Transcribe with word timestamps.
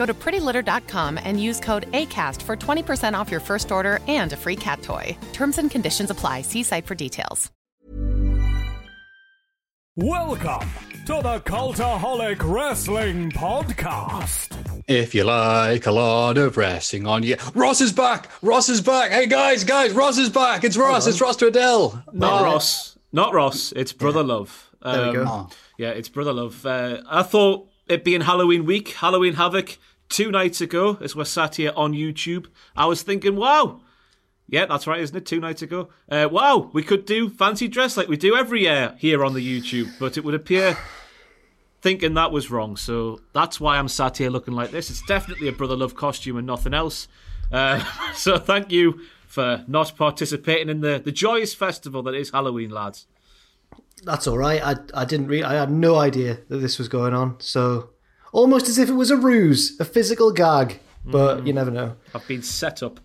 Go 0.00 0.06
to 0.06 0.14
prettylitter.com 0.14 1.20
and 1.22 1.38
use 1.38 1.60
code 1.60 1.92
ACAST 1.92 2.40
for 2.40 2.56
20% 2.56 3.12
off 3.12 3.30
your 3.30 3.38
first 3.38 3.70
order 3.70 3.98
and 4.08 4.32
a 4.32 4.36
free 4.36 4.56
cat 4.56 4.80
toy. 4.80 5.14
Terms 5.34 5.58
and 5.58 5.70
conditions 5.70 6.08
apply. 6.08 6.40
See 6.40 6.62
site 6.62 6.86
for 6.86 6.94
details. 6.94 7.50
Welcome 9.96 10.70
to 11.04 11.20
the 11.22 11.40
Cultaholic 11.40 12.38
Wrestling 12.42 13.30
Podcast. 13.32 14.56
If 14.88 15.14
you 15.14 15.24
like 15.24 15.84
a 15.84 15.92
lot 15.92 16.38
of 16.38 16.56
wrestling 16.56 17.06
on 17.06 17.22
you, 17.22 17.36
Ross 17.54 17.82
is 17.82 17.92
back. 17.92 18.30
Ross 18.40 18.70
is 18.70 18.80
back. 18.80 19.10
Hey 19.10 19.26
guys, 19.26 19.64
guys, 19.64 19.92
Ross 19.92 20.16
is 20.16 20.30
back. 20.30 20.64
It's 20.64 20.78
Ross. 20.78 21.06
It's 21.08 21.20
Ross 21.20 21.36
Tweddell. 21.36 22.02
Not 22.14 22.42
Ross. 22.42 22.96
Not 23.12 23.34
Ross. 23.34 23.74
It's 23.76 23.92
Brother 23.92 24.22
Love. 24.22 24.70
Um, 24.80 24.96
There 24.96 25.08
we 25.08 25.26
go. 25.26 25.48
Yeah, 25.76 25.90
it's 25.90 26.08
Brother 26.08 26.32
Love. 26.32 26.64
Uh, 26.64 27.02
I 27.06 27.22
thought 27.22 27.68
it 27.90 28.04
being 28.04 28.22
Halloween 28.22 28.64
week, 28.64 28.88
Halloween 28.90 29.34
Havoc, 29.34 29.76
two 30.10 30.30
nights 30.30 30.60
ago, 30.60 30.98
as 31.00 31.16
we're 31.16 31.24
sat 31.24 31.56
here 31.56 31.72
on 31.74 31.94
YouTube, 31.94 32.46
I 32.76 32.84
was 32.84 33.02
thinking, 33.02 33.36
wow. 33.36 33.80
Yeah, 34.46 34.66
that's 34.66 34.86
right, 34.86 35.00
isn't 35.00 35.16
it? 35.16 35.24
Two 35.24 35.40
nights 35.40 35.62
ago. 35.62 35.88
Uh, 36.10 36.28
wow, 36.30 36.70
we 36.72 36.82
could 36.82 37.06
do 37.06 37.30
fancy 37.30 37.68
dress 37.68 37.96
like 37.96 38.08
we 38.08 38.16
do 38.16 38.36
every 38.36 38.62
year 38.62 38.96
here 38.98 39.24
on 39.24 39.32
the 39.32 39.40
YouTube, 39.40 39.88
but 39.98 40.18
it 40.18 40.24
would 40.24 40.34
appear 40.34 40.76
thinking 41.80 42.14
that 42.14 42.32
was 42.32 42.50
wrong. 42.50 42.76
So 42.76 43.20
that's 43.32 43.60
why 43.60 43.78
I'm 43.78 43.88
sat 43.88 44.18
here 44.18 44.28
looking 44.28 44.54
like 44.54 44.72
this. 44.72 44.90
It's 44.90 45.02
definitely 45.06 45.48
a 45.48 45.52
Brother 45.52 45.76
Love 45.76 45.94
costume 45.94 46.36
and 46.36 46.46
nothing 46.46 46.74
else. 46.74 47.08
Uh, 47.52 47.82
so 48.14 48.38
thank 48.38 48.72
you 48.72 49.00
for 49.26 49.64
not 49.68 49.96
participating 49.96 50.68
in 50.68 50.80
the, 50.80 51.00
the 51.02 51.12
joyous 51.12 51.54
festival 51.54 52.02
that 52.02 52.14
is 52.14 52.30
Halloween, 52.30 52.70
lads. 52.70 53.06
That's 54.02 54.26
all 54.26 54.38
right. 54.38 54.62
I 54.64 54.76
I 54.94 55.04
didn't 55.04 55.28
re- 55.28 55.42
I 55.42 55.54
had 55.54 55.70
no 55.70 55.96
idea 55.96 56.38
that 56.48 56.56
this 56.56 56.78
was 56.78 56.88
going 56.88 57.12
on. 57.12 57.36
So 57.38 57.90
almost 58.32 58.68
as 58.68 58.78
if 58.78 58.88
it 58.88 58.94
was 58.94 59.10
a 59.10 59.16
ruse, 59.16 59.78
a 59.80 59.84
physical 59.84 60.32
gag. 60.32 60.80
But 61.04 61.46
you 61.46 61.52
never 61.52 61.70
know. 61.70 61.96
I've 62.14 62.26
been 62.28 62.42
set 62.42 62.82
up. 62.82 63.00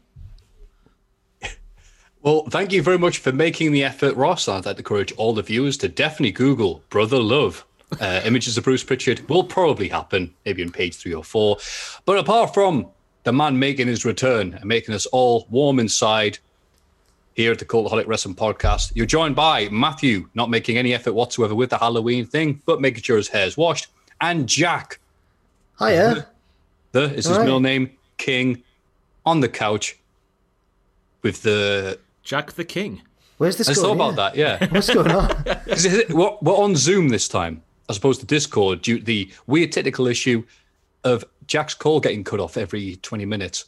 Well, 2.21 2.45
thank 2.49 2.71
you 2.73 2.81
very 2.81 2.97
much 2.97 3.19
for 3.19 3.31
making 3.31 3.71
the 3.71 3.83
effort, 3.83 4.15
Ross. 4.15 4.47
I'd 4.47 4.65
like 4.65 4.77
to 4.77 4.79
encourage 4.79 5.11
all 5.13 5.33
the 5.33 5.43
viewers 5.43 5.77
to 5.77 5.87
definitely 5.87 6.31
Google 6.31 6.81
Brother 6.89 7.19
Love. 7.19 7.65
Uh, 8.01 8.21
images 8.25 8.57
of 8.57 8.63
Bruce 8.63 8.83
Prichard 8.83 9.29
will 9.29 9.43
probably 9.43 9.89
happen, 9.89 10.33
maybe 10.43 10.63
on 10.63 10.71
page 10.71 10.95
three 10.95 11.13
or 11.13 11.23
four. 11.23 11.57
But 12.03 12.17
apart 12.17 12.51
from 12.53 12.87
the 13.25 13.31
man 13.31 13.59
making 13.59 13.87
his 13.87 14.05
return 14.05 14.55
and 14.55 14.65
making 14.65 14.95
us 14.95 15.05
all 15.05 15.45
warm 15.51 15.79
inside 15.79 16.39
here 17.35 17.51
at 17.51 17.59
the 17.59 17.65
Cultaholic 17.65 18.07
Wrestling 18.07 18.33
Podcast, 18.33 18.91
you're 18.95 19.05
joined 19.05 19.35
by 19.35 19.69
Matthew, 19.69 20.27
not 20.33 20.49
making 20.49 20.79
any 20.79 20.95
effort 20.95 21.13
whatsoever 21.13 21.53
with 21.53 21.69
the 21.69 21.77
Halloween 21.77 22.25
thing, 22.25 22.59
but 22.65 22.81
making 22.81 23.03
sure 23.03 23.17
his 23.17 23.27
hair's 23.27 23.55
washed, 23.55 23.87
and 24.19 24.49
Jack, 24.49 24.99
Hiya. 25.79 26.27
the 26.91 27.03
is 27.03 27.15
his 27.15 27.27
All 27.27 27.37
right. 27.37 27.43
middle 27.43 27.59
name, 27.59 27.91
King, 28.17 28.63
on 29.25 29.39
the 29.41 29.49
couch 29.49 29.97
with 31.21 31.41
the. 31.43 31.99
Jack 32.23 32.53
the 32.53 32.65
King. 32.65 33.01
Where's 33.37 33.57
this 33.57 33.69
I 33.69 33.73
going? 33.75 33.97
thought 33.99 34.13
about 34.13 34.35
Yeah. 34.35 34.57
that, 34.57 34.61
yeah. 34.61 34.67
What's 34.73 34.91
going 34.91 35.11
on? 35.11 35.27
'Cause 35.67 35.85
it- 35.85 36.09
We're, 36.11 36.31
we're 36.41 36.55
on 36.57 36.75
Zoom 36.75 37.09
this 37.09 37.27
time, 37.27 37.61
as 37.89 37.97
opposed 37.97 38.19
to 38.21 38.25
Discord, 38.25 38.81
due 38.81 38.97
to 38.99 39.03
the 39.05 39.31
weird 39.45 39.71
technical 39.71 40.07
issue 40.07 40.43
of 41.03 41.23
Jack's 41.45 41.75
call 41.75 41.99
getting 41.99 42.23
cut 42.23 42.39
off 42.39 42.57
every 42.57 42.95
20 42.95 43.25
minutes. 43.25 43.65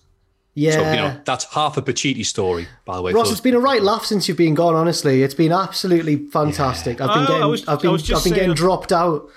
Yeah. 0.55 0.71
So, 0.71 0.79
you 0.89 0.95
know, 0.95 1.21
that's 1.23 1.43
half 1.53 1.77
a 1.77 1.83
Pacitti 1.83 2.25
story, 2.25 2.67
by 2.85 2.95
the 2.95 3.03
way. 3.03 3.13
Ross, 3.13 3.25
folks. 3.27 3.33
it's 3.33 3.41
been 3.41 3.53
a 3.53 3.59
right 3.59 3.83
laugh 3.83 4.05
since 4.05 4.27
you've 4.27 4.37
been 4.37 4.55
gone. 4.55 4.73
Honestly, 4.73 5.21
it's 5.21 5.35
been 5.35 5.51
absolutely 5.51 6.15
fantastic. 6.29 6.99
I've 6.99 7.09
been 7.09 7.17
uh, 7.19 7.21
I 7.21 7.27
getting, 7.27 7.51
was- 7.51 7.67
I've 7.67 7.77
I 7.77 7.81
been, 7.83 7.91
was 7.91 8.01
just 8.01 8.21
I've 8.21 8.23
been 8.23 8.33
getting 8.33 8.49
saying- 8.49 8.55
dropped 8.55 8.91
out. 8.91 9.29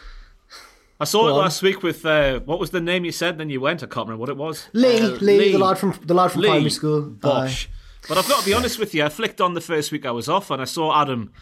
I 1.00 1.04
saw 1.04 1.28
it 1.28 1.32
on. 1.32 1.38
last 1.38 1.62
week 1.62 1.82
with 1.82 2.04
uh, 2.04 2.40
what 2.40 2.60
was 2.60 2.70
the 2.70 2.80
name 2.80 3.04
you 3.04 3.12
said? 3.12 3.38
Then 3.38 3.48
you 3.50 3.60
went. 3.60 3.82
I 3.82 3.86
can't 3.86 4.06
remember 4.06 4.20
what 4.20 4.28
it 4.28 4.36
was. 4.36 4.68
Lee, 4.72 5.00
Uh, 5.00 5.08
Lee, 5.20 5.52
the 5.52 5.58
lad 5.58 5.78
from 5.78 5.98
the 6.04 6.14
lad 6.14 6.32
from 6.32 6.42
Lee, 6.42 6.48
primary 6.48 6.70
school. 6.70 7.02
Bosh. 7.02 7.68
But 8.08 8.18
I've 8.18 8.28
got 8.28 8.40
to 8.40 8.46
be 8.46 8.54
honest 8.54 8.78
with 8.78 8.94
you. 8.94 9.04
I 9.04 9.08
flicked 9.08 9.40
on 9.40 9.54
the 9.54 9.60
first 9.60 9.92
week 9.92 10.04
I 10.06 10.10
was 10.10 10.28
off, 10.28 10.50
and 10.50 10.60
I 10.60 10.64
saw 10.64 11.00
Adam, 11.00 11.32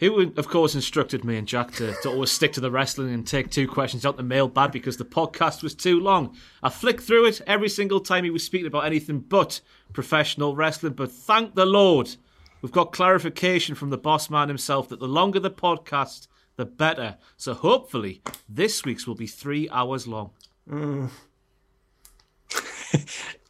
who 0.00 0.32
of 0.36 0.48
course 0.48 0.74
instructed 0.74 1.24
me 1.24 1.36
and 1.36 1.46
Jack 1.46 1.72
to, 1.74 1.94
to 2.02 2.08
always 2.10 2.30
stick 2.30 2.52
to 2.54 2.60
the 2.60 2.70
wrestling 2.70 3.12
and 3.14 3.26
take 3.26 3.50
two 3.50 3.66
questions 3.68 4.04
out 4.04 4.16
the 4.16 4.22
mailbag 4.22 4.72
because 4.72 4.96
the 4.96 5.04
podcast 5.04 5.62
was 5.62 5.74
too 5.74 6.00
long. 6.00 6.36
I 6.62 6.68
flicked 6.68 7.02
through 7.04 7.26
it 7.26 7.40
every 7.46 7.68
single 7.68 8.00
time 8.00 8.24
he 8.24 8.30
was 8.30 8.44
speaking 8.44 8.66
about 8.66 8.86
anything 8.86 9.20
but 9.20 9.60
professional 9.92 10.56
wrestling. 10.56 10.94
But 10.94 11.12
thank 11.12 11.54
the 11.54 11.66
Lord, 11.66 12.16
we've 12.60 12.72
got 12.72 12.92
clarification 12.92 13.74
from 13.76 13.90
the 13.90 13.98
boss 13.98 14.28
man 14.30 14.48
himself 14.48 14.88
that 14.88 14.98
the 15.00 15.06
longer 15.08 15.38
the 15.40 15.50
podcast, 15.50 16.26
the 16.56 16.64
better. 16.64 17.16
So 17.36 17.54
hopefully 17.54 18.22
this 18.48 18.84
week's 18.84 19.06
will 19.06 19.14
be 19.14 19.26
three 19.26 19.68
hours 19.70 20.06
long. 20.06 20.30
Mm. 20.68 21.10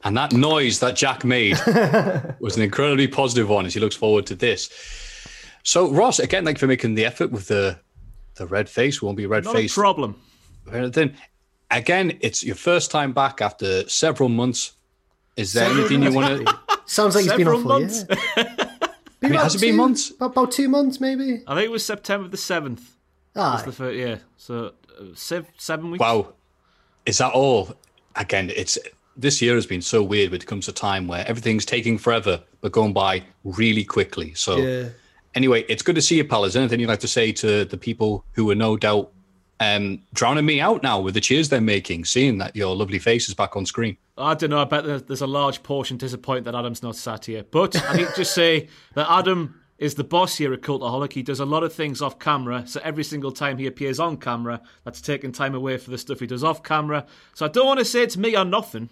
And 0.05 0.19
that 0.19 0.33
noise 0.35 0.81
that 0.81 0.97
Jack 0.97 1.25
made 1.25 1.57
was 2.39 2.57
an 2.57 2.63
incredibly 2.63 3.09
positive 3.09 3.49
one 3.49 3.65
as 3.65 3.73
he 3.73 3.81
looks 3.81 3.97
forward 3.97 4.27
to 4.27 4.35
this. 4.35 4.69
So, 5.63 5.91
Ross, 5.91 6.19
again, 6.19 6.45
thank 6.45 6.59
you 6.59 6.61
for 6.61 6.67
making 6.67 6.95
the 6.95 7.07
effort 7.07 7.33
with 7.33 7.49
the 7.49 7.79
the 8.35 8.47
red 8.47 8.69
face. 8.69 9.01
Won't 9.01 9.17
be 9.17 9.25
red 9.25 9.45
Not 9.45 9.55
a 9.55 9.59
face. 9.61 9.73
problem. 9.73 10.21
Then, 10.67 11.17
again, 11.71 12.19
it's 12.21 12.45
your 12.45 12.55
first 12.55 12.91
time 12.91 13.13
back 13.15 13.41
after 13.41 13.89
several 13.89 14.29
months. 14.29 14.73
Is 15.37 15.55
there 15.55 15.71
anything 15.71 16.03
you 16.03 16.13
want 16.13 16.47
to? 16.47 16.59
Sounds 16.85 17.15
like 17.15 17.25
it's 17.25 17.33
been 17.35 17.47
Several 17.47 17.61
awful. 17.61 17.81
months. 17.81 18.05
Yeah. 18.37 18.71
I 19.23 19.29
mean, 19.29 19.39
has 19.39 19.55
it 19.55 19.61
been 19.63 19.77
months? 19.77 20.11
About, 20.11 20.33
about 20.33 20.53
two 20.53 20.69
months, 20.69 21.01
maybe. 21.01 21.43
I 21.47 21.55
think 21.55 21.65
it 21.65 21.71
was 21.71 21.85
September 21.85 22.29
the 22.29 22.37
seventh. 22.37 22.94
Ah, 23.37 23.55
Was 23.55 23.65
the 23.65 23.73
first, 23.73 23.97
yeah. 23.97 24.17
So 24.37 24.73
uh, 24.99 25.05
sev- 25.15 25.47
seven 25.57 25.91
weeks. 25.91 26.01
Wow, 26.01 26.35
is 27.07 27.19
that 27.19 27.33
all? 27.33 27.75
Again, 28.17 28.53
it's 28.55 28.79
this 29.17 29.41
year 29.43 29.55
has 29.55 29.67
been 29.67 29.83
so 29.83 30.03
weird 30.03 30.31
when 30.31 30.41
it 30.41 30.47
comes 30.47 30.67
to 30.67 30.73
time 30.73 31.07
where 31.07 31.27
everything's 31.27 31.65
taking 31.65 31.99
forever 31.99 32.41
but 32.61 32.73
going 32.73 32.93
by 32.93 33.23
really 33.45 33.85
quickly. 33.85 34.35
So, 34.35 34.57
yeah. 34.57 34.89
anyway, 35.35 35.65
it's 35.69 35.83
good 35.83 35.95
to 35.97 36.03
see 36.03 36.17
you, 36.17 36.25
pal. 36.25 36.45
Is 36.45 36.55
there 36.55 36.63
anything 36.63 36.81
you'd 36.81 36.89
like 36.89 37.01
to 37.01 37.09
say 37.09 37.33
to 37.33 37.65
the 37.65 37.77
people 37.77 38.25
who 38.33 38.51
are 38.51 38.55
no 38.55 38.77
doubt 38.77 39.11
um, 39.61 40.01
drowning 40.15 40.47
me 40.47 40.61
out 40.61 40.83
now 40.83 41.01
with 41.01 41.15
the 41.15 41.21
cheers 41.21 41.49
they're 41.49 41.61
making, 41.61 42.05
seeing 42.05 42.39
that 42.39 42.57
your 42.57 42.75
lovely 42.75 42.99
face 42.99 43.29
is 43.29 43.35
back 43.35 43.57
on 43.57 43.67
screen? 43.67 43.97
I 44.17 44.35
don't 44.35 44.51
know. 44.51 44.61
I 44.61 44.65
bet 44.65 45.07
there's 45.07 45.21
a 45.21 45.27
large 45.27 45.63
portion 45.63 45.97
disappointed 45.97 46.45
that 46.45 46.55
Adam's 46.55 46.83
not 46.83 46.97
sat 46.97 47.27
here. 47.27 47.45
But 47.49 47.81
I 47.89 47.97
need 47.97 48.07
to 48.09 48.15
just 48.17 48.35
say 48.35 48.69
that 48.95 49.07
Adam 49.11 49.61
is 49.85 49.95
the 49.97 50.05
boss 50.05 50.37
here 50.37 50.53
at 50.55 50.63
Cultaholic. 50.63 51.13
He 51.13 51.23
does 51.23 51.41
a 51.41 51.45
lot 51.45 51.63
of 51.63 51.73
things 51.73 52.01
off 52.01 52.19
camera. 52.19 52.65
So 52.67 52.81
every 52.83 53.05
single 53.05 53.31
time 53.31 53.59
he 53.59 53.67
appears 53.67 54.01
on 54.01 54.17
camera, 54.17 54.63
that's 54.83 55.01
taking 55.01 55.31
time 55.31 55.55
away 55.55 55.77
for 55.77 55.91
the 55.91 55.99
stuff 55.99 56.21
he 56.21 56.27
does 56.27 56.43
off 56.43 56.63
camera. 56.63 57.05
So 57.35 57.45
I 57.45 57.49
don't 57.51 57.67
want 57.67 57.81
to 57.81 57.85
say 57.85 58.03
it's 58.03 58.17
me 58.17 58.35
or 58.35 58.47
nothing. 58.47 58.91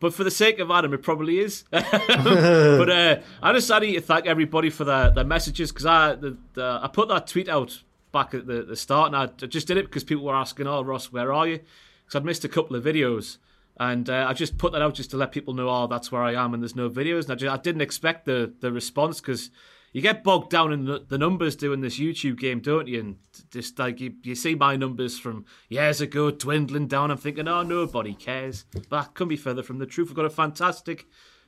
But 0.00 0.14
for 0.14 0.24
the 0.24 0.30
sake 0.30 0.58
of 0.58 0.70
Adam, 0.70 0.92
it 0.92 1.02
probably 1.02 1.40
is. 1.40 1.64
but 1.70 2.90
uh, 2.90 3.20
I 3.42 3.52
just 3.52 3.70
need 3.80 3.94
to 3.94 4.00
thank 4.00 4.26
everybody 4.26 4.70
for 4.70 4.84
their, 4.84 5.10
their 5.10 5.24
messages 5.24 5.72
because 5.72 5.86
I 5.86 6.14
the, 6.14 6.36
the, 6.52 6.80
I 6.82 6.88
put 6.92 7.08
that 7.08 7.26
tweet 7.26 7.48
out 7.48 7.82
back 8.12 8.34
at 8.34 8.46
the, 8.46 8.62
the 8.62 8.76
start 8.76 9.12
and 9.12 9.16
I 9.16 9.46
just 9.46 9.66
did 9.66 9.76
it 9.76 9.86
because 9.86 10.04
people 10.04 10.24
were 10.24 10.36
asking, 10.36 10.68
"Oh, 10.68 10.82
Ross, 10.82 11.10
where 11.10 11.32
are 11.32 11.48
you?" 11.48 11.58
Because 12.04 12.16
I'd 12.16 12.24
missed 12.24 12.44
a 12.44 12.48
couple 12.48 12.76
of 12.76 12.84
videos. 12.84 13.38
And 13.80 14.10
uh, 14.10 14.26
I 14.28 14.34
just 14.34 14.58
put 14.58 14.72
that 14.72 14.82
out 14.82 14.94
just 14.94 15.10
to 15.12 15.16
let 15.16 15.30
people 15.30 15.54
know, 15.54 15.68
oh, 15.68 15.86
that's 15.86 16.10
where 16.10 16.22
I 16.22 16.34
am, 16.34 16.52
and 16.52 16.60
there's 16.60 16.74
no 16.74 16.90
videos. 16.90 17.24
And 17.24 17.32
I, 17.32 17.34
just, 17.36 17.54
I 17.54 17.56
didn't 17.56 17.80
expect 17.80 18.24
the 18.24 18.52
the 18.60 18.70
response 18.70 19.20
because 19.20 19.50
you 19.92 20.02
get 20.02 20.22
bogged 20.24 20.50
down 20.50 20.72
in 20.72 20.84
the, 20.84 21.04
the 21.08 21.18
numbers 21.18 21.56
doing 21.56 21.80
this 21.80 21.98
YouTube 21.98 22.38
game, 22.38 22.60
don't 22.60 22.86
you? 22.88 23.00
And 23.00 23.16
just 23.50 23.78
like 23.78 24.00
you, 24.00 24.14
you 24.22 24.34
see 24.34 24.54
my 24.54 24.76
numbers 24.76 25.18
from 25.18 25.44
years 25.68 26.00
ago 26.00 26.30
dwindling 26.30 26.86
down. 26.88 27.10
I'm 27.10 27.16
thinking, 27.18 27.48
oh, 27.48 27.62
nobody 27.62 28.14
cares. 28.14 28.64
But 28.72 28.90
that 28.90 29.14
couldn't 29.14 29.30
be 29.30 29.36
further 29.36 29.62
from 29.62 29.78
the 29.78 29.86
truth. 29.86 30.08
We've 30.08 30.16
got 30.16 30.24
a 30.26 30.30
fantastic 30.30 31.06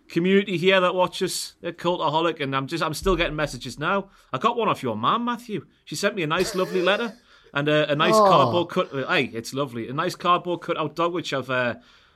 community 0.09 0.57
here 0.57 0.81
that 0.81 0.95
watches 0.95 1.55
at 1.63 1.77
Cultaholic, 1.79 2.41
and 2.41 2.57
I'm 2.57 2.67
just 2.67 2.83
I'm 2.83 2.95
still 2.95 3.15
getting 3.17 3.37
messages 3.37 3.79
now. 3.79 4.09
I 4.33 4.39
got 4.39 4.57
one 4.57 4.69
off 4.69 4.83
your 4.83 4.97
mum, 4.97 5.25
Matthew. 5.25 5.67
She 5.85 5.95
sent 5.95 6.15
me 6.17 6.23
a 6.23 6.27
nice, 6.27 6.55
lovely 6.55 6.83
letter 6.83 7.15
and 7.55 7.69
a, 7.69 7.91
a 7.93 7.95
nice 7.97 8.15
Oh. 8.17 8.27
cardboard 8.29 8.69
cut. 8.71 8.93
uh, 8.95 9.07
Hey, 9.09 9.25
it's 9.33 9.53
lovely. 9.55 9.89
A 9.89 9.93
nice 9.93 10.17
cardboard 10.17 10.63
cut 10.63 10.77
out 10.79 10.97
dog, 10.97 11.13
which 11.13 11.33
I've 11.33 11.51
uh, 11.51 11.75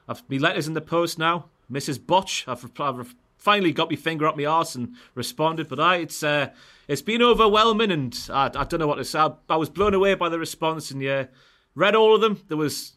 I've 0.08 0.28
me 0.28 0.38
letters 0.38 0.66
in 0.66 0.74
the 0.74 0.80
post 0.80 1.18
now. 1.18 1.50
Mrs. 1.70 2.04
Botch, 2.04 2.44
I've, 2.46 2.64
I've 2.78 3.14
finally 3.44 3.72
got 3.72 3.90
my 3.90 3.96
finger 3.96 4.26
up 4.26 4.36
my 4.36 4.46
arse 4.46 4.74
and 4.74 4.94
responded. 5.14 5.68
But 5.68 5.78
I, 5.78 5.96
it's 5.96 6.22
uh, 6.22 6.50
it's 6.88 7.02
been 7.02 7.22
overwhelming, 7.22 7.90
and 7.90 8.18
I, 8.30 8.46
I 8.46 8.64
don't 8.64 8.80
know 8.80 8.86
what 8.86 8.96
to 8.96 9.04
say. 9.04 9.20
I, 9.20 9.32
I 9.48 9.56
was 9.56 9.68
blown 9.68 9.94
away 9.94 10.14
by 10.14 10.30
the 10.30 10.38
response, 10.38 10.90
and 10.90 11.02
yeah, 11.02 11.26
read 11.74 11.94
all 11.94 12.14
of 12.14 12.22
them. 12.22 12.40
There 12.48 12.56
was 12.56 12.94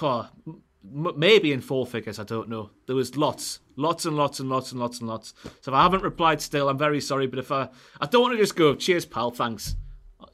oh, 0.00 0.28
m- 0.48 1.12
maybe 1.16 1.52
in 1.52 1.60
four 1.60 1.86
figures. 1.86 2.18
I 2.18 2.24
don't 2.24 2.48
know. 2.48 2.70
There 2.86 2.96
was 2.96 3.16
lots, 3.16 3.60
lots 3.76 4.06
and 4.06 4.16
lots 4.16 4.40
and 4.40 4.48
lots 4.48 4.72
and 4.72 4.80
lots 4.80 4.98
and 5.00 5.08
lots. 5.08 5.34
So 5.60 5.70
if 5.70 5.74
I 5.74 5.82
haven't 5.82 6.02
replied 6.02 6.40
still, 6.40 6.68
I'm 6.68 6.78
very 6.78 7.00
sorry. 7.00 7.26
But 7.26 7.38
if 7.38 7.52
I, 7.52 7.68
I 8.00 8.06
don't 8.06 8.22
want 8.22 8.34
to 8.34 8.42
just 8.42 8.56
go, 8.56 8.74
cheers, 8.74 9.04
pal, 9.04 9.30
thanks. 9.30 9.76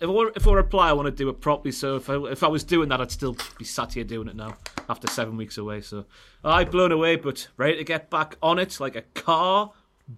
If 0.01 0.09
I, 0.09 0.13
want- 0.13 0.37
if 0.37 0.47
I 0.47 0.53
reply, 0.53 0.89
I 0.91 0.93
want 0.93 1.07
to 1.07 1.11
do 1.13 1.29
it 1.29 1.41
properly. 1.41 1.73
So 1.73 1.97
if 1.97 2.11
I, 2.11 2.17
if 2.27 2.43
I 2.43 2.49
was 2.49 2.65
doing 2.65 2.89
that, 2.91 3.01
I'd 3.01 3.11
still 3.11 3.37
be 3.59 3.65
sat 3.65 3.95
here 3.95 4.05
doing 4.05 4.29
it 4.29 4.37
now 4.37 4.57
after 4.89 5.09
seven 5.09 5.37
weeks 5.37 5.59
away. 5.59 5.81
So 5.81 6.05
I've 6.45 6.71
blown 6.71 6.93
away, 6.93 7.17
but 7.17 7.49
ready 7.57 7.77
to 7.79 7.85
get 7.85 8.11
back 8.11 8.37
on 8.43 8.59
it 8.59 8.79
like 8.79 8.95
a 8.97 9.03
car 9.03 9.73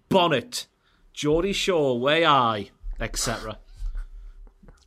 bonnet. 0.09 0.67
Geordie 1.13 1.53
Shore, 1.53 1.99
way 1.99 2.25
I, 2.25 2.71
etc. 3.01 3.59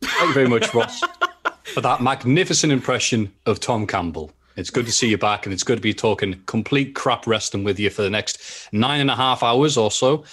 Thank 0.02 0.28
you 0.30 0.34
very 0.34 0.48
much, 0.48 0.74
Ross, 0.74 1.02
for 1.64 1.82
that 1.82 2.02
magnificent 2.02 2.72
impression 2.72 3.34
of 3.46 3.60
Tom 3.60 3.86
Campbell. 3.86 4.32
It's 4.56 4.70
good 4.70 4.86
to 4.86 4.92
see 4.92 5.10
you 5.10 5.18
back, 5.18 5.46
and 5.46 5.54
it's 5.54 5.64
good 5.64 5.78
to 5.78 5.82
be 5.82 5.94
talking 5.94 6.42
complete 6.46 6.96
crap 6.96 7.26
wrestling 7.28 7.64
with 7.64 7.80
you 7.80 7.90
for 7.90 8.02
the 8.02 8.10
next 8.10 8.70
nine 8.74 9.02
and 9.02 9.10
a 9.10 9.16
half 9.16 9.44
hours 9.44 9.78
or 9.78 9.92
so. 9.92 10.24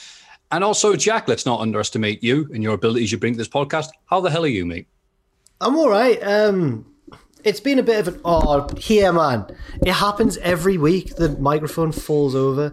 And 0.50 0.64
also, 0.64 0.96
Jack, 0.96 1.28
let's 1.28 1.44
not 1.44 1.60
underestimate 1.60 2.22
you 2.22 2.48
and 2.52 2.62
your 2.62 2.74
abilities 2.74 3.12
you 3.12 3.18
bring 3.18 3.34
to 3.34 3.38
this 3.38 3.48
podcast. 3.48 3.88
How 4.06 4.20
the 4.20 4.30
hell 4.30 4.44
are 4.44 4.48
you, 4.48 4.64
mate? 4.64 4.86
I'm 5.60 5.76
all 5.76 5.90
right. 5.90 6.18
Um, 6.22 6.86
it's 7.44 7.60
been 7.60 7.78
a 7.78 7.82
bit 7.82 8.00
of 8.00 8.14
an 8.14 8.20
odd 8.24 8.78
here, 8.78 9.12
man. 9.12 9.46
It 9.84 9.92
happens 9.92 10.38
every 10.38 10.78
week. 10.78 11.16
The 11.16 11.30
microphone 11.30 11.92
falls 11.92 12.34
over. 12.34 12.72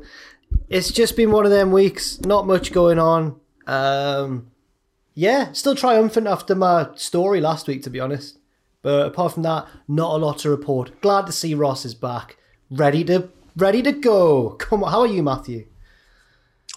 It's 0.69 0.91
just 0.91 1.17
been 1.17 1.31
one 1.31 1.45
of 1.45 1.51
them 1.51 1.71
weeks. 1.71 2.21
Not 2.21 2.47
much 2.47 2.71
going 2.71 2.99
on. 2.99 3.39
Um, 3.67 4.51
yeah, 5.13 5.51
still 5.51 5.75
triumphant 5.75 6.27
after 6.27 6.55
my 6.55 6.89
story 6.95 7.41
last 7.41 7.67
week, 7.67 7.83
to 7.83 7.89
be 7.89 7.99
honest. 7.99 8.37
But 8.81 9.07
apart 9.07 9.33
from 9.33 9.43
that, 9.43 9.67
not 9.87 10.13
a 10.13 10.17
lot 10.17 10.39
to 10.39 10.49
report. 10.49 11.01
Glad 11.01 11.25
to 11.25 11.31
see 11.31 11.55
Ross 11.55 11.85
is 11.85 11.95
back, 11.95 12.37
ready 12.69 13.03
to 13.05 13.29
ready 13.57 13.81
to 13.81 13.91
go. 13.91 14.51
Come 14.51 14.83
on, 14.83 14.91
how 14.91 14.99
are 15.01 15.07
you, 15.07 15.23
Matthew? 15.23 15.65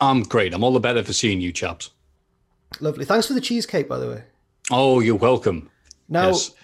I'm 0.01 0.23
great. 0.23 0.55
I'm 0.55 0.63
all 0.65 0.73
the 0.73 0.81
better 0.81 1.03
for 1.03 1.13
seeing 1.13 1.41
you, 1.41 1.53
chaps. 1.53 1.91
Lovely. 2.81 3.05
Thanks 3.05 3.27
for 3.27 3.33
the 3.33 3.41
cheesecake, 3.41 3.89
by 3.89 3.99
the 3.99 4.09
way. 4.09 4.23
Oh, 4.71 5.01
you're 5.01 5.17
welcome. 5.17 5.71
Now, 6.09 6.29
Yes. 6.29 6.51
what- 6.51 6.57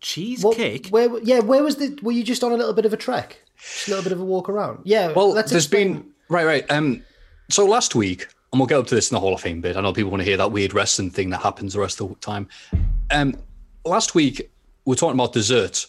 Cheesecake. 0.00 0.88
where? 0.88 1.18
Yeah, 1.22 1.40
where 1.40 1.62
was 1.62 1.76
the? 1.76 1.98
Were 2.02 2.12
you 2.12 2.22
just 2.24 2.42
on 2.42 2.52
a 2.52 2.56
little 2.56 2.72
bit 2.72 2.86
of 2.86 2.92
a 2.92 2.96
trek? 2.96 3.38
Just 3.62 3.88
a 3.88 3.90
little 3.90 4.02
bit 4.04 4.12
of 4.12 4.20
a 4.20 4.24
walk 4.24 4.48
around. 4.48 4.80
Yeah. 4.84 5.12
Well, 5.12 5.32
let's 5.32 5.50
there's 5.50 5.64
explain- 5.66 5.92
been 5.94 6.06
right, 6.30 6.44
right. 6.46 6.70
Um, 6.70 7.02
so 7.50 7.66
last 7.66 7.94
week, 7.94 8.26
and 8.52 8.58
we'll 8.58 8.66
get 8.66 8.78
up 8.78 8.86
to 8.86 8.94
this 8.94 9.10
in 9.10 9.14
the 9.14 9.20
Hall 9.20 9.34
of 9.34 9.40
Fame 9.42 9.60
bit. 9.60 9.76
I 9.76 9.82
know 9.82 9.92
people 9.92 10.10
want 10.10 10.22
to 10.22 10.24
hear 10.24 10.38
that 10.38 10.52
weird 10.52 10.72
wrestling 10.72 11.10
thing 11.10 11.28
that 11.30 11.42
happens 11.42 11.74
the 11.74 11.80
rest 11.80 12.00
of 12.00 12.08
the 12.08 12.14
time. 12.16 12.48
Um, 13.10 13.36
last 13.84 14.14
week 14.14 14.50
we 14.86 14.94
are 14.94 14.96
talking 14.96 15.14
about 15.20 15.34
desserts 15.34 15.88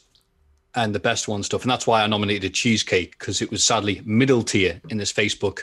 and 0.75 0.94
the 0.94 1.00
best 1.00 1.30
one 1.30 1.42
stuff, 1.44 1.62
and 1.62 1.71
that's 1.71 1.88
why 1.88 2.03
I 2.03 2.07
nominated 2.07 2.44
a 2.44 2.53
cheesecake 2.53 3.18
because 3.18 3.42
it 3.42 3.50
was 3.50 3.63
sadly 3.63 4.01
middle 4.03 4.44
tier 4.44 4.81
in 4.89 4.98
this 4.98 5.13
Facebook 5.13 5.62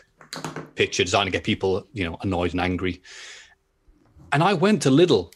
picture 0.75 1.05
designed 1.05 1.27
to 1.27 1.31
get 1.31 1.45
people, 1.45 1.87
you 1.93 2.05
know, 2.05 2.17
annoyed 2.23 2.53
and 2.53 2.61
angry. 2.61 3.03
And 4.33 4.43
I 4.43 4.55
went 4.55 4.83
to 4.83 4.91
Lidl 4.91 5.33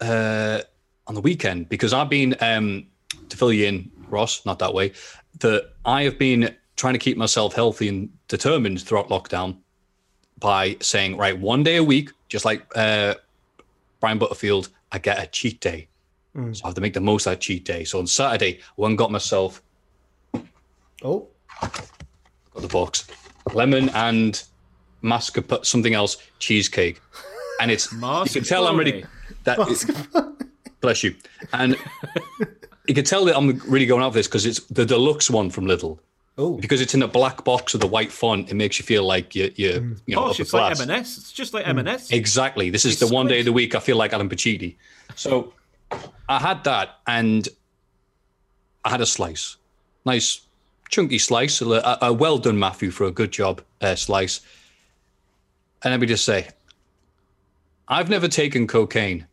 uh, 0.00 0.60
on 1.06 1.14
the 1.14 1.20
weekend 1.20 1.68
because 1.68 1.92
I've 1.92 2.08
been 2.08 2.34
um, 2.40 2.86
to 3.28 3.36
fill 3.36 3.52
you 3.52 3.66
in, 3.66 3.90
Ross, 4.08 4.44
not 4.46 4.58
that 4.60 4.74
way. 4.74 4.92
That 5.40 5.72
I 5.84 6.02
have 6.02 6.18
been 6.18 6.54
trying 6.76 6.94
to 6.94 6.98
keep 6.98 7.16
myself 7.16 7.54
healthy 7.54 7.88
and 7.88 8.08
determined 8.28 8.80
throughout 8.80 9.08
lockdown 9.08 9.58
by 10.38 10.76
saying, 10.80 11.16
right, 11.16 11.38
one 11.38 11.62
day 11.62 11.76
a 11.76 11.84
week, 11.84 12.10
just 12.28 12.44
like 12.44 12.64
uh, 12.74 13.14
Brian 14.00 14.18
Butterfield, 14.18 14.70
I 14.90 14.98
get 14.98 15.22
a 15.22 15.26
cheat 15.26 15.60
day. 15.60 15.88
So 16.52 16.64
I 16.64 16.68
have 16.68 16.74
to 16.76 16.80
make 16.80 16.94
the 16.94 17.00
most 17.00 17.26
of 17.26 17.32
that 17.32 17.40
cheat 17.40 17.64
day. 17.64 17.84
So 17.84 17.98
on 17.98 18.06
Saturday, 18.06 18.60
I 18.60 18.72
went 18.76 18.92
and 18.92 18.98
got 18.98 19.10
myself 19.10 19.62
Oh, 21.02 21.28
got 21.60 22.62
the 22.62 22.68
box 22.68 23.06
lemon 23.52 23.88
and 23.90 24.42
mascarpone, 25.02 25.64
something 25.64 25.94
else, 25.94 26.16
cheesecake, 26.38 27.00
and 27.60 27.70
it's 27.70 27.92
you 27.92 28.00
can 28.32 28.44
tell 28.44 28.66
I'm 28.66 28.78
ready. 28.78 29.04
That 29.44 29.58
bless 30.80 31.02
you, 31.02 31.14
and 31.52 31.76
you 32.86 32.94
can 32.94 33.04
tell 33.04 33.24
that 33.24 33.36
I'm 33.36 33.58
really 33.66 33.86
going 33.86 34.02
out 34.02 34.12
for 34.12 34.18
this 34.18 34.26
because 34.26 34.46
it's 34.46 34.60
the 34.66 34.84
deluxe 34.84 35.30
one 35.30 35.50
from 35.50 35.66
Lidl. 35.66 35.98
Oh. 36.38 36.56
because 36.56 36.80
it's 36.80 36.94
in 36.94 37.02
a 37.02 37.08
black 37.08 37.44
box 37.44 37.74
with 37.74 37.82
a 37.82 37.86
white 37.86 38.10
font, 38.10 38.50
it 38.50 38.54
makes 38.54 38.78
you 38.78 38.84
feel 38.84 39.04
like 39.04 39.34
you're, 39.34 39.50
you're 39.56 39.80
mm. 39.80 40.00
you 40.06 40.16
know, 40.16 40.22
Oh, 40.22 40.30
upper 40.30 40.40
it's 40.40 40.54
like 40.54 40.74
class. 40.74 40.80
M&S. 40.88 41.18
It's 41.18 41.32
just 41.32 41.52
like 41.52 41.66
mm. 41.66 41.80
M&S. 41.80 42.10
Exactly. 42.10 42.70
This 42.70 42.86
is 42.86 42.98
the 42.98 43.08
one 43.08 43.26
day 43.26 43.40
of 43.40 43.44
the 43.44 43.52
week 43.52 43.74
I 43.74 43.80
feel 43.80 43.98
like 43.98 44.14
Alan 44.14 44.28
Pacitti. 44.28 44.76
So 45.16 45.52
I 46.30 46.38
had 46.38 46.64
that 46.64 47.00
and 47.06 47.46
I 48.86 48.90
had 48.90 49.02
a 49.02 49.06
slice. 49.06 49.56
Nice 50.06 50.40
chunky 50.90 51.18
slice. 51.18 51.60
A, 51.60 51.98
a 52.02 52.12
well 52.12 52.38
done 52.38 52.58
Matthew 52.58 52.90
for 52.90 53.04
a 53.04 53.10
good 53.10 53.30
job 53.30 53.62
uh, 53.80 53.94
slice. 53.94 54.40
And 55.82 55.92
let 55.92 56.00
me 56.00 56.06
just 56.06 56.24
say, 56.24 56.48
I've 57.88 58.10
never 58.10 58.28
taken 58.28 58.66
cocaine, 58.66 59.26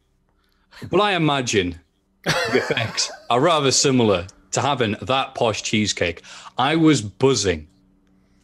but 0.89 1.01
I 1.01 1.13
imagine 1.13 1.79
the 2.23 2.57
effects 2.57 3.11
are 3.29 3.41
rather 3.41 3.71
similar 3.71 4.27
to 4.51 4.61
having 4.61 4.95
that 5.01 5.35
posh 5.35 5.61
cheesecake. 5.61 6.23
I 6.57 6.75
was 6.75 7.01
buzzing. 7.01 7.67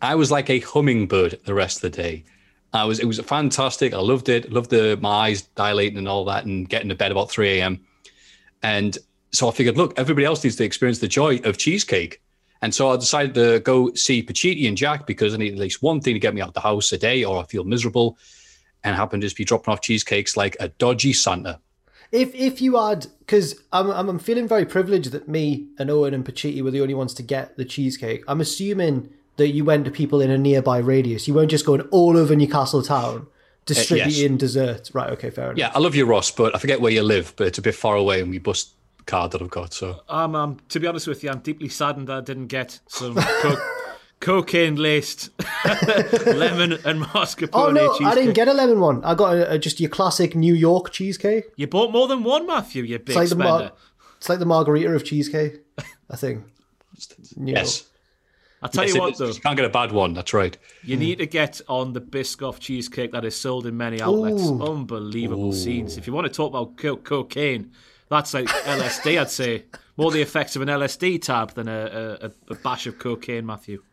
I 0.01 0.15
was 0.15 0.31
like 0.31 0.49
a 0.49 0.59
hummingbird 0.59 1.39
the 1.45 1.53
rest 1.53 1.77
of 1.77 1.81
the 1.83 2.01
day. 2.01 2.25
I 2.73 2.83
was 2.85 2.99
it 2.99 3.05
was 3.05 3.19
fantastic. 3.19 3.93
I 3.93 3.99
loved 3.99 4.29
it. 4.29 4.51
Loved 4.51 4.71
the 4.71 4.97
my 5.01 5.27
eyes 5.27 5.43
dilating 5.43 5.97
and 5.97 6.07
all 6.07 6.25
that, 6.25 6.45
and 6.45 6.67
getting 6.67 6.89
to 6.89 6.95
bed 6.95 7.11
about 7.11 7.31
three 7.31 7.59
a.m. 7.59 7.79
And 8.61 8.97
so 9.31 9.47
I 9.47 9.51
figured, 9.51 9.77
look, 9.77 9.97
everybody 9.97 10.25
else 10.25 10.43
needs 10.43 10.55
to 10.57 10.63
experience 10.63 10.99
the 10.99 11.07
joy 11.07 11.37
of 11.43 11.57
cheesecake. 11.57 12.21
And 12.63 12.73
so 12.73 12.91
I 12.91 12.95
decided 12.95 13.33
to 13.33 13.59
go 13.59 13.93
see 13.93 14.23
Pacitti 14.23 14.69
and 14.69 14.77
Jack 14.77 15.05
because 15.05 15.33
I 15.33 15.37
need 15.37 15.51
at 15.51 15.59
least 15.59 15.83
one 15.83 15.99
thing 15.99 16.13
to 16.13 16.19
get 16.19 16.33
me 16.33 16.39
out 16.39 16.47
of 16.47 16.53
the 16.53 16.61
house 16.61 16.93
a 16.93 16.97
day, 16.97 17.25
or 17.25 17.37
I 17.37 17.43
feel 17.43 17.65
miserable. 17.65 18.17
And 18.85 18.95
happened 18.95 19.21
to 19.21 19.25
just 19.25 19.35
be 19.35 19.43
dropping 19.43 19.73
off 19.73 19.81
cheesecakes 19.81 20.37
like 20.37 20.55
a 20.61 20.69
dodgy 20.69 21.11
Santa. 21.11 21.59
If 22.13 22.33
if 22.33 22.61
you 22.61 22.77
had, 22.77 23.07
because 23.19 23.61
I'm, 23.73 23.91
I'm 23.91 24.07
I'm 24.07 24.17
feeling 24.17 24.47
very 24.47 24.65
privileged 24.65 25.11
that 25.11 25.27
me 25.27 25.67
and 25.77 25.91
Owen 25.91 26.13
and 26.13 26.23
Pacitti 26.23 26.61
were 26.61 26.71
the 26.71 26.79
only 26.79 26.93
ones 26.93 27.13
to 27.15 27.23
get 27.23 27.57
the 27.57 27.65
cheesecake. 27.65 28.23
I'm 28.29 28.39
assuming 28.39 29.09
that 29.35 29.49
you 29.49 29.65
went 29.65 29.83
to 29.83 29.91
people 29.91 30.21
in 30.21 30.31
a 30.31 30.37
nearby 30.37 30.77
radius. 30.77 31.27
You 31.27 31.33
weren't 31.33 31.51
just 31.51 31.65
going 31.65 31.81
all 31.91 32.15
over 32.15 32.33
Newcastle 32.33 32.81
town 32.81 33.23
uh, 33.23 33.25
distributing 33.65 34.37
desserts. 34.37 34.95
Right? 34.95 35.09
Okay, 35.09 35.31
fair 35.31 35.47
enough. 35.47 35.57
Yeah, 35.57 35.71
I 35.75 35.79
love 35.79 35.95
you, 35.95 36.05
Ross, 36.05 36.31
but 36.31 36.55
I 36.55 36.59
forget 36.59 36.79
where 36.79 36.93
you 36.93 37.03
live, 37.03 37.33
but 37.35 37.47
it's 37.47 37.57
a 37.57 37.61
bit 37.61 37.75
far 37.75 37.97
away, 37.97 38.21
and 38.21 38.29
we 38.29 38.37
bust 38.37 38.73
card 39.05 39.31
that 39.31 39.41
I've 39.41 39.49
got. 39.49 39.73
So 39.73 40.01
Um, 40.09 40.35
um, 40.35 40.57
to 40.69 40.79
be 40.79 40.87
honest 40.87 41.07
with 41.07 41.23
you, 41.23 41.29
I'm 41.29 41.39
deeply 41.39 41.69
saddened 41.69 42.07
that 42.07 42.17
I 42.17 42.21
didn't 42.21 42.47
get 42.47 42.79
some 42.87 43.15
co- 43.15 43.69
cocaine 44.19 44.75
laced 44.75 45.29
lemon 46.25 46.73
and 46.85 47.01
mascarpone 47.03 47.49
Oh 47.53 47.71
no, 47.71 47.89
cheesecake. 47.93 48.07
I 48.07 48.15
didn't 48.15 48.33
get 48.33 48.47
a 48.47 48.53
lemon 48.53 48.79
one. 48.79 49.03
I 49.03 49.15
got 49.15 49.35
a, 49.35 49.51
a, 49.53 49.59
just 49.59 49.79
your 49.79 49.89
classic 49.89 50.35
New 50.35 50.53
York 50.53 50.91
cheesecake. 50.91 51.45
You 51.55 51.67
bought 51.67 51.91
more 51.91 52.07
than 52.07 52.23
one, 52.23 52.47
Matthew. 52.47 52.83
You 52.83 52.99
big 52.99 53.09
It's 53.09 53.15
like 53.15 53.23
the 53.29 53.35
spender. 53.35 53.43
mar- 53.65 53.71
it's 54.17 54.29
like 54.29 54.39
the 54.39 54.45
margarita 54.45 54.93
of 54.93 55.03
cheesecake. 55.03 55.61
I 56.09 56.15
think. 56.15 56.45
New 57.37 57.53
yes, 57.53 57.81
York. 57.81 57.89
I 58.61 58.67
tell 58.69 58.85
Yes, 58.85 58.93
you 58.93 59.01
what, 59.01 59.05
what, 59.07 59.13
is. 59.13 59.19
though, 59.19 59.27
you 59.27 59.41
can't 59.41 59.55
get 59.57 59.65
a 59.65 59.69
bad 59.69 59.91
one. 59.91 60.13
That's 60.13 60.33
right. 60.33 60.57
you 60.85 60.95
need 60.95 61.17
to 61.17 61.25
get 61.25 61.59
on 61.67 61.91
the 61.91 61.99
Biscoff 61.99 62.59
cheesecake 62.59 63.11
that 63.11 63.25
is 63.25 63.35
sold 63.35 63.65
in 63.65 63.75
many 63.75 63.99
outlets. 63.99 64.41
Ooh. 64.43 64.63
Unbelievable 64.63 65.51
scenes. 65.51 65.97
If 65.97 66.07
you 66.07 66.13
want 66.13 66.27
to 66.27 66.31
talk 66.31 66.49
about 66.51 66.77
co- 66.77 66.95
cocaine, 66.95 67.71
that's 68.09 68.33
like 68.33 68.47
LSD. 68.47 69.19
I'd 69.19 69.29
say 69.29 69.65
more 69.97 70.11
the 70.11 70.21
effects 70.21 70.55
of 70.55 70.61
an 70.61 70.67
LSD 70.67 71.21
tab 71.21 71.53
than 71.53 71.67
a, 71.67 72.17
a, 72.21 72.31
a 72.51 72.55
bash 72.55 72.87
of 72.87 72.99
cocaine, 72.99 73.45
Matthew. 73.45 73.83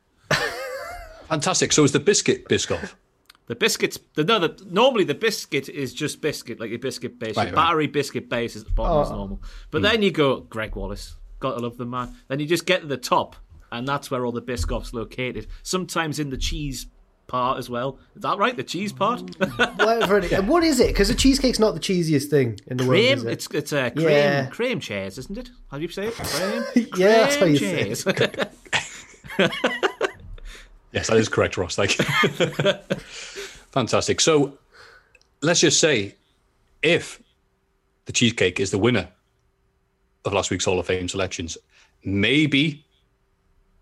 Fantastic. 1.29 1.73
So 1.73 1.85
is 1.85 1.93
the 1.93 2.01
biscuit 2.01 2.49
Biscoff? 2.49 2.95
The 3.47 3.57
biscuits, 3.57 3.99
the, 4.15 4.23
no, 4.23 4.39
the, 4.39 4.65
normally 4.71 5.03
the 5.03 5.15
biscuit 5.15 5.69
is 5.69 5.93
just 5.93 6.21
biscuit, 6.21 6.61
like 6.61 6.71
your 6.71 6.79
biscuit 6.79 7.19
base. 7.19 7.37
Right, 7.37 7.49
your 7.49 7.57
right. 7.57 7.67
battery 7.67 7.87
biscuit 7.89 8.29
base 8.29 8.55
is 8.55 8.63
at 8.63 8.69
the 8.69 8.75
bottom 8.75 9.03
is 9.03 9.11
oh. 9.11 9.17
normal. 9.17 9.43
But 9.73 9.83
then 9.83 10.03
you 10.03 10.13
go, 10.13 10.41
Greg 10.41 10.77
Wallace, 10.77 11.17
gotta 11.41 11.61
love 11.61 11.77
the 11.77 11.85
man. 11.85 12.15
Then 12.29 12.39
you 12.39 12.47
just 12.47 12.65
get 12.65 12.83
to 12.83 12.87
the 12.87 12.97
top, 12.97 13.35
and 13.73 13.89
that's 13.89 14.09
where 14.09 14.25
all 14.25 14.31
the 14.31 14.41
biscoff's 14.43 14.95
located. 14.95 15.49
Sometimes 15.65 16.21
in 16.21 16.31
the 16.31 16.37
cheese 16.37 16.87
part 17.31 17.59
as 17.59 17.71
well. 17.71 17.99
Is 18.17 18.23
that 18.23 18.37
right? 18.39 18.57
The 18.57 18.63
cheese 18.65 18.93
part? 18.93 19.21
Whatever 19.39 20.19
it 20.19 20.25
is. 20.33 20.43
What 20.43 20.65
is 20.65 20.81
it? 20.81 20.89
Because 20.89 21.09
a 21.11 21.15
cheesecake's 21.15 21.59
not 21.59 21.73
the 21.75 21.81
cheesiest 21.81 22.29
thing 22.29 22.59
in 22.67 22.77
the 22.77 22.85
world. 22.85 22.99
cream. 23.01 23.19
Is 23.19 23.25
it? 23.25 23.33
It's 23.33 23.47
it's 23.55 23.73
a 23.73 23.91
cream 23.93 24.09
Yeah. 24.09 24.47
cream 24.47 24.81
cheese, 24.81 25.17
isn't 25.19 25.39
it? 25.39 25.51
How 25.71 25.77
do 25.79 25.83
you 25.85 25.89
say 25.89 26.09
it? 26.09 26.15
Cream. 26.15 26.87
Yeah, 26.97 27.07
that's 27.23 27.37
how 27.37 27.43
Cream 27.43 27.53
you 27.55 27.59
say 27.59 27.85
cheese. 27.85 28.05
Yes, 30.93 31.07
that 31.07 31.19
is 31.19 31.29
correct, 31.29 31.57
Ross. 31.57 31.77
Thank 31.77 31.99
you. 31.99 32.05
Fantastic. 33.71 34.21
So 34.21 34.59
let's 35.41 35.61
just 35.61 35.79
say 35.79 36.17
if 36.83 37.23
the 38.07 38.13
cheesecake 38.13 38.59
is 38.59 38.73
the 38.73 38.79
winner 38.79 39.09
of 40.25 40.33
last 40.33 40.51
week's 40.51 40.65
Hall 40.65 40.81
of 40.81 40.87
Fame 40.87 41.09
selections, 41.09 41.57
maybe, 42.05 42.85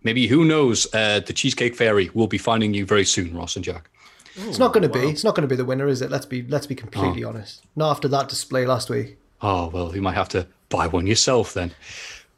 maybe 0.03 0.27
who 0.27 0.45
knows, 0.45 0.87
uh, 0.95 1.21
the 1.21 1.33
Cheesecake 1.33 1.75
Fairy 1.75 2.11
will 2.15 2.27
be 2.27 2.39
finding 2.39 2.75
you 2.75 2.85
very 2.87 3.05
soon, 3.05 3.37
Ross 3.37 3.57
and 3.57 3.65
Jack. 3.65 3.91
It's 4.37 4.59
not 4.59 4.73
going 4.73 4.83
to 4.85 4.89
be. 4.89 5.01
It's 5.09 5.25
not 5.25 5.35
going 5.35 5.43
to 5.43 5.49
be 5.49 5.57
the 5.57 5.65
winner, 5.65 5.89
is 5.89 6.01
it? 6.01 6.11
Let's 6.11 6.27
be. 6.27 6.43
Let's 6.43 6.67
be 6.67 6.75
completely 6.77 7.25
honest. 7.25 7.65
Not 7.75 7.91
after 7.91 8.07
that 8.09 8.29
display 8.29 8.67
last 8.67 8.89
week. 8.89 9.19
Oh, 9.43 9.69
well, 9.69 9.95
you 9.95 10.03
might 10.03 10.15
have 10.15 10.29
to 10.31 10.47
buy 10.69 10.87
one 10.87 11.07
yourself 11.07 11.55
then. 11.55 11.73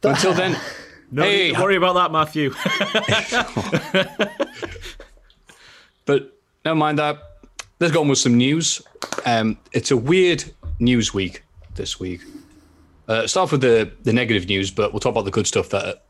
But 0.01 0.15
until 0.15 0.33
then, 0.33 0.57
No 1.11 1.23
Hey, 1.23 1.47
need 1.49 1.55
to 1.55 1.61
worry 1.61 1.75
about 1.75 1.93
that, 1.95 2.11
Matthew. 2.11 2.53
But 6.05 6.35
never 6.65 6.75
mind 6.75 6.97
that. 6.99 7.19
Let's 7.79 7.93
go 7.93 8.01
on 8.01 8.07
with 8.07 8.17
some 8.17 8.35
news. 8.35 8.81
Um, 9.25 9.57
it's 9.71 9.91
a 9.91 9.97
weird 9.97 10.43
news 10.79 11.13
week 11.13 11.43
this 11.75 11.99
week. 11.99 12.21
Uh, 13.07 13.27
start 13.27 13.51
with 13.51 13.61
the 13.61 13.91
the 14.03 14.11
negative 14.11 14.47
news, 14.47 14.71
but 14.71 14.91
we'll 14.93 14.99
talk 14.99 15.11
about 15.11 15.25
the 15.25 15.31
good 15.31 15.47
stuff 15.47 15.69
that 15.69 16.03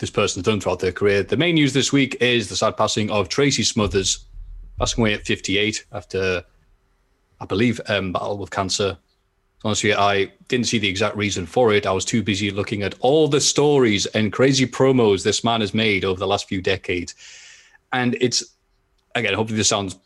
this 0.00 0.10
person 0.10 0.40
has 0.40 0.44
done 0.44 0.60
throughout 0.60 0.80
their 0.80 0.92
career. 0.92 1.22
The 1.22 1.36
main 1.36 1.54
news 1.54 1.74
this 1.74 1.92
week 1.92 2.16
is 2.20 2.48
the 2.48 2.56
sad 2.56 2.76
passing 2.76 3.10
of 3.10 3.28
Tracy 3.28 3.62
Smothers, 3.62 4.24
passing 4.78 5.02
away 5.02 5.12
at 5.12 5.26
58 5.26 5.84
after, 5.92 6.42
I 7.38 7.44
believe, 7.44 7.80
um, 7.86 8.12
battle 8.12 8.38
with 8.38 8.50
cancer. 8.50 8.96
Honestly, 9.62 9.94
I 9.94 10.32
didn't 10.48 10.68
see 10.68 10.78
the 10.78 10.88
exact 10.88 11.16
reason 11.16 11.44
for 11.44 11.74
it. 11.74 11.86
I 11.86 11.92
was 11.92 12.06
too 12.06 12.22
busy 12.22 12.50
looking 12.50 12.82
at 12.82 12.94
all 13.00 13.28
the 13.28 13.42
stories 13.42 14.06
and 14.06 14.32
crazy 14.32 14.66
promos 14.66 15.22
this 15.22 15.44
man 15.44 15.60
has 15.60 15.74
made 15.74 16.02
over 16.02 16.18
the 16.18 16.26
last 16.26 16.48
few 16.48 16.62
decades. 16.62 17.14
And 17.92 18.16
it's, 18.22 18.42
again, 19.14 19.34
hopefully 19.34 19.58
this 19.58 19.68
sounds 19.68 19.96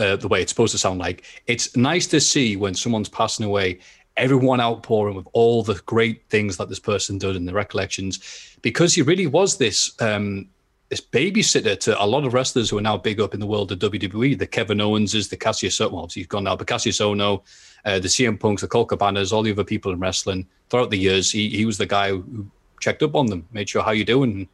uh, 0.00 0.16
the 0.16 0.26
way 0.26 0.42
it's 0.42 0.50
supposed 0.50 0.72
to 0.72 0.78
sound 0.78 0.98
like. 0.98 1.24
It's 1.46 1.76
nice 1.76 2.08
to 2.08 2.20
see 2.20 2.56
when 2.56 2.74
someone's 2.74 3.08
passing 3.08 3.46
away, 3.46 3.78
everyone 4.16 4.60
outpouring 4.60 5.16
with 5.16 5.26
all 5.32 5.62
the 5.62 5.80
great 5.86 6.28
things 6.28 6.56
that 6.56 6.68
this 6.68 6.78
person 6.78 7.18
did 7.18 7.36
and 7.36 7.48
the 7.48 7.52
recollections, 7.52 8.56
because 8.62 8.94
he 8.94 9.02
really 9.02 9.26
was 9.26 9.58
this 9.58 9.92
um, 10.00 10.48
this 10.92 11.00
babysitter 11.00 11.78
to 11.80 12.02
a 12.02 12.04
lot 12.04 12.24
of 12.26 12.34
wrestlers 12.34 12.68
who 12.68 12.76
are 12.76 12.82
now 12.82 12.98
big 12.98 13.18
up 13.18 13.32
in 13.32 13.40
the 13.40 13.46
world 13.46 13.72
of 13.72 13.78
WWE. 13.78 14.38
The 14.38 14.46
Kevin 14.46 14.76
Owenses, 14.76 15.30
the 15.30 15.38
Kassius, 15.38 15.80
well, 15.90 16.06
he's 16.12 16.26
gone 16.26 16.44
now, 16.44 16.54
but 16.54 16.66
Kassius 16.66 17.00
Ohno, 17.00 17.42
uh, 17.86 17.98
the 17.98 18.08
CM 18.08 18.38
Punks, 18.38 18.60
the 18.60 18.68
Colt 18.68 18.90
Cabanas, 18.90 19.32
all 19.32 19.42
the 19.42 19.52
other 19.52 19.64
people 19.64 19.90
in 19.90 19.98
wrestling 19.98 20.46
throughout 20.68 20.90
the 20.90 20.98
years. 20.98 21.30
He 21.30 21.48
he 21.48 21.64
was 21.64 21.78
the 21.78 21.86
guy 21.86 22.10
who 22.10 22.46
checked 22.80 23.02
up 23.02 23.14
on 23.14 23.26
them, 23.26 23.48
made 23.52 23.68
sure 23.68 23.82
how 23.82 23.92
you 23.92 24.04
doing, 24.04 24.48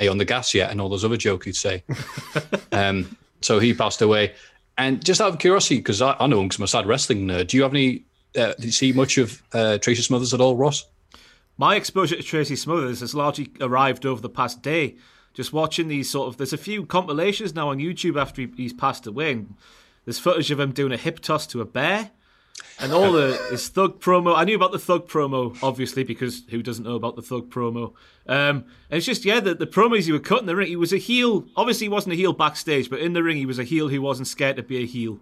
are 0.00 0.04
you 0.06 0.10
on 0.10 0.18
the 0.18 0.24
gas 0.24 0.54
yet, 0.54 0.70
and 0.70 0.80
all 0.80 0.88
those 0.88 1.04
other 1.04 1.16
jokes 1.16 1.46
he'd 1.46 1.54
say. 1.54 1.84
um, 2.72 3.16
so 3.40 3.58
he 3.58 3.72
passed 3.72 4.02
away. 4.02 4.34
And 4.78 5.04
just 5.04 5.20
out 5.20 5.32
of 5.32 5.38
curiosity, 5.38 5.76
because 5.76 6.02
I, 6.02 6.16
I 6.18 6.26
know 6.26 6.40
him 6.40 6.48
because 6.48 6.58
I'm 6.58 6.64
a 6.64 6.68
sad 6.68 6.86
wrestling 6.86 7.26
nerd, 7.26 7.46
do 7.46 7.56
you 7.56 7.62
have 7.62 7.72
any? 7.72 8.04
Uh, 8.34 8.54
did 8.54 8.64
you 8.64 8.72
see 8.72 8.92
much 8.92 9.18
of 9.18 9.42
uh, 9.52 9.78
Tracy 9.78 10.02
Smothers 10.02 10.34
at 10.34 10.40
all, 10.40 10.56
Ross? 10.56 10.86
My 11.58 11.76
exposure 11.76 12.16
to 12.16 12.22
Tracy 12.22 12.56
Smothers 12.56 13.00
has 13.00 13.14
largely 13.14 13.50
arrived 13.60 14.04
over 14.04 14.20
the 14.20 14.28
past 14.28 14.62
day. 14.62 14.96
Just 15.32 15.52
watching 15.52 15.88
these 15.88 16.10
sort 16.10 16.28
of, 16.28 16.36
there's 16.36 16.52
a 16.52 16.58
few 16.58 16.84
compilations 16.86 17.54
now 17.54 17.70
on 17.70 17.78
YouTube 17.78 18.20
after 18.20 18.42
he, 18.42 18.48
he's 18.56 18.72
passed 18.72 19.06
away. 19.06 19.32
And 19.32 19.54
there's 20.06 20.18
footage 20.18 20.50
of 20.50 20.60
him 20.60 20.72
doing 20.72 20.92
a 20.92 20.96
hip 20.96 21.20
toss 21.20 21.46
to 21.48 21.60
a 21.60 21.64
bear, 21.64 22.10
and 22.78 22.92
all 22.92 23.12
the 23.12 23.36
his 23.50 23.68
thug 23.68 24.00
promo. 24.00 24.36
I 24.36 24.44
knew 24.44 24.56
about 24.56 24.72
the 24.72 24.78
thug 24.78 25.08
promo, 25.08 25.58
obviously, 25.62 26.04
because 26.04 26.44
who 26.48 26.62
doesn't 26.62 26.84
know 26.84 26.94
about 26.94 27.16
the 27.16 27.22
thug 27.22 27.50
promo? 27.50 27.92
Um, 28.26 28.64
and 28.90 28.98
it's 28.98 29.06
just 29.06 29.24
yeah, 29.24 29.40
the, 29.40 29.54
the 29.54 29.66
promos 29.66 30.04
he 30.04 30.12
would 30.12 30.24
cut 30.24 30.40
in 30.40 30.46
the 30.46 30.56
ring. 30.56 30.68
He 30.68 30.76
was 30.76 30.92
a 30.92 30.98
heel. 30.98 31.44
Obviously, 31.56 31.86
he 31.86 31.88
wasn't 31.90 32.14
a 32.14 32.16
heel 32.16 32.32
backstage, 32.32 32.88
but 32.88 33.00
in 33.00 33.12
the 33.12 33.22
ring, 33.22 33.36
he 33.36 33.46
was 33.46 33.58
a 33.58 33.64
heel 33.64 33.88
who 33.88 34.00
wasn't 34.00 34.28
scared 34.28 34.56
to 34.56 34.62
be 34.62 34.82
a 34.82 34.86
heel. 34.86 35.18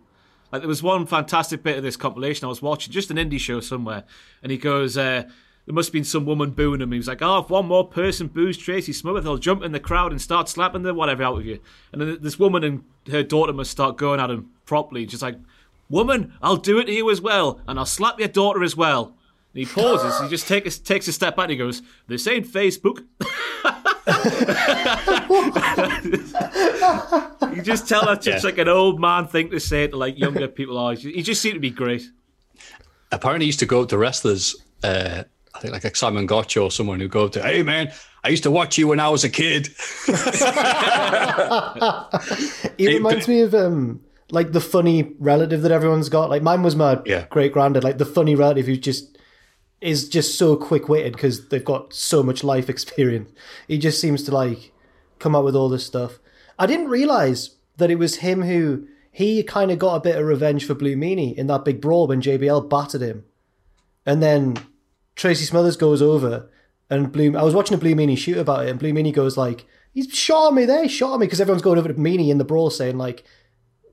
Like 0.54 0.62
there 0.62 0.68
was 0.68 0.84
one 0.84 1.04
fantastic 1.04 1.64
bit 1.64 1.76
of 1.76 1.82
this 1.82 1.96
compilation 1.96 2.44
I 2.44 2.48
was 2.48 2.62
watching, 2.62 2.92
just 2.92 3.10
an 3.10 3.16
indie 3.16 3.40
show 3.40 3.58
somewhere, 3.58 4.04
and 4.40 4.52
he 4.52 4.56
goes, 4.56 4.96
uh, 4.96 5.24
"There 5.66 5.74
must 5.74 5.88
have 5.88 5.92
been 5.92 6.04
some 6.04 6.26
woman 6.26 6.52
booing 6.52 6.80
him." 6.80 6.92
He 6.92 6.96
was 6.96 7.08
like, 7.08 7.22
"Oh, 7.22 7.38
if 7.38 7.50
one 7.50 7.66
more 7.66 7.88
person 7.88 8.28
boos 8.28 8.56
Tracy 8.56 8.92
Smothers, 8.92 9.24
they'll 9.24 9.36
jump 9.36 9.64
in 9.64 9.72
the 9.72 9.80
crowd 9.80 10.12
and 10.12 10.22
start 10.22 10.48
slapping 10.48 10.82
the 10.82 10.94
whatever 10.94 11.24
out 11.24 11.38
of 11.38 11.44
you." 11.44 11.58
And 11.90 12.00
then 12.00 12.18
this 12.20 12.38
woman 12.38 12.62
and 12.62 12.84
her 13.10 13.24
daughter 13.24 13.52
must 13.52 13.72
start 13.72 13.96
going 13.96 14.20
at 14.20 14.30
him 14.30 14.50
properly, 14.64 15.06
just 15.06 15.24
like, 15.24 15.40
"Woman, 15.90 16.34
I'll 16.40 16.54
do 16.54 16.78
it 16.78 16.84
to 16.84 16.92
you 16.92 17.10
as 17.10 17.20
well, 17.20 17.60
and 17.66 17.76
I'll 17.76 17.84
slap 17.84 18.20
your 18.20 18.28
daughter 18.28 18.62
as 18.62 18.76
well." 18.76 19.16
And 19.54 19.60
he 19.60 19.66
pauses. 19.66 20.20
he 20.20 20.28
just 20.28 20.48
take 20.48 20.64
takes 20.84 21.06
a 21.08 21.12
step 21.12 21.36
back. 21.36 21.44
and 21.44 21.52
He 21.52 21.56
goes, 21.56 21.80
"This 22.08 22.26
ain't 22.26 22.46
Facebook." 22.46 23.04
you 27.54 27.62
just 27.62 27.88
tell 27.88 28.04
that 28.06 28.20
just 28.22 28.44
Yeah. 28.44 28.50
like 28.50 28.58
an 28.58 28.68
old 28.68 29.00
man 29.00 29.26
thing 29.26 29.50
to 29.50 29.60
say 29.60 29.86
to 29.86 29.96
like 29.96 30.18
younger 30.18 30.48
people. 30.48 30.76
Oh, 30.78 30.90
he 30.90 31.22
just 31.22 31.40
seemed 31.40 31.54
to 31.54 31.60
be 31.60 31.70
great. 31.70 32.02
Apparently, 33.12 33.44
he 33.44 33.48
used 33.48 33.60
to 33.60 33.66
go 33.66 33.82
up 33.82 33.88
to 33.90 33.98
wrestlers. 33.98 34.56
Uh, 34.82 35.22
I 35.54 35.60
think 35.60 35.72
like, 35.72 35.84
like 35.84 35.96
Simon 35.96 36.26
Gotch 36.26 36.56
or 36.56 36.70
someone 36.70 37.00
who 37.00 37.08
go 37.08 37.26
up 37.26 37.32
to, 37.32 37.42
"Hey 37.42 37.62
man, 37.62 37.92
I 38.24 38.28
used 38.28 38.42
to 38.42 38.50
watch 38.50 38.76
you 38.76 38.88
when 38.88 39.00
I 39.00 39.08
was 39.08 39.24
a 39.24 39.30
kid." 39.30 39.68
He 42.76 42.88
reminds 42.88 43.28
me 43.28 43.40
of 43.42 43.54
um 43.54 44.00
like 44.30 44.50
the 44.52 44.60
funny 44.60 45.12
relative 45.20 45.62
that 45.62 45.70
everyone's 45.70 46.08
got. 46.08 46.28
Like 46.28 46.42
mine 46.42 46.62
was 46.64 46.74
my 46.74 46.98
Yeah. 47.06 47.26
great 47.30 47.52
granddad, 47.52 47.84
like 47.84 47.98
the 47.98 48.04
funny 48.04 48.34
relative 48.34 48.66
who 48.66 48.76
just 48.76 49.13
is 49.84 50.08
just 50.08 50.38
so 50.38 50.56
quick 50.56 50.88
witted 50.88 51.12
because 51.12 51.48
they've 51.48 51.64
got 51.64 51.92
so 51.92 52.22
much 52.22 52.42
life 52.42 52.68
experience. 52.70 53.30
He 53.68 53.78
just 53.78 54.00
seems 54.00 54.22
to 54.24 54.32
like 54.32 54.72
come 55.18 55.34
up 55.34 55.44
with 55.44 55.54
all 55.54 55.68
this 55.68 55.86
stuff. 55.86 56.18
I 56.58 56.66
didn't 56.66 56.88
realize 56.88 57.56
that 57.76 57.90
it 57.90 57.96
was 57.96 58.16
him 58.16 58.42
who 58.42 58.86
he 59.10 59.42
kind 59.42 59.70
of 59.70 59.78
got 59.78 59.96
a 59.96 60.00
bit 60.00 60.16
of 60.16 60.26
revenge 60.26 60.66
for 60.66 60.74
Blue 60.74 60.96
Meanie 60.96 61.36
in 61.36 61.46
that 61.48 61.64
big 61.64 61.80
brawl 61.80 62.06
when 62.06 62.22
JBL 62.22 62.68
battered 62.68 63.02
him, 63.02 63.24
and 64.06 64.22
then 64.22 64.56
Tracy 65.16 65.44
Smothers 65.44 65.76
goes 65.76 66.00
over 66.00 66.50
and 66.90 67.12
Blue. 67.12 67.36
I 67.36 67.42
was 67.42 67.54
watching 67.54 67.74
a 67.74 67.80
Blue 67.80 67.94
Meanie 67.94 68.18
shoot 68.18 68.38
about 68.38 68.66
it, 68.66 68.70
and 68.70 68.78
Blue 68.78 68.92
Meanie 68.92 69.12
goes 69.12 69.36
like, 69.36 69.66
"He's 69.92 70.12
shot 70.12 70.54
me 70.54 70.64
there, 70.64 70.84
he 70.84 70.88
shot 70.88 71.18
me," 71.18 71.26
because 71.26 71.40
everyone's 71.40 71.62
going 71.62 71.78
over 71.78 71.88
to 71.88 71.94
Meanie 71.94 72.30
in 72.30 72.38
the 72.38 72.44
brawl 72.44 72.70
saying 72.70 72.98
like, 72.98 73.24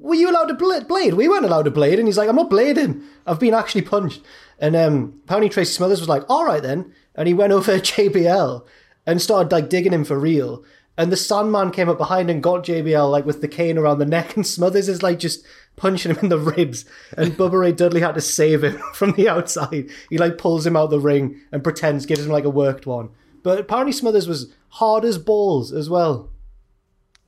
"Were 0.02 0.16
you 0.16 0.30
allowed 0.30 0.46
to 0.46 0.56
bl- 0.56 0.86
blade? 0.88 1.14
We 1.14 1.30
weren't 1.30 1.46
allowed 1.46 1.64
to 1.64 1.72
blade," 1.72 2.00
and 2.00 2.08
he's 2.08 2.18
like, 2.18 2.28
"I'm 2.28 2.36
not 2.36 2.50
blading. 2.50 3.04
I've 3.26 3.40
been 3.40 3.54
actually 3.54 3.84
punched." 3.84 4.22
And 4.60 4.76
um, 4.76 5.22
apparently 5.24 5.50
Tracy 5.50 5.74
Smothers 5.74 6.00
was 6.00 6.10
like, 6.10 6.24
"All 6.30 6.46
right 6.46 6.62
then," 6.62 6.94
and 7.16 7.28
he 7.28 7.34
went 7.34 7.54
over 7.54 7.80
JBL 7.80 8.66
and 9.06 9.22
started 9.22 9.52
like 9.52 9.70
digging 9.70 9.94
him 9.94 10.04
for 10.04 10.20
real. 10.20 10.64
And 10.98 11.12
the 11.12 11.18
Sandman 11.18 11.72
came 11.72 11.88
up 11.88 11.98
behind 11.98 12.30
and 12.30 12.44
got 12.44 12.66
JBL 12.66 13.10
like 13.10 13.26
with 13.26 13.42
the 13.42 13.48
cane 13.48 13.78
around 13.78 14.00
the 14.00 14.06
neck, 14.06 14.36
and 14.36 14.46
Smothers 14.46 14.90
is 14.90 15.04
like 15.04 15.20
just 15.20 15.46
punching 15.76 16.14
him 16.14 16.20
in 16.24 16.30
the 16.30 16.38
ribs. 16.40 16.86
And 17.16 17.34
Bubba 17.34 17.60
Ray 17.60 17.72
Dudley 17.72 18.02
had 18.02 18.16
to 18.16 18.22
save 18.22 18.64
him 18.64 18.82
from 18.94 19.14
the 19.14 19.30
outside. 19.30 19.90
He 20.10 20.18
like 20.18 20.38
pulls 20.38 20.66
him 20.66 20.76
out 20.76 20.90
the 20.90 21.00
ring 21.00 21.40
and 21.52 21.64
pretends, 21.64 22.06
gives 22.06 22.26
him 22.26 22.32
like 22.32 22.44
a 22.44 22.50
worked 22.50 22.86
one. 22.86 23.10
But 23.44 23.60
apparently 23.60 23.94
Smothers 23.94 24.28
was 24.28 24.54
hard 24.70 25.06
as 25.06 25.18
balls 25.18 25.72
as 25.72 25.90
well. 25.90 26.31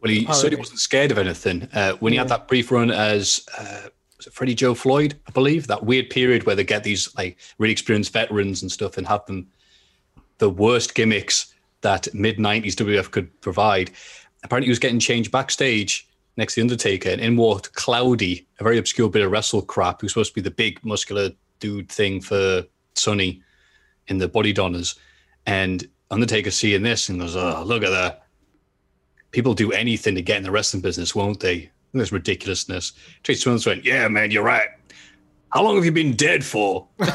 Well, 0.03 0.12
he 0.12 0.25
certainly 0.33 0.57
wasn't 0.57 0.79
scared 0.79 1.12
of 1.12 1.17
anything. 1.17 1.69
Uh, 1.74 1.93
when 1.93 2.12
he 2.12 2.19
had 2.19 2.27
that 2.27 2.50
brief 2.50 2.72
run 2.72 2.91
as 2.91 3.45
uh, 3.57 3.88
was 4.17 4.27
it 4.27 4.33
Freddie 4.33 4.53
Joe 4.53 4.74
Floyd, 4.74 5.17
I 5.27 5.31
believe, 5.31 5.67
that 5.67 5.86
weird 5.86 6.10
period 6.10 6.45
where 6.45 6.57
they 6.57 6.65
get 6.65 6.83
these 6.83 7.15
like 7.15 7.38
really 7.57 7.72
experienced 7.72 8.12
veterans 8.12 8.62
and 8.62 8.69
stuff 8.69 8.98
and 8.98 9.07
have 9.07 9.25
them 9.27 9.48
the 10.39 10.50
worst 10.50 10.93
gimmicks 10.93 11.53
that 11.81 12.13
mid 12.13 12.38
'90s 12.38 12.74
WF 12.74 13.12
could 13.12 13.39
provide. 13.39 13.91
Apparently, 14.43 14.65
he 14.65 14.72
was 14.72 14.79
getting 14.79 15.00
changed 15.00 15.31
backstage 15.31 16.05
next 16.36 16.55
to 16.55 16.60
the 16.60 16.65
Undertaker, 16.65 17.10
and 17.10 17.22
in 17.22 17.38
walked 17.38 17.74
Cloudy, 17.74 18.45
a 18.60 18.63
very 18.63 18.77
obscure 18.77 19.10
bit 19.10 19.22
of 19.22 19.31
wrestle 19.31 19.62
crap, 19.62 20.01
who's 20.01 20.12
supposed 20.12 20.31
to 20.31 20.36
be 20.36 20.41
the 20.41 20.51
big 20.51 20.83
muscular 20.83 21.29
dude 21.62 21.89
thing 21.89 22.19
for 22.19 22.65
Sunny 22.95 23.41
in 24.07 24.17
the 24.17 24.27
Body 24.27 24.51
Donnas, 24.51 24.95
and 25.45 25.88
Undertaker 26.12 26.51
seeing 26.51 26.83
this 26.83 27.07
and 27.07 27.22
goes, 27.22 27.38
"Oh, 27.38 27.63
look 27.65 27.83
at 27.83 27.91
that." 27.91 28.23
People 29.34 29.54
do 29.54 29.74
anything 29.74 30.16
to 30.16 30.22
get 30.22 30.38
in 30.38 30.44
the 30.44 30.52
wrestling 30.52 30.82
business, 30.82 31.13
won't 31.13 31.42
they? 31.42 31.70
There's 31.92 32.13
ridiculousness. 32.13 32.94
Tracy 33.24 33.42
Smothers 33.42 33.66
went, 33.66 33.84
Yeah, 33.84 34.08
man, 34.08 34.32
you're 34.32 34.44
right. 34.44 34.70
How 35.52 35.62
long 35.62 35.75
have 35.75 35.86
you 35.86 35.92
been 35.92 36.16
dead 36.16 36.44
for? 36.44 36.88
but 36.98 37.12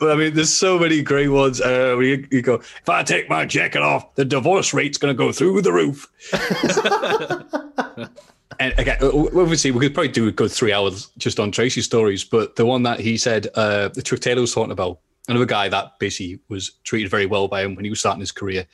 I 0.00 0.16
mean, 0.16 0.34
there's 0.34 0.52
so 0.52 0.78
many 0.78 1.02
great 1.02 1.28
ones. 1.28 1.60
Uh, 1.60 1.94
where 1.96 2.02
you, 2.02 2.26
you 2.32 2.42
go, 2.42 2.54
if 2.54 2.88
I 2.88 3.04
take 3.04 3.28
my 3.28 3.44
jacket 3.44 3.82
off, 3.82 4.16
the 4.16 4.24
divorce 4.24 4.74
rate's 4.74 4.98
going 4.98 5.14
to 5.14 5.18
go 5.18 5.30
through 5.30 5.62
the 5.62 5.72
roof. 5.72 6.08
and 8.58 8.74
again, 8.76 8.98
obviously, 9.02 9.70
we 9.70 9.78
could 9.78 9.94
probably 9.94 10.10
do 10.10 10.26
a 10.26 10.32
good 10.32 10.50
three 10.50 10.72
hours 10.72 11.10
just 11.18 11.38
on 11.38 11.52
Tracy 11.52 11.82
stories, 11.82 12.24
but 12.24 12.56
the 12.56 12.66
one 12.66 12.82
that 12.82 12.98
he 12.98 13.16
said, 13.16 13.46
uh, 13.54 13.86
the 13.88 14.02
Chuck 14.02 14.18
Taylor 14.18 14.40
was 14.40 14.52
talking 14.52 14.72
about, 14.72 14.98
another 15.28 15.46
guy 15.46 15.68
that 15.68 15.92
basically 16.00 16.40
was 16.48 16.72
treated 16.82 17.08
very 17.08 17.26
well 17.26 17.46
by 17.46 17.62
him 17.62 17.76
when 17.76 17.84
he 17.84 17.90
was 17.90 18.00
starting 18.00 18.20
his 18.20 18.32
career 18.32 18.66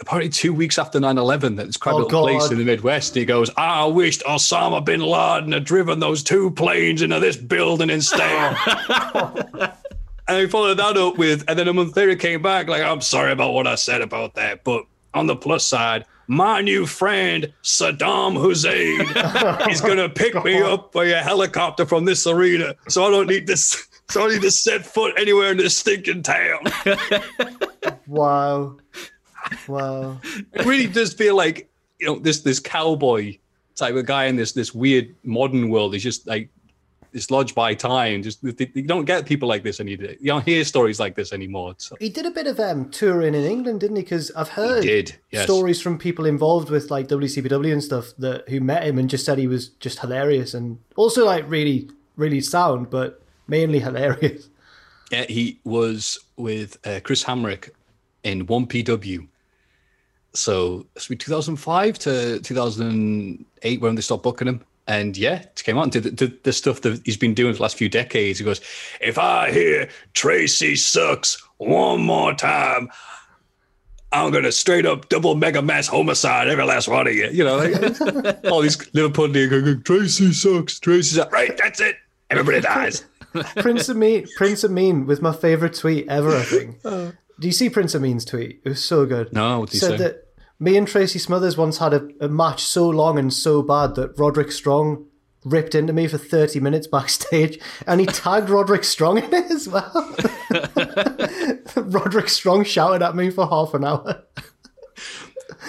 apparently 0.00 0.28
two 0.28 0.52
weeks 0.52 0.78
after 0.78 0.98
9-11 0.98 1.56
that 1.56 1.66
this 1.66 1.76
crowd 1.76 2.02
Oh, 2.02 2.04
place 2.08 2.50
in 2.50 2.58
the 2.58 2.64
Midwest. 2.64 3.14
He 3.14 3.24
goes, 3.24 3.50
ah, 3.56 3.84
I 3.84 3.86
wished 3.86 4.22
Osama 4.22 4.84
bin 4.84 5.00
Laden 5.00 5.52
had 5.52 5.64
driven 5.64 6.00
those 6.00 6.22
two 6.22 6.50
planes 6.52 7.02
into 7.02 7.20
this 7.20 7.36
building 7.36 7.90
instead. 7.90 8.56
and 10.28 10.38
he 10.38 10.46
followed 10.46 10.78
that 10.78 10.96
up 10.96 11.16
with, 11.16 11.44
and 11.48 11.58
then 11.58 11.68
a 11.68 11.72
month 11.72 11.96
later 11.96 12.16
came 12.16 12.42
back 12.42 12.68
like, 12.68 12.82
I'm 12.82 13.00
sorry 13.00 13.32
about 13.32 13.52
what 13.52 13.66
I 13.66 13.76
said 13.76 14.00
about 14.00 14.34
that. 14.34 14.64
But 14.64 14.84
on 15.14 15.26
the 15.26 15.36
plus 15.36 15.64
side, 15.64 16.04
my 16.26 16.60
new 16.60 16.86
friend 16.86 17.52
Saddam 17.62 18.40
Hussein 18.40 19.00
is 19.70 19.80
gonna 19.80 20.08
pick 20.08 20.42
me 20.44 20.60
up 20.60 20.92
by 20.92 21.04
a 21.04 21.22
helicopter 21.22 21.84
from 21.84 22.04
this 22.06 22.26
arena, 22.26 22.74
so 22.88 23.04
I 23.04 23.10
don't 23.10 23.28
need 23.28 23.46
this. 23.46 23.86
So 24.10 24.20
I 24.20 24.24
don't 24.24 24.34
need 24.34 24.42
to 24.42 24.50
set 24.50 24.84
foot 24.84 25.14
anywhere 25.18 25.50
in 25.52 25.56
this 25.56 25.78
stinking 25.78 26.24
town. 26.24 26.60
Wow. 28.06 28.76
Wow. 29.68 30.20
It 30.52 30.64
really 30.64 30.86
does 30.86 31.12
feel 31.12 31.36
like 31.36 31.68
you 31.98 32.06
know 32.06 32.18
this 32.18 32.40
this 32.40 32.60
cowboy 32.60 33.38
type 33.76 33.94
of 33.94 34.06
guy 34.06 34.24
in 34.24 34.36
this 34.36 34.52
this 34.52 34.74
weird 34.74 35.14
modern 35.24 35.68
world 35.70 35.94
is 35.94 36.02
just 36.02 36.26
like 36.26 36.48
dislodged 37.14 37.54
by 37.54 37.74
time. 37.74 38.22
Just 38.22 38.42
you 38.42 38.52
don't 38.82 39.04
get 39.04 39.24
people 39.24 39.48
like 39.48 39.62
this 39.62 39.80
anymore. 39.80 40.10
You 40.20 40.26
don't 40.26 40.44
hear 40.44 40.64
stories 40.64 41.00
like 41.00 41.14
this 41.14 41.32
anymore. 41.32 41.74
So. 41.78 41.96
He 42.00 42.10
did 42.10 42.26
a 42.26 42.30
bit 42.30 42.46
of 42.46 42.60
um, 42.60 42.90
touring 42.90 43.34
in 43.34 43.44
England, 43.44 43.80
didn't 43.80 43.96
he? 43.96 44.02
Because 44.02 44.30
I've 44.32 44.50
heard 44.50 44.82
did, 44.82 45.16
yes. 45.30 45.44
stories 45.44 45.80
from 45.80 45.96
people 45.96 46.26
involved 46.26 46.68
with 46.68 46.90
like 46.90 47.08
WCPW 47.08 47.72
and 47.72 47.82
stuff 47.82 48.12
that 48.18 48.48
who 48.48 48.60
met 48.60 48.84
him 48.84 48.98
and 48.98 49.08
just 49.08 49.24
said 49.24 49.38
he 49.38 49.46
was 49.46 49.68
just 49.68 50.00
hilarious 50.00 50.52
and 50.52 50.78
also 50.96 51.24
like 51.24 51.48
really, 51.48 51.88
really 52.16 52.40
sound, 52.40 52.90
but 52.90 53.22
mainly 53.46 53.78
hilarious. 53.78 54.50
Yeah, 55.10 55.26
he 55.28 55.60
was 55.64 56.18
with 56.36 56.78
uh, 56.84 56.98
Chris 57.04 57.22
Hamrick 57.22 57.70
in 58.24 58.46
1PW. 58.46 59.28
So 60.34 60.86
it's 60.96 61.08
been 61.08 61.18
2005 61.18 61.98
to 62.00 62.40
2008 62.40 63.80
when 63.80 63.94
they 63.94 64.02
stopped 64.02 64.22
booking 64.22 64.48
him. 64.48 64.64
And 64.86 65.16
yeah, 65.16 65.36
it 65.36 65.62
came 65.64 65.78
out 65.78 65.84
and 65.84 65.92
did 65.92 66.02
the, 66.02 66.10
did 66.10 66.44
the 66.44 66.52
stuff 66.52 66.82
that 66.82 67.00
he's 67.04 67.16
been 67.16 67.32
doing 67.32 67.54
for 67.54 67.58
the 67.58 67.62
last 67.62 67.76
few 67.76 67.88
decades. 67.88 68.38
He 68.38 68.44
goes, 68.44 68.60
If 69.00 69.16
I 69.16 69.50
hear 69.50 69.88
Tracy 70.12 70.76
sucks 70.76 71.42
one 71.56 72.02
more 72.02 72.34
time, 72.34 72.90
I'm 74.12 74.30
going 74.30 74.44
to 74.44 74.52
straight 74.52 74.84
up 74.84 75.08
double 75.08 75.36
mega 75.36 75.62
mass 75.62 75.86
homicide 75.86 76.48
every 76.48 76.64
last 76.64 76.88
one 76.88 77.06
of 77.06 77.14
you. 77.14 77.28
You 77.30 77.44
know, 77.44 77.56
like, 77.56 78.44
all 78.50 78.60
these 78.60 78.92
Liverpool 78.94 79.28
going, 79.28 79.82
Tracy 79.82 80.32
sucks, 80.32 80.78
Tracy 80.78 81.16
sucks. 81.16 81.32
Right, 81.32 81.56
that's 81.56 81.80
it. 81.80 81.96
Everybody 82.30 82.60
dies. 82.60 83.04
Prince 83.56 83.88
of 83.88 83.96
Amin, 83.96 84.26
Prince 84.36 84.64
of 84.64 84.70
Amin 84.70 85.06
with 85.06 85.22
my 85.22 85.32
favorite 85.32 85.74
tweet 85.74 86.08
ever. 86.08 86.36
I 86.36 86.42
think. 86.42 86.76
Oh. 86.84 87.12
Do 87.40 87.48
you 87.48 87.52
see 87.52 87.68
Prince 87.68 87.96
of 87.96 88.02
Amin's 88.02 88.24
tweet? 88.24 88.60
It 88.64 88.68
was 88.68 88.84
so 88.84 89.06
good. 89.06 89.32
No, 89.32 89.60
what 89.60 89.70
did 89.70 89.72
he 89.72 89.78
said 89.80 89.98
say? 89.98 90.04
that 90.04 90.23
me 90.64 90.78
and 90.78 90.88
Tracy 90.88 91.18
Smothers 91.18 91.58
once 91.58 91.76
had 91.76 91.92
a, 91.92 92.08
a 92.20 92.28
match 92.28 92.62
so 92.62 92.88
long 92.88 93.18
and 93.18 93.32
so 93.32 93.62
bad 93.62 93.96
that 93.96 94.18
Roderick 94.18 94.50
Strong 94.50 95.06
ripped 95.44 95.74
into 95.74 95.92
me 95.92 96.08
for 96.08 96.16
30 96.16 96.58
minutes 96.60 96.86
backstage 96.86 97.58
and 97.86 98.00
he 98.00 98.06
tagged 98.06 98.48
Roderick 98.48 98.82
Strong 98.82 99.18
in 99.18 99.34
it 99.34 99.50
as 99.50 99.68
well. 99.68 100.16
Roderick 101.76 102.30
Strong 102.30 102.64
shouted 102.64 103.02
at 103.02 103.14
me 103.14 103.28
for 103.28 103.46
half 103.46 103.74
an 103.74 103.84
hour. 103.84 104.24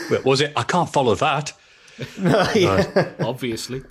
Wait, 0.09 0.23
was 0.23 0.39
it? 0.39 0.53
I 0.55 0.63
can't 0.63 0.89
follow 0.89 1.13
that. 1.15 1.51
yeah. 2.17 3.11
Obviously. 3.19 3.83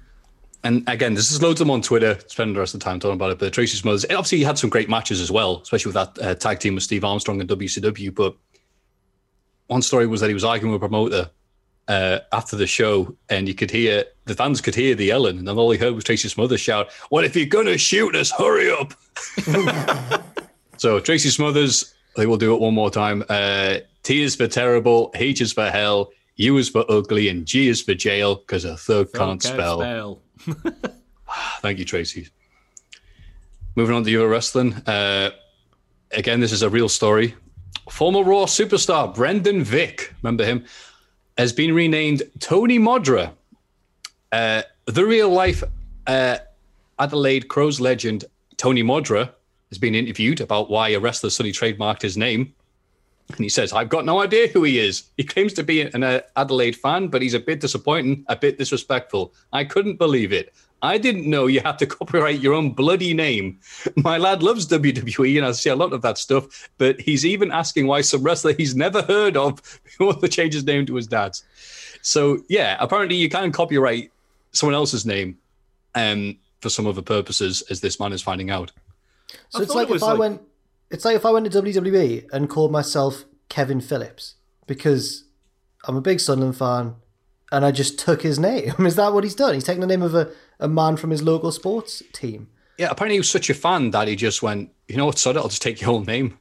And 0.63 0.89
again, 0.89 1.13
there's 1.13 1.29
just 1.29 1.43
loads 1.43 1.61
of 1.61 1.67
them 1.67 1.73
on 1.73 1.83
Twitter, 1.83 2.19
spending 2.29 2.55
the 2.55 2.61
rest 2.61 2.73
of 2.73 2.81
the 2.81 2.85
time 2.85 2.99
talking 2.99 3.17
about 3.17 3.31
it. 3.31 3.39
But 3.39 3.53
Tracy 3.53 3.77
Smothers, 3.77 4.07
obviously, 4.07 4.39
he 4.39 4.45
had 4.45 4.57
some 4.57 4.71
great 4.71 4.89
matches 4.89 5.21
as 5.21 5.31
well, 5.31 5.61
especially 5.61 5.93
with 5.93 6.15
that 6.15 6.27
uh, 6.27 6.35
tag 6.35 6.61
team 6.61 6.75
with 6.75 6.85
Steve 6.85 7.05
Armstrong 7.05 7.39
and 7.43 7.51
WCW. 7.51 8.15
But 8.15 8.35
one 9.67 9.83
story 9.83 10.07
was 10.07 10.21
that 10.21 10.29
he 10.29 10.35
was 10.35 10.45
arguing 10.45 10.73
with 10.73 10.83
a 10.83 10.87
promoter 10.87 11.31
uh, 11.89 12.21
after 12.33 12.57
the 12.57 12.67
show, 12.67 13.17
and 13.29 13.49
you 13.49 13.55
could 13.55 13.71
hear 13.71 14.05
the 14.25 14.35
fans 14.35 14.61
could 14.61 14.75
hear 14.75 14.95
the 14.95 15.07
yelling, 15.07 15.39
and 15.39 15.49
then 15.49 15.59
all 15.59 15.71
he 15.71 15.79
heard 15.79 15.95
was 15.95 16.05
Tracy 16.05 16.29
Smothers 16.29 16.61
shout, 16.61 16.91
"Well, 17.11 17.25
if 17.25 17.37
you're 17.37 17.47
gonna 17.47 17.79
shoot 17.79 18.15
us, 18.17 18.31
hurry 18.31 18.71
up!" 18.71 18.95
so 20.79 21.01
Tracy 21.01 21.31
Smothers, 21.31 21.95
they 22.17 22.27
will 22.27 22.39
do 22.39 22.55
it 22.55 22.61
one 22.61 22.75
more 22.75 22.91
time. 22.91 23.25
Uh, 23.29 23.79
T 24.03 24.23
is 24.23 24.37
for 24.37 24.47
terrible, 24.47 25.11
H 25.15 25.41
is 25.41 25.53
for 25.53 25.71
hell, 25.71 26.11
U 26.37 26.57
is 26.57 26.69
for 26.69 26.85
ugly, 26.89 27.29
and 27.29 27.47
G 27.47 27.69
is 27.69 27.83
for 27.83 27.95
jail 27.95 28.37
because 28.37 28.65
a 28.65 28.77
third 28.77 29.13
can't 29.13 29.43
spell. 29.43 29.81
spell. 29.81 30.21
Thank 31.61 31.79
you, 31.79 31.85
Tracy. 31.85 32.29
Moving 33.77 33.97
on 33.97 34.05
to 34.05 34.11
your 34.11 34.29
Wrestling. 34.29 34.75
Uh, 34.87 35.31
again, 36.13 36.41
this 36.41 36.53
is 36.53 36.63
a 36.63 36.71
real 36.71 36.89
story. 36.89 37.35
Former 37.91 38.23
Raw 38.23 38.45
superstar 38.45 39.15
Brendan 39.15 39.63
Vink, 39.63 40.13
remember 40.23 40.45
him, 40.45 40.65
has 41.37 41.53
been 41.53 41.75
renamed 41.75 42.23
Tony 42.41 42.79
Modra. 42.79 43.33
Uh, 44.33 44.63
the 44.87 45.05
real 45.05 45.29
life 45.29 45.63
uh, 46.07 46.39
Adelaide 46.99 47.49
Crows 47.49 47.81
legend 47.81 48.25
Tony 48.57 48.83
Modra 48.83 49.31
has 49.71 49.79
been 49.79 49.95
interviewed 49.95 50.41
about 50.41 50.71
why 50.71 50.91
a 50.91 51.01
wrestler 51.01 51.31
suddenly 51.31 51.53
trademarked 51.53 52.03
his 52.03 52.17
name. 52.17 52.55
And 53.29 53.39
he 53.39 53.49
says, 53.49 53.73
I've 53.73 53.89
got 53.89 54.05
no 54.05 54.21
idea 54.21 54.49
who 54.49 54.65
he 54.65 54.79
is. 54.79 55.05
He 55.17 55.25
claims 55.25 55.55
to 55.55 55.63
be 55.63 55.81
an 55.81 56.03
uh, 56.03 56.21
Adelaide 56.37 56.77
fan, 56.77 57.09
but 57.09 57.23
he's 57.23 57.35
a 57.35 57.41
bit 57.41 57.61
disappointing, 57.61 58.25
a 58.29 58.37
bit 58.37 58.59
disrespectful. 58.59 59.33
I 59.53 59.65
couldn't 59.65 59.97
believe 59.97 60.33
it. 60.33 60.55
I 60.85 60.99
didn't 60.99 61.29
know 61.29 61.47
you 61.47 61.61
had 61.61 61.79
to 61.79 61.87
copyright 61.99 62.41
your 62.41 62.53
own 62.53 62.71
bloody 62.71 63.15
name. 63.15 63.59
My 63.97 64.19
lad 64.19 64.43
loves 64.43 64.67
WWE, 64.69 65.39
and 65.39 65.47
I 65.47 65.53
see 65.53 65.71
a 65.71 65.77
lot 65.77 65.93
of 65.93 66.03
that 66.03 66.19
stuff, 66.19 66.69
but 66.77 67.01
he's 67.01 67.25
even 67.25 67.51
asking 67.51 67.87
why 67.87 68.03
some 68.03 68.23
wrestler 68.23 68.53
he's 68.53 68.77
never 68.77 69.03
heard 69.03 69.37
of 69.37 69.81
wants 69.99 70.21
to 70.21 70.29
change 70.29 70.53
his 70.53 70.65
name 70.65 70.85
to 70.87 70.95
his 70.95 71.07
dad's. 71.07 71.43
So, 72.03 72.39
yeah, 72.49 72.77
apparently 72.81 73.17
you 73.17 73.31
can 73.31 73.51
copyright 73.51 74.13
someone 74.53 74.75
else's 74.75 75.07
name 75.07 75.39
um, 75.95 76.37
for 76.61 76.69
some 76.69 76.87
other 76.87 77.03
purposes, 77.03 77.63
as 77.71 77.81
this 77.81 77.99
man 77.99 78.13
is 78.13 78.21
finding 78.21 78.51
out. 78.51 78.71
So 79.49 79.61
I 79.61 79.63
it's 79.63 79.75
like 79.75 79.89
it 79.89 79.91
if 79.91 79.95
was 79.95 80.03
I 80.03 80.15
went, 80.15 80.43
it's 80.91 81.05
like 81.07 81.17
if 81.17 81.25
I 81.25 81.31
went 81.31 81.51
to 81.51 81.63
WWE 81.63 82.27
and 82.31 82.49
called 82.51 82.71
myself 82.71 83.25
Kevin 83.49 83.81
Phillips 83.81 84.35
because 84.67 85.25
I'm 85.85 85.97
a 85.97 86.03
big 86.03 86.21
Sunderland 86.21 86.59
fan, 86.59 86.97
and 87.53 87.65
I 87.65 87.71
just 87.71 87.99
took 87.99 88.23
his 88.23 88.39
name. 88.39 88.75
Is 88.87 88.97
that 88.97 89.13
what 89.13 89.25
he's 89.25 89.35
done? 89.35 89.55
He's 89.55 89.65
taken 89.65 89.81
the 89.81 89.87
name 89.87 90.03
of 90.03 90.15
a, 90.15 90.31
a 90.59 90.69
man 90.69 90.97
from 90.97 91.11
his 91.11 91.23
local 91.23 91.53
sports 91.53 92.03
team. 92.13 92.49
Yeah, 92.79 92.89
apparently 92.91 93.15
he 93.15 93.21
was 93.21 93.31
such 93.31 93.51
a 93.51 93.55
fan 93.55 93.91
that 93.93 94.09
he 94.09 94.17
just 94.17 94.43
went, 94.43 94.71
you 94.89 94.97
know 94.97 95.07
what, 95.07 95.19
sod 95.19 95.37
it, 95.37 95.41
I'll 95.41 95.49
just 95.49 95.63
take 95.63 95.81
your 95.81 95.91
whole 95.91 96.01
name. 96.01 96.39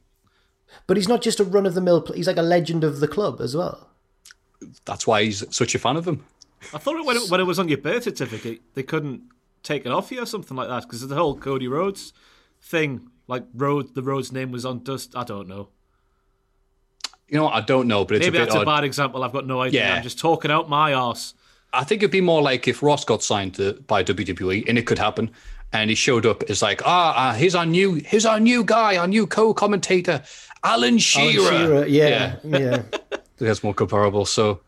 But 0.86 0.96
he's 0.96 1.08
not 1.08 1.22
just 1.22 1.40
a 1.40 1.44
run 1.44 1.66
of 1.66 1.74
the 1.74 1.80
mill. 1.80 2.04
He's 2.14 2.26
like 2.26 2.36
a 2.36 2.42
legend 2.42 2.82
of 2.82 3.00
the 3.00 3.08
club 3.08 3.40
as 3.40 3.54
well. 3.54 3.88
That's 4.84 5.06
why 5.06 5.22
he's 5.24 5.44
such 5.54 5.74
a 5.74 5.78
fan 5.78 5.96
of 5.96 6.06
him. 6.06 6.24
I 6.72 6.78
thought 6.78 6.96
it, 6.96 7.06
when, 7.06 7.16
it, 7.16 7.30
when 7.30 7.40
it 7.40 7.44
was 7.44 7.58
on 7.58 7.68
your 7.68 7.78
birth 7.78 8.04
certificate, 8.04 8.62
they 8.74 8.82
couldn't 8.82 9.22
take 9.62 9.86
it 9.86 9.92
off 9.92 10.10
you 10.10 10.22
or 10.22 10.26
something 10.26 10.56
like 10.56 10.68
that 10.68 10.82
because 10.82 11.02
of 11.02 11.08
the 11.08 11.14
whole 11.14 11.36
Cody 11.36 11.68
Rhodes 11.68 12.12
thing. 12.60 13.08
Like 13.26 13.44
Road, 13.54 13.94
the 13.94 14.02
Rhodes 14.02 14.32
name 14.32 14.50
was 14.50 14.64
on 14.64 14.82
dust. 14.82 15.14
I 15.16 15.24
don't 15.24 15.48
know. 15.48 15.68
You 17.34 17.40
know, 17.40 17.46
what, 17.46 17.54
I 17.54 17.62
don't 17.62 17.88
know, 17.88 18.04
but 18.04 18.18
it's 18.18 18.26
Maybe 18.26 18.38
a 18.38 18.42
bit 18.42 18.52
that's 18.52 18.62
a 18.62 18.64
bad 18.64 18.84
example. 18.84 19.24
I've 19.24 19.32
got 19.32 19.44
no 19.44 19.60
idea. 19.60 19.80
Yeah. 19.80 19.96
I'm 19.96 20.04
just 20.04 20.20
talking 20.20 20.52
out 20.52 20.68
my 20.68 20.94
arse. 20.94 21.34
I 21.72 21.82
think 21.82 22.00
it'd 22.00 22.12
be 22.12 22.20
more 22.20 22.40
like 22.40 22.68
if 22.68 22.80
Ross 22.80 23.04
got 23.04 23.24
signed 23.24 23.56
to, 23.56 23.72
by 23.88 24.04
WWE, 24.04 24.68
and 24.68 24.78
it 24.78 24.86
could 24.86 25.00
happen, 25.00 25.32
and 25.72 25.90
he 25.90 25.96
showed 25.96 26.26
up 26.26 26.44
as 26.44 26.62
like, 26.62 26.82
ah, 26.86 27.30
uh, 27.30 27.34
here's 27.34 27.56
our 27.56 27.66
new, 27.66 27.94
here's 27.94 28.24
our 28.24 28.38
new 28.38 28.62
guy, 28.62 28.96
our 28.96 29.08
new 29.08 29.26
co-commentator, 29.26 30.22
Alan 30.62 30.84
Alan 30.84 30.98
Shearer. 30.98 31.50
Shearer, 31.50 31.86
yeah, 31.86 32.36
yeah. 32.44 32.82
That's 33.38 33.64
more 33.64 33.74
comparable. 33.74 34.26
So, 34.26 34.60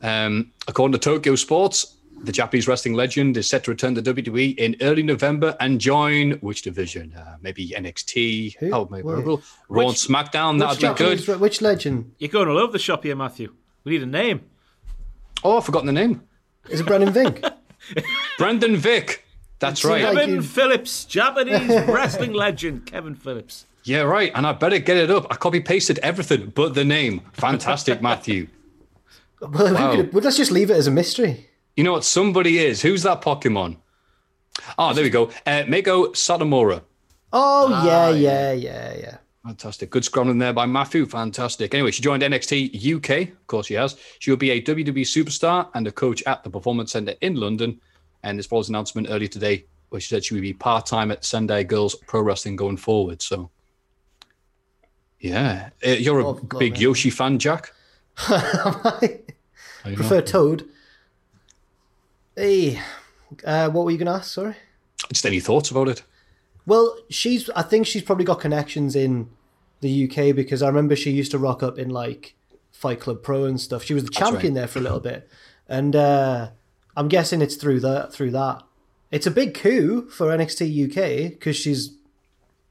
um, 0.00 0.52
according 0.68 0.94
to 0.94 0.98
Tokyo 0.98 1.34
Sports, 1.34 1.96
the 2.22 2.32
Japanese 2.32 2.68
wrestling 2.68 2.94
legend 2.94 3.36
is 3.36 3.48
set 3.48 3.64
to 3.64 3.70
return 3.70 3.94
to 3.94 4.02
WWE 4.02 4.56
in 4.58 4.76
early 4.82 5.02
November 5.02 5.56
and 5.60 5.80
join 5.80 6.32
which 6.40 6.62
division? 6.62 7.14
Uh, 7.16 7.36
maybe 7.40 7.70
NXT. 7.70 8.56
Who? 8.58 8.70
Oh, 8.72 8.88
maybe 8.90 9.04
Wait. 9.04 9.24
Raw 9.24 9.36
Raw 9.68 9.88
and 9.88 9.96
SmackDown. 9.96 10.54
which, 10.54 10.78
That'd 10.78 10.96
be 10.98 11.04
good. 11.04 11.18
Japanese- 11.18 11.40
which 11.40 11.60
legend? 11.62 12.12
You're 12.18 12.28
going 12.30 12.48
all 12.48 12.58
over 12.58 12.72
the 12.72 12.78
shop 12.78 13.04
here, 13.04 13.16
Matthew. 13.16 13.54
We 13.84 13.92
need 13.92 14.02
a 14.02 14.06
name. 14.06 14.42
Oh, 15.42 15.56
I've 15.56 15.64
forgotten 15.64 15.86
the 15.86 15.92
name. 15.92 16.22
Is 16.68 16.80
it 16.80 16.86
Brennan 16.86 17.12
Vink? 17.12 17.54
Brendan 18.38 18.76
Vink. 18.76 19.18
That's 19.58 19.84
right. 19.84 20.02
like- 20.04 20.16
Kevin 20.16 20.34
you- 20.36 20.42
Phillips, 20.42 21.04
Japanese 21.06 21.68
wrestling 21.88 22.32
legend, 22.34 22.86
Kevin 22.86 23.14
Phillips. 23.14 23.66
Yeah, 23.84 24.00
right. 24.02 24.30
And 24.34 24.46
I 24.46 24.52
better 24.52 24.78
get 24.78 24.98
it 24.98 25.10
up. 25.10 25.26
I 25.30 25.36
copy 25.36 25.60
pasted 25.60 25.98
everything 26.02 26.52
but 26.54 26.74
the 26.74 26.84
name. 26.84 27.22
Fantastic, 27.32 28.02
Matthew. 28.08 28.48
well, 29.40 29.72
Wow. 29.74 29.96
could- 29.96 30.12
well, 30.12 30.22
let's 30.22 30.36
just 30.36 30.50
leave 30.50 30.70
it 30.70 30.76
as 30.76 30.86
a 30.86 30.90
mystery. 30.90 31.46
You 31.76 31.84
know 31.84 31.92
what? 31.92 32.04
Somebody 32.04 32.58
is. 32.58 32.82
Who's 32.82 33.02
that 33.04 33.22
Pokemon? 33.22 33.76
Oh, 34.78 34.92
there 34.92 35.04
we 35.04 35.10
go. 35.10 35.26
Uh, 35.46 35.62
Meiko 35.64 36.08
Satomura. 36.12 36.82
Oh 37.32 37.70
Ah, 37.72 37.84
yeah, 37.86 38.10
yeah, 38.10 38.52
yeah, 38.52 38.94
yeah. 38.98 39.16
Fantastic. 39.44 39.88
Good 39.90 40.04
scrambling 40.04 40.38
there 40.38 40.52
by 40.52 40.66
Matthew. 40.66 41.06
Fantastic. 41.06 41.72
Anyway, 41.72 41.92
she 41.92 42.02
joined 42.02 42.22
NXT 42.22 42.96
UK. 42.96 43.28
Of 43.30 43.46
course, 43.46 43.66
she 43.68 43.74
has. 43.74 43.96
She 44.18 44.30
will 44.30 44.36
be 44.36 44.50
a 44.50 44.60
WWE 44.62 45.02
superstar 45.02 45.68
and 45.74 45.86
a 45.86 45.92
coach 45.92 46.22
at 46.26 46.44
the 46.44 46.50
Performance 46.50 46.92
Center 46.92 47.14
in 47.22 47.36
London. 47.36 47.80
And 48.22 48.38
this 48.38 48.46
follows 48.46 48.68
an 48.68 48.74
announcement 48.74 49.06
earlier 49.10 49.28
today 49.28 49.64
where 49.88 50.00
she 50.00 50.08
said 50.08 50.24
she 50.24 50.34
would 50.34 50.42
be 50.42 50.52
part 50.52 50.84
time 50.86 51.10
at 51.10 51.24
Sendai 51.24 51.62
Girls 51.62 51.94
Pro 52.06 52.20
Wrestling 52.20 52.56
going 52.56 52.76
forward. 52.76 53.22
So, 53.22 53.48
yeah. 55.20 55.70
Uh, 55.86 55.90
you're 55.90 56.20
a 56.20 56.26
Oh, 56.26 56.34
God, 56.34 56.58
big 56.58 56.72
man. 56.74 56.82
Yoshi 56.82 57.10
fan, 57.10 57.38
Jack? 57.38 57.72
I 58.18 59.20
I 59.84 59.90
know. 59.90 59.96
prefer 59.96 60.20
Toad. 60.20 60.68
Hey, 62.36 62.80
uh, 63.44 63.68
what 63.70 63.84
were 63.84 63.90
you 63.90 63.98
going 63.98 64.06
to 64.06 64.12
ask? 64.12 64.32
Sorry. 64.32 64.54
Just 65.12 65.26
any 65.26 65.40
thoughts 65.40 65.70
about 65.70 65.88
it? 65.88 66.02
Well, 66.66 66.96
she's. 67.08 67.50
I 67.50 67.62
think 67.62 67.86
she's 67.86 68.02
probably 68.02 68.24
got 68.24 68.40
connections 68.40 68.94
in 68.94 69.28
the 69.80 70.04
UK 70.04 70.34
because 70.36 70.62
I 70.62 70.68
remember 70.68 70.94
she 70.94 71.10
used 71.10 71.30
to 71.32 71.38
rock 71.38 71.62
up 71.62 71.78
in 71.78 71.90
like 71.90 72.34
Fight 72.70 73.00
Club 73.00 73.22
Pro 73.22 73.44
and 73.44 73.60
stuff. 73.60 73.82
She 73.82 73.94
was 73.94 74.04
the 74.04 74.10
That's 74.10 74.18
champion 74.30 74.54
right. 74.54 74.60
there 74.60 74.68
for 74.68 74.78
a 74.78 74.82
little 74.82 75.00
bit, 75.00 75.28
and 75.68 75.96
uh, 75.96 76.50
I'm 76.96 77.08
guessing 77.08 77.42
it's 77.42 77.56
through 77.56 77.80
that. 77.80 78.12
Through 78.12 78.32
that, 78.32 78.62
it's 79.10 79.26
a 79.26 79.30
big 79.30 79.54
coup 79.54 80.08
for 80.10 80.26
NXT 80.28 80.86
UK 80.90 81.30
because 81.32 81.56
she's 81.56 81.96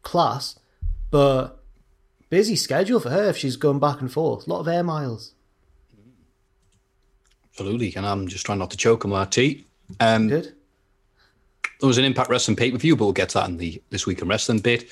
class, 0.04 0.58
but 1.12 1.62
busy 2.30 2.56
schedule 2.56 3.00
for 3.00 3.10
her 3.10 3.30
if 3.30 3.38
she's 3.38 3.58
going 3.58 3.80
back 3.80 4.02
and 4.02 4.12
forth. 4.12 4.48
A 4.48 4.50
lot 4.50 4.60
of 4.60 4.68
air 4.68 4.84
miles. 4.84 5.34
Absolutely, 7.60 7.94
and 7.98 8.06
I'm 8.06 8.30
just 8.30 8.46
trying 8.46 8.60
not 8.60 8.72
to 8.72 8.78
choke 8.78 9.04
on 9.04 9.12
my 9.12 9.26
tea. 9.26 9.66
Um, 10.00 10.30
Good. 10.30 10.54
there 11.82 11.88
was 11.88 11.98
an 11.98 12.06
Impact 12.06 12.30
Wrestling 12.30 12.56
pay 12.56 12.72
per 12.72 12.78
view, 12.78 12.96
but 12.96 13.04
we'll 13.04 13.12
get 13.12 13.28
to 13.30 13.40
that 13.40 13.50
in 13.50 13.58
the 13.58 13.82
this 13.90 14.06
week 14.06 14.22
in 14.22 14.30
wrestling 14.30 14.60
bit. 14.60 14.88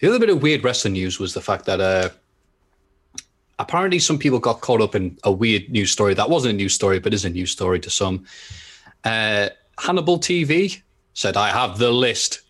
The 0.00 0.08
other 0.08 0.18
bit 0.18 0.28
of 0.28 0.42
weird 0.42 0.62
wrestling 0.62 0.92
news 0.92 1.18
was 1.18 1.32
the 1.32 1.40
fact 1.40 1.64
that 1.64 1.80
uh, 1.80 2.10
apparently 3.58 3.98
some 3.98 4.18
people 4.18 4.38
got 4.38 4.60
caught 4.60 4.82
up 4.82 4.94
in 4.94 5.16
a 5.24 5.32
weird 5.32 5.70
news 5.70 5.90
story 5.90 6.12
that 6.12 6.28
wasn't 6.28 6.52
a 6.52 6.56
news 6.58 6.74
story, 6.74 6.98
but 6.98 7.14
is 7.14 7.24
a 7.24 7.30
news 7.30 7.50
story 7.50 7.80
to 7.80 7.88
some. 7.88 8.26
Uh, 9.02 9.48
Hannibal 9.78 10.18
TV 10.18 10.82
said, 11.14 11.38
"I 11.38 11.48
have 11.48 11.78
the 11.78 11.92
list, 11.92 12.42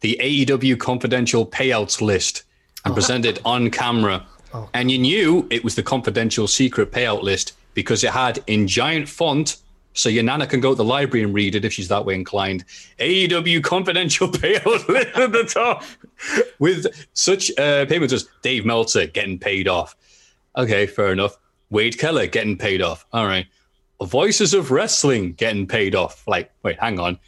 the 0.00 0.18
AEW 0.18 0.80
confidential 0.80 1.44
payouts 1.44 2.00
list, 2.00 2.44
and 2.86 2.94
presented 2.94 3.38
on 3.44 3.70
camera." 3.70 4.24
And 4.72 4.90
you 4.90 4.98
knew 4.98 5.46
it 5.50 5.62
was 5.62 5.74
the 5.74 5.82
confidential 5.82 6.48
secret 6.48 6.90
payout 6.90 7.22
list 7.22 7.52
because 7.74 8.04
it 8.04 8.10
had 8.10 8.42
in 8.46 8.66
giant 8.66 9.08
font, 9.08 9.58
so 9.92 10.08
your 10.08 10.24
nana 10.24 10.46
can 10.46 10.60
go 10.60 10.70
to 10.70 10.76
the 10.76 10.84
library 10.84 11.24
and 11.24 11.32
read 11.32 11.54
it 11.54 11.64
if 11.64 11.72
she's 11.72 11.88
that 11.88 12.04
way 12.04 12.14
inclined. 12.14 12.64
AEW 12.98 13.62
confidential 13.62 14.28
payout 14.30 15.16
at 15.16 15.32
the 15.32 15.44
top 15.44 15.84
with 16.58 16.86
such 17.14 17.50
uh, 17.58 17.86
payments 17.86 18.12
as 18.12 18.28
Dave 18.42 18.64
Meltzer 18.64 19.06
getting 19.06 19.38
paid 19.38 19.68
off. 19.68 19.96
Okay, 20.56 20.86
fair 20.86 21.12
enough. 21.12 21.36
Wade 21.70 21.98
Keller 21.98 22.26
getting 22.26 22.56
paid 22.56 22.82
off. 22.82 23.06
All 23.12 23.26
right. 23.26 23.46
Voices 24.02 24.52
of 24.54 24.70
Wrestling 24.70 25.32
getting 25.32 25.66
paid 25.66 25.94
off. 25.94 26.26
Like, 26.26 26.52
wait, 26.62 26.78
hang 26.78 26.98
on. 26.98 27.18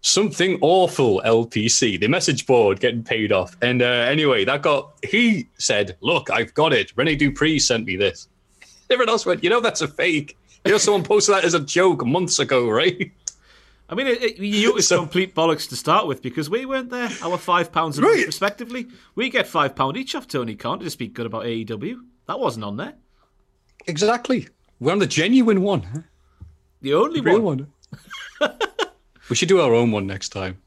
Something 0.00 0.58
awful 0.62 1.22
LPC, 1.24 2.00
the 2.00 2.08
message 2.08 2.46
board 2.46 2.80
getting 2.80 3.04
paid 3.04 3.32
off. 3.32 3.56
And 3.62 3.82
uh, 3.82 3.84
anyway, 3.84 4.44
that 4.44 4.62
got, 4.62 4.94
he 5.04 5.48
said, 5.58 5.96
Look, 6.00 6.30
I've 6.30 6.54
got 6.54 6.72
it. 6.72 6.92
Rene 6.96 7.14
Dupree 7.16 7.58
sent 7.58 7.86
me 7.86 7.96
this. 7.96 8.28
Everyone 8.92 9.08
else 9.10 9.26
went, 9.26 9.42
You 9.42 9.50
know, 9.50 9.60
that's 9.60 9.80
a 9.80 9.88
fake. 9.88 10.36
You 10.64 10.70
know, 10.72 10.78
someone 10.78 11.02
posted 11.02 11.34
that 11.34 11.44
as 11.44 11.54
a 11.54 11.60
joke 11.60 12.04
months 12.06 12.38
ago, 12.38 12.68
right? 12.80 13.10
I 13.88 13.94
mean, 13.94 14.06
it, 14.06 14.22
it, 14.22 14.36
you 14.38 14.50
knew 14.50 14.68
it 14.70 14.74
was 14.76 14.88
So- 14.88 15.00
complete 15.00 15.34
bollocks 15.34 15.68
to 15.70 15.76
start 15.76 16.06
with 16.06 16.22
because 16.22 16.48
we 16.48 16.64
weren't 16.66 16.90
there. 16.90 17.10
Our 17.22 17.36
five 17.36 17.72
pounds 17.72 17.98
a 17.98 18.02
Right. 18.02 18.14
month, 18.14 18.26
respectively. 18.26 18.86
We 19.16 19.28
get 19.28 19.46
five 19.46 19.74
pound 19.74 19.96
each 19.96 20.14
off 20.14 20.28
Tony 20.28 20.54
Khan 20.54 20.78
to 20.78 20.88
speak 20.90 21.14
good 21.14 21.26
about 21.26 21.44
AEW. 21.44 21.96
That 22.26 22.38
wasn't 22.38 22.64
on 22.64 22.76
there. 22.76 22.94
Exactly. 23.86 24.48
We're 24.80 24.92
on 24.92 24.98
the 25.00 25.06
genuine 25.06 25.62
one. 25.62 25.82
huh? 25.82 25.98
The 26.80 26.94
only 26.94 27.20
Real 27.20 27.40
one. 27.40 27.68
one. 28.40 28.50
we 29.28 29.36
should 29.36 29.48
do 29.48 29.60
our 29.60 29.74
own 29.74 29.90
one 29.90 30.06
next 30.06 30.30
time. 30.30 30.58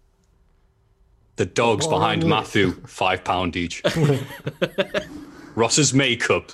The 1.38 1.46
dogs 1.46 1.88
behind 1.88 2.26
Matthew, 2.26 2.72
five 2.86 3.24
pound 3.24 3.56
each. 3.58 3.82
Ross's 5.56 5.94
makeup, 5.94 6.52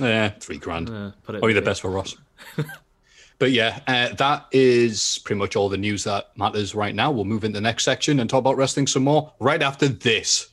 yeah, 0.00 0.30
three 0.40 0.58
grand. 0.58 0.90
Uh, 0.90 1.12
put 1.22 1.34
it 1.34 1.42
Only 1.42 1.54
the 1.54 1.62
best 1.62 1.80
for 1.80 1.90
Ross. 1.90 2.16
but 3.38 3.52
yeah, 3.52 3.80
uh, 3.86 4.14
that 4.14 4.46
is 4.52 5.20
pretty 5.24 5.38
much 5.38 5.56
all 5.56 5.68
the 5.68 5.76
news 5.76 6.04
that 6.04 6.36
matters 6.36 6.74
right 6.74 6.94
now. 6.94 7.10
We'll 7.10 7.24
move 7.24 7.44
into 7.44 7.56
the 7.56 7.62
next 7.62 7.84
section 7.84 8.20
and 8.20 8.28
talk 8.28 8.40
about 8.40 8.56
wrestling 8.56 8.86
some 8.86 9.04
more 9.04 9.32
right 9.38 9.62
after 9.62 9.88
this. 9.88 10.48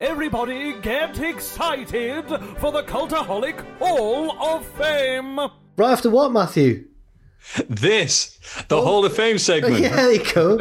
Everybody 0.00 0.74
get 0.80 1.18
excited 1.18 2.24
for 2.58 2.70
the 2.70 2.84
Cultaholic 2.84 3.58
Hall 3.78 4.30
of 4.40 4.64
Fame! 4.64 5.38
Right 5.76 5.92
after 5.92 6.08
what, 6.08 6.30
Matthew? 6.30 6.86
This, 7.68 8.38
the 8.68 8.80
Hall 8.80 9.04
of 9.04 9.16
Fame 9.16 9.38
segment. 9.38 9.78
Yeah, 9.80 9.96
there 9.96 10.12
you 10.12 10.32
go. 10.32 10.60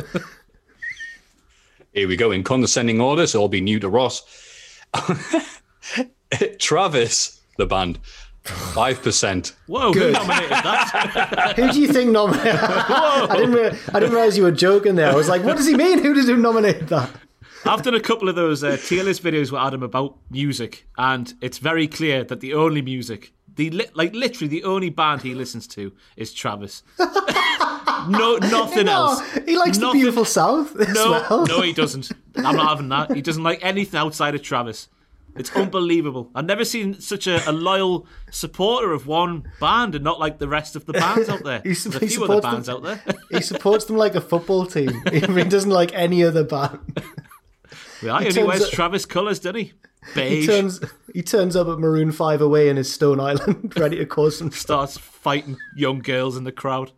Here 1.93 2.07
we 2.07 2.15
go 2.15 2.31
in 2.31 2.43
condescending 2.43 2.99
order, 2.99 3.27
so 3.27 3.41
I'll 3.41 3.47
be 3.47 3.61
new 3.61 3.79
to 3.79 3.89
Ross. 3.89 4.23
Travis, 6.59 7.41
the 7.57 7.65
band, 7.65 7.99
five 8.43 9.01
percent. 9.01 9.55
Whoa, 9.67 9.93
who 9.93 10.11
nominated 10.11 10.49
that? 10.51 11.53
Who 11.57 11.71
do 11.71 11.81
you 11.81 11.87
think 11.91 12.11
nominated? 12.11 12.55
I 12.59 13.35
didn't. 13.35 13.53
Rea- 13.53 13.79
I 13.93 13.99
didn't 13.99 14.13
realize 14.15 14.37
you 14.37 14.43
were 14.43 14.51
joking 14.51 14.95
there. 14.95 15.11
I 15.11 15.15
was 15.15 15.29
like, 15.29 15.43
"What 15.43 15.57
does 15.57 15.67
he 15.67 15.75
mean? 15.75 15.99
Who 16.03 16.13
does 16.13 16.27
who 16.27 16.37
nominate 16.37 16.87
that?" 16.87 17.09
I've 17.65 17.81
done 17.81 17.95
a 17.95 17.99
couple 17.99 18.29
of 18.29 18.35
those 18.35 18.63
uh, 18.63 18.77
tier 18.77 19.03
list 19.03 19.23
videos 19.23 19.51
with 19.51 19.61
Adam 19.61 19.83
about 19.83 20.15
music, 20.29 20.87
and 20.97 21.33
it's 21.41 21.57
very 21.57 21.87
clear 21.87 22.23
that 22.23 22.39
the 22.39 22.53
only 22.53 22.81
music, 22.81 23.33
the 23.55 23.69
li- 23.71 23.89
like 23.93 24.13
literally 24.13 24.47
the 24.47 24.63
only 24.63 24.89
band 24.89 25.21
he 25.23 25.33
listens 25.33 25.67
to 25.69 25.91
is 26.15 26.33
Travis. 26.33 26.83
no, 26.99 28.37
nothing 28.37 28.85
No, 28.85 28.91
else. 28.93 29.21
he 29.45 29.57
likes 29.57 29.77
Nothing- 29.79 29.99
the 29.99 30.03
beautiful 30.03 30.23
South 30.25 30.75
as 30.79 30.93
No, 30.93 31.11
well. 31.11 31.45
no, 31.47 31.61
he 31.61 31.73
doesn't. 31.73 32.11
I'm 32.37 32.55
not 32.55 32.69
having 32.69 32.89
that. 32.89 33.11
He 33.13 33.21
doesn't 33.21 33.43
like 33.43 33.59
anything 33.63 33.99
outside 33.99 34.35
of 34.35 34.41
Travis. 34.43 34.87
It's 35.37 35.55
unbelievable. 35.55 36.29
I've 36.35 36.45
never 36.45 36.65
seen 36.65 36.99
such 36.99 37.27
a, 37.27 37.47
a 37.49 37.51
loyal 37.51 38.07
supporter 38.31 38.91
of 38.91 39.07
one 39.07 39.47
band 39.59 39.95
and 39.95 40.03
not 40.03 40.19
like 40.19 40.39
the 40.39 40.47
rest 40.47 40.75
of 40.75 40.85
the 40.85 40.93
bands 40.93 41.29
out 41.29 41.43
there. 41.43 41.61
He 41.63 41.69
There's 41.73 41.85
a 41.87 41.99
he 41.99 42.07
few 42.07 42.23
other 42.23 42.35
supports 42.41 42.45
bands 42.45 42.67
them- 42.67 42.75
out 42.77 42.83
there. 42.83 43.15
He 43.31 43.41
supports 43.41 43.85
them 43.85 43.97
like 43.97 44.15
a 44.15 44.21
football 44.21 44.65
team. 44.65 45.01
He 45.11 45.19
doesn't 45.43 45.69
like 45.71 45.93
any 45.93 46.23
other 46.23 46.43
band. 46.43 46.79
Yeah, 48.01 48.19
he 48.21 48.27
only 48.27 48.43
wears 48.43 48.63
up- 48.63 48.71
Travis 48.71 49.05
colours, 49.05 49.39
doesn't 49.39 49.55
he? 49.59 49.73
He 50.13 50.13
Beige. 50.15 50.45
turns. 50.47 50.79
He 51.13 51.21
turns 51.21 51.55
up 51.55 51.67
at 51.67 51.79
Maroon 51.79 52.11
Five 52.11 52.39
away 52.41 52.69
in 52.69 52.77
his 52.77 52.91
Stone 52.91 53.19
Island, 53.19 53.73
ready 53.77 53.97
to 53.97 54.05
cause 54.05 54.37
some 54.37 54.51
stuff. 54.51 54.91
starts 54.91 54.97
fighting 54.97 55.57
young 55.75 55.99
girls 55.99 56.37
in 56.37 56.43
the 56.45 56.51
crowd. 56.51 56.91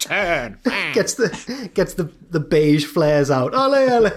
Turn. 0.00 0.58
Gets 0.94 1.14
the 1.14 1.70
gets 1.74 1.94
the 1.94 2.10
the 2.30 2.40
beige 2.40 2.84
flares 2.86 3.30
out. 3.30 3.54
Ole, 3.54 3.74
ole. 3.76 4.10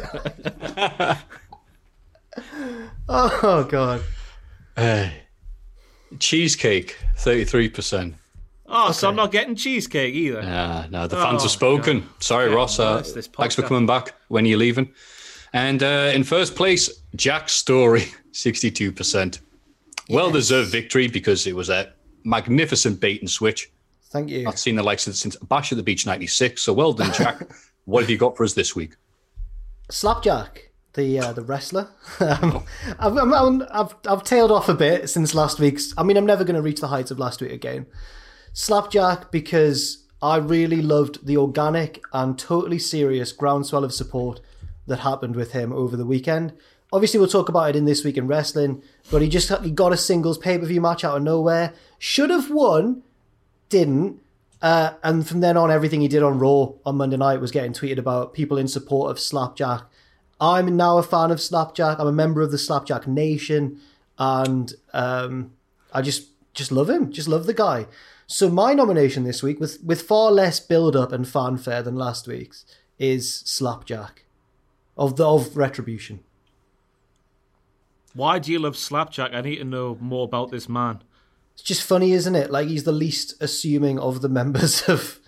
oh 3.09 3.63
god. 3.69 4.01
Cheesecake, 6.19 6.97
thirty-three 7.17 7.69
percent. 7.69 8.15
Oh, 8.67 8.91
so 8.91 9.07
I'm 9.07 9.15
not 9.15 9.31
getting 9.31 9.55
cheesecake 9.55 10.13
either. 10.15 10.41
Ah, 10.43 10.87
no, 10.89 11.07
the 11.07 11.15
fans 11.15 11.41
Oh, 11.41 11.43
have 11.43 11.51
spoken. 11.51 12.07
Sorry, 12.19 12.49
Ross. 12.53 12.79
Uh, 12.79 13.01
this 13.01 13.27
thanks 13.27 13.55
for 13.55 13.61
coming 13.61 13.85
back. 13.85 14.13
When 14.27 14.43
are 14.45 14.47
you 14.47 14.57
leaving? 14.57 14.91
And 15.53 15.83
uh, 15.83 16.11
in 16.13 16.23
first 16.23 16.55
place, 16.55 16.89
Jack 17.15 17.49
Story, 17.49 18.05
sixty-two 18.31 18.91
percent. 18.91 19.39
Well 20.09 20.31
deserved 20.31 20.71
victory 20.71 21.07
because 21.07 21.47
it 21.47 21.55
was 21.55 21.69
a 21.69 21.93
magnificent 22.23 22.99
bait 22.99 23.21
and 23.21 23.29
switch. 23.29 23.71
Thank 24.09 24.29
you. 24.29 24.43
Not 24.43 24.59
seen 24.59 24.75
the 24.75 24.83
likes 24.83 25.07
of 25.07 25.15
since 25.15 25.35
Bash 25.37 25.71
at 25.71 25.77
the 25.77 25.83
Beach 25.83 26.05
'96. 26.05 26.61
So 26.61 26.73
well 26.73 26.93
done, 26.93 27.13
Jack. 27.13 27.47
what 27.85 28.01
have 28.01 28.09
you 28.09 28.17
got 28.17 28.37
for 28.37 28.43
us 28.43 28.53
this 28.53 28.75
week? 28.75 28.95
Slapjack, 29.91 30.64
the 30.95 31.19
uh, 31.19 31.34
the 31.34 31.41
wrestler. 31.41 31.89
um, 32.19 32.65
I've, 32.99 33.17
I'm, 33.17 33.34
I'm, 33.34 33.63
I've 33.71 33.95
I've 34.08 34.23
tailed 34.23 34.51
off 34.51 34.69
a 34.69 34.73
bit 34.73 35.10
since 35.10 35.36
last 35.36 35.60
week's. 35.60 35.93
I 35.97 36.03
mean, 36.03 36.17
I'm 36.17 36.25
never 36.25 36.43
going 36.43 36.55
to 36.55 36.62
reach 36.62 36.81
the 36.81 36.88
heights 36.88 37.12
of 37.12 37.19
last 37.19 37.41
week 37.41 37.51
again. 37.51 37.86
Slapjack 38.53 39.31
because 39.31 40.05
I 40.21 40.38
really 40.38 40.81
loved 40.81 41.25
the 41.25 41.38
organic 41.38 42.01
and 42.13 42.39
totally 42.39 42.79
serious 42.79 43.31
groundswell 43.31 43.84
of 43.84 43.93
support 43.93 44.39
that 44.88 44.99
happened 44.99 45.36
with 45.36 45.51
him 45.51 45.73
over 45.73 45.97
the 45.97 46.05
weekend. 46.05 46.53
Obviously, 46.93 47.19
we'll 47.19 47.27
talk 47.27 47.49
about 47.49 47.71
it 47.71 47.75
in 47.75 47.86
this 47.86 48.03
week 48.03 48.17
in 48.17 48.27
wrestling, 48.27 48.81
but 49.12 49.21
he 49.21 49.27
just 49.27 49.51
he 49.63 49.71
got 49.71 49.93
a 49.93 49.97
singles 49.97 50.38
pay 50.38 50.58
per 50.58 50.65
view 50.65 50.81
match 50.81 51.03
out 51.03 51.17
of 51.17 51.23
nowhere. 51.23 51.73
Should 51.99 52.29
have 52.29 52.49
won, 52.49 53.03
didn't. 53.69 54.21
Uh, 54.62 54.93
and 55.03 55.27
from 55.27 55.41
then 55.41 55.58
on, 55.58 55.69
everything 55.69 56.01
he 56.01 56.08
did 56.08 56.23
on 56.23 56.39
Raw 56.39 56.69
on 56.86 56.95
Monday 56.95 57.17
night 57.17 57.41
was 57.41 57.51
getting 57.51 57.73
tweeted 57.73 57.97
about 57.97 58.34
people 58.34 58.58
in 58.58 58.67
support 58.67 59.12
of 59.12 59.19
Slapjack. 59.19 59.84
I'm 60.39 60.75
now 60.75 60.97
a 60.97 61.03
fan 61.03 61.31
of 61.31 61.41
Slapjack. 61.41 61.99
I'm 61.99 62.07
a 62.07 62.11
member 62.11 62.41
of 62.41 62.51
the 62.51 62.57
Slapjack 62.57 63.07
Nation, 63.07 63.79
and 64.17 64.73
um, 64.93 65.53
I 65.93 66.01
just 66.01 66.29
just 66.53 66.71
love 66.71 66.89
him. 66.89 67.11
Just 67.11 67.27
love 67.27 67.45
the 67.45 67.53
guy. 67.53 67.87
So 68.27 68.49
my 68.49 68.73
nomination 68.73 69.23
this 69.23 69.43
week, 69.43 69.59
with 69.59 69.81
with 69.83 70.01
far 70.01 70.31
less 70.31 70.59
build 70.59 70.95
up 70.95 71.11
and 71.11 71.27
fanfare 71.27 71.83
than 71.83 71.95
last 71.95 72.27
week's, 72.27 72.65
is 72.99 73.39
Slapjack 73.45 74.25
of 74.97 75.15
the 75.15 75.27
of 75.27 75.55
Retribution. 75.55 76.21
Why 78.13 78.39
do 78.39 78.51
you 78.51 78.59
love 78.59 78.77
Slapjack? 78.77 79.33
I 79.33 79.41
need 79.41 79.57
to 79.57 79.65
know 79.65 79.97
more 79.99 80.25
about 80.25 80.49
this 80.49 80.69
man. 80.69 81.01
It's 81.53 81.63
just 81.63 81.83
funny, 81.83 82.13
isn't 82.13 82.35
it? 82.35 82.49
Like 82.49 82.67
he's 82.67 82.83
the 82.83 82.91
least 82.91 83.35
assuming 83.41 83.99
of 83.99 84.21
the 84.21 84.29
members 84.41 84.87
of 84.89 85.19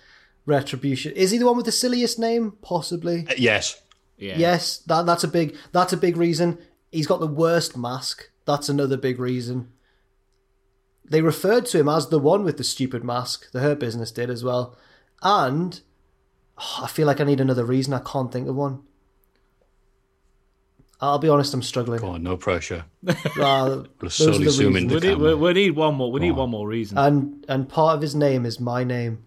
Retribution. 0.46 1.12
Is 1.12 1.30
he 1.30 1.38
the 1.38 1.46
one 1.46 1.56
with 1.56 1.66
the 1.66 1.72
silliest 1.72 2.18
name? 2.18 2.52
Possibly. 2.62 3.26
Uh, 3.28 3.34
yes. 3.36 3.80
Yeah. 4.18 4.36
Yes, 4.36 4.78
that 4.78 5.06
that's 5.06 5.24
a 5.24 5.28
big 5.28 5.56
that's 5.72 5.92
a 5.92 5.96
big 5.96 6.16
reason. 6.16 6.58
He's 6.90 7.06
got 7.06 7.20
the 7.20 7.26
worst 7.26 7.76
mask. 7.76 8.30
That's 8.44 8.68
another 8.68 8.96
big 8.96 9.18
reason. 9.18 9.68
They 11.04 11.22
referred 11.22 11.66
to 11.66 11.78
him 11.78 11.88
as 11.88 12.08
the 12.08 12.18
one 12.18 12.44
with 12.44 12.56
the 12.58 12.64
stupid 12.64 13.04
mask. 13.04 13.50
The 13.52 13.60
Hurt 13.60 13.78
Business 13.80 14.10
did 14.10 14.28
as 14.28 14.44
well. 14.44 14.76
And 15.22 15.80
oh, 16.58 16.80
I 16.82 16.88
feel 16.88 17.06
like 17.06 17.20
I 17.20 17.24
need 17.24 17.40
another 17.40 17.64
reason. 17.64 17.94
I 17.94 18.00
can't 18.00 18.32
think 18.32 18.48
of 18.48 18.56
one. 18.56 18.82
I'll 21.00 21.18
be 21.20 21.28
honest, 21.28 21.54
I'm 21.54 21.62
struggling. 21.62 22.02
Oh, 22.02 22.16
no 22.16 22.36
pressure. 22.36 22.84
Uh, 23.38 23.84
We'll 23.84 23.86
those 24.00 24.14
slowly 24.14 24.42
are 24.42 24.44
the 24.46 24.50
zoom 24.50 24.76
in 24.76 24.88
the 24.88 24.94
We 24.94 25.00
need, 25.00 25.14
we, 25.14 25.34
we 25.34 25.52
need 25.52 25.70
one 25.76 25.94
more. 25.94 26.10
We 26.10 26.20
need 26.20 26.32
one 26.32 26.50
more 26.50 26.66
reason. 26.66 26.98
And 26.98 27.44
and 27.48 27.68
part 27.68 27.94
of 27.94 28.02
his 28.02 28.14
name 28.16 28.44
is 28.44 28.58
my 28.58 28.82
name. 28.82 29.24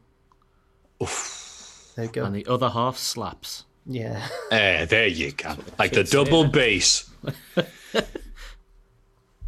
There 1.00 2.06
you 2.06 2.12
go. 2.12 2.26
and 2.26 2.36
the 2.36 2.46
other 2.46 2.70
half 2.70 2.98
slaps. 2.98 3.64
Yeah. 3.86 4.28
Eh, 4.52 4.86
there 4.86 5.08
you 5.08 5.32
go. 5.32 5.56
Like 5.80 5.94
the 5.94 6.04
double 6.04 6.48
bass. 6.48 7.10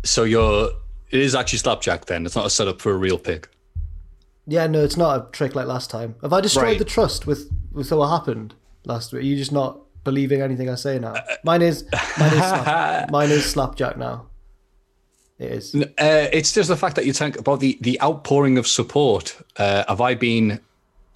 so 0.03 0.23
you're. 0.23 0.69
It 1.11 1.19
is 1.19 1.35
actually 1.35 1.59
slapjack 1.59 2.05
then. 2.05 2.25
It's 2.25 2.35
not 2.35 2.45
a 2.45 2.49
setup 2.49 2.81
for 2.81 2.91
a 2.91 2.97
real 2.97 3.19
pick. 3.19 3.49
Yeah, 4.47 4.65
no, 4.67 4.83
it's 4.83 4.97
not 4.97 5.19
a 5.19 5.31
trick 5.31 5.55
like 5.55 5.67
last 5.67 5.89
time. 5.89 6.15
Have 6.21 6.33
I 6.33 6.41
destroyed 6.41 6.63
Right. 6.65 6.79
the 6.79 6.85
trust 6.85 7.27
with 7.27 7.49
with 7.71 7.91
what 7.91 8.07
happened 8.09 8.55
last 8.85 9.13
week? 9.13 9.21
Are 9.21 9.25
you 9.25 9.35
just 9.35 9.51
not 9.51 9.79
believing 10.03 10.41
anything 10.41 10.69
I 10.69 10.75
say 10.75 10.99
now? 10.99 11.13
Mine 11.43 11.61
is 11.61 11.85
mine 12.19 12.33
is 12.33 12.39
slap, 12.39 13.11
mine 13.11 13.29
is 13.29 13.45
slapjack 13.45 13.97
now. 13.97 14.25
It 15.39 15.51
is. 15.51 15.75
Uh, 15.75 16.27
it's 16.31 16.51
just 16.53 16.69
the 16.69 16.77
fact 16.77 16.95
that 16.95 17.05
you 17.05 17.13
think 17.13 17.37
about 17.39 17.59
the, 17.59 17.77
the 17.81 17.99
outpouring 18.01 18.57
of 18.57 18.67
support. 18.67 19.35
Uh, 19.57 19.83
have 19.87 19.99
I 19.99 20.13
been, 20.13 20.59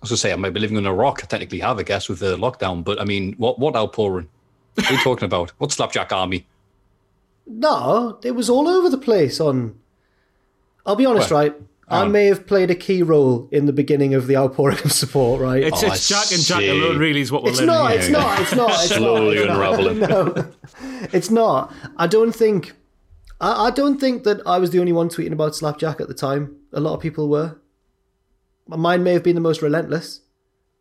was 0.02 0.10
going 0.10 0.16
to 0.16 0.18
say, 0.18 0.32
I 0.34 0.36
might 0.36 0.54
be 0.54 0.60
living 0.60 0.78
on 0.78 0.86
a 0.86 0.94
rock. 0.94 1.22
I 1.24 1.28
technically 1.28 1.60
have, 1.60 1.80
I 1.80 1.84
guess, 1.84 2.08
with 2.10 2.20
the 2.20 2.38
lockdown. 2.38 2.84
But 2.84 3.00
I 3.02 3.06
mean, 3.06 3.34
what, 3.38 3.60
what 3.60 3.76
outpouring? 3.76 4.30
What 4.76 4.90
are 4.92 4.94
you 4.94 5.00
talking 5.00 5.26
about? 5.26 5.50
What 5.58 5.72
Slapjack 5.72 6.12
Army? 6.12 6.46
No, 7.48 8.20
it 8.24 8.32
was 8.32 8.50
all 8.50 8.68
over 8.68 8.90
the 8.90 8.98
place 8.98 9.40
on. 9.40 9.80
I'll 10.86 10.96
be 10.96 11.06
honest, 11.06 11.32
Well, 11.32 11.42
right? 11.44 11.56
I 11.90 12.02
um, 12.02 12.12
may 12.12 12.26
have 12.26 12.46
played 12.46 12.70
a 12.70 12.76
key 12.76 13.02
role 13.02 13.48
in 13.50 13.66
the 13.66 13.72
beginning 13.72 14.14
of 14.14 14.28
the 14.28 14.36
outpouring 14.36 14.78
of 14.84 14.92
support, 14.92 15.40
right? 15.42 15.64
It's, 15.64 15.82
Oh, 15.84 15.88
it's 15.88 16.12
I 16.12 16.16
Jack 16.16 16.32
and 16.34 16.44
Jack 16.44 16.62
alone, 16.64 16.98
really, 16.98 17.22
is 17.22 17.32
what 17.32 17.44
we're 17.44 17.52
It's 17.52 17.62
letting 17.62 17.74
not, 17.74 17.92
you 17.94 17.98
it's 18.00 18.10
not. 18.10 18.42
It's 18.42 18.56
not. 18.56 18.70
It's 18.72 18.96
Slowly 18.96 19.46
not. 19.46 19.56
unraveling. 19.56 20.00
No, 20.10 20.52
it's 21.14 21.30
not. 21.32 21.74
I 21.96 22.08
don't 22.08 22.34
think. 22.34 22.74
I, 23.40 23.68
I 23.68 23.72
don't 23.72 24.00
think 24.00 24.24
that 24.26 24.42
I 24.46 24.58
was 24.58 24.72
the 24.72 24.80
only 24.80 24.92
one 24.92 25.08
tweeting 25.08 25.32
about 25.32 25.56
Slapjack 25.56 26.02
at 26.02 26.10
the 26.10 26.14
time. 26.14 26.58
A 26.74 26.82
lot 26.82 26.94
of 26.94 27.00
people 27.00 27.30
were. 27.30 27.58
Mine 28.67 29.03
may 29.03 29.13
have 29.13 29.23
been 29.23 29.36
the 29.36 29.41
most 29.41 29.62
relentless, 29.62 30.21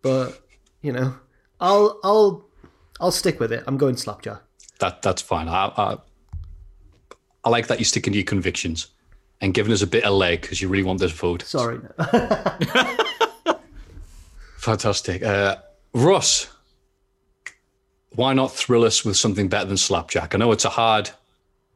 but 0.02 0.40
you 0.82 0.92
know, 0.92 1.14
I'll 1.60 2.00
I'll 2.02 2.48
I'll 3.00 3.10
stick 3.10 3.40
with 3.40 3.52
it. 3.52 3.64
I'm 3.66 3.76
going 3.76 3.96
Slapjack. 3.96 4.42
That 4.80 5.02
That's 5.02 5.22
fine. 5.22 5.48
I, 5.48 5.72
I, 5.76 5.98
I 7.44 7.50
like 7.50 7.68
that 7.68 7.78
you're 7.78 7.84
sticking 7.84 8.12
to 8.12 8.18
your 8.18 8.26
convictions 8.26 8.88
and 9.40 9.54
giving 9.54 9.72
us 9.72 9.82
a 9.82 9.86
bit 9.86 10.04
of 10.04 10.14
leg 10.14 10.42
because 10.42 10.60
you 10.60 10.68
really 10.68 10.82
want 10.82 11.00
this 11.00 11.12
vote. 11.12 11.42
Sorry. 11.42 11.80
Fantastic. 14.58 15.22
Uh, 15.22 15.56
Russ, 15.92 16.48
why 18.10 18.34
not 18.34 18.52
thrill 18.52 18.84
us 18.84 19.04
with 19.04 19.16
something 19.16 19.48
better 19.48 19.66
than 19.66 19.76
Slapjack? 19.76 20.34
I 20.34 20.38
know 20.38 20.52
it's 20.52 20.64
a 20.64 20.70
hard, 20.70 21.10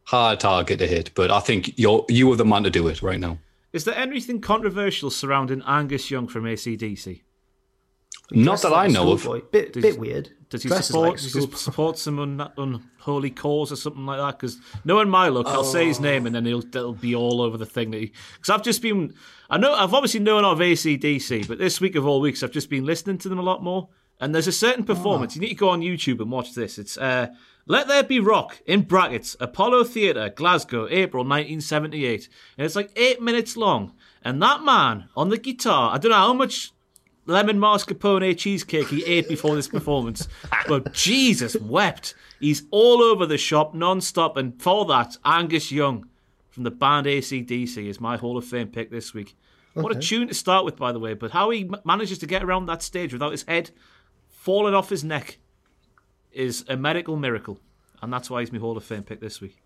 hard 0.04 0.40
target 0.40 0.78
to 0.80 0.86
hit, 0.86 1.12
but 1.14 1.30
I 1.30 1.40
think 1.40 1.78
you're 1.78 2.04
you 2.08 2.30
are 2.32 2.36
the 2.36 2.44
man 2.44 2.64
to 2.64 2.70
do 2.70 2.88
it 2.88 3.02
right 3.02 3.20
now. 3.20 3.38
Is 3.72 3.84
there 3.84 3.94
anything 3.96 4.40
controversial 4.40 5.10
surrounding 5.10 5.62
Angus 5.66 6.10
Young 6.10 6.26
from 6.26 6.44
ACDC? 6.44 7.22
Not 8.32 8.62
that 8.62 8.72
I 8.72 8.86
know 8.86 9.12
of. 9.12 9.20
Schoolboy. 9.20 9.46
Bit 9.50 9.72
Does- 9.72 9.82
bit 9.82 9.98
weird. 9.98 10.30
Does 10.50 10.64
he 10.64 10.68
Dresses 10.68 10.86
support? 10.88 11.10
like 11.10 11.18
a 11.18 11.22
does 11.22 11.34
he 11.34 11.56
support 11.56 11.96
some 11.98 12.18
un, 12.18 12.50
unholy 12.56 13.30
cause 13.30 13.70
or 13.70 13.76
something 13.76 14.04
like 14.04 14.18
that? 14.18 14.36
Because 14.38 14.58
knowing 14.84 15.08
my 15.08 15.28
luck, 15.28 15.46
I'll 15.46 15.62
say 15.62 15.86
his 15.86 16.00
name 16.00 16.26
and 16.26 16.34
then 16.34 16.44
he'll 16.44 16.58
it'll 16.58 16.92
be 16.92 17.14
all 17.14 17.40
over 17.40 17.56
the 17.56 17.66
thing. 17.66 17.92
Because 17.92 18.50
I've 18.50 18.64
just 18.64 18.82
been, 18.82 19.14
I 19.48 19.58
know 19.58 19.72
I've 19.72 19.94
obviously 19.94 20.18
known 20.18 20.44
of 20.44 20.58
ACDC, 20.58 21.46
but 21.46 21.58
this 21.58 21.80
week 21.80 21.94
of 21.94 22.04
all 22.04 22.20
weeks, 22.20 22.42
I've 22.42 22.50
just 22.50 22.68
been 22.68 22.84
listening 22.84 23.18
to 23.18 23.28
them 23.28 23.38
a 23.38 23.42
lot 23.42 23.62
more. 23.62 23.90
And 24.20 24.34
there's 24.34 24.48
a 24.48 24.52
certain 24.52 24.84
performance. 24.84 25.34
You 25.36 25.40
need 25.40 25.50
to 25.50 25.54
go 25.54 25.68
on 25.70 25.80
YouTube 25.82 26.20
and 26.20 26.30
watch 26.32 26.52
this. 26.54 26.78
It's 26.78 26.98
uh, 26.98 27.28
"Let 27.70 27.86
There 27.86 28.02
Be 28.02 28.18
Rock" 28.18 28.60
in 28.66 28.82
brackets, 28.82 29.36
Apollo 29.38 29.84
Theatre, 29.84 30.28
Glasgow, 30.28 30.88
April 30.90 31.22
1978, 31.22 32.28
and 32.58 32.64
it's 32.64 32.74
like 32.74 32.90
eight 32.96 33.22
minutes 33.22 33.56
long. 33.56 33.92
And 34.24 34.42
that 34.42 34.64
man 34.64 35.08
on 35.16 35.28
the 35.28 35.38
guitar, 35.38 35.94
I 35.94 35.98
don't 35.98 36.10
know 36.10 36.16
how 36.16 36.32
much 36.32 36.72
lemon 37.26 37.60
mascarpone 37.60 38.36
cheesecake 38.36 38.88
he 38.88 39.04
ate 39.04 39.28
before 39.28 39.54
this 39.54 39.68
performance. 39.68 40.26
but 40.66 40.92
Jesus 40.92 41.54
wept. 41.54 42.16
He's 42.40 42.64
all 42.72 43.02
over 43.02 43.24
the 43.24 43.38
shop 43.38 43.72
non-stop. 43.72 44.36
And 44.36 44.60
for 44.60 44.84
that, 44.86 45.16
Angus 45.24 45.70
Young 45.70 46.08
from 46.48 46.64
the 46.64 46.72
band 46.72 47.06
ACDC 47.06 47.86
is 47.86 48.00
my 48.00 48.16
Hall 48.16 48.36
of 48.36 48.44
Fame 48.44 48.66
pick 48.66 48.90
this 48.90 49.14
week. 49.14 49.36
What 49.74 49.96
a 49.96 50.00
tune 50.00 50.26
to 50.26 50.34
start 50.34 50.64
with, 50.64 50.76
by 50.76 50.90
the 50.90 50.98
way. 50.98 51.14
But 51.14 51.30
how 51.30 51.50
he 51.50 51.70
manages 51.84 52.18
to 52.18 52.26
get 52.26 52.42
around 52.42 52.66
that 52.66 52.82
stage 52.82 53.12
without 53.12 53.30
his 53.30 53.44
head 53.44 53.70
falling 54.28 54.74
off 54.74 54.88
his 54.88 55.04
neck 55.04 55.38
is 56.32 56.64
a 56.68 56.76
medical 56.76 57.16
miracle. 57.16 57.58
And 58.02 58.12
that's 58.12 58.30
why 58.30 58.40
he's 58.40 58.52
my 58.52 58.58
Hall 58.58 58.76
of 58.76 58.84
Fame 58.84 59.02
pick 59.02 59.20
this 59.20 59.40
week. 59.40 59.56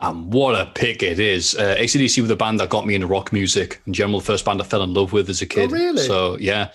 And 0.00 0.32
what 0.32 0.58
a 0.58 0.66
pick 0.66 1.02
it 1.02 1.18
is. 1.18 1.54
Uh, 1.54 1.76
ACDC 1.78 2.22
were 2.22 2.28
the 2.28 2.36
band 2.36 2.60
that 2.60 2.70
got 2.70 2.86
me 2.86 2.94
into 2.94 3.06
rock 3.06 3.32
music. 3.32 3.82
In 3.86 3.92
general, 3.92 4.20
the 4.20 4.26
first 4.26 4.44
band 4.44 4.60
I 4.60 4.64
fell 4.64 4.82
in 4.82 4.94
love 4.94 5.12
with 5.12 5.28
as 5.28 5.42
a 5.42 5.46
kid. 5.46 5.70
Oh, 5.70 5.74
really? 5.74 6.06
So, 6.06 6.38
yeah. 6.38 6.70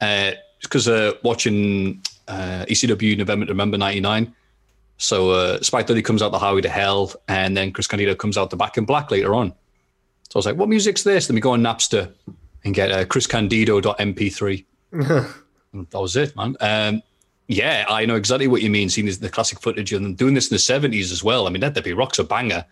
Uh, 0.00 0.32
because 0.60 0.88
uh, 0.88 1.12
watching 1.22 2.02
uh, 2.26 2.64
ECW 2.68 3.16
November 3.16 3.46
to 3.46 3.52
Remember 3.52 3.78
99. 3.78 4.34
So, 4.96 5.30
uh, 5.30 5.60
Spike 5.60 5.86
Dudley 5.86 6.02
comes 6.02 6.22
out 6.22 6.32
the 6.32 6.38
Highway 6.38 6.62
to 6.62 6.68
Hell, 6.68 7.12
and 7.28 7.56
then 7.56 7.70
Chris 7.70 7.86
Candido 7.86 8.14
comes 8.14 8.36
out 8.36 8.50
the 8.50 8.56
Back 8.56 8.76
in 8.76 8.84
Black 8.84 9.10
later 9.10 9.34
on. 9.34 9.50
So 10.30 10.36
I 10.36 10.38
was 10.38 10.46
like, 10.46 10.56
what 10.56 10.68
music's 10.68 11.04
this? 11.04 11.28
Then 11.28 11.36
we 11.36 11.40
go 11.40 11.52
on 11.52 11.62
Napster 11.62 12.12
and 12.64 12.74
get 12.74 12.90
uh, 12.90 13.04
chriscandido.mp3. 13.04 14.64
That 15.90 16.00
was 16.00 16.14
it, 16.14 16.36
man. 16.36 16.56
Um, 16.60 17.02
yeah, 17.46 17.84
I 17.88 18.06
know 18.06 18.14
exactly 18.14 18.48
what 18.48 18.62
you 18.62 18.70
mean. 18.70 18.88
Seeing 18.88 19.06
the 19.06 19.28
classic 19.28 19.60
footage 19.60 19.92
and 19.92 20.04
them 20.04 20.14
doing 20.14 20.34
this 20.34 20.50
in 20.50 20.54
the 20.54 20.58
seventies 20.58 21.12
as 21.12 21.22
well. 21.22 21.46
I 21.46 21.50
mean, 21.50 21.60
There 21.60 21.70
Be 21.82 21.92
Rock's 21.92 22.18
a 22.18 22.24
banger, 22.24 22.64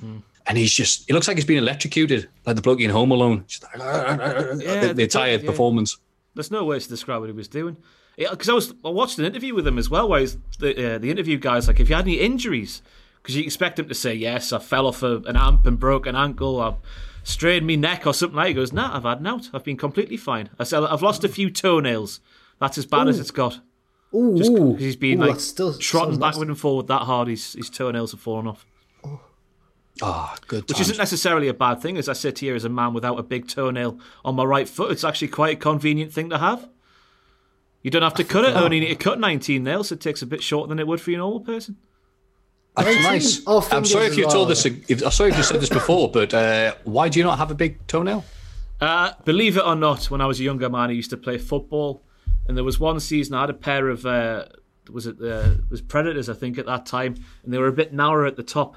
hmm. 0.00 0.18
and 0.46 0.56
he's 0.56 0.72
just—he 0.72 1.12
looks 1.12 1.28
like 1.28 1.36
he's 1.36 1.44
been 1.44 1.58
electrocuted, 1.58 2.28
like 2.46 2.56
the 2.56 2.62
bloke 2.62 2.80
in 2.80 2.90
Home 2.90 3.10
Alone. 3.10 3.44
Just 3.46 3.64
like, 3.64 3.80
ah, 3.80 4.04
ah, 4.08 4.12
ah, 4.12 4.54
the, 4.54 4.92
the 4.94 5.02
entire 5.02 5.36
yeah. 5.36 5.46
performance. 5.46 5.98
There's 6.34 6.50
no 6.50 6.64
way 6.64 6.80
to 6.80 6.88
describe 6.88 7.20
what 7.20 7.28
he 7.28 7.36
was 7.36 7.48
doing. 7.48 7.76
Because 8.16 8.48
I 8.48 8.52
was 8.52 8.74
I 8.84 8.88
watched 8.88 9.18
an 9.18 9.24
interview 9.24 9.54
with 9.54 9.66
him 9.66 9.76
as 9.76 9.90
well, 9.90 10.08
where 10.08 10.20
he's, 10.20 10.38
the 10.58 10.94
uh, 10.94 10.98
the 10.98 11.10
interview 11.10 11.36
guy's 11.36 11.68
like, 11.68 11.80
"If 11.80 11.90
you 11.90 11.96
had 11.96 12.06
any 12.06 12.20
injuries?" 12.20 12.80
Because 13.22 13.36
you 13.36 13.42
expect 13.42 13.78
him 13.78 13.88
to 13.88 13.94
say, 13.94 14.14
"Yes, 14.14 14.52
I 14.52 14.58
fell 14.58 14.86
off 14.86 15.02
a, 15.02 15.16
an 15.26 15.36
amp 15.36 15.66
and 15.66 15.78
broke 15.78 16.06
an 16.06 16.16
ankle, 16.16 16.60
I 16.60 16.74
strained 17.24 17.66
me 17.66 17.76
neck 17.76 18.06
or 18.06 18.14
something." 18.14 18.36
like 18.36 18.44
that. 18.44 18.48
He 18.48 18.54
goes, 18.54 18.72
"Nah, 18.72 18.96
I've 18.96 19.02
had 19.02 19.20
an 19.20 19.26
out. 19.26 19.50
I've 19.52 19.64
been 19.64 19.76
completely 19.76 20.16
fine. 20.16 20.48
I 20.58 20.64
said 20.64 20.82
I've 20.82 21.02
lost 21.02 21.24
a 21.24 21.28
few 21.28 21.50
toenails. 21.50 22.20
That's 22.58 22.78
as 22.78 22.86
bad 22.86 23.08
as 23.08 23.18
it's 23.18 23.30
got." 23.30 23.60
Ooh, 24.14 24.36
Just 24.36 24.50
ooh. 24.50 24.72
'cause 24.74 24.80
he's 24.80 24.96
been 24.96 25.22
Ooh, 25.22 25.26
like 25.26 25.40
still 25.40 25.72
trotting 25.78 26.12
sounds 26.12 26.18
nasty. 26.20 26.30
backward 26.32 26.48
and 26.48 26.58
forward 26.58 26.86
that 26.88 27.02
hard, 27.02 27.28
his 27.28 27.54
his 27.54 27.68
toenails 27.70 28.12
have 28.12 28.20
fallen 28.20 28.46
off. 28.46 28.64
Ah, 30.02 30.36
good. 30.48 30.62
Which 30.68 30.76
times. 30.76 30.80
isn't 30.88 30.98
necessarily 30.98 31.46
a 31.48 31.54
bad 31.54 31.80
thing. 31.80 31.96
As 31.96 32.08
I 32.08 32.14
sit 32.14 32.40
here 32.40 32.54
as 32.56 32.64
a 32.64 32.68
man 32.68 32.94
without 32.94 33.18
a 33.18 33.22
big 33.22 33.46
toenail 33.46 33.98
on 34.24 34.34
my 34.34 34.44
right 34.44 34.68
foot, 34.68 34.90
it's 34.90 35.04
actually 35.04 35.28
quite 35.28 35.56
a 35.56 35.60
convenient 35.60 36.12
thing 36.12 36.30
to 36.30 36.38
have. 36.38 36.68
You 37.82 37.90
don't 37.90 38.02
have 38.02 38.14
to 38.14 38.24
cut 38.24 38.44
it. 38.44 38.56
Only 38.56 38.80
need 38.80 38.88
to 38.88 38.96
cut 38.96 39.20
19 39.20 39.62
nails. 39.62 39.92
It 39.92 40.00
takes 40.00 40.20
a 40.22 40.26
bit 40.26 40.42
shorter 40.42 40.68
than 40.68 40.78
it 40.80 40.86
would 40.86 41.00
for 41.00 41.10
your 41.10 41.18
normal 41.20 41.40
person. 41.40 41.76
That's 42.76 43.04
nice. 43.04 43.42
Oh, 43.46 43.58
I'm 43.58 43.62
fingers 43.62 43.92
sorry 43.92 44.06
if 44.06 44.12
as 44.12 44.18
you 44.18 44.28
told 44.28 44.48
this. 44.48 44.66
If, 44.66 45.02
I'm 45.04 45.10
sorry 45.12 45.30
if 45.30 45.36
you 45.36 45.42
said 45.44 45.60
this 45.60 45.68
before, 45.68 46.10
but 46.10 46.34
uh, 46.34 46.74
why 46.84 47.08
do 47.08 47.20
you 47.20 47.24
not 47.24 47.38
have 47.38 47.50
a 47.52 47.54
big 47.54 47.86
toenail? 47.86 48.24
Uh, 48.80 49.12
believe 49.24 49.56
it 49.56 49.64
or 49.64 49.76
not, 49.76 50.10
when 50.10 50.20
I 50.20 50.26
was 50.26 50.40
a 50.40 50.42
younger 50.42 50.68
man, 50.68 50.88
I 50.90 50.92
used 50.92 51.10
to 51.10 51.16
play 51.16 51.38
football, 51.38 52.02
and 52.46 52.56
there 52.56 52.64
was 52.64 52.80
one 52.80 53.00
season 53.00 53.34
I 53.34 53.42
had 53.42 53.50
a 53.50 53.54
pair 53.54 53.88
of 53.88 54.06
uh, 54.06 54.46
was 54.90 55.06
it 55.06 55.16
uh, 55.22 55.54
was 55.70 55.80
Predators 55.80 56.28
I 56.28 56.34
think 56.34 56.58
at 56.58 56.66
that 56.66 56.86
time, 56.86 57.16
and 57.42 57.52
they 57.52 57.58
were 57.58 57.68
a 57.68 57.72
bit 57.72 57.92
narrower 57.92 58.26
at 58.26 58.36
the 58.36 58.42
top. 58.42 58.76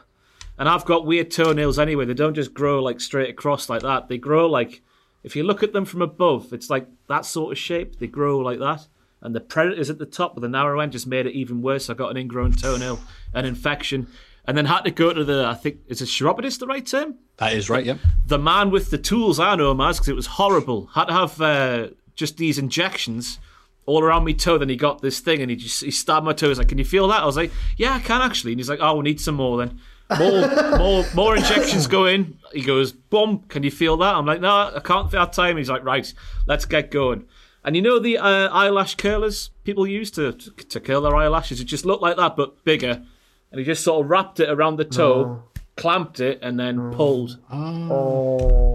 And 0.60 0.68
I've 0.68 0.86
got 0.86 1.06
weird 1.06 1.30
toenails 1.30 1.78
anyway. 1.78 2.06
They 2.06 2.16
don't 2.16 2.34
just 2.34 2.54
grow 2.54 2.82
like 2.82 3.00
straight 3.00 3.30
across 3.30 3.70
like 3.70 3.84
that. 3.84 4.08
They 4.08 4.18
grow 4.18 4.48
like 4.48 4.82
if 5.24 5.36
you 5.36 5.44
look 5.44 5.64
at 5.64 5.74
them 5.74 5.86
from 5.86 6.02
above, 6.02 6.54
it's 6.54 6.70
like 6.70 6.88
that 7.10 7.26
sort 7.26 7.52
of 7.52 7.58
shape. 7.58 8.00
They 8.00 8.08
grow 8.08 8.40
like 8.40 8.60
that. 8.60 8.88
And 9.22 9.36
the 9.36 9.42
Predators 9.42 9.90
at 9.90 9.98
the 9.98 10.06
top 10.06 10.36
with 10.36 10.44
the 10.44 10.50
narrow 10.50 10.80
end 10.80 10.92
just 10.92 11.08
made 11.08 11.26
it 11.26 11.34
even 11.34 11.62
worse. 11.62 11.90
I 11.90 11.96
got 11.96 12.12
an 12.12 12.18
ingrown 12.18 12.54
toenail, 12.54 13.00
an 13.34 13.46
infection, 13.46 14.08
and 14.46 14.58
then 14.58 14.66
had 14.66 14.82
to 14.82 14.92
go 14.92 15.14
to 15.14 15.24
the 15.24 15.46
I 15.46 15.56
think 15.56 15.80
is 15.88 16.02
a 16.02 16.06
chiropodist 16.06 16.60
the 16.60 16.68
right 16.68 16.86
term? 16.86 17.16
That 17.38 17.54
is 17.54 17.70
right. 17.70 17.86
yeah. 17.86 17.98
the 18.26 18.40
man 18.40 18.72
with 18.72 18.90
the 18.90 18.98
tools 18.98 19.40
I 19.40 19.56
know 19.56 19.72
him 19.72 19.82
as 19.82 19.98
because 19.98 20.10
it 20.10 20.16
was 20.16 20.28
horrible. 20.28 20.88
Had 20.88 21.06
to 21.06 21.14
have 21.14 21.42
uh, 21.42 21.88
just 22.16 22.38
these 22.38 22.58
injections 22.58 23.40
all 23.88 24.04
around 24.04 24.26
my 24.26 24.34
toe. 24.34 24.60
Then 24.60 24.70
he 24.70 24.76
got 24.76 25.02
this 25.02 25.20
thing 25.20 25.42
and 25.42 25.50
he 25.50 25.58
just 25.58 25.84
he 25.84 25.90
stabbed 25.90 26.26
my 26.26 26.34
toe. 26.34 26.50
He's 26.50 26.60
like, 26.60 26.68
"Can 26.68 26.78
you 26.78 26.86
feel 26.86 27.08
that?" 27.08 27.22
I 27.22 27.26
was 27.26 27.36
like, 27.38 27.52
"Yeah, 27.78 27.94
I 27.96 28.00
can 28.00 28.22
actually." 28.22 28.52
And 28.52 28.60
he's 28.60 28.70
like, 28.70 28.80
"Oh, 28.82 28.96
we 28.98 29.04
need 29.04 29.20
some 29.20 29.36
more 29.36 29.58
then." 29.58 29.80
More, 30.20 30.78
more, 30.78 31.06
more 31.16 31.36
injections 31.36 31.88
go 31.88 32.06
in. 32.06 32.38
He 32.54 32.62
goes, 32.62 32.92
"Boom! 32.92 33.44
Can 33.50 33.64
you 33.64 33.72
feel 33.72 33.98
that?" 33.98 34.14
I'm 34.16 34.26
like, 34.28 34.40
"No, 34.42 34.72
I 34.76 34.80
can't 34.84 35.10
feel 35.10 35.20
that 35.22 35.34
time." 35.34 35.58
He's 35.58 35.70
like, 35.70 35.84
"Right, 35.84 36.14
let's 36.46 36.66
get 36.66 36.92
going." 36.92 37.26
And 37.64 37.76
you 37.76 37.82
know 37.82 38.00
the 38.00 38.18
uh, 38.18 38.48
eyelash 38.50 38.96
curlers 38.96 39.50
people 39.66 39.86
use 39.86 40.10
to, 40.12 40.32
to 40.32 40.52
to 40.52 40.80
curl 40.80 41.02
their 41.02 41.16
eyelashes? 41.16 41.60
It 41.60 41.66
just 41.66 41.86
looked 41.86 42.02
like 42.02 42.16
that 42.16 42.38
but 42.38 42.64
bigger. 42.64 43.04
And 43.52 43.60
he 43.60 43.66
just 43.66 43.84
sort 43.84 44.04
of 44.06 44.10
wrapped 44.10 44.40
it 44.40 44.50
around 44.50 44.76
the 44.78 44.86
toe, 44.86 45.44
clamped 45.76 46.20
it, 46.22 46.40
and 46.42 46.60
then 46.60 46.92
pulled. 46.94 47.38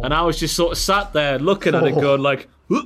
And 0.05 0.13
I 0.13 0.23
was 0.23 0.39
just 0.41 0.55
sort 0.57 0.73
of 0.73 0.79
sat 0.79 1.13
there 1.13 1.39
looking 1.39 1.75
at 1.75 1.85
it, 1.85 1.93
going 1.95 2.23
like, 2.23 2.49
"Huh? 2.71 2.83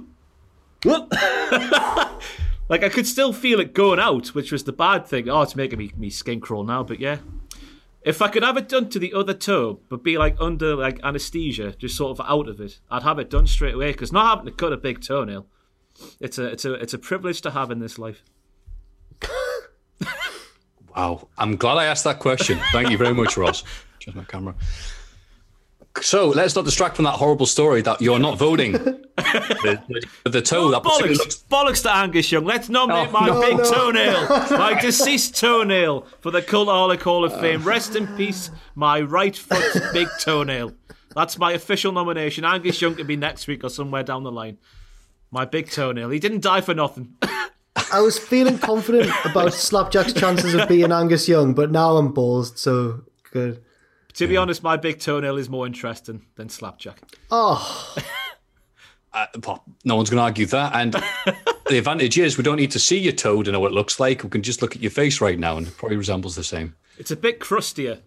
Huh?" 0.88 2.18
Like 2.68 2.83
I 2.83 2.88
could 2.88 3.07
still 3.07 3.33
feel 3.33 3.61
it 3.61 3.75
going 3.75 4.01
out, 4.01 4.29
which 4.29 4.51
was 4.51 4.64
the 4.64 4.72
bad 4.72 5.07
thing. 5.07 5.29
Oh, 5.29 5.42
it's 5.42 5.55
making 5.55 5.79
me 5.79 5.92
me 5.96 6.11
skin 6.11 6.40
crawl 6.40 6.64
now. 6.64 6.83
But 6.83 6.99
yeah, 6.99 7.18
if 8.03 8.20
I 8.20 8.27
could 8.29 8.42
have 8.42 8.57
it 8.57 8.68
done 8.68 8.88
to 8.90 8.99
the 8.99 9.14
other 9.14 9.35
toe, 9.35 9.79
but 9.88 10.03
be 10.03 10.18
like 10.18 10.37
under 10.40 10.75
like 10.75 10.99
anesthesia, 11.05 11.77
just 11.79 11.96
sort 11.96 12.18
of 12.18 12.27
out 12.29 12.49
of 12.49 12.61
it, 12.61 12.81
I'd 12.90 13.05
have 13.05 13.20
it 13.20 13.31
done 13.31 13.46
straight 13.46 13.75
away. 13.75 13.92
Because 13.92 14.11
not 14.12 14.27
having 14.29 14.46
to 14.46 14.51
cut 14.51 14.72
a 14.72 14.77
big 14.77 15.01
toenail, 15.01 15.46
it's 16.18 16.38
a 16.38 16.46
it's 16.46 16.64
a 16.64 16.75
it's 16.75 16.94
a 16.94 16.99
privilege 16.99 17.40
to 17.42 17.53
have 17.53 17.70
in 17.70 17.79
this 17.79 17.99
life. 18.01 18.25
Wow. 20.96 21.29
I'm 21.37 21.57
glad 21.57 21.77
I 21.77 21.85
asked 21.85 22.05
that 22.05 22.20
question. 22.20 22.59
Thank 22.72 22.88
you 22.88 22.96
very 22.96 23.12
much, 23.12 23.37
Ross. 23.37 23.64
Just 23.99 24.16
my 24.16 24.25
camera. 24.25 24.55
So 26.02 26.28
let's 26.28 26.54
not 26.54 26.64
distract 26.64 26.96
from 26.96 27.04
that 27.06 27.12
horrible 27.14 27.46
story 27.46 27.80
that 27.82 28.00
you're 28.00 28.18
not 28.18 28.38
voting. 28.38 28.72
the, 28.72 29.00
the, 30.24 30.30
the 30.30 30.42
toe 30.42 30.70
that 30.70 30.82
Bollocks, 30.82 31.16
looks 31.18 31.44
bollocks 31.50 31.82
to 31.82 31.94
Angus 31.94 32.30
Young. 32.30 32.44
Let's 32.44 32.68
nominate 32.68 33.09
Oh, 33.09 33.12
my 33.12 33.26
no, 33.28 33.40
big 33.40 33.56
no. 33.56 33.64
toenail, 33.64 34.28
my 34.59 34.78
deceased 34.80 35.37
toenail, 35.37 36.06
for 36.20 36.30
the 36.30 36.42
Cultaholic 36.42 37.00
Hall 37.02 37.24
of 37.24 37.32
uh. 37.32 37.40
Fame. 37.40 37.62
Rest 37.62 37.96
in 37.96 38.06
peace, 38.16 38.50
my 38.74 39.00
right 39.00 39.37
foot 39.37 39.64
big 39.92 40.09
toenail. 40.20 40.72
That's 41.14 41.38
my 41.38 41.52
official 41.52 41.92
nomination. 41.92 42.44
Angus 42.44 42.80
Young 42.80 42.94
can 42.94 43.06
be 43.06 43.16
next 43.16 43.46
week 43.46 43.64
or 43.64 43.70
somewhere 43.70 44.02
down 44.02 44.22
the 44.22 44.32
line. 44.32 44.59
My 45.30 45.44
big 45.46 45.70
toenail. 45.70 46.11
He 46.11 46.18
didn't 46.18 46.42
die 46.42 46.61
for 46.61 46.74
nothing. 46.74 47.14
I 47.92 48.00
was 48.00 48.18
feeling 48.18 48.59
confident 48.59 49.11
about 49.24 49.54
Slapjack's 49.54 50.12
chances 50.12 50.54
of 50.54 50.68
being 50.68 50.92
Angus 50.92 51.28
Young, 51.28 51.54
but 51.54 51.70
now 51.70 51.96
I'm 51.96 52.12
balls. 52.12 52.52
So 52.61 53.02
good. 53.32 53.62
To 54.16 54.26
be 54.26 54.37
honest, 54.37 54.62
my 54.62 54.76
big 54.76 54.98
toenail 54.98 55.37
is 55.37 55.48
more 55.48 55.66
interesting 55.66 56.24
than 56.37 56.48
Slapjack. 56.48 57.00
Oh, 57.31 57.94
uh, 59.12 59.26
well, 59.46 59.62
no 59.85 59.96
one's 59.96 60.11
going 60.11 60.18
to 60.18 60.24
argue 60.24 60.46
that. 60.46 60.74
And 60.74 60.92
the 61.68 61.79
advantage 61.79 62.18
is 62.18 62.38
we 62.38 62.44
don't 62.44 62.57
need 62.57 62.70
to 62.72 62.79
see 62.79 62.98
your 62.98 63.12
toe 63.12 63.42
to 63.42 63.52
know 63.52 63.61
what 63.61 63.72
it 63.72 63.74
looks 63.74 64.00
like. 64.00 64.24
We 64.24 64.31
can 64.31 64.42
just 64.42 64.62
look 64.62 64.74
at 64.74 64.83
your 64.83 64.90
face 64.90 65.20
right 65.20 65.38
now, 65.38 65.59
and 65.59 65.66
it 65.66 65.76
probably 65.76 65.98
resembles 65.98 66.35
the 66.35 66.44
same. 66.44 66.74
It's 66.98 67.11
a 67.11 67.16
bit 67.16 67.40
crustier. 67.40 68.00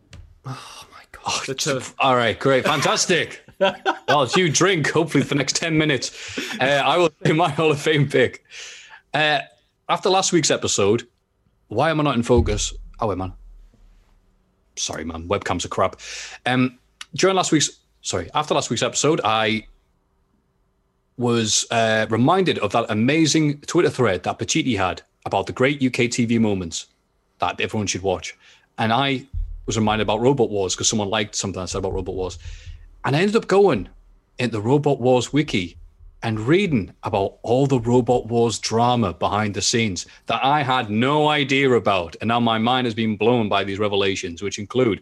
Oh, 0.45 0.85
my 0.91 1.01
god! 1.11 1.45
The 1.45 1.55
toe. 1.55 1.81
all 1.99 2.15
right, 2.15 2.39
great, 2.39 2.65
fantastic. 2.65 3.43
well, 3.59 4.23
as 4.23 4.35
you 4.35 4.49
drink, 4.49 4.89
hopefully 4.89 5.23
for 5.23 5.29
the 5.29 5.35
next 5.35 5.57
ten 5.57 5.77
minutes, 5.77 6.39
uh, 6.59 6.63
I 6.63 6.97
will 6.97 7.11
do 7.23 7.35
my 7.35 7.49
Hall 7.49 7.69
of 7.69 7.79
Fame 7.79 8.09
pick. 8.09 8.43
Uh, 9.13 9.39
after 9.87 10.09
last 10.09 10.31
week's 10.33 10.49
episode, 10.49 11.07
why 11.67 11.91
am 11.91 11.99
I 11.99 12.03
not 12.03 12.15
in 12.15 12.23
focus? 12.23 12.73
Oh, 12.99 13.07
wait, 13.07 13.17
man. 13.17 13.33
Sorry, 14.79 15.03
man. 15.03 15.27
Webcams 15.27 15.65
are 15.65 15.69
crap. 15.69 15.99
Um, 16.45 16.77
during 17.15 17.35
last 17.35 17.51
week's, 17.51 17.69
sorry, 18.01 18.29
after 18.33 18.53
last 18.53 18.69
week's 18.69 18.83
episode, 18.83 19.21
I 19.23 19.67
was 21.17 21.65
uh, 21.69 22.07
reminded 22.09 22.59
of 22.59 22.71
that 22.71 22.85
amazing 22.89 23.59
Twitter 23.61 23.89
thread 23.89 24.23
that 24.23 24.39
Pacitti 24.39 24.77
had 24.77 25.01
about 25.25 25.47
the 25.47 25.53
great 25.53 25.83
UK 25.83 26.09
TV 26.09 26.39
moments 26.39 26.87
that 27.39 27.59
everyone 27.59 27.87
should 27.87 28.01
watch. 28.01 28.37
And 28.77 28.93
I 28.93 29.25
was 29.65 29.77
reminded 29.77 30.03
about 30.03 30.21
Robot 30.21 30.49
Wars 30.49 30.75
because 30.75 30.89
someone 30.89 31.09
liked 31.09 31.35
something 31.35 31.61
I 31.61 31.65
said 31.65 31.79
about 31.79 31.93
Robot 31.93 32.15
Wars. 32.15 32.39
And 33.03 33.15
I 33.15 33.19
ended 33.19 33.35
up 33.35 33.47
going 33.47 33.89
in 34.37 34.51
the 34.51 34.61
Robot 34.61 35.01
Wars 35.01 35.33
wiki 35.33 35.77
and 36.23 36.39
reading 36.39 36.93
about 37.03 37.37
all 37.43 37.65
the 37.65 37.79
Robot 37.79 38.27
Wars 38.27 38.59
drama 38.59 39.13
behind 39.13 39.53
the 39.53 39.61
scenes 39.61 40.05
that 40.25 40.43
I 40.43 40.63
had 40.63 40.89
no 40.89 41.29
idea 41.29 41.71
about. 41.71 42.15
And 42.21 42.27
now 42.27 42.39
my 42.39 42.57
mind 42.57 42.85
has 42.85 42.93
been 42.93 43.15
blown 43.15 43.47
by 43.47 43.63
these 43.63 43.79
revelations, 43.79 44.41
which 44.41 44.59
include 44.59 45.01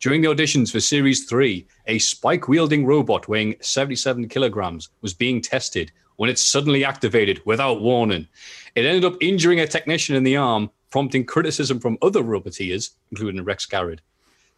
during 0.00 0.22
the 0.22 0.28
auditions 0.28 0.70
for 0.70 0.78
Series 0.78 1.24
3, 1.24 1.66
a 1.88 1.98
spike 1.98 2.46
wielding 2.46 2.86
robot 2.86 3.26
weighing 3.26 3.56
77 3.60 4.28
kilograms 4.28 4.90
was 5.02 5.12
being 5.12 5.40
tested 5.40 5.90
when 6.16 6.30
it 6.30 6.38
suddenly 6.38 6.84
activated 6.84 7.42
without 7.44 7.80
warning. 7.80 8.28
It 8.76 8.84
ended 8.84 9.04
up 9.04 9.20
injuring 9.20 9.58
a 9.58 9.66
technician 9.66 10.14
in 10.14 10.22
the 10.22 10.36
arm, 10.36 10.70
prompting 10.90 11.24
criticism 11.24 11.80
from 11.80 11.98
other 12.00 12.22
Roboteers, 12.22 12.90
including 13.10 13.42
Rex 13.42 13.66
Garrod. 13.66 14.00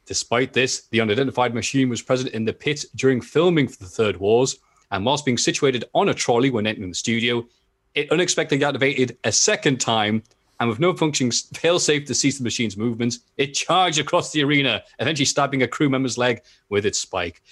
Despite 0.04 0.52
this, 0.52 0.88
the 0.88 1.00
unidentified 1.00 1.54
machine 1.54 1.88
was 1.88 2.02
present 2.02 2.34
in 2.34 2.44
the 2.44 2.52
pit 2.52 2.84
during 2.94 3.22
filming 3.22 3.66
for 3.66 3.78
the 3.78 3.88
Third 3.88 4.18
Wars, 4.18 4.58
and 4.90 5.04
whilst 5.04 5.24
being 5.24 5.38
situated 5.38 5.84
on 5.94 6.08
a 6.08 6.14
trolley 6.14 6.50
when 6.50 6.66
entering 6.66 6.88
the 6.88 6.94
studio, 6.94 7.46
it 7.94 8.10
unexpectedly 8.10 8.64
activated 8.64 9.16
a 9.24 9.32
second 9.32 9.80
time, 9.80 10.22
and 10.58 10.68
with 10.68 10.78
no 10.78 10.94
functioning 10.94 11.30
failsafe 11.30 12.06
to 12.06 12.14
cease 12.14 12.38
the 12.38 12.44
machine's 12.44 12.76
movements, 12.76 13.20
it 13.36 13.54
charged 13.54 13.98
across 13.98 14.30
the 14.32 14.44
arena, 14.44 14.82
eventually 14.98 15.24
stabbing 15.24 15.62
a 15.62 15.68
crew 15.68 15.88
member's 15.88 16.18
leg 16.18 16.42
with 16.68 16.84
its 16.84 16.98
spike. 16.98 17.42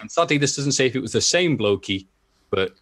And 0.00 0.10
sadly, 0.10 0.38
this 0.38 0.56
doesn't 0.56 0.72
say 0.72 0.86
if 0.86 0.96
it 0.96 1.00
was 1.00 1.12
the 1.12 1.20
same 1.20 1.58
blokey, 1.58 2.06
but 2.50 2.74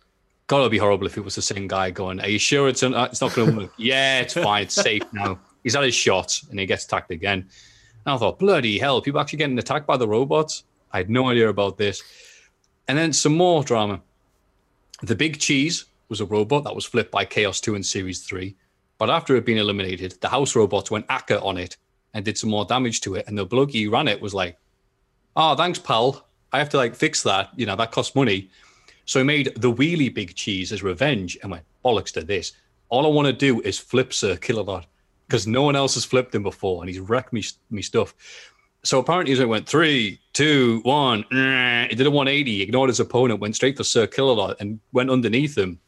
God, 0.47 0.61
it'd 0.61 0.71
be 0.71 0.79
horrible 0.79 1.07
if 1.07 1.17
it 1.17 1.25
was 1.25 1.35
the 1.35 1.43
same 1.43 1.67
guy 1.67 1.91
going, 1.91 2.21
Are 2.21 2.29
you 2.29 2.39
sure 2.39 2.69
it's, 2.69 2.83
un- 2.83 2.95
uh, 2.95 3.05
it's 3.05 3.21
not 3.21 3.35
going 3.35 3.51
to 3.51 3.57
work? 3.63 3.73
yeah, 3.79 4.21
it's 4.21 4.35
fine. 4.35 4.65
It's 4.65 4.75
safe 4.75 5.03
now. 5.13 5.39
He's 5.63 5.75
had 5.75 5.85
his 5.85 5.95
shot 5.95 6.39
and 6.51 6.61
he 6.61 6.67
gets 6.67 6.85
attacked 6.85 7.11
again. 7.11 7.49
And 8.07 8.15
I 8.15 8.17
thought, 8.19 8.39
bloody 8.39 8.79
hell, 8.79 9.01
people 9.01 9.21
actually 9.21 9.39
getting 9.39 9.59
attacked 9.59 9.87
by 9.87 9.97
the 9.97 10.07
robots? 10.07 10.65
I 10.93 10.99
had 10.99 11.09
no 11.09 11.29
idea 11.31 11.49
about 11.49 11.79
this. 11.79 12.03
And 12.89 12.99
then 12.99 13.13
some 13.13 13.37
more 13.37 13.65
drama. 13.65 14.01
The 15.03 15.15
Big 15.15 15.39
Cheese 15.39 15.87
was 16.09 16.21
a 16.21 16.27
robot 16.27 16.65
that 16.65 16.75
was 16.75 16.85
flipped 16.85 17.11
by 17.11 17.25
Chaos 17.25 17.61
2 17.61 17.75
in 17.75 17.83
Series 17.83 18.23
3. 18.23 18.55
But 18.99 19.11
after 19.11 19.35
it 19.35 19.39
had 19.39 19.45
been 19.45 19.59
eliminated, 19.59 20.17
the 20.21 20.29
house 20.29 20.55
robots 20.55 20.91
went 20.91 21.07
akka 21.09 21.41
on 21.41 21.59
it 21.59 21.77
and 22.13 22.25
did 22.25 22.39
some 22.39 22.51
more 22.51 22.65
damage 22.65 23.01
to 23.03 23.17
it. 23.17 23.25
And 23.27 23.37
the 23.37 23.45
bloke 23.45 23.73
who 23.73 23.91
ran 23.91 24.09
it 24.09 24.21
was 24.21 24.35
like, 24.35 24.57
Oh, 25.37 25.57
thanks, 25.57 25.79
pal. 25.79 26.27
I 26.53 26.59
have 26.59 26.69
to 26.71 26.77
like 26.77 26.95
fix 26.95 27.23
that. 27.25 27.51
You 27.57 27.67
know, 27.67 27.77
that 27.77 27.91
costs 27.91 28.15
money. 28.15 28.51
So 29.05 29.19
he 29.19 29.25
made 29.25 29.53
the 29.57 29.73
wheelie 29.73 30.15
big 30.15 30.35
cheese 30.35 30.73
as 30.73 30.83
revenge 30.83 31.37
and 31.43 31.51
went, 31.51 31.65
bollocks 31.85 32.13
to 32.13 32.23
this. 32.23 32.53
All 32.89 33.05
I 33.05 33.09
want 33.09 33.27
to 33.27 33.33
do 33.33 33.61
is 33.63 33.79
flip 33.79 34.13
Sir 34.13 34.37
Killalot 34.37 34.85
because 35.27 35.47
no 35.47 35.63
one 35.63 35.75
else 35.75 35.95
has 35.95 36.05
flipped 36.05 36.35
him 36.35 36.43
before 36.43 36.83
and 36.83 36.89
he's 36.89 37.01
wrecked 37.01 37.33
me, 37.33 37.43
me 37.71 37.83
stuff. 37.83 38.15
So 38.85 38.99
apparently 38.99 39.35
he 39.35 39.45
went 39.45 39.67
three, 39.69 40.21
two, 40.35 40.81
one. 40.85 41.25
eh, 41.33 41.89
He 41.89 41.95
did 41.97 42.07
a 42.07 42.11
180, 42.11 42.63
ignored 42.63 42.91
his 42.91 43.01
opponent, 43.01 43.41
went 43.41 43.57
straight 43.57 43.77
for 43.77 43.85
Sir 43.85 44.07
Killalot 44.07 44.57
and 44.61 44.79
went 44.93 45.11
underneath 45.11 45.57
him, 45.57 45.81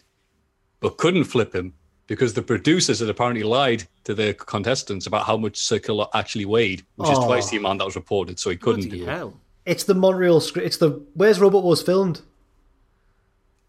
but 0.81 0.97
couldn't 0.97 1.25
flip 1.25 1.55
him 1.55 1.75
because 2.07 2.33
the 2.35 2.43
producers 2.43 3.01
had 3.01 3.09
apparently 3.11 3.43
lied 3.43 3.85
to 4.05 4.15
the 4.15 4.33
contestants 4.35 5.07
about 5.07 5.27
how 5.27 5.37
much 5.37 5.57
Sir 5.59 5.79
Killalot 5.79 6.09
actually 6.15 6.47
weighed, 6.47 6.85
which 6.97 7.11
is 7.11 7.19
Oh. 7.19 7.27
twice 7.27 7.51
the 7.51 7.59
amount 7.59 7.81
that 7.81 7.85
was 7.85 7.97
reported. 7.97 8.39
So 8.39 8.49
he 8.51 8.57
couldn't 8.57 8.89
Bloody 8.89 9.05
do 9.05 9.29
it. 9.29 9.35
it's 9.71 9.85
the 9.85 9.95
Montreal 9.95 10.41
script. 10.41 10.67
It's 10.67 10.77
the 10.79 11.03
where's 11.15 11.39
Robot 11.39 11.65
Wars 11.65 11.83
filmed? 11.83 12.23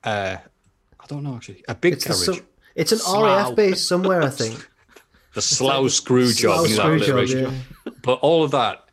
Uh, 0.03 0.37
I 0.99 1.05
don't 1.07 1.23
know 1.23 1.35
actually. 1.35 1.63
A 1.67 1.75
big 1.75 1.93
It's 1.93 2.05
carriage. 2.05 2.43
it's 2.75 2.91
an 2.91 2.99
Slough. 2.99 3.47
RAF 3.47 3.55
base 3.55 3.85
somewhere, 3.85 4.21
I 4.21 4.29
think. 4.29 4.69
the 5.33 5.41
Slough 5.41 5.89
screw 5.91 6.31
job. 6.31 6.67
Slough 6.67 7.01
screw 7.01 7.25
job, 7.25 7.53
yeah. 7.85 7.91
But 8.03 8.19
all 8.21 8.43
of 8.43 8.51
that 8.51 8.85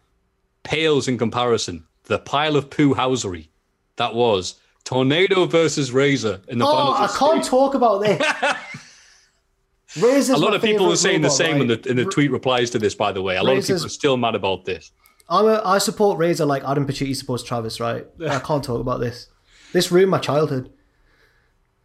pales 0.64 1.06
in 1.06 1.16
comparison. 1.16 1.86
The 2.04 2.18
pile 2.18 2.56
of 2.56 2.68
poo 2.68 2.94
housery 2.94 3.48
that 3.96 4.14
was 4.14 4.56
Tornado 4.84 5.46
versus 5.46 5.92
Razor 5.92 6.42
in 6.48 6.58
the 6.58 6.66
Oh. 6.66 6.92
I 6.92 7.06
can't 7.16 7.42
three. 7.42 7.50
talk 7.50 7.74
about 7.74 8.02
this. 8.02 8.20
Razor's 10.02 10.30
A 10.30 10.36
lot 10.36 10.54
of 10.54 10.60
people 10.62 10.90
are 10.92 10.96
saying 10.96 11.22
the 11.22 11.28
robot, 11.28 11.36
same 11.36 11.60
in 11.60 11.68
the 11.68 11.88
in 11.88 11.96
the 11.96 12.04
tweet 12.04 12.30
replies 12.30 12.70
to 12.70 12.78
this. 12.78 12.94
By 12.94 13.12
the 13.12 13.22
way, 13.22 13.36
a 13.36 13.42
lot 13.42 13.56
of 13.56 13.66
people 13.66 13.86
are 13.86 13.88
still 13.88 14.16
mad 14.16 14.34
about 14.34 14.64
this. 14.64 14.90
I'm 15.28 15.46
a, 15.46 15.62
I 15.64 15.78
support 15.78 16.18
Razor 16.18 16.44
like 16.44 16.64
Adam 16.64 16.86
Pacitti 16.86 17.16
supports 17.16 17.42
Travis, 17.44 17.80
right? 17.80 18.06
I 18.28 18.40
can't 18.40 18.62
talk 18.62 18.80
about 18.80 19.00
this. 19.00 19.28
This 19.72 19.90
ruined 19.90 20.10
my 20.10 20.18
childhood. 20.18 20.70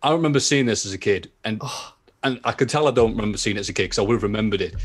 I 0.02 0.12
remember 0.12 0.39
seeing 0.39 0.65
this 0.65 0.86
as 0.86 0.94
a 0.94 0.98
kid, 0.98 1.32
and 1.44 1.62
and 2.24 2.39
I 2.44 2.52
could 2.52 2.68
tell 2.70 2.88
I 2.88 2.92
don't 2.92 3.12
remember 3.12 3.38
seeing 3.38 3.58
it 3.58 3.62
as 3.62 3.70
a 3.70 3.74
kid 3.74 3.84
because 3.84 4.00
I 4.00 4.02
would 4.02 4.13
have 4.13 4.24
remembered 4.24 4.62
it. 4.62 4.76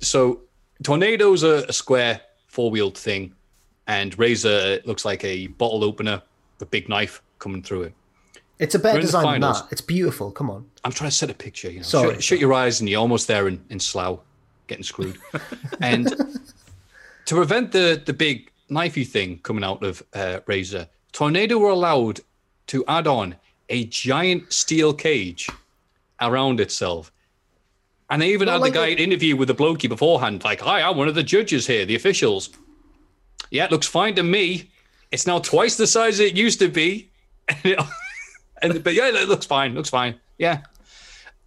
So, 0.00 0.42
tornado's 0.82 1.42
a, 1.44 1.64
a 1.68 1.72
square 1.72 2.20
four 2.54 2.70
wheeled 2.70 2.96
thing, 2.96 3.34
and 3.88 4.16
Razor 4.18 4.80
looks 4.84 5.04
like 5.04 5.24
a 5.24 5.48
bottle 5.48 5.82
opener, 5.82 6.22
with 6.54 6.68
a 6.68 6.70
big 6.70 6.88
knife 6.88 7.20
coming 7.40 7.62
through 7.62 7.82
it. 7.82 7.94
It's 8.60 8.76
a 8.76 8.78
better 8.78 9.00
design 9.00 9.40
than 9.40 9.52
that. 9.52 9.66
It's 9.72 9.80
beautiful. 9.80 10.30
Come 10.30 10.48
on. 10.48 10.64
I'm 10.84 10.92
trying 10.92 11.10
to 11.10 11.16
set 11.16 11.28
a 11.30 11.34
picture. 11.34 11.68
You 11.70 11.78
know, 11.78 11.82
Sorry. 11.82 12.14
Shut, 12.14 12.22
shut 12.22 12.38
your 12.38 12.54
eyes, 12.54 12.80
and 12.80 12.88
you're 12.88 13.00
almost 13.00 13.26
there 13.26 13.48
in, 13.48 13.62
in 13.70 13.80
Slough, 13.80 14.20
getting 14.68 14.84
screwed. 14.84 15.18
and 15.80 16.14
to 17.26 17.34
prevent 17.34 17.72
the 17.72 18.00
the 18.06 18.12
big 18.12 18.52
knifey 18.70 19.06
thing 19.06 19.40
coming 19.42 19.64
out 19.64 19.82
of 19.82 20.02
uh, 20.14 20.40
Razor, 20.46 20.88
Tornado 21.12 21.58
were 21.58 21.70
allowed 21.70 22.20
to 22.68 22.84
add 22.86 23.08
on 23.08 23.34
a 23.68 23.84
giant 23.86 24.52
steel 24.52 24.94
cage 24.94 25.48
around 26.20 26.60
itself. 26.60 27.10
And 28.10 28.20
they 28.20 28.30
even 28.32 28.46
Not 28.46 28.52
had 28.54 28.60
like 28.60 28.72
the 28.74 28.78
guy 28.78 28.88
interview 28.90 29.36
with 29.36 29.48
the 29.48 29.54
blokey 29.54 29.88
beforehand, 29.88 30.44
like, 30.44 30.60
"Hi, 30.60 30.82
I'm 30.82 30.96
one 30.96 31.08
of 31.08 31.14
the 31.14 31.22
judges 31.22 31.66
here, 31.66 31.84
the 31.86 31.94
officials." 31.94 32.50
Yeah, 33.50 33.64
it 33.64 33.70
looks 33.70 33.86
fine 33.86 34.14
to 34.16 34.22
me. 34.22 34.70
It's 35.10 35.26
now 35.26 35.38
twice 35.38 35.76
the 35.76 35.86
size 35.86 36.20
it 36.20 36.36
used 36.36 36.58
to 36.58 36.68
be, 36.68 37.10
and, 37.48 37.58
it- 37.64 37.78
and 38.62 38.84
but 38.84 38.94
yeah, 38.94 39.08
it 39.08 39.28
looks 39.28 39.46
fine. 39.46 39.74
Looks 39.74 39.90
fine. 39.90 40.16
Yeah. 40.38 40.62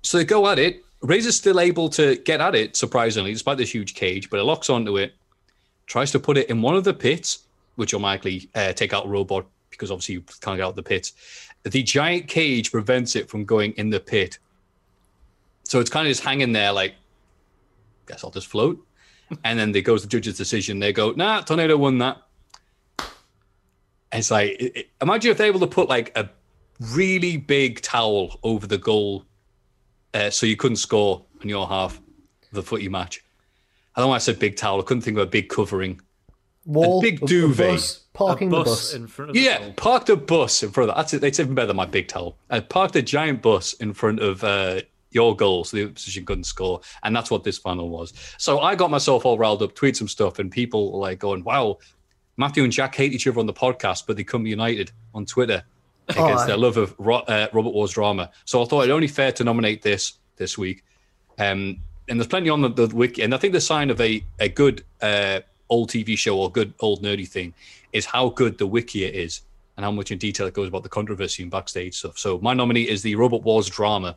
So 0.04 0.18
they 0.18 0.26
go 0.26 0.48
at 0.48 0.58
it. 0.60 0.84
Razor's 1.02 1.38
still 1.38 1.60
able 1.60 1.90
to 1.90 2.16
get 2.18 2.42
at 2.42 2.56
it, 2.56 2.76
surprisingly, 2.76 3.32
despite 3.34 3.58
this 3.58 3.74
huge 3.74 3.94
cage, 3.94 4.30
but 4.32 4.40
it 4.40 4.44
locks 4.44 4.70
onto 4.70 4.98
it, 4.98 5.14
tries 5.86 6.12
to 6.12 6.20
put 6.20 6.38
it 6.38 6.50
in 6.50 6.62
one 6.62 6.76
of 6.76 6.84
the 6.84 6.94
pits, 6.94 7.40
which 7.76 7.94
will 7.94 8.02
likely 8.02 8.50
uh, 8.56 8.74
take 8.74 8.94
out 8.94 9.06
a 9.06 9.10
robot 9.10 9.46
because 9.70 9.92
obviously 9.92 10.14
you 10.16 10.22
can't 10.42 10.58
get 10.58 10.62
out 10.66 10.76
the 10.76 10.82
pits. 10.82 11.14
The 11.64 11.84
giant 11.84 12.28
cage 12.28 12.72
prevents 12.72 13.16
it 13.16 13.30
from 13.30 13.46
going 13.46 13.74
in 13.74 13.92
the 13.92 14.00
pit. 14.00 14.40
So 15.68 15.80
it's 15.80 15.90
kind 15.90 16.08
of 16.08 16.12
just 16.12 16.24
hanging 16.24 16.54
there, 16.54 16.72
like, 16.72 16.96
guess 18.08 18.24
I'll 18.24 18.32
just 18.32 18.48
float. 18.48 18.84
and 19.44 19.60
then 19.60 19.74
there 19.74 19.82
goes 19.82 20.02
the 20.02 20.08
judge's 20.08 20.38
decision. 20.38 20.80
They 20.80 20.94
go, 20.94 21.12
nah, 21.12 21.42
Tornado 21.42 21.76
won 21.78 21.98
that. 21.98 22.22
And 23.00 24.20
it's 24.20 24.32
like, 24.32 24.52
it, 24.52 24.78
it- 24.78 24.90
imagine 25.02 25.32
if 25.32 25.38
they're 25.38 25.48
able 25.48 25.60
to 25.60 25.68
put 25.68 25.90
like 25.90 26.18
a 26.18 26.30
really 26.94 27.36
big 27.38 27.82
towel 27.82 28.40
over 28.44 28.66
the 28.68 28.78
goal 28.78 29.26
uh, 30.14 30.30
so 30.30 30.46
you 30.46 30.56
couldn't 30.56 30.78
score 30.78 31.26
on 31.42 31.50
your 31.50 31.68
half 31.68 31.98
of 31.98 32.04
the 32.54 32.64
footy 32.64 32.88
match. 32.88 33.22
I 33.96 34.00
don't 34.00 34.06
know 34.06 34.10
why 34.12 34.16
I 34.16 34.20
said 34.20 34.40
big 34.40 34.56
towel. 34.56 34.80
I 34.80 34.84
couldn't 34.84 35.02
think 35.02 35.18
of 35.18 35.24
a 35.24 35.28
big 35.30 35.50
covering. 35.50 36.00
Wall, 36.66 37.02
big 37.02 37.22
a- 37.22 37.26
a 37.26 37.28
duvet. 37.28 37.72
bus, 37.72 38.04
parking 38.14 38.48
a 38.48 38.52
the 38.52 38.64
bus, 38.64 38.68
bus. 38.70 38.94
in 38.94 39.08
front 39.08 39.30
of 39.32 39.36
the 39.36 39.42
Yeah, 39.42 39.60
goal. 39.60 39.74
parked 39.74 40.10
a 40.10 40.16
bus 40.16 40.64
in 40.64 40.72
front 40.72 40.90
of 40.90 40.96
that. 40.96 41.02
That's 41.02 41.14
it. 41.16 41.22
That's 41.22 41.40
even 41.42 41.56
better 41.56 41.68
than 41.68 41.76
my 41.76 41.86
big 41.86 42.08
towel. 42.08 42.38
I 42.50 42.62
parked 42.62 42.96
a 42.96 43.02
giant 43.02 43.42
bus 43.42 43.74
in 43.74 43.94
front 43.94 44.20
of 44.22 44.44
uh, 44.44 44.82
your 45.12 45.36
goal 45.36 45.64
so 45.64 45.78
the 45.78 45.86
opposition 45.86 46.26
couldn't 46.26 46.44
score. 46.46 46.82
And 47.04 47.16
that's 47.16 47.32
what 47.32 47.44
this 47.44 47.58
final 47.58 47.90
was. 47.90 48.14
So 48.38 48.60
I 48.60 48.76
got 48.76 48.92
myself 48.92 49.26
all 49.26 49.38
riled 49.38 49.62
up, 49.64 49.76
tweet 49.76 49.98
some 49.98 50.08
stuff, 50.08 50.40
and 50.40 50.52
people 50.52 50.94
were 50.94 51.00
like 51.00 51.20
going, 51.20 51.44
wow, 51.44 51.78
Matthew 52.38 52.64
and 52.64 52.72
Jack 52.72 52.96
hate 52.96 53.14
each 53.14 53.28
other 53.28 53.40
on 53.40 53.46
the 53.46 53.54
podcast, 53.54 54.06
but 54.06 54.18
they 54.18 54.24
come 54.24 54.46
united 54.46 54.92
on 55.14 55.26
Twitter 55.26 55.64
against 56.10 56.48
their 56.48 56.58
love 56.58 56.78
of 56.78 56.96
Ro- 56.98 57.26
uh, 57.28 57.48
Robert 57.54 57.72
Wars 57.74 57.92
drama. 57.92 58.32
So 58.46 58.62
I 58.62 58.66
thought 58.66 58.86
it 58.86 58.92
only 58.92 59.08
fair 59.08 59.32
to 59.34 59.44
nominate 59.44 59.82
this 59.82 60.14
this 60.38 60.58
week. 60.58 60.84
Um, 61.40 61.80
and 62.08 62.20
there's 62.20 62.28
plenty 62.28 62.50
on 62.50 62.62
the, 62.62 62.70
the 62.70 62.96
wiki. 62.96 63.22
And 63.22 63.34
I 63.34 63.38
think 63.38 63.54
the 63.54 63.62
sign 63.62 63.90
of 63.90 64.00
a, 64.00 64.24
a 64.40 64.48
good 64.48 64.84
uh, 65.02 65.42
old 65.70 65.90
TV 65.90 66.18
show 66.18 66.38
or 66.40 66.52
good 66.52 66.74
old 66.80 67.04
nerdy 67.04 67.28
thing 67.28 67.54
is 67.92 68.06
how 68.06 68.30
good 68.30 68.58
the 68.58 68.68
wiki 68.68 69.06
is 69.06 69.42
and 69.76 69.84
how 69.84 69.92
much 69.92 70.12
in 70.12 70.18
detail 70.18 70.48
it 70.48 70.54
goes 70.54 70.68
about 70.68 70.84
the 70.84 70.90
controversy 70.90 71.44
and 71.44 71.52
backstage 71.52 71.96
stuff. 71.96 72.18
So 72.18 72.40
my 72.40 72.54
nominee 72.54 72.90
is 72.90 73.02
the 73.02 73.16
Robot 73.16 73.44
Wars 73.44 73.68
drama. 73.70 74.16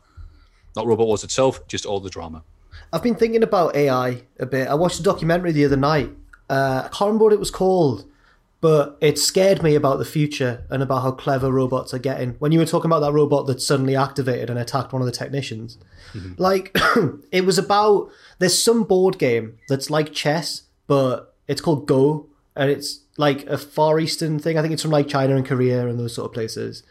Not 0.75 0.85
Robot 0.85 1.07
Wars 1.07 1.23
itself, 1.23 1.65
just 1.67 1.85
all 1.85 1.99
the 1.99 2.09
drama. 2.09 2.43
I've 2.93 3.03
been 3.03 3.15
thinking 3.15 3.43
about 3.43 3.75
AI 3.75 4.23
a 4.39 4.45
bit. 4.45 4.67
I 4.67 4.73
watched 4.75 4.99
a 4.99 5.03
documentary 5.03 5.51
the 5.51 5.65
other 5.65 5.77
night. 5.77 6.11
Uh, 6.49 6.83
I 6.85 6.89
can't 6.89 7.07
remember 7.07 7.25
what 7.25 7.33
it 7.33 7.39
was 7.39 7.51
called, 7.51 8.05
but 8.59 8.97
it 9.01 9.17
scared 9.17 9.63
me 9.63 9.75
about 9.75 9.97
the 9.97 10.05
future 10.05 10.65
and 10.69 10.83
about 10.83 11.01
how 11.01 11.11
clever 11.11 11.51
robots 11.51 11.93
are 11.93 11.99
getting. 11.99 12.33
When 12.33 12.51
you 12.51 12.59
were 12.59 12.65
talking 12.65 12.89
about 12.89 12.99
that 12.99 13.13
robot 13.13 13.47
that 13.47 13.61
suddenly 13.61 13.95
activated 13.95 14.49
and 14.49 14.59
attacked 14.59 14.93
one 14.93 15.01
of 15.01 15.05
the 15.05 15.11
technicians, 15.11 15.77
like 16.37 16.77
it 17.31 17.45
was 17.45 17.57
about 17.57 18.09
there's 18.39 18.61
some 18.61 18.83
board 18.83 19.17
game 19.17 19.57
that's 19.69 19.89
like 19.89 20.13
chess, 20.13 20.63
but 20.87 21.35
it's 21.47 21.61
called 21.61 21.87
Go, 21.87 22.27
and 22.55 22.69
it's 22.69 22.99
like 23.17 23.45
a 23.47 23.57
Far 23.57 23.99
Eastern 23.99 24.37
thing. 24.39 24.57
I 24.57 24.61
think 24.61 24.73
it's 24.73 24.81
from 24.81 24.91
like 24.91 25.07
China 25.07 25.35
and 25.35 25.45
Korea 25.45 25.87
and 25.87 25.99
those 25.99 26.13
sort 26.13 26.25
of 26.25 26.33
places. 26.33 26.83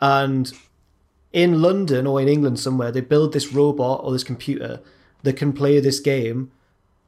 And 0.00 0.52
in 1.32 1.60
London 1.60 2.06
or 2.06 2.20
in 2.20 2.28
England 2.28 2.58
somewhere, 2.58 2.90
they 2.90 3.00
build 3.00 3.32
this 3.32 3.52
robot 3.52 4.00
or 4.02 4.12
this 4.12 4.24
computer 4.24 4.80
that 5.22 5.36
can 5.36 5.52
play 5.52 5.80
this 5.80 6.00
game, 6.00 6.50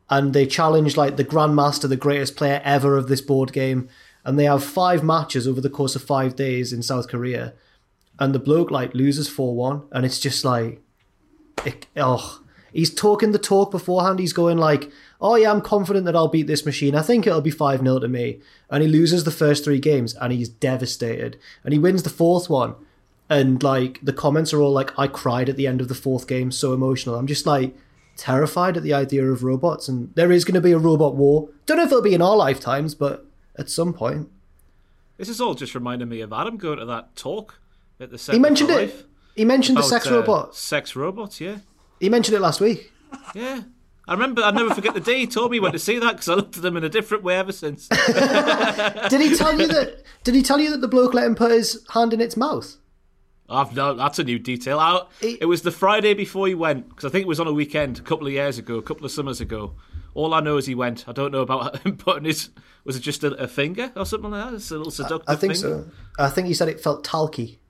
and 0.09 0.35
they 0.35 0.47
challenge 0.47 0.97
like 0.97 1.17
the 1.17 1.25
grandmaster, 1.25 1.89
the 1.89 1.97
greatest 1.97 2.37
player 2.37 2.61
ever 2.65 2.97
of 2.97 3.09
this 3.09 3.21
board 3.21 3.53
game, 3.53 3.89
and 4.25 4.39
they 4.39 4.45
have 4.45 4.63
five 4.63 5.03
matches 5.03 5.47
over 5.49 5.61
the 5.61 5.71
course 5.71 5.97
of 5.97 6.03
five 6.03 6.37
days 6.37 6.73
in 6.73 6.83
South 6.83 7.09
Korea, 7.09 7.55
and 8.19 8.35
the 8.35 8.39
bloke 8.39 8.71
like 8.71 8.95
loses 8.95 9.29
four 9.29 9.55
one, 9.55 9.83
and 9.93 10.05
it's 10.05 10.21
just 10.21 10.45
like, 10.45 10.83
it, 11.65 11.87
oh, 11.97 12.43
he's 12.73 12.93
talking 12.93 13.33
the 13.33 13.39
talk 13.39 13.71
beforehand. 13.71 14.19
He's 14.19 14.33
going 14.33 14.59
like, 14.59 14.91
oh 15.21 15.37
yeah, 15.37 15.51
I'm 15.51 15.63
confident 15.63 16.05
that 16.07 16.17
I'll 16.17 16.29
beat 16.29 16.47
this 16.47 16.67
machine. 16.67 16.95
I 16.95 17.03
think 17.03 17.27
it'll 17.27 17.41
be 17.41 17.51
five 17.51 17.81
0 17.81 18.01
to 18.01 18.09
me, 18.09 18.41
and 18.69 18.83
he 18.83 18.89
loses 18.89 19.25
the 19.25 19.31
first 19.31 19.65
three 19.65 19.79
games, 19.79 20.15
and 20.15 20.33
he's 20.33 20.49
devastated, 20.49 21.39
and 21.65 21.73
he 21.73 21.79
wins 21.79 22.03
the 22.03 22.11
fourth 22.11 22.51
one 22.51 22.75
and 23.31 23.63
like 23.63 24.01
the 24.03 24.13
comments 24.13 24.53
are 24.53 24.61
all 24.61 24.73
like 24.73 24.99
i 24.99 25.07
cried 25.07 25.49
at 25.49 25.57
the 25.57 25.67
end 25.67 25.81
of 25.81 25.89
the 25.89 25.95
fourth 25.95 26.27
game 26.27 26.51
so 26.51 26.75
emotional. 26.75 27.15
I'm 27.15 27.29
just 27.29 27.47
like 27.47 27.75
terrified 28.17 28.77
at 28.77 28.83
the 28.83 28.93
idea 28.93 29.25
of 29.25 29.43
robots 29.43 29.89
and 29.89 30.15
there 30.15 30.31
is 30.31 30.45
going 30.45 30.57
to 30.57 30.61
be 30.61 30.73
a 30.73 30.79
robot 30.79 31.15
war. 31.15 31.49
Don't 31.65 31.79
know 31.79 31.85
if 31.85 31.91
it'll 31.91 32.03
be 32.03 32.13
in 32.13 32.21
our 32.21 32.37
lifetimes 32.37 32.95
but 32.95 33.25
at 33.57 33.71
some 33.71 33.95
point. 33.95 34.29
This 35.17 35.29
is 35.29 35.41
all 35.41 35.55
just 35.55 35.75
reminding 35.75 36.09
me 36.09 36.21
of 36.21 36.33
Adam 36.33 36.57
going 36.57 36.81
to 36.81 36.85
that 36.87 37.15
talk 37.15 37.61
at 38.01 38.11
the 38.11 38.33
he 38.33 38.39
mentioned 38.39 38.71
it. 38.71 38.75
Life. 38.75 39.05
He 39.37 39.45
mentioned 39.45 39.79
the 39.79 39.83
sex 39.83 40.07
uh, 40.09 40.17
robot 40.17 40.57
Sex 40.57 40.97
robots, 40.97 41.41
yeah. 41.41 41.59
he 42.01 42.09
mentioned 42.09 42.37
it 42.37 42.41
last 42.41 42.61
week. 42.61 42.93
Yeah. 43.35 43.63
I 44.09 44.15
remember, 44.15 44.43
I 44.43 44.51
never 44.51 44.75
forget 44.75 44.95
the 44.95 45.01
day 45.01 45.21
he 45.21 45.27
told 45.29 45.53
me 45.53 45.59
he 45.59 45.61
went 45.61 45.75
to 45.75 45.79
see 45.79 46.01
that 46.01 46.13
because 46.13 46.29
I 46.29 46.35
looked 46.35 46.57
at 46.57 46.63
them 46.63 46.77
in 46.77 46.83
a 46.83 46.89
different 46.89 47.23
way 47.23 47.37
ever 47.37 47.53
since. 47.53 47.87
did 49.09 49.21
he 49.21 49.37
tell 49.37 49.59
you 49.59 49.69
that 49.69 50.03
did 50.25 50.35
he 50.35 50.43
tell 50.43 50.59
you 50.59 50.71
that 50.71 50.81
the 50.81 50.89
bloke 50.89 51.15
let 51.15 51.27
him 51.27 51.37
put 51.37 51.53
his 51.53 51.87
hand 51.91 52.13
in 52.13 52.21
its 52.21 52.37
mouth 52.37 52.77
I've 53.51 53.75
no, 53.75 53.95
that's 53.95 54.19
a 54.19 54.25
new 54.25 54.39
detail. 54.39 54.79
I, 54.79 55.03
it 55.21 55.47
was 55.47 55.63
the 55.63 55.73
Friday 55.73 56.15
before 56.15 56.47
he 56.47 56.55
went 56.55 56.89
because 56.89 57.05
I 57.05 57.09
think 57.09 57.23
it 57.23 57.29
was 57.29 57.41
on 57.41 57.49
a 57.49 57.53
weekend 57.53 57.99
a 57.99 58.03
couple 58.03 58.27
of 58.27 58.33
years 58.33 58.59
ago, 58.59 58.77
a 58.77 58.83
couple 58.83 59.05
of 59.05 59.11
summers 59.13 59.41
ago. 59.41 59.75
All 60.15 60.35
I 60.35 60.41
know 60.41 60.57
is 60.57 60.67
he 60.67 60.75
went. 60.75 61.09
I 61.09 61.13
don't 61.13 61.33
know 61.33 61.41
about 61.41 61.79
him 61.85 61.97
putting 61.97 62.25
his. 62.25 62.51
Was 62.85 62.97
it 62.97 63.01
just 63.01 63.25
a, 63.25 63.33
a 63.35 63.49
finger 63.49 63.93
or 63.97 64.07
something 64.07 64.31
like 64.31 64.51
that? 64.51 64.55
It's 64.55 64.71
a 64.71 64.77
little 64.77 64.91
seductive. 64.91 65.29
i 65.29 65.37
think 65.37 65.53
finger? 65.55 65.85
so 65.85 65.91
i 66.19 66.31
think 66.31 66.47
he 66.49 66.55
said 66.55 66.69
it 66.69 66.81
felt 66.81 67.05
talky 67.05 67.61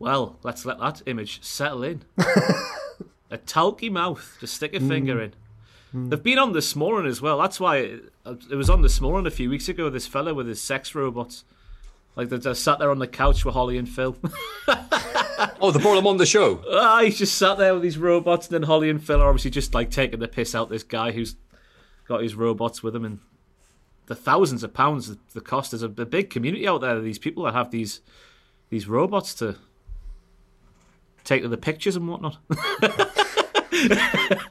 Well, 0.00 0.38
let's 0.42 0.64
let 0.64 0.80
that 0.80 1.02
image 1.06 1.42
settle 1.42 1.84
in. 1.84 2.02
a 3.30 3.36
talky 3.36 3.90
mouth. 3.90 4.36
Just 4.40 4.54
stick 4.54 4.74
a 4.74 4.80
hmm. 4.80 4.88
finger 4.88 5.20
in. 5.20 5.34
Hmm. 5.92 6.08
They've 6.08 6.22
been 6.22 6.38
on 6.38 6.52
this 6.52 6.74
morning 6.74 7.08
as 7.08 7.20
well. 7.20 7.38
That's 7.38 7.60
why 7.60 7.76
it, 7.76 8.12
it 8.50 8.56
was 8.56 8.70
on 8.70 8.82
this 8.82 9.00
morning 9.00 9.26
a 9.26 9.30
few 9.30 9.50
weeks 9.50 9.68
ago. 9.68 9.90
This 9.90 10.06
fella 10.06 10.34
with 10.34 10.46
his 10.48 10.60
sex 10.60 10.94
robots, 10.94 11.44
like 12.20 12.28
they 12.28 12.36
just 12.38 12.62
sat 12.62 12.78
there 12.78 12.90
on 12.90 12.98
the 12.98 13.06
couch 13.06 13.46
with 13.46 13.54
Holly 13.54 13.78
and 13.78 13.88
Phil. 13.88 14.16
Oh, 15.62 15.70
they 15.70 15.80
brought 15.80 15.96
him 15.96 16.06
on 16.06 16.18
the 16.18 16.26
show. 16.26 16.62
ah, 16.70 17.00
he's 17.02 17.16
just 17.16 17.38
sat 17.38 17.56
there 17.56 17.72
with 17.72 17.82
these 17.82 17.96
robots, 17.96 18.46
and 18.46 18.54
then 18.54 18.62
Holly 18.62 18.90
and 18.90 19.02
Phil 19.02 19.22
are 19.22 19.28
obviously 19.28 19.50
just 19.50 19.72
like 19.72 19.90
taking 19.90 20.20
the 20.20 20.28
piss 20.28 20.54
out 20.54 20.68
this 20.68 20.82
guy 20.82 21.12
who's 21.12 21.36
got 22.06 22.22
his 22.22 22.34
robots 22.34 22.82
with 22.82 22.94
him, 22.94 23.06
and 23.06 23.20
the 24.04 24.14
thousands 24.14 24.62
of 24.62 24.74
pounds 24.74 25.16
the- 25.32 25.40
cost. 25.40 25.70
There's 25.70 25.82
a, 25.82 25.86
a 25.86 26.04
big 26.04 26.28
community 26.28 26.68
out 26.68 26.82
there. 26.82 26.96
of 26.96 27.04
These 27.04 27.18
people 27.18 27.44
that 27.44 27.54
have 27.54 27.70
these 27.70 28.02
these 28.68 28.86
robots 28.86 29.32
to 29.36 29.56
take 31.24 31.40
to 31.40 31.48
the 31.48 31.56
pictures 31.56 31.96
and 31.96 32.06
whatnot. 32.06 32.36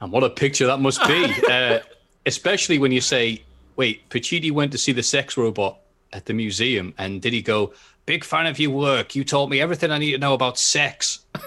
And 0.00 0.12
what 0.12 0.22
a 0.22 0.30
picture 0.30 0.66
that 0.66 0.78
must 0.78 1.04
be. 1.06 1.34
uh, 1.50 1.80
especially 2.26 2.78
when 2.78 2.92
you 2.92 3.00
say, 3.00 3.42
wait, 3.78 4.06
Pacitti 4.10 4.50
went 4.52 4.72
to 4.72 4.78
see 4.78 4.92
the 4.92 5.02
sex 5.02 5.36
robot 5.38 5.78
at 6.12 6.26
the 6.26 6.34
museum, 6.34 6.92
and 6.98 7.22
did 7.22 7.32
he 7.32 7.40
go, 7.40 7.72
big 8.04 8.24
fan 8.24 8.46
of 8.46 8.58
your 8.58 8.70
work. 8.72 9.14
You 9.14 9.24
taught 9.24 9.48
me 9.48 9.60
everything 9.60 9.90
I 9.90 9.98
need 9.98 10.12
to 10.12 10.18
know 10.18 10.34
about 10.34 10.58
sex. 10.58 11.20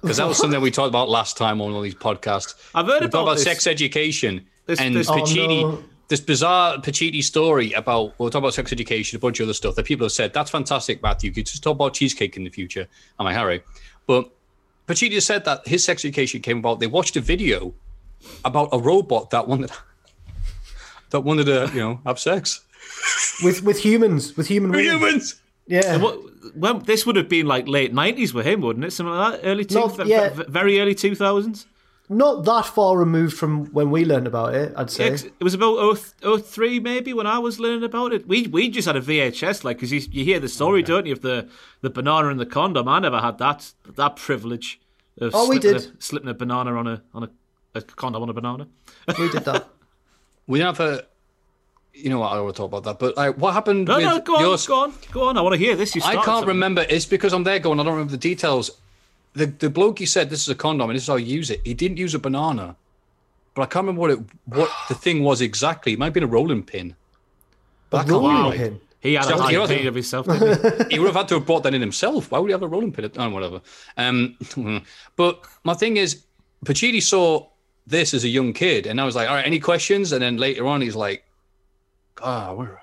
Because 0.00 0.16
that 0.16 0.26
was 0.26 0.36
something 0.36 0.60
we 0.60 0.72
talked 0.72 0.88
about 0.88 1.08
last 1.08 1.36
time 1.36 1.60
on 1.60 1.70
all 1.72 1.80
these 1.80 1.94
podcasts. 1.94 2.54
I've 2.74 2.86
heard 2.86 3.02
we 3.02 3.06
about 3.06 3.22
about 3.22 3.34
this. 3.34 3.44
sex 3.44 3.68
education 3.68 4.44
This- 4.66 4.80
and 4.80 4.96
this- 4.96 5.08
Oh, 5.08 5.14
Pacitti. 5.14 5.62
no. 5.62 5.84
This 6.08 6.18
bizarre 6.20 6.78
Pacitti 6.78 7.22
story 7.22 7.72
about 7.74 8.18
we'll 8.18 8.28
talk 8.28 8.40
about 8.40 8.52
sex 8.52 8.72
education, 8.72 9.16
a 9.16 9.20
bunch 9.20 9.38
of 9.38 9.44
other 9.46 9.54
stuff 9.54 9.76
that 9.76 9.84
people 9.86 10.04
have 10.04 10.10
said 10.10 10.32
that's 10.34 10.50
fantastic, 10.50 11.00
Matthew. 11.04 11.28
You 11.30 11.34
could 11.34 11.46
just 11.46 11.62
talk 11.62 11.76
about 11.76 11.94
cheesecake 11.94 12.36
in 12.36 12.42
the 12.42 12.50
future. 12.50 12.88
I'm 13.20 13.28
I 13.28 13.32
Harry? 13.32 13.62
But 14.08 14.28
Pacitti 14.88 15.22
said 15.22 15.44
that 15.44 15.68
his 15.68 15.84
sex 15.84 16.04
education 16.04 16.40
came 16.42 16.58
about. 16.58 16.80
They 16.80 16.88
watched 16.88 17.16
a 17.16 17.20
video 17.20 17.72
about 18.44 18.70
a 18.72 18.80
robot 18.80 19.30
that 19.30 19.46
wanted 19.46 19.68
that 19.70 19.78
wanted 21.18 21.46
to 21.46 21.70
you 21.74 21.80
know 21.80 22.00
have 22.06 22.18
sex. 22.18 22.64
with 23.44 23.62
with 23.62 23.78
humans 23.84 24.36
with 24.36 24.48
human 24.48 24.70
women. 24.70 24.84
Humans. 24.98 25.40
yeah 25.66 25.96
What, 25.98 26.18
well, 26.56 26.78
this 26.78 27.06
would 27.06 27.16
have 27.16 27.28
been 27.28 27.46
like 27.46 27.68
late 27.68 27.92
nineties 27.94 28.34
with 28.34 28.46
him, 28.46 28.60
wouldn't 28.60 28.84
it? 28.84 28.90
Something 28.92 29.14
like 29.14 29.40
that, 29.40 29.46
early 29.48 29.64
two, 29.64 29.74
Not- 29.74 30.06
yeah. 30.06 30.28
v- 30.30 30.44
very 30.48 30.80
early 30.80 30.94
two 30.94 31.14
thousands. 31.14 31.66
not 32.08 32.44
that 32.44 32.66
far 32.66 32.98
removed 32.98 33.34
from 33.36 33.66
when 33.72 33.88
we 33.90 34.04
learned 34.04 34.26
about 34.26 34.54
it 34.54 34.68
i'd 34.76 34.90
say 34.90 35.06
It 35.40 35.44
was 35.48 35.54
about 35.54 35.74
0, 36.20 36.38
03 36.38 36.80
maybe 36.80 37.12
when 37.14 37.26
I 37.26 37.38
was 37.38 37.58
learning 37.60 37.84
about 37.84 38.12
it. 38.12 38.26
We 38.32 38.38
we 38.56 38.68
just 38.68 38.86
had 38.86 38.96
a 38.96 39.00
VHS 39.10 39.64
like 39.64 39.76
because 39.78 39.92
you, 39.94 40.00
you 40.16 40.24
hear 40.30 40.40
the 40.40 40.48
story, 40.48 40.82
don't 40.82 41.06
you, 41.06 41.12
of 41.18 41.20
the 41.22 41.36
the 41.84 41.90
banana 41.90 42.28
and 42.28 42.40
the 42.40 42.50
condom. 42.58 42.86
I 42.88 42.98
never 42.98 43.20
had 43.20 43.38
that 43.38 43.72
that 43.96 44.16
privilege 44.16 44.68
of 45.24 45.30
Oh, 45.34 45.48
we 45.48 45.56
slipping, 45.60 45.80
did. 45.80 45.98
A, 45.98 46.02
slipping 46.02 46.30
a 46.30 46.34
banana 46.34 46.70
on 46.80 46.86
a 46.94 46.96
on 47.16 47.22
a, 47.26 47.30
a 47.78 47.80
condom 47.82 48.22
on 48.22 48.28
a 48.28 48.36
banana. 48.40 48.64
we 49.18 49.28
did 49.30 49.44
that 49.50 49.62
We 50.46 50.60
have 50.60 50.80
a. 50.80 51.04
You 51.94 52.08
know 52.08 52.20
what? 52.20 52.32
I 52.32 52.36
don't 52.36 52.44
want 52.44 52.56
to 52.56 52.60
talk 52.62 52.68
about 52.68 52.84
that. 52.84 52.98
But 52.98 53.16
like, 53.16 53.36
what 53.36 53.52
happened 53.52 53.86
No, 53.86 53.96
with 53.96 54.04
no, 54.06 54.20
go 54.20 54.36
on, 54.36 54.40
yours? 54.40 54.66
go 54.66 54.80
on, 54.84 54.94
go 55.12 55.28
on. 55.28 55.36
I 55.36 55.42
want 55.42 55.52
to 55.54 55.58
hear 55.58 55.76
this. 55.76 55.94
You 55.94 56.00
I 56.04 56.14
can't 56.14 56.24
something. 56.24 56.48
remember. 56.48 56.86
It's 56.88 57.04
because 57.04 57.32
I'm 57.34 57.44
there 57.44 57.58
going. 57.58 57.78
I 57.78 57.82
don't 57.82 57.92
remember 57.92 58.12
the 58.12 58.16
details. 58.16 58.70
The 59.34 59.46
the 59.46 59.68
bloke 59.70 59.98
he 59.98 60.06
said 60.06 60.30
this 60.30 60.40
is 60.42 60.48
a 60.48 60.54
condom 60.54 60.88
and 60.90 60.96
this 60.96 61.02
is 61.04 61.08
how 61.08 61.16
you 61.16 61.26
use 61.36 61.50
it. 61.50 61.60
He 61.64 61.74
didn't 61.74 61.98
use 61.98 62.14
a 62.14 62.18
banana, 62.18 62.76
but 63.54 63.62
I 63.62 63.66
can't 63.66 63.86
remember 63.86 64.00
what 64.00 64.10
it 64.10 64.18
what 64.46 64.70
the 64.88 64.94
thing 64.94 65.22
was 65.22 65.40
exactly. 65.40 65.92
It 65.92 65.98
might 65.98 66.06
have 66.06 66.14
been 66.14 66.22
a 66.22 66.26
rolling 66.26 66.62
pin. 66.62 66.94
But 67.90 67.98
I 67.98 68.00
can't 68.00 68.12
rolling 68.12 68.36
remember. 68.36 68.56
pin? 68.56 68.80
He 69.00 69.14
had 69.14 69.24
So, 69.24 69.34
a 69.36 69.42
high 69.42 69.50
you 69.50 69.62
opinion 69.62 69.88
of 69.88 69.94
himself. 69.94 70.26
Didn't 70.26 70.88
he? 70.88 70.90
he 70.94 70.98
would 70.98 71.06
have 71.08 71.16
had 71.16 71.28
to 71.28 71.34
have 71.34 71.46
brought 71.46 71.62
that 71.64 71.74
in 71.74 71.80
himself. 71.80 72.30
Why 72.30 72.38
would 72.38 72.48
he 72.48 72.52
have 72.52 72.62
a 72.62 72.68
rolling 72.68 72.92
pin? 72.92 73.10
Oh, 73.16 73.28
whatever. 73.30 73.60
Um, 73.96 74.36
but 75.16 75.44
my 75.64 75.74
thing 75.74 75.96
is, 75.96 76.24
Pacitti 76.64 77.02
saw 77.02 77.48
this 77.86 78.14
as 78.14 78.24
a 78.24 78.28
young 78.28 78.52
kid, 78.52 78.86
and 78.86 79.00
I 79.00 79.04
was 79.04 79.14
like, 79.16 79.28
all 79.28 79.34
right, 79.36 79.46
any 79.46 79.58
questions? 79.60 80.12
And 80.12 80.22
then 80.22 80.36
later 80.36 80.66
on, 80.66 80.80
he's 80.80 80.94
like, 80.96 81.24
ah, 82.22 82.52
we're 82.54 82.66
a 82.74 82.80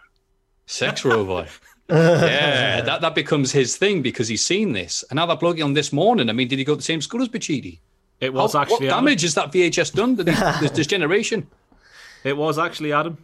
sex 0.66 1.04
robot. 1.06 1.48
yeah, 1.90 2.82
that, 2.82 3.02
that 3.02 3.16
becomes 3.16 3.52
his 3.52 3.78
thing 3.78 4.02
because 4.02 4.28
he's 4.28 4.46
seen 4.46 4.74
this. 4.74 5.04
And 5.10 5.16
now 5.18 5.26
that 5.28 5.40
bloke 5.40 5.60
on 5.62 5.74
this 5.74 5.92
morning, 5.94 6.30
I 6.30 6.34
mean, 6.34 6.48
did 6.48 6.60
he 6.60 6.66
go 6.66 6.74
to 6.74 6.78
the 6.78 6.84
same 6.84 7.02
school 7.02 7.22
as 7.22 7.30
Pacitti? 7.30 7.80
It 8.20 8.34
was 8.34 8.54
How- 8.54 8.62
actually 8.62 8.88
what 8.88 8.94
Adam. 8.94 9.06
damage 9.06 9.22
has 9.22 9.34
that 9.36 9.52
VHS 9.52 9.94
done 9.94 10.18
to 10.18 10.24
this, 10.24 10.40
this, 10.60 10.72
this 10.72 10.88
generation? 10.88 11.48
It 12.24 12.36
was 12.36 12.60
actually 12.60 12.92
Adam. 12.94 13.18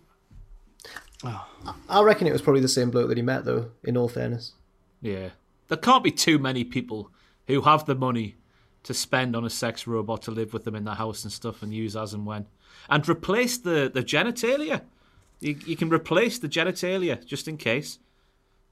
I 1.89 2.01
reckon 2.01 2.27
it 2.27 2.31
was 2.33 2.41
probably 2.41 2.61
the 2.61 2.67
same 2.67 2.91
bloke 2.91 3.09
that 3.09 3.17
he 3.17 3.23
met, 3.23 3.45
though. 3.45 3.71
In 3.83 3.97
all 3.97 4.07
fairness, 4.07 4.53
Yeah. 5.01 5.29
There 5.67 5.77
can't 5.77 6.03
be 6.03 6.11
too 6.11 6.37
many 6.37 6.63
people 6.63 7.09
who 7.47 7.61
have 7.61 7.85
the 7.87 7.95
money 7.95 8.35
to 8.85 8.93
spend 8.93 9.35
on 9.35 9.43
a 9.45 9.49
sex 9.49 9.85
robot 9.85 10.21
to 10.23 10.31
live 10.31 10.53
with 10.53 10.63
them 10.63 10.75
in 10.75 10.85
their 10.85 10.95
house 10.95 11.23
and 11.23 11.31
stuff 11.33 11.61
and 11.61 11.73
use 11.73 11.95
as 11.95 12.13
and 12.13 12.25
when. 12.25 12.45
And 12.89 13.07
replace 13.09 13.57
the, 13.57 13.91
the 13.93 14.03
genitalia. 14.03 14.81
You, 15.39 15.57
you 15.65 15.75
can 15.75 15.89
replace 15.89 16.39
the 16.39 16.47
genitalia 16.47 17.23
just 17.25 17.47
in 17.47 17.57
case. 17.57 17.99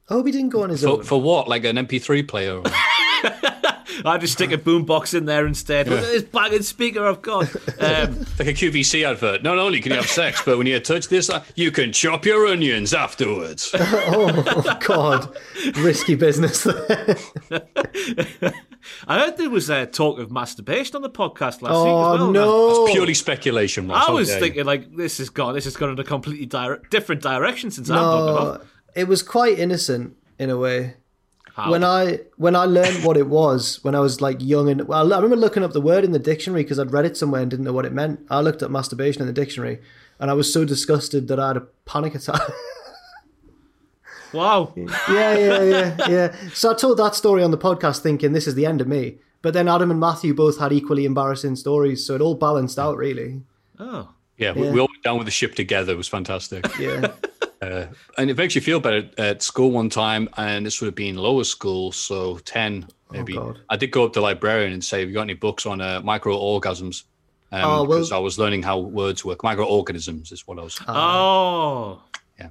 I 0.10 0.14
hope 0.14 0.26
he 0.26 0.32
didn't 0.32 0.50
go 0.50 0.64
on 0.64 0.70
his 0.70 0.84
For, 0.84 0.90
own. 0.90 1.04
for 1.04 1.20
what? 1.22 1.48
Like 1.48 1.66
an 1.66 1.78
MP3 1.78 2.28
player? 2.28 2.62
Or... 4.04 4.12
I 4.12 4.18
just 4.18 4.34
stick 4.34 4.52
a 4.52 4.58
boombox 4.58 5.14
in 5.14 5.26
there 5.26 5.46
instead. 5.46 5.88
Look 5.88 6.00
at 6.00 6.06
this 6.06 6.24
banging 6.24 6.62
speaker 6.64 7.06
I've 7.06 7.22
got. 7.22 7.54
Um, 7.82 8.20
like 8.40 8.48
a 8.48 8.54
QVC 8.54 9.06
advert. 9.10 9.44
Not 9.44 9.58
only 9.58 9.80
can 9.80 9.92
you 9.92 9.98
have 9.98 10.08
sex, 10.10 10.42
but 10.44 10.58
when 10.58 10.68
you 10.68 10.80
touch 10.80 11.08
this, 11.08 11.30
uh, 11.30 11.44
you 11.56 11.72
can 11.72 11.92
chop 11.92 12.26
your 12.26 12.48
onions 12.48 12.94
afterwards. 12.94 13.72
oh 13.78 14.78
God, 14.86 15.36
risky 15.76 16.16
business. 16.16 16.64
There. 16.64 17.18
I 19.08 19.20
heard 19.20 19.38
there 19.38 19.50
was 19.50 19.70
uh, 19.70 19.86
talk 19.86 20.20
of 20.20 20.32
masturbation 20.32 20.96
on 20.96 21.02
the 21.02 21.10
podcast 21.10 21.62
last 21.62 21.64
week 21.64 21.72
Oh 21.72 22.14
as 22.14 22.20
well. 22.20 22.26
man. 22.26 22.34
no! 22.34 22.88
Purely 22.92 23.14
speculation. 23.14 23.88
Ross. 23.88 24.08
I 24.08 24.12
was 24.12 24.28
dare 24.28 24.38
you. 24.38 24.44
thinking 24.44 24.66
like 24.66 24.96
this 24.96 25.18
has 25.20 25.30
gone 25.30 25.54
this 25.54 25.64
has 25.66 25.76
gone 25.78 25.92
in 25.92 26.00
a 26.00 26.04
completely 26.04 26.46
dire- 26.46 26.82
different 26.90 27.22
direction 27.22 27.72
since 27.72 27.90
I'm 27.90 27.98
talking 27.98 28.26
No, 28.36 28.38
about. 28.38 28.66
it 28.96 29.08
was 29.08 29.24
quite 29.24 29.58
innocent 29.58 30.16
in 30.38 30.50
a 30.50 30.58
way. 30.58 30.96
How? 31.56 31.70
When 31.70 31.84
I 31.84 32.20
when 32.38 32.56
I 32.56 32.66
learned 32.66 33.04
what 33.06 33.16
it 33.16 33.28
was 33.28 33.80
when 33.84 33.94
I 33.94 34.00
was 34.00 34.22
like 34.22 34.38
young 34.40 34.70
and 34.70 34.88
well, 34.88 35.14
I 35.14 35.18
remember 35.18 35.36
looking 35.36 35.64
up 35.64 35.74
the 35.74 35.82
word 35.82 36.04
in 36.04 36.12
the 36.12 36.20
dictionary 36.20 36.64
because 36.64 36.80
I'd 36.80 36.92
read 36.92 37.06
it 37.06 37.16
somewhere 37.16 37.42
and 37.42 37.52
didn't 37.52 37.66
know 37.66 37.74
what 37.74 37.86
it 37.86 37.94
meant. 37.94 38.22
I 38.30 38.42
looked 38.42 38.64
up 38.64 38.72
masturbation 38.72 39.22
in 39.22 39.28
the 39.28 39.34
dictionary 39.34 39.80
and 40.20 40.32
I 40.32 40.34
was 40.34 40.52
so 40.52 40.66
disgusted 40.66 41.28
that 41.28 41.40
I 41.40 41.50
had 41.50 41.58
a 41.58 41.68
panic 41.86 42.16
attack. 42.16 42.42
Wow. 44.34 44.74
yeah, 44.76 45.38
yeah, 45.38 45.62
yeah, 45.62 46.10
yeah. 46.10 46.36
So 46.56 46.72
I 46.72 46.74
told 46.74 46.98
that 46.98 47.14
story 47.14 47.44
on 47.44 47.52
the 47.52 47.58
podcast 47.58 48.00
thinking 48.02 48.34
this 48.34 48.48
is 48.48 48.56
the 48.56 48.66
end 48.66 48.82
of 48.82 48.88
me. 48.88 49.20
But 49.44 49.54
then 49.54 49.68
Adam 49.68 49.92
and 49.92 50.00
Matthew 50.00 50.34
both 50.34 50.58
had 50.58 50.74
equally 50.74 51.06
embarrassing 51.06 51.58
stories, 51.58 52.04
so 52.04 52.16
it 52.16 52.22
all 52.22 52.34
balanced 52.34 52.80
out 52.80 52.98
really. 52.98 53.44
Oh. 53.78 54.10
Yeah, 54.38 54.54
we, 54.54 54.64
Yeah. 54.66 54.72
we 54.72 54.80
all 54.80 54.88
went 54.92 55.04
down 55.04 55.18
with 55.18 55.26
the 55.26 55.32
ship 55.32 55.56
together. 55.56 55.94
It 55.94 55.98
was 55.98 56.08
fantastic. 56.08 56.66
Yeah. 56.80 57.12
Uh, 57.62 57.86
and 58.18 58.30
it 58.30 58.36
makes 58.38 58.56
you 58.56 58.60
feel 58.62 58.82
better 58.82 59.10
at 59.18 59.42
school 59.42 59.72
one 59.72 59.90
time, 59.90 60.28
and 60.36 60.66
this 60.66 60.82
would 60.82 60.88
have 60.88 60.96
been 60.96 61.16
lower 61.16 61.46
school, 61.46 61.94
so 61.94 62.38
10 62.40 62.86
maybe. 63.10 63.36
God. 63.36 63.58
I 63.70 63.78
did 63.78 63.90
go 63.92 64.04
up 64.04 64.12
to 64.14 64.20
the 64.20 64.22
librarian 64.24 64.74
and 64.74 64.84
say, 64.84 65.00
Have 65.00 65.08
you 65.08 65.14
got 65.16 65.22
any 65.22 65.34
books 65.34 65.66
on 65.66 65.80
uh, 65.80 66.02
microorganisms? 66.04 67.06
Um, 67.54 67.62
Oh, 67.64 67.84
well- 67.86 68.00
Because 68.00 68.12
I 68.12 68.18
was 68.18 68.38
learning 68.38 68.64
how 68.64 68.80
words 68.80 69.24
work. 69.24 69.44
Microorganisms 69.44 70.34
is 70.34 70.46
what 70.46 70.60
I 70.60 70.64
was. 70.64 70.78
Oh. 70.90 72.02
Yeah. 72.38 72.50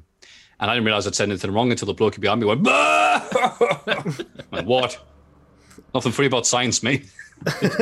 And 0.60 0.70
I 0.70 0.74
didn't 0.74 0.86
realize 0.86 1.06
I'd 1.06 1.14
said 1.14 1.28
anything 1.28 1.50
wrong 1.52 1.70
until 1.70 1.86
the 1.86 1.92
bloke 1.94 2.18
behind 2.18 2.40
me 2.40 2.46
went, 2.46 2.62
"Bah!" 2.62 3.20
Like, 4.50 4.64
What? 4.64 4.98
Nothing 5.94 6.12
free 6.12 6.26
about 6.26 6.46
science, 6.46 6.82
mate. 6.82 7.04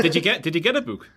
Did 0.03 0.16
you 0.16 0.20
get 0.20 0.42
did 0.42 0.55
you 0.57 0.61
get 0.61 0.74
a 0.74 0.80
book? 0.80 1.09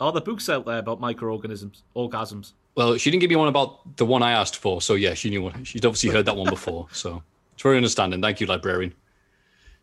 Are 0.00 0.12
there 0.12 0.20
books 0.20 0.48
out 0.48 0.66
there 0.66 0.78
about 0.78 1.00
microorganisms, 1.00 1.82
orgasms? 1.94 2.52
Well, 2.74 2.96
she 2.96 3.10
didn't 3.10 3.20
give 3.20 3.30
me 3.30 3.36
one 3.36 3.48
about 3.48 3.96
the 3.96 4.04
one 4.04 4.22
I 4.22 4.32
asked 4.32 4.56
for, 4.56 4.82
so 4.82 4.94
yeah, 4.94 5.14
she 5.14 5.30
knew 5.30 5.42
one. 5.42 5.64
She'd 5.64 5.86
obviously 5.86 6.10
heard 6.10 6.26
that 6.26 6.36
one 6.36 6.50
before, 6.50 6.88
so 6.92 7.22
it's 7.52 7.62
very 7.62 7.76
understanding. 7.76 8.20
Thank 8.20 8.40
you, 8.40 8.46
librarian. 8.46 8.92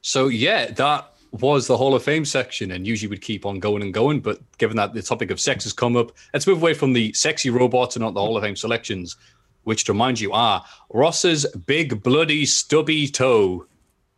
So 0.02 0.28
yeah, 0.28 0.72
that 0.72 1.14
was 1.32 1.68
the 1.68 1.78
Hall 1.78 1.96
of 1.96 2.04
Fame 2.04 2.26
section, 2.26 2.72
and 2.72 2.86
usually 2.86 3.10
would 3.10 3.22
keep 3.22 3.46
on 3.46 3.60
going 3.60 3.82
and 3.82 3.94
going, 3.94 4.20
but 4.20 4.40
given 4.58 4.76
that 4.78 4.94
the 4.94 5.02
topic 5.02 5.32
of 5.32 5.40
sex 5.40 5.64
has 5.64 5.72
come 5.72 5.96
up, 5.96 6.12
let's 6.34 6.46
move 6.46 6.62
away 6.62 6.74
from 6.74 6.92
the 6.92 7.14
sexy 7.14 7.50
robots 7.50 7.96
and 7.96 8.04
not 8.04 8.14
the 8.14 8.20
Hall 8.20 8.36
of 8.36 8.44
Fame 8.44 8.58
selections, 8.58 9.16
which 9.64 9.86
to 9.86 9.94
remind 9.94 10.20
you 10.20 10.34
are 10.34 10.66
Ross's 10.90 11.46
big 11.66 12.04
bloody 12.04 12.46
stubby 12.46 13.08
toe. 13.08 13.66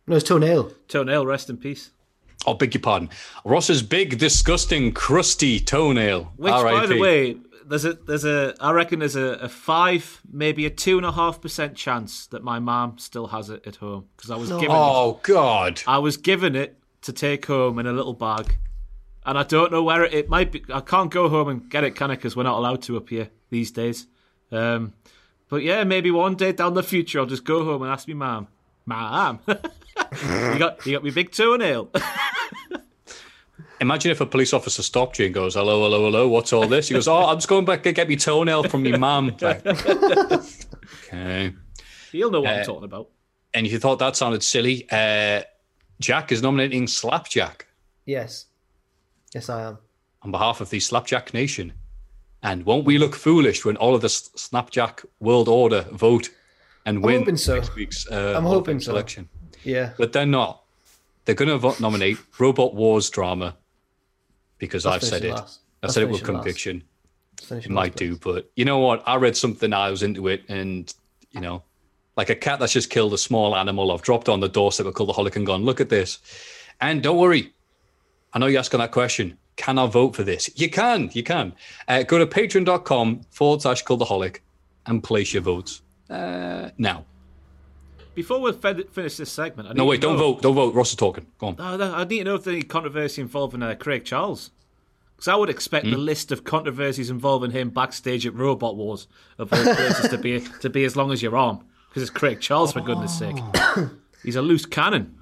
No, 0.06 0.16
it's 0.16 0.24
toenail. 0.24 0.72
Toenail, 0.88 1.24
rest 1.24 1.48
in 1.48 1.56
peace. 1.56 1.90
Oh, 2.46 2.54
beg 2.54 2.74
your 2.74 2.82
pardon. 2.82 3.10
Ross's 3.44 3.82
big, 3.82 4.18
disgusting, 4.18 4.92
crusty 4.92 5.60
toenail. 5.60 6.32
Which, 6.36 6.52
by 6.52 6.86
the 6.86 6.98
way, 6.98 7.36
there's 7.66 7.84
a 7.84 7.94
there's 7.94 8.24
a 8.24 8.54
I 8.60 8.72
reckon 8.72 8.98
there's 8.98 9.16
a, 9.16 9.38
a 9.40 9.48
five, 9.48 10.20
maybe 10.30 10.66
a 10.66 10.70
two 10.70 10.96
and 10.96 11.06
a 11.06 11.12
half 11.12 11.40
percent 11.40 11.76
chance 11.76 12.26
that 12.28 12.42
my 12.42 12.58
mom 12.58 12.98
still 12.98 13.28
has 13.28 13.50
it 13.50 13.66
at 13.66 13.76
home 13.76 14.08
because 14.16 14.30
I 14.30 14.36
was 14.36 14.50
given 14.50 14.64
it, 14.64 14.70
Oh 14.70 15.20
God. 15.22 15.82
I 15.86 15.98
was 15.98 16.16
given 16.16 16.54
it 16.56 16.78
to 17.02 17.12
take 17.12 17.46
home 17.46 17.78
in 17.78 17.86
a 17.86 17.92
little 17.92 18.14
bag, 18.14 18.58
and 19.24 19.38
I 19.38 19.42
don't 19.42 19.72
know 19.72 19.82
where 19.82 20.04
it, 20.04 20.14
it 20.14 20.28
might 20.28 20.52
be. 20.52 20.64
I 20.72 20.80
can't 20.80 21.10
go 21.10 21.28
home 21.28 21.48
and 21.48 21.68
get 21.68 21.84
it, 21.84 21.92
can 21.96 22.10
I? 22.10 22.16
Because 22.16 22.36
we're 22.36 22.42
not 22.42 22.58
allowed 22.58 22.82
to 22.82 22.96
up 22.96 23.08
here 23.08 23.30
these 23.50 23.70
days. 23.70 24.06
Um, 24.52 24.92
but 25.48 25.62
yeah, 25.62 25.84
maybe 25.84 26.10
one 26.10 26.34
day 26.34 26.52
down 26.52 26.74
the 26.74 26.82
future, 26.82 27.20
I'll 27.20 27.26
just 27.26 27.44
go 27.44 27.64
home 27.64 27.82
and 27.82 27.90
ask 27.90 28.08
me 28.08 28.14
mom, 28.14 28.48
mom, 28.86 29.40
you 29.48 30.58
got 30.58 30.84
you 30.86 30.92
got 30.92 31.04
me 31.04 31.10
big 31.10 31.30
toenail. 31.32 31.90
Imagine 33.80 34.12
if 34.12 34.20
a 34.20 34.26
police 34.26 34.52
officer 34.54 34.82
stopped 34.82 35.18
you 35.18 35.26
and 35.26 35.34
goes, 35.34 35.54
"Hello, 35.54 35.82
hello, 35.82 36.04
hello. 36.04 36.28
What's 36.28 36.52
all 36.52 36.66
this?" 36.68 36.88
He 36.88 36.94
goes, 36.94 37.08
"Oh, 37.08 37.26
I'm 37.26 37.36
just 37.36 37.48
going 37.48 37.64
back 37.64 37.82
to 37.82 37.92
get 37.92 38.08
me 38.08 38.16
toenail 38.16 38.64
from 38.64 38.84
your 38.86 38.98
mum." 38.98 39.36
Like, 39.40 39.66
okay. 39.66 41.52
You'll 42.12 42.30
know 42.30 42.40
what 42.40 42.50
Uh, 42.54 42.58
I'm 42.58 42.64
talking 42.64 42.84
about. 42.84 43.10
And 43.52 43.66
if 43.66 43.72
you 43.72 43.78
thought 43.78 43.98
that 43.98 44.16
sounded 44.16 44.42
silly, 44.42 44.86
uh, 44.90 45.42
Jack 46.00 46.32
is 46.32 46.42
nominating 46.42 46.86
Slapjack 46.86 47.66
Yes. 48.06 48.46
Yes, 49.34 49.48
I 49.48 49.62
am. 49.64 49.78
on 50.22 50.30
behalf 50.30 50.60
of 50.60 50.70
the 50.70 50.78
Slapjack 50.80 51.34
Nation. 51.34 51.72
And 52.42 52.64
won't 52.66 52.84
we 52.84 52.98
look 52.98 53.14
foolish 53.16 53.64
when 53.64 53.76
all 53.76 53.94
of 53.94 54.00
the 54.00 54.06
S- 54.06 54.28
Snapjack 54.36 55.04
World 55.18 55.48
Order 55.48 55.82
vote 55.92 56.30
and 56.86 57.02
win 57.02 57.20
hoping 57.20 57.36
so. 57.36 57.56
next 57.56 57.74
week's 57.74 58.10
uh, 58.10 58.34
I'm 58.36 58.44
hoping 58.44 58.80
so. 58.80 58.92
selection? 58.92 59.28
Yeah. 59.62 59.92
But 59.96 60.12
they're 60.12 60.26
not. 60.26 60.62
They're 61.24 61.34
going 61.34 61.58
to 61.58 61.82
nominate 61.82 62.18
Robot 62.38 62.74
Wars 62.74 63.08
drama 63.08 63.56
because 64.58 64.84
I've 64.86 65.02
said 65.02 65.24
it. 65.24 65.30
last. 65.30 65.60
I 65.82 65.86
Let's 65.86 65.94
said 65.94 66.02
it 66.02 66.06
with 66.06 66.20
finish 66.20 66.28
it 66.28 66.32
last. 66.32 66.42
conviction. 66.42 66.84
It 67.50 67.70
might 67.70 67.96
do, 67.96 68.16
but 68.16 68.50
you 68.56 68.64
know 68.64 68.78
what? 68.78 69.02
I 69.06 69.16
read 69.16 69.36
something, 69.36 69.72
I 69.72 69.90
was 69.90 70.02
into 70.02 70.28
it, 70.28 70.44
and 70.48 70.92
you 71.30 71.40
know, 71.40 71.62
like 72.16 72.30
a 72.30 72.34
cat 72.34 72.58
that's 72.58 72.72
just 72.72 72.90
killed 72.90 73.12
a 73.12 73.18
small 73.18 73.56
animal. 73.56 73.90
I've 73.92 74.02
dropped 74.02 74.28
on 74.28 74.40
the 74.40 74.48
doorstep 74.48 74.86
of 74.86 74.94
Cultaholic 74.94 75.36
and 75.36 75.44
gone, 75.44 75.64
look 75.64 75.80
at 75.80 75.88
this. 75.88 76.20
And 76.80 77.02
don't 77.02 77.18
worry, 77.18 77.52
I 78.32 78.38
know 78.38 78.46
you're 78.46 78.60
asking 78.60 78.80
that 78.80 78.92
question. 78.92 79.36
Can 79.56 79.78
I 79.78 79.86
vote 79.86 80.16
for 80.16 80.22
this? 80.22 80.50
You 80.56 80.70
can, 80.70 81.10
you 81.12 81.22
can. 81.22 81.52
Uh, 81.86 82.02
go 82.02 82.18
to 82.18 82.26
patreon.com 82.26 83.22
forward 83.30 83.62
slash 83.62 83.84
Cultaholic 83.84 84.38
and 84.86 85.02
place 85.02 85.34
your 85.34 85.42
votes 85.42 85.82
uh, 86.10 86.70
now. 86.78 87.04
Before 88.14 88.40
we 88.40 88.52
fin- 88.52 88.84
finish 88.92 89.16
this 89.16 89.32
segment, 89.32 89.68
I 89.68 89.72
No, 89.72 89.84
wait, 89.86 89.96
to 89.96 90.02
don't 90.02 90.16
know- 90.16 90.34
vote. 90.34 90.42
Don't 90.42 90.54
vote. 90.54 90.74
Ross 90.74 90.90
is 90.90 90.96
talking. 90.96 91.26
Go 91.38 91.48
on. 91.48 91.56
Oh, 91.58 91.76
no, 91.76 91.94
I 91.94 92.04
need 92.04 92.18
to 92.18 92.24
know 92.24 92.34
if 92.36 92.44
there's 92.44 92.54
any 92.54 92.62
controversy 92.62 93.20
involving 93.22 93.62
uh, 93.62 93.74
Craig 93.74 94.04
Charles. 94.04 94.50
Because 95.16 95.28
I 95.28 95.34
would 95.36 95.50
expect 95.50 95.86
Hmm? 95.86 95.92
the 95.92 95.98
list 95.98 96.30
of 96.32 96.44
controversies 96.44 97.10
involving 97.10 97.50
him 97.50 97.70
backstage 97.70 98.24
at 98.26 98.34
Robot 98.34 98.76
Wars 98.76 99.06
of 99.38 99.52
all 99.52 99.74
places 99.74 100.08
to 100.10 100.18
be 100.18 100.40
to 100.60 100.70
be 100.70 100.84
as 100.84 100.96
long 100.96 101.10
as 101.12 101.22
your 101.22 101.36
arm. 101.36 101.64
Because 101.88 102.02
it's 102.02 102.10
Craig 102.10 102.40
Charles, 102.40 102.72
for 102.72 102.80
goodness 102.80 103.16
sake. 103.18 103.36
He's 104.24 104.34
a 104.36 104.42
loose 104.42 104.66
cannon. 104.66 105.16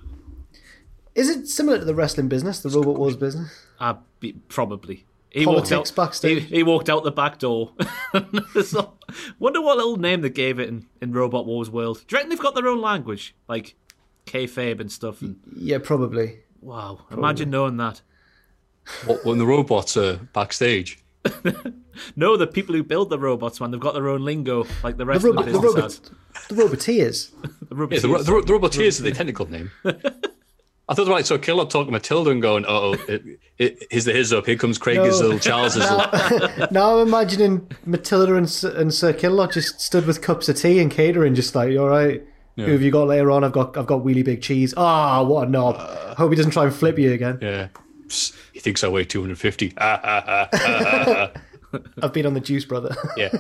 Is 1.15 1.29
it 1.29 1.47
similar 1.47 1.79
to 1.79 1.85
the 1.85 1.95
wrestling 1.95 2.29
business, 2.29 2.61
the 2.61 2.71
Robot 2.71 2.97
Wars 2.97 3.17
business? 3.17 3.67
Uh, 3.79 3.95
be, 4.21 4.33
probably. 4.49 5.05
He 5.33 5.45
Politics 5.45 5.71
walked 5.71 5.91
out, 5.91 5.97
backstage. 5.97 6.43
He, 6.45 6.57
he 6.57 6.63
walked 6.63 6.91
out 6.91 7.05
the 7.05 7.11
back 7.11 7.39
door. 7.39 7.73
so, 8.65 8.93
wonder 9.39 9.61
what 9.63 9.77
little 9.79 9.97
name 9.97 10.21
they 10.21 10.29
gave 10.31 10.59
it 10.59 10.69
in, 10.69 10.87
in 11.01 11.13
Robot 11.13 11.47
Wars 11.47 11.71
world. 11.71 12.05
Do 12.07 12.15
you 12.15 12.19
reckon 12.19 12.29
they've 12.31 12.39
got 12.39 12.55
their 12.55 12.69
own 12.69 12.81
language? 12.83 13.35
Like 13.49 13.75
kayfabe 14.27 14.79
and 14.81 14.93
stuff? 14.93 15.23
And, 15.23 15.37
Yeah, 15.57 15.79
probably. 15.83 16.41
wow, 16.61 17.07
imagine 17.11 17.49
knowing 17.51 17.79
that. 17.79 18.03
What, 19.07 19.25
when 19.25 19.39
the 19.39 19.47
robots 19.47 19.97
are 19.97 20.17
backstage. 20.33 20.99
No, 22.17 22.39
the 22.39 22.47
people 22.47 22.75
who 22.75 22.83
build 22.83 23.11
the 23.11 23.19
robots, 23.19 23.61
man, 23.61 23.71
they've 23.71 23.79
got 23.79 23.93
their 23.93 24.09
own 24.09 24.25
lingo, 24.25 24.65
like 24.83 24.97
the 24.97 25.05
The, 25.05 25.07
rest 25.07 25.25
of 25.27 25.37
the 25.37 25.43
robot, 25.43 25.45
the, 25.45 25.53
business 25.53 25.75
robot, 25.75 25.83
has. 25.83 26.01
the 26.49 26.55
Roboteers. 26.55 27.31
The 27.69 27.75
roboteers. 27.75 27.93
Yeah, 27.93 28.01
the, 28.01 28.09
ro- 28.33 28.41
the, 28.43 28.53
Roboteers 28.55 28.99
are 28.99 29.03
the 29.03 29.13
technical 29.13 29.47
name. 29.51 29.71
I 30.89 30.95
thought, 30.95 31.07
right, 31.09 31.25
so 31.25 31.39
Killer 31.39 31.65
talking 31.65 31.93
Matilda 31.93 32.31
and 32.31 32.43
going, 32.43 32.65
oh, 32.67 32.95
it, 33.09 33.23
it, 33.59 33.87
here's 33.91 34.05
the 34.05 34.13
his 34.13 34.33
up. 34.33 34.47
Here 34.47 34.57
comes 34.57 34.79
Craig 34.79 34.97
No. 34.97 35.05
Gizzle, 35.05 35.39
Charles 35.39 35.77
Gizzle. 35.77 35.99
now 36.71 36.99
I'm 36.99 37.07
imagining 37.07 37.69
Matilda 37.87 38.35
and, 38.35 38.65
and 38.77 38.93
Sir 38.93 39.13
Killalot 39.13 39.53
just 39.53 39.81
stood 39.81 40.07
with 40.07 40.21
cups 40.21 40.49
of 40.49 40.57
tea 40.57 40.81
and 40.81 40.91
catering, 40.91 41.35
just 41.35 41.55
like, 41.55 41.77
all 41.79 41.89
right? 41.89 42.23
Who 42.57 42.71
have 42.71 42.83
you 42.83 42.91
got 42.91 43.09
later 43.09 43.31
on? 43.31 43.45
I've 43.45 43.53
got 43.53 43.79
I've 43.79 43.87
got 43.87 44.03
wheelie 44.03 44.25
big 44.25 44.43
cheese. 44.43 44.75
Ah, 44.77 45.23
what 45.23 45.49
a 45.49 45.51
knob. 45.51 45.77
Hope 46.19 46.31
he 46.31 46.37
doesn't 46.37 46.53
try 46.53 46.65
and 46.65 46.75
flip 46.75 46.99
you 46.99 47.13
again. 47.13 47.39
Yeah. 47.41 47.69
Psst, 48.09 48.37
he 48.53 48.61
thinks 48.61 48.85
I 48.85 48.89
weigh 48.89 49.07
250. 49.07 49.73
Ah, 49.79 50.01
ah, 50.05 50.25
ah, 50.27 50.49
ah, 50.53 50.59
ah, 50.61 51.31
ah. 51.73 51.79
I've 52.03 52.13
been 52.13 52.27
on 52.27 52.35
the 52.35 52.41
juice, 52.41 52.67
brother. 52.67 52.95
yeah. 53.17 53.31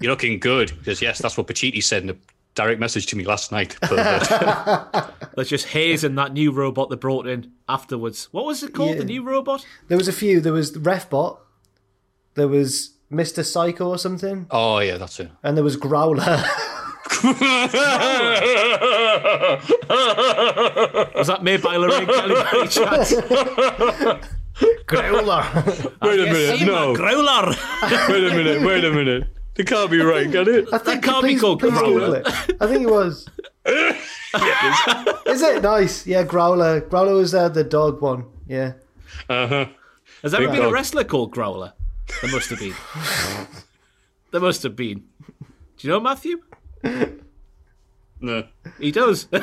You're 0.00 0.10
looking 0.12 0.38
good. 0.38 0.70
He 0.70 0.84
says, 0.84 1.00
yes, 1.00 1.18
that's 1.18 1.38
what 1.38 1.46
Pacitti 1.46 1.82
said 1.82 2.02
in 2.02 2.08
the 2.08 2.16
direct 2.54 2.80
message 2.80 3.06
to 3.06 3.16
me 3.16 3.24
last 3.24 3.52
night. 3.52 3.76
Uh, 3.82 5.10
There's 5.36 5.48
just 5.48 5.66
hazing 5.68 6.14
that 6.16 6.32
new 6.32 6.52
robot 6.52 6.90
they 6.90 6.96
brought 6.96 7.26
in 7.26 7.52
afterwards. 7.68 8.28
What 8.32 8.44
was 8.44 8.62
it 8.62 8.74
called? 8.74 8.92
Yeah. 8.92 8.98
The 8.98 9.04
new 9.04 9.22
robot? 9.22 9.64
There 9.88 9.98
was 9.98 10.08
a 10.08 10.12
few. 10.12 10.40
There 10.40 10.52
was 10.52 10.72
Refbot. 10.72 11.38
There 12.34 12.48
was 12.48 12.94
Mr. 13.10 13.44
Psycho 13.44 13.88
or 13.88 13.98
something. 13.98 14.46
oh 14.50 14.78
yeah, 14.78 14.96
that's 14.96 15.20
it. 15.20 15.30
And 15.42 15.56
there 15.56 15.64
was 15.64 15.76
Growler. 15.76 16.42
Was 21.14 21.26
that 21.28 21.40
made 21.42 21.62
by 21.62 21.76
Lorraine 21.76 22.06
Kelly 22.06 22.34
by 22.34 22.50
any 22.54 22.68
chance? 22.68 23.12
Growler. 24.86 25.44
Wait 26.02 26.20
a 26.20 26.24
minute, 26.32 26.66
no. 26.66 26.94
Growler! 26.96 27.54
Wait 28.08 28.24
a 28.24 28.34
minute, 28.34 28.62
wait 28.62 28.84
a 28.84 28.90
minute. 28.90 29.28
It 29.56 29.66
can't 29.66 29.90
be 29.90 30.00
right, 30.00 30.30
can 30.30 30.48
it? 30.48 30.68
I 30.72 30.78
think 30.78 31.04
can't 31.04 31.24
be 31.24 31.36
called 31.36 31.60
please 31.60 31.72
Growler. 31.72 32.00
Google 32.00 32.14
it. 32.14 32.56
I 32.60 32.66
think 32.66 32.82
it 32.84 32.90
was. 32.90 33.28
Is 35.26 35.42
it 35.42 35.62
nice? 35.62 36.06
Yeah, 36.06 36.22
Growler. 36.24 36.80
Growler 36.80 37.14
was 37.14 37.34
uh, 37.34 37.48
the 37.50 37.62
dog 37.62 38.00
one. 38.00 38.24
Yeah. 38.46 38.72
Uh-huh. 39.28 39.66
Has 40.22 40.32
there 40.32 40.42
ever 40.42 40.52
Big 40.52 40.60
been 40.60 40.68
a 40.68 40.72
wrestler 40.72 41.04
called 41.04 41.32
Growler? 41.32 41.74
There 42.22 42.30
must 42.30 42.48
have 42.50 42.60
been. 42.60 42.74
there 44.30 44.40
must 44.40 44.62
have 44.62 44.74
been. 44.74 45.04
Do 45.76 45.86
you 45.86 45.90
know 45.90 46.00
Matthew? 46.00 46.40
No. 48.20 48.46
He 48.78 48.90
does. 48.92 49.28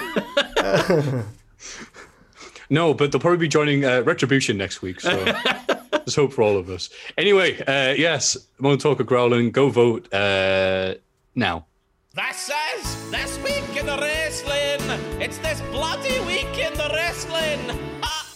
No, 2.69 2.93
but 2.93 3.11
they'll 3.11 3.21
probably 3.21 3.37
be 3.39 3.47
joining 3.47 3.83
uh, 3.85 4.01
Retribution 4.01 4.57
next 4.57 4.81
week. 4.81 5.01
So 5.01 5.23
let's 5.91 6.15
hope 6.15 6.33
for 6.33 6.43
all 6.43 6.57
of 6.57 6.69
us. 6.69 6.89
Anyway, 7.17 7.59
uh, 7.61 7.93
yes, 7.97 8.37
Mono 8.59 8.77
Talk 8.77 8.99
of 8.99 9.07
Growling, 9.07 9.51
go 9.51 9.69
vote 9.69 10.11
uh, 10.13 10.95
now. 11.35 11.65
This 12.13 12.51
is 12.75 13.11
this 13.11 13.37
week 13.43 13.77
in 13.79 13.85
the 13.85 13.97
wrestling. 13.97 15.21
It's 15.21 15.37
this 15.39 15.61
bloody 15.71 16.19
week 16.21 16.57
in 16.57 16.73
the 16.73 16.89
wrestling. 16.93 17.77
Ah. 18.03 18.27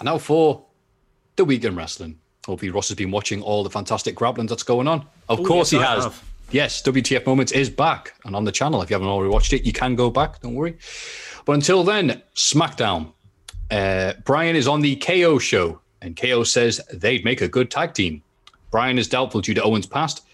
And 0.00 0.06
now 0.06 0.18
for 0.18 0.64
the 1.36 1.44
weekend 1.44 1.76
wrestling. 1.76 2.18
Hopefully, 2.46 2.70
Ross 2.70 2.88
has 2.88 2.96
been 2.96 3.10
watching 3.10 3.42
all 3.42 3.62
the 3.64 3.70
fantastic 3.70 4.14
grappling 4.14 4.46
that's 4.46 4.62
going 4.62 4.86
on. 4.88 5.04
Of 5.28 5.42
course, 5.42 5.72
yes, 5.72 5.80
he 5.80 5.86
I 5.86 5.94
has. 5.94 6.04
have. 6.04 6.24
Yes, 6.52 6.80
WTF 6.82 7.26
Moments 7.26 7.50
is 7.50 7.68
back 7.68 8.14
and 8.24 8.36
on 8.36 8.44
the 8.44 8.52
channel. 8.52 8.80
If 8.80 8.88
you 8.90 8.94
haven't 8.94 9.08
already 9.08 9.32
watched 9.32 9.52
it, 9.52 9.64
you 9.64 9.72
can 9.72 9.96
go 9.96 10.10
back. 10.10 10.40
Don't 10.40 10.54
worry. 10.54 10.78
But 11.44 11.54
until 11.54 11.82
then, 11.82 12.22
SmackDown. 12.36 13.12
Uh, 13.70 14.14
Brian 14.24 14.56
is 14.56 14.68
on 14.68 14.80
the 14.80 14.96
KO 14.96 15.38
show, 15.38 15.80
and 16.02 16.16
KO 16.16 16.44
says 16.44 16.80
they'd 16.92 17.24
make 17.24 17.40
a 17.40 17.48
good 17.48 17.70
tag 17.70 17.94
team. 17.94 18.22
Brian 18.70 18.98
is 18.98 19.08
doubtful 19.08 19.40
due 19.40 19.54
to 19.54 19.62
Owens' 19.62 19.86
past, 19.86 20.24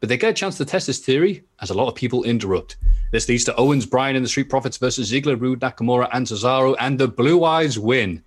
but 0.00 0.08
they 0.08 0.16
get 0.16 0.30
a 0.30 0.34
chance 0.34 0.56
to 0.58 0.64
test 0.64 0.86
his 0.86 0.98
theory 0.98 1.42
as 1.60 1.70
a 1.70 1.74
lot 1.74 1.88
of 1.88 1.94
people 1.94 2.22
interrupt. 2.24 2.76
This 3.10 3.28
leads 3.28 3.44
to 3.44 3.56
Owens, 3.56 3.86
Brian, 3.86 4.16
and 4.16 4.24
the 4.24 4.28
Street 4.28 4.50
Profits 4.50 4.76
versus 4.76 5.10
Ziggler, 5.10 5.40
Rude, 5.40 5.60
Nakamura, 5.60 6.08
and 6.12 6.26
Cesaro, 6.26 6.76
and 6.78 6.98
the 6.98 7.08
Blue 7.08 7.44
Eyes 7.44 7.78
win. 7.78 8.22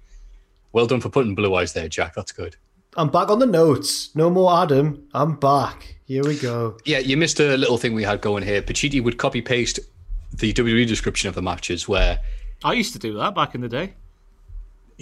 Well 0.73 0.87
done 0.87 1.01
for 1.01 1.09
putting 1.09 1.35
Blue 1.35 1.53
Eyes 1.55 1.73
there, 1.73 1.87
Jack. 1.87 2.15
That's 2.15 2.31
good. 2.31 2.55
I'm 2.97 3.09
back 3.09 3.29
on 3.29 3.39
the 3.39 3.45
notes. 3.45 4.13
No 4.15 4.29
more 4.29 4.53
Adam. 4.63 5.07
I'm 5.13 5.35
back. 5.35 5.95
Here 6.05 6.23
we 6.23 6.37
go. 6.37 6.77
Yeah, 6.83 6.97
you 6.97 7.15
missed 7.15 7.39
a 7.39 7.55
little 7.55 7.77
thing 7.77 7.93
we 7.93 8.03
had 8.03 8.19
going 8.19 8.43
here. 8.43 8.61
Pacitti 8.61 9.01
would 9.01 9.17
copy 9.17 9.41
paste 9.41 9.79
the 10.33 10.51
WWE 10.51 10.87
description 10.87 11.29
of 11.29 11.35
the 11.35 11.41
matches 11.41 11.87
where, 11.87 12.19
I 12.63 12.73
used 12.73 12.93
to 12.93 12.99
do 12.99 13.13
that 13.17 13.33
back 13.33 13.55
in 13.55 13.61
the 13.61 13.69
day. 13.69 13.93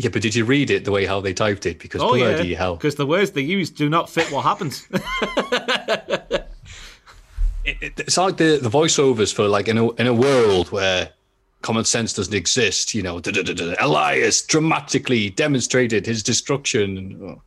Yeah, 0.01 0.09
but 0.09 0.21
did 0.21 0.33
you 0.33 0.45
read 0.45 0.69
it 0.71 0.85
the 0.85 0.91
way 0.91 1.05
how 1.05 1.19
they 1.19 1.33
typed 1.33 1.65
it? 1.65 1.77
Because 1.79 2.01
Oh 2.01 2.15
bloody 2.15 2.47
yeah, 2.49 2.57
hell. 2.57 2.75
because 2.77 2.95
the 2.95 3.05
words 3.05 3.31
they 3.31 3.41
use 3.41 3.69
do 3.69 3.89
not 3.89 4.09
fit 4.09 4.31
what 4.31 4.43
happens. 4.43 4.87
It- 7.65 7.93
it's 7.97 8.17
like 8.17 8.37
the, 8.37 8.57
the 8.61 8.69
voiceovers 8.69 9.33
for 9.33 9.47
like 9.47 9.67
in 9.67 9.77
a, 9.77 9.91
in 9.95 10.07
a 10.07 10.13
world 10.13 10.71
where 10.71 11.09
common 11.61 11.83
sense 11.83 12.13
doesn't 12.13 12.33
exist, 12.33 12.95
you 12.95 13.03
know, 13.03 13.21
Elias 13.79 14.41
dramatically 14.43 15.29
demonstrated 15.29 16.05
his 16.05 16.23
destruction. 16.23 17.19
Oh. 17.21 17.41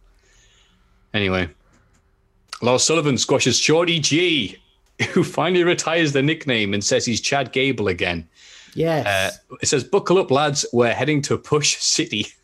Anyway, 1.15 1.49
Lars 2.61 2.85
Sullivan 2.85 3.17
squashes 3.19 3.59
Shorty 3.59 3.99
G, 3.99 4.59
who 5.13 5.25
finally 5.25 5.65
retires 5.65 6.13
the 6.13 6.23
nickname 6.23 6.75
and 6.75 6.85
says 6.85 7.07
he's 7.07 7.21
Chad 7.21 7.51
Gable 7.53 7.89
again. 7.89 8.29
Yes, 8.75 9.07
uh, 9.07 9.57
It 9.61 9.67
says, 9.67 9.83
Buckle 9.83 10.19
up, 10.19 10.31
lads. 10.31 10.65
We're 10.73 10.95
heading 10.95 11.21
to 11.23 11.37
Push 11.39 11.77
City. 11.79 12.27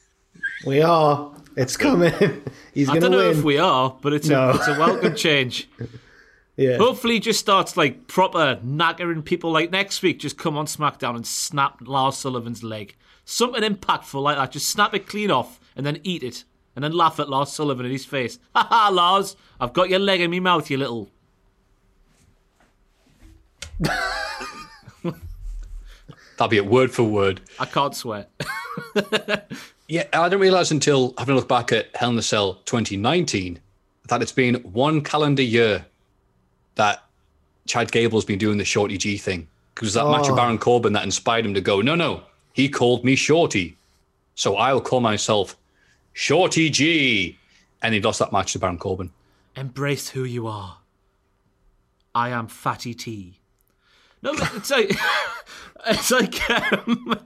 we 0.66 0.82
are. 0.82 1.32
It's 1.56 1.76
coming. 1.76 2.12
He's 2.74 2.88
I 2.88 2.92
going 2.98 3.02
to 3.02 3.08
don't 3.08 3.18
know 3.18 3.28
win. 3.30 3.38
if 3.38 3.44
we 3.44 3.58
are, 3.58 3.96
but 4.00 4.12
it's 4.12 4.28
No. 4.28 4.50
a 4.50 4.54
it's 4.56 4.68
a 4.68 4.78
welcome 4.78 5.14
change. 5.26 5.68
yeah. 6.56 6.76
Hopefully, 6.76 7.14
he 7.14 7.20
just 7.20 7.40
starts 7.40 7.76
like 7.76 8.06
proper 8.06 8.60
knackering 8.64 9.24
people. 9.24 9.50
Like 9.50 9.70
next 9.70 10.02
week, 10.02 10.20
just 10.20 10.38
come 10.38 10.56
on 10.56 10.66
SmackDown 10.66 11.16
and 11.16 11.26
snap 11.26 11.78
Lars 11.80 12.16
Sullivan's 12.16 12.62
leg. 12.62 12.94
Something 13.24 13.62
impactful 13.62 14.22
like 14.22 14.36
that. 14.36 14.52
Just 14.52 14.68
snap 14.68 14.94
it 14.94 15.06
clean 15.06 15.30
off 15.30 15.58
and 15.76 15.84
then 15.84 16.00
eat 16.04 16.22
it, 16.22 16.44
and 16.76 16.82
then 16.84 16.92
laugh 16.92 17.18
at 17.20 17.28
Lars 17.28 17.50
Sullivan 17.52 17.84
in 17.86 17.92
his 17.92 18.04
face. 18.04 18.38
Ha 18.54 18.66
ha, 18.70 18.88
Lars! 18.92 19.36
I've 19.60 19.72
got 19.72 19.88
your 19.90 19.98
leg 20.00 20.20
in 20.20 20.30
my 20.30 20.40
mouth, 20.40 20.70
you 20.70 20.76
little. 20.78 21.10
That'll 26.36 26.48
be 26.50 26.56
it 26.56 26.66
word 26.66 26.92
for 26.92 27.02
word. 27.02 27.40
I 27.58 27.64
can't 27.66 27.94
swear. 27.96 28.26
Yeah, 29.88 30.04
I 30.12 30.28
didn't 30.28 30.42
realize 30.42 30.70
until 30.70 31.14
having 31.16 31.32
a 31.32 31.36
look 31.36 31.48
back 31.48 31.72
at 31.72 31.88
Hell 31.96 32.10
in 32.10 32.18
a 32.18 32.22
Cell 32.22 32.54
2019 32.66 33.58
that 34.08 34.20
it's 34.20 34.32
been 34.32 34.56
one 34.56 35.00
calendar 35.00 35.42
year 35.42 35.86
that 36.74 37.02
Chad 37.66 37.90
Gable's 37.90 38.24
been 38.24 38.38
doing 38.38 38.58
the 38.58 38.64
Shorty 38.64 38.98
G 38.98 39.16
thing. 39.16 39.48
Because 39.74 39.94
that 39.94 40.06
match 40.06 40.26
with 40.26 40.36
Baron 40.36 40.58
Corbin 40.58 40.92
that 40.94 41.04
inspired 41.04 41.46
him 41.46 41.54
to 41.54 41.60
go, 41.60 41.80
no, 41.80 41.94
no, 41.94 42.22
he 42.52 42.68
called 42.68 43.04
me 43.04 43.14
Shorty. 43.14 43.76
So 44.34 44.56
I'll 44.56 44.80
call 44.80 45.00
myself 45.00 45.56
Shorty 46.12 46.68
G. 46.68 47.38
And 47.80 47.94
he 47.94 48.00
lost 48.00 48.18
that 48.18 48.32
match 48.32 48.52
to 48.52 48.58
Baron 48.58 48.78
Corbin. 48.78 49.10
Embrace 49.56 50.10
who 50.10 50.24
you 50.24 50.48
are. 50.48 50.78
I 52.14 52.30
am 52.30 52.48
Fatty 52.48 52.92
T. 52.92 53.38
No, 54.20 54.34
but 54.34 54.52
it's 54.54 54.70
like 54.70 54.90
it's 55.86 56.10
like 56.10 56.50
um, 56.50 57.20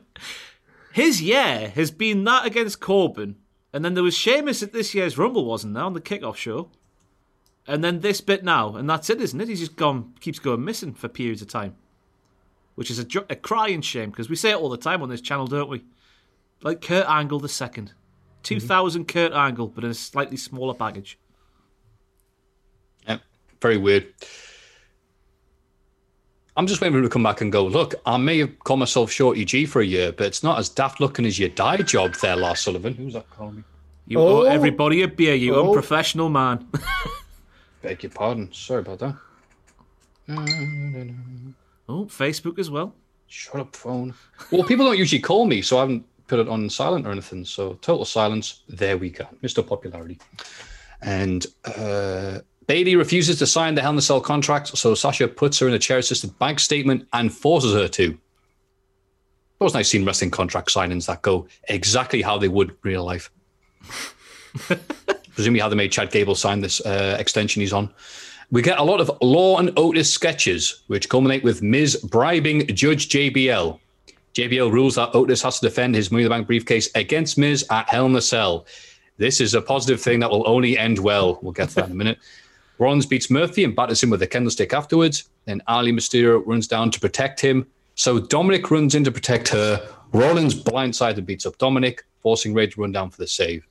his 0.92 1.22
year 1.22 1.72
has 1.74 1.90
been 1.90 2.24
that 2.24 2.46
against 2.46 2.80
Corbin, 2.80 3.36
and 3.72 3.84
then 3.84 3.94
there 3.94 4.02
was 4.02 4.16
Sheamus 4.16 4.62
at 4.62 4.72
this 4.72 4.94
year's 4.94 5.18
Rumble, 5.18 5.44
wasn't 5.44 5.74
there, 5.74 5.84
on 5.84 5.94
the 5.94 6.00
kickoff 6.00 6.36
show, 6.36 6.70
and 7.66 7.82
then 7.82 8.00
this 8.00 8.20
bit 8.20 8.44
now, 8.44 8.76
and 8.76 8.88
that's 8.88 9.10
it, 9.10 9.20
isn't 9.20 9.40
it? 9.40 9.48
He's 9.48 9.60
just 9.60 9.76
gone, 9.76 10.14
keeps 10.20 10.38
going 10.38 10.64
missing 10.64 10.94
for 10.94 11.08
periods 11.08 11.42
of 11.42 11.48
time, 11.48 11.76
which 12.74 12.90
is 12.90 12.98
a, 12.98 13.06
a 13.30 13.36
crying 13.36 13.80
shame 13.80 14.10
because 14.10 14.28
we 14.28 14.36
say 14.36 14.50
it 14.50 14.56
all 14.56 14.68
the 14.68 14.76
time 14.76 15.02
on 15.02 15.08
this 15.08 15.20
channel, 15.20 15.46
don't 15.46 15.70
we? 15.70 15.84
Like 16.62 16.80
Kurt 16.80 17.06
Angle 17.08 17.40
the 17.40 17.48
second, 17.48 17.92
two 18.42 18.56
mm-hmm. 18.56 19.02
Kurt 19.04 19.32
Angle, 19.32 19.68
but 19.68 19.84
in 19.84 19.90
a 19.90 19.94
slightly 19.94 20.36
smaller 20.36 20.74
package. 20.74 21.18
Yeah, 23.06 23.18
very 23.60 23.76
weird. 23.76 24.12
I'm 26.56 26.66
just 26.66 26.80
waiting 26.82 26.92
for 26.92 26.98
him 26.98 27.04
to 27.04 27.08
come 27.10 27.22
back 27.22 27.40
and 27.40 27.50
go, 27.50 27.64
look, 27.64 27.94
I 28.04 28.16
may 28.18 28.38
have 28.40 28.58
called 28.60 28.80
myself 28.80 29.10
Shorty 29.10 29.44
G 29.44 29.64
for 29.64 29.80
a 29.80 29.86
year, 29.86 30.12
but 30.12 30.26
it's 30.26 30.42
not 30.42 30.58
as 30.58 30.68
daft 30.68 31.00
looking 31.00 31.24
as 31.24 31.38
your 31.38 31.48
die 31.48 31.78
job 31.78 32.14
there, 32.16 32.36
Lars 32.36 32.60
Sullivan. 32.60 32.94
Who's 32.94 33.14
that 33.14 33.28
calling 33.30 33.56
me? 33.56 33.62
You 34.06 34.18
Oh. 34.20 34.40
owe 34.40 34.42
everybody 34.42 35.02
a 35.02 35.08
beer, 35.08 35.34
you 35.34 35.54
Oh. 35.54 35.68
unprofessional 35.68 36.28
man. 36.28 36.68
Beg 37.82 38.02
your 38.02 38.10
pardon. 38.10 38.52
Sorry 38.52 38.80
about 38.80 38.98
that. 38.98 39.16
oh, 41.88 42.04
Facebook 42.06 42.58
as 42.58 42.70
well. 42.70 42.94
Shut 43.26 43.60
up, 43.60 43.74
phone. 43.74 44.14
Well, 44.50 44.64
people 44.64 44.84
don't 44.86 44.98
usually 44.98 45.22
call 45.22 45.46
me, 45.46 45.62
so 45.62 45.78
I 45.78 45.80
haven't 45.80 46.04
put 46.26 46.38
it 46.38 46.48
on 46.48 46.68
silent 46.68 47.06
or 47.06 47.12
anything. 47.12 47.44
So 47.46 47.74
total 47.80 48.04
silence. 48.04 48.62
There 48.68 48.98
we 48.98 49.10
go. 49.10 49.26
Mr. 49.42 49.66
Popularity. 49.66 50.18
And 51.00 51.46
uh, 51.64 52.40
Bayley 52.66 52.96
refuses 52.96 53.38
to 53.38 53.46
sign 53.46 53.74
the 53.74 53.82
Hell 53.82 53.92
in 53.92 53.98
a 53.98 54.02
Cell 54.02 54.20
contract, 54.20 54.76
so 54.76 54.94
Sasha 54.94 55.28
puts 55.28 55.58
her 55.58 55.68
in 55.68 55.74
a 55.74 55.78
chair 55.78 55.98
assisted 55.98 56.38
bank 56.38 56.60
statement 56.60 57.06
and 57.12 57.32
forces 57.32 57.74
her 57.74 57.88
to. 57.88 58.04
It 58.12 59.64
was 59.64 59.74
nice 59.74 59.90
seeing 59.90 60.04
wrestling 60.04 60.30
contract 60.30 60.68
signings 60.68 61.06
that 61.06 61.22
go 61.22 61.46
exactly 61.68 62.22
how 62.22 62.38
they 62.38 62.48
would 62.48 62.70
in 62.70 62.76
real 62.82 63.04
life. 63.04 63.30
Presumably, 65.34 65.60
how 65.60 65.68
they 65.68 65.76
made 65.76 65.92
Chad 65.92 66.10
Gable 66.10 66.34
sign 66.34 66.60
this 66.60 66.80
uh, 66.84 67.16
extension 67.18 67.60
he's 67.60 67.72
on. 67.72 67.92
We 68.50 68.60
get 68.60 68.78
a 68.78 68.82
lot 68.82 69.00
of 69.00 69.10
Law 69.22 69.58
and 69.58 69.72
Otis 69.78 70.12
sketches, 70.12 70.82
which 70.88 71.08
culminate 71.08 71.42
with 71.42 71.62
Miz 71.62 71.96
bribing 71.96 72.66
Judge 72.66 73.08
JBL. 73.08 73.78
JBL 74.34 74.70
rules 74.70 74.96
that 74.96 75.14
Otis 75.14 75.42
has 75.42 75.60
to 75.60 75.66
defend 75.66 75.94
his 75.94 76.10
Money 76.10 76.24
in 76.24 76.28
the 76.28 76.34
Bank 76.34 76.46
briefcase 76.46 76.90
against 76.94 77.38
Miz 77.38 77.64
at 77.70 77.88
Hell 77.88 78.06
in 78.06 78.16
a 78.16 78.20
Cell. 78.20 78.66
This 79.16 79.40
is 79.40 79.54
a 79.54 79.62
positive 79.62 80.00
thing 80.00 80.20
that 80.20 80.30
will 80.30 80.46
only 80.48 80.76
end 80.76 80.98
well. 80.98 81.38
We'll 81.40 81.52
get 81.52 81.70
to 81.70 81.74
that 81.76 81.86
in 81.86 81.92
a 81.92 81.94
minute. 81.94 82.18
Rollins 82.78 83.06
beats 83.06 83.30
Murphy 83.30 83.64
and 83.64 83.76
batters 83.76 84.02
him 84.02 84.10
with 84.10 84.22
a 84.22 84.26
candlestick 84.26 84.72
afterwards. 84.72 85.28
Then 85.44 85.62
Ali 85.66 85.92
Mysterio 85.92 86.42
runs 86.46 86.66
down 86.66 86.90
to 86.90 87.00
protect 87.00 87.40
him. 87.40 87.66
So 87.94 88.18
Dominic 88.18 88.70
runs 88.70 88.94
in 88.94 89.04
to 89.04 89.12
protect 89.12 89.48
her. 89.50 89.86
Rollins 90.12 90.54
blindsides 90.54 91.16
and 91.18 91.26
beats 91.26 91.46
up 91.46 91.58
Dominic, 91.58 92.04
forcing 92.20 92.54
Ray 92.54 92.66
to 92.68 92.80
run 92.80 92.92
down 92.92 93.10
for 93.10 93.18
the 93.18 93.26
save. 93.26 93.66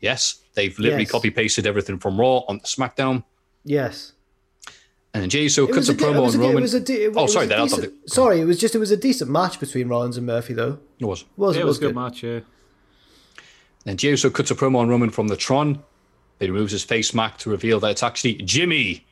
Yes, 0.00 0.42
they've 0.54 0.78
literally 0.78 1.04
Yes. 1.04 1.10
copy 1.10 1.30
pasted 1.30 1.66
everything 1.66 1.98
from 1.98 2.18
Raw 2.20 2.38
on 2.48 2.60
SmackDown. 2.60 3.24
Yes. 3.64 4.12
And 5.14 5.22
then 5.22 5.30
Jey 5.30 5.44
Uso 5.44 5.66
It 5.66 5.72
cuts 5.72 5.88
a 5.88 5.92
a, 5.92 5.94
promo 5.94 6.26
on 6.32 6.38
Roman. 6.38 6.58
it 6.58 6.60
was 6.60 6.74
a, 6.74 6.80
de- 6.80 7.04
it 7.06 7.12
oh, 7.16 7.26
sorry, 7.26 7.46
a 7.46 7.48
then 7.48 7.58
I 7.60 7.66
thought 7.66 7.76
decent- 7.80 7.94
it, 8.04 8.10
sorry, 8.10 8.40
it 8.40 8.44
was 8.44 8.58
just 8.58 8.74
it 8.74 8.78
was 8.78 8.90
a 8.90 8.96
decent 8.98 9.30
match 9.30 9.58
between 9.58 9.88
Rollins 9.88 10.18
and 10.18 10.26
Murphy 10.26 10.52
though. 10.52 10.78
it 10.98 11.06
was. 11.06 11.24
Was 11.38 11.56
Yeah, 11.56 11.62
it 11.62 11.64
was, 11.64 11.78
it 11.78 11.78
was 11.78 11.78
a 11.78 11.80
good 11.80 11.94
match. 11.94 12.22
Yeah. 12.22 12.40
Then 13.84 13.96
Jey 13.96 14.10
Uso 14.10 14.28
cuts 14.30 14.50
a 14.50 14.54
promo 14.54 14.76
on 14.76 14.88
Roman 14.88 15.10
from 15.10 15.28
the 15.28 15.36
Tron. 15.36 15.82
He 16.38 16.46
removes 16.50 16.72
his 16.72 16.84
face 16.84 17.14
mask 17.14 17.38
to 17.38 17.50
reveal 17.50 17.80
that 17.80 17.90
it's 17.92 18.02
actually 18.02 18.34
Jimmy. 18.34 19.04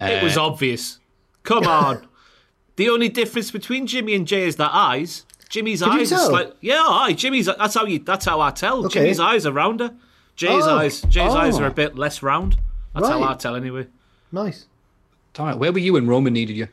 It 0.00 0.22
was 0.22 0.36
obvious. 0.36 0.98
Come 1.42 1.64
on. 1.66 2.06
the 2.76 2.88
only 2.88 3.08
difference 3.08 3.50
between 3.50 3.86
Jimmy 3.86 4.14
and 4.14 4.26
Jay 4.26 4.46
is 4.46 4.56
their 4.56 4.70
eyes. 4.70 5.24
Jimmy's 5.48 5.82
eyes 5.82 6.12
are 6.12 6.30
like 6.30 6.52
yeah, 6.60 6.84
aye. 6.86 7.14
Jimmy's 7.14 7.46
that's 7.46 7.74
how 7.74 7.86
you 7.86 7.98
that's 8.00 8.24
how 8.26 8.40
I 8.40 8.50
tell. 8.50 8.84
Okay. 8.86 9.00
Jimmy's 9.00 9.18
eyes 9.20 9.46
are 9.46 9.52
rounder. 9.52 9.92
Jay's 10.36 10.50
Oh. 10.64 10.78
eyes 10.78 11.00
Jay's 11.02 11.32
eyes 11.32 11.58
Oh. 11.58 11.62
are 11.62 11.66
a 11.66 11.70
bit 11.72 11.96
less 11.96 12.22
round. 12.22 12.58
That's 12.94 13.08
how 13.08 13.22
I 13.22 13.34
tell 13.34 13.54
anyway. 13.56 13.86
Nice. 14.30 14.66
All 15.38 15.46
right, 15.46 15.56
where 15.56 15.72
were 15.72 15.78
you 15.78 15.92
when 15.94 16.06
Roman 16.08 16.32
needed 16.32 16.56
you? 16.56 16.68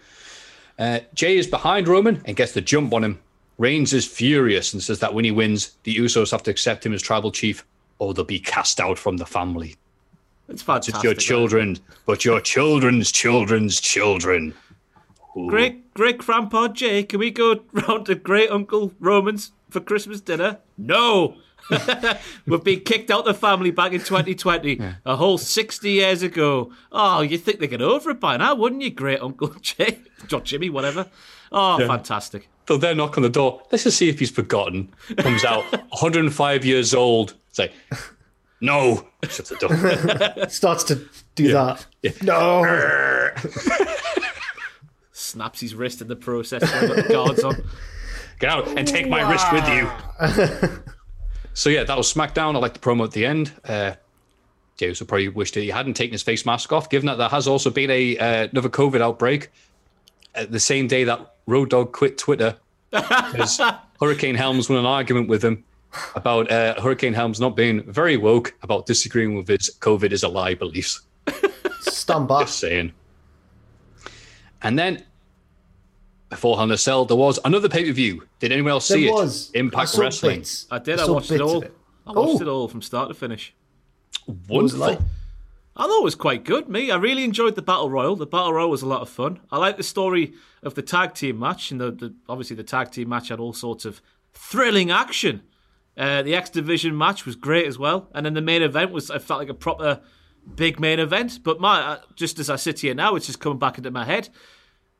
Uh, 0.79 0.99
Jay 1.13 1.37
is 1.37 1.45
behind 1.47 1.87
Roman 1.87 2.21
and 2.25 2.35
gets 2.35 2.51
the 2.51 2.61
jump 2.61 2.93
on 2.93 3.03
him. 3.03 3.19
Reigns 3.57 3.93
is 3.93 4.05
furious 4.05 4.73
and 4.73 4.81
says 4.83 4.99
that 4.99 5.13
when 5.13 5.23
he 5.23 5.31
wins, 5.31 5.75
the 5.83 5.95
Usos 5.95 6.31
have 6.31 6.43
to 6.43 6.51
accept 6.51 6.85
him 6.85 6.91
as 6.93 7.01
tribal 7.01 7.31
chief 7.31 7.63
or 7.99 8.13
they'll 8.13 8.25
be 8.25 8.39
cast 8.39 8.79
out 8.79 8.97
from 8.97 9.17
the 9.17 9.25
family. 9.25 9.75
It's 10.47 10.61
fantastic. 10.61 10.95
It's 10.95 11.03
your 11.03 11.13
children, 11.13 11.77
but 12.05 12.23
your 12.23 12.39
children's 12.39 13.11
children's 13.11 13.79
children. 13.81 14.53
Great 15.47 15.93
great 15.93 16.19
grandpa 16.19 16.67
Jay, 16.69 17.03
can 17.03 17.19
we 17.19 17.31
go 17.31 17.61
round 17.73 18.05
to 18.05 18.15
great 18.15 18.49
uncle 18.49 18.93
Roman's 18.99 19.51
for 19.69 19.79
Christmas 19.79 20.21
dinner? 20.21 20.59
No. 20.77 21.37
We've 22.45 22.63
been 22.63 22.81
kicked 22.81 23.09
out 23.09 23.21
of 23.21 23.25
the 23.25 23.33
family 23.33 23.71
back 23.71 23.91
in 23.91 23.99
2020, 23.99 24.79
a 25.03 25.15
whole 25.15 25.39
60 25.39 25.89
years 25.89 26.21
ago. 26.21 26.71
Oh, 26.91 27.21
you 27.21 27.39
think 27.39 27.59
they 27.59 27.67
get 27.67 27.81
over 27.81 28.11
it 28.11 28.19
by 28.19 28.37
now, 28.37 28.53
wouldn't 28.53 28.83
you, 28.83 28.91
great 28.91 29.19
Uncle 29.19 29.47
Jay? 29.61 29.99
Or 30.31 30.41
Jimmy, 30.41 30.69
whatever. 30.69 31.07
Oh, 31.51 31.77
fantastic. 31.79 32.49
So 32.67 32.77
they 32.77 32.93
knock 32.93 33.17
on 33.17 33.23
the 33.23 33.29
door. 33.29 33.63
Let's 33.71 33.83
just 33.83 33.97
see 33.97 34.09
if 34.09 34.19
he's 34.19 34.31
forgotten. 34.31 34.93
Comes 35.17 35.43
out, 35.43 35.63
105 35.71 36.65
years 36.65 36.93
old. 36.93 37.33
Say, 37.55 37.71
no. 38.61 39.07
Shuts 39.23 39.49
the 39.49 39.55
door. 39.55 40.49
Starts 40.49 40.83
to 40.85 41.07
do 41.35 41.53
that. 41.53 41.85
No. 42.21 43.29
Snaps 45.13 45.61
his 45.61 45.73
wrist 45.73 46.01
in 46.01 46.09
the 46.09 46.17
process. 46.17 46.61
while 46.69 46.87
Got 46.87 46.95
the 47.07 47.13
guards 47.13 47.43
on. 47.45 47.63
Get 48.39 48.49
out 48.49 48.67
and 48.77 48.85
take 48.85 49.07
my 49.07 49.21
wrist 49.31 49.49
with 49.53 49.65
you. 49.69 49.89
so 51.53 51.69
yeah, 51.69 51.85
that 51.85 51.95
was 51.97 52.13
SmackDown. 52.13 52.55
I 52.55 52.59
like 52.59 52.73
the 52.73 52.79
promo 52.79 53.05
at 53.05 53.11
the 53.11 53.25
end. 53.25 53.53
Uh, 53.63 53.93
Jey 54.75 54.87
Uso 54.87 55.05
probably 55.05 55.29
wish 55.29 55.51
that 55.53 55.61
he 55.61 55.69
hadn't 55.69 55.93
taken 55.93 56.11
his 56.11 56.23
face 56.23 56.45
mask 56.45 56.73
off, 56.73 56.89
given 56.89 57.07
that 57.07 57.17
there 57.17 57.29
has 57.29 57.47
also 57.47 57.69
been 57.69 57.89
a 57.89 58.17
uh, 58.17 58.47
another 58.51 58.67
COVID 58.67 58.99
outbreak 58.99 59.49
at 60.35 60.51
the 60.51 60.59
same 60.59 60.87
day 60.89 61.05
that 61.05 61.35
Road 61.47 61.69
Dog 61.69 61.93
quit 61.93 62.17
Twitter 62.17 62.57
because 62.91 63.61
Hurricane 64.01 64.35
Helms 64.35 64.67
won 64.69 64.77
an 64.79 64.85
argument 64.85 65.29
with 65.29 65.41
him 65.41 65.63
about 66.15 66.51
uh, 66.51 66.79
Hurricane 66.81 67.13
Helms 67.13 67.39
not 67.39 67.55
being 67.55 67.83
very 67.91 68.17
woke 68.17 68.53
about 68.61 68.85
disagreeing 68.85 69.35
with 69.35 69.47
his 69.47 69.69
COVID 69.79 70.11
is 70.11 70.23
a 70.23 70.27
lie 70.27 70.53
beliefs. 70.55 71.01
Stand 71.81 72.27
back. 72.27 72.41
Just 72.47 72.59
saying. 72.59 72.93
And 74.61 74.77
then 74.77 75.03
before 76.29 76.55
Hell 76.55 76.65
in 76.65 76.71
a 76.71 76.77
Cell, 76.77 77.05
there 77.05 77.17
was 77.17 77.39
another 77.45 77.69
pay 77.69 77.85
per 77.85 77.91
view. 77.91 78.27
Did 78.39 78.51
anyone 78.51 78.71
else 78.71 78.87
There 78.87 78.97
see 78.97 79.09
was 79.09 79.51
it? 79.53 79.59
Impact 79.59 79.97
I 79.97 80.01
Wrestling. 80.01 80.39
bits. 80.39 80.67
I 80.71 80.79
did. 80.79 80.99
I 80.99 81.05
I 81.05 81.09
watched 81.09 81.31
it 81.31 81.41
all. 81.41 81.61
it. 81.61 81.73
I 82.07 82.11
watched 82.11 82.39
Oh. 82.39 82.41
it 82.41 82.47
all 82.47 82.67
from 82.67 82.81
start 82.81 83.09
to 83.09 83.13
finish. 83.15 83.53
was 84.27 84.35
it 84.37 84.53
Wonderful. 84.53 84.79
like? 84.79 84.99
I 85.77 85.83
thought 85.87 85.99
it 85.99 86.03
was 86.05 86.15
quite 86.15 86.45
good. 86.45 86.69
Me, 86.69 86.89
I 86.89 86.95
really 86.95 87.25
enjoyed 87.25 87.55
the 87.55 87.61
battle 87.61 87.89
royal. 87.89 88.15
The 88.15 88.25
battle 88.25 88.53
royal 88.53 88.69
was 88.69 88.81
a 88.81 88.87
lot 88.87 89.01
of 89.01 89.09
fun. 89.09 89.41
I 89.51 89.57
liked 89.57 89.77
the 89.77 89.83
story 89.83 90.33
of 90.63 90.73
the 90.73 90.81
tag 90.81 91.13
team 91.15 91.37
match, 91.37 91.69
and 91.69 91.81
the, 91.81 91.91
the 91.91 92.13
obviously 92.29 92.55
the 92.55 92.63
tag 92.63 92.91
team 92.91 93.09
match 93.09 93.27
had 93.27 93.39
all 93.41 93.51
sorts 93.53 93.83
of 93.83 94.01
thrilling 94.33 94.89
action. 94.89 95.41
Uh, 95.97 96.21
the 96.23 96.35
X 96.35 96.49
Division 96.49 96.97
match 96.97 97.25
was 97.25 97.35
great 97.35 97.65
as 97.67 97.77
well, 97.79 98.09
and 98.13 98.25
then 98.25 98.33
the 98.33 98.41
main 98.41 98.61
event 98.61 98.91
was 98.91 99.09
I 99.09 99.19
felt 99.19 99.39
like 99.39 99.49
a 99.49 99.53
proper 99.53 100.01
big 100.55 100.79
main 100.79 100.99
event. 100.99 101.39
But 101.43 101.59
my 101.59 101.79
uh, 101.79 101.97
just 102.15 102.37
as 102.39 102.49
I 102.49 102.57
sit 102.57 102.81
here 102.81 102.93
now, 102.93 103.15
it's 103.15 103.27
just 103.27 103.39
coming 103.39 103.59
back 103.59 103.77
into 103.77 103.91
my 103.91 104.05
head. 104.05 104.29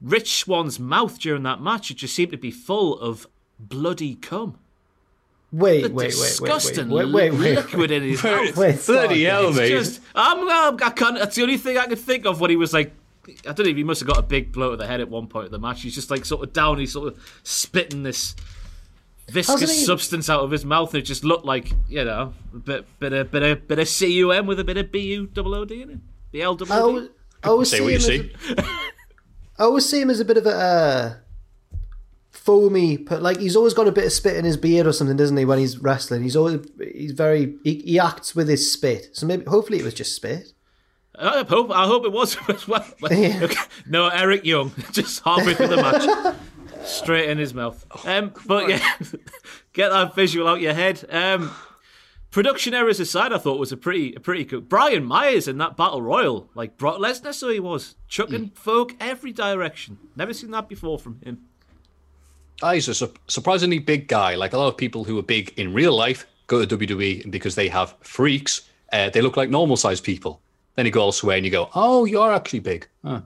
Rich 0.01 0.35
Swann's 0.39 0.79
mouth 0.79 1.19
during 1.19 1.43
that 1.43 1.61
match, 1.61 1.89
it 1.91 1.97
just 1.97 2.15
seemed 2.15 2.31
to 2.31 2.37
be 2.37 2.51
full 2.51 2.99
of 2.99 3.27
bloody 3.59 4.15
cum. 4.15 4.57
Wait, 5.51 5.83
The 5.83 5.89
wait, 5.89 5.93
wait, 5.93 6.03
wait, 6.03 6.11
disgusting 6.11 6.89
wait, 6.89 7.05
wait, 7.05 7.31
wait, 7.31 7.39
wait, 7.39 7.55
liquid 7.55 7.91
in 7.91 8.03
his 8.03 8.21
mouth. 8.23 8.57
wait, 8.57 8.77
stop. 8.77 8.95
Bloody 9.07 9.23
hell, 9.23 9.49
It's 9.49 9.57
mate. 9.57 9.69
just, 9.69 10.01
I'm, 10.13 10.39
I'm, 10.49 10.83
I 10.83 10.89
can't. 10.89 11.17
That's 11.17 11.35
the 11.35 11.43
only 11.43 11.57
thing 11.57 11.77
I 11.77 11.85
could 11.87 11.99
think 11.99 12.25
of 12.25 12.41
when 12.41 12.49
he 12.49 12.55
was 12.57 12.73
like. 12.73 12.93
I 13.47 13.53
don't 13.53 13.59
know 13.65 13.71
if 13.71 13.77
he 13.77 13.83
must 13.83 14.01
have 14.01 14.07
got 14.07 14.19
a 14.19 14.21
big 14.23 14.51
blow 14.51 14.71
to 14.71 14.77
the 14.77 14.85
head 14.85 15.01
at 15.01 15.09
one 15.09 15.27
point 15.27 15.45
of 15.45 15.51
the 15.51 15.57
match. 15.59 15.81
He's 15.81 15.95
just 15.95 16.11
like 16.11 16.25
sort 16.25 16.43
of 16.43 16.53
down. 16.53 16.77
He's 16.77 16.91
sort 16.93 17.07
of 17.13 17.39
spitting 17.43 18.03
this 18.03 18.35
viscous 19.28 19.61
Hasn't 19.61 19.71
he- 19.80 19.86
substance 19.86 20.30
out 20.30 20.41
of 20.41 20.51
his 20.51 20.65
mouth, 20.65 20.93
and 20.93 21.01
it 21.03 21.05
just 21.05 21.23
looked 21.23 21.45
like 21.45 21.71
you 21.89 22.03
know 22.03 22.34
a 22.53 22.57
bit, 22.57 22.99
bit 22.99 23.13
of, 23.13 23.32
bit 23.32 23.43
of, 23.43 23.67
bit 23.67 23.80
of 23.80 23.88
cum 23.88 24.45
with 24.47 24.59
a 24.59 24.63
bit 24.63 24.78
of 24.78 24.91
bu 24.91 25.28
double 25.28 25.55
od 25.55 25.71
in 25.71 25.89
it. 25.91 25.99
The 26.32 26.41
L 26.41 26.57
I 26.69 26.80
always, 26.80 27.09
I 27.43 27.47
always 27.47 27.69
Say 27.69 27.78
see 27.78 27.84
what 27.84 27.89
you 27.89 27.95
him 27.95 28.01
see. 28.01 28.34
as 28.49 28.57
a, 28.57 28.63
I 29.57 29.63
always 29.63 29.88
see 29.89 30.01
him 30.01 30.09
as 30.09 30.19
a 30.19 30.26
bit 30.26 30.38
of 30.38 30.45
a 30.45 30.49
uh, 30.49 31.15
foamy, 32.32 32.97
but 32.97 33.21
like 33.21 33.39
he's 33.39 33.55
always 33.55 33.73
got 33.73 33.88
a 33.88 33.91
bit 33.91 34.05
of 34.05 34.11
spit 34.11 34.36
in 34.36 34.45
his 34.45 34.57
beard 34.57 34.86
or 34.86 34.91
something, 34.93 35.17
doesn't 35.17 35.38
he? 35.38 35.45
When 35.45 35.59
he's 35.59 35.80
wrestling, 35.80 36.23
he's 36.23 36.36
always 36.36 36.59
he's 36.93 37.11
very 37.13 37.55
he, 37.63 37.76
he 37.86 37.99
acts 37.99 38.36
with 38.36 38.47
his 38.47 38.71
spit. 38.71 39.09
So 39.15 39.26
maybe 39.26 39.45
hopefully 39.45 39.80
it 39.80 39.86
was 39.86 39.93
just 39.93 40.15
spit. 40.15 40.51
I 41.17 41.45
hope. 41.47 41.71
I 41.71 41.86
hope 41.86 42.05
it 42.05 42.11
was. 42.11 42.38
as 42.49 42.67
well. 42.67 42.86
Yeah. 43.09 43.39
Okay. 43.43 43.55
No, 43.88 44.07
Eric 44.09 44.43
Young, 44.43 44.73
just 44.91 45.23
halfway 45.23 45.53
through 45.53 45.67
the 45.69 45.78
match, 45.78 46.36
straight 46.86 47.29
in 47.29 47.38
his 47.38 47.53
mouth. 47.53 47.86
Um, 48.05 48.33
but 48.45 48.69
yeah, 48.69 48.95
get 49.73 49.89
that 49.89 50.15
visual 50.15 50.47
out 50.47 50.61
your 50.61 50.73
head. 50.73 51.03
Um, 51.09 51.51
production 52.31 52.73
errors 52.73 52.99
aside, 52.99 53.33
I 53.33 53.38
thought 53.38 53.59
was 53.59 53.71
a 53.71 53.77
pretty, 53.77 54.13
a 54.15 54.19
pretty 54.19 54.45
good. 54.45 54.69
Brian 54.69 55.03
Myers 55.05 55.47
in 55.47 55.57
that 55.59 55.77
battle 55.77 56.01
royal, 56.01 56.49
like 56.55 56.77
Brock 56.77 56.99
Lesnar, 56.99 57.33
so 57.33 57.49
he 57.49 57.59
was 57.59 57.95
chucking 58.07 58.51
folk 58.55 58.93
every 58.99 59.31
direction. 59.31 59.97
Never 60.15 60.33
seen 60.33 60.51
that 60.51 60.69
before 60.69 60.99
from 60.99 61.19
him. 61.21 61.45
Ah, 62.61 62.73
he's 62.73 62.88
a 62.88 62.93
su- 62.93 63.13
surprisingly 63.27 63.79
big 63.79 64.07
guy. 64.07 64.36
Like 64.36 64.53
a 64.53 64.57
lot 64.57 64.67
of 64.67 64.77
people 64.77 65.03
who 65.03 65.19
are 65.19 65.23
big 65.23 65.53
in 65.57 65.73
real 65.73 65.95
life 65.95 66.25
go 66.47 66.63
to 66.63 66.77
WWE 66.77 67.23
and 67.23 67.31
because 67.31 67.55
they 67.55 67.67
have 67.67 67.95
freaks. 68.01 68.69
Uh, 68.93 69.09
they 69.09 69.21
look 69.21 69.36
like 69.36 69.49
normal 69.49 69.75
sized 69.75 70.03
people. 70.03 70.41
Then 70.75 70.86
you 70.86 70.91
go 70.91 71.01
elsewhere 71.01 71.38
and 71.38 71.45
you 71.45 71.51
go, 71.51 71.69
oh, 71.73 72.05
you're 72.05 72.31
actually 72.33 72.59
big. 72.59 72.88
Huh. 73.03 73.21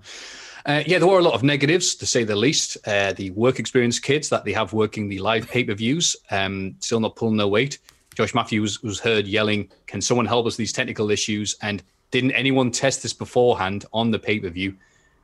Uh, 0.69 0.83
yeah, 0.85 0.99
there 0.99 1.07
were 1.07 1.17
a 1.17 1.23
lot 1.23 1.33
of 1.33 1.41
negatives, 1.41 1.95
to 1.95 2.05
say 2.05 2.23
the 2.23 2.35
least. 2.35 2.77
Uh, 2.85 3.11
the 3.13 3.31
work 3.31 3.57
experience 3.57 3.97
kids 3.97 4.29
that 4.29 4.45
they 4.45 4.53
have 4.53 4.71
working 4.71 5.09
the 5.09 5.17
live 5.17 5.49
pay 5.49 5.63
per 5.63 5.73
views, 5.73 6.15
um, 6.29 6.75
still 6.79 6.99
not 6.99 7.15
pulling 7.15 7.37
their 7.37 7.47
weight. 7.47 7.79
Josh 8.13 8.35
Matthews 8.35 8.83
was 8.83 8.99
heard 8.99 9.25
yelling, 9.25 9.71
Can 9.87 9.99
someone 9.99 10.27
help 10.27 10.45
us 10.45 10.53
with 10.53 10.57
these 10.57 10.71
technical 10.71 11.09
issues? 11.09 11.55
And 11.63 11.81
didn't 12.11 12.33
anyone 12.33 12.69
test 12.69 13.01
this 13.01 13.13
beforehand 13.13 13.85
on 13.93 14.11
the 14.11 14.19
pay 14.19 14.39
per 14.39 14.49
view? 14.49 14.75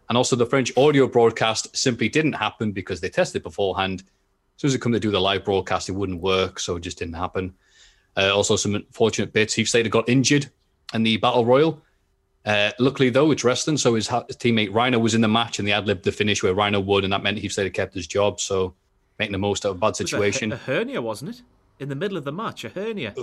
And 0.09 0.17
also, 0.17 0.35
the 0.35 0.47
French 0.47 0.75
audio 0.77 1.05
broadcast 1.05 1.77
simply 1.77 2.09
didn't 2.09 2.33
happen 2.33 2.71
because 2.71 2.99
they 2.99 3.09
tested 3.09 3.43
beforehand. 3.43 3.99
As 3.99 4.61
soon 4.61 4.69
as 4.69 4.73
it 4.73 4.81
come 4.81 4.93
to 4.93 4.99
do 4.99 5.11
the 5.11 5.21
live 5.21 5.45
broadcast, 5.45 5.89
it 5.89 5.91
wouldn't 5.91 6.23
work, 6.23 6.59
so 6.59 6.77
it 6.77 6.81
just 6.81 6.97
didn't 6.97 7.13
happen. 7.13 7.53
Uh, 8.17 8.35
also, 8.35 8.55
some 8.55 8.73
unfortunate 8.73 9.31
bits. 9.31 9.53
Heath 9.53 9.69
Slater 9.69 9.89
got 9.89 10.09
injured 10.09 10.49
in 10.95 11.03
the 11.03 11.17
Battle 11.17 11.45
Royal. 11.45 11.83
Uh, 12.45 12.71
luckily, 12.79 13.09
though, 13.09 13.31
it's 13.31 13.43
wrestling, 13.43 13.75
so 13.77 13.95
his, 13.95 14.07
ha- 14.07 14.23
his 14.27 14.37
teammate 14.37 14.73
Rhino 14.73 14.99
was 14.99 15.15
in 15.15 15.21
the 15.21 15.27
match, 15.27 15.57
and 15.57 15.67
they 15.67 15.71
ad 15.71 15.87
libbed 15.87 16.03
the 16.03 16.11
finish 16.11 16.43
where 16.43 16.53
Rhino 16.53 16.79
would, 16.79 17.03
and 17.03 17.11
that 17.11 17.23
meant 17.23 17.39
Heath 17.39 17.53
Slater 17.53 17.71
kept 17.71 17.93
his 17.95 18.05
job. 18.05 18.39
So, 18.39 18.75
making 19.17 19.31
the 19.31 19.37
most 19.39 19.65
of 19.65 19.71
a 19.75 19.79
bad 19.79 19.87
It 19.87 19.89
was 19.89 19.99
a- 20.01 20.05
situation. 20.07 20.51
A, 20.51 20.57
hernia, 20.57 21.01
wasn't 21.01 21.31
it? 21.31 21.41
In 21.79 21.89
the 21.89 21.95
middle 21.95 22.17
of 22.17 22.23
the 22.23 22.31
match, 22.31 22.63
a 22.63 22.69
hernia. 22.69 23.13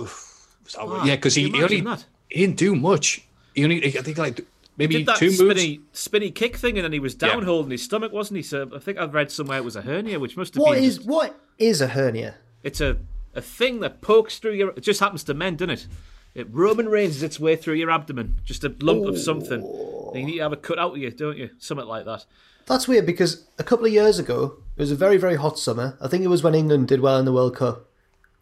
So, 0.65 1.03
yeah, 1.05 1.15
because 1.15 1.35
he, 1.35 1.49
he 1.49 1.63
only 1.63 1.81
that? 1.81 2.05
he 2.29 2.41
didn't 2.41 2.57
do 2.57 2.75
much. 2.75 3.23
He 3.55 3.63
only, 3.63 3.85
I 3.85 4.01
think, 4.01 4.17
like 4.17 4.45
maybe 4.77 4.95
Did 4.95 5.05
that 5.07 5.17
two 5.17 5.27
moves. 5.27 5.39
spinny, 5.39 5.79
spinny 5.91 6.31
kick 6.31 6.57
thing, 6.57 6.77
and 6.77 6.83
then 6.83 6.91
he 6.93 6.99
was 6.99 7.15
down 7.15 7.39
Yeah. 7.39 7.45
holding 7.45 7.71
his 7.71 7.83
stomach, 7.83 8.11
wasn't 8.11 8.37
he? 8.37 8.43
So 8.43 8.69
I 8.75 8.79
think 8.79 8.97
I've 8.97 9.13
read 9.13 9.31
somewhere 9.31 9.57
it 9.57 9.63
was 9.63 9.75
a 9.75 9.81
hernia, 9.81 10.19
which 10.19 10.35
must 10.37 10.53
have 10.55 10.61
What 10.61 10.75
been 10.75 10.83
is 10.83 10.97
just- 10.97 11.07
what 11.07 11.39
is 11.57 11.81
a 11.81 11.87
hernia? 11.87 12.35
It's 12.63 12.79
a, 12.81 12.97
a 13.35 13.41
thing 13.41 13.79
that 13.81 14.01
pokes 14.01 14.39
through 14.39 14.53
your. 14.53 14.69
It 14.71 14.81
just 14.81 14.99
happens 14.99 15.23
to 15.25 15.33
men, 15.33 15.55
doesn't 15.55 15.69
it? 15.71 15.87
It 16.35 16.47
Roman 16.51 16.89
Reigns 16.89 17.17
is 17.17 17.23
its 17.23 17.39
way 17.39 17.55
through 17.55 17.75
your 17.75 17.91
abdomen, 17.91 18.35
just 18.43 18.63
a 18.63 18.75
lump 18.79 19.05
of 19.05 19.19
something. 19.19 19.61
And 19.61 20.15
you 20.19 20.25
need 20.25 20.37
to 20.37 20.43
have 20.43 20.53
a 20.53 20.57
cut 20.57 20.79
out 20.79 20.93
of 20.93 20.97
you, 20.97 21.11
don't 21.11 21.37
you? 21.37 21.51
Something 21.59 21.87
like 21.87 22.05
that. 22.05 22.25
That's 22.65 22.87
weird 22.87 23.05
because 23.05 23.45
a 23.59 23.63
couple 23.63 23.85
of 23.85 23.91
years 23.91 24.19
ago, 24.19 24.57
it 24.75 24.81
was 24.81 24.91
a 24.91 24.95
very, 24.95 25.17
very 25.17 25.35
hot 25.35 25.59
summer. 25.59 25.97
I 26.01 26.07
think 26.07 26.23
it 26.23 26.29
was 26.29 26.43
when 26.43 26.55
England 26.55 26.87
did 26.87 27.01
well 27.01 27.19
in 27.19 27.25
the 27.25 27.33
World 27.33 27.55
Cup. 27.55 27.85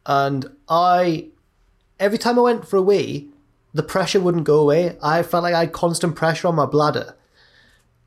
And 0.05 0.55
I, 0.69 1.27
every 1.99 2.17
time 2.17 2.37
I 2.37 2.43
went 2.43 2.67
for 2.67 2.77
a 2.77 2.81
wee, 2.81 3.29
the 3.73 3.83
pressure 3.83 4.19
wouldn't 4.19 4.43
go 4.43 4.59
away. 4.59 4.97
I 5.01 5.23
felt 5.23 5.43
like 5.43 5.53
I 5.53 5.61
had 5.61 5.73
constant 5.73 6.15
pressure 6.15 6.47
on 6.47 6.55
my 6.55 6.65
bladder. 6.65 7.15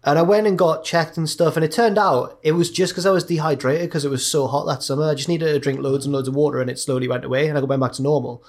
And 0.02 0.18
I 0.18 0.22
went 0.22 0.46
and 0.46 0.58
got 0.58 0.84
checked 0.84 1.16
and 1.16 1.28
stuff. 1.28 1.56
And 1.56 1.64
it 1.64 1.72
turned 1.72 1.98
out 1.98 2.38
it 2.42 2.52
was 2.52 2.70
just 2.70 2.92
because 2.92 3.06
I 3.06 3.10
was 3.10 3.24
dehydrated 3.24 3.88
because 3.88 4.04
it 4.04 4.10
was 4.10 4.24
so 4.24 4.46
hot 4.46 4.66
that 4.66 4.82
summer. 4.82 5.04
I 5.04 5.14
just 5.14 5.28
needed 5.28 5.46
to 5.46 5.58
drink 5.58 5.80
loads 5.80 6.04
and 6.04 6.14
loads 6.14 6.28
of 6.28 6.34
water 6.34 6.60
and 6.60 6.70
it 6.70 6.78
slowly 6.78 7.08
went 7.08 7.24
away 7.24 7.48
and 7.48 7.56
I 7.56 7.62
went 7.62 7.80
back 7.80 7.92
to 7.92 8.02
normal. 8.02 8.44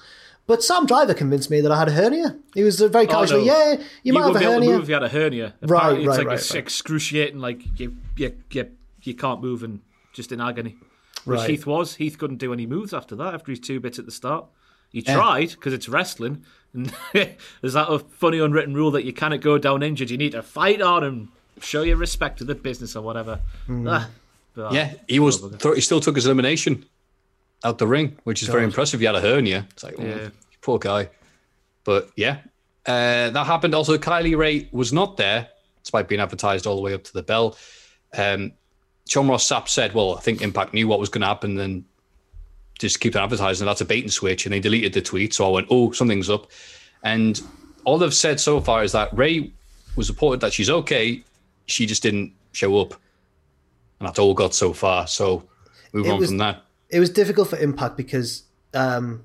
But 0.48 0.64
Sam 0.64 0.86
Driver 0.86 1.14
convinced 1.16 1.50
me 1.50 1.60
that 1.62 1.72
I 1.72 1.80
had 1.80 1.88
a 1.88 1.91
hernia. 1.91 2.38
He 2.54 2.64
was 2.64 2.80
very 2.80 3.06
Oh, 3.08 3.10
casually, 3.10 3.46
no. 3.48 3.54
yeah, 3.74 3.84
you, 4.04 4.14
might 4.14 4.28
have 4.28 4.36
a 4.36 4.39
be 4.39 4.46
able 4.46 4.54
to 4.54 4.60
hernia. 4.60 4.70
move 4.74 4.84
if 4.84 4.88
you 4.89 4.93
had 4.93 5.04
a 5.04 5.10
hernia. 5.10 5.54
Right, 5.62 5.78
Apparently 5.80 6.00
it's 6.02 6.08
right, 6.10 6.18
like 6.20 6.28
right, 6.28 6.38
it's 6.38 6.52
right. 6.54 6.60
excruciating, 6.64 7.39
like 7.39 7.80
you, 7.80 7.98
you, 8.16 8.36
you, 8.52 8.70
you 9.02 9.14
can't 9.16 9.41
move 9.41 9.64
and 9.64 9.82
just 10.14 10.32
in 10.32 10.39
agony. 10.39 10.78
Which 11.26 11.39
Right. 11.39 11.50
Heath 11.50 11.66
was. 11.66 11.96
Heath 11.96 12.18
couldn't 12.20 12.38
do 12.38 12.54
any 12.54 12.68
moves 12.68 12.93
after 12.93 13.16
that, 13.16 13.34
after 13.34 13.52
his 13.52 13.60
two 13.60 13.80
bits 13.80 13.98
at 13.98 14.06
the 14.06 14.12
start. 14.12 14.46
He 14.91 15.02
tried, 15.02 15.50
because 15.50 15.74
it's 15.74 15.89
wrestling. 15.89 16.43
And 16.74 16.93
there's 17.14 17.74
that 17.74 18.04
funny 18.12 18.38
unwritten 18.39 18.76
rule 18.76 18.91
that 18.91 19.04
you 19.04 19.14
cannot 19.14 19.41
go 19.41 19.58
down 19.58 19.82
injured. 19.82 20.12
You 20.12 20.18
need 20.18 20.34
to 20.34 20.43
fight 20.43 20.80
on 20.82 21.04
and 21.04 21.28
show 21.60 21.82
your 21.82 21.98
respect 21.98 22.38
to 22.38 22.43
the 22.43 22.54
business 22.54 22.96
or 22.96 23.02
whatever. 23.02 23.39
Hmm. 23.66 23.88
Ah, 23.89 24.10
but- 24.54 24.72
Yeah, 24.74 24.93
he 25.08 25.20
was. 25.20 25.41
Th- 25.41 25.74
he 25.76 25.82
still 25.82 26.00
took 26.00 26.16
his 26.16 26.28
elimination 26.28 26.86
out 27.66 27.78
the 27.80 27.88
ring, 27.88 28.18
which 28.24 28.41
is 28.41 28.47
very 28.47 28.63
impressive. 28.63 28.99
He 28.99 29.05
had 29.05 29.16
a 29.16 29.22
hernia. 29.22 29.66
It's 29.72 29.84
like, 29.84 29.95
oh, 29.97 30.03
Yeah. 30.05 30.30
poor 30.61 30.80
guy. 30.80 31.09
But 31.84 32.09
yeah, 32.16 32.38
uh, 32.86 33.30
that 33.32 33.45
happened. 33.45 33.74
Also, 33.76 33.97
Kylie 33.97 34.38
Rae 34.38 34.70
was 34.72 34.93
not 34.93 35.18
there, 35.18 35.49
despite 35.84 36.07
being 36.07 36.22
advertised 36.22 36.66
all 36.68 36.76
the 36.76 36.82
way 36.82 36.93
up 36.93 37.03
to 37.05 37.13
the 37.13 37.24
bell. 37.24 37.57
Um, 38.18 38.53
Sean 39.07 39.28
Ross 39.28 39.47
Sapp 39.47 39.68
said, 39.68 39.93
"Well, 39.93 40.16
I 40.18 40.22
think 40.22 40.41
Impact 40.41 40.74
knew 40.74 40.88
what 40.88 40.99
was 40.99 41.09
going 41.09 41.22
to 41.22 41.28
happen, 41.28 41.59
and 41.59 41.84
just 42.80 42.99
keep 42.99 43.16
on 43.16 43.24
advertising. 43.24 43.66
That's 43.66 43.82
a 43.82 43.86
bait 43.86 44.03
and 44.03 44.13
switch." 44.13 44.45
And 44.45 44.53
they 44.53 44.59
deleted 44.59 44.93
the 44.93 45.01
tweet. 45.01 45.34
So 45.34 45.45
I 45.47 45.49
went, 45.51 45.68
"Oh, 45.70 45.91
something's 45.91 46.30
up." 46.30 46.49
And 47.03 47.39
all 47.84 47.97
they've 47.99 48.13
said 48.13 48.39
so 48.39 48.61
far 48.61 48.84
is 48.84 48.91
that 48.93 49.09
Rae 49.13 49.51
was 49.95 50.09
reported 50.09 50.41
that 50.41 50.53
she's 50.53 50.70
okay. 50.70 51.24
She 51.68 51.86
just 51.86 52.01
didn't 52.03 52.34
show 52.51 52.80
up, 52.80 52.93
and 53.99 54.07
that's 54.07 54.18
all 54.20 54.34
got 54.34 54.55
so 54.55 54.74
far. 54.74 55.05
So 55.07 55.43
move 55.93 56.07
It 56.07 56.11
on 56.11 56.20
was- 56.20 56.30
from 56.30 56.38
that. 56.39 56.63
It 56.90 57.00
was 57.00 57.10
difficult 57.10 57.50
for 57.50 57.58
Impact 57.58 57.98
because 57.98 58.44
um, 58.74 59.24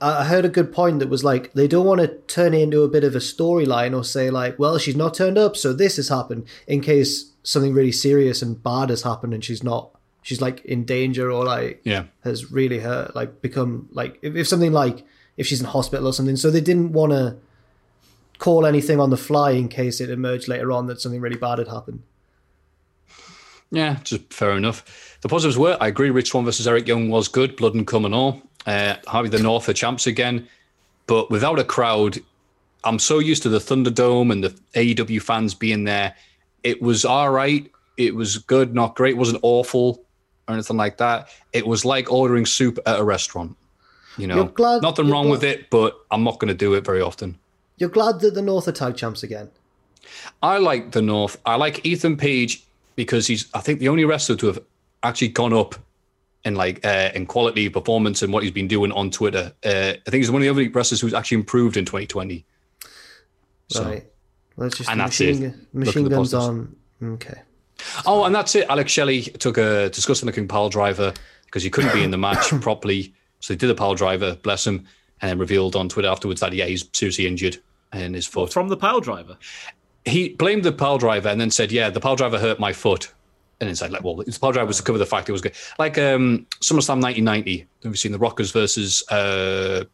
I 0.00 0.24
heard 0.24 0.44
a 0.44 0.48
good 0.48 0.72
point 0.72 0.98
that 0.98 1.08
was 1.08 1.24
like 1.24 1.52
they 1.54 1.66
don't 1.68 1.86
want 1.86 2.00
to 2.00 2.08
turn 2.08 2.54
it 2.54 2.60
into 2.60 2.82
a 2.82 2.88
bit 2.88 3.04
of 3.04 3.14
a 3.14 3.18
storyline 3.20 3.96
or 3.96 4.04
say 4.04 4.30
like, 4.30 4.58
well, 4.58 4.78
she's 4.78 4.96
not 4.96 5.14
turned 5.14 5.38
up, 5.38 5.56
so 5.56 5.72
this 5.72 5.96
has 5.96 6.08
happened 6.08 6.46
in 6.66 6.80
case 6.80 7.32
something 7.42 7.74
really 7.74 7.92
serious 7.92 8.42
and 8.42 8.62
bad 8.62 8.90
has 8.90 9.02
happened 9.02 9.34
and 9.34 9.44
she's 9.44 9.62
not, 9.62 9.90
she's 10.22 10.40
like 10.40 10.64
in 10.64 10.84
danger 10.84 11.30
or 11.30 11.44
like 11.44 11.80
Yeah. 11.84 12.04
has 12.22 12.50
really 12.50 12.80
hurt, 12.80 13.14
like 13.14 13.42
become 13.42 13.88
like 13.92 14.18
if, 14.22 14.34
if 14.34 14.48
something 14.48 14.72
like 14.72 15.04
if 15.36 15.46
she's 15.46 15.60
in 15.60 15.66
hospital 15.66 16.06
or 16.06 16.12
something. 16.12 16.36
So 16.36 16.50
they 16.50 16.60
didn't 16.60 16.92
want 16.92 17.12
to 17.12 17.36
call 18.38 18.66
anything 18.66 19.00
on 19.00 19.10
the 19.10 19.16
fly 19.16 19.52
in 19.52 19.68
case 19.68 20.00
it 20.00 20.10
emerged 20.10 20.48
later 20.48 20.72
on 20.72 20.86
that 20.86 21.00
something 21.00 21.20
really 21.20 21.36
bad 21.36 21.58
had 21.58 21.68
happened. 21.68 22.02
Yeah, 23.74 23.98
just 24.04 24.32
fair 24.32 24.52
enough. 24.52 25.18
The 25.22 25.28
positives 25.28 25.58
were, 25.58 25.76
I 25.80 25.88
agree, 25.88 26.10
Rich 26.10 26.30
Swann 26.30 26.44
versus 26.44 26.66
Eric 26.68 26.86
Young 26.86 27.08
was 27.08 27.28
good, 27.28 27.56
blood 27.56 27.74
and 27.74 27.86
cum 27.86 28.04
and 28.04 28.14
all. 28.14 28.42
Uh, 28.66 28.96
Harvey 29.06 29.28
the 29.28 29.42
North 29.42 29.68
are 29.68 29.72
champs 29.72 30.06
again, 30.06 30.48
but 31.06 31.30
without 31.30 31.58
a 31.58 31.64
crowd, 31.64 32.18
I'm 32.84 32.98
so 32.98 33.18
used 33.18 33.42
to 33.42 33.48
the 33.48 33.58
Thunderdome 33.58 34.30
and 34.30 34.44
the 34.44 34.50
AEW 34.74 35.20
fans 35.20 35.54
being 35.54 35.84
there. 35.84 36.14
It 36.62 36.80
was 36.80 37.04
all 37.04 37.30
right. 37.30 37.70
It 37.96 38.14
was 38.14 38.38
good, 38.38 38.74
not 38.74 38.96
great. 38.96 39.14
It 39.14 39.18
wasn't 39.18 39.40
awful 39.42 40.04
or 40.48 40.54
anything 40.54 40.76
like 40.76 40.98
that. 40.98 41.28
It 41.52 41.66
was 41.66 41.84
like 41.84 42.12
ordering 42.12 42.46
soup 42.46 42.78
at 42.86 42.98
a 43.00 43.04
restaurant. 43.04 43.56
You 44.16 44.28
know, 44.28 44.44
glad- 44.44 44.82
nothing 44.82 45.10
wrong 45.10 45.26
glad- 45.26 45.32
with 45.32 45.44
it, 45.44 45.70
but 45.70 45.98
I'm 46.10 46.22
not 46.22 46.38
going 46.38 46.48
to 46.48 46.54
do 46.54 46.74
it 46.74 46.84
very 46.84 47.00
often. 47.00 47.38
You're 47.78 47.88
glad 47.90 48.20
that 48.20 48.34
the 48.34 48.42
North 48.42 48.68
are 48.68 48.72
tag 48.72 48.96
champs 48.96 49.22
again. 49.22 49.50
I 50.42 50.58
like 50.58 50.92
the 50.92 51.02
North. 51.02 51.40
I 51.44 51.56
like 51.56 51.84
Ethan 51.84 52.16
Page 52.16 52.62
because 52.96 53.26
he's, 53.26 53.48
I 53.54 53.60
think, 53.60 53.78
the 53.80 53.88
only 53.88 54.04
wrestler 54.04 54.36
to 54.36 54.46
have 54.48 54.58
actually 55.02 55.28
gone 55.28 55.52
up 55.52 55.74
in 56.44 56.54
like 56.54 56.84
uh, 56.84 57.10
in 57.14 57.26
quality, 57.26 57.68
performance, 57.68 58.22
and 58.22 58.32
what 58.32 58.42
he's 58.42 58.52
been 58.52 58.68
doing 58.68 58.92
on 58.92 59.10
Twitter. 59.10 59.52
Uh, 59.64 59.94
I 60.06 60.10
think 60.10 60.14
he's 60.22 60.30
one 60.30 60.42
of 60.42 60.44
the 60.44 60.50
only 60.50 60.68
wrestlers 60.68 61.00
who's 61.00 61.14
actually 61.14 61.36
improved 61.38 61.76
in 61.76 61.84
2020. 61.84 62.44
So, 63.68 63.84
Right. 63.84 64.06
Well, 64.56 64.68
it's 64.68 64.76
just 64.78 64.90
and 64.90 65.00
the 65.00 65.04
that's 65.04 65.18
machine, 65.20 65.42
it. 65.42 65.50
gu- 65.50 65.56
Look 65.56 65.56
at 65.56 65.74
machine 65.74 66.08
guns 66.08 66.34
on. 66.34 66.76
Okay. 67.02 67.40
oh, 68.06 68.24
and 68.24 68.34
that's 68.34 68.54
it. 68.54 68.68
Alex 68.68 68.92
Shelley 68.92 69.22
took 69.22 69.58
a 69.58 69.88
disgusting 69.90 70.26
looking 70.26 70.46
pile 70.46 70.68
driver 70.68 71.12
because 71.46 71.62
he 71.62 71.70
couldn't 71.70 71.92
be 71.92 72.04
in 72.04 72.10
the 72.10 72.18
match 72.18 72.48
properly, 72.60 73.12
so 73.40 73.54
he 73.54 73.58
did 73.58 73.70
a 73.70 73.74
pile 73.74 73.94
driver. 73.94 74.36
Bless 74.42 74.66
him, 74.66 74.86
and 75.22 75.30
then 75.30 75.38
revealed 75.38 75.74
on 75.76 75.88
Twitter 75.88 76.08
afterwards 76.08 76.40
that 76.40 76.52
yeah, 76.52 76.66
he's 76.66 76.88
seriously 76.92 77.26
injured 77.26 77.58
in 77.92 78.14
his 78.14 78.26
foot. 78.26 78.52
From 78.52 78.68
the 78.68 78.76
pile 78.76 79.00
driver. 79.00 79.36
He 80.04 80.30
blamed 80.30 80.64
the 80.64 80.72
pile 80.72 80.98
driver 80.98 81.28
and 81.28 81.40
then 81.40 81.50
said, 81.50 81.72
"Yeah, 81.72 81.90
the 81.90 82.00
pile 82.00 82.16
driver 82.16 82.38
hurt 82.38 82.60
my 82.60 82.72
foot." 82.72 83.12
And 83.60 83.70
it's 83.70 83.80
like, 83.80 84.02
well, 84.02 84.16
the 84.16 84.38
pile 84.38 84.52
driver 84.52 84.66
was 84.66 84.78
to 84.78 84.82
cover 84.82 84.98
the 84.98 85.06
fact 85.06 85.28
it 85.28 85.32
was 85.32 85.40
good. 85.40 85.54
Like 85.78 85.96
um, 85.96 86.46
SummerSlam 86.60 87.00
1990. 87.00 87.66
Have 87.84 87.92
you 87.92 87.96
seen 87.96 88.12
the 88.12 88.18
Rockers 88.18 88.50
versus 88.50 89.02
uh, 89.10 89.84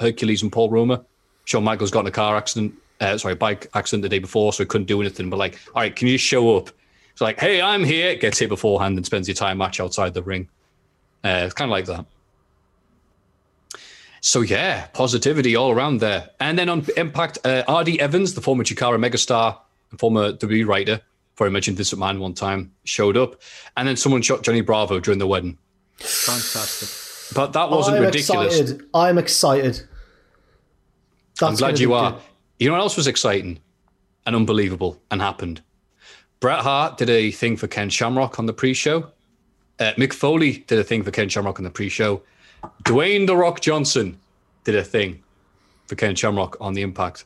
Hercules 0.00 0.42
and 0.42 0.52
Paul 0.52 0.70
Roma? 0.70 1.04
Shawn 1.44 1.64
Michaels 1.64 1.90
got 1.90 2.00
in 2.00 2.06
a 2.06 2.10
car 2.10 2.36
accident, 2.36 2.74
uh, 3.00 3.16
sorry, 3.16 3.36
bike 3.36 3.68
accident 3.74 4.02
the 4.02 4.08
day 4.08 4.18
before, 4.18 4.52
so 4.52 4.62
he 4.62 4.66
couldn't 4.66 4.86
do 4.86 5.00
anything. 5.00 5.30
But 5.30 5.38
like, 5.38 5.58
all 5.74 5.82
right, 5.82 5.94
can 5.94 6.08
you 6.08 6.18
show 6.18 6.56
up? 6.56 6.70
It's 7.12 7.20
like, 7.20 7.38
hey, 7.38 7.62
I'm 7.62 7.84
here. 7.84 8.16
Gets 8.16 8.40
here 8.40 8.48
beforehand 8.48 8.96
and 8.96 9.06
spends 9.06 9.28
the 9.28 9.32
entire 9.32 9.54
match 9.54 9.78
outside 9.78 10.14
the 10.14 10.22
ring. 10.22 10.48
Uh, 11.22 11.44
it's 11.44 11.54
kind 11.54 11.70
of 11.70 11.72
like 11.72 11.86
that. 11.86 12.04
So 14.24 14.40
yeah, 14.40 14.86
positivity 14.94 15.54
all 15.54 15.70
around 15.70 16.00
there. 16.00 16.30
And 16.40 16.58
then 16.58 16.70
on 16.70 16.86
Impact, 16.96 17.36
uh, 17.44 17.62
R.D. 17.68 18.00
Evans, 18.00 18.32
the 18.32 18.40
former 18.40 18.64
Chikara 18.64 18.96
megastar 18.96 19.58
and 19.90 20.00
former 20.00 20.32
WWE 20.32 20.66
writer, 20.66 21.02
before 21.34 21.46
I 21.46 21.50
mentioned 21.50 21.76
Vince 21.76 21.92
McMahon 21.92 22.20
one 22.20 22.32
time, 22.32 22.72
showed 22.84 23.18
up. 23.18 23.42
And 23.76 23.86
then 23.86 23.96
someone 23.96 24.22
shot 24.22 24.42
Johnny 24.42 24.62
Bravo 24.62 24.98
during 24.98 25.18
the 25.18 25.26
wedding. 25.26 25.58
Fantastic. 25.98 26.88
But 27.36 27.52
that 27.52 27.68
wasn't 27.68 27.98
I'm 27.98 28.04
ridiculous. 28.04 28.58
excited. 28.58 28.86
I'm 28.94 29.18
excited. 29.18 29.82
I'm 31.42 31.56
glad 31.56 31.78
you 31.78 31.92
are. 31.92 32.12
good. 32.12 32.20
You 32.60 32.68
know 32.68 32.76
what 32.76 32.80
else 32.80 32.96
was 32.96 33.06
exciting 33.06 33.60
and 34.24 34.34
unbelievable 34.34 35.02
and 35.10 35.20
happened? 35.20 35.60
Bret 36.40 36.60
Hart 36.60 36.96
did 36.96 37.10
a 37.10 37.30
thing 37.30 37.58
for 37.58 37.66
Ken 37.66 37.90
Shamrock 37.90 38.38
on 38.38 38.46
the 38.46 38.54
pre-show. 38.54 39.10
Uh, 39.78 39.92
Mick 39.98 40.14
Foley 40.14 40.64
did 40.66 40.78
a 40.78 40.84
thing 40.84 41.02
for 41.02 41.10
Ken 41.10 41.28
Shamrock 41.28 41.58
on 41.58 41.64
the 41.64 41.70
pre-show. 41.70 42.22
Dwayne 42.84 43.26
The 43.26 43.36
Rock 43.36 43.60
Johnson 43.60 44.18
did 44.64 44.74
a 44.74 44.84
thing 44.84 45.22
for 45.86 45.94
Ken 45.96 46.14
Shamrock 46.14 46.56
on 46.60 46.74
the 46.74 46.82
Impact 46.82 47.24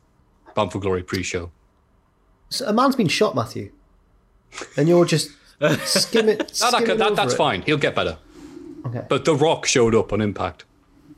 Bound 0.54 0.72
for 0.72 0.78
Glory 0.78 1.02
pre-show. 1.02 1.50
So 2.50 2.66
a 2.66 2.72
man's 2.72 2.96
been 2.96 3.09
shot, 3.09 3.34
Matthew, 3.34 3.70
and 4.76 4.88
you're 4.88 5.04
just 5.04 5.30
skim 5.84 6.28
it. 6.28 6.59
No, 6.62 6.70
that, 6.70 6.98
that- 6.98 7.16
that's 7.16 7.34
it. 7.34 7.36
fine. 7.36 7.62
He'll 7.62 7.76
get 7.76 7.94
better. 7.94 8.18
Okay. 8.86 9.04
But 9.09 9.24
The 9.24 9.34
Rock 9.34 9.66
showed 9.66 9.94
up 9.94 10.12
on 10.12 10.20
Impact. 10.20 10.64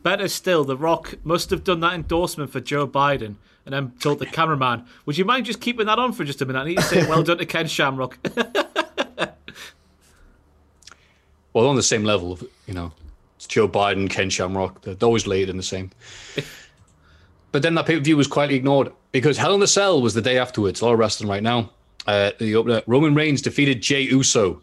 Better 0.03 0.29
still, 0.29 0.65
The 0.65 0.77
Rock 0.77 1.15
must 1.25 1.51
have 1.51 1.63
done 1.63 1.81
that 1.81 1.93
endorsement 1.93 2.51
for 2.51 2.61
Joe 2.61 2.87
Biden 2.89 3.37
and 3.67 3.75
then 3.75 3.93
told 4.01 4.19
the 4.19 4.27
cameraman, 4.27 4.87
Would 5.05 5.19
you 5.19 5.25
mind 5.27 5.45
just 5.47 5.61
keeping 5.61 5.87
that 5.87 5.99
on 5.99 6.13
for 6.13 6.25
just 6.25 6.41
a 6.41 6.47
minute? 6.47 6.61
I 6.61 6.65
need 6.65 6.77
to 6.79 6.83
say 6.83 7.07
well 7.07 7.23
done 7.23 7.39
to 7.39 7.47
Ken 7.47 7.67
Shamrock. 7.67 8.19
Well, 11.53 11.67
on 11.67 11.75
the 11.75 11.83
same 11.83 12.05
level, 12.05 12.31
of, 12.31 12.45
you 12.69 12.75
know, 12.75 12.93
it's 13.41 13.47
Joe 13.47 13.67
Biden, 13.67 14.11
Ken 14.11 14.29
Shamrock. 14.29 14.83
They're 14.83 14.95
always 15.01 15.27
laid 15.27 15.49
in 15.49 15.57
the 15.57 15.63
same. 15.63 15.91
but 17.53 17.63
then 17.63 17.75
that 17.75 17.87
pay 17.87 17.97
per 17.97 18.03
view 18.03 18.19
was 18.19 18.27
quietly 18.27 18.55
ignored 18.57 18.93
because 19.13 19.39
Hell 19.39 19.55
in 19.55 19.63
a 19.63 19.67
Cell 19.67 20.03
was 20.03 20.13
the 20.13 20.21
day 20.21 20.37
afterwards. 20.37 20.83
A 20.83 20.85
lot 20.85 20.93
of 20.93 20.99
wrestling 20.99 21.31
right 21.31 21.43
now. 21.43 21.71
Uh, 22.07 22.33
the 22.39 22.55
opener, 22.55 22.83
Roman 22.87 23.15
Reigns 23.15 23.41
defeated 23.41 23.81
Jey 23.81 24.03
Uso, 24.03 24.61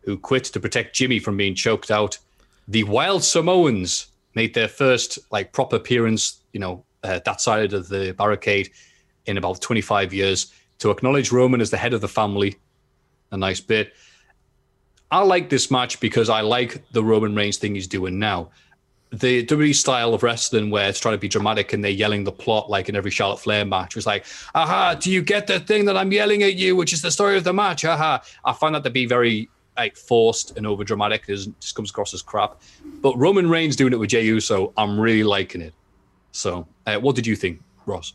who 0.00 0.18
quit 0.18 0.42
to 0.46 0.58
protect 0.58 0.96
Jimmy 0.96 1.20
from 1.20 1.36
being 1.36 1.54
choked 1.54 1.92
out. 1.92 2.18
The 2.66 2.82
Wild 2.82 3.22
Samoans 3.22 4.08
made 4.34 4.52
their 4.52 4.66
first 4.66 5.20
like 5.30 5.52
proper 5.52 5.76
appearance, 5.76 6.40
you 6.52 6.58
know, 6.58 6.84
uh, 7.04 7.20
that 7.24 7.40
side 7.40 7.72
of 7.72 7.88
the 7.88 8.14
barricade 8.18 8.70
in 9.26 9.38
about 9.38 9.60
25 9.60 10.12
years 10.12 10.52
to 10.80 10.90
acknowledge 10.90 11.30
Roman 11.30 11.60
as 11.60 11.70
the 11.70 11.76
head 11.76 11.94
of 11.94 12.00
the 12.00 12.08
family. 12.08 12.56
A 13.30 13.36
nice 13.36 13.60
bit. 13.60 13.92
I 15.10 15.22
like 15.22 15.48
this 15.48 15.70
match 15.70 16.00
because 16.00 16.28
I 16.28 16.42
like 16.42 16.82
the 16.92 17.02
Roman 17.02 17.34
Reigns 17.34 17.56
thing 17.56 17.74
he's 17.74 17.86
doing 17.86 18.18
now. 18.18 18.50
The 19.10 19.44
WWE 19.46 19.74
style 19.74 20.12
of 20.12 20.22
wrestling 20.22 20.68
where 20.70 20.86
it's 20.86 21.00
trying 21.00 21.14
to 21.14 21.18
be 21.18 21.28
dramatic 21.28 21.72
and 21.72 21.82
they're 21.82 21.90
yelling 21.90 22.24
the 22.24 22.32
plot 22.32 22.68
like 22.68 22.90
in 22.90 22.96
every 22.96 23.10
Charlotte 23.10 23.38
Flair 23.38 23.64
match 23.64 23.96
was 23.96 24.06
like, 24.06 24.26
aha, 24.54 24.94
do 24.94 25.10
you 25.10 25.22
get 25.22 25.46
the 25.46 25.60
thing 25.60 25.86
that 25.86 25.96
I'm 25.96 26.12
yelling 26.12 26.42
at 26.42 26.56
you, 26.56 26.76
which 26.76 26.92
is 26.92 27.00
the 27.00 27.10
story 27.10 27.38
of 27.38 27.44
the 27.44 27.54
match? 27.54 27.86
Aha. 27.86 28.22
I 28.44 28.52
find 28.52 28.74
that 28.74 28.84
to 28.84 28.90
be 28.90 29.06
very 29.06 29.48
like 29.78 29.96
forced 29.96 30.58
and 30.58 30.66
over 30.66 30.84
dramatic. 30.84 31.24
It 31.28 31.36
just 31.60 31.74
comes 31.74 31.88
across 31.88 32.12
as 32.12 32.20
crap. 32.20 32.60
But 33.00 33.16
Roman 33.16 33.48
Reigns 33.48 33.76
doing 33.76 33.94
it 33.94 33.98
with 33.98 34.10
Jey 34.10 34.26
Uso, 34.26 34.74
I'm 34.76 35.00
really 35.00 35.22
liking 35.22 35.62
it. 35.62 35.72
So, 36.32 36.66
uh, 36.86 36.98
what 36.98 37.16
did 37.16 37.26
you 37.26 37.36
think, 37.36 37.62
Ross? 37.86 38.12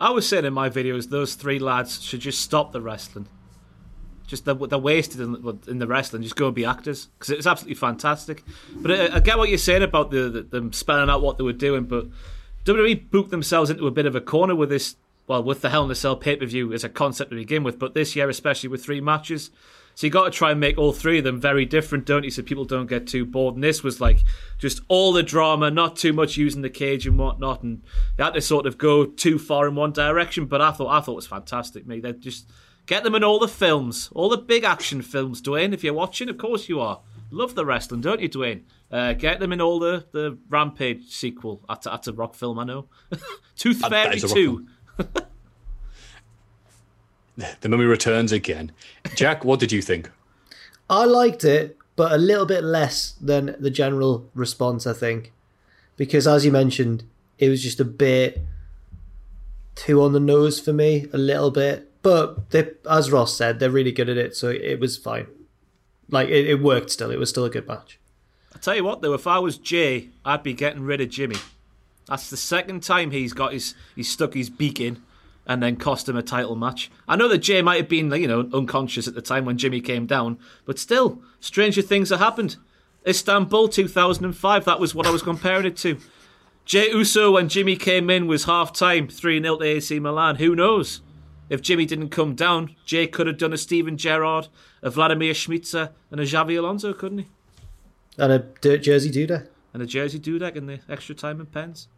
I 0.00 0.10
was 0.10 0.28
saying 0.28 0.44
in 0.44 0.52
my 0.52 0.68
videos, 0.68 1.08
those 1.08 1.34
three 1.34 1.58
lads 1.58 2.02
should 2.02 2.20
just 2.20 2.40
stop 2.40 2.72
the 2.72 2.80
wrestling. 2.80 3.28
Just 4.26 4.44
they're, 4.44 4.54
they're 4.54 4.78
wasted 4.78 5.20
in, 5.20 5.60
in 5.66 5.78
the 5.78 5.86
wrestling. 5.86 6.22
Just 6.22 6.36
go 6.36 6.46
and 6.46 6.54
be 6.54 6.64
actors 6.64 7.06
because 7.18 7.30
it's 7.30 7.46
absolutely 7.46 7.76
fantastic. 7.76 8.42
But 8.74 8.90
I, 8.90 9.16
I 9.16 9.20
get 9.20 9.38
what 9.38 9.48
you're 9.48 9.58
saying 9.58 9.82
about 9.82 10.10
the, 10.10 10.28
the 10.28 10.42
them 10.42 10.72
spelling 10.72 11.10
out 11.10 11.22
what 11.22 11.38
they 11.38 11.44
were 11.44 11.52
doing. 11.52 11.84
But 11.84 12.06
WWE 12.64 13.10
booked 13.10 13.30
themselves 13.30 13.70
into 13.70 13.86
a 13.86 13.90
bit 13.90 14.06
of 14.06 14.14
a 14.14 14.20
corner 14.20 14.54
with 14.54 14.68
this. 14.70 14.96
Well, 15.28 15.42
with 15.42 15.60
the 15.60 15.70
Hell 15.70 15.84
in 15.84 15.90
a 15.90 15.94
Cell 15.94 16.16
pay 16.16 16.36
per 16.36 16.46
view 16.46 16.72
as 16.72 16.84
a 16.84 16.88
concept 16.88 17.30
to 17.30 17.36
begin 17.36 17.64
with, 17.64 17.80
but 17.80 17.94
this 17.94 18.14
year, 18.14 18.28
especially 18.28 18.68
with 18.68 18.84
three 18.84 19.00
matches, 19.00 19.50
So 19.96 20.06
you 20.06 20.10
got 20.10 20.24
to 20.24 20.30
try 20.30 20.50
and 20.50 20.60
make 20.60 20.76
all 20.76 20.92
three 20.92 21.18
of 21.18 21.24
them 21.24 21.40
very 21.40 21.64
different, 21.64 22.04
don't 22.04 22.22
you? 22.22 22.30
So 22.30 22.42
people 22.42 22.66
don't 22.66 22.86
get 22.86 23.06
too 23.06 23.24
bored. 23.24 23.54
And 23.54 23.64
this 23.64 23.82
was 23.82 23.98
like 23.98 24.22
just 24.58 24.82
all 24.88 25.10
the 25.12 25.22
drama, 25.22 25.70
not 25.70 25.96
too 25.96 26.12
much 26.12 26.36
using 26.36 26.60
the 26.60 26.68
cage 26.68 27.06
and 27.06 27.18
whatnot, 27.18 27.62
and 27.62 27.82
they 28.16 28.22
had 28.22 28.34
to 28.34 28.42
sort 28.42 28.66
of 28.66 28.76
go 28.76 29.06
too 29.06 29.38
far 29.38 29.66
in 29.66 29.74
one 29.74 29.92
direction. 29.92 30.44
But 30.44 30.60
I 30.60 30.70
thought 30.70 30.88
I 30.88 31.00
thought 31.00 31.12
it 31.12 31.16
was 31.16 31.26
fantastic, 31.26 31.86
mate. 31.86 32.02
They 32.02 32.12
just 32.12 32.46
get 32.86 33.04
them 33.04 33.14
in 33.14 33.22
all 33.24 33.38
the 33.38 33.48
films, 33.48 34.08
all 34.14 34.28
the 34.28 34.36
big 34.38 34.64
action 34.64 35.02
films, 35.02 35.42
Dwayne. 35.42 35.72
If 35.72 35.84
you're 35.84 35.92
watching, 35.94 36.28
of 36.28 36.38
course 36.38 36.68
you 36.68 36.80
are. 36.80 37.00
Love 37.30 37.54
the 37.54 37.66
wrestling, 37.66 38.00
don't 38.00 38.20
you, 38.20 38.28
Dwayne? 38.28 38.62
Uh, 38.90 39.12
get 39.12 39.40
them 39.40 39.52
in 39.52 39.60
all 39.60 39.78
the, 39.80 40.04
the 40.12 40.38
Rampage 40.48 41.08
sequel. 41.08 41.60
That's 41.68 41.86
a, 41.86 41.90
that's 41.90 42.06
a 42.08 42.12
rock 42.12 42.34
film, 42.34 42.58
I 42.58 42.64
know. 42.64 42.86
Tooth 43.56 43.80
That- 43.80 43.90
that 43.90 44.04
Fairy 44.06 44.16
is 44.16 44.32
2. 44.32 44.66
The 47.60 47.68
mummy 47.68 47.84
returns 47.84 48.32
again. 48.32 48.72
Jack, 49.14 49.44
what 49.44 49.60
did 49.60 49.70
you 49.70 49.82
think? 49.82 50.10
I 50.88 51.04
liked 51.04 51.44
it, 51.44 51.76
but 51.94 52.12
a 52.12 52.16
little 52.16 52.46
bit 52.46 52.64
less 52.64 53.12
than 53.20 53.56
the 53.58 53.70
general 53.70 54.26
response, 54.34 54.86
I 54.86 54.94
think. 54.94 55.32
Because 55.98 56.26
as 56.26 56.46
you 56.46 56.52
mentioned, 56.52 57.04
it 57.38 57.50
was 57.50 57.62
just 57.62 57.78
a 57.78 57.84
bit 57.84 58.40
too 59.74 60.02
on 60.02 60.14
the 60.14 60.20
nose 60.20 60.58
for 60.58 60.72
me, 60.72 61.08
a 61.12 61.18
little 61.18 61.50
bit. 61.50 61.90
But 62.06 62.50
they, 62.50 62.70
as 62.88 63.10
Ross 63.10 63.36
said, 63.36 63.58
they're 63.58 63.68
really 63.68 63.90
good 63.90 64.08
at 64.08 64.16
it, 64.16 64.36
so 64.36 64.48
it 64.48 64.78
was 64.78 64.96
fine. 64.96 65.26
Like, 66.08 66.28
it, 66.28 66.46
it 66.46 66.62
worked 66.62 66.92
still. 66.92 67.10
It 67.10 67.18
was 67.18 67.30
still 67.30 67.44
a 67.44 67.50
good 67.50 67.66
match. 67.66 67.98
I 68.54 68.58
tell 68.58 68.76
you 68.76 68.84
what, 68.84 69.02
though, 69.02 69.14
if 69.14 69.26
I 69.26 69.40
was 69.40 69.58
Jey, 69.58 70.10
I'd 70.24 70.44
be 70.44 70.54
getting 70.54 70.84
rid 70.84 71.00
of 71.00 71.08
Jimmy. 71.08 71.34
That's 72.06 72.30
the 72.30 72.36
second 72.36 72.84
time 72.84 73.10
he's 73.10 73.32
got 73.32 73.52
his 73.52 73.74
he's 73.96 74.08
stuck 74.08 74.34
his 74.34 74.50
beak 74.50 74.78
in, 74.78 75.02
and 75.48 75.60
then 75.60 75.74
cost 75.74 76.08
him 76.08 76.16
a 76.16 76.22
title 76.22 76.54
match. 76.54 76.92
I 77.08 77.16
know 77.16 77.26
that 77.26 77.38
Jey 77.38 77.60
might 77.60 77.78
have 77.78 77.88
been 77.88 78.12
you 78.12 78.28
know 78.28 78.48
unconscious 78.52 79.08
at 79.08 79.16
the 79.16 79.20
time 79.20 79.44
when 79.44 79.58
Jimmy 79.58 79.80
came 79.80 80.06
down, 80.06 80.38
but 80.64 80.78
still, 80.78 81.20
stranger 81.40 81.82
things 81.82 82.10
have 82.10 82.20
happened. 82.20 82.54
Istanbul 83.04 83.66
2005, 83.66 84.64
that 84.64 84.78
was 84.78 84.94
what 84.94 85.08
I 85.08 85.10
was 85.10 85.22
comparing 85.22 85.66
it 85.66 85.76
to. 85.78 85.98
Jey 86.64 86.88
Uso 86.90 87.32
when 87.32 87.48
Jimmy 87.48 87.74
came 87.74 88.10
in 88.10 88.28
was 88.28 88.44
half 88.44 88.72
time, 88.72 89.08
3 89.08 89.42
0 89.42 89.56
to 89.56 89.64
AC 89.64 89.98
Milan. 89.98 90.36
Who 90.36 90.54
knows? 90.54 91.00
If 91.48 91.62
Jimmy 91.62 91.86
didn't 91.86 92.08
come 92.08 92.34
down, 92.34 92.74
Jey 92.84 93.06
could 93.06 93.26
have 93.26 93.38
done 93.38 93.52
a 93.52 93.56
Steven 93.58 93.96
Gerrard, 93.96 94.48
a 94.82 94.90
Vladimir 94.90 95.32
Smicer, 95.32 95.90
and 96.10 96.20
a 96.20 96.24
Xabi 96.24 96.58
Alonso, 96.58 96.92
couldn't 96.92 97.18
he? 97.18 97.26
And 98.18 98.32
a 98.32 98.38
dirt 98.38 98.82
Jerzy 98.82 99.12
Dudek. 99.12 99.48
and 99.72 99.82
a 99.82 99.86
Jerzy 99.86 100.18
Dudek 100.18 100.56
in 100.56 100.66
the 100.66 100.80
extra 100.88 101.14
time 101.14 101.38
and 101.38 101.50
pens, 101.52 101.88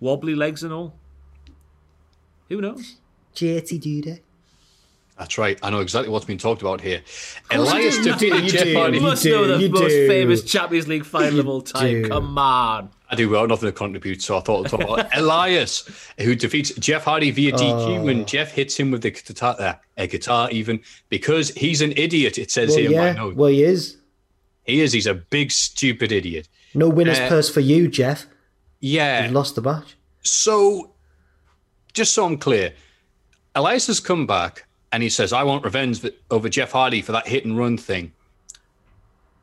wobbly 0.00 0.34
legs 0.34 0.62
and 0.62 0.72
all. 0.72 0.94
Who 2.48 2.60
knows? 2.60 2.96
Jerzy 3.34 3.80
Dudek. 3.80 4.20
That's 5.20 5.36
right. 5.36 5.58
I 5.62 5.68
know 5.68 5.80
exactly 5.80 6.10
what's 6.10 6.24
been 6.24 6.38
talked 6.38 6.62
about 6.62 6.80
here. 6.80 7.02
Elias 7.50 7.98
do, 7.98 8.04
you 8.04 8.12
defeated 8.14 8.42
you 8.44 8.50
Jeff. 8.50 8.72
Hardy. 8.74 8.96
You 8.96 9.02
You 9.02 9.08
must 9.10 9.22
do, 9.22 9.30
know 9.32 9.46
the 9.58 9.62
you 9.62 9.68
most 9.68 9.90
do. 9.90 10.08
famous 10.08 10.42
Champions 10.42 10.88
League 10.88 11.04
final 11.04 11.38
of 11.40 11.46
all 11.46 11.60
time. 11.60 12.02
do. 12.04 12.08
Come 12.08 12.38
on. 12.38 12.88
I 13.10 13.16
do 13.16 13.28
well, 13.28 13.46
nothing 13.46 13.66
to 13.68 13.72
contribute, 13.72 14.22
so 14.22 14.38
I 14.38 14.40
thought 14.40 14.64
I'd 14.64 14.70
talk 14.70 14.80
about 14.80 15.14
Elias, 15.16 15.86
who 16.18 16.34
defeats 16.34 16.72
Jeff 16.76 17.04
Hardy 17.04 17.30
via 17.32 17.52
DQ 17.52 18.02
when 18.02 18.24
Jeff 18.24 18.50
hits 18.52 18.78
him 18.80 18.90
with 18.90 19.02
the 19.02 19.10
guitar, 19.10 19.56
uh, 19.58 19.74
a 19.98 20.06
guitar 20.06 20.48
even, 20.50 20.80
because 21.10 21.50
he's 21.50 21.82
an 21.82 21.92
idiot, 21.98 22.38
it 22.38 22.50
says 22.50 22.70
Well, 22.70 22.78
here 22.78 22.90
in 22.92 22.96
my 22.96 23.06
yeah, 23.08 23.12
note. 23.12 23.36
well, 23.36 23.50
he 23.50 23.62
is. 23.62 23.98
he 24.64 24.80
is, 24.80 24.92
he's 24.92 25.06
a 25.06 25.14
big, 25.14 25.50
stupid 25.52 26.12
idiot. 26.12 26.48
No 26.72 26.88
winner's 26.88 27.18
Uh, 27.18 27.28
purse 27.28 27.50
for 27.50 27.60
you, 27.60 27.88
Jeff. 27.88 28.24
Yeah. 28.80 29.24
You've 29.24 29.32
lost 29.32 29.54
the 29.56 29.60
match. 29.60 29.96
So, 30.22 30.92
just 31.92 32.14
so 32.14 32.24
I'm 32.24 32.38
clear, 32.38 32.72
Elias 33.54 33.86
has 33.88 34.00
come 34.00 34.26
back 34.26 34.64
and 34.92 35.02
he 35.02 35.08
says, 35.08 35.32
I 35.32 35.42
want 35.42 35.64
revenge 35.64 36.04
over 36.30 36.48
Jeff 36.48 36.72
Hardy 36.72 37.02
for 37.02 37.12
that 37.12 37.28
hit 37.28 37.44
and 37.44 37.56
run 37.56 37.76
thing. 37.76 38.12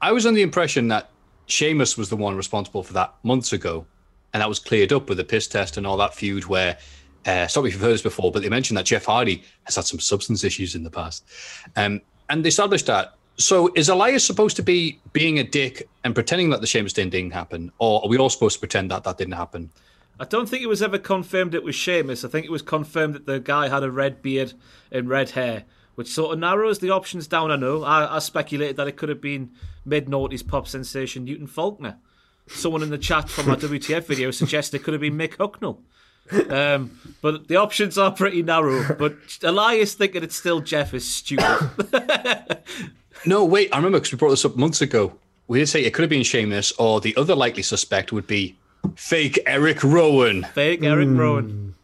I 0.01 0.11
was 0.11 0.25
under 0.25 0.35
the 0.35 0.43
impression 0.43 0.89
that 0.89 1.09
Sheamus 1.47 1.97
was 1.97 2.09
the 2.09 2.17
one 2.17 2.35
responsible 2.35 2.83
for 2.83 2.93
that 2.93 3.15
months 3.23 3.53
ago, 3.53 3.85
and 4.33 4.41
that 4.41 4.49
was 4.49 4.59
cleared 4.59 4.91
up 4.91 5.09
with 5.09 5.17
the 5.17 5.23
piss 5.23 5.47
test 5.47 5.77
and 5.77 5.87
all 5.87 5.97
that 5.97 6.13
feud 6.13 6.45
where. 6.45 6.77
Uh, 7.25 7.45
sorry 7.45 7.67
if 7.67 7.73
you've 7.73 7.81
heard 7.81 7.93
this 7.93 8.01
before, 8.01 8.31
but 8.31 8.41
they 8.41 8.47
mentioned 8.47 8.77
that 8.77 8.85
Jeff 8.85 9.03
Hardy 9.03 9.43
has 9.65 9.75
had 9.75 9.83
some 9.83 9.99
substance 9.99 10.45
issues 10.45 10.75
in 10.75 10.83
the 10.83 10.89
past. 10.89 11.25
Um, 11.75 11.99
and 12.29 12.45
they 12.45 12.47
established 12.47 12.85
that. 12.85 13.15
So 13.35 13.69
is 13.75 13.89
Elias 13.89 14.25
supposed 14.25 14.55
to 14.55 14.63
be 14.63 15.01
being 15.11 15.39
a 15.39 15.43
dick 15.43 15.89
and 16.05 16.15
pretending 16.15 16.49
that 16.51 16.61
the 16.61 16.67
Sheamus 16.67 16.93
thing 16.93 17.09
didn't 17.09 17.33
happen? 17.33 17.69
Or 17.79 18.01
are 18.01 18.07
we 18.07 18.17
all 18.17 18.29
supposed 18.29 18.55
to 18.55 18.59
pretend 18.59 18.91
that 18.91 19.03
that 19.03 19.17
didn't 19.17 19.33
happen? 19.33 19.69
I 20.19 20.25
don't 20.25 20.47
think 20.47 20.63
it 20.63 20.67
was 20.67 20.81
ever 20.81 20.97
confirmed 20.97 21.53
it 21.53 21.63
was 21.63 21.75
Sheamus. 21.75 22.23
I 22.23 22.29
think 22.29 22.45
it 22.45 22.51
was 22.51 22.61
confirmed 22.61 23.15
that 23.15 23.25
the 23.25 23.39
guy 23.39 23.69
had 23.69 23.83
a 23.83 23.91
red 23.91 24.21
beard 24.21 24.53
and 24.91 25.09
red 25.09 25.31
hair, 25.31 25.65
which 25.95 26.07
sort 26.07 26.33
of 26.33 26.39
narrows 26.39 26.79
the 26.79 26.89
options 26.89 27.27
down. 27.27 27.51
I 27.51 27.55
know. 27.55 27.83
I, 27.83 28.15
I 28.15 28.19
speculated 28.19 28.77
that 28.77 28.87
it 28.87 28.97
could 28.97 29.09
have 29.09 29.21
been 29.21 29.51
mid 29.85 30.07
noughties 30.07 30.47
pop 30.47 30.67
sensation 30.67 31.25
Newton 31.25 31.47
Faulkner. 31.47 31.97
Someone 32.47 32.81
in 32.81 32.89
the 32.89 32.97
chat 32.97 33.29
from 33.29 33.49
our 33.49 33.55
WTF 33.57 34.05
video 34.05 34.31
suggested 34.31 34.77
it 34.77 34.83
could 34.83 34.93
have 34.93 35.01
been 35.01 35.17
Mick 35.17 35.35
Hucknall. 35.37 35.79
Um, 36.51 36.99
but 37.21 37.47
the 37.47 37.55
options 37.55 37.97
are 37.97 38.11
pretty 38.11 38.41
narrow. 38.43 38.95
But 38.95 39.15
Elias 39.43 39.93
thinking 39.93 40.23
it's 40.23 40.35
still 40.35 40.59
Jeff 40.61 40.93
is 40.93 41.05
stupid. 41.05 41.69
No, 43.25 43.43
wait, 43.43 43.69
I 43.73 43.77
remember 43.77 43.97
because 43.99 44.11
we 44.11 44.17
brought 44.17 44.29
this 44.29 44.45
up 44.45 44.55
months 44.55 44.81
ago. 44.81 45.17
We 45.47 45.59
did 45.59 45.67
say 45.67 45.83
it 45.83 45.93
could 45.93 46.03
have 46.03 46.09
been 46.09 46.23
Sheamus, 46.23 46.71
or 46.77 47.01
the 47.01 47.15
other 47.15 47.35
likely 47.35 47.63
suspect 47.63 48.11
would 48.11 48.27
be 48.27 48.55
fake 48.95 49.39
Eric 49.45 49.83
Rowan. 49.83 50.43
Fake 50.53 50.83
Eric 50.83 51.09
Rowan. 51.11 51.75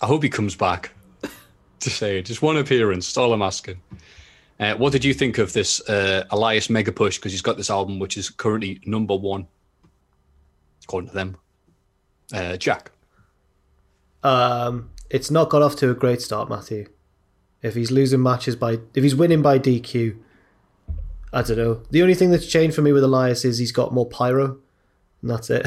I 0.00 0.06
hope 0.06 0.22
he 0.22 0.28
comes 0.28 0.56
back. 0.56 0.92
to 1.80 1.90
say 1.90 2.22
just 2.22 2.42
one 2.42 2.56
appearance. 2.56 3.06
That's 3.06 3.16
all 3.16 3.32
I'm 3.32 3.42
asking. 3.42 3.80
Uh, 4.58 4.74
what 4.74 4.92
did 4.92 5.04
you 5.04 5.12
think 5.12 5.38
of 5.38 5.52
this 5.52 5.80
uh, 5.88 6.24
Elias 6.30 6.70
mega 6.70 6.92
push? 6.92 7.18
Because 7.18 7.32
he's 7.32 7.42
got 7.42 7.56
this 7.56 7.70
album, 7.70 7.98
which 7.98 8.16
is 8.16 8.30
currently 8.30 8.80
number 8.86 9.16
one, 9.16 9.46
according 10.84 11.08
to 11.08 11.14
them. 11.14 11.36
Uh, 12.32 12.56
Jack. 12.56 12.92
Um, 14.22 14.90
it's 15.10 15.30
not 15.30 15.50
got 15.50 15.62
off 15.62 15.76
to 15.76 15.90
a 15.90 15.94
great 15.94 16.22
start, 16.22 16.48
Matthew. 16.48 16.86
If 17.60 17.74
he's 17.74 17.90
losing 17.90 18.22
matches 18.22 18.56
by, 18.56 18.78
if 18.94 19.02
he's 19.02 19.14
winning 19.14 19.42
by 19.42 19.58
DQ, 19.58 20.16
I 21.32 21.42
don't 21.42 21.56
know. 21.56 21.82
The 21.90 22.02
only 22.02 22.14
thing 22.14 22.30
that's 22.30 22.46
changed 22.46 22.76
for 22.76 22.82
me 22.82 22.92
with 22.92 23.04
Elias 23.04 23.44
is 23.44 23.58
he's 23.58 23.72
got 23.72 23.92
more 23.92 24.06
pyro, 24.06 24.58
and 25.22 25.30
that's 25.30 25.50
it. 25.50 25.66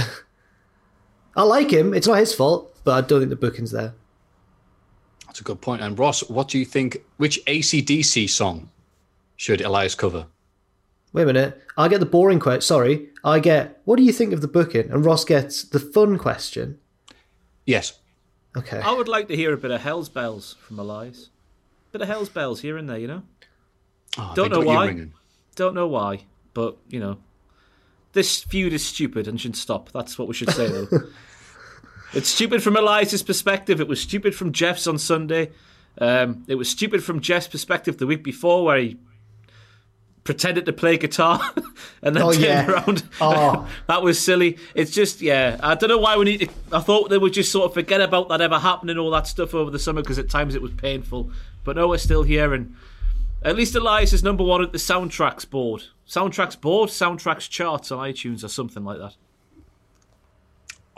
I 1.36 1.43
like 1.43 1.72
him. 1.72 1.93
It's 1.93 2.08
not 2.08 2.20
his 2.20 2.34
fault, 2.34 2.76
but 2.84 2.91
I 3.03 3.08
don't 3.08 3.20
think 3.20 3.30
the 3.30 3.36
booking's 3.36 3.72
there. 3.72 3.93
That's 5.26 5.41
a 5.41 5.43
good 5.43 5.60
point. 5.62 5.82
And 5.82 5.97
Ross, 5.99 6.30
what 6.30 6.47
do 6.47 6.58
you 6.58 6.66
think? 6.66 6.97
Which 7.18 7.43
ACDC 7.45 8.30
song 8.30 8.70
should 9.36 9.62
Elias 9.62 9.95
cover? 9.95 10.28
Wait 11.12 11.24
a 11.24 11.26
minute. 11.26 11.62
I 11.78 11.88
get 11.88 11.99
the 11.99 12.06
boring 12.06 12.39
question. 12.39 12.62
Sorry, 12.62 13.10
I 13.24 13.39
get. 13.39 13.82
What 13.86 13.97
do 13.97 14.03
you 14.03 14.14
think 14.14 14.34
of 14.34 14.41
the 14.41 14.47
booking? 14.47 14.91
And 14.91 15.06
Ross 15.06 15.26
gets 15.26 15.64
the 15.64 15.80
fun 15.80 16.18
question. 16.18 16.80
Yes. 17.66 17.99
Okay. 18.56 18.80
I 18.80 18.91
would 18.91 19.08
like 19.10 19.28
to 19.28 19.36
hear 19.36 19.53
a 19.53 19.58
bit 19.58 19.72
of 19.72 19.82
Hell's 19.82 20.08
Bells 20.08 20.56
from 20.62 20.80
Elias. 20.80 21.30
A 21.89 21.91
Bit 21.91 22.01
of 22.01 22.08
Hell's 22.08 22.30
Bells 22.30 22.62
here 22.62 22.78
and 22.78 22.89
there, 22.89 22.97
you 22.97 23.08
know? 23.08 23.24
Oh, 24.18 24.32
Don't 24.36 24.51
know 24.51 24.62
why. 24.62 25.08
Don't 25.56 25.76
know 25.76 25.88
why, 25.88 26.26
but 26.53 26.78
you 26.89 26.99
know, 26.99 27.18
this 28.16 28.43
feud 28.43 28.74
is 28.74 28.84
stupid 28.84 29.28
and 29.28 29.39
should 29.39 29.55
stop. 29.55 29.91
That's 29.91 30.18
what 30.18 30.28
we 30.28 30.34
should 30.34 30.49
say, 30.49 30.68
though. 30.68 30.88
it's 32.13 32.30
stupid 32.30 32.63
from 32.63 32.76
Elias's 32.76 33.22
perspective. 33.22 33.80
It 33.80 33.88
was 33.88 34.01
stupid 34.01 34.34
from 34.34 34.51
Jeff's 34.51 34.88
on 34.88 34.97
Sunday. 34.97 35.51
Um, 35.99 36.43
it 36.47 36.55
was 36.55 36.68
stupid 36.70 37.03
from 37.03 37.20
Jeff's 37.20 37.47
perspective 37.47 37.97
the 37.97 38.07
week 38.07 38.24
before, 38.24 38.66
where 38.66 38.78
he 38.80 38.97
pretended 40.24 40.66
to 40.66 40.74
play 40.74 40.97
guitar 40.97 41.39
and 42.01 42.16
then 42.16 42.24
Oh, 42.24 42.32
turned 42.32 42.43
yeah. 42.43 42.68
around. 42.72 43.03
Oh. 43.22 43.70
that 43.88 44.01
was 44.01 44.20
silly. 44.20 44.57
It's 44.74 44.91
just, 44.91 45.22
yeah, 45.22 45.57
I 45.61 45.76
don't 45.76 45.89
know 45.89 45.99
why 45.99 46.18
we 46.18 46.26
need 46.26 46.39
to. 46.39 46.49
I 46.72 46.80
thought 46.80 47.09
they 47.09 47.18
would 47.18 47.34
just 47.34 47.51
sort 47.51 47.66
of 47.68 47.74
forget 47.74 48.01
about 48.01 48.30
that 48.30 48.41
ever 48.41 48.57
happening, 48.59 48.97
all 48.97 49.11
that 49.11 49.28
stuff 49.28 49.53
over 49.53 49.70
the 49.70 49.78
summer, 49.80 50.01
because 50.01 50.18
at 50.20 50.30
times 50.30 50.55
it 50.55 50.61
was 50.61 50.72
painful. 50.72 51.30
But 51.63 51.76
no, 51.76 51.88
we're 51.89 51.97
still 51.99 52.24
here, 52.24 52.53
and 52.53 52.76
at 53.45 53.55
least 53.55 53.75
Elias 53.75 54.11
is 54.13 54.23
number 54.23 54.43
one 54.43 54.61
at 54.61 54.71
the 54.71 54.77
soundtracks 54.77 55.49
board. 55.49 55.83
Soundtracks 56.07 56.59
board, 56.59 56.89
soundtracks 56.89 57.49
charts 57.49 57.91
on 57.91 57.99
iTunes 57.99 58.43
or 58.43 58.47
something 58.47 58.83
like 58.83 58.97
that. 58.99 59.15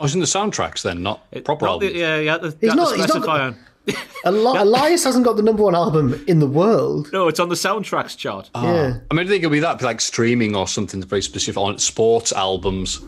I 0.00 0.02
was 0.04 0.14
in 0.14 0.20
the 0.20 0.26
soundtracks 0.26 0.82
then, 0.82 1.02
not 1.02 1.20
proper 1.44 1.66
Not 1.66 1.80
the- 1.80 1.92
yeah, 1.94 2.18
yeah. 2.18 2.38
The, 2.38 2.56
He's 2.60 2.74
not- 2.74 2.96
he's 2.96 3.08
not 3.08 3.22
got- 3.22 3.40
on. 3.40 3.56
Eli- 4.26 4.60
Elias 4.60 5.04
hasn't 5.04 5.24
got 5.24 5.36
the 5.36 5.42
number 5.42 5.62
one 5.62 5.74
album 5.74 6.22
in 6.28 6.40
the 6.40 6.46
world. 6.46 7.10
No, 7.12 7.26
it's 7.28 7.40
on 7.40 7.48
the 7.48 7.54
soundtracks 7.54 8.16
chart. 8.16 8.50
Ah. 8.54 8.64
Yeah. 8.64 8.98
I 9.10 9.14
mean, 9.14 9.26
I 9.26 9.28
think 9.28 9.42
it'll 9.44 9.50
be 9.52 9.60
that, 9.60 9.80
like 9.82 10.00
streaming 10.00 10.54
or 10.54 10.68
something 10.68 11.02
very 11.02 11.22
specific 11.22 11.56
on 11.58 11.78
sports 11.78 12.32
albums. 12.32 13.00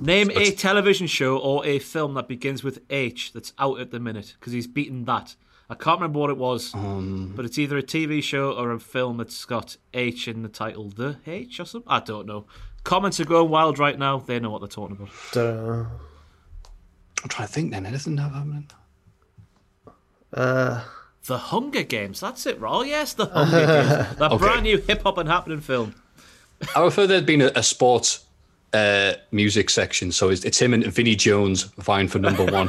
Name 0.00 0.30
a 0.34 0.50
television 0.52 1.06
show 1.06 1.38
or 1.38 1.64
a 1.66 1.78
film 1.78 2.14
that 2.14 2.28
begins 2.28 2.62
with 2.62 2.82
H 2.90 3.32
that's 3.32 3.52
out 3.58 3.80
at 3.80 3.90
the 3.90 3.98
minute, 3.98 4.36
because 4.38 4.52
he's 4.52 4.66
beaten 4.66 5.06
that. 5.06 5.34
I 5.70 5.74
can't 5.74 6.00
remember 6.00 6.18
what 6.18 6.30
it 6.30 6.38
was, 6.38 6.74
Um, 6.74 7.32
but 7.36 7.44
it's 7.44 7.58
either 7.58 7.76
a 7.76 7.82
TV 7.82 8.22
show 8.22 8.52
or 8.52 8.72
a 8.72 8.80
film 8.80 9.18
that's 9.18 9.44
got 9.44 9.76
H 9.92 10.26
in 10.26 10.42
the 10.42 10.48
title. 10.48 10.88
The 10.88 11.18
H 11.26 11.60
or 11.60 11.66
something? 11.66 11.90
I 11.92 12.00
don't 12.00 12.26
know. 12.26 12.46
Comments 12.84 13.18
are 13.20 13.24
going 13.26 13.50
wild 13.50 13.78
right 13.78 13.98
now. 13.98 14.18
They 14.18 14.40
know 14.40 14.48
what 14.50 14.60
they're 14.62 14.68
talking 14.68 14.96
about. 14.96 15.10
Don't. 15.32 15.88
I'm 17.22 17.28
trying 17.28 17.48
to 17.48 17.52
think 17.52 17.70
then. 17.72 17.84
Anything 17.84 18.16
have 18.16 18.32
happening? 18.32 18.70
Uh, 20.32 20.84
The 21.26 21.36
Hunger 21.38 21.82
Games. 21.82 22.20
That's 22.20 22.46
it, 22.46 22.58
Raw. 22.60 22.80
Yes, 22.82 23.12
The 23.14 23.26
Hunger 23.26 23.66
Games. 23.66 23.88
That 24.18 24.32
Okay. 24.32 24.38
brand 24.38 24.62
new 24.62 24.78
hip 24.78 25.02
hop 25.02 25.18
and 25.18 25.28
happening 25.28 25.60
film. 25.60 25.94
I 26.74 26.80
prefer 26.80 27.06
there'd 27.06 27.26
been 27.26 27.42
a, 27.42 27.50
a 27.54 27.62
sports 27.62 28.24
uh, 28.72 29.14
music 29.32 29.68
section, 29.70 30.12
so 30.12 30.30
it's, 30.30 30.44
it's 30.44 30.60
him 30.60 30.72
and 30.72 30.84
Vinnie 30.86 31.14
Jones 31.16 31.64
vying 31.78 32.08
for 32.08 32.18
number 32.20 32.44
one. 32.46 32.68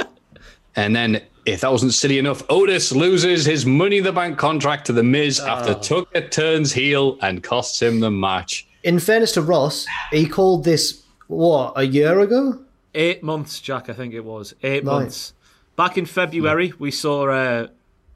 and 0.76 0.94
then, 0.96 1.22
if 1.46 1.60
that 1.60 1.70
wasn't 1.70 1.94
silly 1.94 2.18
enough, 2.18 2.42
Otis 2.50 2.92
loses 2.92 3.46
his 3.46 3.64
Money 3.64 3.98
in 3.98 4.04
the 4.04 4.12
Bank 4.12 4.36
contract 4.36 4.86
to 4.86 4.92
The 4.92 5.02
Miz 5.02 5.38
after 5.40 5.74
Tucker 5.74 6.28
turns 6.28 6.72
heel 6.72 7.16
and 7.22 7.42
costs 7.42 7.80
him 7.80 8.00
the 8.00 8.10
match. 8.10 8.66
In 8.82 8.98
fairness 8.98 9.32
to 9.32 9.42
Ross, 9.42 9.86
he 10.10 10.26
called 10.28 10.64
this 10.64 11.02
what 11.28 11.72
a 11.76 11.84
year 11.84 12.18
ago. 12.20 12.60
Eight 12.94 13.22
months, 13.22 13.60
Jack, 13.60 13.88
I 13.88 13.92
think 13.92 14.14
it 14.14 14.24
was. 14.24 14.54
Eight 14.62 14.84
Nice. 14.84 14.92
months. 14.92 15.32
Back 15.76 15.98
in 15.98 16.06
February, 16.06 16.72
we 16.78 16.90
saw, 16.90 17.28
uh, 17.28 17.66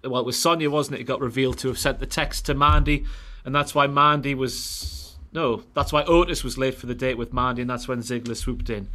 well, 0.02 0.20
it 0.20 0.26
was 0.26 0.38
Sonya, 0.38 0.70
wasn't 0.70 0.96
it? 0.96 1.02
It 1.02 1.04
got 1.04 1.20
revealed 1.20 1.58
to 1.58 1.68
have 1.68 1.78
sent 1.78 1.98
the 2.00 2.06
text 2.06 2.46
to 2.46 2.54
Mandy, 2.54 3.04
and 3.44 3.54
that's 3.54 3.74
why 3.74 3.86
Mandy 3.86 4.34
was. 4.34 5.16
No, 5.32 5.62
that's 5.74 5.92
why 5.92 6.02
Otis 6.04 6.42
was 6.42 6.58
late 6.58 6.74
for 6.74 6.86
the 6.86 6.94
date 6.94 7.16
with 7.18 7.32
Mandy, 7.32 7.60
and 7.62 7.70
that's 7.70 7.86
when 7.86 8.00
Ziggler 8.00 8.36
swooped 8.36 8.70
in. 8.70 8.88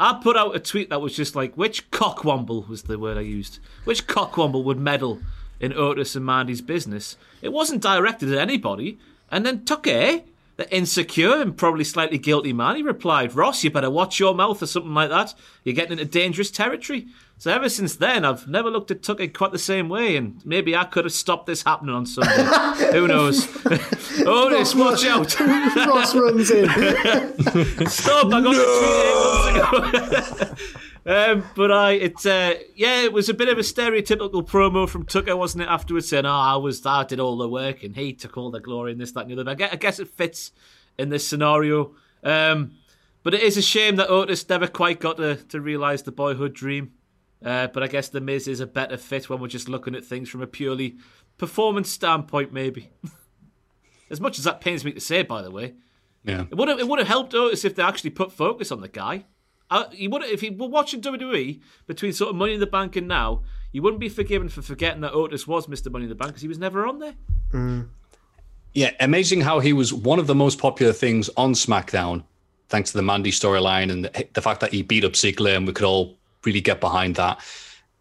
I 0.00 0.18
put 0.22 0.34
out 0.34 0.56
a 0.56 0.60
tweet 0.60 0.88
that 0.88 1.02
was 1.02 1.14
just 1.14 1.36
like, 1.36 1.54
which 1.56 1.90
cockwomble 1.90 2.66
was 2.66 2.84
the 2.84 2.98
word 2.98 3.18
I 3.18 3.20
used? 3.20 3.58
Which 3.84 4.06
cockwomble 4.06 4.64
would 4.64 4.78
meddle 4.80 5.20
in 5.60 5.74
Otis 5.74 6.16
and 6.16 6.24
Mandy's 6.24 6.62
business? 6.62 7.18
It 7.42 7.52
wasn't 7.52 7.82
directed 7.82 8.32
at 8.32 8.38
anybody. 8.38 8.98
And 9.30 9.44
then 9.44 9.66
Tucker, 9.66 10.22
the 10.60 10.76
insecure 10.76 11.40
and 11.40 11.56
probably 11.56 11.84
slightly 11.84 12.18
guilty 12.18 12.52
man, 12.52 12.76
he 12.76 12.82
replied, 12.82 13.34
Ross, 13.34 13.64
you 13.64 13.70
better 13.70 13.88
watch 13.88 14.20
your 14.20 14.34
mouth 14.34 14.62
or 14.62 14.66
something 14.66 14.92
like 14.92 15.08
that. 15.08 15.32
You're 15.64 15.74
getting 15.74 15.92
into 15.92 16.04
dangerous 16.04 16.50
territory. 16.50 17.06
So 17.38 17.50
ever 17.50 17.70
since 17.70 17.96
then, 17.96 18.26
I've 18.26 18.46
never 18.46 18.70
looked 18.70 18.90
at 18.90 19.02
Tucker 19.02 19.26
quite 19.28 19.52
the 19.52 19.58
same 19.58 19.88
way, 19.88 20.16
and 20.16 20.44
maybe 20.44 20.76
I 20.76 20.84
could 20.84 21.06
have 21.06 21.14
stopped 21.14 21.46
this 21.46 21.62
happening 21.62 21.94
on 21.94 22.04
Sunday. 22.04 22.92
Who 22.92 23.08
knows? 23.08 23.48
Oh, 24.22 24.48
Otis, 24.48 24.74
watch 24.74 25.06
out! 25.06 25.38
Ross 25.40 26.14
runs 26.14 26.50
in. 26.50 26.68
Stop! 27.88 28.26
I 28.26 28.40
got 28.42 28.54
the 28.54 28.64
tweet 28.80 29.94
eight 29.94 29.94
months 30.12 30.30
ago. 30.32 30.54
Um, 31.06 31.44
but 31.54 31.70
I, 31.70 31.92
it's 31.92 32.26
uh, 32.26 32.54
yeah, 32.74 33.02
it 33.02 33.12
was 33.12 33.28
a 33.28 33.34
bit 33.34 33.48
of 33.48 33.58
a 33.58 33.62
stereotypical 33.62 34.46
promo 34.46 34.88
from 34.88 35.06
Tucker, 35.06 35.36
wasn't 35.36 35.62
it? 35.62 35.68
Afterwards, 35.68 36.08
saying, 36.08 36.26
"Oh, 36.26 36.30
I 36.30 36.56
was, 36.56 36.84
I 36.84 37.04
did 37.04 37.20
all 37.20 37.36
the 37.36 37.48
work, 37.48 37.82
and 37.82 37.96
he 37.96 38.12
took 38.12 38.36
all 38.36 38.50
the 38.50 38.60
glory, 38.60 38.92
and 38.92 39.00
this, 39.00 39.12
that, 39.12 39.26
and 39.26 39.30
the 39.30 39.40
other." 39.40 39.50
I 39.50 39.54
guess, 39.54 39.72
I 39.72 39.76
guess 39.76 39.98
it 39.98 40.08
fits 40.08 40.52
in 40.98 41.08
this 41.08 41.26
scenario. 41.26 41.94
Um, 42.22 42.72
but 43.22 43.34
it 43.34 43.42
is 43.42 43.56
a 43.56 43.62
shame 43.62 43.96
that 43.96 44.08
Otis 44.08 44.48
never 44.48 44.66
quite 44.66 45.00
got 45.00 45.18
to, 45.18 45.36
to 45.36 45.60
realise 45.60 46.02
the 46.02 46.12
boyhood 46.12 46.54
dream. 46.54 46.92
Uh, 47.44 47.68
but 47.68 47.82
I 47.82 47.86
guess 47.86 48.08
the 48.08 48.20
Miz 48.20 48.48
is 48.48 48.60
a 48.60 48.66
better 48.66 48.96
fit 48.96 49.28
when 49.28 49.40
we're 49.40 49.48
just 49.48 49.68
looking 49.68 49.94
at 49.94 50.04
things 50.04 50.28
from 50.28 50.42
a 50.42 50.46
purely 50.46 50.96
performance 51.38 51.90
standpoint, 51.90 52.52
maybe. 52.52 52.90
as 54.10 54.20
much 54.20 54.38
as 54.38 54.44
that 54.44 54.60
pains 54.60 54.84
me 54.84 54.92
to 54.92 55.00
say, 55.00 55.22
by 55.22 55.40
the 55.40 55.50
way. 55.50 55.74
Yeah. 56.24 56.44
It 56.50 56.54
would 56.54 56.68
have 56.68 56.78
it 56.78 56.86
would 56.86 56.98
have 56.98 57.08
helped 57.08 57.34
Otis 57.34 57.64
if 57.64 57.74
they 57.74 57.82
actually 57.82 58.10
put 58.10 58.32
focus 58.32 58.70
on 58.70 58.82
the 58.82 58.88
guy. 58.88 59.24
He 59.92 60.08
would 60.08 60.22
if 60.24 60.40
he 60.40 60.50
were 60.50 60.68
watching 60.68 61.00
WWE 61.00 61.60
between 61.86 62.12
sort 62.12 62.30
of 62.30 62.36
Money 62.36 62.54
in 62.54 62.60
the 62.60 62.66
Bank 62.66 62.96
and 62.96 63.06
now, 63.06 63.42
you 63.72 63.82
wouldn't 63.82 64.00
be 64.00 64.08
forgiven 64.08 64.48
for 64.48 64.62
forgetting 64.62 65.00
that 65.02 65.12
Otis 65.12 65.46
was 65.46 65.66
Mr. 65.68 65.92
Money 65.92 66.04
in 66.04 66.08
the 66.08 66.14
Bank 66.16 66.30
because 66.30 66.42
he 66.42 66.48
was 66.48 66.58
never 66.58 66.86
on 66.86 66.98
there. 66.98 67.14
Mm. 67.52 67.88
Yeah, 68.72 68.90
amazing 69.00 69.40
how 69.40 69.60
he 69.60 69.72
was 69.72 69.92
one 69.92 70.18
of 70.18 70.26
the 70.26 70.34
most 70.34 70.58
popular 70.58 70.92
things 70.92 71.28
on 71.36 71.54
SmackDown, 71.54 72.24
thanks 72.68 72.92
to 72.92 72.98
the 72.98 73.02
Mandy 73.02 73.30
storyline 73.30 73.90
and 73.90 74.04
the, 74.04 74.26
the 74.32 74.42
fact 74.42 74.60
that 74.60 74.72
he 74.72 74.82
beat 74.82 75.04
up 75.04 75.12
Ziggler, 75.12 75.56
and 75.56 75.66
we 75.66 75.72
could 75.72 75.86
all 75.86 76.16
really 76.44 76.60
get 76.60 76.80
behind 76.80 77.16
that. 77.16 77.40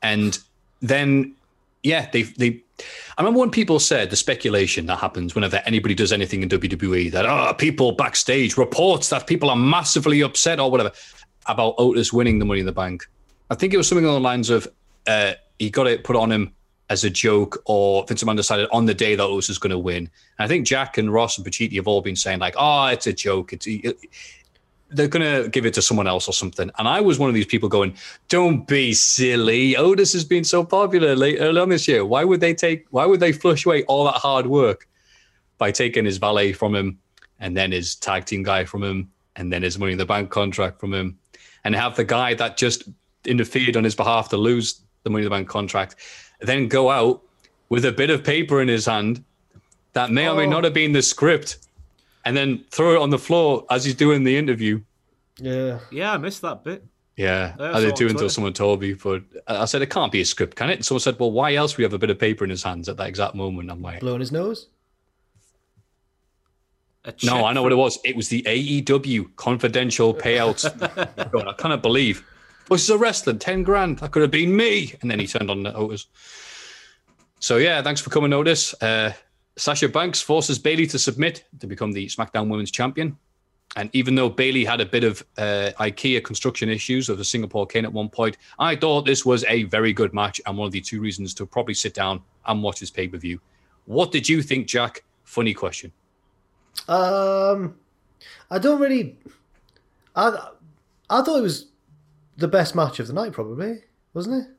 And 0.02 0.38
then, 0.82 1.36
yeah, 1.84 2.10
they 2.12 2.24
they. 2.24 2.62
I 3.18 3.22
remember 3.22 3.42
when 3.42 3.52
people 3.52 3.80
said 3.80 4.10
the 4.10 4.16
speculation 4.16 4.86
that 4.86 5.00
happens 5.00 5.36
whenever 5.36 5.62
anybody 5.66 5.94
does 5.94 6.14
anything 6.14 6.44
in 6.44 6.50
WWE 6.50 7.12
that 7.12 7.26
oh, 7.26 7.54
people 7.56 7.92
backstage 7.92 8.56
reports 8.56 9.10
that 9.10 9.28
people 9.28 9.50
are 9.50 9.56
massively 9.58 10.22
upset 10.22 10.62
or 10.62 10.72
whatever 10.72 10.94
about 11.50 11.76
Otis 11.78 12.14
winning 12.14 12.40
the 12.40 12.46
Money 12.46 12.62
in 12.62 12.66
the 12.66 12.72
Bank. 12.72 13.08
I 13.50 13.56
think 13.56 13.74
it 13.74 13.78
was 13.78 13.88
something 13.88 14.06
along 14.06 14.22
the 14.22 14.28
lines 14.28 14.50
of 14.50 14.68
uh, 15.08 15.34
he 15.58 15.70
got 15.70 15.88
it 15.88 16.04
put 16.04 16.16
on 16.16 16.32
him 16.32 16.54
as 16.90 17.04
a 17.04 17.10
joke, 17.10 17.62
or 17.66 18.04
Vince 18.08 18.24
McMahon 18.24 18.36
decided 18.36 18.68
on 18.72 18.86
the 18.86 18.94
day 18.94 19.16
that 19.16 19.24
Otis 19.24 19.50
was 19.50 19.60
going 19.60 19.72
to 19.72 19.78
win. 19.78 19.98
And 19.98 20.10
I 20.46 20.48
think 20.48 20.66
Jack 20.66 20.98
and 20.98 21.14
Ross 21.14 21.38
and 21.38 21.46
Pacitti 21.46 21.76
have 21.76 21.88
all 21.88 22.02
been 22.02 22.16
saying 22.16 22.40
like, 22.40 22.56
"Oh, 22.58 22.88
it's 22.88 23.08
a 23.08 23.14
joke. 23.14 23.54
It's 23.54 23.68
it, 23.68 23.98
they're 24.92 25.08
going 25.08 25.44
to 25.44 25.50
give 25.50 25.68
it 25.68 25.74
to 25.76 25.82
someone 25.82 26.08
else 26.08 26.28
or 26.28 26.34
something." 26.34 26.72
And 26.78 26.88
I 26.88 27.02
was 27.02 27.20
one 27.20 27.30
of 27.30 27.36
these 27.36 27.46
people 27.46 27.70
going, 27.70 27.96
"Don't 28.28 28.68
be 28.68 28.94
silly. 28.94 29.76
Otis 29.78 30.14
has 30.14 30.26
been 30.26 30.44
so 30.44 30.64
popular 30.64 31.16
late 31.16 31.40
on 31.42 31.70
this 31.70 31.88
year. 31.88 32.06
Why 32.06 32.24
would 32.24 32.42
they 32.42 32.54
take? 32.54 32.88
Why 32.90 33.06
would 33.06 33.20
they 33.20 33.32
flush 33.32 33.66
away 33.66 33.84
all 33.84 34.06
that 34.06 34.16
hard 34.16 34.48
work 34.48 34.88
by 35.58 35.72
taking 35.72 36.06
his 36.06 36.18
valet 36.18 36.54
from 36.54 36.74
him, 36.74 37.00
and 37.40 37.56
then 37.56 37.72
his 37.72 37.96
tag 37.96 38.26
team 38.26 38.42
guy 38.42 38.66
from 38.66 38.84
him, 38.84 39.12
and 39.36 39.54
then 39.54 39.62
his 39.62 39.78
Money 39.78 39.92
in 39.92 39.98
the 39.98 40.06
Bank 40.06 40.32
contract 40.32 40.80
from 40.80 40.94
him, 40.94 41.20
and 41.64 41.76
have 41.76 41.96
the 41.96 42.04
guy 42.04 42.34
that 42.36 42.58
just 42.58 42.84
interfered 43.26 43.76
on 43.78 43.84
his 43.84 43.96
behalf 43.96 44.30
to 44.30 44.38
lose 44.38 44.82
the 45.04 45.10
Money 45.10 45.24
in 45.24 45.26
the 45.26 45.36
Bank 45.36 45.48
contract, 45.48 45.96
then 46.42 46.68
go 46.68 46.90
out 46.90 47.22
with 47.70 47.86
a 47.86 47.92
bit 47.92 48.10
of 48.10 48.24
paper 48.24 48.62
in 48.62 48.68
his 48.68 48.86
hand 48.86 49.24
that 49.94 50.12
may 50.12 50.28
or 50.28 50.36
may 50.36 50.46
Oh. 50.46 50.50
not 50.50 50.64
have 50.64 50.74
been 50.74 50.92
the 50.92 51.02
script, 51.02 51.58
and 52.26 52.36
then 52.38 52.64
throw 52.72 52.96
it 52.96 53.02
on 53.02 53.10
the 53.10 53.18
floor 53.20 53.66
as 53.70 53.86
he's 53.86 53.96
doing 53.96 54.24
the 54.24 54.36
interview. 54.38 54.82
Yeah. 55.38 55.80
Yeah, 55.92 56.14
I 56.14 56.18
missed 56.18 56.42
that 56.42 56.64
bit. 56.64 56.84
Yeah, 57.16 57.54
Yeah, 57.60 57.72
I 57.72 57.78
I 57.78 57.82
did 57.82 57.96
too 57.98 58.08
until 58.08 58.30
someone 58.30 58.54
told 58.54 58.80
me. 58.82 58.94
But 58.94 59.24
I 59.48 59.66
said 59.66 59.82
it 59.82 59.90
can't 59.90 60.12
be 60.12 60.22
a 60.22 60.26
script, 60.26 60.56
can 60.56 60.70
it? 60.70 60.76
And 60.76 60.86
someone 60.86 61.02
said, 61.02 61.20
"Well, 61.20 61.32
why 61.32 61.54
else 61.56 61.74
would 61.76 61.82
he 61.82 61.84
have 61.84 61.94
a 61.94 61.98
bit 62.00 62.10
of 62.10 62.18
paper 62.20 62.44
in 62.46 62.50
his 62.50 62.64
hands 62.64 62.88
at 62.88 62.96
that 62.98 63.08
exact 63.08 63.36
moment?" 63.36 63.70
I'm 63.70 63.82
like, 63.82 64.00
Blowing 64.00 64.22
his 64.22 64.32
nose. 64.32 64.68
"No, 67.24 67.46
I 67.46 67.54
know 67.54 67.64
what 67.64 67.72
it 67.72 67.76
was. 67.76 68.00
It 68.04 68.16
was 68.16 68.30
the 68.30 68.42
AEW 68.44 69.36
confidential 69.36 70.14
payouts." 70.14 70.64
God, 71.32 71.48
I 71.48 71.54
cannot 71.54 71.82
believe. 71.82 72.26
This 72.70 72.84
is 72.84 72.90
a 72.90 72.98
wrestler, 72.98 73.34
ten 73.34 73.64
grand. 73.64 74.00
That 74.00 74.12
could 74.12 74.22
have 74.22 74.32
been 74.32 74.56
me. 74.56 74.94
And 75.02 75.10
then 75.10 75.20
he 75.20 75.28
turned 75.28 75.50
on 75.50 75.64
the 75.64 75.74
Otis. 75.76 76.08
So 77.40 77.58
yeah, 77.58 77.82
thanks 77.82 78.02
for 78.02 78.10
coming, 78.10 78.34
Otis. 78.34 78.74
Uh, 78.82 79.14
Sasha 79.58 79.90
Banks 79.90 80.22
forces 80.22 80.58
Bayley 80.60 80.88
to 80.88 81.00
submit 81.00 81.46
to 81.60 81.68
become 81.68 81.92
the 81.92 82.08
SmackDown 82.08 82.50
Women's 82.50 82.72
Champion. 82.72 83.18
And 83.76 83.90
even 83.94 84.16
though 84.16 84.30
Bayley 84.30 84.66
had 84.66 84.82
a 84.82 84.86
bit 84.86 85.04
of 85.04 85.24
uh, 85.38 85.72
IKEA 85.80 86.24
construction 86.24 86.70
issues 86.70 87.08
of 87.08 87.18
the 87.18 87.26
Singapore 87.26 87.68
cane 87.68 87.86
at 87.86 87.94
one 87.94 88.10
point, 88.10 88.38
I 88.58 88.76
thought 88.76 89.06
this 89.06 89.26
was 89.26 89.44
a 89.46 89.64
very 89.64 89.94
good 89.94 90.14
match 90.14 90.42
and 90.46 90.58
one 90.58 90.66
of 90.66 90.72
the 90.72 90.82
two 90.82 91.00
reasons 91.00 91.34
to 91.36 91.46
probably 91.46 91.76
sit 91.76 91.94
down 91.94 92.22
and 92.48 92.64
watch 92.64 92.80
this 92.80 92.90
pay 92.90 93.08
per 93.08 93.18
view. 93.18 93.40
What 93.86 94.12
did 94.12 94.28
you 94.28 94.42
think, 94.42 94.68
Jack? 94.68 95.04
Funny 95.24 95.54
question. 95.54 95.92
Um, 96.88 97.76
I 98.52 98.60
don't 98.60 98.80
really. 98.82 99.18
I 100.16 100.50
I 101.10 101.22
thought 101.22 101.38
it 101.40 101.42
was 101.44 101.68
the 102.38 102.48
best 102.48 102.76
match 102.76 103.00
of 103.00 103.08
the 103.08 103.14
night, 103.14 103.34
probably 103.34 103.84
wasn't 104.14 104.44
it? 104.44 104.50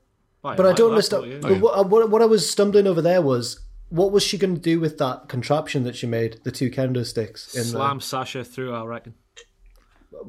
By 0.42 0.56
But 0.56 0.66
I 0.66 0.72
don't 0.72 0.94
that's 0.94 1.12
understand. 1.12 1.42
what 1.62 1.72
But 1.72 1.88
what, 1.88 1.90
what, 1.90 2.11
what 2.11 2.22
I 2.22 2.26
was 2.26 2.48
stumbling 2.48 2.86
over 2.86 3.02
there 3.02 3.20
was 3.22 3.61
what 3.88 4.12
was 4.12 4.22
she 4.22 4.38
going 4.38 4.54
to 4.54 4.61
do 4.61 4.78
with 4.80 4.98
that 4.98 5.28
contraption 5.28 5.82
that 5.84 5.96
she 5.96 6.06
made, 6.06 6.38
the 6.44 6.52
two 6.52 6.70
kendo 6.70 7.04
sticks 7.04 7.54
in 7.54 7.64
Slam 7.64 8.00
Sasha 8.00 8.44
through, 8.44 8.72
I 8.74 8.84
reckon. 8.84 9.14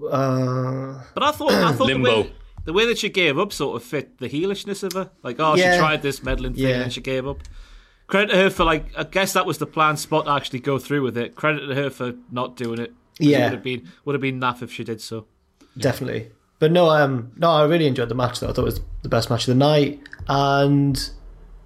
Uh, 0.10 1.02
But 1.14 1.24
I 1.24 1.32
thought, 1.32 1.52
I 1.52 1.72
thought 1.74 1.88
the 1.88 1.96
way, 2.00 2.34
the 2.66 2.74
way 2.74 2.86
that 2.88 2.98
she 2.98 3.10
gave 3.10 3.38
up 3.38 3.54
sort 3.54 3.76
of 3.76 3.84
fit 3.88 4.18
the 4.20 4.28
heelishness 4.30 4.84
of 4.84 4.94
her. 4.94 5.12
Like, 5.24 5.40
oh, 5.40 5.56
Yeah. 5.56 5.74
she 5.74 5.80
tried 5.80 6.02
this 6.02 6.24
meddling 6.24 6.54
thing 6.54 6.64
Yeah. 6.68 6.82
and 6.82 6.94
she 6.94 7.02
gave 7.02 7.28
up. 7.28 7.40
Credit 8.12 8.34
to 8.34 8.38
her 8.38 8.50
for 8.50 8.66
like, 8.66 8.86
I 8.98 9.04
guess 9.06 9.32
that 9.34 9.46
was 9.46 9.58
the 9.58 9.66
planned 9.66 9.98
spot 9.98 10.26
to 10.26 10.32
actually 10.32 10.60
go 10.60 10.78
through 10.78 11.02
with 11.02 11.18
it. 11.18 11.34
Credit 11.34 11.66
to 11.66 11.76
her 11.76 11.90
for 11.90 12.14
not 12.30 12.58
doing 12.58 12.78
it. 12.80 12.94
Yeah. 13.20 13.38
it 13.38 13.44
would 13.44 13.52
have 13.54 13.64
been 13.64 13.92
would 14.04 14.14
have 14.16 14.22
been 14.22 14.40
naff 14.40 14.62
if 14.62 14.72
she 14.72 14.84
did 14.84 15.00
so. 15.02 15.26
definitely. 15.78 16.30
But 16.60 16.72
no, 16.74 16.90
um, 16.90 17.32
no, 17.38 17.50
I 17.50 17.64
really 17.64 17.88
enjoyed 17.88 18.10
the 18.10 18.16
match. 18.16 18.40
Though 18.40 18.50
I 18.50 18.54
thought 18.54 18.64
it 18.64 18.66
was 18.66 18.82
the 19.02 19.10
best 19.10 19.30
match 19.30 19.48
of 19.48 19.54
the 19.54 19.56
night, 19.56 20.00
and 20.28 21.10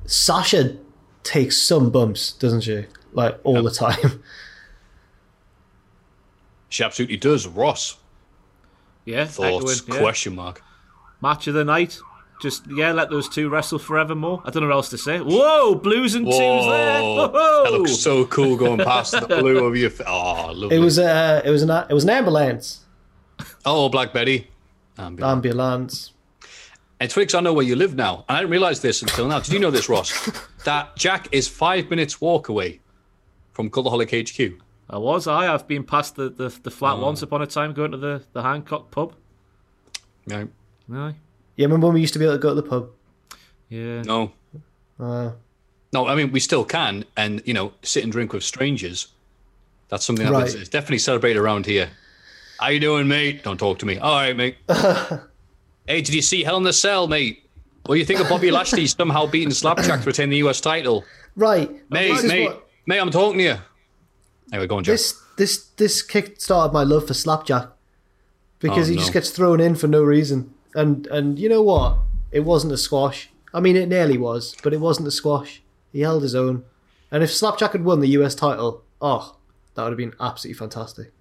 Sasha 0.06 0.78
takes 1.24 1.60
some 1.62 1.90
bumps, 1.90 2.32
doesn't 2.34 2.62
she? 2.62 2.86
Like 3.12 3.40
all 3.44 3.62
the 3.64 3.72
time. 3.72 4.24
She 6.70 6.84
absolutely 6.84 7.18
does. 7.18 7.48
Ross, 7.48 7.98
Yeah, 9.06 9.26
thoughts? 9.26 9.82
echoing, 9.82 9.96
yeah. 9.98 10.02
Question 10.04 10.36
mark. 10.36 10.62
Match 11.22 11.48
of 11.48 11.54
the 11.54 11.64
night. 11.64 12.00
Just 12.42 12.68
yeah, 12.70 12.92
let 12.92 13.10
those 13.10 13.30
two 13.30 13.48
wrestle 13.50 13.80
forevermore. 13.80 14.42
I 14.44 14.50
don't 14.52 14.62
know 14.64 14.68
what 14.70 14.76
else 14.76 14.90
to 14.90 14.98
say. 14.98 15.20
Whoa, 15.20 15.76
blues 15.76 16.16
and 16.16 16.26
twos 16.26 16.36
there. 16.36 17.02
Whoa, 17.02 17.30
Whoa. 17.30 17.64
that 17.64 17.72
looks 17.72 17.96
so 17.98 18.26
cool 18.26 18.58
going 18.58 18.80
past 18.80 19.12
the 19.14 19.26
blue 19.28 19.66
of 19.66 19.76
your. 19.78 19.90
Fa- 19.90 20.04
oh, 20.08 20.52
lovely. 20.54 20.76
It 20.76 20.80
was 20.80 21.00
uh, 21.00 21.42
it 21.46 21.50
was 21.50 21.62
an 21.64 21.70
it 21.90 21.94
was 21.94 22.04
an 22.04 22.10
ambulance, 22.10 22.82
oh, 23.66 23.88
Black 23.90 24.12
Betty. 24.14 24.50
Ambulance. 24.98 25.32
ambulance. 25.32 26.12
And 27.00 27.10
Twix, 27.10 27.34
I 27.34 27.42
know 27.42 27.54
where 27.54 27.66
you 27.66 27.76
live 27.76 27.96
now. 27.96 28.24
And 28.30 28.38
I 28.38 28.40
didn't 28.42 28.52
realize 28.52 28.80
this 28.82 29.02
until 29.02 29.28
now. 29.28 29.40
Did 29.40 29.54
you 29.54 29.60
know 29.60 29.72
this, 29.72 29.90
Ross? 29.90 30.32
that 30.64 30.96
Jack 30.96 31.28
is 31.34 31.48
five 31.48 31.90
minutes 31.90 32.22
walk 32.22 32.48
away 32.48 32.80
from 33.52 33.70
Cultaholic 33.70 34.12
HQ. 34.12 34.62
I 34.90 34.98
was. 34.98 35.28
I. 35.28 35.54
I've 35.54 35.68
been 35.68 35.84
past 35.84 36.16
the, 36.16 36.30
the, 36.30 36.50
the 36.50 36.70
Oh. 36.70 36.70
flat 36.70 36.98
once 37.00 37.22
upon 37.22 37.42
a 37.42 37.48
time 37.48 37.74
going 37.74 37.92
to 37.92 37.98
the, 37.98 38.24
the 38.34 38.44
Hancock 38.44 38.92
pub. 38.92 39.14
No. 40.28 40.48
Aye. 40.94 41.16
Yeah, 41.56 41.66
remember 41.66 41.88
when 41.88 41.94
we 41.96 42.02
used 42.02 42.14
to 42.14 42.20
be 42.20 42.26
able 42.26 42.36
to 42.36 42.40
go 42.42 42.50
to 42.50 42.56
the 42.56 42.64
pub? 42.68 42.90
Yeah. 43.70 44.02
No. 44.04 44.32
Uh, 45.00 45.32
No, 45.94 46.08
I 46.08 46.16
mean 46.16 46.32
we 46.32 46.40
still 46.40 46.66
can, 46.66 47.06
and 47.16 47.42
you 47.46 47.54
know, 47.54 47.72
sit 47.82 48.04
and 48.04 48.12
drink 48.12 48.34
with 48.34 48.44
strangers. 48.44 49.08
That's 49.90 50.04
something 50.04 50.26
that 50.26 50.32
Right. 50.32 50.48
is 50.54 50.68
definitely 50.70 50.98
celebrated 51.00 51.40
around 51.40 51.66
here. 51.66 51.90
How 52.60 52.70
you 52.70 52.80
doing, 52.80 53.08
mate? 53.08 53.44
Don't 53.44 53.58
talk 53.58 53.80
to 53.80 53.86
me. 53.86 53.98
All 53.98 54.16
right, 54.16 54.36
mate. 54.36 54.58
hey, 55.88 56.02
did 56.02 56.10
you 56.14 56.22
see 56.22 56.44
Hell 56.44 56.58
in 56.58 56.64
the 56.64 56.74
Cell, 56.74 57.08
mate? 57.08 57.44
What 57.86 57.96
do 57.96 58.00
you 58.00 58.06
think 58.06 58.20
of 58.20 58.28
Bobby 58.30 58.50
Lashley 58.52 58.88
somehow 59.00 59.28
beating 59.28 59.52
Slapjack 59.52 60.02
to 60.02 60.06
retain 60.08 60.30
the 60.30 60.38
US 60.38 60.60
title? 60.60 61.06
Right, 61.36 61.70
Mate, 61.92 62.14
this 62.14 62.24
mate, 62.24 62.48
what- 62.48 62.68
mate, 62.88 63.00
I'm 63.00 63.12
talking 63.12 63.38
to 63.40 63.44
you. 63.44 63.56
Anyway, 64.52 64.68
go 64.68 64.78
on, 64.78 64.84
Jack. 64.84 64.94
this 64.94 65.22
this 65.38 65.66
this 65.78 66.02
kick 66.02 66.40
started 66.42 66.74
my 66.74 66.84
love 66.84 67.08
for 67.08 67.14
Slapjack 67.14 67.70
because 68.60 68.88
Oh, 68.88 68.92
he 68.92 68.96
no. 68.96 69.02
just 69.02 69.14
gets 69.14 69.30
thrown 69.30 69.60
in 69.60 69.76
for 69.76 69.88
no 69.88 70.02
reason, 70.04 70.54
and 70.76 71.08
and 71.08 71.40
you 71.40 71.50
know 71.50 71.64
what? 71.64 71.98
It 72.32 72.42
wasn't 72.42 72.74
a 72.74 72.78
squash. 72.78 73.30
I 73.54 73.60
mean, 73.62 73.76
it 73.76 73.88
nearly 73.90 74.18
was, 74.18 74.56
but 74.62 74.74
it 74.74 74.80
wasn't 74.82 75.08
a 75.08 75.12
squash. 75.12 75.62
He 75.92 76.02
held 76.02 76.22
his 76.24 76.36
own, 76.36 76.64
and 77.12 77.24
if 77.24 77.34
Slapjack 77.34 77.72
had 77.72 77.86
won 77.86 78.02
the 78.02 78.10
US 78.10 78.36
title, 78.36 78.84
oh, 79.02 79.38
that 79.74 79.84
would 79.84 79.90
have 79.92 79.98
been 79.98 80.14
absolutely 80.20 80.58
fantastic. 80.60 81.12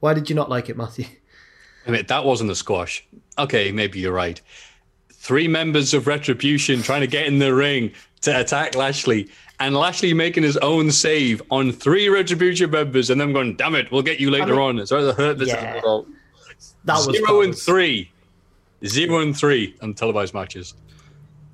Why 0.00 0.12
did 0.12 0.28
you 0.28 0.36
not 0.36 0.50
like 0.50 0.68
it, 0.68 0.76
Matthew? 0.76 1.06
I 1.86 1.90
mean, 1.90 2.04
that 2.08 2.24
wasn't 2.24 2.50
a 2.50 2.54
squash. 2.56 3.06
Okay, 3.38 3.70
maybe 3.70 4.00
you're 4.00 4.12
right. 4.12 4.40
Three 5.12 5.46
members 5.48 5.94
of 5.94 6.06
Retribution 6.08 6.82
trying 6.82 7.00
to 7.00 7.06
get 7.06 7.26
in 7.26 7.38
the 7.38 7.54
ring 7.54 7.92
to 8.22 8.38
attack 8.40 8.74
Lashley, 8.74 9.28
and 9.60 9.74
Lashley 9.76 10.12
making 10.12 10.42
his 10.42 10.56
own 10.58 10.90
save 10.90 11.40
on 11.50 11.70
three 11.72 12.08
Retribution 12.08 12.70
members, 12.70 13.10
and 13.10 13.20
them 13.20 13.32
going, 13.32 13.54
"Damn 13.54 13.76
it, 13.76 13.90
we'll 13.92 14.02
get 14.02 14.18
you 14.18 14.30
later 14.32 14.46
mean- 14.56 14.58
on." 14.58 14.78
It's 14.80 14.90
rather 14.90 15.12
hurt 15.12 15.38
this 15.38 15.48
Yeah. 15.48 15.74
result. 15.74 16.08
That 16.84 16.94
was 17.06 17.16
Zero 17.16 17.42
and 17.42 17.56
three, 17.56 18.10
zero 18.84 19.20
and 19.20 19.36
three 19.36 19.76
on 19.80 19.94
televised 19.94 20.34
matches. 20.34 20.74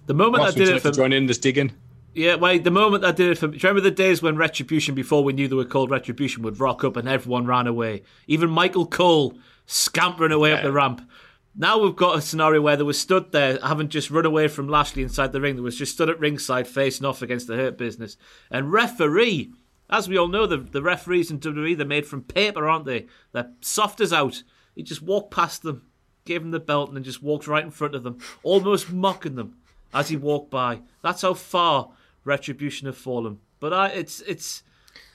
The 0.06 0.14
moment 0.14 0.44
Ross, 0.44 0.54
I 0.54 0.58
did 0.58 0.68
it 0.68 0.82
for 0.82 0.90
join 0.90 1.12
in 1.12 1.26
this 1.26 1.38
digging? 1.38 1.72
Yeah, 2.14 2.34
wait, 2.36 2.64
the 2.64 2.70
moment 2.70 3.04
I 3.04 3.12
did 3.12 3.30
it 3.30 3.38
for. 3.38 3.46
Do 3.46 3.54
you 3.54 3.60
remember 3.62 3.80
the 3.80 3.90
days 3.90 4.20
when 4.20 4.36
Retribution, 4.36 4.94
before 4.94 5.24
we 5.24 5.32
knew 5.32 5.48
they 5.48 5.54
were 5.54 5.64
called 5.64 5.90
Retribution, 5.90 6.42
would 6.42 6.60
rock 6.60 6.84
up 6.84 6.96
and 6.96 7.08
everyone 7.08 7.46
ran 7.46 7.66
away? 7.66 8.02
Even 8.26 8.50
Michael 8.50 8.86
Cole 8.86 9.38
scampering 9.66 10.32
away 10.32 10.52
up 10.52 10.62
the 10.62 10.72
ramp. 10.72 11.08
Now 11.54 11.78
we've 11.78 11.96
got 11.96 12.16
a 12.16 12.22
scenario 12.22 12.62
where 12.62 12.76
they 12.76 12.82
were 12.82 12.94
stood 12.94 13.32
there, 13.32 13.58
haven't 13.62 13.90
just 13.90 14.10
run 14.10 14.24
away 14.24 14.48
from 14.48 14.68
Lashley 14.68 15.02
inside 15.02 15.32
the 15.32 15.40
ring. 15.40 15.56
They 15.56 15.62
was 15.62 15.76
just 15.76 15.92
stood 15.92 16.08
at 16.08 16.18
ringside 16.18 16.66
facing 16.66 17.06
off 17.06 17.22
against 17.22 17.46
the 17.46 17.56
Hurt 17.56 17.76
Business. 17.76 18.16
And 18.50 18.72
referee, 18.72 19.52
as 19.90 20.08
we 20.08 20.16
all 20.16 20.28
know, 20.28 20.46
the, 20.46 20.56
the 20.56 20.82
referees 20.82 21.30
in 21.30 21.40
WWE, 21.40 21.76
they're 21.76 21.86
made 21.86 22.06
from 22.06 22.22
paper, 22.22 22.66
aren't 22.66 22.86
they? 22.86 23.06
They're 23.32 23.50
soft 23.60 24.00
as 24.00 24.12
out. 24.12 24.42
He 24.74 24.82
just 24.82 25.02
walked 25.02 25.34
past 25.34 25.62
them, 25.62 25.82
gave 26.24 26.42
him 26.42 26.50
the 26.50 26.60
belt, 26.60 26.88
and 26.88 26.96
then 26.96 27.04
just 27.04 27.22
walked 27.22 27.46
right 27.46 27.64
in 27.64 27.70
front 27.70 27.94
of 27.94 28.02
them, 28.02 28.18
almost 28.42 28.92
mocking 28.92 29.34
them 29.34 29.56
as 29.94 30.08
he 30.08 30.16
walked 30.16 30.50
by. 30.50 30.80
That's 31.02 31.22
how 31.22 31.34
far 31.34 31.90
Retribution 32.24 32.86
have 32.86 32.96
fallen. 32.96 33.38
But 33.60 33.72
I, 33.72 33.88
it's 33.88 34.20
it's 34.22 34.62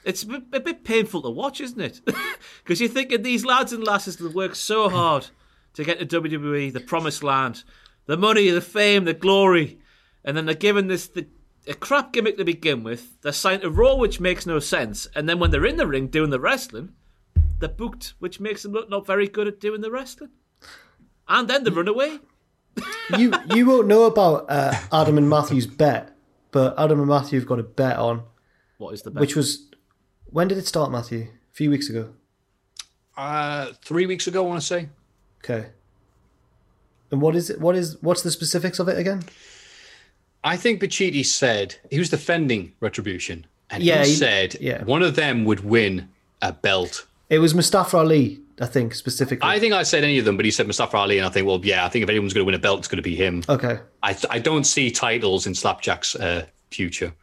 it's 0.04 0.24
a 0.24 0.28
bit, 0.28 0.44
a 0.54 0.60
bit 0.60 0.84
painful 0.84 1.22
to 1.24 1.30
watch, 1.30 1.62
isn't 1.62 1.82
it? 1.82 2.02
Because 2.64 2.82
you're 2.82 2.90
thinking 2.90 3.22
these 3.22 3.46
lads 3.46 3.72
and 3.72 3.82
lasses 3.82 4.18
that 4.18 4.36
work 4.36 4.54
so 4.54 4.90
hard 4.90 5.28
to 5.74 5.86
get 5.86 6.00
to 6.00 6.22
WWE, 6.22 6.74
the 6.74 6.82
promised 6.82 7.24
land, 7.24 7.64
the 8.06 8.18
money, 8.18 8.50
the 8.50 8.60
fame, 8.60 9.06
the 9.06 9.14
glory, 9.14 9.80
and 10.26 10.36
then 10.36 10.46
they're 10.46 10.54
given 10.54 10.88
this 10.88 11.08
the, 11.08 11.28
a 11.66 11.74
crap 11.74 12.12
gimmick 12.12 12.36
to 12.38 12.44
begin 12.44 12.84
with. 12.84 13.22
They're 13.22 13.32
signed 13.32 13.62
to 13.62 13.70
Raw, 13.70 13.96
which 13.96 14.20
makes 14.20 14.46
no 14.46 14.60
sense, 14.60 15.08
and 15.16 15.30
then 15.30 15.40
when 15.40 15.52
they're 15.52 15.66
in 15.66 15.78
the 15.78 15.88
ring 15.88 16.08
doing 16.08 16.30
the 16.30 16.42
wrestling, 16.42 16.92
they're 17.60 17.70
booked, 17.70 18.16
which 18.20 18.42
makes 18.42 18.64
them 18.64 18.74
look 18.74 18.90
not 18.90 19.08
very 19.08 19.30
good 19.30 19.48
at 19.48 19.62
doing 19.62 19.80
the 19.80 19.92
wrestling. 19.92 20.32
And 21.30 21.48
then 21.50 21.64
the 21.64 21.72
runaway. 21.72 22.20
you 23.18 23.34
you 23.54 23.66
won't 23.66 23.88
know 23.88 24.04
about 24.04 24.46
uh, 24.50 24.74
Adam 24.92 25.18
and 25.18 25.30
Matthew's 25.30 25.66
bet, 25.68 26.16
but 26.52 26.78
Adam 26.78 27.00
and 27.00 27.08
Matthew 27.10 27.40
have 27.40 27.48
got 27.48 27.60
a 27.60 27.64
bet 27.64 27.98
on, 27.98 28.24
What 28.78 28.94
is 28.94 29.02
the 29.02 29.12
bet? 29.12 29.22
which 29.22 29.36
was 29.36 29.68
when 30.28 30.48
did 30.48 30.58
it 30.58 30.68
start, 30.68 30.92
Matthew? 30.92 31.22
A 31.52 31.54
few 31.54 31.70
weeks 31.72 31.90
ago. 31.90 32.14
Uh, 33.16 33.72
three 33.84 34.06
weeks 34.06 34.28
ago, 34.28 34.44
I 34.44 34.48
want 34.48 34.62
to 34.62 34.66
say. 34.68 34.90
Okay. 35.44 35.68
And 37.12 37.22
what 37.22 37.36
is 37.36 37.50
it? 37.50 37.60
What 37.60 37.76
is 37.76 37.98
what's 38.02 38.22
the 38.22 38.32
specifics 38.32 38.80
of 38.80 38.88
it 38.90 38.98
again? 38.98 39.24
I 40.44 40.56
think 40.56 40.82
Pacitti 40.82 41.26
said 41.26 41.76
he 41.90 41.98
was 42.00 42.10
defending 42.10 42.74
Retribution, 42.80 43.48
and 43.70 43.82
Yeah, 43.84 44.04
he 44.04 44.10
he- 44.12 44.16
said 44.16 44.56
yeah. 44.62 44.84
one 44.84 45.02
of 45.02 45.16
them 45.16 45.46
would 45.46 45.62
win 45.62 46.10
a 46.42 46.54
belt. 46.54 47.08
It 47.30 47.40
was 47.40 47.56
Mustafa 47.56 47.98
Ali, 47.98 48.40
I 48.60 48.66
think 48.66 48.96
specifically. 48.96 49.48
I 49.48 49.60
think 49.60 49.74
I 49.74 49.84
said 49.84 50.04
any 50.04 50.18
of 50.18 50.26
them, 50.26 50.36
but 50.36 50.46
he 50.46 50.52
said 50.52 50.66
Mustafa 50.66 50.98
Ali, 50.98 51.18
and 51.20 51.28
I 51.28 51.30
think, 51.30 51.46
well, 51.46 51.60
yeah, 51.64 51.86
I 51.86 51.90
think 51.90 52.04
if 52.04 52.10
anyone's 52.10 52.34
going 52.34 52.42
to 52.44 52.46
win 52.46 52.56
a 52.56 52.60
belt, 52.60 52.80
it's 52.80 52.88
going 52.88 52.98
to 52.98 53.04
be 53.04 53.16
him. 53.16 53.44
okay. 53.48 53.80
I, 54.02 54.18
I 54.30 54.40
don't 54.40 54.64
see 54.64 54.90
titles 54.90 55.46
in 55.46 55.54
Slapjack's 55.54 56.16
uh, 56.16 56.46
future. 56.72 57.14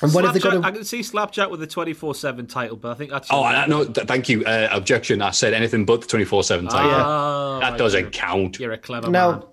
And 0.00 0.14
when 0.14 0.24
have 0.24 0.34
they 0.34 0.38
got 0.40 0.52
Slapjack, 0.52 0.64
a, 0.64 0.72
I 0.72 0.76
can 0.76 0.84
see 0.84 1.02
Slapjack 1.02 1.50
with 1.50 1.58
the 1.58 1.66
24 1.66 2.14
7 2.14 2.46
title, 2.46 2.76
but 2.76 2.92
I 2.92 2.94
think 2.94 3.10
that's. 3.10 3.26
Oh, 3.32 3.42
I, 3.42 3.66
no, 3.66 3.84
th- 3.84 4.06
thank 4.06 4.28
you. 4.28 4.44
Uh, 4.44 4.68
objection. 4.70 5.20
I 5.20 5.32
said 5.32 5.52
anything 5.54 5.84
but 5.84 6.02
the 6.02 6.06
24 6.06 6.44
7 6.44 6.68
title. 6.68 6.90
Oh, 6.92 7.58
that 7.60 7.70
right, 7.70 7.78
doesn't 7.78 8.00
you're- 8.00 8.10
count. 8.12 8.60
You're 8.60 8.72
a 8.72 8.78
clever 8.78 9.10
man. 9.10 9.12
now? 9.40 9.48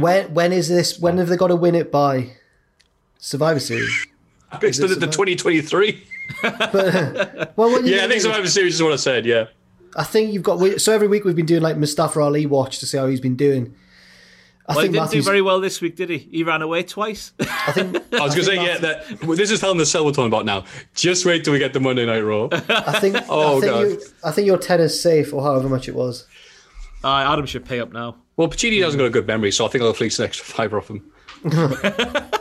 When 0.00 0.34
when 0.34 0.52
is 0.52 0.68
this? 0.68 0.98
When 0.98 1.18
have 1.18 1.28
they 1.28 1.36
got 1.36 1.48
to 1.48 1.56
win 1.56 1.76
it 1.76 1.92
by? 1.92 2.30
Survivor 3.18 3.60
Series. 3.60 4.06
I 4.50 4.70
stood 4.72 4.90
at 4.90 4.98
the 5.00 5.06
2023. 5.06 6.02
Well, 7.56 7.84
Yeah, 7.84 8.04
I 8.04 8.08
think 8.08 8.20
Survivor 8.22 8.48
Series 8.48 8.74
is 8.76 8.82
what 8.82 8.92
I 8.92 8.96
said, 8.96 9.26
yeah. 9.26 9.46
I 9.96 10.04
think 10.04 10.32
you've 10.32 10.42
got. 10.42 10.80
So 10.80 10.92
every 10.92 11.08
week 11.08 11.24
we've 11.24 11.36
been 11.36 11.46
doing 11.46 11.62
like 11.62 11.76
Mustafa 11.76 12.20
Ali 12.20 12.46
watch 12.46 12.78
to 12.80 12.86
see 12.86 12.98
how 12.98 13.06
he's 13.06 13.20
been 13.20 13.36
doing. 13.36 13.74
I 14.66 14.74
Well, 14.74 14.82
he 14.84 14.88
didn't 14.92 15.02
Matthew's. 15.04 15.24
do 15.24 15.30
very 15.30 15.42
well 15.42 15.60
this 15.60 15.80
week, 15.82 15.94
did 15.94 16.08
he? 16.08 16.16
He 16.18 16.42
ran 16.42 16.62
away 16.62 16.82
twice. 16.84 17.32
I 17.40 17.72
think. 17.72 17.96
I 18.14 18.20
was 18.24 18.34
going 18.34 18.36
to 18.36 18.44
say, 18.44 18.56
think 18.56 18.66
yeah, 18.66 18.78
that 18.78 19.22
well, 19.24 19.36
this 19.36 19.50
is 19.50 19.60
Hell 19.60 19.72
in 19.72 19.76
the 19.78 19.84
Cell 19.86 20.04
we're 20.06 20.12
talking 20.12 20.26
about 20.28 20.46
now. 20.46 20.64
Just 20.94 21.26
wait 21.26 21.44
till 21.44 21.52
we 21.52 21.58
get 21.58 21.74
the 21.74 21.80
Monday 21.80 22.06
Night 22.06 22.20
Raw. 22.20 22.48
I 22.50 22.98
think. 22.98 23.16
Oh, 23.28 23.58
I 23.58 23.60
think, 23.60 23.72
God. 23.72 23.80
you, 23.80 24.00
I 24.24 24.30
think 24.30 24.46
your 24.46 24.58
ten 24.58 24.80
is 24.80 24.98
safe, 25.00 25.32
or 25.34 25.42
however 25.42 25.68
much 25.68 25.86
it 25.88 25.94
was. 25.94 26.26
uh, 27.04 27.08
Adam 27.30 27.44
should 27.46 27.64
pay 27.66 27.78
up 27.80 27.92
now. 27.92 28.16
Well, 28.36 28.48
Pacitti 28.48 28.82
hasn't 28.82 28.98
got 28.98 29.04
a 29.06 29.10
good 29.10 29.26
memory, 29.26 29.52
so 29.52 29.64
I 29.66 29.68
think 29.68 29.84
I'll 29.84 29.92
fleece 29.92 30.18
an 30.18 30.24
extra 30.24 30.44
fiver 30.46 30.78
off 30.78 30.88
him. 30.88 31.12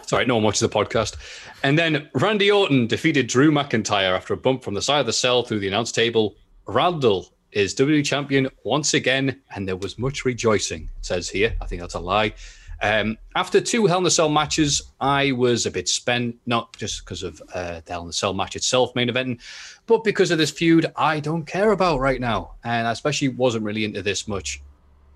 Sorry, 0.05 0.25
no 0.25 0.35
one 0.35 0.43
watches 0.43 0.61
the 0.61 0.69
podcast. 0.69 1.15
And 1.61 1.77
then 1.77 2.09
Randy 2.15 2.49
Orton 2.49 2.87
defeated 2.87 3.27
Drew 3.27 3.51
McIntyre 3.51 4.15
after 4.15 4.33
a 4.33 4.37
bump 4.37 4.63
from 4.63 4.73
the 4.75 4.81
side 4.81 5.01
of 5.01 5.05
the 5.05 5.13
cell 5.13 5.43
through 5.43 5.59
the 5.59 5.67
announce 5.67 5.91
table. 5.91 6.35
Randall 6.67 7.32
is 7.53 7.75
WWE 7.75 8.03
champion 8.03 8.49
once 8.63 8.93
again, 8.93 9.41
and 9.55 9.67
there 9.67 9.75
was 9.75 9.97
much 9.97 10.25
rejoicing, 10.25 10.89
says 11.01 11.29
here. 11.29 11.55
I 11.61 11.65
think 11.65 11.81
that's 11.81 11.93
a 11.93 11.99
lie. 11.99 12.33
Um, 12.81 13.17
after 13.35 13.61
two 13.61 13.85
Hell 13.85 13.99
in 13.99 14.05
a 14.05 14.11
Cell 14.11 14.27
matches, 14.27 14.91
I 14.99 15.31
was 15.31 15.65
a 15.65 15.71
bit 15.71 15.87
spent, 15.87 16.35
not 16.45 16.75
just 16.75 17.05
because 17.05 17.23
of 17.23 17.41
uh, 17.53 17.81
the 17.85 17.91
Hell 17.93 18.03
in 18.03 18.09
a 18.09 18.13
Cell 18.13 18.33
match 18.33 18.55
itself, 18.55 18.93
main 18.95 19.07
event, 19.07 19.39
but 19.85 20.03
because 20.03 20.31
of 20.31 20.37
this 20.37 20.51
feud 20.51 20.91
I 20.97 21.19
don't 21.21 21.45
care 21.45 21.71
about 21.71 21.99
right 21.99 22.19
now. 22.19 22.55
And 22.65 22.87
I 22.87 22.91
especially 22.91 23.29
wasn't 23.29 23.63
really 23.63 23.85
into 23.85 24.01
this 24.01 24.27
much 24.27 24.61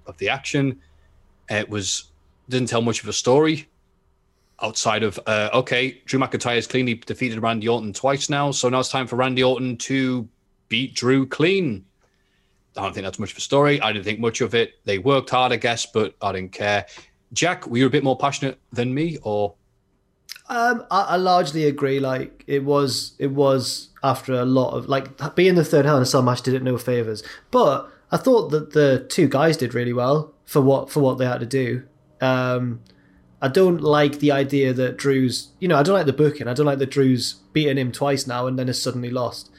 of 0.05 0.18
the 0.18 0.30
action. 0.30 0.80
It 1.49 1.69
was 1.69 2.05
didn't 2.47 2.69
tell 2.69 2.81
much 2.81 3.03
of 3.03 3.09
a 3.09 3.14
story 3.14 3.68
outside 4.61 5.03
of 5.03 5.19
uh, 5.27 5.49
okay, 5.53 6.01
Drew 6.05 6.19
McIntyre 6.19 6.55
has 6.55 6.68
cleanly 6.68 6.95
defeated 6.95 7.39
Randy 7.41 7.68
Orton 7.68 7.93
twice 7.93 8.30
now, 8.30 8.51
so 8.51 8.69
now 8.69 8.80
it's 8.80 8.89
time 8.89 9.07
for 9.07 9.18
Randy 9.18 9.43
Orton 9.43 9.77
to 9.77 10.27
beat 10.69 10.95
Drew 10.95 11.26
clean. 11.26 11.85
I 12.77 12.83
don't 12.83 12.93
think 12.93 13.03
that's 13.05 13.19
much 13.19 13.31
of 13.31 13.37
a 13.37 13.41
story. 13.41 13.81
I 13.81 13.91
didn't 13.91 14.05
think 14.05 14.19
much 14.19 14.41
of 14.41 14.53
it. 14.53 14.73
They 14.85 14.97
worked 14.99 15.29
hard, 15.29 15.51
I 15.51 15.57
guess, 15.57 15.85
but 15.85 16.15
I 16.21 16.31
didn't 16.31 16.51
care. 16.51 16.85
Jack, 17.33 17.67
were 17.67 17.77
you 17.77 17.85
a 17.85 17.89
bit 17.89 18.03
more 18.03 18.17
passionate 18.17 18.59
than 18.71 18.93
me, 18.93 19.17
or 19.21 19.55
Um, 20.49 20.85
I, 20.89 21.01
I 21.01 21.15
largely 21.17 21.65
agree. 21.65 21.99
Like 21.99 22.43
it 22.47 22.63
was, 22.63 23.13
it 23.19 23.31
was 23.31 23.89
after 24.03 24.33
a 24.33 24.45
lot 24.45 24.71
of 24.71 24.87
like 24.87 25.35
being 25.35 25.55
the 25.55 25.65
third 25.65 25.85
Hell 25.85 25.97
in 25.97 26.03
a 26.03 26.05
Cell 26.05 26.21
match 26.21 26.41
did 26.41 26.53
it 26.53 26.63
no 26.63 26.77
favors. 26.77 27.23
But 27.51 27.91
I 28.11 28.17
thought 28.17 28.49
that 28.51 28.71
the 28.71 29.05
two 29.09 29.27
guys 29.27 29.57
did 29.57 29.73
really 29.73 29.93
well 29.93 30.33
for 30.45 30.61
what 30.61 30.89
for 30.89 31.01
what 31.01 31.17
they 31.17 31.25
had 31.25 31.41
to 31.41 31.45
do. 31.45 31.83
Um, 32.21 32.81
I 33.41 33.49
don't 33.49 33.81
like 33.81 34.19
the 34.19 34.31
idea 34.31 34.73
that 34.73 34.97
Drew's, 34.97 35.49
you 35.59 35.67
know, 35.67 35.77
I 35.77 35.83
don't 35.83 35.93
like 35.93 36.07
the 36.07 36.13
booking. 36.13 36.47
I 36.47 36.53
don't 36.53 36.65
like 36.65 36.79
that 36.79 36.89
Drew's 36.89 37.33
beaten 37.53 37.77
him 37.77 37.91
twice 37.91 38.25
now 38.25 38.47
and 38.47 38.57
then 38.57 38.67
has 38.67 38.81
suddenly 38.81 39.11
lost, 39.11 39.51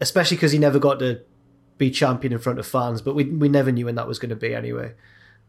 especially 0.00 0.36
because 0.38 0.52
he 0.52 0.58
never 0.58 0.78
got 0.78 0.98
to 1.00 1.20
be 1.78 1.90
champion 1.90 2.32
in 2.32 2.38
front 2.38 2.58
of 2.58 2.66
fans. 2.66 3.00
But 3.00 3.14
we 3.14 3.24
we 3.24 3.48
never 3.48 3.72
knew 3.72 3.86
when 3.86 3.94
that 3.94 4.06
was 4.08 4.18
going 4.18 4.30
to 4.30 4.36
be 4.36 4.54
anyway. 4.54 4.92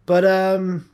But 0.05 0.23
um, 0.25 0.89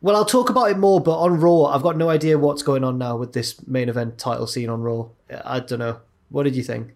well, 0.00 0.14
I'll 0.16 0.24
talk 0.24 0.50
about 0.50 0.70
it 0.70 0.78
more, 0.78 1.00
but 1.00 1.18
on 1.18 1.40
Raw, 1.40 1.64
I've 1.64 1.82
got 1.82 1.96
no 1.96 2.08
idea 2.10 2.38
what's 2.38 2.62
going 2.62 2.84
on 2.84 2.98
now 2.98 3.16
with 3.16 3.32
this 3.32 3.66
main 3.66 3.88
event 3.88 4.18
title 4.18 4.46
scene 4.46 4.68
on 4.68 4.82
Raw. 4.82 5.06
I 5.44 5.60
don't 5.60 5.78
know. 5.78 6.00
What 6.28 6.44
did 6.44 6.54
you 6.56 6.62
think? 6.62 6.94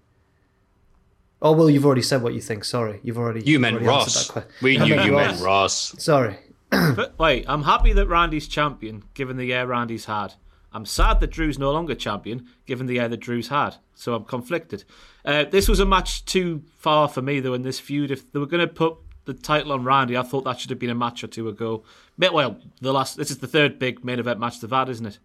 Oh 1.42 1.52
well, 1.52 1.70
you've 1.70 1.86
already 1.86 2.02
said 2.02 2.22
what 2.22 2.34
you 2.34 2.40
think. 2.40 2.64
Sorry, 2.64 3.00
you've 3.02 3.18
already. 3.18 3.40
you 3.40 3.52
you've 3.52 3.60
meant 3.62 3.74
already 3.76 3.88
Ross? 3.88 4.28
that 4.28 4.44
que- 4.46 4.52
We 4.62 4.78
I 4.80 4.84
knew 4.84 4.96
meant 4.96 5.06
you 5.06 5.16
Ross. 5.16 5.26
meant 5.32 5.42
Ross. 5.42 5.94
Sorry. 5.98 6.36
But 6.70 7.18
wait, 7.18 7.46
I'm 7.48 7.64
happy 7.64 7.92
that 7.94 8.06
Randy's 8.06 8.46
champion, 8.46 9.02
given 9.14 9.36
the 9.36 9.46
year 9.46 9.66
Randy's 9.66 10.04
had. 10.04 10.34
I'm 10.72 10.86
sad 10.86 11.18
that 11.18 11.30
Drew's 11.32 11.58
no 11.58 11.72
longer 11.72 11.96
champion, 11.96 12.46
given 12.64 12.86
the 12.86 12.94
year 12.94 13.08
that 13.08 13.16
Drew's 13.16 13.48
had. 13.48 13.74
So 14.00 14.14
I'm 14.14 14.24
conflicted. 14.24 14.84
Uh, 15.26 15.44
this 15.44 15.68
was 15.68 15.78
a 15.78 15.84
match 15.84 16.24
too 16.24 16.62
far 16.78 17.06
for 17.06 17.20
me, 17.20 17.38
though, 17.40 17.52
in 17.52 17.62
this 17.62 17.78
feud. 17.78 18.10
If 18.10 18.32
they 18.32 18.38
were 18.38 18.46
going 18.46 18.66
to 18.66 18.72
put 18.72 18.96
the 19.26 19.34
title 19.34 19.72
on 19.72 19.84
Randy, 19.84 20.16
I 20.16 20.22
thought 20.22 20.44
that 20.44 20.58
should 20.58 20.70
have 20.70 20.78
been 20.78 20.88
a 20.88 20.94
match 20.94 21.22
or 21.22 21.26
two 21.26 21.48
ago. 21.48 21.84
Well, 22.18 22.56
the 22.80 22.94
last. 22.94 23.18
This 23.18 23.30
is 23.30 23.38
the 23.38 23.46
third 23.46 23.78
big 23.78 24.02
main 24.02 24.18
event 24.18 24.40
match 24.40 24.60
they've 24.60 24.70
had, 24.70 24.88
isn't 24.88 25.04
it? 25.04 25.18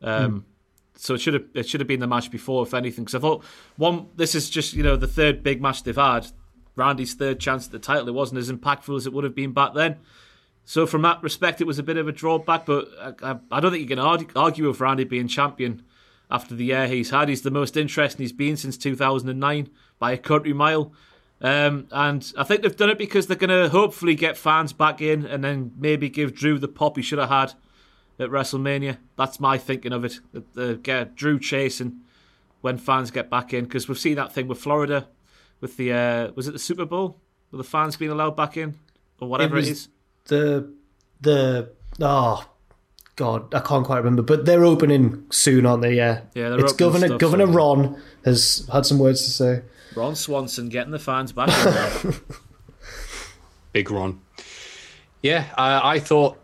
Um, 0.00 0.46
so 0.94 1.12
it 1.12 1.20
should 1.20 1.34
have 1.34 1.44
it 1.52 1.68
should 1.68 1.80
have 1.80 1.88
been 1.88 2.00
the 2.00 2.06
match 2.06 2.30
before, 2.30 2.62
if 2.62 2.72
anything. 2.72 3.04
Because 3.04 3.16
I 3.16 3.18
thought 3.18 3.44
one, 3.76 4.08
this 4.16 4.34
is 4.34 4.48
just 4.48 4.72
you 4.72 4.82
know 4.82 4.96
the 4.96 5.06
third 5.06 5.42
big 5.42 5.60
match 5.60 5.82
they've 5.82 5.94
had. 5.94 6.26
Randy's 6.74 7.12
third 7.12 7.38
chance 7.38 7.66
at 7.66 7.72
the 7.72 7.78
title. 7.78 8.08
It 8.08 8.14
wasn't 8.14 8.38
as 8.38 8.50
impactful 8.50 8.96
as 8.96 9.06
it 9.06 9.12
would 9.12 9.24
have 9.24 9.34
been 9.34 9.52
back 9.52 9.74
then. 9.74 9.96
So 10.64 10.86
from 10.86 11.02
that 11.02 11.22
respect, 11.22 11.60
it 11.60 11.66
was 11.66 11.78
a 11.78 11.82
bit 11.82 11.98
of 11.98 12.08
a 12.08 12.12
drawback. 12.12 12.64
But 12.64 12.88
I, 12.98 13.32
I, 13.32 13.38
I 13.52 13.60
don't 13.60 13.72
think 13.72 13.82
you 13.82 13.88
can 13.88 13.98
argue, 13.98 14.28
argue 14.34 14.68
with 14.68 14.80
Randy 14.80 15.04
being 15.04 15.28
champion 15.28 15.82
after 16.30 16.54
the 16.54 16.64
year 16.64 16.86
he's 16.86 17.10
had. 17.10 17.28
He's 17.28 17.42
the 17.42 17.50
most 17.50 17.76
interesting 17.76 18.22
he's 18.22 18.32
been 18.32 18.56
since 18.56 18.76
2009 18.76 19.70
by 19.98 20.12
a 20.12 20.18
country 20.18 20.52
mile. 20.52 20.92
Um, 21.40 21.86
and 21.90 22.32
I 22.38 22.44
think 22.44 22.62
they've 22.62 22.76
done 22.76 22.90
it 22.90 22.98
because 22.98 23.26
they're 23.26 23.36
going 23.36 23.50
to 23.50 23.68
hopefully 23.68 24.14
get 24.14 24.36
fans 24.36 24.72
back 24.72 25.02
in 25.02 25.26
and 25.26 25.44
then 25.44 25.72
maybe 25.76 26.08
give 26.08 26.34
Drew 26.34 26.58
the 26.58 26.68
pop 26.68 26.96
he 26.96 27.02
should 27.02 27.18
have 27.18 27.28
had 27.28 27.52
at 28.18 28.30
WrestleMania. 28.30 28.98
That's 29.16 29.38
my 29.38 29.58
thinking 29.58 29.92
of 29.92 30.04
it. 30.04 30.18
Uh, 30.56 30.74
get 30.74 31.14
Drew 31.14 31.38
chasing 31.38 32.00
when 32.62 32.78
fans 32.78 33.10
get 33.10 33.30
back 33.30 33.52
in 33.52 33.64
because 33.64 33.88
we've 33.88 33.98
seen 33.98 34.16
that 34.16 34.32
thing 34.32 34.48
with 34.48 34.58
Florida 34.58 35.08
with 35.60 35.76
the 35.76 35.92
uh, 35.92 36.32
was 36.34 36.48
it 36.48 36.52
the 36.52 36.58
Super 36.58 36.84
Bowl 36.84 37.20
with 37.50 37.58
the 37.58 37.64
fans 37.64 37.96
being 37.96 38.10
allowed 38.10 38.36
back 38.36 38.56
in 38.56 38.74
or 39.20 39.28
whatever 39.28 39.56
it, 39.56 39.60
was 39.60 39.68
is. 39.68 39.88
The 40.24 40.72
the 41.20 41.70
oh 42.00 42.48
god, 43.16 43.52
I 43.54 43.60
can't 43.60 43.84
quite 43.84 43.98
remember, 43.98 44.22
but 44.22 44.44
they're 44.44 44.64
opening 44.64 45.24
soon, 45.30 45.66
aren't 45.66 45.82
they? 45.82 45.94
Yeah, 45.94 46.22
Yeah, 46.34 46.50
they're 46.50 46.60
It's 46.60 46.72
Governor 46.72 47.08
stuff, 47.08 47.20
Governor 47.20 47.46
so- 47.46 47.52
Ron 47.52 48.02
has 48.24 48.68
had 48.72 48.86
some 48.86 48.98
words 48.98 49.22
to 49.24 49.30
say. 49.30 49.62
Ron 49.94 50.14
Swanson 50.14 50.68
getting 50.68 50.92
the 50.92 50.98
fans 50.98 51.32
back. 51.32 51.48
Big 53.72 53.90
Ron. 53.90 54.20
Yeah, 55.22 55.46
I, 55.56 55.94
I 55.94 56.00
thought 56.00 56.38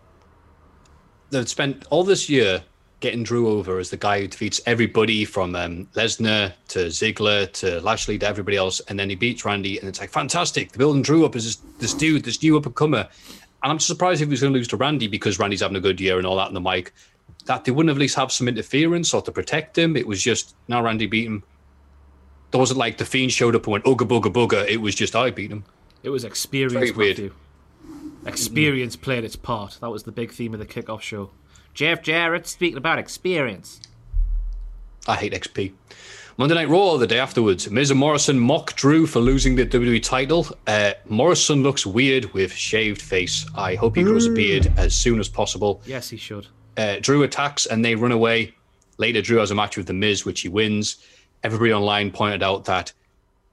they've 1.30 1.48
spent 1.48 1.84
all 1.90 2.04
this 2.04 2.28
year 2.28 2.62
getting 3.00 3.22
Drew 3.24 3.48
over 3.48 3.78
as 3.78 3.90
the 3.90 3.96
guy 3.96 4.20
who 4.20 4.28
defeats 4.28 4.60
everybody 4.64 5.24
from 5.24 5.54
um, 5.56 5.86
Lesnar 5.94 6.52
to 6.68 6.78
Ziggler 6.86 7.50
to 7.54 7.80
Lashley 7.80 8.16
to 8.18 8.26
everybody 8.26 8.56
else, 8.56 8.80
and 8.88 8.98
then 8.98 9.10
he 9.10 9.16
beats 9.16 9.44
Randy, 9.44 9.78
and 9.78 9.88
it's 9.88 10.00
like 10.00 10.10
fantastic. 10.10 10.72
They're 10.72 10.78
building 10.78 11.02
Drew 11.02 11.26
up 11.26 11.36
as 11.36 11.44
this, 11.44 11.56
this 11.78 11.94
dude, 11.94 12.24
this 12.24 12.42
new 12.42 12.56
up 12.56 12.64
and 12.64 12.74
comer. 12.74 13.08
And 13.62 13.70
I'm 13.70 13.78
surprised 13.78 14.20
if 14.20 14.28
he 14.28 14.30
was 14.30 14.40
going 14.40 14.52
to 14.52 14.59
lose 14.59 14.68
to 14.68 14.76
Randy 14.76 15.06
because 15.06 15.39
Randy's 15.39 15.60
having 15.60 15.76
a 15.76 15.80
good 15.80 16.01
year 16.01 16.18
and 16.18 16.26
all 16.26 16.36
that 16.36 16.48
on 16.48 16.55
the 16.55 16.60
mic. 16.60 16.93
That 17.47 17.64
they 17.64 17.72
wouldn't 17.72 17.94
at 17.94 18.01
least 18.01 18.16
have 18.16 18.32
some 18.32 18.48
interference 18.48 19.14
or 19.14 19.22
to 19.22 19.32
protect 19.32 19.78
him. 19.78 19.97
It 19.97 20.06
was 20.06 20.22
just 20.22 20.55
now 20.68 20.82
Randy 20.82 21.06
beat 21.06 21.26
him. 21.26 21.44
There 22.51 22.59
wasn't 22.59 22.78
like 22.78 22.98
the 22.98 23.05
Fiend 23.05 23.32
showed 23.32 23.56
up 23.56 23.64
and 23.64 23.72
went 23.72 23.84
ooga 23.84 24.06
booga 24.06 24.32
booga. 24.32 24.68
It 24.68 24.78
was 24.78 24.94
just 24.94 25.16
I 25.16 25.30
beat 25.30 25.51
him. 25.51 25.64
It 26.02 26.10
was 26.10 26.24
experience. 26.24 26.72
Very 26.74 26.90
weird. 26.90 27.18
Matthew. 27.18 27.34
Experience 28.26 28.97
played 28.97 29.24
its 29.24 29.36
part. 29.36 29.78
That 29.80 29.90
was 29.90 30.05
the 30.05 30.12
big 30.12 30.32
theme 30.32 30.55
of 30.55 30.60
the 30.60 30.66
kickoff 30.66 31.01
show. 31.01 31.30
Jeff 31.74 32.02
Jarrett 32.02 32.47
speaking 32.47 32.76
about 32.76 32.98
experience. 32.98 33.80
I 35.09 35.16
hate 35.16 35.32
XP. 35.32 35.72
Monday 36.43 36.56
Night 36.56 36.70
Raw 36.70 36.97
the 36.97 37.06
day 37.06 37.20
afterwards. 37.20 37.70
Miz 37.70 37.93
and 37.93 38.01
Morrison 38.01 38.36
mock 38.36 38.74
Drew 38.74 39.06
for 39.06 39.20
losing 39.20 39.55
the 39.55 39.64
WWE 39.64 40.02
title. 40.02 40.48
Uh, 40.66 40.90
Morrison 41.09 41.62
looks 41.62 41.86
weird 41.86 42.32
with 42.32 42.52
shaved 42.52 43.01
face. 43.01 43.47
I 43.55 43.77
hope 43.77 43.94
he 43.94 44.02
grows 44.02 44.27
a 44.27 44.32
beard 44.32 44.73
as 44.77 44.93
soon 44.93 45.20
as 45.20 45.28
possible. 45.28 45.81
Yes, 45.86 46.10
he 46.10 46.16
should. 46.16 46.48
Uh, 46.77 46.97
Drew 47.01 47.23
attacks 47.23 47.66
and 47.66 47.85
they 47.85 47.94
run 47.94 48.10
away. 48.10 48.56
Later, 48.98 49.23
Drew 49.23 49.39
has 49.39 49.52
a 49.52 49.55
match 49.55 49.77
with 49.77 49.86
The 49.86 49.93
Miz, 49.93 50.24
which 50.24 50.40
he 50.40 50.48
wins. 50.48 50.97
Everybody 51.44 51.73
online 51.73 52.10
pointed 52.10 52.43
out 52.43 52.64
that 52.64 52.93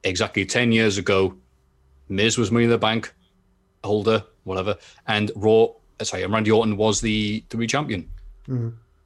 exactly 0.04 0.44
10 0.44 0.72
years 0.72 0.98
ago, 0.98 1.36
Miz 2.08 2.40
was 2.40 2.50
Money 2.50 2.64
in 2.64 2.72
the 2.72 2.80
Bank 2.80 3.14
holder, 3.84 4.24
whatever, 4.46 4.76
and 5.06 5.32
Raw, 5.36 5.68
uh, 6.00 6.04
sorry, 6.04 6.24
and 6.24 6.34
Randy 6.34 6.50
Orton 6.50 6.76
was 6.76 7.02
the 7.02 7.44
WWE 7.52 7.70
champion. 7.70 8.10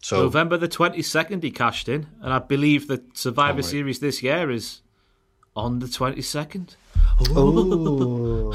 So 0.03 0.23
November 0.23 0.57
the 0.57 0.67
22nd, 0.67 1.41
he 1.43 1.49
cashed 1.49 1.87
in, 1.87 2.07
and 2.21 2.33
I 2.33 2.39
believe 2.39 2.89
the 2.89 3.01
Survivor 3.13 3.53
oh, 3.53 3.55
right. 3.55 3.65
Series 3.65 3.99
this 3.99 4.21
year 4.21 4.51
is 4.51 4.81
on 5.55 5.79
the 5.79 5.85
22nd. 5.85 6.75
Oh, 7.29 8.51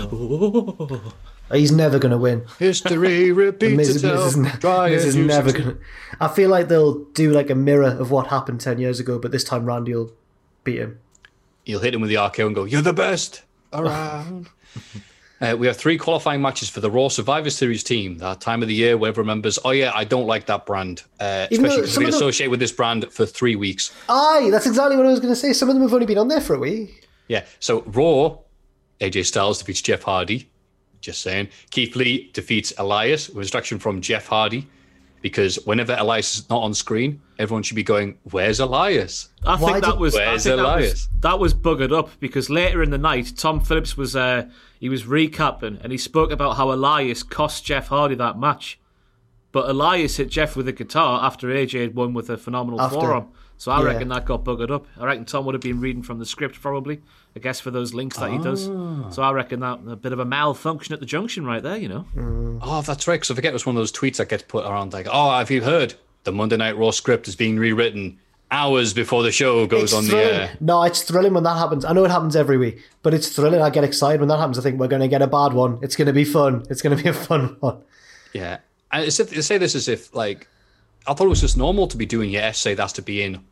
he's 1.51 1.73
never 1.73 1.99
going 1.99 2.13
to 2.13 2.19
win. 2.19 2.45
history 2.59 3.33
repeats 3.45 3.79
Miz, 3.79 3.89
Miz 3.89 3.97
itself. 3.97 4.27
is, 4.27 4.37
Miz 4.37 5.05
is 5.07 5.17
never 5.17 5.51
going 5.51 5.65
to. 5.65 5.79
I 6.21 6.29
feel 6.29 6.51
like 6.51 6.69
they'll 6.69 7.05
do 7.15 7.31
like 7.31 7.49
a 7.49 7.55
mirror 7.55 7.97
of 7.99 8.11
what 8.11 8.27
happened 8.27 8.61
10 8.61 8.79
years 8.79 9.01
ago, 9.01 9.19
but 9.19 9.33
this 9.33 9.43
time 9.43 9.65
Randy 9.65 9.95
will 9.95 10.13
beat 10.65 10.81
him. 10.81 11.01
You'll 11.65 11.81
hit 11.81 11.95
him 11.95 12.03
with 12.03 12.11
the 12.11 12.17
RKO 12.17 12.45
and 12.47 12.55
go, 12.55 12.65
"You're 12.65 12.83
the 12.83 12.93
best 12.93 13.45
around." 13.73 14.51
Uh, 15.41 15.57
we 15.57 15.67
have 15.69 15.77
three 15.77 15.97
qualifying 15.97 16.43
matches 16.43 16.69
for 16.69 16.81
the 16.81 16.91
Raw 16.91 17.09
Survivor 17.09 17.51
Series 17.51 17.85
team. 17.85 18.19
That 18.19 18.41
time 18.41 18.61
of 18.61 18.69
the 18.69 18.75
year 18.75 18.97
where 18.97 19.09
everyone 19.11 19.29
remembers, 19.29 19.59
oh 19.65 19.71
yeah, 19.71 19.93
I 19.95 20.05
don't 20.05 20.27
like 20.27 20.47
that 20.47 20.67
brand, 20.67 21.03
uh, 21.21 21.47
especially 21.51 21.83
because 21.83 21.97
we 21.99 22.05
them- 22.07 22.15
associate 22.15 22.49
with 22.49 22.59
this 22.61 22.73
brand 22.73 23.11
for 23.13 23.25
three 23.25 23.55
weeks. 23.55 23.95
Aye, 24.09 24.49
that's 24.51 24.67
exactly 24.67 24.97
what 24.97 25.07
I 25.07 25.11
was 25.11 25.21
going 25.21 25.33
to 25.33 25.37
say. 25.37 25.53
Some 25.53 25.69
of 25.69 25.77
them 25.77 25.83
have 25.83 25.95
only 25.95 26.07
been 26.07 26.19
on 26.19 26.29
there 26.29 26.41
for 26.41 26.55
a 26.55 26.59
week. 26.59 27.07
Yeah. 27.29 27.45
So 27.61 27.83
Raw, 27.83 28.39
AJ 29.01 29.27
Styles 29.27 29.59
defeats 29.59 29.81
Jeff 29.83 30.03
Hardy. 30.03 30.51
Just 31.01 31.23
saying. 31.23 31.49
Keith 31.71 31.95
Lee 31.95 32.31
defeats 32.33 32.73
Elias 32.77 33.29
with 33.29 33.43
instruction 33.43 33.79
from 33.79 34.01
Jeff 34.01 34.27
Hardy. 34.27 34.67
Because 35.21 35.57
whenever 35.65 35.97
Elias 35.99 36.39
is 36.39 36.49
not 36.49 36.63
on 36.63 36.75
screen, 36.75 37.21
everyone 37.41 37.65
should 37.65 37.75
be 37.75 37.83
going, 37.83 38.19
"Where's 38.31 38.61
Elias?" 38.61 39.31
I 39.45 39.57
Why 39.57 39.73
think 39.73 39.85
that 39.85 39.91
did- 39.93 40.01
was 40.01 40.15
I 40.17 40.19
Where's 40.27 40.45
think 40.45 40.57
that 40.57 40.63
was, 40.63 40.73
Elias? 40.75 41.09
that 41.21 41.39
was 41.41 41.55
buggered 41.55 41.93
up 41.97 42.11
because 42.21 42.49
later 42.49 42.83
in 42.85 42.91
the 42.91 42.99
night, 42.99 43.33
Tom 43.37 43.61
Phillips 43.61 43.97
was 43.97 44.15
uh, 44.15 44.45
he 44.79 44.89
was 44.89 45.03
recapping 45.05 45.83
and 45.83 45.91
he 45.91 45.99
spoke 45.99 46.31
about 46.31 46.57
how 46.57 46.71
Elias 46.73 47.23
cost 47.25 47.65
Jeff 47.65 47.89
Hardy 47.89 48.15
that 48.15 48.39
match, 48.39 48.79
but 49.51 49.69
Elias 49.69 50.19
hit 50.19 50.29
Jeff 50.31 50.55
with 50.55 50.69
a 50.69 50.73
guitar 50.73 51.25
after 51.25 51.49
AJ 51.49 51.81
had 51.83 51.95
won 51.97 52.15
with 52.15 52.31
a 52.31 52.37
phenomenal 52.37 52.81
After. 52.81 53.01
forearm. 53.01 53.27
So 53.59 53.71
I 53.73 53.81
Yeah. 53.81 53.87
reckon 53.87 54.09
that 54.09 54.25
got 54.25 54.45
buggered 54.45 54.71
up. 54.71 54.87
I 54.99 55.05
reckon 55.05 55.25
Tom 55.25 55.45
would 55.45 55.55
have 55.55 55.61
been 55.63 55.81
reading 55.81 56.03
from 56.03 56.19
the 56.21 56.25
script 56.27 56.61
probably. 56.63 57.01
I 57.37 57.41
guess 57.41 57.61
for 57.61 57.71
those 57.71 57.93
links 57.93 58.17
that 58.17 58.31
he 58.31 58.39
does. 58.39 58.69
Ah. 58.69 59.11
So 59.11 59.23
I 59.23 59.33
reckon 59.33 59.61
that 59.61 59.81
a 59.87 59.97
bit 59.97 60.13
of 60.13 60.19
a 60.21 60.25
malfunction 60.25 60.93
at 60.95 61.01
the 61.01 61.07
junction 61.07 61.45
right 61.45 61.63
there. 61.63 61.77
You 61.77 61.89
know. 61.89 62.59
Oh, 62.63 62.83
that's 62.83 63.07
right. 63.07 63.17
Because 63.17 63.31
I 63.31 63.35
forget 63.35 63.51
it 63.51 63.53
was 63.55 63.67
one 63.67 63.77
of 63.77 63.81
those 63.81 63.93
tweets 63.93 64.17
that 64.17 64.29
gets 64.29 64.45
put 64.45 64.65
around 64.65 64.93
like, 64.93 65.07
"Oh, 65.11 65.31
have 65.37 65.51
you 65.51 65.63
heard 65.63 65.95
the 66.25 66.33
Monday 66.33 66.57
Night 66.57 66.77
Raw 66.79 66.91
script 66.91 67.29
is 67.29 67.37
being 67.37 67.59
rewritten 67.59 68.19
hours 68.51 68.95
before 68.95 69.23
the 69.23 69.31
show 69.31 69.67
goes 69.67 69.85
It's 69.85 69.95
on 69.95 70.07
the 70.07 70.17
air?" 70.17 70.51
No, 70.61 70.83
it's 70.85 71.03
thrilling 71.03 71.35
when 71.35 71.43
that 71.45 71.59
happens. 71.59 71.85
I 71.85 71.93
know 71.93 72.05
it 72.05 72.11
happens 72.11 72.35
every 72.37 72.57
week, 72.59 72.83
but 73.03 73.13
it's 73.13 73.29
thrilling. 73.29 73.61
I 73.61 73.71
get 73.71 73.85
excited 73.85 74.21
when 74.21 74.29
that 74.29 74.39
happens. 74.39 74.59
I 74.59 74.63
think 74.63 74.79
we're 74.81 74.89
going 74.89 75.03
to 75.03 75.09
get 75.09 75.21
a 75.23 75.27
bad 75.27 75.53
one. 75.53 75.79
It's 75.83 75.97
going 75.97 76.07
to 76.07 76.13
be 76.13 76.25
fun. 76.25 76.65
It's 76.71 76.81
going 76.83 76.97
to 76.97 77.03
be 77.03 77.09
a 77.09 77.13
fun 77.13 77.57
one. 77.61 77.79
Yeah, 78.33 78.59
and 78.93 79.05
it's 79.05 79.19
if, 79.21 79.31
they 79.31 79.41
say 79.43 79.59
this 79.59 79.75
as 79.75 79.89
if 79.89 80.15
like 80.15 80.49
I 81.09 81.15
thought 81.15 81.25
it 81.27 81.29
was 81.31 81.41
just 81.41 81.57
normal 81.57 81.87
to 81.89 81.97
be 81.97 82.07
doing 82.07 82.31
your 82.31 82.43
essay 82.43 82.75
that's 82.75 82.93
to 82.95 83.03
be 83.03 83.23
in 83.23 83.43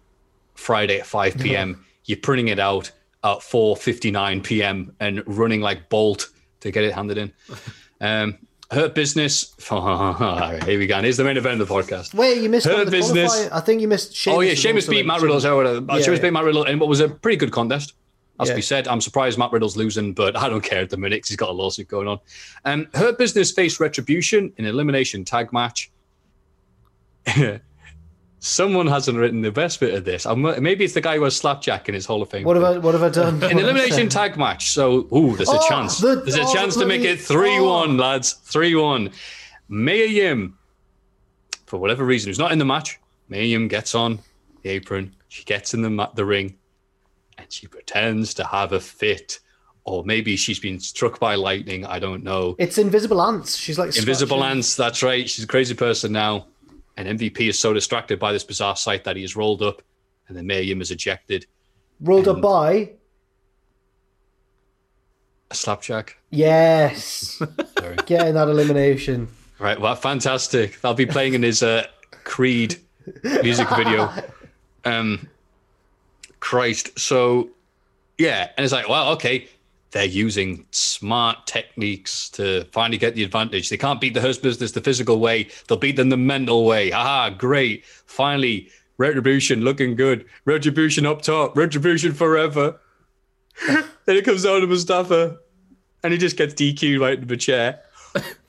Friday 0.55 0.99
at 1.01 1.07
five 1.07 1.37
p.m. 1.39 1.85
You're 2.05 2.19
printing 2.19 2.49
it 2.49 2.59
out 2.59 2.91
at 3.25 3.43
four 3.43 3.77
fifty 3.77 4.11
nine 4.11 4.43
p.m. 4.43 4.95
and 5.01 5.23
running 5.27 5.61
like 5.61 5.89
bolt 5.89 6.29
to 6.61 6.71
get 6.71 6.85
it 6.85 6.93
handed 6.95 7.19
in. 7.19 7.33
Um, 7.99 8.37
Hurt 8.71 8.95
business. 8.95 9.55
Here 9.71 10.79
we 10.79 10.87
go. 10.87 11.01
Here's 11.01 11.17
the 11.17 11.25
main 11.25 11.39
event 11.39 11.63
of 11.63 11.69
the 11.69 11.75
podcast. 11.75 12.13
Wait, 12.13 12.43
you 12.43 12.51
missed 12.51 12.67
Her 12.67 12.85
the 12.85 12.91
business. 12.91 13.33
qualifier. 13.33 13.53
I 13.53 13.61
think 13.61 13.81
you 13.81 13.89
missed. 13.89 14.29
Oh 14.29 14.41
yeah, 14.41 14.53
Sheamus 14.53 14.87
beat 14.87 15.07
Matt 15.07 15.23
Riddle. 15.23 15.45
Or 15.47 15.57
whatever. 15.57 15.77
Yeah, 15.89 16.03
Sheamus 16.03 16.19
yeah. 16.19 16.23
beat 16.25 16.33
Matt 16.35 16.45
Riddle 16.45 16.65
in 16.65 16.79
what 16.79 16.89
was 16.91 17.01
a 17.01 17.09
pretty 17.09 17.37
good 17.39 17.53
contest. 17.53 17.95
As 18.39 18.51
Yeah. 18.51 18.57
be 18.57 18.61
said. 18.61 18.87
I'm 18.87 19.01
surprised 19.01 19.39
Matt 19.39 19.51
Riddle's 19.53 19.79
losing, 19.79 20.13
but 20.13 20.37
I 20.37 20.51
don't 20.51 20.61
care 20.63 20.83
at 20.83 20.91
the 20.91 20.99
minute 20.99 21.25
he's 21.27 21.37
got 21.39 21.49
a 21.49 21.53
lawsuit 21.53 21.89
going 21.89 22.07
on. 22.07 22.19
Um, 22.67 22.87
Hurt 22.93 23.17
Business 23.17 23.51
faced 23.51 23.81
Retribution 23.81 24.53
in 24.59 24.67
an 24.67 24.71
elimination 24.73 25.25
tag 25.25 25.55
match. 25.55 25.91
Someone 28.39 28.87
hasn't 28.87 29.19
written 29.19 29.41
the 29.43 29.51
best 29.51 29.81
bit 29.81 29.95
of 29.95 30.05
this. 30.05 30.25
I'm, 30.25 30.43
maybe 30.63 30.85
it's 30.85 30.95
the 30.95 31.01
guy 31.01 31.17
who 31.17 31.25
has 31.25 31.35
slapjack 31.35 31.89
in 31.89 31.95
his 31.95 32.07
Hall 32.07 32.23
of 32.23 32.31
Fame. 32.31 32.45
What 32.45 32.55
have 32.57 32.65
I? 32.65 32.79
What 32.79 32.95
have 32.95 33.03
I 33.03 33.09
done? 33.09 33.43
An 33.43 33.59
elimination 33.59 34.09
tag 34.09 34.37
match. 34.37 34.71
So, 34.71 35.09
ooh, 35.13 35.35
there's 35.37 35.49
a 35.49 35.59
Oh, 35.59 35.69
chance. 35.69 35.99
the- 35.99 36.17
there's 36.17 36.37
a 36.37 36.43
oh, 36.43 36.55
chance 36.55 36.77
to 36.77 36.87
make 36.87 37.01
it 37.03 37.19
3 37.21 37.59
1, 37.61 37.97
lads. 37.97 38.35
3 38.35 38.75
1. 38.77 39.11
Mia 39.69 40.07
Yim, 40.07 40.57
for 41.67 41.79
whatever 41.79 42.05
reason, 42.05 42.29
who's 42.29 42.39
not 42.39 42.53
in 42.53 42.59
the 42.59 42.65
match, 42.65 43.01
Mia 43.29 43.43
Yim 43.43 43.67
gets 43.67 43.97
on 43.97 44.21
the 44.63 44.71
apron. 44.71 45.15
She 45.29 45.43
gets 45.43 45.75
in 45.75 45.83
the, 45.83 45.91
ma- 45.91 46.11
the 46.15 46.25
ring 46.25 46.57
and 47.39 47.53
she 47.53 47.67
pretends 47.67 48.33
to 48.35 48.45
have 48.45 48.73
a 48.73 48.79
fit. 48.81 49.41
Or 49.85 50.05
maybe 50.05 50.37
she's 50.37 50.59
been 50.61 50.79
struck 50.79 51.19
by 51.19 51.35
lightning. 51.37 51.85
I 51.85 51.99
don't 51.99 52.23
know. 52.23 52.55
It's 52.59 52.79
invisible 52.79 53.21
ants. 53.23 53.57
She's 53.57 53.79
like 53.79 53.97
Invisible 53.97 54.37
scratching- 54.39 54.57
Ants, 54.59 54.77
that's 54.77 55.03
right. 55.03 55.29
She's 55.29 55.45
a 55.45 55.49
crazy 55.49 55.75
person 55.75 56.13
now. 56.13 56.47
And 56.97 57.19
MVP 57.19 57.49
is 57.49 57.59
so 57.59 57.73
distracted 57.73 58.19
by 58.19 58.33
this 58.33 58.45
bizarre 58.45 58.77
sight 58.77 59.05
that 59.05 59.17
he 59.17 59.25
is 59.25 59.37
rolled 59.37 59.63
up 59.63 59.83
and 60.29 60.37
then 60.37 60.47
Mia 60.47 60.61
Yim 60.61 60.81
is 60.81 60.91
ejected. 60.91 61.47
rolled 62.01 62.29
up 62.29 62.41
by. 62.41 62.93
A 65.51 65.55
slapjack. 65.55 66.17
Yes, 66.31 67.41
getting 68.07 68.35
that 68.35 68.49
elimination. 68.49 69.29
Right, 69.59 69.81
well, 69.81 69.95
fantastic. 69.95 70.81
That'll 70.81 70.95
be 70.95 71.07
playing 71.07 71.35
in 71.35 71.43
his 71.43 71.63
uh, 71.63 71.87
Creed 72.25 72.77
music 73.23 73.69
video. 73.71 74.11
Um, 74.85 75.29
Christ. 76.39 76.97
So, 76.97 77.51
yeah, 78.19 78.51
and 78.57 78.63
it's 78.63 78.73
like, 78.73 78.89
well, 78.89 79.15
okay, 79.15 79.49
they're 79.97 80.05
using 80.05 80.67
smart 80.73 81.47
techniques 81.47 82.29
to 82.29 82.65
finally 82.67 82.99
get 82.99 83.15
the 83.15 83.25
advantage. 83.25 83.71
They 83.71 83.79
can't 83.79 83.99
beat 83.99 84.13
the 84.13 84.21
Hurt 84.21 84.43
business 84.43 84.73
the 84.73 84.83
physical 84.83 85.19
way; 85.21 85.49
they'll 85.67 85.79
beat 85.79 85.97
them 85.97 86.11
the 86.11 86.19
mental 86.19 86.67
way. 86.67 86.93
Ah, 86.93 87.31
great! 87.31 87.87
Finally, 88.05 88.69
Retribution 88.99 89.63
looking 89.63 89.97
good. 89.97 90.27
Retribution 90.45 91.07
up 91.07 91.23
top. 91.23 91.57
Retribution 91.57 92.13
forever. 92.13 92.79
then 93.67 93.87
it 94.07 94.27
comes 94.27 94.43
down 94.43 94.61
to 94.61 94.67
Mustafa, 94.67 95.39
and 96.03 96.13
he 96.13 96.19
just 96.19 96.37
gets 96.37 96.53
DQ 96.53 97.01
right 97.01 97.15
into 97.15 97.27
the 97.27 97.39
chair. 97.39 97.81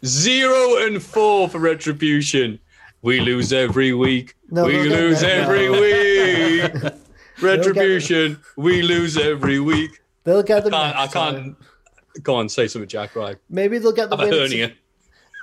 Zero 0.05 0.85
and 0.85 1.01
four 1.01 1.47
for 1.47 1.59
Retribution. 1.59 2.59
We 3.03 3.21
lose 3.21 3.53
every 3.53 3.93
week. 3.93 4.35
No, 4.49 4.65
we 4.65 4.73
no, 4.73 4.83
lose 4.83 5.21
no, 5.21 5.29
every 5.29 5.69
week. 5.69 6.93
Retribution. 7.41 8.37
We 8.57 8.81
lose 8.81 9.15
every 9.15 9.61
week. 9.61 9.91
They'll 10.27 10.43
get 10.43 10.65
the 10.65 10.71
Can't, 10.71 10.93
I 10.93 10.99
next 11.03 11.13
time. 11.13 11.33
can't. 12.13 12.23
Go 12.23 12.35
on, 12.35 12.49
say 12.49 12.67
something, 12.67 12.89
Jack. 12.89 13.15
Right. 13.15 13.37
Maybe 13.49 13.77
they'll 13.77 13.93
get 13.93 14.09
the 14.09 14.17
I'm 14.17 14.29
win. 14.29 14.37
hernia. 14.37 14.73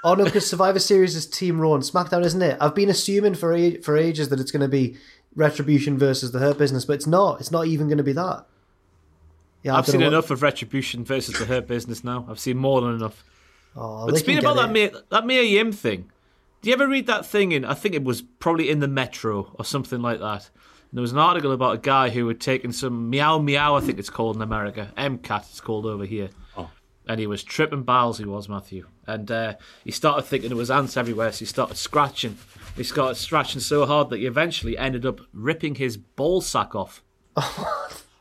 Oh 0.04 0.12
no, 0.14 0.24
because 0.24 0.46
Survivor 0.46 0.78
Series 0.78 1.16
is 1.16 1.24
Team 1.26 1.58
Raw 1.58 1.72
and 1.72 1.82
SmackDown, 1.82 2.22
isn't 2.22 2.42
it? 2.42 2.58
I've 2.60 2.74
been 2.74 2.90
assuming 2.90 3.34
for 3.34 3.54
a- 3.54 3.78
for 3.80 3.96
ages 3.96 4.28
that 4.28 4.40
it's 4.40 4.50
going 4.50 4.60
to 4.60 4.68
be 4.68 4.98
Retribution 5.34 5.96
versus 5.96 6.32
the 6.32 6.38
Hurt 6.38 6.58
Business, 6.58 6.84
but 6.84 6.92
it's 6.92 7.06
not. 7.06 7.40
It's 7.40 7.50
not 7.50 7.66
even 7.66 7.86
going 7.88 7.96
to 7.96 8.04
be 8.04 8.12
that. 8.12 8.44
Yeah, 9.62 9.74
I 9.74 9.78
I've 9.78 9.86
seen 9.86 10.02
what- 10.02 10.08
enough 10.08 10.30
of 10.30 10.42
Retribution 10.42 11.02
versus 11.02 11.38
the 11.38 11.46
Hurt 11.46 11.66
Business 11.66 12.04
now. 12.04 12.26
I've 12.28 12.38
seen 12.38 12.58
more 12.58 12.82
than 12.82 12.94
enough. 12.96 13.24
Oh, 13.74 14.04
But 14.04 14.12
they 14.12 14.18
speaking 14.20 14.42
can 14.42 14.50
about 14.50 14.56
get 14.56 14.62
that 14.74 14.78
it. 14.78 14.92
Mia, 14.92 15.02
that 15.10 15.26
Mia 15.26 15.42
Yim 15.42 15.72
thing, 15.72 16.10
do 16.60 16.68
you 16.68 16.74
ever 16.74 16.86
read 16.86 17.06
that 17.06 17.24
thing 17.24 17.52
in? 17.52 17.64
I 17.64 17.72
think 17.72 17.94
it 17.94 18.04
was 18.04 18.20
probably 18.20 18.68
in 18.68 18.80
the 18.80 18.88
Metro 18.88 19.54
or 19.58 19.64
something 19.64 20.02
like 20.02 20.20
that. 20.20 20.50
And 20.94 20.98
there 20.98 21.02
was 21.02 21.10
an 21.10 21.18
article 21.18 21.50
about 21.50 21.74
a 21.74 21.78
guy 21.78 22.10
who 22.10 22.28
had 22.28 22.38
taken 22.38 22.72
some 22.72 23.10
meow 23.10 23.40
meow, 23.40 23.74
I 23.74 23.80
think 23.80 23.98
it's 23.98 24.10
called 24.10 24.36
in 24.36 24.42
America. 24.42 24.92
MCAT, 24.96 25.50
it's 25.50 25.60
called 25.60 25.86
over 25.86 26.04
here. 26.04 26.30
Oh. 26.56 26.70
And 27.08 27.18
he 27.18 27.26
was 27.26 27.42
tripping 27.42 27.82
balls, 27.82 28.18
he 28.18 28.24
was, 28.24 28.48
Matthew. 28.48 28.86
And 29.04 29.28
uh, 29.28 29.54
he 29.82 29.90
started 29.90 30.22
thinking 30.22 30.50
there 30.50 30.56
was 30.56 30.70
ants 30.70 30.96
everywhere, 30.96 31.32
so 31.32 31.40
he 31.40 31.46
started 31.46 31.78
scratching. 31.78 32.38
He 32.76 32.84
started 32.84 33.16
scratching 33.16 33.60
so 33.60 33.86
hard 33.86 34.08
that 34.10 34.18
he 34.18 34.26
eventually 34.26 34.78
ended 34.78 35.04
up 35.04 35.20
ripping 35.32 35.74
his 35.74 35.96
ball 35.96 36.40
sack 36.40 36.76
off. 36.76 37.02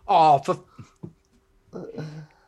Oh, 0.05 0.39
for... 0.39 0.59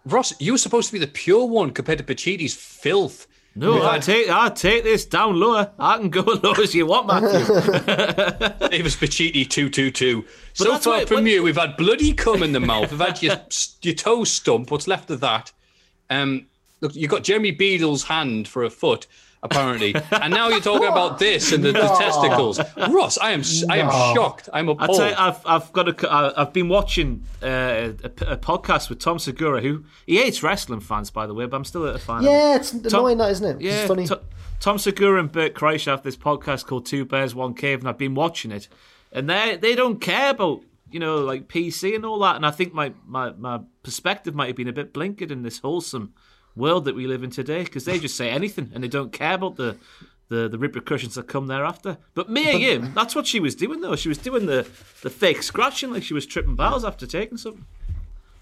Ross, 0.05 0.33
you 0.41 0.51
were 0.51 0.57
supposed 0.57 0.87
to 0.87 0.93
be 0.93 0.99
the 0.99 1.07
pure 1.07 1.45
one 1.45 1.71
compared 1.71 1.99
to 1.99 2.03
Pacitti's 2.03 2.53
filth. 2.53 3.27
No, 3.57 3.75
We've 3.75 3.83
I 3.83 3.99
take 3.99 4.29
I 4.29 4.49
take 4.49 4.83
this 4.83 5.05
down 5.05 5.39
lower. 5.39 5.71
I 5.79 5.97
can 5.97 6.09
go 6.09 6.21
as 6.33 6.43
low 6.43 6.51
as 6.53 6.75
you 6.75 6.85
want, 6.87 7.07
Matthew. 7.07 7.39
Davis 8.69 8.95
Pacitti 8.97 9.49
two 9.49 9.69
two 9.69 9.91
two. 9.91 10.25
So 10.53 10.77
far 10.77 10.93
why- 10.99 11.05
from 11.05 11.15
when- 11.17 11.27
you, 11.27 11.43
we've 11.43 11.55
had 11.57 11.77
bloody 11.77 12.13
cum 12.13 12.43
in 12.43 12.51
the 12.51 12.59
mouth. 12.59 12.91
We've 12.91 12.99
had 12.99 13.21
your 13.21 13.37
your 13.81 13.93
toe 13.95 14.23
stump. 14.25 14.71
What's 14.71 14.87
left 14.87 15.09
of 15.09 15.21
that? 15.21 15.51
Um, 16.09 16.47
look, 16.81 16.95
you've 16.95 17.09
got 17.11 17.23
Jeremy 17.23 17.51
Beadle's 17.51 18.03
hand 18.03 18.47
for 18.47 18.63
a 18.63 18.69
foot, 18.69 19.07
apparently, 19.45 19.95
and 20.11 20.33
now 20.33 20.49
you're 20.49 20.59
talking 20.59 20.87
about 20.87 21.19
this 21.19 21.51
and 21.51 21.63
the, 21.63 21.71
the 21.71 21.87
testicles. 21.97 22.59
Ross, 22.89 23.17
I 23.17 23.31
am 23.31 23.39
s 23.39 23.63
I 23.69 23.77
am 23.77 23.89
shocked. 24.13 24.49
I'm 24.51 24.69
I 24.69 24.71
appalled. 24.73 24.97
tell 24.97 25.09
you, 25.09 25.15
I've 25.17 25.39
I've 25.45 25.71
got 25.71 25.87
a, 26.03 26.33
I've 26.35 26.51
been 26.51 26.67
watching 26.67 27.23
uh, 27.41 27.93
a, 28.03 28.33
a 28.33 28.37
podcast 28.37 28.89
with 28.89 28.99
Tom 28.99 29.19
Segura, 29.19 29.61
who 29.61 29.85
he 30.05 30.17
hates 30.17 30.43
wrestling 30.43 30.81
fans, 30.81 31.09
by 31.11 31.25
the 31.27 31.33
way, 31.33 31.45
but 31.45 31.55
I'm 31.55 31.65
still 31.65 31.85
a 31.85 31.97
fan. 31.97 32.23
Yeah, 32.23 32.55
it's 32.57 32.73
annoying 32.73 33.17
that, 33.19 33.31
isn't 33.31 33.45
it? 33.57 33.61
Yeah, 33.61 33.79
it's 33.79 33.87
funny. 33.87 34.07
To- 34.07 34.21
Tom 34.59 34.77
Segura 34.77 35.19
and 35.19 35.31
Bert 35.31 35.53
Kreischer 35.53 35.91
have 35.91 36.03
this 36.03 36.17
podcast 36.17 36.65
called 36.65 36.85
Two 36.85 37.05
Bears 37.05 37.35
One 37.35 37.53
Cave, 37.53 37.79
and 37.79 37.87
I've 37.89 37.97
been 37.97 38.15
watching 38.15 38.51
it, 38.51 38.67
and 39.11 39.29
they 39.29 39.57
they 39.57 39.75
don't 39.75 40.01
care 40.01 40.31
about 40.31 40.63
you 40.91 40.99
know 40.99 41.17
like 41.17 41.47
PC 41.47 41.95
and 41.95 42.05
all 42.05 42.19
that, 42.19 42.35
and 42.35 42.45
I 42.45 42.51
think 42.51 42.73
my 42.73 42.93
my, 43.05 43.31
my 43.31 43.59
perspective 43.83 44.33
might 44.33 44.47
have 44.47 44.55
been 44.55 44.67
a 44.67 44.73
bit 44.73 44.93
blinkered 44.93 45.29
in 45.31 45.43
this 45.43 45.59
wholesome 45.59 46.13
world 46.55 46.85
that 46.85 46.95
we 46.95 47.07
live 47.07 47.23
in 47.23 47.29
today 47.29 47.63
because 47.63 47.85
they 47.85 47.99
just 47.99 48.15
say 48.15 48.29
anything 48.29 48.71
and 48.73 48.83
they 48.83 48.87
don't 48.87 49.11
care 49.11 49.33
about 49.33 49.55
the. 49.55 49.77
The, 50.27 50.49
the 50.49 50.57
repercussions 50.57 51.13
that 51.13 51.27
come 51.27 51.45
thereafter. 51.45 51.99
But 52.15 52.31
Mia 52.31 52.57
Yim, 52.57 52.95
that's 52.95 53.13
what 53.13 53.27
she 53.27 53.39
was 53.39 53.53
doing 53.53 53.81
though. 53.81 53.95
She 53.95 54.09
was 54.09 54.17
doing 54.17 54.47
the, 54.47 54.67
the 55.03 55.11
fake 55.11 55.43
scratching 55.43 55.91
like 55.91 56.01
she 56.01 56.15
was 56.15 56.25
tripping 56.25 56.55
balls 56.55 56.83
after 56.83 57.05
taking 57.05 57.37
something. 57.37 57.63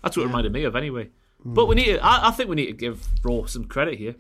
That's 0.02 0.16
what 0.16 0.24
it 0.24 0.28
reminded 0.28 0.54
me 0.54 0.64
of 0.64 0.78
anyway. 0.78 1.10
Hmm. 1.44 1.54
But 1.54 1.66
we 1.66 1.76
need 1.76 1.86
to, 1.88 2.00
I, 2.00 2.30
I 2.30 2.32
think 2.32 2.50
we 2.50 2.56
need 2.56 2.68
to 2.68 2.72
give 2.72 3.06
Raw 3.22 3.48
some 3.48 3.66
credit 3.66 4.00
here. 4.00 4.16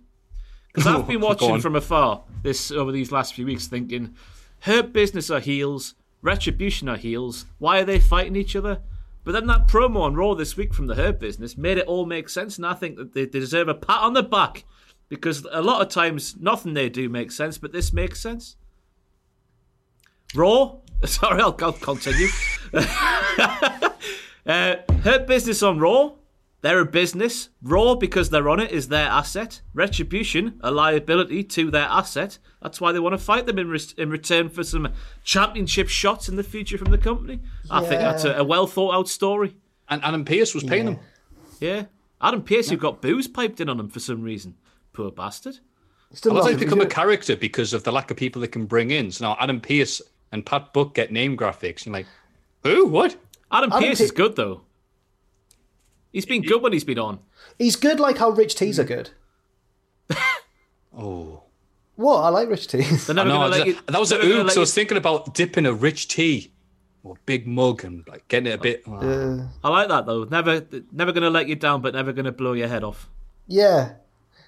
Because 0.68 0.88
I've 0.88 1.08
been 1.08 1.22
watching 1.22 1.62
from 1.62 1.78
afar 1.78 2.24
this 2.42 2.70
over 2.70 2.92
these 2.92 3.14
last 3.14 3.34
few 3.34 3.46
weeks, 3.46 3.68
thinking, 3.68 4.16
her 4.62 4.84
business 4.84 5.30
are 5.30 5.40
heels, 5.40 5.94
retribution 6.22 6.90
are 6.90 6.98
heels. 6.98 7.46
Why 7.60 7.80
are 7.80 7.86
they 7.86 8.00
fighting 8.00 8.36
each 8.36 8.56
other? 8.56 8.82
But 9.24 9.32
then 9.32 9.48
that 9.48 9.68
promo 9.68 10.02
on 10.02 10.16
Raw 10.16 10.34
this 10.34 10.58
week 10.58 10.74
from 10.74 10.88
the 10.88 10.96
Her 10.96 11.14
business 11.14 11.58
made 11.58 11.78
it 11.78 11.88
all 11.88 12.06
make 12.06 12.28
sense, 12.28 12.58
and 12.58 12.66
I 12.66 12.74
think 12.74 12.98
that 12.98 13.14
they 13.14 13.26
deserve 13.26 13.68
a 13.68 13.74
pat 13.74 14.02
on 14.02 14.14
the 14.14 14.24
back 14.24 14.66
because 15.10 15.46
a 15.52 15.62
lot 15.62 15.82
of 15.82 15.90
times 15.90 16.36
nothing 16.40 16.74
they 16.74 16.90
do 16.90 17.08
makes 17.08 17.36
sense, 17.36 17.58
but 17.58 17.72
this 17.72 17.94
makes 17.94 18.20
sense. 18.20 18.58
Raw, 20.36 20.78
sorry, 21.06 21.42
I'll, 21.42 21.54
continue. 21.54 22.28
uh, 22.74 23.90
her 24.46 25.26
business 25.26 25.64
on 25.64 25.80
Raw. 25.80 26.14
They're 26.64 26.80
a 26.80 26.86
business. 26.86 27.50
Raw, 27.62 27.96
because 27.96 28.30
they're 28.30 28.48
on 28.48 28.62
it, 28.62 28.72
is 28.72 28.88
their 28.88 29.08
asset. 29.08 29.62
Retribution, 29.74 30.60
a 30.62 30.72
liability 30.72 31.44
to 31.44 31.70
their 31.70 31.88
asset. 31.88 32.38
That's 32.62 32.80
why 32.80 32.94
they 32.94 33.00
want 33.00 33.12
to 33.14 33.18
fight 33.18 33.46
them 33.46 33.60
in, 33.60 33.68
res- 33.70 33.92
in 33.98 34.10
return 34.10 34.48
for 34.48 34.64
some 34.64 34.88
championship 35.26 35.90
shots 35.90 36.30
in 36.30 36.38
the 36.38 36.44
future 36.44 36.78
from 36.78 36.90
the 36.92 36.98
company. 36.98 37.42
I 37.70 37.82
think 37.82 38.00
that's 38.00 38.24
a, 38.24 38.36
a 38.36 38.44
well 38.46 38.66
thought 38.66 38.96
out 38.96 39.10
story. 39.10 39.58
and 39.90 40.02
Adam 40.06 40.24
Pearce 40.24 40.56
was 40.56 40.64
paying 40.64 40.88
him. 40.88 41.00
Yeah. 41.60 41.84
Adam 42.22 42.42
Pearce, 42.42 42.70
who 42.70 42.78
got 42.78 43.02
booze 43.02 43.28
piped 43.28 43.60
in 43.60 43.68
on 43.68 43.78
him 43.78 43.90
for 43.90 44.00
some 44.00 44.22
reason. 44.22 44.56
Poor 44.94 45.12
bastard. 45.12 45.60
Still 46.14 46.34
Well, 46.34 46.44
not 46.44 46.50
they've 46.50 46.60
become 46.60 46.80
a 46.80 46.86
character 46.86 47.36
because 47.36 47.74
of 47.74 47.84
the 47.84 47.92
lack 47.92 48.10
of 48.10 48.16
people 48.16 48.42
they 48.42 48.48
can 48.48 48.68
bring 48.68 48.92
in. 48.92 49.12
So 49.12 49.26
now 49.26 49.36
Adam 49.38 49.60
Pearce 49.60 50.02
and 50.32 50.46
Pat 50.46 50.72
Buck 50.72 50.94
get 50.94 51.12
name 51.12 51.36
graphics. 51.36 51.86
You're 51.86 51.92
like, 51.94 52.08
who? 52.64 52.86
What? 52.86 53.18
Adam, 53.52 53.74
Adam 53.74 53.84
Pearce 53.84 53.98
Pe- 53.98 54.06
is 54.06 54.12
good, 54.12 54.38
though. 54.38 54.62
He's 56.14 56.26
been 56.26 56.42
good 56.44 56.62
when 56.62 56.72
he's 56.72 56.86
been 56.86 57.00
on. 57.00 57.20
He's 57.60 57.76
good 57.76 58.00
like 58.00 58.18
how 58.20 58.30
Rich 58.30 58.56
T's 58.56 58.80
are 58.80 58.86
good. 58.86 59.10
Oh. 60.96 61.42
What? 61.96 62.18
I 62.22 62.30
like 62.30 62.50
Rich 62.50 62.68
T's. 62.68 63.08
They're 63.08 63.16
never 63.22 63.30
No, 63.30 63.38
going 63.40 63.52
to 63.52 63.58
that, 63.58 63.66
let 63.66 63.76
you. 63.76 63.82
that 63.88 64.00
was 64.00 64.12
a 64.12 64.18
they're 64.18 64.30
never 64.30 64.42
oops. 64.44 64.58
I 64.58 64.60
was 64.60 64.74
thinking 64.74 64.98
about 64.98 65.34
dipping 65.34 65.66
a 65.66 65.74
rich 65.74 66.08
tea 66.08 66.52
or 67.04 67.16
big 67.26 67.48
mug 67.48 67.84
and 67.84 68.08
like 68.08 68.28
getting 68.28 68.52
it 68.52 68.56
a 68.56 68.58
bit. 68.60 68.84
Uh, 68.88 69.48
I 69.64 69.70
like 69.70 69.88
that 69.90 70.06
though. 70.06 70.24
Never, 70.26 70.64
never 70.92 71.12
going 71.12 71.24
to 71.24 71.30
let 71.32 71.48
you 71.48 71.56
down, 71.56 71.82
but 71.82 71.94
never 71.96 72.14
going 72.14 72.26
to 72.26 72.32
blow 72.32 72.54
your 72.54 72.68
head 72.68 72.84
off. 72.84 73.10
yeah. 73.48 73.94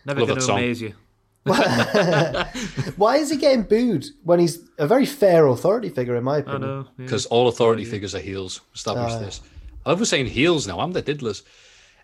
Never 0.05 0.23
going 0.23 0.39
to 0.39 0.51
amaze 0.53 0.81
you. 0.81 0.93
Why 1.45 3.17
is 3.17 3.31
he 3.31 3.37
getting 3.37 3.63
booed 3.63 4.05
when 4.23 4.39
he's 4.39 4.59
a 4.77 4.85
very 4.87 5.07
fair 5.07 5.47
authority 5.47 5.89
figure, 5.89 6.15
in 6.15 6.23
my 6.23 6.37
opinion? 6.37 6.61
know. 6.61 6.87
yeah. 6.99 7.05
because 7.05 7.25
all 7.25 7.47
authority 7.47 7.85
figures 7.85 8.13
are 8.13 8.19
heels. 8.19 8.61
Establish 8.75 9.13
Ah. 9.13 9.19
this. 9.19 9.41
I 9.85 9.91
love 9.91 10.05
saying 10.07 10.27
heels 10.27 10.67
now. 10.67 10.79
I'm 10.79 10.93
the 10.93 11.03
diddlers. 11.03 11.43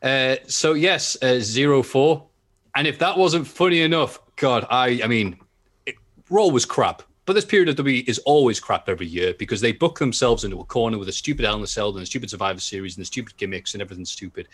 Uh, 0.02 0.38
so 0.48 0.74
yes, 0.74 1.18
uh, 1.22 1.40
zero 1.40 1.84
four. 1.84 2.28
And 2.76 2.88
if 2.88 3.00
that 3.00 3.18
wasn't 3.18 3.48
funny 3.48 3.82
enough, 3.82 4.20
God, 4.36 4.66
I 4.70 5.02
I 5.04 5.08
mean, 5.08 5.38
it, 5.86 5.96
Raw 6.30 6.48
was 6.48 6.66
crap. 6.66 7.04
But 7.26 7.34
this 7.34 7.46
period 7.46 7.70
of 7.70 7.86
WWE 7.86 8.08
is 8.10 8.20
always 8.20 8.60
crap 8.60 8.90
every 8.90 9.06
year 9.06 9.34
because 9.38 9.62
they 9.62 9.72
book 9.72 10.00
themselves 10.00 10.44
into 10.44 10.60
a 10.60 10.66
corner 10.66 10.98
with 10.98 11.08
a 11.08 11.14
stupid 11.14 11.46
Hell 11.46 11.58
in 11.58 11.64
a 11.64 11.68
Cell 11.68 11.90
and 11.90 12.02
a 12.02 12.06
stupid 12.06 12.30
Survivor 12.30 12.60
Series 12.60 12.98
and 12.98 13.02
the 13.02 13.06
stupid 13.06 13.38
gimmicks 13.38 13.74
and 13.74 13.82
everything 13.82 14.06
stupid. 14.06 14.48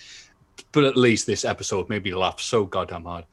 But 0.74 0.84
at 0.84 0.98
least 0.98 1.26
this 1.26 1.46
episode 1.46 1.90
made 1.90 2.04
me 2.04 2.14
laugh 2.14 2.42
so 2.42 2.66
goddamn 2.66 3.06
hard. 3.06 3.26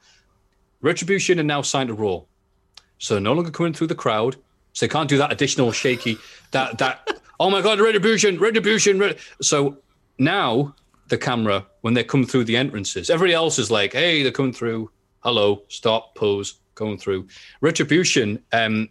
Retribution 0.81 1.39
are 1.39 1.43
now 1.43 1.61
signed 1.61 1.89
to 1.89 1.93
Raw. 1.93 2.21
So 2.97 3.13
they're 3.13 3.21
no 3.21 3.33
longer 3.33 3.51
coming 3.51 3.73
through 3.73 3.87
the 3.87 3.95
crowd. 3.95 4.37
So 4.73 4.85
they 4.85 4.91
can't 4.91 5.09
do 5.09 5.17
that 5.17 5.31
additional 5.31 5.71
shaky, 5.71 6.17
that, 6.51 6.77
that, 6.77 7.07
oh 7.39 7.49
my 7.49 7.61
God, 7.61 7.79
retribution, 7.79 8.39
retribution. 8.39 8.99
Ret-. 8.99 9.19
So 9.41 9.77
now 10.17 10.73
the 11.07 11.17
camera, 11.17 11.65
when 11.81 11.93
they 11.93 12.03
come 12.03 12.25
through 12.25 12.45
the 12.45 12.57
entrances, 12.57 13.09
everybody 13.09 13.33
else 13.33 13.59
is 13.59 13.69
like, 13.69 13.93
hey, 13.93 14.23
they're 14.23 14.31
coming 14.31 14.53
through. 14.53 14.89
Hello, 15.19 15.61
stop, 15.67 16.15
pose, 16.15 16.55
going 16.75 16.97
through. 16.97 17.27
Retribution, 17.61 18.41
um, 18.53 18.89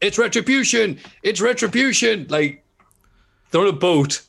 it's 0.00 0.18
retribution, 0.18 0.98
it's 1.22 1.40
retribution. 1.40 2.26
Like 2.28 2.64
they're 3.50 3.60
on 3.60 3.68
a 3.68 3.72
boat 3.72 4.22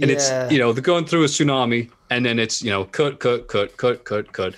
and 0.00 0.10
Yeah. 0.10 0.16
it's, 0.16 0.52
you 0.52 0.58
know, 0.58 0.72
they're 0.72 0.82
going 0.82 1.04
through 1.06 1.22
a 1.24 1.26
tsunami 1.28 1.90
and 2.10 2.24
then 2.26 2.38
it's, 2.38 2.62
you 2.62 2.70
know, 2.70 2.84
cut, 2.84 3.18
cut, 3.20 3.48
cut, 3.48 3.76
cut, 3.76 4.04
cut, 4.04 4.32
cut. 4.32 4.54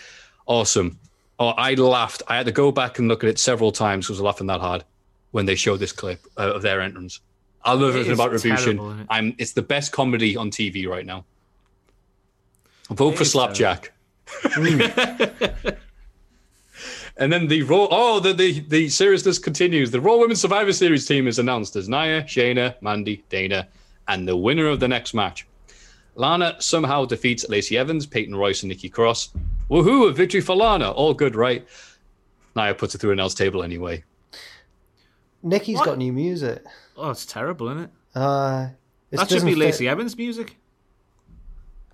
Awesome. 0.46 0.98
Oh, 1.38 1.48
I 1.48 1.74
laughed. 1.74 2.22
I 2.26 2.36
had 2.36 2.46
to 2.46 2.52
go 2.52 2.72
back 2.72 2.98
and 2.98 3.06
look 3.08 3.22
at 3.22 3.30
it 3.30 3.38
several 3.38 3.70
times 3.70 4.06
because 4.06 4.18
I 4.18 4.22
was 4.22 4.26
laughing 4.26 4.46
that 4.48 4.60
hard 4.60 4.84
when 5.30 5.46
they 5.46 5.54
showed 5.54 5.78
this 5.78 5.92
clip 5.92 6.20
uh, 6.36 6.52
of 6.54 6.62
their 6.62 6.80
entrance. 6.80 7.20
I 7.68 7.72
love 7.74 7.90
everything 7.90 8.12
about 8.12 8.32
Retribution. 8.32 9.06
I'm. 9.10 9.34
It's 9.38 9.52
the 9.52 9.62
best 9.62 9.92
comedy 9.92 10.36
on 10.36 10.50
TV 10.50 10.88
right 10.88 11.04
now. 11.04 11.24
Vote 12.90 13.16
for 13.18 13.24
Slapjack. 13.24 13.92
and 17.18 17.30
then 17.32 17.48
the 17.48 17.62
Raw. 17.62 17.88
Oh, 17.90 18.20
the, 18.20 18.32
the 18.32 18.60
the 18.60 18.88
seriousness 18.88 19.38
continues. 19.38 19.90
The 19.90 20.00
Raw 20.00 20.16
Women's 20.16 20.40
Survivor 20.40 20.72
Series 20.72 21.06
team 21.06 21.28
is 21.28 21.38
announced 21.38 21.76
as 21.76 21.88
Nia, 21.88 22.22
Shayna, 22.22 22.80
Mandy, 22.80 23.22
Dana, 23.28 23.68
and 24.08 24.26
the 24.26 24.36
winner 24.36 24.66
of 24.68 24.80
the 24.80 24.88
next 24.88 25.12
match. 25.12 25.46
Lana 26.14 26.56
somehow 26.58 27.04
defeats 27.04 27.48
Lacey 27.48 27.78
Evans, 27.78 28.06
Peyton 28.06 28.34
Royce, 28.34 28.62
and 28.62 28.70
Nikki 28.70 28.88
Cross. 28.88 29.30
Woohoo! 29.70 30.08
A 30.08 30.12
victory 30.12 30.40
for 30.40 30.56
Lana. 30.56 30.90
All 30.90 31.14
good, 31.14 31.36
right? 31.36 31.66
Nia 32.56 32.74
puts 32.74 32.94
it 32.94 32.98
through 32.98 33.12
an 33.12 33.20
L's 33.20 33.34
table 33.34 33.62
anyway. 33.62 34.02
Nikki's 35.42 35.76
What? 35.78 35.84
got 35.86 35.98
new 35.98 36.12
music. 36.12 36.64
Oh, 36.96 37.10
it's 37.10 37.24
terrible, 37.26 37.68
isn't 37.68 37.84
it? 37.84 37.90
Uh, 38.14 38.68
it 39.10 39.16
That 39.16 39.28
should 39.28 39.34
doesn't 39.36 39.46
be 39.46 39.52
fit- 39.54 39.58
Lacey 39.60 39.88
Evans' 39.88 40.16
music. 40.16 40.56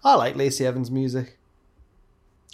I 0.02 0.14
like 0.16 0.36
Lacey 0.36 0.66
Evans' 0.66 0.90
music. 0.90 1.38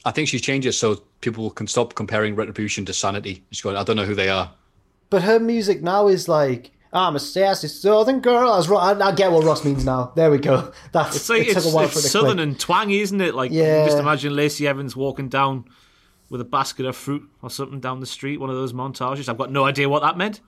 I 0.04 0.10
think 0.12 0.28
she's 0.28 0.40
changed 0.40 0.66
it 0.66 0.72
so 0.72 0.96
people 1.20 1.50
can 1.50 1.66
stop 1.66 1.94
comparing 1.94 2.34
Retribution 2.34 2.84
to 2.86 2.92
Sanity. 2.92 3.44
She's 3.50 3.60
going, 3.62 3.76
I 3.76 3.82
don't 3.82 3.96
know 3.96 4.04
who 4.06 4.14
they 4.14 4.28
are. 4.28 4.52
But 5.10 5.22
her 5.22 5.38
music 5.38 5.82
now 5.82 6.08
is 6.08 6.28
like, 6.28 6.70
I'm 6.92 7.16
a 7.16 7.20
sassy 7.20 7.68
southern 7.68 8.20
girl. 8.20 8.50
I, 8.50 8.56
was, 8.56 8.70
I, 8.70 8.92
I 9.08 9.12
get 9.14 9.30
what 9.30 9.44
Ross 9.44 9.64
means 9.64 9.84
now. 9.84 10.12
There 10.16 10.30
we 10.30 10.38
go. 10.38 10.72
That's 10.92 11.16
It's 11.16 11.28
like 11.28 11.42
it 11.42 11.48
took 11.48 11.56
it's, 11.58 11.66
a 11.72 11.74
while 11.74 11.84
it's 11.84 11.92
for 11.94 11.98
it 11.98 12.02
southern 12.10 12.36
click. 12.36 12.46
and 12.48 12.58
twangy, 12.60 13.00
isn't 13.00 13.20
it? 13.20 13.34
Like 13.34 13.50
Yeah. 13.52 13.84
just 13.84 13.98
imagine 13.98 14.34
Lacey 14.34 14.66
Evans 14.66 14.96
walking 14.96 15.28
down 15.28 15.66
with 16.30 16.40
a 16.40 16.44
basket 16.44 16.86
of 16.86 16.96
fruit 16.96 17.28
or 17.42 17.50
something 17.50 17.80
down 17.80 18.00
the 18.00 18.06
street. 18.06 18.38
One 18.40 18.50
of 18.50 18.56
those 18.56 18.72
montages. 18.72 19.28
I've 19.28 19.38
got 19.38 19.50
no 19.50 19.64
idea 19.64 19.88
what 19.88 20.02
that 20.02 20.16
meant. 20.16 20.40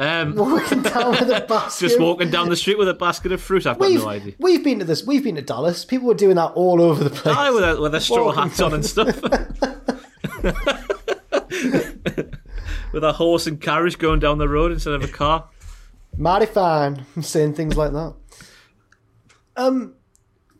Um, 0.00 0.36
walking 0.36 0.82
down 0.82 1.10
with 1.10 1.28
a 1.28 1.40
basket. 1.48 1.88
just 1.88 1.98
walking 2.00 2.30
down 2.30 2.48
the 2.48 2.54
street 2.56 2.78
with 2.78 2.88
a 2.88 2.94
basket 2.94 3.32
of 3.32 3.42
fruit. 3.42 3.66
I've 3.66 3.80
got 3.80 3.88
We've, 3.88 3.98
no 4.00 4.08
idea. 4.08 4.32
we've 4.38 4.62
been 4.62 4.78
to 4.78 4.84
this. 4.84 5.04
We've 5.04 5.24
been 5.24 5.34
to 5.34 5.42
Dallas. 5.42 5.84
People 5.84 6.06
were 6.06 6.14
doing 6.14 6.36
that 6.36 6.52
all 6.52 6.80
over 6.80 7.02
the 7.02 7.10
place. 7.10 7.36
Aye, 7.36 7.50
with 7.50 7.64
a, 7.64 7.80
with 7.80 7.94
a 7.96 8.00
straw 8.00 8.26
Walking 8.26 8.42
hats 8.44 8.60
on 8.60 8.74
and 8.74 8.86
stuff. 8.86 9.20
with 12.92 13.04
a 13.04 13.12
horse 13.12 13.46
and 13.48 13.60
carriage 13.60 13.98
going 13.98 14.20
down 14.20 14.38
the 14.38 14.48
road 14.48 14.72
instead 14.72 14.94
of 14.94 15.02
a 15.02 15.08
car. 15.08 15.48
Mighty 16.16 16.46
fine, 16.46 17.04
saying 17.20 17.54
things 17.54 17.76
like 17.76 17.92
that. 17.92 18.14
Um, 19.56 19.94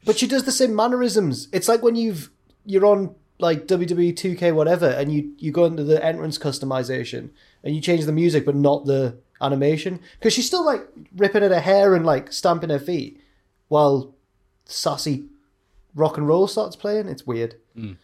but 0.05 0.19
she 0.19 0.27
does 0.27 0.44
the 0.44 0.52
same 0.52 0.74
mannerisms. 0.74 1.48
It's 1.52 1.69
like 1.69 1.82
when 1.82 1.94
you've 1.94 2.31
you're 2.65 2.86
on 2.86 3.15
like 3.39 3.66
WWE 3.66 4.15
2K 4.15 4.52
whatever, 4.52 4.89
and 4.89 5.12
you 5.12 5.32
you 5.39 5.52
go 5.52 5.65
into 5.65 5.85
the 5.85 6.05
entrance 6.05 6.39
customization 6.39 7.31
and 7.62 7.74
you 7.74 7.81
change 7.81 8.05
the 8.05 8.12
music, 8.12 8.44
but 8.44 8.56
not 8.56 8.86
the 8.86 9.19
animation 9.40 10.01
because 10.19 10.32
she's 10.32 10.47
still 10.47 10.65
like 10.65 10.86
ripping 11.16 11.43
at 11.43 11.51
her 11.51 11.60
hair 11.60 11.94
and 11.94 12.05
like 12.05 12.32
stamping 12.32 12.70
her 12.70 12.78
feet 12.78 13.20
while 13.69 14.15
sassy 14.65 15.27
rock 15.94 16.16
and 16.16 16.27
roll 16.28 16.47
starts 16.47 16.77
playing. 16.77 17.09
It's 17.09 17.27
weird. 17.27 17.56
Mm. 17.77 17.97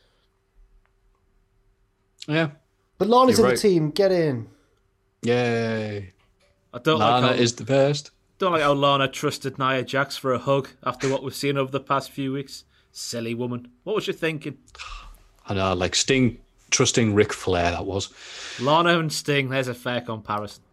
Yeah. 2.27 2.51
But 2.98 3.09
Lana's 3.09 3.39
You're 3.39 3.47
in 3.47 3.51
right. 3.52 3.61
the 3.61 3.69
team. 3.69 3.90
Get 3.90 4.12
in. 4.12 4.48
Yay. 5.23 6.12
I 6.73 6.78
don't 6.78 6.98
Lana 6.98 7.27
like 7.28 7.36
how, 7.36 7.43
is 7.43 7.55
the 7.55 7.65
best. 7.65 8.11
don't 8.39 8.52
like 8.52 8.62
how 8.62 8.73
Lana 8.73 9.09
trusted 9.09 9.59
Nia 9.59 9.82
Jax 9.85 10.16
for 10.16 10.32
a 10.32 10.39
hug 10.39 10.69
after 10.85 11.09
what 11.09 11.23
we've 11.23 11.35
seen 11.35 11.56
over 11.56 11.70
the 11.70 11.81
past 11.81 12.11
few 12.11 12.32
weeks. 12.32 12.65
Silly 12.93 13.35
woman. 13.35 13.69
What 13.85 13.97
was 13.97 14.05
she 14.05 14.12
thinking? 14.12 14.59
I 15.47 15.55
know, 15.55 15.74
like 15.74 15.94
Sting 15.94 16.39
trusting 16.70 17.15
Ric 17.15 17.32
Flair, 17.32 17.70
that 17.70 17.86
was. 17.86 18.11
Lana 18.61 18.98
and 18.98 19.12
Sting, 19.12 19.48
there's 19.48 19.69
a 19.69 19.74
fair 19.74 20.01
comparison. 20.01 20.64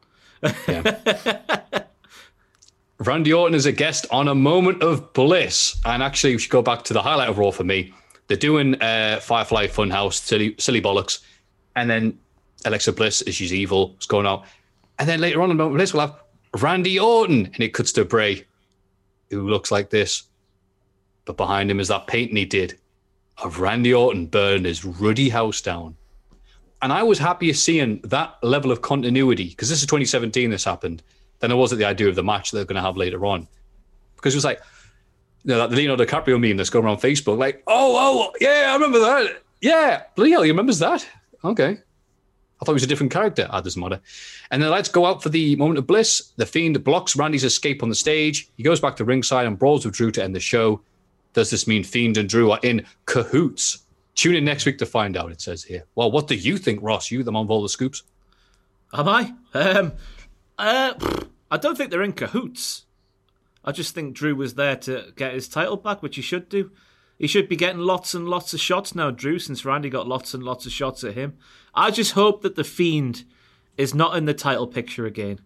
Randy 2.99 3.34
Orton 3.34 3.55
is 3.55 3.65
a 3.65 3.72
guest 3.72 4.05
on 4.11 4.27
a 4.27 4.35
moment 4.35 4.84
of 4.84 5.13
bliss. 5.13 5.80
And 5.85 6.03
actually, 6.03 6.35
we 6.35 6.39
should 6.39 6.51
go 6.51 6.61
back 6.61 6.84
to 6.84 6.93
the 6.93 7.01
highlight 7.01 7.30
of 7.30 7.38
Raw 7.38 7.51
for 7.51 7.63
me. 7.63 7.93
They're 8.27 8.38
doing 8.38 8.81
uh, 8.81 9.19
Firefly 9.19 9.68
Funhouse, 9.68 10.13
silly, 10.13 10.55
silly 10.59 10.81
bollocks. 10.81 11.19
And 11.76 11.89
then 11.89 12.19
Alexa 12.65 12.93
Bliss, 12.93 13.22
as 13.23 13.35
she's 13.35 13.53
evil, 13.53 13.95
is 13.99 14.05
going 14.05 14.27
out. 14.27 14.45
And 14.99 15.09
then 15.09 15.19
later 15.19 15.41
on 15.41 15.49
in 15.49 15.57
the 15.57 15.63
moment 15.63 15.76
of 15.76 15.80
bliss, 15.80 15.93
we'll 15.93 16.07
have 16.07 16.19
Randy 16.61 16.99
Orton. 16.99 17.47
And 17.47 17.59
it 17.59 17.73
cuts 17.73 17.91
to 17.93 18.05
Bray, 18.05 18.45
who 19.30 19.49
looks 19.49 19.72
like 19.72 19.89
this. 19.89 20.23
But 21.26 21.38
behind 21.38 21.72
him 21.72 21.80
is 21.80 21.88
that 21.88 22.07
painting 22.07 22.38
he 22.38 22.45
did 22.45 22.77
of 23.43 23.59
Randy 23.59 23.93
Orton 23.93 24.27
burning 24.27 24.65
his 24.65 24.85
ruddy 24.85 25.30
house 25.30 25.61
down. 25.61 25.95
And 26.81 26.91
I 26.91 27.03
was 27.03 27.19
happier 27.19 27.53
seeing 27.53 27.99
that 28.05 28.37
level 28.41 28.71
of 28.71 28.81
continuity 28.81 29.49
because 29.49 29.69
this 29.69 29.81
is 29.81 29.85
2017. 29.85 30.49
This 30.49 30.63
happened 30.63 31.03
than 31.39 31.51
I 31.51 31.55
was 31.55 31.71
at 31.71 31.79
the 31.79 31.85
idea 31.85 32.07
of 32.07 32.15
the 32.15 32.23
match 32.23 32.51
they're 32.51 32.65
going 32.65 32.75
to 32.75 32.81
have 32.81 32.97
later 32.97 33.25
on. 33.25 33.47
Because 34.15 34.33
it 34.33 34.37
was 34.37 34.45
like, 34.45 34.61
you 35.43 35.49
know, 35.49 35.57
that 35.57 35.75
Leonardo 35.75 36.05
DiCaprio 36.05 36.39
meme 36.39 36.57
that's 36.57 36.69
going 36.69 36.85
around 36.85 36.97
Facebook, 36.97 37.37
like, 37.37 37.63
oh, 37.67 37.95
oh, 37.97 38.31
yeah, 38.39 38.67
I 38.69 38.73
remember 38.73 38.99
that. 38.99 39.41
Yeah, 39.59 40.03
bloody 40.15 40.31
hell, 40.31 40.43
he 40.43 40.51
remembers 40.51 40.79
that. 40.79 41.07
Okay. 41.43 41.77
I 42.61 42.65
thought 42.65 42.73
he 42.73 42.75
was 42.75 42.83
a 42.83 42.87
different 42.87 43.11
character. 43.11 43.47
Ah, 43.49 43.59
doesn't 43.59 43.81
matter. 43.81 43.99
And 44.51 44.61
then 44.61 44.67
the 44.67 44.71
lights 44.71 44.89
go 44.89 45.07
out 45.07 45.23
for 45.23 45.29
the 45.29 45.55
moment 45.55 45.79
of 45.79 45.87
bliss. 45.87 46.31
The 46.37 46.45
Fiend 46.45 46.83
blocks 46.83 47.15
Randy's 47.15 47.43
escape 47.43 47.81
on 47.81 47.89
the 47.89 47.95
stage. 47.95 48.49
He 48.55 48.63
goes 48.63 48.79
back 48.79 48.95
to 48.97 49.05
ringside 49.05 49.47
and 49.47 49.57
brawls 49.57 49.83
with 49.83 49.95
Drew 49.95 50.11
to 50.11 50.23
end 50.23 50.35
the 50.35 50.39
show. 50.39 50.81
Does 51.33 51.49
this 51.49 51.65
mean 51.65 51.83
Fiend 51.83 52.17
and 52.17 52.29
Drew 52.29 52.51
are 52.51 52.59
in 52.61 52.85
cahoots? 53.05 53.79
Tune 54.22 54.35
in 54.35 54.45
next 54.45 54.68
week 54.68 54.77
to 54.77 54.85
find 54.85 55.18
out, 55.18 55.31
it 55.31 55.41
says 55.41 55.64
here. 55.64 55.85
Well, 55.95 56.11
what 56.11 56.27
do 56.27 56.35
you 56.35 56.57
think, 56.57 56.84
Ross? 56.84 57.10
You, 57.10 57.23
the 57.23 57.31
the 57.31 57.68
scoops? 57.68 58.03
Am 58.93 59.07
I? 59.07 59.34
Um, 59.56 59.93
uh, 60.60 60.93
I 61.49 61.57
don't 61.57 61.76
think 61.76 61.89
they're 61.89 62.03
in 62.03 62.14
cahoots. 62.14 62.85
I 63.65 63.72
just 63.72 63.95
think 63.95 64.14
Drew 64.15 64.35
was 64.35 64.53
there 64.53 64.76
to 64.76 65.11
get 65.15 65.34
his 65.34 65.48
title 65.48 65.76
back, 65.76 66.03
which 66.03 66.18
he 66.18 66.22
should 66.22 66.49
do. 66.49 66.69
He 67.18 67.26
should 67.26 67.49
be 67.49 67.56
getting 67.56 67.81
lots 67.81 68.14
and 68.14 68.30
lots 68.30 68.53
of 68.53 68.60
shots 68.60 68.93
now, 68.93 69.10
Drew, 69.10 69.39
since 69.39 69.65
Randy 69.65 69.89
got 69.89 70.07
lots 70.07 70.35
and 70.35 70.43
lots 70.43 70.68
of 70.68 70.72
shots 70.72 71.03
at 71.03 71.15
him. 71.15 71.39
I 71.73 71.89
just 71.89 72.11
hope 72.11 72.43
that 72.43 72.56
the 72.56 72.64
Fiend 72.64 73.23
is 73.76 73.95
not 73.95 74.15
in 74.15 74.26
the 74.26 74.35
title 74.35 74.68
picture 74.68 75.07
again. 75.07 75.39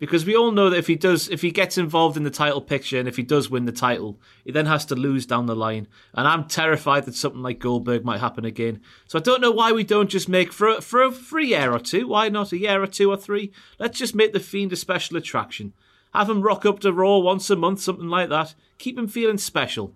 Because 0.00 0.26
we 0.26 0.36
all 0.36 0.50
know 0.50 0.70
that 0.70 0.78
if 0.78 0.88
he 0.88 0.96
does, 0.96 1.28
if 1.28 1.40
he 1.40 1.50
gets 1.50 1.78
involved 1.78 2.16
in 2.16 2.24
the 2.24 2.30
title 2.30 2.60
picture 2.60 2.98
and 2.98 3.08
if 3.08 3.16
he 3.16 3.22
does 3.22 3.48
win 3.48 3.64
the 3.64 3.72
title, 3.72 4.18
he 4.44 4.50
then 4.50 4.66
has 4.66 4.84
to 4.86 4.96
lose 4.96 5.24
down 5.24 5.46
the 5.46 5.54
line. 5.54 5.86
And 6.12 6.26
I'm 6.26 6.48
terrified 6.48 7.04
that 7.04 7.14
something 7.14 7.42
like 7.42 7.60
Goldberg 7.60 8.04
might 8.04 8.20
happen 8.20 8.44
again. 8.44 8.80
So 9.06 9.18
I 9.18 9.22
don't 9.22 9.40
know 9.40 9.52
why 9.52 9.70
we 9.72 9.84
don't 9.84 10.10
just 10.10 10.28
make 10.28 10.52
for 10.52 10.68
a, 10.68 10.80
for 10.80 11.02
a 11.02 11.12
free 11.12 11.48
year 11.48 11.72
or 11.72 11.78
two. 11.78 12.08
Why 12.08 12.28
not 12.28 12.52
a 12.52 12.58
year 12.58 12.82
or 12.82 12.88
two 12.88 13.10
or 13.10 13.16
three? 13.16 13.52
Let's 13.78 13.98
just 13.98 14.16
make 14.16 14.32
the 14.32 14.40
Fiend 14.40 14.72
a 14.72 14.76
special 14.76 15.16
attraction. 15.16 15.72
Have 16.12 16.28
him 16.28 16.42
rock 16.42 16.66
up 16.66 16.80
to 16.80 16.92
Raw 16.92 17.18
once 17.18 17.48
a 17.50 17.56
month, 17.56 17.80
something 17.80 18.08
like 18.08 18.28
that. 18.28 18.54
Keep 18.78 18.98
him 18.98 19.08
feeling 19.08 19.38
special, 19.38 19.94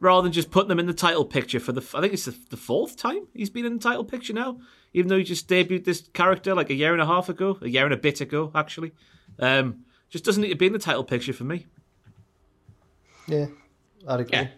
rather 0.00 0.22
than 0.22 0.32
just 0.32 0.50
putting 0.50 0.68
them 0.68 0.80
in 0.80 0.86
the 0.86 0.94
title 0.94 1.24
picture 1.24 1.60
for 1.60 1.72
the. 1.72 1.82
I 1.94 2.00
think 2.00 2.12
it's 2.12 2.24
the, 2.24 2.36
the 2.50 2.56
fourth 2.56 2.96
time 2.96 3.28
he's 3.34 3.50
been 3.50 3.64
in 3.64 3.74
the 3.74 3.82
title 3.82 4.04
picture 4.04 4.32
now, 4.32 4.58
even 4.92 5.08
though 5.08 5.18
he 5.18 5.24
just 5.24 5.48
debuted 5.48 5.84
this 5.84 6.08
character 6.12 6.54
like 6.54 6.70
a 6.70 6.74
year 6.74 6.92
and 6.92 7.02
a 7.02 7.06
half 7.06 7.28
ago, 7.28 7.58
a 7.60 7.68
year 7.68 7.84
and 7.84 7.94
a 7.94 7.98
bit 7.98 8.20
ago, 8.20 8.50
actually. 8.54 8.92
Um, 9.38 9.84
just 10.08 10.24
doesn't 10.24 10.42
need 10.42 10.50
to 10.50 10.56
be 10.56 10.66
in 10.66 10.72
the 10.72 10.78
title 10.78 11.04
picture 11.04 11.32
for 11.32 11.44
me. 11.44 11.66
Yeah, 13.26 13.46
I'd 14.06 14.20
agree. 14.20 14.38
Yeah, 14.38 14.48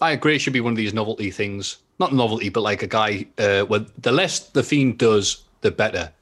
I 0.00 0.12
agree. 0.12 0.36
It 0.36 0.40
should 0.40 0.52
be 0.52 0.60
one 0.60 0.72
of 0.72 0.76
these 0.76 0.94
novelty 0.94 1.30
things. 1.30 1.78
Not 1.98 2.12
novelty, 2.12 2.48
but 2.48 2.60
like 2.60 2.82
a 2.82 2.86
guy. 2.86 3.26
Uh, 3.38 3.64
well, 3.68 3.86
the 3.98 4.12
less 4.12 4.50
the 4.50 4.62
fiend 4.62 4.98
does, 4.98 5.44
the 5.62 5.70
better. 5.70 6.12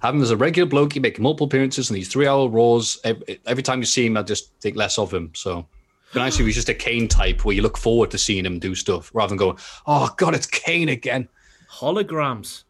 Have 0.00 0.14
him 0.14 0.22
as 0.22 0.30
a 0.30 0.36
regular 0.36 0.68
bloke. 0.68 0.92
He 0.92 1.00
make 1.00 1.18
multiple 1.18 1.46
appearances 1.46 1.90
in 1.90 1.94
these 1.94 2.08
three-hour 2.08 2.48
Raws. 2.48 2.98
Every, 3.04 3.40
every 3.46 3.62
time 3.62 3.80
you 3.80 3.86
see 3.86 4.06
him, 4.06 4.16
I 4.16 4.22
just 4.22 4.52
think 4.60 4.76
less 4.76 4.98
of 4.98 5.12
him. 5.12 5.32
So, 5.34 5.50
it'd 5.52 6.14
be 6.14 6.20
nice 6.20 6.38
if 6.38 6.46
he 6.46 6.52
just 6.52 6.68
a 6.68 6.74
Kane 6.74 7.08
type, 7.08 7.44
where 7.44 7.54
you 7.54 7.62
look 7.62 7.76
forward 7.76 8.10
to 8.12 8.18
seeing 8.18 8.46
him 8.46 8.58
do 8.58 8.74
stuff, 8.74 9.10
rather 9.14 9.30
than 9.30 9.38
going, 9.38 9.58
"Oh 9.86 10.14
God, 10.16 10.34
it's 10.34 10.46
Kane 10.46 10.88
again." 10.88 11.28
Holograms. 11.70 12.62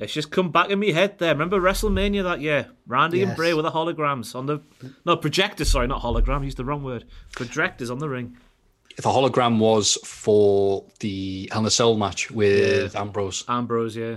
It's 0.00 0.14
just 0.14 0.30
come 0.30 0.50
back 0.50 0.70
in 0.70 0.80
my 0.80 0.86
head 0.86 1.18
there. 1.18 1.34
Remember 1.34 1.60
WrestleMania 1.60 2.22
that 2.24 2.40
year? 2.40 2.70
Randy 2.86 3.22
and 3.22 3.36
Bray 3.36 3.52
with 3.52 3.66
the 3.66 3.70
holograms 3.70 4.34
on 4.34 4.46
the 4.46 4.60
no 5.04 5.16
projectors. 5.16 5.70
Sorry, 5.70 5.86
not 5.86 6.02
hologram. 6.02 6.42
Used 6.42 6.56
the 6.56 6.64
wrong 6.64 6.82
word. 6.82 7.04
Projectors 7.32 7.90
on 7.90 7.98
the 7.98 8.08
ring. 8.08 8.36
If 8.96 9.04
a 9.04 9.10
hologram 9.10 9.58
was 9.58 9.98
for 10.04 10.86
the 11.00 11.48
Hell 11.52 11.60
in 11.60 11.66
a 11.66 11.70
Cell 11.70 11.96
match 11.96 12.30
with 12.30 12.96
Ambrose, 12.96 13.44
Ambrose, 13.46 13.94
yeah. 13.96 14.16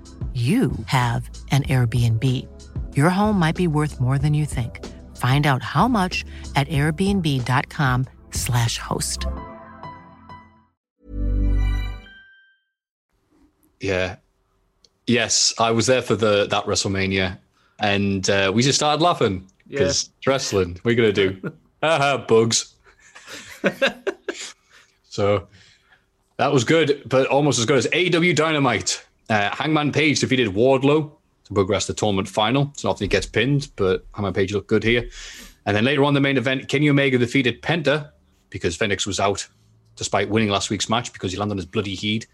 you 0.33 0.71
have 0.85 1.29
an 1.51 1.63
Airbnb. 1.63 2.47
Your 2.95 3.09
home 3.09 3.37
might 3.37 3.57
be 3.57 3.67
worth 3.67 3.99
more 3.99 4.17
than 4.17 4.33
you 4.33 4.45
think. 4.45 4.79
Find 5.17 5.45
out 5.45 5.61
how 5.61 5.89
much 5.89 6.23
at 6.55 6.69
airbnb.com/slash 6.69 8.77
host. 8.77 9.27
Yeah. 13.81 14.15
Yes, 15.07 15.53
I 15.59 15.71
was 15.71 15.87
there 15.87 16.01
for 16.01 16.15
the 16.15 16.47
that 16.47 16.65
WrestleMania, 16.65 17.37
and 17.79 18.29
uh, 18.29 18.51
we 18.53 18.63
just 18.63 18.77
started 18.77 19.03
laughing 19.03 19.45
because 19.67 20.09
wrestling. 20.25 20.79
We're 20.85 20.95
gonna 20.95 21.11
do 21.11 21.51
haha 21.83 22.25
bugs. 22.25 22.75
so 25.09 25.47
that 26.37 26.53
was 26.53 26.63
good, 26.63 27.01
but 27.05 27.27
almost 27.27 27.59
as 27.59 27.65
good 27.65 27.77
as 27.77 27.87
AEW 27.87 28.33
Dynamite. 28.35 29.05
Uh, 29.31 29.49
Hangman 29.55 29.93
Page 29.93 30.19
defeated 30.19 30.49
Wardlow 30.49 31.09
to 31.45 31.53
progress 31.53 31.87
the 31.87 31.93
tournament 31.93 32.27
final. 32.27 32.69
It's 32.73 32.83
not 32.83 32.91
often 32.91 33.05
he 33.05 33.07
gets 33.07 33.25
pinned, 33.25 33.71
but 33.77 34.05
Hangman 34.13 34.33
Page 34.33 34.51
looked 34.51 34.67
good 34.67 34.83
here. 34.83 35.09
And 35.65 35.75
then 35.75 35.85
later 35.85 36.03
on, 36.03 36.13
the 36.13 36.19
main 36.19 36.37
event, 36.37 36.67
Kenny 36.67 36.89
Omega 36.89 37.17
defeated 37.17 37.61
Penta 37.61 38.11
because 38.49 38.75
Fenix 38.75 39.07
was 39.07 39.21
out 39.21 39.47
despite 39.95 40.29
winning 40.29 40.49
last 40.49 40.69
week's 40.69 40.89
match 40.89 41.13
because 41.13 41.31
he 41.31 41.37
landed 41.37 41.53
on 41.53 41.57
his 41.57 41.65
bloody 41.65 41.95
heat. 41.95 42.27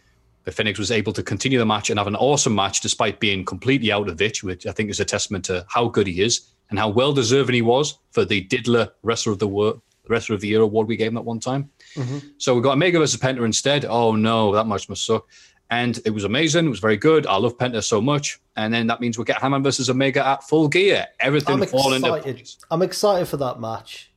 But 0.44 0.56
Fenix 0.56 0.80
was 0.80 0.91
able 0.91 1.14
to 1.14 1.22
continue 1.22 1.60
the 1.60 1.68
match 1.68 1.91
and 1.91 1.99
have 1.99 2.07
an 2.07 2.15
awesome 2.15 2.56
match 2.56 2.82
despite 2.82 3.19
being 3.19 3.45
completely 3.45 3.91
out 3.91 4.10
of 4.10 4.19
it, 4.19 4.41
which 4.41 4.65
I 4.65 4.72
think 4.72 4.90
is 4.90 4.99
a 4.99 5.06
testament 5.06 5.45
to 5.45 5.68
how 5.69 5.90
good 5.90 6.07
he 6.07 6.22
is 6.22 6.49
and 6.72 6.80
how 6.80 6.90
well 6.90 7.14
deserving 7.14 7.53
he 7.53 7.61
was 7.61 7.99
for 8.11 8.26
the 8.26 8.41
Diddler 8.41 8.90
Wrestler 9.03 9.34
of 9.34 9.40
the 9.40 9.48
World, 9.48 9.82
Wrestler 10.07 10.34
of 10.34 10.41
the 10.41 10.48
Year 10.48 10.61
award 10.61 10.88
we 10.88 10.95
gave 10.95 11.10
him 11.10 11.15
that 11.15 11.26
one 11.26 11.40
time. 11.40 11.69
Mm-hmm. 11.95 12.19
So 12.38 12.56
we 12.56 12.61
got 12.61 12.74
Omega 12.74 12.98
versus 12.98 13.19
Penta 13.19 13.45
instead. 13.45 13.86
Oh 13.86 14.15
no, 14.15 14.56
that 14.56 14.65
match 14.65 14.90
must 14.90 15.06
suck. 15.06 15.28
And 15.69 15.99
it 16.06 16.11
was 16.11 16.23
amazing. 16.23 16.65
It 16.65 16.69
was 16.69 16.80
very 16.80 16.98
good. 16.98 17.27
I 17.27 17.35
love 17.35 17.57
Penta 17.57 17.84
so 17.84 17.99
much. 17.99 18.39
And 18.56 18.73
then 18.73 18.88
that 18.88 19.02
means 19.02 19.18
we'll 19.18 19.26
get 19.26 19.41
Hangman 19.41 19.64
versus 19.64 19.89
Omega 19.89 20.26
at 20.26 20.44
full 20.44 20.68
gear. 20.68 21.07
Everything 21.19 21.61
I'm 21.61 21.68
fall 21.68 21.94
into 21.94 22.07
excited. 22.14 22.35
place. 22.38 22.57
I'm 22.72 22.81
excited 22.81 23.27
for 23.27 23.38
that 23.38 23.60
match. 23.60 24.11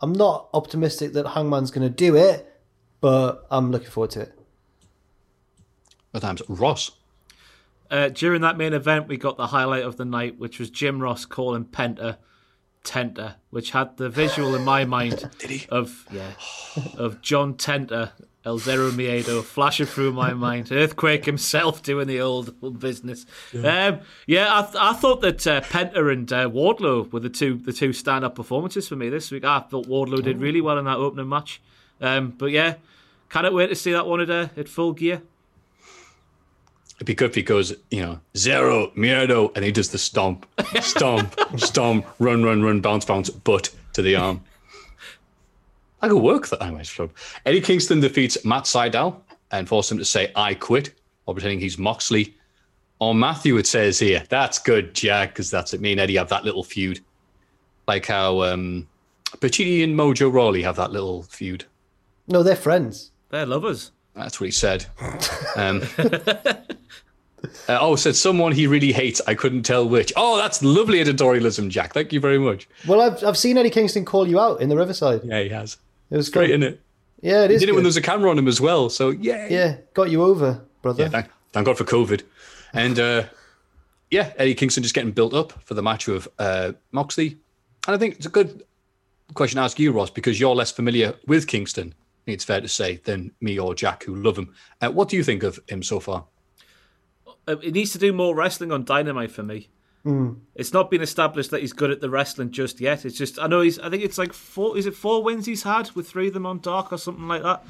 I'm 0.00 0.12
not 0.12 0.48
optimistic 0.52 1.12
that 1.12 1.26
Hangman's 1.28 1.70
going 1.70 1.86
to 1.86 1.94
do 1.94 2.16
it, 2.16 2.52
but 3.00 3.46
I'm 3.50 3.70
looking 3.70 3.90
forward 3.90 4.10
to 4.12 4.22
it. 4.22 4.38
At 6.14 6.22
times, 6.22 6.42
Ross. 6.48 6.92
Uh, 7.90 8.08
during 8.08 8.42
that 8.42 8.56
main 8.56 8.74
event, 8.74 9.08
we 9.08 9.16
got 9.16 9.36
the 9.36 9.46
highlight 9.46 9.84
of 9.84 9.96
the 9.96 10.04
night, 10.04 10.38
which 10.38 10.58
was 10.58 10.68
Jim 10.68 11.00
Ross 11.00 11.24
calling 11.24 11.64
Penta 11.64 12.18
Tenta, 12.84 13.36
which 13.50 13.70
had 13.70 13.96
the 13.96 14.08
visual 14.08 14.54
in 14.54 14.64
my 14.64 14.84
mind 14.96 15.28
of 15.70 16.06
yeah 16.10 16.32
of 16.96 17.20
John 17.22 17.54
Tenta, 17.54 18.12
El 18.44 18.58
Zero 18.58 18.90
Miedo 18.90 19.42
flashing 19.42 19.86
through 19.86 20.12
my 20.12 20.32
mind. 20.32 20.70
Earthquake 20.70 21.24
himself 21.24 21.82
doing 21.82 22.06
the 22.06 22.20
old, 22.20 22.54
old 22.62 22.78
business. 22.78 23.26
Yeah, 23.52 23.86
um, 23.86 24.00
yeah 24.26 24.58
I, 24.58 24.62
th- 24.62 24.76
I 24.78 24.92
thought 24.94 25.20
that 25.22 25.46
uh, 25.46 25.60
Penta 25.62 26.12
and 26.12 26.32
uh, 26.32 26.48
Wardlow 26.48 27.12
were 27.12 27.20
the 27.20 27.28
two 27.28 27.56
the 27.56 27.72
two 27.72 27.92
stand 27.92 28.24
up 28.24 28.36
performances 28.36 28.88
for 28.88 28.96
me 28.96 29.08
this 29.08 29.30
week. 29.30 29.44
I 29.44 29.60
thought 29.60 29.86
Wardlow 29.86 30.22
did 30.22 30.38
really 30.38 30.60
well 30.60 30.78
in 30.78 30.84
that 30.84 30.96
opening 30.96 31.28
match. 31.28 31.60
Um, 32.00 32.30
but 32.30 32.46
yeah, 32.46 32.74
cannot 33.28 33.52
wait 33.52 33.68
to 33.68 33.74
see 33.74 33.92
that 33.92 34.06
one 34.06 34.20
at, 34.20 34.30
uh, 34.30 34.48
at 34.56 34.68
full 34.68 34.92
gear. 34.92 35.22
It'd 36.96 37.06
be 37.06 37.14
good 37.14 37.30
if 37.30 37.36
he 37.36 37.42
goes, 37.42 37.74
you 37.90 38.02
know, 38.02 38.20
zero, 38.36 38.88
miedo, 38.96 39.54
and 39.54 39.64
he 39.64 39.70
does 39.70 39.90
the 39.90 39.98
stomp, 39.98 40.46
stomp, 40.80 41.32
stomp, 41.56 42.06
run, 42.18 42.42
run, 42.42 42.62
run, 42.62 42.80
bounce, 42.80 43.04
bounce, 43.04 43.30
butt 43.30 43.70
to 43.92 44.02
the 44.02 44.16
arm. 44.16 44.42
I 46.00 46.08
could 46.08 46.22
work 46.22 46.48
that. 46.48 46.62
Anyway, 46.62 46.84
so 46.84 47.10
Eddie 47.44 47.60
Kingston 47.60 48.00
defeats 48.00 48.44
Matt 48.44 48.64
Sydal 48.64 49.16
and 49.50 49.68
forces 49.68 49.92
him 49.92 49.98
to 49.98 50.04
say, 50.04 50.30
I 50.36 50.54
quit, 50.54 50.94
while 51.24 51.34
pretending 51.34 51.60
he's 51.60 51.78
Moxley. 51.78 52.34
Or 53.00 53.14
Matthew, 53.14 53.56
it 53.58 53.66
says 53.66 53.98
here. 53.98 54.24
That's 54.28 54.58
good, 54.58 54.94
Jack, 54.94 55.30
because 55.30 55.50
that's 55.50 55.72
it. 55.72 55.80
Me 55.80 55.92
and 55.92 56.00
Eddie 56.00 56.16
have 56.16 56.28
that 56.30 56.44
little 56.44 56.64
feud. 56.64 57.00
Like 57.86 58.06
how 58.06 58.42
um, 58.42 58.88
Pacitti 59.36 59.84
and 59.84 59.96
Mojo 59.96 60.32
Rawley 60.32 60.62
have 60.62 60.76
that 60.76 60.90
little 60.90 61.22
feud. 61.22 61.64
No, 62.26 62.42
they're 62.42 62.56
friends. 62.56 63.12
They're 63.30 63.46
lovers. 63.46 63.92
That's 64.14 64.40
what 64.40 64.46
he 64.46 64.50
said. 64.50 64.86
Um, 65.56 65.82
uh, 67.68 67.78
oh, 67.80 67.94
said 67.94 68.16
someone 68.16 68.52
he 68.52 68.66
really 68.66 68.92
hates. 68.92 69.20
I 69.26 69.34
couldn't 69.34 69.62
tell 69.62 69.88
which. 69.88 70.12
Oh, 70.16 70.36
that's 70.36 70.62
lovely 70.62 70.98
editorialism, 70.98 71.70
Jack. 71.70 71.94
Thank 71.94 72.12
you 72.12 72.18
very 72.18 72.38
much. 72.38 72.68
Well, 72.86 73.00
I've, 73.00 73.22
I've 73.22 73.38
seen 73.38 73.56
Eddie 73.58 73.70
Kingston 73.70 74.04
call 74.04 74.26
you 74.26 74.40
out 74.40 74.60
in 74.60 74.68
the 74.68 74.76
Riverside. 74.76 75.22
Yeah, 75.24 75.40
he 75.40 75.48
has. 75.50 75.76
It 76.10 76.16
was 76.16 76.28
Great, 76.30 76.48
good. 76.48 76.62
isn't 76.62 76.74
it? 76.74 76.80
Yeah, 77.20 77.44
it 77.44 77.50
He 77.50 77.56
is. 77.56 77.60
did 77.62 77.68
it 77.68 77.72
when 77.72 77.78
good. 77.80 77.84
there 77.84 77.88
was 77.88 77.96
a 77.96 78.02
camera 78.02 78.30
on 78.30 78.38
him 78.38 78.48
as 78.48 78.60
well. 78.60 78.88
So, 78.90 79.10
yeah. 79.10 79.46
Yeah, 79.50 79.76
got 79.94 80.10
you 80.10 80.22
over, 80.22 80.64
brother. 80.82 81.04
Yeah, 81.04 81.08
thank, 81.08 81.26
thank 81.52 81.66
God 81.66 81.76
for 81.76 81.84
COVID. 81.84 82.22
And 82.72 82.98
uh, 82.98 83.24
yeah, 84.10 84.32
Eddie 84.36 84.54
Kingston 84.54 84.82
just 84.82 84.94
getting 84.94 85.12
built 85.12 85.34
up 85.34 85.52
for 85.64 85.74
the 85.74 85.82
match 85.82 86.06
with 86.06 86.28
uh, 86.38 86.72
Moxley. 86.92 87.38
And 87.86 87.94
I 87.94 87.98
think 87.98 88.16
it's 88.16 88.26
a 88.26 88.30
good 88.30 88.62
question 89.34 89.56
to 89.56 89.62
ask 89.62 89.78
you, 89.78 89.92
Ross, 89.92 90.10
because 90.10 90.38
you're 90.38 90.54
less 90.54 90.70
familiar 90.70 91.14
with 91.26 91.46
Kingston, 91.46 91.88
I 91.88 92.20
think 92.26 92.34
it's 92.34 92.44
fair 92.44 92.60
to 92.60 92.68
say, 92.68 92.96
than 93.04 93.32
me 93.40 93.58
or 93.58 93.74
Jack, 93.74 94.04
who 94.04 94.14
love 94.14 94.36
him. 94.38 94.54
Uh, 94.80 94.90
what 94.90 95.08
do 95.08 95.16
you 95.16 95.24
think 95.24 95.42
of 95.42 95.58
him 95.68 95.82
so 95.82 95.98
far? 96.00 96.24
It 97.46 97.72
needs 97.72 97.92
to 97.92 97.98
do 97.98 98.12
more 98.12 98.34
wrestling 98.34 98.70
on 98.72 98.84
Dynamite 98.84 99.30
for 99.30 99.42
me. 99.42 99.68
Mm. 100.08 100.40
It's 100.54 100.72
not 100.72 100.90
been 100.90 101.02
established 101.02 101.50
that 101.50 101.60
he's 101.60 101.74
good 101.74 101.90
at 101.90 102.00
the 102.00 102.08
wrestling 102.08 102.50
just 102.50 102.80
yet. 102.80 103.04
It's 103.04 103.18
just 103.18 103.38
I 103.38 103.46
know 103.46 103.60
he's. 103.60 103.78
I 103.78 103.90
think 103.90 104.02
it's 104.02 104.16
like 104.16 104.32
four. 104.32 104.78
Is 104.78 104.86
it 104.86 104.94
four 104.94 105.22
wins 105.22 105.44
he's 105.44 105.64
had 105.64 105.90
with 105.90 106.08
three 106.08 106.28
of 106.28 106.32
them 106.32 106.46
on 106.46 106.60
Dark 106.60 106.92
or 106.92 106.96
something 106.96 107.28
like 107.28 107.42
that? 107.42 107.62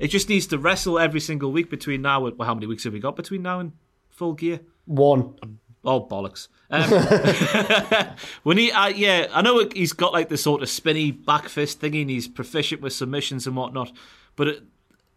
It 0.00 0.08
just 0.08 0.28
needs 0.28 0.48
to 0.48 0.58
wrestle 0.58 0.98
every 0.98 1.20
single 1.20 1.52
week 1.52 1.70
between 1.70 2.02
now 2.02 2.26
and 2.26 2.36
well, 2.36 2.48
how 2.48 2.54
many 2.54 2.66
weeks 2.66 2.82
have 2.82 2.92
we 2.92 2.98
got 2.98 3.14
between 3.14 3.42
now 3.42 3.60
and 3.60 3.72
full 4.10 4.32
gear? 4.32 4.60
One. 4.86 5.36
Oh 5.84 6.04
bollocks! 6.04 6.48
Um, 6.70 8.16
when 8.42 8.56
he, 8.56 8.72
uh, 8.72 8.88
yeah, 8.88 9.28
I 9.30 9.42
know 9.42 9.68
he's 9.72 9.92
got 9.92 10.12
like 10.12 10.30
the 10.30 10.38
sort 10.38 10.62
of 10.62 10.68
spinny 10.68 11.12
back 11.12 11.48
fist 11.48 11.80
thingy, 11.80 12.00
and 12.00 12.10
he's 12.10 12.26
proficient 12.26 12.80
with 12.80 12.94
submissions 12.94 13.46
and 13.46 13.54
whatnot. 13.54 13.92
But 14.34 14.48
it, 14.48 14.62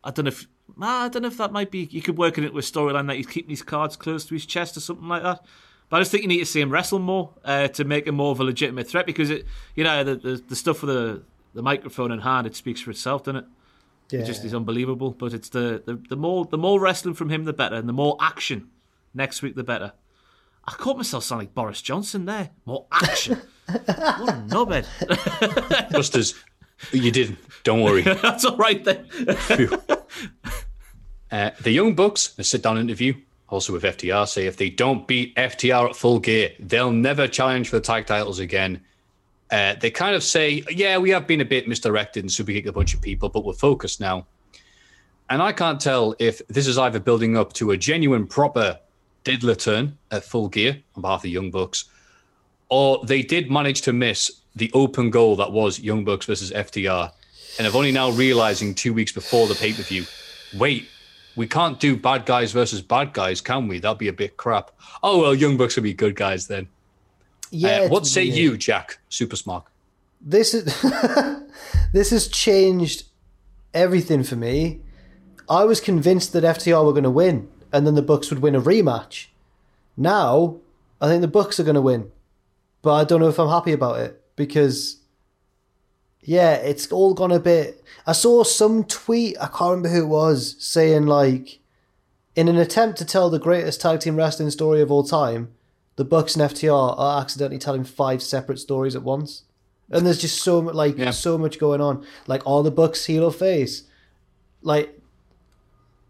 I 0.04 0.12
don't 0.12 0.26
know 0.26 0.30
if 0.30 0.46
I 0.80 1.08
don't 1.08 1.24
know 1.24 1.30
if 1.30 1.38
that 1.38 1.52
might 1.52 1.72
be. 1.72 1.88
You 1.90 2.04
could 2.04 2.18
work 2.18 2.38
in 2.38 2.44
it 2.44 2.54
with 2.54 2.72
storyline 2.72 3.08
that 3.08 3.16
he's 3.16 3.26
keeping 3.26 3.50
his 3.50 3.64
cards 3.64 3.96
close 3.96 4.26
to 4.26 4.36
his 4.36 4.46
chest 4.46 4.78
or 4.78 4.82
something 4.82 5.08
like 5.08 5.24
that. 5.24 5.44
But 5.90 5.98
I 5.98 6.00
just 6.02 6.12
think 6.12 6.24
you 6.24 6.28
need 6.28 6.40
to 6.40 6.46
see 6.46 6.60
him 6.60 6.70
wrestle 6.70 7.00
more 7.00 7.32
uh, 7.46 7.70
to 7.70 7.84
make 7.86 8.08
him 8.08 8.16
more 8.16 8.32
of 8.32 8.40
a 8.40 8.44
legitimate 8.44 8.88
threat 8.88 9.06
because 9.06 9.30
it, 9.30 9.46
you 9.76 9.84
know, 9.84 10.04
the 10.04 10.16
the, 10.16 10.44
the 10.50 10.56
stuff 10.56 10.82
with 10.82 10.94
the 10.94 11.24
the 11.54 11.62
microphone 11.62 12.12
in 12.12 12.20
hand, 12.20 12.46
it 12.46 12.56
speaks 12.56 12.82
for 12.82 12.92
itself, 12.92 13.24
doesn't 13.24 13.44
it? 13.44 13.46
Yeah. 14.12 14.20
It 14.22 14.26
just 14.26 14.44
is 14.46 14.54
unbelievable. 14.54 15.12
But 15.12 15.34
it's 15.34 15.50
the, 15.50 15.82
the 15.86 15.96
the 16.10 16.18
more 16.18 16.46
the 16.46 16.58
more 16.58 16.80
wrestling 16.80 17.16
from 17.16 17.30
him, 17.30 17.46
the 17.46 17.54
better, 17.54 17.76
and 17.76 17.88
the 17.88 17.94
more 17.94 18.18
action 18.20 18.70
next 19.14 19.42
week, 19.42 19.56
the 19.56 19.64
better. 19.64 19.94
I 20.66 20.74
caught 20.74 20.98
myself 20.98 21.24
sounding 21.24 21.48
like 21.48 21.56
Boris 21.56 21.82
Johnson 21.82 22.26
there. 22.26 22.50
More 22.66 22.88
action. 22.92 23.42
what 23.68 23.88
a 23.88 24.44
knobhead. 24.50 24.86
Just 25.92 26.16
as 26.16 26.36
you 26.92 27.10
didn't. 27.10 27.40
Don't 27.64 27.82
worry. 27.82 28.02
That's 28.22 28.44
all 28.44 28.58
right 28.58 28.84
then. 28.84 29.08
Uh, 31.32 31.52
the 31.62 31.72
Young 31.72 31.96
Bucks, 31.96 32.34
in 32.38 32.42
a 32.42 32.44
sit 32.44 32.64
down 32.64 32.78
interview, 32.78 33.14
also 33.50 33.74
with 33.74 33.84
FTR, 33.84 34.28
say 34.28 34.46
if 34.46 34.58
they 34.58 34.70
don't 34.70 35.08
beat 35.08 35.36
FTR 35.36 35.90
at 35.90 35.96
full 35.96 36.20
gear, 36.20 36.52
they'll 36.60 36.92
never 36.92 37.28
challenge 37.28 37.70
for 37.70 37.78
the 37.78 37.82
tag 37.82 38.06
titles 38.06 38.40
again. 38.40 38.82
Uh, 39.50 39.76
they 39.80 39.90
kind 39.90 40.16
of 40.16 40.24
say, 40.24 40.64
yeah, 40.70 40.98
we 40.98 41.10
have 41.10 41.26
been 41.26 41.40
a 41.40 41.46
bit 41.46 41.68
misdirected 41.68 42.24
and 42.24 42.32
super 42.32 42.52
kicked 42.52 42.68
a 42.68 42.72
bunch 42.74 42.94
of 42.94 43.02
people, 43.02 43.30
but 43.30 43.46
we're 43.46 43.54
focused 43.54 44.02
now. 44.02 44.26
And 45.30 45.42
I 45.42 45.52
can't 45.52 45.80
tell 45.80 46.16
if 46.20 46.46
this 46.48 46.68
is 46.68 46.78
either 46.78 47.00
building 47.00 47.38
up 47.38 47.54
to 47.54 47.72
a 47.72 47.78
genuine, 47.78 48.28
proper 48.28 48.80
diddler 49.24 49.56
turn 49.56 49.98
at 50.12 50.24
full 50.24 50.48
gear 50.50 50.82
on 50.96 51.02
behalf 51.02 51.24
of 51.24 51.30
Young 51.30 51.52
Bucks, 51.52 51.86
or 52.70 53.04
they 53.06 53.22
did 53.22 53.50
manage 53.50 53.82
to 53.82 53.94
miss 53.94 54.42
the 54.56 54.72
open 54.74 55.10
goal 55.10 55.36
that 55.38 55.52
was 55.52 55.80
Young 55.80 56.04
Bucks 56.04 56.26
versus 56.26 56.52
FTR. 56.52 57.12
And 57.58 57.66
have 57.66 57.76
only 57.76 57.92
now 57.92 58.12
realizing 58.12 58.76
two 58.76 58.94
weeks 58.94 59.12
before 59.12 59.48
the 59.48 59.56
pay 59.56 59.74
per 59.74 59.82
view, 59.82 60.06
wait, 60.56 60.88
we 61.38 61.48
can't 61.48 61.80
do 61.80 61.96
bad 61.96 62.26
guys 62.26 62.52
versus 62.52 62.82
bad 62.82 63.14
guys, 63.14 63.40
can 63.40 63.68
we? 63.68 63.80
That'd 63.80 64.00
be 64.00 64.08
a 64.08 64.14
bit 64.14 64.38
crap. 64.38 64.72
Oh, 65.04 65.22
well, 65.22 65.36
Young 65.36 65.56
Bucks 65.56 65.76
will 65.76 65.84
be 65.84 65.94
good 65.94 66.16
guys 66.16 66.48
then. 66.48 66.68
Yeah. 67.52 67.82
Uh, 67.82 67.90
what 67.90 68.06
say 68.06 68.24
you, 68.24 68.58
Jack? 68.58 68.98
Super 69.10 69.36
smart. 69.36 69.64
This 70.20 70.54
is 70.54 70.66
this 71.94 72.10
has 72.10 72.28
changed 72.28 73.04
everything 73.74 74.24
for 74.24 74.36
me. 74.36 74.82
I 75.50 75.64
was 75.64 75.80
convinced 75.80 76.34
that 76.34 76.44
FTR 76.44 76.84
were 76.84 76.92
going 76.92 77.04
to 77.04 77.10
win, 77.10 77.48
and 77.72 77.88
then 77.88 77.96
the 77.96 78.02
Bucks 78.02 78.30
would 78.30 78.42
win 78.42 78.56
a 78.56 78.62
rematch. 78.62 79.28
Now, 79.96 80.58
I 81.00 81.08
think 81.08 81.22
the 81.22 81.28
Bucks 81.28 81.60
are 81.60 81.64
going 81.64 81.76
to 81.76 81.82
win, 81.82 82.12
but 82.82 82.94
I 82.94 83.04
don't 83.04 83.22
know 83.22 83.30
if 83.30 83.40
I'm 83.40 83.48
happy 83.48 83.72
about 83.72 84.00
it 84.00 84.22
because, 84.36 84.97
yeah, 86.28 86.56
it's 86.56 86.92
all 86.92 87.14
gone 87.14 87.32
a 87.32 87.40
bit. 87.40 87.82
I 88.06 88.12
saw 88.12 88.44
some 88.44 88.84
tweet. 88.84 89.38
I 89.40 89.48
can't 89.48 89.78
remember 89.78 89.88
who 89.88 90.04
it 90.04 90.08
was 90.08 90.58
saying 90.60 91.06
like, 91.06 91.60
in 92.36 92.50
an 92.50 92.58
attempt 92.58 92.98
to 92.98 93.06
tell 93.06 93.30
the 93.30 93.40
greatest 93.40 93.80
tag 93.80 94.02
team 94.02 94.18
wrestling 94.18 94.50
story 94.50 94.82
of 94.82 94.92
all 94.92 95.06
time, 95.06 95.54
the 95.96 96.04
Bucks 96.04 96.36
and 96.36 96.52
FTR 96.52 97.00
are 97.00 97.22
accidentally 97.22 97.58
telling 97.58 97.86
five 97.86 98.22
separate 98.22 98.60
stories 98.60 98.94
at 98.94 99.04
once. 99.04 99.44
And 99.90 100.06
there's 100.06 100.20
just 100.20 100.42
so 100.42 100.62
much, 100.62 100.76
like 100.76 100.98
so 101.14 101.38
much 101.38 101.60
going 101.60 101.80
on. 101.80 102.06
Like 102.28 102.46
all 102.46 102.62
the 102.62 102.72
Bucks 102.72 103.06
heel 103.06 103.24
or 103.24 103.32
face, 103.32 103.84
like 104.62 105.00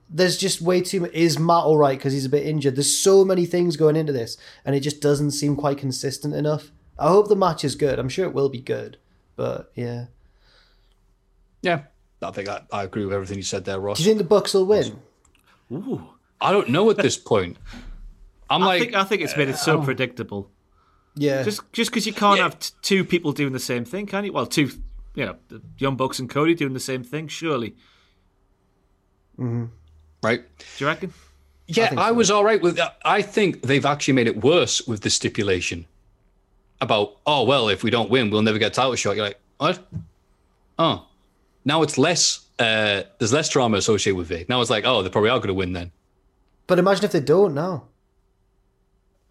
there's 0.09 0.35
just 0.35 0.63
way 0.63 0.81
too 0.81 1.01
much. 1.01 1.13
Is 1.13 1.37
Matt 1.37 1.65
all 1.65 1.77
right 1.77 1.95
because 1.95 2.13
he's 2.13 2.25
a 2.25 2.29
bit 2.29 2.47
injured? 2.47 2.75
There's 2.75 2.97
so 2.97 3.23
many 3.23 3.45
things 3.45 3.77
going 3.77 3.95
into 3.95 4.13
this, 4.13 4.35
and 4.65 4.75
it 4.75 4.79
just 4.79 4.99
doesn't 4.99 5.31
seem 5.31 5.55
quite 5.55 5.77
consistent 5.77 6.33
enough. 6.33 6.71
I 6.97 7.09
hope 7.09 7.27
the 7.27 7.35
match 7.35 7.63
is 7.63 7.75
good. 7.75 7.99
I'm 7.99 8.09
sure 8.09 8.25
it 8.25 8.33
will 8.33 8.49
be 8.49 8.61
good, 8.61 8.97
but 9.37 9.71
yeah. 9.75 10.05
Yeah, 11.61 11.83
I 12.21 12.31
think 12.31 12.49
I, 12.49 12.61
I 12.73 12.83
agree 12.83 13.05
with 13.05 13.13
everything 13.13 13.37
you 13.37 13.43
said 13.43 13.63
there, 13.63 13.79
Ross. 13.79 13.97
Do 13.97 14.03
you 14.03 14.09
think 14.09 14.17
the 14.17 14.25
Bucks 14.25 14.53
will 14.53 14.65
win? 14.65 14.99
Ooh. 15.71 16.03
I 16.41 16.51
don't 16.51 16.69
know 16.69 16.89
at 16.89 16.97
this 16.97 17.17
point. 17.17 17.57
I'm 18.49 18.63
I 18.63 18.65
like, 18.65 18.81
think 18.81 18.95
I 18.95 19.03
think 19.05 19.21
it's 19.21 19.37
made 19.37 19.49
it 19.49 19.57
so 19.57 19.79
uh, 19.79 19.85
predictable. 19.85 20.51
Yeah. 21.15 21.43
Just 21.43 21.61
just 21.71 21.91
because 21.91 22.05
you 22.05 22.13
can't 22.13 22.39
have 22.39 22.59
t- 22.59 22.73
two 22.81 23.03
people 23.05 23.31
doing 23.31 23.53
the 23.53 23.59
same 23.59 23.85
thing, 23.85 24.05
can 24.05 24.25
you? 24.25 24.33
Well, 24.33 24.45
two, 24.45 24.69
you 25.15 25.25
know, 25.25 25.35
the 25.47 25.61
Young 25.77 25.95
Bucks 25.95 26.19
and 26.19 26.29
Cody 26.29 26.53
doing 26.53 26.73
the 26.73 26.79
same 26.79 27.03
thing, 27.03 27.27
surely. 27.27 27.75
Mm-hmm. 29.39 29.65
right? 30.23 30.41
Do 30.57 30.65
you 30.83 30.87
reckon? 30.87 31.13
Yeah, 31.67 31.93
I, 31.97 32.11
was 32.11 32.31
all 32.31 32.43
right 32.43 32.61
with 32.61 32.77
that. 32.77 32.97
I 33.03 33.21
think 33.21 33.61
they've 33.61 33.85
actually 33.85 34.13
made 34.15 34.27
it 34.27 34.41
worse 34.41 34.87
with 34.87 35.01
the 35.01 35.09
stipulation 35.09 35.85
about, 36.81 37.17
oh, 37.25 37.43
well, 37.43 37.69
if 37.69 37.83
we 37.83 37.89
don't 37.89 38.09
win, 38.09 38.29
we'll 38.29 38.41
never 38.41 38.57
get 38.57 38.67
a 38.71 38.75
title 38.75 38.95
shot. 38.95 39.15
You're 39.15 39.25
like, 39.25 39.39
what? 39.57 39.79
Oh. 40.79 41.05
Now 41.65 41.81
it's 41.81 41.97
less, 41.97 42.45
uh, 42.59 43.03
there's 43.19 43.33
less 43.33 43.49
drama 43.49 43.77
associated 43.77 44.17
with 44.17 44.31
it. 44.31 44.47
Now 44.49 44.61
it's 44.61 44.69
like, 44.69 44.85
oh, 44.85 45.01
they 45.03 45.09
probably 45.09 45.29
are 45.31 45.39
going 45.39 45.47
to 45.49 45.53
win 45.53 45.73
then. 45.73 45.91
But 46.67 46.79
imagine 46.79 47.05
if 47.05 47.11
they 47.11 47.19
don't 47.19 47.53
now. 47.53 47.85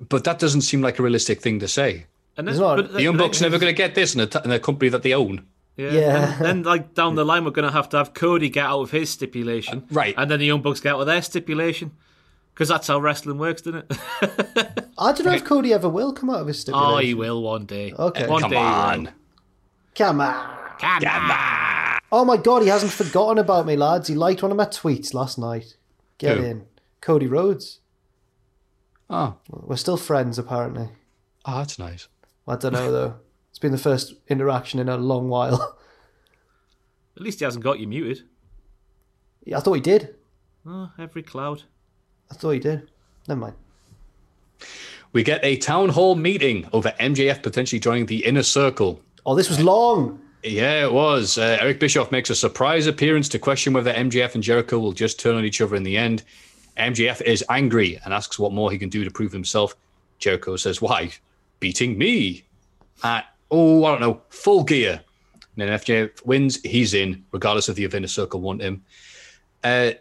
But 0.09 0.24
that 0.24 0.39
doesn't 0.39 0.60
seem 0.62 0.82
like 0.82 0.98
a 0.98 1.02
realistic 1.02 1.40
thing 1.40 1.59
to 1.60 1.68
say. 1.68 2.06
And 2.36 2.47
There's 2.47 2.59
not- 2.60 2.77
but 2.77 2.93
The 2.93 3.02
Young 3.02 3.16
Bucks 3.16 3.40
never 3.40 3.59
going 3.59 3.73
to 3.73 3.77
get 3.77 3.94
this 3.94 4.14
in 4.14 4.20
a, 4.20 4.27
t- 4.27 4.39
in 4.44 4.51
a 4.51 4.59
company 4.59 4.90
that 4.90 5.02
they 5.02 5.14
own. 5.14 5.47
Yeah. 5.77 5.90
Yeah. 5.90 6.36
And 6.36 6.44
then, 6.44 6.62
like 6.64 6.94
down 6.94 7.14
the 7.14 7.24
line, 7.31 7.44
we're 7.44 7.51
going 7.51 7.66
to 7.68 7.73
have 7.73 7.89
to 7.90 7.98
have 7.98 8.12
Cody 8.14 8.48
get 8.51 8.64
out 8.66 8.81
of 8.81 8.90
his 8.90 9.09
stipulation, 9.10 9.85
right? 9.90 10.14
And 10.16 10.31
then 10.31 10.39
the 10.40 10.47
Young 10.47 10.62
Bucks 10.62 10.81
get 10.81 10.94
out 10.94 11.01
of 11.01 11.06
their 11.06 11.23
stipulation, 11.23 11.93
because 12.57 12.69
that's 12.69 12.89
how 12.89 12.99
wrestling 12.99 13.37
works, 13.39 13.61
doesn't 13.62 13.85
it? 13.91 13.99
I 14.99 15.12
don't 15.12 15.24
know 15.27 15.33
if 15.35 15.45
Cody 15.45 15.74
ever 15.74 15.89
will 15.91 16.12
come 16.15 16.31
out 16.31 16.41
of 16.41 16.47
his 16.47 16.59
stipulation. 16.61 16.91
oh, 16.95 16.97
he 16.99 17.12
will 17.15 17.43
one 17.43 17.66
day. 17.66 17.93
Okay. 17.93 18.27
one 18.27 18.41
Come 18.41 18.51
day. 18.51 18.57
he 18.57 18.62
will. 18.62 18.69
on. 18.70 19.12
Come 19.95 20.20
on. 20.23 20.57
Come 20.78 21.31
on. 21.31 22.01
Oh 22.12 22.24
my 22.24 22.37
god, 22.39 22.62
he 22.62 22.69
hasn't 22.69 22.93
forgotten 22.93 23.37
about 23.39 23.66
me, 23.66 23.77
lads. 23.77 24.09
He 24.09 24.15
liked 24.15 24.43
one 24.43 24.51
of 24.51 24.57
my 24.57 24.65
tweets 24.65 25.12
last 25.12 25.39
night. 25.39 25.77
Get 26.19 26.39
Who? 26.39 26.45
in. 26.45 26.66
Cody 27.03 27.27
Rhodes. 27.27 27.81
Oh, 29.11 29.37
We're 29.51 29.77
still 29.77 29.97
friends, 29.99 30.39
apparently. 30.39 30.89
oh, 31.45 31.59
that's 31.59 31.78
nice. 31.78 32.09
I 32.49 32.57
don't 32.57 32.73
know, 32.73 32.91
though. 32.91 33.15
It's 33.51 33.59
been 33.59 33.73
the 33.73 33.78
first 33.78 34.15
interaction 34.28 34.81
in 34.81 34.89
a 34.89 34.97
long 34.97 35.28
while. 35.28 35.77
At 37.16 37.23
least 37.23 37.39
he 37.39 37.45
hasn't 37.45 37.65
got 37.65 37.78
you 37.81 37.87
muted. 37.87 38.23
Yeah, 39.45 39.59
I 39.59 39.61
thought 39.61 39.74
he 39.74 39.81
did. 39.81 40.15
Oh, 40.66 40.91
every 40.99 41.23
cloud. 41.23 41.62
I 42.31 42.35
thought 42.35 42.51
he 42.51 42.59
did. 42.59 42.89
Never 43.28 43.40
mind. 43.40 43.55
We 45.12 45.23
get 45.23 45.44
a 45.44 45.57
town 45.57 45.89
hall 45.89 46.15
meeting 46.15 46.69
over 46.73 46.93
MJF 47.01 47.43
potentially 47.43 47.81
joining 47.81 48.07
the 48.07 48.24
inner 48.24 48.43
circle. 48.43 49.01
Oh, 49.24 49.35
this 49.35 49.48
was 49.48 49.62
long. 49.62 50.20
Yeah, 50.43 50.85
it 50.85 50.93
was. 50.93 51.39
Uh, 51.39 51.59
Eric 51.61 51.81
Bischoff 51.81 52.12
makes 52.12 52.31
a 52.31 52.35
surprise 52.35 52.86
appearance 52.86 53.28
to 53.31 53.39
question 53.39 53.73
whether 53.73 53.93
MJF 53.93 54.35
and 54.35 54.43
Jericho 54.43 54.78
will 54.78 54.93
just 54.93 55.19
turn 55.19 55.35
on 55.35 55.44
each 55.44 55.61
other 55.61 55.74
in 55.74 55.82
the 55.82 55.97
end. 55.97 56.23
MJF 56.77 57.23
is 57.23 57.43
angry 57.48 57.98
and 58.05 58.12
asks 58.12 58.39
what 58.39 58.53
more 58.53 58.70
he 58.70 58.78
can 58.78 58.89
do 58.89 59.05
to 59.05 59.11
prove 59.11 59.32
himself. 59.32 59.74
Jericho 60.19 60.57
says, 60.57 60.81
Why? 60.81 61.11
Beating 61.59 61.97
me 61.97 62.44
at, 63.03 63.24
oh, 63.51 63.85
I 63.85 63.93
don't 63.93 64.01
know, 64.01 64.20
full 64.28 64.62
gear. 64.62 65.01
And 65.57 65.69
then 65.69 65.78
FJF 65.78 66.24
wins, 66.27 66.62
he's 66.62 66.93
in, 66.93 67.24
regardless 67.32 67.69
of 67.69 67.77
the 67.77 67.85
inner 67.85 68.07
circle 68.07 68.40
want 68.40 68.61
him. 68.61 68.85
Uh, 69.65 69.93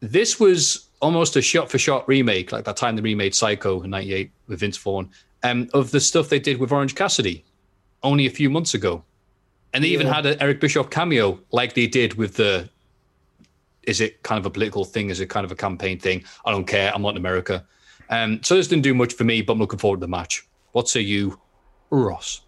this 0.00 0.40
was 0.40 0.85
almost 1.00 1.36
a 1.36 1.42
shot 1.42 1.70
for 1.70 1.78
shot 1.78 2.06
remake, 2.08 2.52
like 2.52 2.64
that 2.64 2.76
time 2.76 2.96
they 2.96 3.02
remade 3.02 3.34
Psycho 3.34 3.82
in 3.82 3.90
98 3.90 4.30
with 4.46 4.60
Vince 4.60 4.76
Vaughn, 4.76 5.10
um, 5.42 5.68
of 5.74 5.90
the 5.90 6.00
stuff 6.00 6.28
they 6.28 6.38
did 6.38 6.58
with 6.58 6.72
Orange 6.72 6.94
Cassidy 6.94 7.44
only 8.02 8.26
a 8.26 8.30
few 8.30 8.50
months 8.50 8.74
ago. 8.74 9.04
And 9.72 9.84
they 9.84 9.88
even 9.88 10.06
had 10.06 10.24
an 10.24 10.40
Eric 10.40 10.60
Bischoff 10.60 10.90
cameo, 10.90 11.38
like 11.52 11.74
they 11.74 11.86
did 11.86 12.14
with 12.14 12.34
the. 12.36 12.68
Is 13.82 14.00
it 14.00 14.22
kind 14.22 14.38
of 14.38 14.46
a 14.46 14.50
political 14.50 14.84
thing? 14.84 15.10
Is 15.10 15.20
it 15.20 15.28
kind 15.28 15.44
of 15.44 15.52
a 15.52 15.54
campaign 15.54 15.98
thing? 15.98 16.24
I 16.44 16.50
don't 16.50 16.66
care. 16.66 16.92
I'm 16.92 17.02
not 17.02 17.10
in 17.10 17.18
America. 17.18 17.64
Um, 18.08 18.42
so 18.42 18.56
this 18.56 18.68
didn't 18.68 18.82
do 18.82 18.94
much 18.94 19.14
for 19.14 19.24
me, 19.24 19.42
but 19.42 19.52
I'm 19.52 19.58
looking 19.58 19.78
forward 19.78 19.98
to 19.98 20.00
the 20.00 20.08
match. 20.08 20.46
What 20.72 20.88
say 20.88 21.00
you, 21.02 21.38
Ross? 21.90 22.40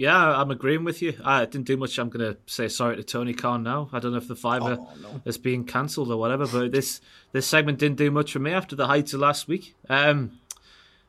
Yeah, 0.00 0.40
I'm 0.40 0.50
agreeing 0.50 0.82
with 0.84 1.02
you. 1.02 1.12
I 1.22 1.44
didn't 1.44 1.66
do 1.66 1.76
much. 1.76 1.98
I'm 1.98 2.08
going 2.08 2.32
to 2.32 2.38
say 2.46 2.68
sorry 2.68 2.96
to 2.96 3.02
Tony 3.02 3.34
Khan 3.34 3.62
now. 3.62 3.90
I 3.92 3.98
don't 3.98 4.12
know 4.12 4.16
if 4.18 4.28
the 4.28 4.34
fiver 4.34 4.78
is 5.26 5.36
being 5.36 5.64
cancelled 5.64 6.10
or 6.10 6.16
whatever, 6.16 6.46
but 6.46 6.72
this 6.72 7.02
this 7.32 7.46
segment 7.46 7.78
didn't 7.78 7.98
do 7.98 8.10
much 8.10 8.32
for 8.32 8.38
me 8.38 8.50
after 8.50 8.74
the 8.74 8.86
heights 8.86 9.12
of 9.12 9.20
last 9.20 9.46
week. 9.46 9.74
Um, 9.90 10.38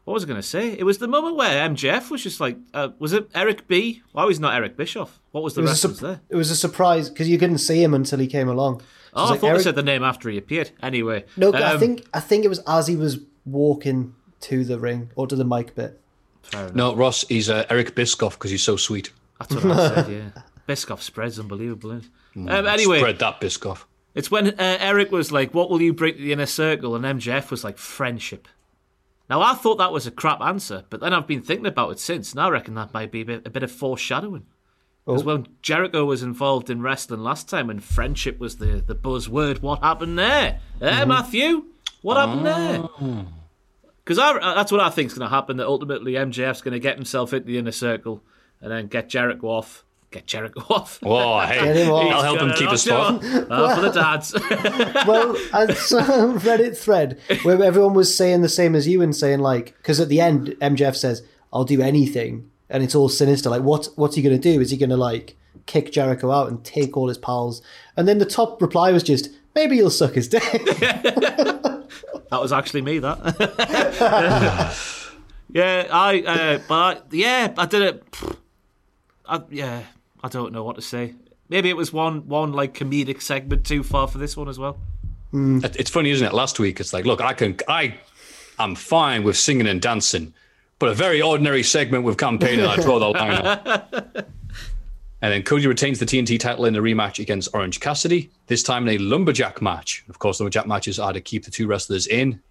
what 0.03 0.15
was 0.15 0.23
I 0.26 0.27
going 0.27 0.41
to 0.41 0.47
say? 0.57 0.72
It 0.77 0.84
was 0.84 0.97
the 0.97 1.07
moment 1.07 1.38
where 1.38 1.69
MJF 1.69 2.09
was 2.09 2.22
just 2.23 2.41
like, 2.41 2.57
uh, 2.73 2.89
was 2.99 3.13
it 3.13 3.30
Eric 3.34 3.68
B? 3.69 4.01
Why 4.11 4.26
was 4.26 4.39
not 4.41 4.55
Eric 4.55 4.76
Bischoff? 4.76 5.22
What 5.31 5.41
was 5.43 5.53
the 5.53 5.61
It 5.61 5.65
was, 5.65 5.84
a, 5.85 5.88
reference 5.88 5.99
sur- 6.01 6.07
there? 6.07 6.22
it 6.30 6.35
was 6.35 6.51
a 6.51 6.55
surprise 6.57 7.09
because 7.09 7.30
you 7.30 7.38
couldn't 7.38 7.59
see 7.59 7.81
him 7.81 7.93
until 7.93 8.19
he 8.19 8.27
came 8.27 8.49
along. 8.49 8.80
So 8.81 8.85
Oh, 9.13 9.23
I 9.26 9.30
like 9.30 9.39
thought 9.39 9.47
Eric- 9.47 9.57
they 9.59 9.63
said 9.63 9.76
the 9.76 9.84
name 9.84 10.03
after 10.03 10.30
he 10.30 10.38
appeared. 10.38 10.72
Anyway, 10.84 11.23
No, 11.38 11.53
I 11.53 11.73
um, 11.73 11.80
think 11.80 12.05
I 12.13 12.19
think 12.19 12.43
it 12.43 12.49
was 12.49 12.59
as 12.68 12.88
he 12.88 12.97
was 12.97 13.19
walking 13.45 14.15
to 14.41 14.65
the 14.65 14.80
ring 14.80 15.11
or 15.15 15.27
to 15.27 15.35
the 15.38 15.45
mic 15.45 15.76
bit. 15.76 16.00
No, 16.73 16.95
Ross, 16.95 17.25
he's 17.27 17.49
uh, 17.49 17.65
Eric 17.69 17.95
Biscoff 17.95 18.31
because 18.31 18.51
he's 18.51 18.63
so 18.63 18.75
sweet. 18.75 19.11
That's 19.39 19.55
what 19.55 19.65
I 19.65 19.87
said. 19.95 20.09
Yeah, 20.35 20.41
Biscoff 20.67 21.01
spreads 21.01 21.39
unbelievable. 21.39 21.91
isn't 21.91 22.11
it? 22.35 22.49
Um, 22.51 22.65
anyway, 22.67 22.99
Spread 22.99 23.19
that 23.19 23.41
Biscoff. 23.41 23.83
It's 24.13 24.29
when 24.29 24.47
uh, 24.47 24.53
Eric 24.79 25.11
was 25.11 25.31
like, 25.31 25.53
"What 25.53 25.69
will 25.69 25.81
you 25.81 25.93
bring 25.93 26.15
to 26.15 26.21
the 26.21 26.33
inner 26.33 26.45
circle?" 26.45 26.95
and 26.95 27.05
MJF 27.05 27.49
was 27.51 27.63
like, 27.63 27.77
"Friendship." 27.77 28.47
Now 29.29 29.41
I 29.41 29.53
thought 29.53 29.77
that 29.77 29.93
was 29.93 30.05
a 30.05 30.11
crap 30.11 30.41
answer, 30.41 30.83
but 30.89 30.99
then 30.99 31.13
I've 31.13 31.27
been 31.27 31.41
thinking 31.41 31.65
about 31.65 31.91
it 31.91 31.99
since, 31.99 32.31
and 32.31 32.41
I 32.41 32.49
reckon 32.49 32.73
that 32.75 32.93
might 32.93 33.11
be 33.11 33.21
a 33.21 33.25
bit, 33.25 33.47
a 33.47 33.49
bit 33.49 33.63
of 33.63 33.71
foreshadowing. 33.71 34.45
Because 35.05 35.23
when 35.23 35.47
Jericho 35.61 36.05
was 36.05 36.21
involved 36.21 36.69
in 36.69 36.81
wrestling 36.81 37.21
last 37.21 37.49
time, 37.49 37.69
and 37.69 37.83
friendship 37.83 38.39
was 38.39 38.57
the, 38.57 38.83
the 38.85 38.93
buzzword, 38.93 39.61
what 39.61 39.81
happened 39.81 40.19
there? 40.19 40.59
Eh, 40.81 41.05
Matthew? 41.05 41.65
What 42.01 42.17
happened 42.17 42.45
there? 42.45 43.25
Because 44.03 44.17
uh, 44.17 44.33
that's 44.55 44.71
what 44.71 44.81
I 44.81 44.89
think 44.89 45.11
is 45.11 45.17
going 45.17 45.29
to 45.29 45.33
happen. 45.35 45.57
That 45.57 45.67
ultimately 45.67 46.13
MJF's 46.13 46.61
going 46.61 46.73
to 46.73 46.79
get 46.79 46.95
himself 46.95 47.33
into 47.33 47.47
the 47.47 47.57
inner 47.57 47.71
circle, 47.71 48.23
and 48.59 48.71
then 48.71 48.87
get 48.87 49.09
Jericho 49.09 49.47
off. 49.47 49.85
Get 50.11 50.27
Jericho 50.27 50.61
off. 50.69 50.99
Oh, 51.03 51.39
hey, 51.39 51.63
Get 51.63 51.75
him 51.77 51.89
off. 51.89 52.11
I'll 52.13 52.23
help 52.23 52.39
him 52.41 52.51
keep 52.53 52.69
his 52.69 52.81
spot. 52.83 53.23
you 53.23 53.29
off. 53.29 53.47
Oh, 53.49 53.75
for 53.75 53.81
the 53.81 53.91
dads. 53.91 54.33
well, 55.07 55.37
I 55.53 55.73
saw 55.73 55.99
a 55.99 56.33
Reddit 56.33 56.77
thread 56.77 57.19
where 57.43 57.63
everyone 57.63 57.93
was 57.93 58.15
saying 58.15 58.41
the 58.41 58.49
same 58.49 58.75
as 58.75 58.87
you 58.87 59.01
and 59.01 59.15
saying 59.15 59.39
like, 59.39 59.77
because 59.77 60.01
at 60.01 60.09
the 60.09 60.19
end 60.19 60.49
MJF 60.61 60.95
says, 60.97 61.23
"I'll 61.53 61.63
do 61.63 61.81
anything," 61.81 62.49
and 62.69 62.83
it's 62.83 62.93
all 62.95 63.07
sinister. 63.07 63.49
Like, 63.49 63.61
what 63.61 63.87
what's 63.95 64.15
he 64.15 64.21
going 64.21 64.35
to 64.35 64.53
do? 64.53 64.59
Is 64.59 64.71
he 64.71 64.77
going 64.77 64.89
to 64.89 64.97
like 64.97 65.37
kick 65.65 65.93
Jericho 65.93 66.29
out 66.29 66.49
and 66.49 66.61
take 66.65 66.97
all 66.97 67.07
his 67.07 67.17
pals? 67.17 67.61
And 67.95 68.05
then 68.05 68.17
the 68.17 68.25
top 68.25 68.61
reply 68.61 68.91
was 68.91 69.03
just, 69.03 69.29
"Maybe 69.55 69.75
he'll 69.75 69.89
suck 69.89 70.13
his 70.13 70.27
dick." 70.27 70.43
That 72.31 72.39
was 72.41 72.53
actually 72.53 72.81
me. 72.81 72.99
That. 72.99 73.17
yeah, 75.51 75.87
I. 75.91 76.21
Uh, 76.21 76.59
but 76.67 76.73
I, 76.97 77.01
yeah, 77.11 77.53
I 77.57 77.65
did 77.65 77.81
it. 77.81 78.03
I, 79.25 79.41
yeah, 79.49 79.83
I 80.23 80.29
don't 80.29 80.53
know 80.53 80.63
what 80.63 80.77
to 80.77 80.81
say. 80.81 81.13
Maybe 81.49 81.69
it 81.69 81.75
was 81.75 81.91
one 81.91 82.27
one 82.29 82.53
like 82.53 82.73
comedic 82.73 83.21
segment 83.21 83.65
too 83.65 83.83
far 83.83 84.07
for 84.07 84.17
this 84.17 84.37
one 84.37 84.47
as 84.47 84.57
well. 84.57 84.79
It- 85.33 85.75
It's 85.77 85.89
funny, 85.89 86.11
isn't 86.11 86.25
it? 86.25 86.33
Last 86.33 86.57
week, 86.59 86.79
it's 86.79 86.93
like, 86.93 87.05
look, 87.05 87.19
I 87.21 87.33
can, 87.33 87.57
I, 87.67 87.95
I'm 88.57 88.75
fine 88.75 89.23
with 89.23 89.35
singing 89.37 89.67
and 89.67 89.81
dancing, 89.81 90.33
but 90.79 90.87
a 90.89 90.93
very 90.93 91.21
ordinary 91.21 91.63
segment 91.63 92.03
with 92.05 92.17
campaigning, 92.17 92.65
I 92.65 92.77
draw 92.77 92.99
the 92.99 93.09
line. 93.09 94.25
And 95.22 95.31
then 95.31 95.43
Cody 95.43 95.68
retains 95.68 95.99
the 95.99 96.06
TNT 96.06 96.39
title 96.39 96.65
in 96.65 96.76
a 96.76 96.81
rematch 96.81 97.19
against 97.19 97.49
Orange 97.53 97.80
Cassidy, 97.80 98.31
this 98.48 98.64
time 98.64 98.88
in 98.88 98.95
a 98.95 99.03
lumberjack 99.03 99.61
match. 99.61 100.03
Of 100.10 100.18
course, 100.18 100.39
lumberjack 100.39 100.65
matches 100.65 100.98
are 100.98 101.14
to 101.14 101.22
keep 101.22 101.45
the 101.45 101.52
two 101.52 101.68
wrestlers 101.68 102.07
in 102.07 102.41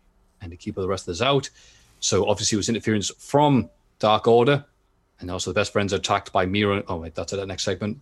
and 0.41 0.51
to 0.53 0.57
keep 0.57 0.77
the 0.77 0.87
wrestlers 0.87 1.21
out. 1.21 1.51
So 1.99 2.29
obviously, 2.29 2.57
it 2.57 2.61
was 2.61 2.69
interference 2.69 3.11
from 3.19 3.69
Dark 3.99 4.29
Order, 4.29 4.65
and 5.21 5.31
also 5.31 5.51
the 5.51 5.55
best 5.55 5.73
friends 5.73 5.93
are 5.93 5.97
attacked 5.97 6.33
by 6.33 6.47
Miro. 6.47 6.83
Oh 6.89 6.97
wait, 6.97 7.15
that's 7.15 7.33
at 7.33 7.41
that 7.41 7.47
next 7.47 7.65
segment. 7.65 7.99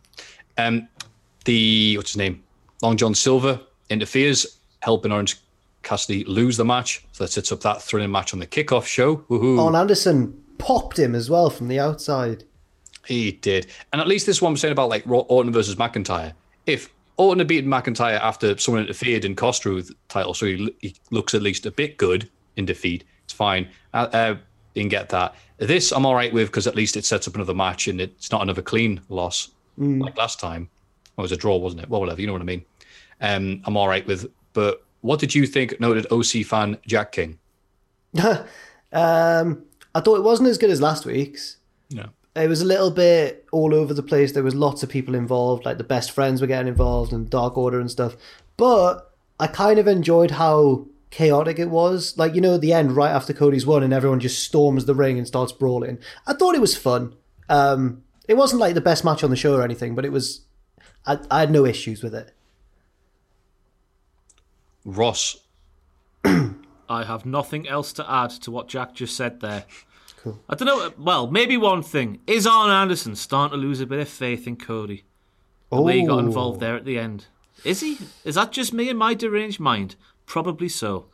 Um, 0.57 0.89
the 1.45 1.97
what's 1.97 2.11
his 2.11 2.19
name? 2.19 2.43
Long 2.83 2.97
John 2.97 3.15
Silver 3.15 3.61
interferes, 3.91 4.59
helping 4.81 5.13
Orange 5.13 5.39
Cassidy 5.83 6.25
lose 6.25 6.57
the 6.57 6.65
match. 6.65 7.05
So 7.13 7.25
that 7.25 7.31
sets 7.31 7.51
up 7.51 7.61
that 7.63 7.83
thrilling 7.83 8.11
match 8.11 8.33
on 8.35 8.39
the 8.39 8.47
kickoff 8.47 8.85
show. 8.85 9.17
Woohoo. 9.29 9.59
Arn 9.59 9.75
Anderson 9.75 10.41
popped 10.59 10.99
him 10.99 11.15
as 11.15 11.31
well 11.31 11.51
from 11.51 11.69
the 11.69 11.81
outside. 11.81 12.45
He 13.09 13.33
did. 13.33 13.67
And 13.93 14.01
at 14.01 14.07
least 14.07 14.27
this 14.27 14.41
one 14.41 14.53
I'm 14.53 14.57
saying 14.57 14.73
about 14.73 14.91
like 14.91 15.05
Orton 15.09 15.53
versus 15.53 15.75
McIntyre. 15.77 16.33
If 16.67 16.93
Orton 17.17 17.39
had 17.41 17.49
beaten 17.49 17.69
McIntyre 17.71 18.21
after 18.21 18.57
someone 18.59 18.83
interfered 18.83 19.25
and 19.25 19.37
cost 19.37 19.63
Drew 19.63 19.83
the 19.83 19.95
title, 20.09 20.35
so 20.35 20.47
he, 20.47 20.73
he 20.81 20.95
looks 21.11 21.35
at 21.35 21.43
least 21.43 21.67
a 21.67 21.71
bit 21.71 21.97
good 21.97 22.29
in 22.57 22.67
defeat, 22.67 23.05
it's 23.25 23.33
fine. 23.33 23.67
Uh, 23.95 24.09
uh, 24.13 24.37
you 24.75 24.83
can 24.83 24.89
get 24.89 25.09
that. 25.09 25.35
This 25.57 25.91
I'm 25.91 26.07
all 26.07 26.15
right 26.15 26.33
with 26.33 26.49
because 26.49 26.67
at 26.67 26.77
least 26.77 26.97
it 26.97 27.05
sets 27.05 27.27
up 27.27 27.35
another 27.35 27.55
match 27.55 27.89
and 27.89 28.01
it's 28.01 28.31
not 28.31 28.43
another 28.43 28.63
clean 28.63 29.01
loss 29.09 29.51
Mm. 29.79 30.03
like 30.03 30.17
last 30.19 30.41
time. 30.41 30.69
Well, 31.17 31.23
it 31.23 31.31
was 31.31 31.33
a 31.33 31.37
draw, 31.37 31.57
wasn't 31.57 31.83
it? 31.83 31.89
Well, 31.89 32.01
whatever. 32.01 32.21
You 32.21 32.27
know 32.27 32.33
what 32.33 32.43
I 32.43 32.47
mean. 32.47 32.65
Um, 33.21 33.63
I'm 33.65 33.77
all 33.77 33.87
right 33.89 34.05
with. 34.07 34.27
But 34.53 34.85
what 35.03 35.21
did 35.21 35.35
you 35.35 35.47
think, 35.47 35.79
noted 35.81 36.07
OC 36.11 36.45
fan 36.45 36.77
Jack 36.87 37.13
King? 37.13 37.39
um, 38.93 39.63
I 39.95 40.01
thought 40.01 40.17
it 40.17 40.23
wasn't 40.23 40.49
as 40.49 40.59
good 40.59 40.71
as 40.71 40.81
last 40.81 41.07
week's. 41.07 41.57
No. 41.91 42.09
It 42.39 42.49
was 42.49 42.63
a 42.63 42.67
little 42.67 42.91
bit 42.91 43.47
all 43.53 43.75
over 43.75 43.93
the 43.93 44.03
place. 44.03 44.33
There 44.33 44.43
was 44.43 44.55
lots 44.55 44.83
of 44.83 44.89
people 44.89 45.15
involved, 45.15 45.65
like 45.65 45.79
the 45.79 45.85
best 45.85 46.11
friends 46.13 46.41
were 46.41 46.47
getting 46.47 46.69
involved 46.69 47.13
and 47.13 47.29
Dark 47.29 47.59
Order 47.59 47.81
and 47.81 47.91
stuff. 47.91 48.17
But 48.57 49.13
I 49.41 49.47
kind 49.47 49.79
of 49.79 49.89
enjoyed 49.89 50.33
how 50.33 50.87
chaotic 51.11 51.59
it 51.59 51.71
was. 51.71 52.17
Like, 52.17 52.35
you 52.35 52.41
know, 52.41 52.55
at 52.55 52.61
the 52.61 52.73
end, 52.73 52.93
right 52.93 53.11
after 53.11 53.33
Cody's 53.33 53.67
won 53.67 53.83
and 53.83 53.93
everyone 53.93 54.21
just 54.21 54.43
storms 54.43 54.85
the 54.85 54.95
ring 54.95 55.19
and 55.19 55.27
starts 55.27 55.53
brawling. 55.53 55.99
I 56.27 56.35
thought 56.35 56.55
it 56.55 56.61
was 56.61 56.77
fun. 56.77 57.15
Um, 57.49 58.03
it 58.27 58.37
wasn't 58.37 58.61
like 58.61 58.75
the 58.75 58.81
best 58.81 59.05
match 59.05 59.25
on 59.25 59.31
the 59.31 59.37
show 59.37 59.55
or 59.55 59.63
anything, 59.63 59.95
but 59.95 60.05
it 60.05 60.13
was. 60.13 60.43
I, 61.07 61.19
I 61.31 61.41
had 61.41 61.51
no 61.51 61.65
issues 61.65 62.03
with 62.03 62.15
it. 62.15 62.33
Ross. 64.85 65.39
I 66.25 67.05
have 67.05 67.27
nothing 67.27 67.69
else 67.69 67.93
to 67.95 68.11
add 68.11 68.31
to 68.31 68.51
what 68.51 68.69
Jack 68.69 68.95
just 68.95 69.17
said 69.17 69.41
there. 69.41 69.65
Cool. 70.23 70.39
I 70.49 70.55
don't 70.57 70.67
know. 70.67 70.93
Well, 70.99 71.27
maybe 71.29 71.57
one 71.57 71.83
thing 71.83 72.19
is 72.27 72.47
Arn 72.47 72.71
Anderson 72.71 73.15
starting 73.17 73.59
to 73.61 73.67
lose 73.67 73.81
a 73.81 73.87
bit 73.87 74.01
of 74.01 74.09
faith 74.09 74.47
in 74.47 74.57
Cody. 74.57 75.05
The 75.71 75.81
way 75.81 76.01
he 76.01 76.07
got 76.07 76.17
Oh. 76.17 76.27
involved 76.27 76.61
there 76.61 76.77
at 76.77 76.85
the 76.85 76.99
end. 76.99 77.27
Is 77.65 77.81
he? 77.81 77.99
Is 78.25 78.35
that 78.37 78.53
just 78.53 78.73
me 78.73 78.89
and 78.89 78.99
my 78.99 79.15
deranged 79.15 79.61
mind? 79.61 79.97
Probably 80.27 80.69
so. 80.69 81.07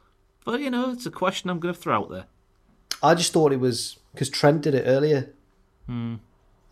But 0.45 0.61
you 0.61 0.71
know, 0.71 0.91
it's 0.91 1.07
a 1.07 1.11
question 1.11 1.51
I'm 1.51 1.59
going 1.61 1.75
to 1.75 1.81
throw 1.81 1.95
out 1.97 2.11
there. 2.11 2.27
I 3.03 3.15
just 3.15 3.33
thought 3.33 3.53
it 3.53 3.61
was 3.61 3.99
because 4.13 4.29
Trent 4.31 4.63
did 4.63 4.75
it 4.75 4.85
earlier. 4.87 5.31
Hmm. 5.87 6.17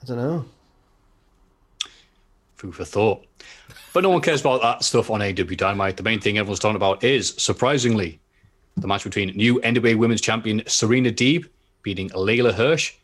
I 0.03 0.07
don't 0.07 0.17
know. 0.17 0.45
Food 2.57 2.75
for 2.75 2.85
thought. 2.85 3.25
But 3.93 4.03
no 4.05 4.11
one 4.11 4.21
cares 4.21 4.41
about 4.41 4.63
that 4.63 4.85
stuff 4.85 5.11
on 5.11 5.21
AEW 5.21 5.57
Dynamite. 5.57 5.97
The 5.97 6.03
main 6.03 6.21
thing 6.21 6.39
everyone's 6.39 6.61
talking 6.61 6.77
about 6.77 7.03
is, 7.03 7.35
surprisingly, 7.37 8.21
the 8.77 8.87
match 8.87 9.05
between 9.05 9.37
new 9.37 9.61
NWA 9.61 9.97
Women's 9.97 10.21
Champion 10.21 10.63
Serena 10.67 11.11
Deeb 11.11 11.47
beating 11.83 12.09
Leyla 12.11 12.53
Hirsch 12.55 12.95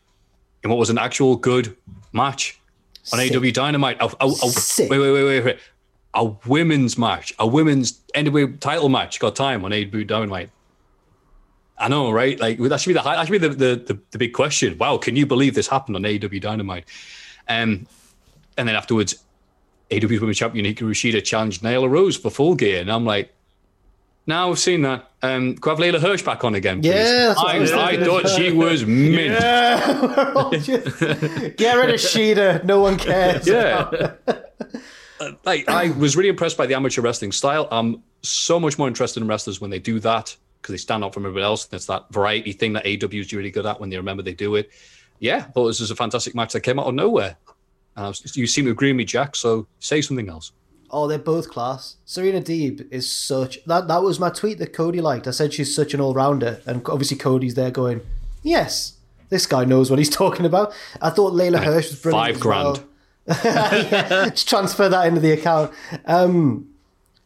in 0.63 0.69
what 0.69 0.79
was 0.79 0.89
an 0.89 0.97
actual 0.97 1.35
good 1.35 1.75
match 2.13 2.59
on 3.13 3.19
Sick. 3.19 3.31
AEW 3.31 3.53
Dynamite. 3.53 3.97
A, 4.01 4.05
a- 4.05 4.27
a- 4.27 4.87
wait, 4.89 4.89
wait, 4.89 4.99
wait, 5.11 5.23
wait, 5.23 5.45
wait. 5.45 5.59
A 6.15 6.25
women's 6.47 6.97
match, 6.97 7.33
a 7.39 7.45
women's 7.47 7.99
NWA 8.15 8.59
title 8.59 8.89
match 8.89 9.19
got 9.19 9.35
time 9.35 9.63
on 9.63 9.71
AEW 9.71 10.07
Dynamite. 10.07 10.49
I 11.77 11.87
know, 11.87 12.11
right? 12.11 12.37
Like 12.39 12.57
that 12.59 12.81
should 12.81 12.89
be 12.89 12.93
the 12.93 13.01
high, 13.01 13.15
that 13.15 13.25
should 13.27 13.31
be 13.41 13.47
the, 13.47 13.49
the, 13.49 13.75
the, 13.93 13.99
the 14.11 14.17
big 14.17 14.33
question. 14.33 14.77
Wow, 14.77 14.97
can 14.97 15.15
you 15.15 15.25
believe 15.25 15.55
this 15.55 15.67
happened 15.67 15.95
on 15.95 16.03
AEW 16.03 16.41
Dynamite? 16.41 16.85
Um, 17.47 17.87
and 18.57 18.67
then 18.67 18.75
afterwards, 18.75 19.23
AEW's 19.89 20.19
Women's 20.19 20.37
Champion 20.37 20.65
Hikaru 20.65 20.91
Shida 20.91 21.23
challenged 21.23 21.61
Nyla 21.63 21.89
Rose 21.89 22.17
for 22.17 22.29
full 22.29 22.53
gear, 22.55 22.81
and 22.81 22.91
I'm 22.91 23.05
like, 23.05 23.33
now 24.29 24.47
we've 24.49 24.59
seen 24.59 24.83
that. 24.83 25.11
Um, 25.21 25.55
could 25.57 25.71
I 25.71 25.87
have 25.87 25.95
Leyla 25.95 25.99
Hirsch 26.01 26.23
back 26.23 26.43
on 26.45 26.55
again, 26.55 26.81
please? 26.81 26.93
Yeah, 26.93 27.33
that's 27.35 27.39
I 27.39 27.57
I, 27.77 27.87
I 27.89 28.03
thought 28.03 28.29
she 28.29 28.51
was 28.51 28.85
mint. 28.85 29.33
Yeah, 29.33 30.49
just- 30.53 30.99
get 31.57 31.75
rid 31.75 31.89
of 31.89 31.99
Shida. 31.99 32.63
No 32.63 32.79
one 32.79 32.97
cares. 32.97 33.45
Yeah. 33.47 34.13
Uh, 35.19 35.31
I 35.45 35.93
was 35.97 36.15
really 36.15 36.29
impressed 36.29 36.57
by 36.57 36.65
the 36.65 36.75
amateur 36.75 37.01
wrestling 37.01 37.33
style. 37.33 37.67
I'm 37.71 38.01
so 38.21 38.59
much 38.59 38.77
more 38.77 38.87
interested 38.87 39.21
in 39.21 39.27
wrestlers 39.27 39.59
when 39.59 39.69
they 39.69 39.79
do 39.79 39.99
that 39.99 40.35
because 40.61 40.73
they 40.73 40.77
stand 40.77 41.03
out 41.03 41.13
from 41.13 41.25
everybody 41.25 41.43
else. 41.43 41.65
That's 41.65 41.87
that 41.87 42.05
variety 42.11 42.53
thing 42.53 42.73
that 42.73 42.85
AEW 42.85 43.19
is 43.19 43.33
really 43.33 43.51
good 43.51 43.65
at 43.65 43.79
when 43.81 43.89
they 43.89 43.97
remember 43.97 44.23
they 44.23 44.33
do 44.33 44.55
it. 44.55 44.69
Yeah, 45.19 45.47
but 45.53 45.67
this 45.67 45.81
was 45.81 45.91
a 45.91 45.95
fantastic 45.95 46.35
match 46.35 46.53
that 46.53 46.61
came 46.61 46.79
out 46.79 46.85
of 46.87 46.95
nowhere. 46.95 47.35
Uh, 47.97 48.13
you 48.33 48.47
seem 48.47 48.63
to 48.65 48.71
agree 48.71 48.89
with 48.91 48.97
me, 48.97 49.03
Jack. 49.03 49.35
So 49.35 49.67
say 49.79 49.99
something 50.01 50.29
else. 50.29 50.53
Oh, 50.91 51.07
they're 51.07 51.19
both 51.19 51.49
class. 51.49 51.97
Serena 52.05 52.41
Deeb 52.41 52.87
is 52.91 53.09
such 53.11 53.63
that. 53.65 53.87
That 53.87 54.01
was 54.01 54.19
my 54.19 54.29
tweet 54.29 54.57
that 54.59 54.73
Cody 54.73 55.01
liked. 55.01 55.27
I 55.27 55.31
said 55.31 55.53
she's 55.53 55.73
such 55.75 55.93
an 55.93 56.01
all 56.01 56.13
rounder, 56.13 56.61
and 56.65 56.81
obviously 56.87 57.17
Cody's 57.17 57.55
there 57.55 57.71
going, 57.71 58.01
"Yes, 58.43 58.97
this 59.29 59.45
guy 59.45 59.65
knows 59.65 59.89
what 59.89 59.99
he's 59.99 60.09
talking 60.23 60.45
about." 60.45 60.73
I 61.01 61.09
thought 61.09 61.33
Leyla 61.33 61.63
Hirsch 61.63 61.89
was 61.89 62.01
brilliant. 62.01 62.27
Five 62.27 62.35
as 62.35 62.41
grand. 62.41 62.83
well. 63.27 63.85
Yeah, 63.91 64.29
transfer 64.31 64.89
that 64.89 65.07
into 65.07 65.19
the 65.19 65.31
account. 65.31 65.71
Um, 66.05 66.69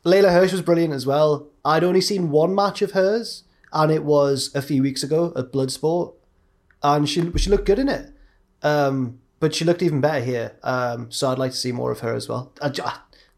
Leyla 0.05 0.31
Hirsch 0.31 0.51
was 0.51 0.61
brilliant 0.61 0.93
as 0.93 1.05
well. 1.05 1.47
I'd 1.63 1.83
only 1.83 2.01
seen 2.01 2.29
one 2.29 2.53
match 2.53 2.81
of 2.81 2.91
hers, 2.91 3.43
and 3.71 3.91
it 3.91 4.03
was 4.03 4.53
a 4.53 4.61
few 4.61 4.81
weeks 4.81 5.03
ago 5.03 5.31
at 5.37 5.53
Bloodsport, 5.53 6.13
and 6.81 7.07
she 7.07 7.31
she 7.37 7.49
looked 7.49 7.65
good 7.65 7.79
in 7.79 7.87
it. 7.87 8.11
Um, 8.61 9.19
but 9.39 9.53
she 9.53 9.65
looked 9.65 9.81
even 9.81 9.99
better 9.99 10.23
here. 10.23 10.55
Um, 10.63 11.11
so 11.11 11.29
I'd 11.29 11.37
like 11.37 11.51
to 11.51 11.57
see 11.57 11.73
more 11.73 11.91
of 11.91 11.99
her 11.99 12.13
as 12.13 12.29
well. 12.29 12.53
I 12.61 12.69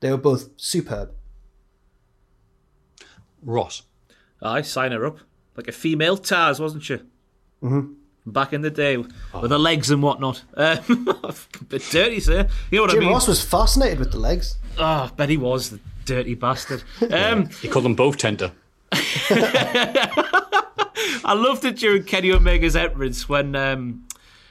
they 0.05 0.11
were 0.11 0.17
both 0.17 0.49
superb. 0.57 1.09
Ross. 3.41 3.81
I 4.39 4.61
sign 4.61 4.91
her 4.91 5.03
up 5.03 5.17
like 5.57 5.67
a 5.67 5.71
female 5.71 6.15
Taz, 6.15 6.59
wasn't 6.59 6.83
she? 6.83 6.97
Mm-hmm. 7.63 7.93
Back 8.27 8.53
in 8.53 8.61
the 8.61 8.69
day, 8.69 8.97
with 8.97 9.49
her 9.49 9.57
legs 9.57 9.89
and 9.89 10.03
whatnot. 10.03 10.43
Um, 10.55 11.09
a 11.23 11.33
bit 11.67 11.81
dirty, 11.89 12.19
sir. 12.19 12.47
You 12.69 12.77
know 12.77 12.83
what 12.83 12.91
Jim 12.91 12.97
I 12.97 12.99
mean? 12.99 13.09
Jim 13.09 13.13
Ross 13.13 13.27
was 13.27 13.43
fascinated 13.43 13.97
with 13.97 14.11
the 14.11 14.19
legs. 14.19 14.57
Oh, 14.77 15.09
bet 15.17 15.29
he 15.29 15.37
was 15.37 15.71
the 15.71 15.79
dirty 16.05 16.35
bastard. 16.35 16.83
Um, 17.11 17.49
He 17.49 17.67
called 17.67 17.85
them 17.85 17.95
both 17.95 18.17
tender. 18.17 18.51
I 18.91 20.13
loved 21.35 21.65
it 21.65 21.77
during 21.77 22.03
Kenny 22.03 22.31
Omega's 22.31 22.75
entrance 22.75 23.27
when 23.27 23.55
um, 23.55 24.05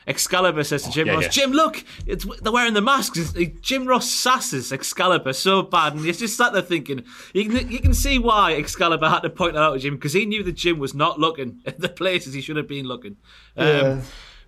Excalibur 0.06 0.64
says 0.64 0.82
to 0.84 0.90
Jim 0.90 1.06
yeah, 1.06 1.14
Ross, 1.14 1.22
yeah. 1.24 1.28
"Jim, 1.30 1.52
look, 1.52 1.82
it's, 2.06 2.24
they're 2.42 2.52
wearing 2.52 2.74
the 2.74 2.82
masks." 2.82 3.18
It's- 3.18 3.50
Jim 3.60 3.86
Ross 3.86 4.06
sasses 4.10 4.72
Excalibur 4.72 5.32
so 5.32 5.62
bad, 5.62 5.94
and 5.94 6.04
he's 6.04 6.18
just 6.18 6.36
sat 6.36 6.52
there 6.52 6.62
thinking, 6.62 7.04
you 7.32 7.48
can, 7.48 7.70
you 7.70 7.78
can 7.80 7.94
see 7.94 8.18
why 8.18 8.54
Excalibur 8.54 9.08
had 9.08 9.20
to 9.20 9.30
point 9.30 9.54
that 9.54 9.62
out 9.62 9.74
to 9.74 9.78
Jim 9.78 9.94
because 9.94 10.12
he 10.12 10.26
knew 10.26 10.42
that 10.42 10.52
Jim 10.52 10.78
was 10.78 10.94
not 10.94 11.18
looking 11.18 11.60
at 11.66 11.80
the 11.80 11.88
places 11.88 12.34
he 12.34 12.40
should 12.40 12.56
have 12.56 12.68
been 12.68 12.86
looking. 12.86 13.16
Um, 13.56 13.66
Yeah. 13.66 14.00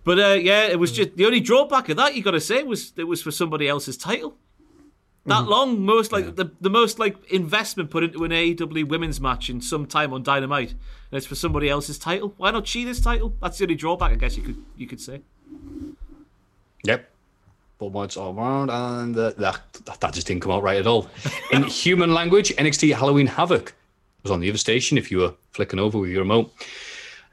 But 0.04 0.18
uh, 0.20 0.34
yeah, 0.34 0.66
it 0.66 0.78
was 0.78 0.92
just 0.92 1.16
the 1.16 1.26
only 1.26 1.40
drawback 1.40 1.88
of 1.88 1.96
that 1.96 2.14
you 2.14 2.22
got 2.22 2.30
to 2.32 2.40
say 2.40 2.62
was 2.62 2.92
it 2.96 3.04
was 3.04 3.22
for 3.22 3.32
somebody 3.32 3.66
else's 3.68 3.96
title. 3.96 4.36
That 5.24 5.40
Mm-hmm. 5.40 5.48
long, 5.48 5.80
most 5.84 6.12
like 6.12 6.36
the, 6.36 6.52
the 6.60 6.70
most 6.70 7.00
like 7.00 7.16
investment 7.32 7.90
put 7.90 8.04
into 8.04 8.22
an 8.22 8.30
AEW 8.30 8.86
women's 8.86 9.20
match 9.20 9.50
in 9.50 9.60
some 9.60 9.84
time 9.84 10.12
on 10.12 10.22
Dynamite, 10.22 10.70
and 10.70 10.78
it's 11.18 11.26
for 11.26 11.34
somebody 11.34 11.68
else's 11.68 11.98
title. 11.98 12.32
Why 12.36 12.52
not 12.52 12.64
cheat 12.64 12.86
this 12.86 13.00
title? 13.00 13.34
That's 13.42 13.58
the 13.58 13.64
only 13.64 13.74
drawback, 13.74 14.12
I 14.12 14.14
guess 14.14 14.36
you 14.36 14.44
could 14.44 14.62
you 14.76 14.86
could 14.86 15.00
say. 15.00 15.22
Yep. 16.84 17.10
But 17.78 17.86
once 17.86 18.16
all 18.16 18.36
around, 18.36 18.70
and 18.70 19.16
uh, 19.16 19.30
that, 19.32 19.60
that 20.00 20.14
just 20.14 20.26
didn't 20.26 20.42
come 20.42 20.52
out 20.52 20.62
right 20.62 20.78
at 20.78 20.86
all. 20.86 21.08
In 21.52 21.62
human 21.64 22.14
language, 22.14 22.54
NXT 22.56 22.94
Halloween 22.94 23.26
Havoc 23.26 23.74
was 24.22 24.32
on 24.32 24.40
the 24.40 24.48
other 24.48 24.58
station 24.58 24.96
if 24.96 25.10
you 25.10 25.18
were 25.18 25.34
flicking 25.52 25.78
over 25.78 25.98
with 25.98 26.10
your 26.10 26.20
remote. 26.20 26.52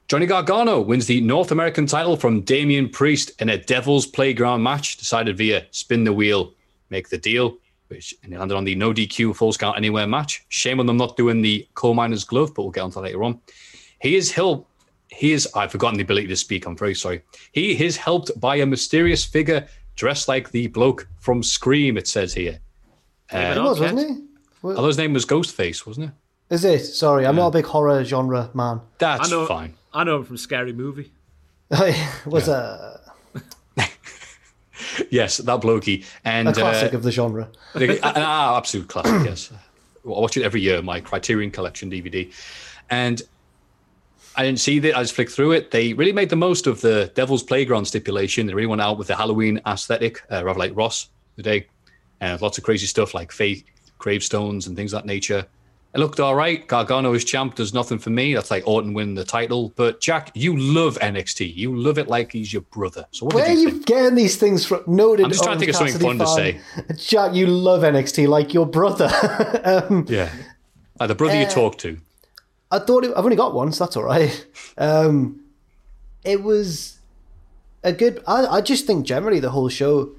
Johnny 0.10 0.26
Gargano 0.26 0.82
wins 0.82 1.08
the 1.08 1.22
North 1.22 1.52
American 1.52 1.86
title 1.86 2.18
from 2.18 2.42
Damian 2.42 2.90
Priest 2.90 3.32
in 3.42 3.50
a 3.50 3.58
Devil's 3.58 4.06
Playground 4.06 4.62
match 4.62 4.98
decided 4.98 5.38
via 5.38 5.66
spin 5.72 6.04
the 6.04 6.14
wheel, 6.14 6.54
make 6.90 7.10
the 7.10 7.18
deal, 7.18 7.58
which 7.88 8.14
and 8.24 8.38
landed 8.38 8.56
on 8.56 8.66
the 8.66 8.76
no 8.76 8.94
DQ 8.94 9.36
full 9.36 9.54
count 9.54 9.78
anywhere 9.78 10.06
match. 10.06 10.46
Shame 10.50 10.80
on 10.80 10.86
them 10.86 10.98
not 10.98 11.16
doing 11.16 11.42
the 11.42 11.68
coal 11.74 11.94
miner's 11.94 12.26
glove, 12.26 12.54
but 12.54 12.64
we'll 12.64 12.72
get 12.72 12.82
onto 12.82 12.96
that 12.96 13.02
later 13.02 13.24
on. 13.24 13.40
He 14.02 14.16
is 14.16 14.32
helped. 14.32 14.70
He 15.14 15.32
is. 15.34 15.48
I've 15.56 15.72
forgotten 15.72 15.98
the 15.98 16.04
ability 16.04 16.28
to 16.28 16.36
speak. 16.36 16.66
I'm 16.66 16.76
very 16.78 16.96
sorry. 16.96 17.22
He 17.52 17.84
is 17.84 17.98
helped 17.98 18.32
by 18.40 18.58
a 18.58 18.66
mysterious 18.66 19.24
figure 19.24 19.68
dressed 19.96 20.28
like 20.28 20.52
the 20.52 20.68
bloke 20.68 21.08
from 21.20 21.44
Scream. 21.44 21.98
It 21.98 22.08
says 22.08 22.34
here. 22.34 22.60
He 23.32 23.38
Uh, 23.38 23.64
was, 23.64 23.80
wasn't 23.80 24.00
he? 24.00 24.24
although 24.64 24.88
his 24.88 24.98
name 24.98 25.14
was 25.14 25.26
Ghostface, 25.26 25.86
wasn't 25.86 26.08
it? 26.08 26.14
Is 26.54 26.66
it? 26.66 26.80
Sorry, 26.86 27.26
I'm 27.26 27.36
not 27.36 27.48
a 27.48 27.52
big 27.52 27.66
horror 27.66 28.04
genre 28.04 28.50
man. 28.54 28.82
That's 29.00 29.28
I 29.28 29.32
know, 29.32 29.46
fine. 29.46 29.74
I 29.94 30.04
know 30.04 30.18
him 30.18 30.24
from 30.26 30.38
Scary 30.38 30.74
Movie. 30.74 31.12
was 32.26 32.48
a, 32.48 33.00
Yes, 35.10 35.38
that 35.38 35.62
blokey 35.62 36.06
and 36.26 36.48
a 36.48 36.54
classic 36.54 36.94
uh, 36.94 36.98
of 36.98 37.04
the 37.04 37.12
genre. 37.12 37.50
an 37.74 38.00
ah, 38.04 38.58
absolute 38.58 38.88
classic. 38.88 39.26
Yes, 39.26 39.52
I 40.06 40.10
watch 40.10 40.38
it 40.38 40.44
every 40.44 40.62
year. 40.62 40.82
My 40.82 41.00
Criterion 41.00 41.52
Collection 41.52 41.90
DVD, 41.90 42.32
and 42.90 43.22
I 44.36 44.44
didn't 44.44 44.60
see 44.60 44.80
that. 44.80 44.98
I 44.98 45.02
just 45.04 45.14
flicked 45.16 45.32
through 45.32 45.52
it. 45.52 45.72
They 45.72 45.94
really 45.94 46.12
made 46.14 46.30
the 46.30 46.36
most 46.36 46.66
of 46.68 46.82
the 46.82 47.12
Devil's 47.16 47.44
Playground 47.44 47.86
stipulation. 47.86 48.48
They 48.48 48.54
really 48.54 48.68
went 48.68 48.82
out 48.82 48.98
with 48.98 49.08
the 49.08 49.16
Halloween 49.16 49.62
aesthetic, 49.68 50.22
uh, 50.32 50.44
rather 50.44 50.60
like 50.60 50.76
Ross 50.76 51.10
today, 51.38 51.68
and 52.20 52.42
lots 52.42 52.58
of 52.58 52.64
crazy 52.64 52.88
stuff 52.88 53.14
like 53.14 53.32
fake 53.32 53.68
gravestones 54.00 54.68
and 54.68 54.76
things 54.76 54.94
of 54.94 55.02
that 55.02 55.06
nature. 55.08 55.46
It 55.96 56.00
looked 56.00 56.20
all 56.20 56.34
right. 56.34 56.68
Gargano 56.68 57.14
is 57.14 57.24
champ. 57.24 57.54
Does 57.54 57.72
nothing 57.72 58.00
for 58.00 58.10
me. 58.10 58.34
That's 58.34 58.50
like 58.50 58.68
Orton 58.68 58.96
winning 58.96 59.14
the 59.14 59.24
title. 59.24 59.72
But 59.76 60.02
Jack, 60.02 60.32
you 60.34 60.58
love 60.58 60.98
NXT. 60.98 61.56
You 61.56 61.76
love 61.78 62.00
it 62.00 62.08
like 62.08 62.32
he's 62.32 62.52
your 62.52 62.64
brother. 62.64 63.06
So 63.12 63.26
what 63.28 63.36
Where 63.36 63.46
are 63.46 63.52
you 63.52 63.60
you 63.60 63.70
think? 63.74 63.86
getting 63.86 64.16
these 64.16 64.36
things 64.36 64.66
from? 64.66 64.82
Noted. 64.88 65.26
I'm 65.26 65.30
just 65.32 65.44
trying 65.44 65.60
to 65.60 65.60
think 65.60 65.70
of 65.70 65.76
something 65.76 66.00
fun 66.02 66.18
to 66.18 66.26
fan. 66.26 66.98
Jack, 66.98 67.36
you 67.36 67.46
love 67.46 67.84
NXT 67.84 68.28
like 68.28 68.56
your 68.56 68.66
brother. 68.66 69.08
um, 69.64 70.08
Yeah. 70.10 70.30
Uh, 71.00 71.06
the 71.06 71.14
brother 71.14 71.36
you 71.40 71.46
Uh, 71.46 71.50
talk 71.50 71.78
to. 71.80 72.00
I 72.74 72.80
thought 72.80 73.06
it, 73.06 73.12
I've 73.16 73.24
only 73.24 73.38
got 73.38 73.54
one, 73.54 73.72
so 73.72 73.84
that's 73.86 73.96
all 73.96 74.04
right. 74.04 74.48
Um, 74.76 75.42
it 76.26 76.42
was 76.42 76.98
a 77.84 77.94
good. 77.94 78.24
I, 78.26 78.46
I 78.48 78.62
just 78.62 78.88
think 78.88 79.06
generally 79.06 79.40
the 79.40 79.52
whole 79.52 79.70
show. 79.70 80.16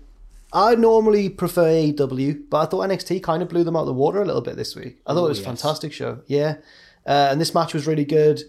I 0.52 0.76
normally 0.76 1.28
prefer 1.28 1.64
AEW, 1.64 2.44
but 2.48 2.58
I 2.58 2.66
thought 2.66 2.88
NXT 2.88 3.20
kind 3.24 3.42
of 3.42 3.48
blew 3.48 3.64
them 3.64 3.74
out 3.74 3.80
of 3.80 3.86
the 3.86 3.94
water 3.94 4.22
a 4.22 4.24
little 4.24 4.42
bit 4.42 4.54
this 4.54 4.76
week. 4.76 5.00
I 5.04 5.12
thought 5.12 5.26
it 5.26 5.30
was 5.30 5.40
a 5.40 5.44
fantastic 5.44 5.92
show. 5.92 6.20
Yeah, 6.28 6.58
uh, 7.04 7.28
and 7.32 7.40
this 7.40 7.52
match 7.52 7.74
was 7.74 7.88
really 7.88 8.04
good. 8.04 8.42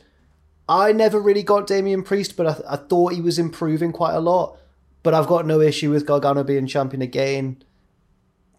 I 0.70 0.92
never 0.92 1.20
really 1.20 1.42
got 1.42 1.66
Damian 1.66 2.04
Priest, 2.04 2.38
but 2.38 2.46
I, 2.46 2.74
I 2.74 2.76
thought 2.76 3.14
he 3.14 3.22
was 3.22 3.40
improving 3.40 3.92
quite 3.92 4.14
a 4.14 4.20
lot. 4.20 4.60
But 5.02 5.16
I've 5.16 5.28
got 5.28 5.48
no 5.48 5.60
issue 5.60 5.90
with 5.90 6.06
Gargano 6.06 6.44
being 6.44 6.68
champion 6.68 7.02
again. 7.02 7.64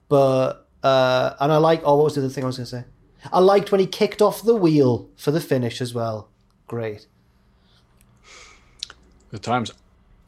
But 0.09 0.67
uh, 0.83 1.35
and 1.39 1.53
I 1.53 1.59
like. 1.59 1.83
Oh, 1.85 1.97
what 1.97 2.05
was 2.07 2.15
the 2.17 2.23
other 2.23 2.31
thing 2.31 2.43
I 2.43 2.49
was 2.49 2.57
going 2.57 2.65
to 2.65 2.71
say? 2.71 2.85
I 3.33 3.41
liked 3.41 3.73
when 3.73 3.81
he 3.81 3.87
kicked 3.87 4.23
off 4.23 4.43
the 4.43 4.55
wheel 4.55 5.09
for 5.17 5.31
the 5.31 5.41
finish 5.41 5.81
as 5.81 5.95
well. 5.95 6.29
Great. 6.67 7.07
Good 9.31 9.43
times. 9.43 9.73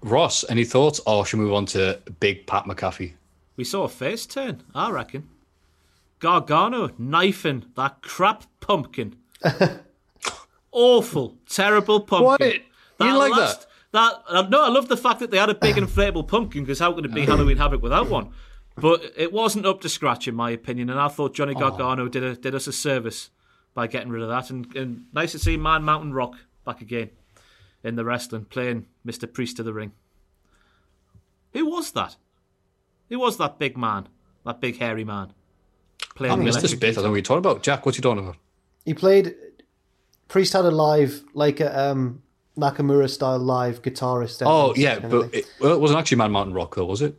Ross, 0.02 0.44
any 0.48 0.64
thoughts? 0.64 1.00
Or 1.06 1.24
should 1.24 1.38
we 1.38 1.44
move 1.44 1.54
on 1.54 1.66
to 1.66 2.00
Big 2.20 2.46
Pat 2.46 2.64
McAfee? 2.64 3.14
We 3.56 3.64
saw 3.64 3.84
a 3.84 3.88
face 3.88 4.26
turn, 4.26 4.62
I 4.74 4.90
reckon. 4.90 5.28
Gargano 6.20 6.90
knifing 6.98 7.64
that 7.76 8.02
crap 8.02 8.44
pumpkin. 8.60 9.16
Awful, 10.72 11.36
terrible 11.48 12.00
pumpkin. 12.00 12.62
What? 12.98 13.08
You 13.08 13.16
like 13.16 13.34
that? 13.34 13.66
That 13.92 14.22
uh, 14.28 14.42
no, 14.42 14.64
I 14.64 14.68
love 14.68 14.88
the 14.88 14.96
fact 14.96 15.20
that 15.20 15.30
they 15.30 15.38
had 15.38 15.48
a 15.48 15.54
big 15.54 15.76
inflatable 15.76 16.28
pumpkin 16.28 16.64
because 16.64 16.78
how 16.78 16.92
could 16.92 17.04
it 17.04 17.14
be 17.14 17.24
Halloween 17.24 17.56
Havoc 17.56 17.82
without 17.82 18.08
one? 18.08 18.32
But 18.80 19.12
it 19.16 19.32
wasn't 19.32 19.66
up 19.66 19.80
to 19.82 19.88
scratch 19.88 20.28
in 20.28 20.34
my 20.34 20.50
opinion, 20.50 20.90
and 20.90 21.00
I 21.00 21.08
thought 21.08 21.34
Johnny 21.34 21.54
Gargano 21.54 22.08
did 22.08 22.22
a, 22.22 22.36
did 22.36 22.54
us 22.54 22.66
a 22.66 22.72
service 22.72 23.30
by 23.74 23.86
getting 23.86 24.10
rid 24.10 24.22
of 24.22 24.28
that. 24.28 24.50
And, 24.50 24.74
and 24.76 25.06
nice 25.12 25.32
to 25.32 25.38
see 25.38 25.56
Man 25.56 25.82
Mountain 25.82 26.12
Rock 26.12 26.34
back 26.64 26.80
again 26.80 27.10
in 27.82 27.96
the 27.96 28.04
wrestling, 28.04 28.44
playing 28.44 28.86
Mr. 29.06 29.32
Priest 29.32 29.58
of 29.58 29.64
the 29.64 29.72
Ring. 29.72 29.92
Who 31.52 31.66
was 31.66 31.92
that? 31.92 32.16
Who 33.08 33.18
was 33.18 33.38
that 33.38 33.58
big 33.58 33.76
man? 33.76 34.08
That 34.44 34.60
big 34.60 34.78
hairy 34.78 35.04
man? 35.04 35.32
Playing 36.14 36.38
the 36.38 36.44
missed 36.44 36.60
this 36.60 36.74
bit. 36.74 36.90
I 36.90 36.94
don't 36.94 37.04
know 37.04 37.10
what 37.10 37.16
you're 37.16 37.22
talking 37.22 37.38
about. 37.38 37.62
Jack, 37.62 37.86
what's 37.86 37.98
you 37.98 38.02
talking 38.02 38.24
about? 38.24 38.36
He 38.84 38.94
played. 38.94 39.34
Priest 40.28 40.52
had 40.52 40.64
a 40.64 40.70
live, 40.70 41.22
like 41.34 41.60
a 41.60 41.90
um, 41.90 42.22
Nakamura 42.56 43.08
style 43.08 43.38
live 43.38 43.82
guitarist. 43.82 44.42
Oh, 44.44 44.74
yeah, 44.76 44.98
but 44.98 45.34
it, 45.34 45.46
well, 45.60 45.72
it 45.72 45.80
wasn't 45.80 46.00
actually 46.00 46.18
Man 46.18 46.32
Mountain 46.32 46.54
Rock, 46.54 46.74
though, 46.74 46.84
was 46.84 47.02
it? 47.02 47.16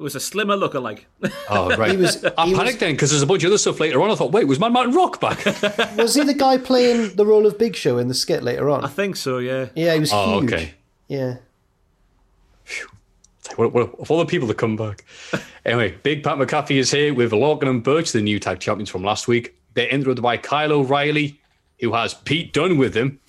It 0.00 0.02
was 0.02 0.14
a 0.14 0.20
slimmer 0.20 0.56
lookalike. 0.56 1.00
Oh, 1.50 1.68
right. 1.76 1.90
He 1.90 1.98
was- 1.98 2.24
I 2.24 2.46
he 2.46 2.54
panicked 2.54 2.76
was- 2.76 2.76
then 2.78 2.92
because 2.92 3.10
there's 3.10 3.20
a 3.20 3.26
bunch 3.26 3.44
of 3.44 3.48
other 3.48 3.58
stuff 3.58 3.78
later 3.80 4.00
on. 4.00 4.10
I 4.10 4.14
thought, 4.14 4.32
wait, 4.32 4.48
was 4.48 4.58
Man 4.58 4.72
Mountain 4.72 4.94
Rock 4.94 5.20
back? 5.20 5.44
was 5.98 6.14
he 6.14 6.24
the 6.24 6.32
guy 6.32 6.56
playing 6.56 7.16
the 7.16 7.26
role 7.26 7.44
of 7.44 7.58
Big 7.58 7.76
Show 7.76 7.98
in 7.98 8.08
the 8.08 8.14
skit 8.14 8.42
later 8.42 8.70
on? 8.70 8.82
I 8.82 8.88
think 8.88 9.16
so, 9.16 9.36
yeah. 9.36 9.68
Yeah, 9.74 9.92
he 9.92 10.00
was 10.00 10.10
oh, 10.10 10.40
huge. 10.40 10.52
okay. 10.54 10.74
Yeah. 11.08 11.36
What, 13.56 13.74
what, 13.74 13.94
of 14.00 14.10
all 14.10 14.20
the 14.20 14.24
people 14.24 14.48
to 14.48 14.54
come 14.54 14.74
back. 14.74 15.04
anyway, 15.66 15.94
Big 16.02 16.24
Pat 16.24 16.38
McAfee 16.38 16.78
is 16.78 16.90
here 16.90 17.12
with 17.12 17.32
Lorcan 17.32 17.68
and 17.68 17.84
Burch, 17.84 18.12
the 18.12 18.22
new 18.22 18.38
tag 18.38 18.58
champions 18.58 18.88
from 18.88 19.04
last 19.04 19.28
week. 19.28 19.54
They're 19.74 19.88
interrupted 19.88 20.22
by 20.22 20.38
Kyle 20.38 20.72
O'Reilly, 20.72 21.38
who 21.80 21.92
has 21.92 22.14
Pete 22.14 22.54
Dunne 22.54 22.78
with 22.78 22.96
him. 22.96 23.20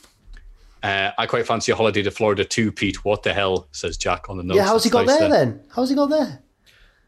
Uh, 0.84 1.12
I 1.18 1.26
quite 1.26 1.46
fancy 1.46 1.74
a 1.74 1.76
holiday 1.76 2.02
to 2.04 2.12
Florida 2.12 2.46
too, 2.46 2.72
Pete. 2.72 3.04
What 3.04 3.24
the 3.24 3.34
hell, 3.34 3.68
says 3.74 3.98
Jack 3.98 4.30
on 4.30 4.38
the 4.38 4.44
notes. 4.44 4.56
yeah, 4.56 4.68
how's 4.68 4.86
he 4.86 4.90
got 4.90 5.06
nice 5.06 5.20
there 5.20 5.30
then? 5.30 5.62
How's 5.76 5.90
he 5.90 5.98
got 5.98 6.10
there? 6.10 6.42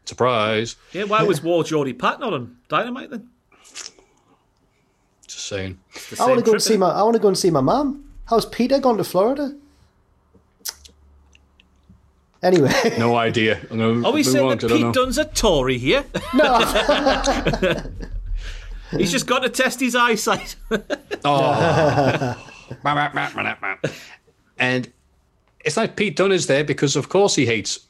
Surprise. 0.04 0.76
Yeah, 0.92 1.04
why 1.04 1.22
was 1.22 1.42
War 1.42 1.64
Geordie 1.64 1.94
Pat 1.94 2.20
not 2.20 2.32
on 2.34 2.56
Dynamite 2.68 3.10
then? 3.10 3.28
Just 5.26 5.46
saying. 5.46 5.78
The 6.10 6.22
I 6.22 6.26
want 6.26 6.38
to 6.40 6.44
go 6.44 6.52
and 6.52 6.62
see 6.62 6.74
innit? 6.74 6.80
my. 6.80 6.90
I 6.90 7.02
want 7.02 7.14
to 7.14 7.20
go 7.22 7.28
and 7.28 7.38
see 7.38 7.50
my 7.50 7.60
mum. 7.60 8.04
How's 8.26 8.46
Peter 8.46 8.78
gone 8.78 8.96
to 8.98 9.04
Florida? 9.04 9.54
Anyway, 12.42 12.70
No 12.98 13.16
idea. 13.16 13.58
I'm 13.70 13.78
gonna 13.78 14.06
Are 14.06 14.12
we 14.12 14.22
saying 14.22 14.44
on, 14.44 14.58
that 14.58 14.68
'cause 14.68 14.72
Pete 14.78 14.92
Dunne's 14.92 15.16
a 15.18 15.24
Tory 15.24 15.78
here? 15.78 16.04
no. 16.34 16.58
He's 18.90 19.10
just 19.10 19.26
got 19.26 19.40
to 19.40 19.48
test 19.48 19.80
his 19.80 19.96
eyesight. 19.96 20.54
Oh. 21.24 22.36
and 24.58 24.92
it's 25.64 25.76
like 25.76 25.96
Pete 25.96 26.16
Dunne 26.16 26.32
is 26.32 26.46
there 26.46 26.62
because, 26.64 26.94
of 26.96 27.08
course, 27.08 27.34
he 27.34 27.46
hates 27.46 27.80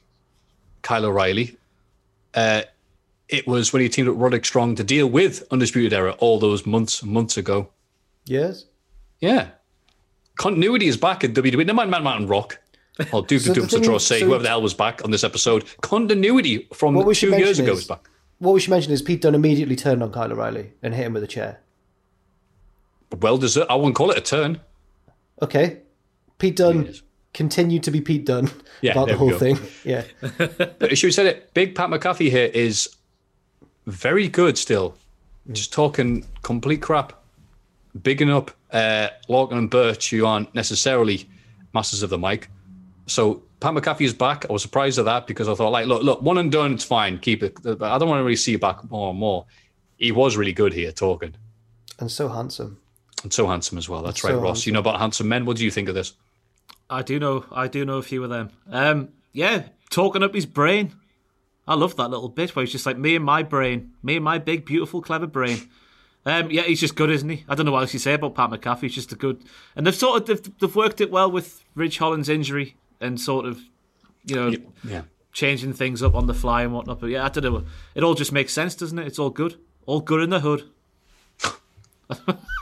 Kyle 0.83 1.05
O'Reilly. 1.05 1.57
Uh, 2.35 2.63
it 3.29 3.47
was 3.47 3.73
when 3.73 3.83
he 3.83 3.89
teamed 3.89 4.09
up 4.09 4.15
Roderick 4.19 4.45
Strong 4.45 4.75
to 4.77 4.85
deal 4.85 5.07
with 5.07 5.45
Undisputed 5.51 5.93
Era 5.93 6.15
all 6.19 6.39
those 6.39 6.67
months 6.67 7.03
and 7.03 7.11
months 7.13 7.37
ago. 7.37 7.69
yes. 8.27 8.67
Yeah. 9.21 9.49
Continuity 10.37 10.87
is 10.89 10.97
back 10.97 11.23
at 11.25 11.33
WWE. 11.33 11.65
No 11.65 11.73
mind 11.75 11.91
Man 11.91 12.03
Mountain 12.03 12.27
Rock. 12.27 12.59
Or 13.13 13.23
Duke 13.27 13.41
So 13.43 13.55
Dupes 13.55 13.73
thing- 13.73 13.89
or 13.89 14.01
say 14.01 14.19
so- 14.21 14.27
whoever 14.27 14.43
the 14.43 14.49
hell 14.49 14.61
was 14.61 14.75
back 14.75 15.03
on 15.05 15.11
this 15.13 15.23
episode. 15.25 15.65
Continuity 15.81 16.69
from 16.75 16.95
two 17.15 17.29
years 17.31 17.31
mention 17.31 17.65
ago 17.65 17.73
is- 17.75 17.79
is 17.83 17.87
back. 17.87 18.09
What 18.39 18.53
we 18.53 18.61
should 18.61 18.71
mention 18.71 18.93
is 18.93 19.01
Pete 19.01 19.23
Dunne 19.23 19.35
immediately 19.37 19.77
turned 19.77 20.03
on 20.03 20.13
Kyle 20.13 20.31
O'Reilly 20.31 20.73
and 20.83 20.93
hit 20.93 21.07
him 21.07 21.15
with 21.15 21.23
a 21.23 21.27
chair. 21.29 21.61
Well 23.21 23.39
deserved. 23.39 23.71
I 23.71 23.77
wouldn't 23.77 23.95
call 23.95 24.11
it 24.11 24.19
a 24.19 24.21
turn. 24.21 24.61
Okay. 25.41 25.79
Pete 26.39 26.57
Dunne. 26.57 26.93
Continued 27.35 27.83
to 27.83 27.91
be 27.91 28.01
Pete 28.01 28.25
Dunne 28.25 28.49
Yeah, 28.81 28.93
about 28.93 29.09
the 29.09 29.17
whole 29.17 29.33
thing. 29.33 29.59
Yeah. 29.85 30.05
But 30.39 30.97
should 30.97 31.09
we 31.09 31.13
said 31.13 31.27
it? 31.27 31.53
Big 31.53 31.75
Pat 31.75 31.91
McAfee 31.91 32.31
here 32.31 32.51
is 32.55 32.95
very 33.87 34.29
good 34.29 34.57
still. 34.57 34.97
Just 35.53 35.73
talking 35.73 36.27
complete 36.43 36.81
crap. 36.81 37.13
Bigging 38.03 38.31
up 38.31 38.51
uh, 38.73 39.09
Lorcan 39.29 39.59
and 39.59 39.71
Burch, 39.71 40.11
who 40.11 40.25
aren't 40.25 40.55
necessarily 40.55 41.29
masters 41.75 42.03
of 42.03 42.11
the 42.11 42.19
mic. 42.19 42.49
So 43.07 43.43
Pat 43.61 43.75
McAfee 43.75 44.05
is 44.07 44.15
back. 44.15 44.47
I 44.49 44.53
was 44.53 44.63
surprised 44.63 44.99
at 44.99 45.05
that 45.05 45.27
because 45.27 45.49
I 45.49 45.55
thought, 45.55 45.71
like, 45.71 45.87
look, 45.87 46.03
look, 46.03 46.23
one 46.23 46.39
and 46.39 46.51
done, 46.51 46.75
it's 46.75 46.85
fine. 46.85 47.19
Keep 47.19 47.43
it. 47.43 47.55
But 47.63 47.83
I 47.83 47.99
don't 47.99 48.09
want 48.09 48.21
to 48.21 48.25
really 48.25 48.37
see 48.37 48.53
you 48.53 48.59
back 48.59 48.89
more 48.91 49.11
and 49.11 49.19
more. 49.19 49.45
He 49.97 50.13
was 50.13 50.37
really 50.37 50.53
good 50.53 50.73
here 50.73 50.93
talking. 50.93 51.35
And 51.99 52.11
so 52.11 52.29
handsome. 52.29 52.79
And 53.23 53.33
so 53.33 53.47
handsome 53.47 53.79
as 53.79 53.89
well. 53.89 54.03
That's 54.03 54.21
So 54.21 54.29
right, 54.29 54.41
Ross. 54.41 54.67
You 54.67 54.73
know 54.73 54.81
about 54.81 55.01
handsome 55.01 55.29
men. 55.29 55.45
What 55.47 55.57
do 55.57 55.65
you 55.65 55.71
think 55.71 55.89
of 55.89 55.95
this? 55.95 56.15
I 56.91 57.03
do 57.03 57.19
know. 57.19 57.45
I 57.51 57.69
do 57.69 57.85
know 57.85 57.99
a 57.99 58.03
few 58.03 58.23
of 58.25 58.31
them. 58.31 58.51
Um, 58.71 59.09
yeah, 59.33 59.65
talking 59.91 60.23
up 60.23 60.35
his 60.35 60.47
brain. 60.47 60.93
I 61.67 61.75
love 61.75 61.97
that 61.97 62.09
little 62.09 62.29
bit 62.29 62.55
where 62.55 62.65
he's 62.65 62.73
just 62.73 62.85
like 62.87 62.99
me 62.99 63.17
and 63.17 63.25
my 63.25 63.43
brain, 63.43 63.93
me 64.03 64.17
and 64.17 64.25
my 64.25 64.39
big, 64.39 64.67
beautiful, 64.67 65.01
clever 65.01 65.27
brain. 65.27 65.59
Um, 66.27 66.51
yeah, 66.51 66.63
he's 66.63 66.81
just 66.81 66.95
good, 66.95 67.11
isn't 67.11 67.29
he? 67.29 67.45
I 67.49 67.55
don't 67.55 67.67
know 67.67 67.73
what 67.73 67.81
else 67.83 67.93
you 67.95 67.99
say 67.99 68.15
about 68.15 68.35
Pat 68.35 68.51
McAfee. 68.51 68.83
He's 68.83 68.95
just 68.95 69.13
a 69.13 69.17
good, 69.17 69.43
and 69.77 69.87
they've 69.87 69.95
sort 69.95 70.21
of 70.23 70.27
they've, 70.27 70.59
they've 70.59 70.77
worked 70.77 71.01
it 71.01 71.11
well 71.11 71.31
with 71.31 71.63
Ridge 71.75 71.99
Holland's 71.99 72.29
injury 72.29 72.77
and 73.01 73.19
sort 73.21 73.47
of, 73.47 73.61
you 74.27 74.37
know, 74.37 74.55
Yeah. 74.85 75.03
changing 75.33 75.73
things 75.73 76.03
up 76.03 76.15
on 76.15 76.27
the 76.27 76.35
fly 76.35 76.63
and 76.63 76.73
whatnot. 76.73 77.01
But 77.01 77.11
yeah, 77.11 77.25
I 77.25 77.29
don't 77.29 77.45
know. 77.45 77.65
It 77.95 78.03
all 78.03 78.15
just 78.15 78.33
makes 78.33 78.53
sense, 78.53 78.75
doesn't 78.75 78.99
it? 78.99 79.07
It's 79.07 79.19
all 79.19 79.31
good, 79.31 79.57
all 79.87 80.01
good 80.01 80.23
in 80.23 80.31
the 80.31 80.41
hood. 80.41 80.65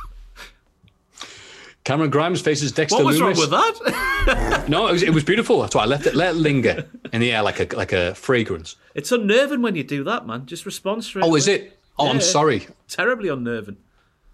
Cameron 1.84 2.10
Grimes 2.10 2.40
faces 2.40 2.70
Dexter 2.70 2.98
Lumis. 3.02 3.20
What 3.20 3.36
was 3.36 3.38
Lumis. 3.38 3.50
wrong 3.50 3.50
with 3.50 3.50
that? 3.50 4.64
No, 4.68 4.86
it 4.86 4.92
was, 4.92 5.02
it 5.02 5.10
was 5.10 5.24
beautiful. 5.24 5.60
That's 5.60 5.74
why 5.74 5.82
I 5.82 5.86
left 5.86 6.06
it 6.06 6.14
let 6.14 6.36
it 6.36 6.38
linger 6.38 6.86
in 7.12 7.20
the 7.20 7.32
air 7.32 7.42
like 7.42 7.58
a 7.58 7.66
like 7.76 7.90
a 7.92 8.14
fragrance. 8.14 8.76
it's 8.94 9.10
unnerving 9.10 9.62
when 9.62 9.74
you 9.74 9.82
do 9.82 10.04
that, 10.04 10.24
man. 10.28 10.46
Just 10.46 10.64
respond 10.64 11.02
straight. 11.02 11.24
Oh, 11.24 11.34
is 11.34 11.48
it? 11.48 11.76
Oh, 11.98 12.08
I'm 12.08 12.20
sorry. 12.20 12.68
Terribly 12.88 13.28
unnerving. 13.28 13.76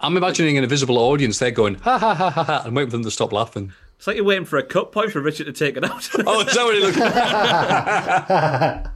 I'm 0.01 0.17
imagining 0.19 0.59
an 0.59 0.63
invisible 0.65 0.99
audience. 0.99 1.39
They're 1.39 1.51
going 1.51 1.77
ha 1.77 1.97
ha 1.99 2.15
ha 2.15 2.29
ha 2.31 2.45
ha. 2.45 2.63
I'm 2.67 2.75
waiting 2.75 2.91
for 2.91 2.99
them 2.99 3.05
to 3.05 3.11
stop 3.11 3.33
laughing. 3.33 3.73
It's 3.97 4.07
like 4.07 4.17
you're 4.17 4.25
waiting 4.27 4.45
for 4.45 4.59
a 4.59 4.63
cut 4.63 4.93
point 4.93 5.11
for 5.11 5.21
Richard 5.21 5.47
to 5.47 5.53
take 5.53 5.77
it 5.79 5.85
out. 5.85 6.07
Oh, 6.27 6.41
is 6.43 6.55
that 6.55 6.65
what 6.65 6.77
it 6.77 6.83
looks? 6.83 6.99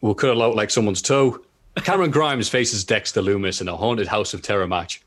we'll 0.00 0.14
cut 0.14 0.30
it 0.36 0.40
out 0.40 0.54
like 0.56 0.70
someone's 0.70 1.02
toe. 1.02 1.40
Cameron 1.76 2.10
Grimes 2.10 2.48
faces 2.48 2.84
Dexter 2.84 3.22
Lumis 3.22 3.60
in 3.60 3.68
a 3.68 3.76
haunted 3.76 4.08
House 4.08 4.34
of 4.34 4.42
Terror 4.42 4.66
match. 4.66 5.00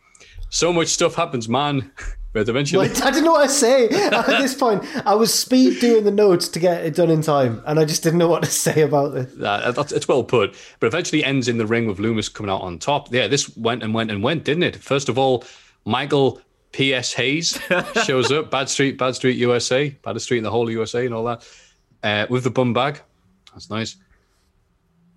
So 0.49 0.71
much 0.71 0.87
stuff 0.87 1.15
happens, 1.15 1.47
man. 1.49 1.91
But 2.35 2.49
eventually, 2.49 2.89
Like, 2.89 3.01
I 3.01 3.11
didn't 3.11 3.23
know 3.23 3.31
what 3.31 3.43
to 3.43 3.49
say 3.49 3.87
at 4.11 4.25
this 4.27 4.53
point. 4.53 4.83
I 5.07 5.15
was 5.15 5.33
speed 5.33 5.79
doing 5.79 6.03
the 6.03 6.11
notes 6.11 6.49
to 6.49 6.59
get 6.59 6.85
it 6.85 6.93
done 6.93 7.09
in 7.09 7.21
time, 7.21 7.63
and 7.65 7.79
I 7.79 7.85
just 7.85 8.03
didn't 8.03 8.19
know 8.19 8.27
what 8.27 8.43
to 8.43 8.51
say 8.51 8.81
about 8.81 9.13
this. 9.13 9.33
Uh, 9.41 9.71
that's, 9.71 9.93
it's 9.93 10.05
well 10.05 10.21
put, 10.21 10.53
but 10.81 10.87
eventually 10.87 11.23
ends 11.23 11.47
in 11.47 11.57
the 11.59 11.65
ring 11.65 11.87
with 11.87 11.97
Lumis 11.97 12.27
coming 12.33 12.51
out 12.51 12.59
on 12.59 12.77
top. 12.77 13.13
Yeah, 13.13 13.27
this 13.27 13.55
went 13.55 13.83
and 13.83 13.93
went 13.93 14.11
and 14.11 14.21
went, 14.21 14.43
didn't 14.43 14.63
it? 14.63 14.75
First 14.75 15.07
of 15.07 15.17
all, 15.17 15.45
Michael 15.85 16.41
P.S. 16.73 17.13
Hayes 17.13 17.57
shows 18.05 18.33
up, 18.33 18.51
Bad 18.51 18.67
Street, 18.67 18.97
Bad 18.97 19.15
Street 19.15 19.37
USA, 19.37 19.91
Bad 20.03 20.19
Street 20.19 20.39
in 20.39 20.43
the 20.43 20.51
whole 20.51 20.69
USA 20.69 21.05
and 21.05 21.15
all 21.15 21.23
that, 21.23 21.47
uh, 22.03 22.27
with 22.29 22.43
the 22.43 22.49
bum 22.51 22.73
bag. 22.73 22.99
That's 23.53 23.69
nice. 23.69 23.95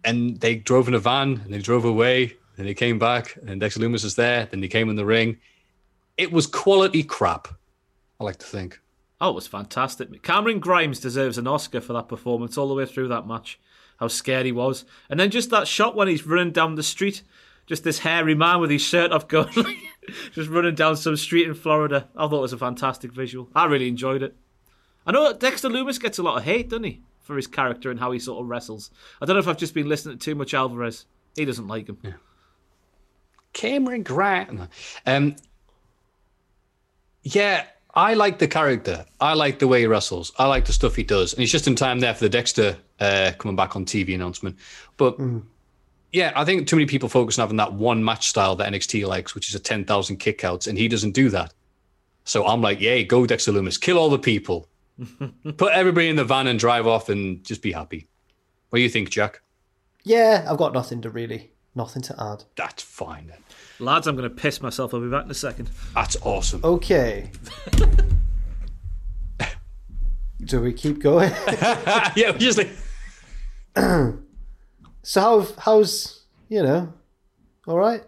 And 0.05 0.39
they 0.39 0.55
drove 0.55 0.87
in 0.87 0.95
a 0.95 1.01
van 1.01 1.41
and 1.45 1.53
they 1.53 1.59
drove 1.59 1.85
away. 1.85 2.37
Then 2.59 2.67
he 2.67 2.75
came 2.75 2.99
back, 2.99 3.39
and 3.47 3.61
Dexter 3.61 3.79
Lumis 3.79 4.05
is 4.05 4.17
there. 4.17 4.47
Then 4.47 4.61
he 4.61 4.69
came 4.69 4.91
in 4.91 4.97
the 4.97 5.07
ring. 5.07 5.39
It 6.17 6.33
was 6.33 6.49
quality 6.49 7.05
crap. 7.05 7.47
I 8.19 8.25
like 8.25 8.39
to 8.39 8.47
think. 8.47 8.81
Oh, 9.21 9.31
it 9.31 9.37
was 9.37 9.47
fantastic. 9.47 10.25
Cameron 10.25 10.59
Grimes 10.59 10.99
deserves 10.99 11.39
an 11.39 11.47
Oscar 11.47 11.81
for 11.81 11.93
that 11.93 12.09
performance 12.09 12.59
all 12.59 12.67
the 12.67 12.75
way 12.75 12.85
through 12.85 13.07
that 13.09 13.29
match. 13.29 13.61
How 13.99 14.09
scared 14.09 14.45
he 14.45 14.51
was. 14.51 14.85
And 15.09 15.21
then 15.21 15.31
just 15.31 15.51
that 15.51 15.69
shot 15.69 15.95
when 15.95 16.09
he's 16.09 16.27
running 16.27 16.51
down 16.51 16.75
the 16.75 16.83
street, 16.83 17.23
just 17.67 17.85
this 17.85 18.01
hairy 18.01 18.35
man 18.35 18.61
with 18.61 18.71
his 18.71 18.83
shirt 18.83 19.13
off 19.13 19.29
going, 19.29 19.53
just 20.33 20.51
running 20.51 20.75
down 20.75 20.97
some 20.97 21.17
street 21.17 21.47
in 21.47 21.55
Florida. 21.55 22.09
I 22.17 22.27
thought 22.27 22.39
it 22.39 22.43
was 22.43 22.53
a 22.53 22.59
fantastic 22.59 23.13
visual. 23.13 23.49
I 23.55 23.67
really 23.67 23.87
enjoyed 23.87 24.25
it. 24.25 24.35
I 25.07 25.13
know 25.13 25.33
Dexter 25.33 25.69
Lumis 25.69 26.01
gets 26.01 26.19
a 26.19 26.25
lot 26.25 26.39
of 26.39 26.43
hate, 26.43 26.71
doesn't 26.71 26.83
he, 26.83 27.03
for 27.21 27.37
his 27.37 27.47
character 27.47 27.89
and 27.89 28.01
how 28.01 28.11
he 28.11 28.19
sort 28.19 28.43
of 28.43 28.49
wrestles. 28.49 28.91
I 29.23 29.27
don't 29.27 29.37
know 29.37 29.41
if 29.41 29.47
I've 29.47 29.59
just 29.59 29.75
been 29.75 29.89
listening 29.89 30.19
to 30.19 30.25
too 30.25 30.35
much 30.35 30.55
Alvarez. 30.55 31.07
He 31.37 31.45
doesn't 31.45 31.69
like 31.69 31.89
him. 31.89 31.99
Yeah. 32.03 32.15
Cameron 33.53 34.03
Grant. 34.03 34.69
Um, 35.07 35.37
yeah, 37.23 37.65
I 37.95 38.15
like 38.15 38.39
the 38.39 38.49
character. 38.49 39.05
I 39.21 39.35
like 39.35 39.59
the 39.59 39.69
way 39.69 39.81
he 39.81 39.87
wrestles. 39.87 40.33
I 40.39 40.47
like 40.47 40.67
the 40.67 40.73
stuff 40.73 40.95
he 40.95 41.03
does. 41.03 41.33
And 41.33 41.41
he's 41.41 41.53
just 41.53 41.67
in 41.67 41.75
time 41.75 42.01
there 42.01 42.15
for 42.15 42.21
the 42.21 42.29
Dexter 42.29 42.77
uh, 43.01 43.33
coming 43.39 43.57
back 43.57 43.77
on 43.77 43.85
TV 43.85 44.15
announcement. 44.15 44.57
But 44.97 45.19
mm. 45.19 45.43
yeah, 46.13 46.33
I 46.37 46.45
think 46.45 46.69
too 46.69 46.77
many 46.77 46.87
people 46.87 47.09
focus 47.09 47.39
on 47.39 47.43
having 47.43 47.57
that 47.57 47.73
one 47.73 48.05
match 48.05 48.29
style 48.29 48.57
that 48.57 48.73
NXT 48.73 49.07
likes, 49.07 49.35
which 49.35 49.49
is 49.49 49.55
a 49.55 49.61
10,000 49.61 50.19
kickouts, 50.19 50.69
and 50.69 50.79
he 50.79 50.89
doesn't 50.89 51.13
do 51.13 51.29
that. 51.31 51.53
So 52.25 52.47
I'm 52.47 52.61
like, 52.61 52.81
yay, 52.81 53.05
go 53.05 53.27
Dexter 53.27 53.53
Lumis, 53.53 53.81
kill 53.81 53.99
all 53.99 54.11
the 54.11 54.19
people, 54.19 54.69
put 55.57 55.73
everybody 55.73 56.09
in 56.09 56.17
the 56.17 56.25
van 56.25 56.47
and 56.47 56.59
drive 56.59 56.87
off 56.87 57.09
and 57.09 57.43
just 57.43 57.63
be 57.63 57.73
happy. 57.73 58.07
What 58.69 58.79
do 58.79 58.83
you 58.83 58.91
think, 58.91 59.11
Jack? 59.11 59.41
Yeah, 60.05 60.47
I've 60.49 60.59
got 60.59 60.75
nothing 60.75 61.01
to 61.03 61.11
really, 61.11 61.53
nothing 61.79 62.03
to 62.03 62.15
add. 62.23 62.45
That's 62.57 62.83
fine 62.83 63.29
then. 63.29 63.39
Lads, 63.79 64.07
I'm 64.07 64.17
going 64.17 64.29
to 64.29 64.35
piss 64.35 64.61
myself. 64.61 64.93
I'll 64.93 65.01
be 65.01 65.09
back 65.09 65.25
in 65.25 65.31
a 65.31 65.35
second. 65.35 65.71
That's 65.95 66.19
awesome. 66.23 66.61
Okay. 66.63 67.31
Do 70.45 70.61
we 70.61 70.75
keep 70.75 70.99
going? 70.99 71.33
yeah, 72.17 72.33
just 72.37 72.59
like. 72.59 72.71
so 75.03 75.21
how 75.21 75.47
how's 75.59 76.25
you 76.49 76.63
know, 76.63 76.93
all 77.67 77.79
right? 77.79 78.03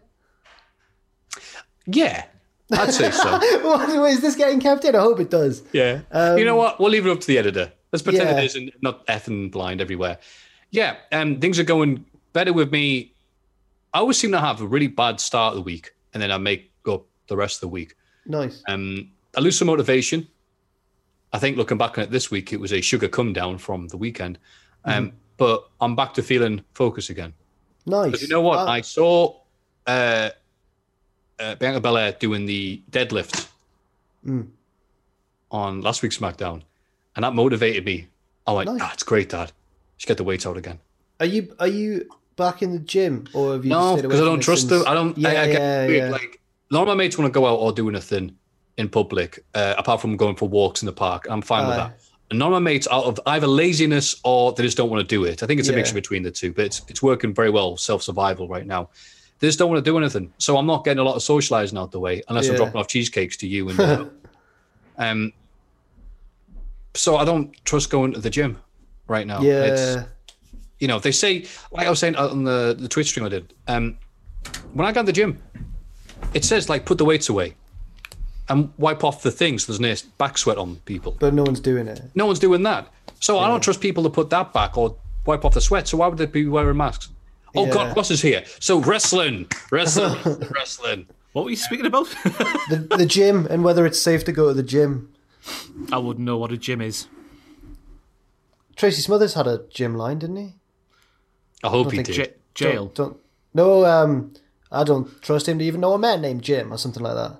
Yeah, 1.86 2.24
I'd 2.72 2.92
say 2.92 3.10
so. 3.10 3.40
is 4.06 4.20
this 4.20 4.36
getting 4.36 4.60
kept 4.60 4.84
in? 4.84 4.94
I 4.94 5.00
hope 5.00 5.18
it 5.20 5.30
does. 5.30 5.62
Yeah. 5.72 6.02
Um, 6.12 6.38
you 6.38 6.44
know 6.44 6.56
what? 6.56 6.78
We'll 6.78 6.90
leave 6.90 7.06
it 7.06 7.10
up 7.10 7.20
to 7.20 7.26
the 7.26 7.38
editor. 7.38 7.72
Let's 7.92 8.02
pretend 8.02 8.30
yeah. 8.30 8.38
it 8.38 8.44
isn't 8.44 8.72
not 8.82 9.06
effing 9.06 9.50
blind 9.50 9.80
everywhere. 9.80 10.18
Yeah, 10.70 10.96
um, 11.10 11.40
things 11.40 11.58
are 11.58 11.64
going 11.64 12.04
better 12.32 12.52
with 12.52 12.70
me 12.70 13.12
I 13.92 13.98
always 13.98 14.18
seem 14.18 14.32
to 14.32 14.40
have 14.40 14.60
a 14.60 14.66
really 14.66 14.86
bad 14.86 15.20
start 15.20 15.52
of 15.52 15.56
the 15.56 15.62
week, 15.62 15.92
and 16.14 16.22
then 16.22 16.30
I 16.30 16.38
make 16.38 16.72
up 16.88 17.06
the 17.26 17.36
rest 17.36 17.56
of 17.56 17.60
the 17.62 17.68
week. 17.68 17.94
Nice. 18.26 18.62
Um, 18.68 19.10
I 19.36 19.40
lose 19.40 19.58
some 19.58 19.66
motivation. 19.66 20.28
I 21.32 21.38
think 21.38 21.56
looking 21.56 21.78
back 21.78 21.98
on 21.98 22.04
it 22.04 22.10
this 22.10 22.30
week, 22.30 22.52
it 22.52 22.60
was 22.60 22.72
a 22.72 22.80
sugar 22.80 23.08
come 23.08 23.32
down 23.32 23.58
from 23.58 23.88
the 23.88 23.96
weekend. 23.96 24.38
Um, 24.84 25.10
mm. 25.10 25.12
But 25.36 25.68
I'm 25.80 25.96
back 25.96 26.14
to 26.14 26.22
feeling 26.22 26.62
focused 26.74 27.10
again. 27.10 27.32
Nice. 27.86 28.20
You 28.22 28.28
know 28.28 28.42
what? 28.42 28.58
Uh, 28.58 28.66
I 28.66 28.80
saw 28.82 29.40
uh, 29.86 30.30
uh, 31.38 31.54
Bianca 31.56 31.80
Belair 31.80 32.12
doing 32.12 32.46
the 32.46 32.82
deadlift 32.90 33.48
mm. 34.26 34.48
on 35.50 35.80
last 35.80 36.02
week's 36.02 36.18
SmackDown, 36.18 36.62
and 37.16 37.24
that 37.24 37.34
motivated 37.34 37.84
me. 37.84 38.08
I 38.46 38.52
went, 38.52 38.70
nice. 38.70 38.80
"That's 38.80 39.02
great, 39.02 39.30
Dad. 39.30 39.52
Just 39.96 40.08
get 40.08 40.16
the 40.16 40.24
weights 40.24 40.46
out 40.46 40.56
again." 40.56 40.78
Are 41.20 41.26
you 41.26 41.54
are 41.58 41.68
you 41.68 42.08
back 42.40 42.62
in 42.62 42.72
the 42.72 42.78
gym, 42.78 43.28
or 43.34 43.52
have 43.52 43.64
you? 43.64 43.70
No, 43.70 43.96
because 43.96 44.18
I 44.18 44.24
don't 44.24 44.40
trust 44.40 44.70
them. 44.70 44.82
I 44.86 44.94
don't. 44.94 45.16
Yeah, 45.16 45.28
I, 45.28 45.32
I 45.32 45.46
yeah, 45.46 45.86
yeah. 45.86 46.10
Like 46.10 46.40
none 46.70 46.82
of 46.82 46.88
my 46.88 46.94
mates 46.94 47.18
want 47.18 47.32
to 47.32 47.38
go 47.38 47.46
out 47.46 47.56
or 47.56 47.70
do 47.70 47.88
anything 47.88 48.34
in 48.78 48.88
public, 48.88 49.44
uh, 49.54 49.74
apart 49.76 50.00
from 50.00 50.16
going 50.16 50.36
for 50.36 50.48
walks 50.48 50.80
in 50.80 50.86
the 50.86 50.92
park. 50.92 51.26
I'm 51.28 51.42
fine 51.42 51.66
uh, 51.66 51.68
with 51.68 51.76
that. 51.76 52.00
And 52.30 52.38
none 52.38 52.48
of 52.48 52.52
my 52.52 52.70
mates 52.70 52.88
out 52.90 53.04
of 53.04 53.20
either 53.26 53.46
laziness 53.46 54.18
or 54.24 54.52
they 54.52 54.62
just 54.62 54.76
don't 54.78 54.88
want 54.88 55.06
to 55.06 55.06
do 55.06 55.24
it. 55.24 55.42
I 55.42 55.46
think 55.46 55.60
it's 55.60 55.68
a 55.68 55.72
yeah. 55.72 55.76
mixture 55.76 55.94
between 55.94 56.22
the 56.22 56.30
two, 56.30 56.52
but 56.52 56.64
it's 56.64 56.82
it's 56.88 57.02
working 57.02 57.34
very 57.34 57.50
well 57.50 57.76
self 57.76 58.02
survival 58.02 58.48
right 58.48 58.66
now. 58.66 58.88
They 59.38 59.48
just 59.48 59.58
don't 59.58 59.70
want 59.70 59.84
to 59.84 59.90
do 59.90 59.98
anything, 59.98 60.32
so 60.38 60.56
I'm 60.56 60.66
not 60.66 60.84
getting 60.84 60.98
a 60.98 61.04
lot 61.04 61.16
of 61.16 61.22
socializing 61.22 61.78
out 61.78 61.92
the 61.92 62.00
way 62.00 62.22
unless. 62.28 62.48
I'm 62.48 62.56
dropping 62.56 62.80
off 62.80 62.88
cheesecakes 62.88 63.36
to 63.38 63.46
you 63.46 63.68
and. 63.68 63.80
Uh, 63.80 64.04
um. 64.98 65.32
So 66.94 67.16
I 67.16 67.24
don't 67.24 67.54
trust 67.64 67.88
going 67.88 68.14
to 68.14 68.20
the 68.20 68.30
gym 68.30 68.58
right 69.06 69.26
now. 69.26 69.42
Yeah. 69.42 69.64
It's, 69.64 70.08
you 70.80 70.88
know, 70.88 70.98
they 70.98 71.12
say, 71.12 71.46
like 71.70 71.86
I 71.86 71.90
was 71.90 71.98
saying 71.98 72.16
on 72.16 72.44
the, 72.44 72.74
the 72.78 72.88
Twitch 72.88 73.08
stream 73.08 73.26
I 73.26 73.28
did, 73.28 73.54
um, 73.68 73.98
when 74.72 74.86
I 74.86 74.92
go 74.92 75.02
to 75.02 75.06
the 75.06 75.12
gym, 75.12 75.40
it 76.34 76.44
says, 76.44 76.68
like, 76.68 76.86
put 76.86 76.98
the 76.98 77.04
weights 77.04 77.28
away 77.28 77.54
and 78.48 78.72
wipe 78.78 79.04
off 79.04 79.22
the 79.22 79.30
things. 79.30 79.64
So 79.64 79.72
there's 79.72 80.04
no 80.04 80.10
back 80.18 80.38
sweat 80.38 80.58
on 80.58 80.76
people. 80.86 81.16
But 81.20 81.34
no 81.34 81.44
one's 81.44 81.60
doing 81.60 81.86
it. 81.86 82.02
No 82.14 82.26
one's 82.26 82.38
doing 82.38 82.62
that. 82.64 82.88
So 83.20 83.36
yeah. 83.36 83.42
I 83.42 83.48
don't 83.48 83.62
trust 83.62 83.80
people 83.80 84.02
to 84.04 84.10
put 84.10 84.30
that 84.30 84.52
back 84.52 84.76
or 84.76 84.96
wipe 85.26 85.44
off 85.44 85.54
the 85.54 85.60
sweat. 85.60 85.86
So 85.86 85.98
why 85.98 86.08
would 86.08 86.18
they 86.18 86.26
be 86.26 86.46
wearing 86.46 86.76
masks? 86.76 87.10
Oh, 87.54 87.66
yeah. 87.66 87.72
God, 87.72 87.96
Ross 87.96 88.10
is 88.10 88.22
here. 88.22 88.44
So 88.58 88.80
wrestling, 88.80 89.48
wrestling, 89.70 90.16
wrestling. 90.54 91.06
What 91.32 91.44
were 91.44 91.50
you 91.50 91.56
speaking 91.56 91.86
about? 91.86 92.06
the, 92.70 92.86
the 92.96 93.06
gym 93.06 93.46
and 93.50 93.62
whether 93.62 93.84
it's 93.86 94.00
safe 94.00 94.24
to 94.24 94.32
go 94.32 94.48
to 94.48 94.54
the 94.54 94.62
gym. 94.62 95.12
I 95.92 95.98
wouldn't 95.98 96.24
know 96.24 96.38
what 96.38 96.52
a 96.52 96.56
gym 96.56 96.80
is. 96.80 97.06
Tracy 98.76 99.02
Smothers 99.02 99.34
had 99.34 99.46
a 99.46 99.64
gym 99.68 99.94
line, 99.94 100.18
didn't 100.18 100.36
he? 100.36 100.54
I 101.62 101.68
hope 101.68 101.88
I 101.88 101.90
he 101.90 102.02
did. 102.02 102.14
J- 102.14 102.34
jail. 102.54 102.86
Don't, 102.86 102.94
don't, 102.94 103.16
no, 103.54 103.84
um, 103.84 104.32
I 104.70 104.84
don't 104.84 105.20
trust 105.22 105.48
him 105.48 105.58
to 105.58 105.64
even 105.64 105.80
know 105.80 105.92
a 105.92 105.98
man 105.98 106.20
named 106.20 106.42
Jim 106.42 106.72
or 106.72 106.78
something 106.78 107.02
like 107.02 107.14
that. 107.14 107.38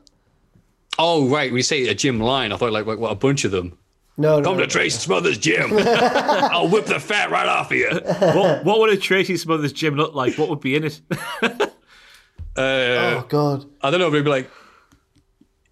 Oh 0.98 1.28
right, 1.28 1.52
we 1.52 1.62
say 1.62 1.88
a 1.88 1.94
Jim 1.94 2.20
line. 2.20 2.52
I 2.52 2.56
thought 2.56 2.72
like, 2.72 2.86
like 2.86 2.98
what 2.98 3.12
a 3.12 3.16
bunch 3.16 3.44
of 3.44 3.52
them. 3.52 3.78
No, 4.20 4.42
come 4.42 4.58
no, 4.58 4.64
to 4.64 4.66
Tracy 4.66 4.98
Smothers 4.98 5.38
gym. 5.38 5.70
I'll 5.78 6.68
whip 6.68 6.84
the 6.84 7.00
fat 7.00 7.30
right 7.30 7.46
off 7.46 7.70
of 7.70 7.76
you. 7.78 7.88
What, 7.88 8.64
what 8.66 8.78
would 8.80 8.90
a 8.90 8.98
Tracy 8.98 9.38
Smothers 9.38 9.72
gym 9.72 9.94
look 9.94 10.14
like? 10.14 10.36
What 10.36 10.50
would 10.50 10.60
be 10.60 10.74
in 10.74 10.84
it? 10.84 11.00
uh, 11.42 11.62
oh 12.56 13.26
God, 13.30 13.64
I 13.80 13.90
don't 13.90 13.98
know. 13.98 14.10
Maybe 14.10 14.28
like 14.28 14.50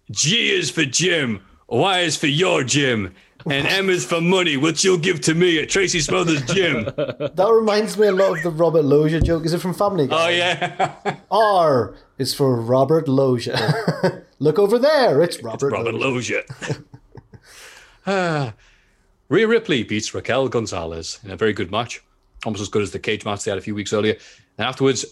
G 0.09 0.49
is 0.49 0.71
for 0.71 0.83
Jim, 0.83 1.41
Y 1.67 1.99
is 1.99 2.17
for 2.17 2.25
your 2.25 2.63
gym, 2.63 3.13
and 3.45 3.67
M 3.67 3.89
is 3.89 4.05
for 4.05 4.21
money, 4.21 4.57
which 4.57 4.83
you'll 4.83 4.97
give 4.97 5.21
to 5.21 5.33
me 5.33 5.59
at 5.59 5.69
Tracy 5.69 5.99
Smothers 5.99 6.41
Gym. 6.43 6.85
That 6.85 7.49
reminds 7.51 7.97
me 7.97 8.07
a 8.07 8.11
lot 8.11 8.37
of 8.37 8.43
the 8.43 8.51
Robert 8.51 8.83
Loggia 8.83 9.21
joke. 9.21 9.45
Is 9.45 9.53
it 9.53 9.61
from 9.61 9.73
Family 9.73 10.07
Guy? 10.07 10.25
Oh, 10.25 10.29
yeah. 10.29 11.15
R 11.31 11.95
is 12.17 12.33
for 12.33 12.55
Robert 12.59 13.07
Loggia. 13.07 14.25
Look 14.39 14.59
over 14.59 14.77
there. 14.77 15.21
It's 15.21 15.41
Robert, 15.41 15.67
it's 15.67 15.73
Robert 15.73 15.95
Loggia. 15.95 16.43
ah. 18.07 18.53
Rhea 19.29 19.47
Ripley 19.47 19.83
beats 19.83 20.13
Raquel 20.13 20.49
Gonzalez 20.49 21.19
in 21.23 21.31
a 21.31 21.37
very 21.37 21.53
good 21.53 21.71
match. 21.71 22.01
Almost 22.45 22.61
as 22.61 22.69
good 22.69 22.81
as 22.81 22.91
the 22.91 22.99
cage 22.99 23.25
match 23.25 23.43
they 23.43 23.51
had 23.51 23.57
a 23.57 23.61
few 23.61 23.75
weeks 23.75 23.93
earlier. 23.93 24.15
And 24.57 24.67
afterwards, 24.67 25.05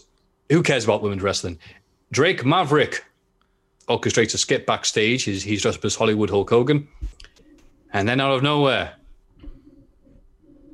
who 0.50 0.62
cares 0.62 0.84
about 0.84 1.02
women's 1.02 1.22
wrestling? 1.22 1.58
Drake 2.10 2.44
Maverick 2.44 3.04
orchestrates 3.88 4.34
a 4.34 4.38
skip 4.38 4.66
backstage. 4.66 5.22
He's, 5.24 5.42
he's 5.42 5.62
dressed 5.62 5.78
up 5.78 5.84
as 5.84 5.94
Hollywood 5.94 6.30
Hulk 6.30 6.50
Hogan. 6.50 6.88
And 7.92 8.08
then 8.08 8.20
out 8.20 8.32
of 8.32 8.42
nowhere, 8.42 8.94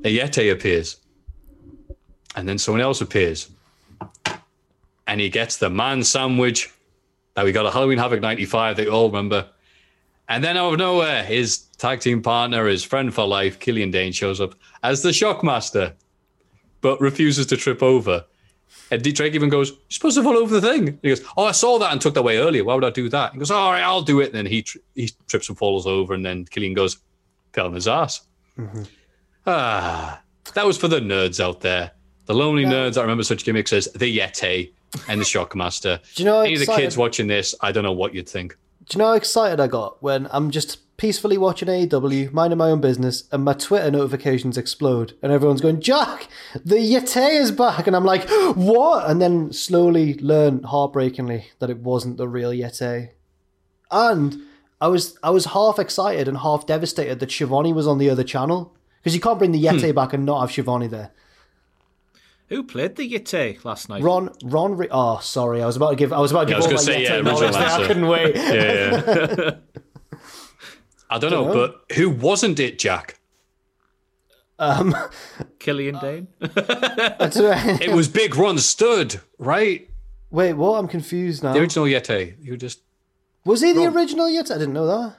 a 0.04 0.18
Yeti 0.18 0.52
appears. 0.52 0.96
And 2.36 2.48
then 2.48 2.58
someone 2.58 2.80
else 2.80 3.00
appears. 3.00 3.48
And 5.06 5.20
he 5.20 5.28
gets 5.28 5.56
the 5.56 5.70
man 5.70 6.02
sandwich 6.02 6.72
that 7.34 7.44
we 7.44 7.52
got 7.52 7.66
a 7.66 7.70
Halloween 7.70 7.98
Havoc 7.98 8.20
95 8.20 8.76
that 8.76 8.84
you 8.84 8.90
all 8.90 9.08
remember. 9.08 9.48
And 10.28 10.42
then 10.42 10.56
out 10.56 10.72
of 10.72 10.78
nowhere, 10.78 11.22
his 11.22 11.58
tag 11.78 12.00
team 12.00 12.22
partner, 12.22 12.66
his 12.66 12.82
friend 12.82 13.12
for 13.12 13.26
life, 13.26 13.58
Killian 13.60 13.90
Dain, 13.90 14.12
shows 14.12 14.40
up 14.40 14.54
as 14.82 15.02
the 15.02 15.10
Shockmaster, 15.10 15.92
but 16.80 17.00
refuses 17.00 17.46
to 17.46 17.56
trip 17.56 17.82
over. 17.82 18.24
And 18.90 19.02
Drake 19.14 19.34
even 19.34 19.48
goes, 19.48 19.70
You're 19.70 19.78
supposed 19.88 20.16
to 20.16 20.22
fall 20.22 20.36
over 20.36 20.60
the 20.60 20.66
thing. 20.66 20.88
And 20.88 20.98
he 21.02 21.08
goes, 21.08 21.24
Oh, 21.36 21.44
I 21.44 21.52
saw 21.52 21.78
that 21.78 21.92
and 21.92 22.00
took 22.00 22.14
that 22.14 22.20
away 22.20 22.38
earlier. 22.38 22.64
Why 22.64 22.74
would 22.74 22.84
I 22.84 22.90
do 22.90 23.08
that? 23.08 23.32
He 23.32 23.38
goes, 23.38 23.50
All 23.50 23.72
right, 23.72 23.82
I'll 23.82 24.02
do 24.02 24.20
it. 24.20 24.26
And 24.26 24.34
then 24.34 24.46
he 24.46 24.62
tri- 24.62 24.82
he 24.94 25.10
trips 25.26 25.48
and 25.48 25.56
falls 25.56 25.86
over. 25.86 26.14
And 26.14 26.24
then 26.24 26.44
Killian 26.44 26.74
goes, 26.74 26.98
Fell 27.52 27.66
on 27.66 27.74
his 27.74 27.88
ass. 27.88 28.26
Mm-hmm. 28.58 28.82
Ah, 29.46 30.22
that 30.54 30.66
was 30.66 30.78
for 30.78 30.88
the 30.88 31.00
nerds 31.00 31.40
out 31.42 31.60
there. 31.60 31.92
The 32.26 32.34
lonely 32.34 32.62
yeah. 32.62 32.70
nerds 32.70 32.96
I 32.98 33.02
remember 33.02 33.22
such 33.22 33.44
gimmicks 33.44 33.72
as 33.72 33.86
the 33.92 34.18
Yeti 34.18 34.72
and 35.08 35.20
the 35.20 35.24
Shockmaster. 35.24 36.00
do 36.14 36.22
you 36.22 36.28
know 36.28 36.40
Any 36.40 36.54
of 36.54 36.60
the 36.60 36.66
kids 36.66 36.96
watching 36.96 37.26
this, 37.26 37.54
I 37.60 37.72
don't 37.72 37.84
know 37.84 37.92
what 37.92 38.14
you'd 38.14 38.28
think. 38.28 38.56
Do 38.86 38.96
you 38.96 38.98
know 38.98 39.08
how 39.08 39.14
excited 39.14 39.60
I 39.60 39.66
got 39.66 40.02
when 40.02 40.28
I'm 40.30 40.50
just 40.50 40.78
peacefully 40.96 41.38
watching 41.38 41.68
AEW, 41.68 42.32
minding 42.32 42.58
my 42.58 42.70
own 42.70 42.80
business, 42.80 43.24
and 43.32 43.44
my 43.44 43.52
Twitter 43.52 43.90
notifications 43.90 44.56
explode, 44.56 45.14
and 45.22 45.32
everyone's 45.32 45.60
going, 45.60 45.80
Jack, 45.80 46.28
the 46.64 46.76
Yeti 46.76 47.40
is 47.40 47.50
back. 47.50 47.86
And 47.86 47.96
I'm 47.96 48.04
like, 48.04 48.28
what? 48.54 49.08
And 49.08 49.20
then 49.20 49.52
slowly 49.52 50.14
learn 50.14 50.62
heartbreakingly 50.62 51.46
that 51.58 51.70
it 51.70 51.78
wasn't 51.78 52.16
the 52.16 52.28
real 52.28 52.50
Yeti. 52.50 53.10
And 53.90 54.42
I 54.80 54.88
was 54.88 55.18
I 55.22 55.30
was 55.30 55.46
half 55.46 55.78
excited 55.78 56.28
and 56.28 56.38
half 56.38 56.66
devastated 56.66 57.20
that 57.20 57.30
Shivani 57.30 57.74
was 57.74 57.86
on 57.86 57.98
the 57.98 58.10
other 58.10 58.24
channel. 58.24 58.74
Because 59.00 59.14
you 59.14 59.20
can't 59.20 59.38
bring 59.38 59.52
the 59.52 59.62
Yeti 59.62 59.90
hmm. 59.90 59.94
back 59.94 60.14
and 60.14 60.24
not 60.24 60.40
have 60.40 60.50
Shivani 60.50 60.88
there. 60.88 61.10
Who 62.48 62.62
played 62.62 62.96
the 62.96 63.10
Yeti 63.10 63.62
last 63.64 63.88
night? 63.88 64.02
Ron, 64.02 64.30
Ron. 64.42 64.76
Re- 64.76 64.88
oh, 64.90 65.18
sorry, 65.20 65.62
I 65.62 65.66
was 65.66 65.76
about 65.76 65.90
to 65.90 65.96
give. 65.96 66.12
I 66.12 66.20
was 66.20 66.30
about 66.30 66.48
to 66.48 66.52
Yeah, 66.52 66.60
give 66.60 66.70
I 66.70 66.72
was 66.72 66.86
gonna 66.86 66.94
my 66.94 66.98
say, 66.98 67.04
Yeti 67.04 67.08
yeah, 67.08 67.30
original 67.30 67.50
knowledge. 67.50 67.56
I 67.56 67.86
couldn't 67.86 68.06
wait. 68.06 68.36
Yeah, 68.36 69.34
yeah. 69.38 69.50
I 71.14 71.18
don't 71.18 71.30
know, 71.30 71.44
Dunno. 71.44 71.68
but 71.88 71.96
who 71.96 72.10
wasn't 72.10 72.58
it, 72.60 72.78
Jack? 72.78 73.18
Um, 74.58 74.94
Killian 75.58 75.98
Dain. 76.00 76.28
that's 76.40 77.36
right. 77.40 77.80
It 77.80 77.92
was 77.92 78.08
Big 78.08 78.36
Ron 78.36 78.58
Studd, 78.58 79.20
right? 79.38 79.88
Wait, 80.30 80.52
what? 80.54 80.78
I'm 80.78 80.88
confused 80.88 81.42
now. 81.42 81.52
The 81.52 81.60
original 81.60 81.86
Yeti. 81.86 82.34
You 82.40 82.56
just 82.56 82.80
Was 83.44 83.60
he 83.62 83.72
the 83.72 83.86
original 83.86 84.28
yet? 84.28 84.50
I 84.50 84.54
didn't 84.58 84.74
know 84.74 84.86
that. 84.86 85.16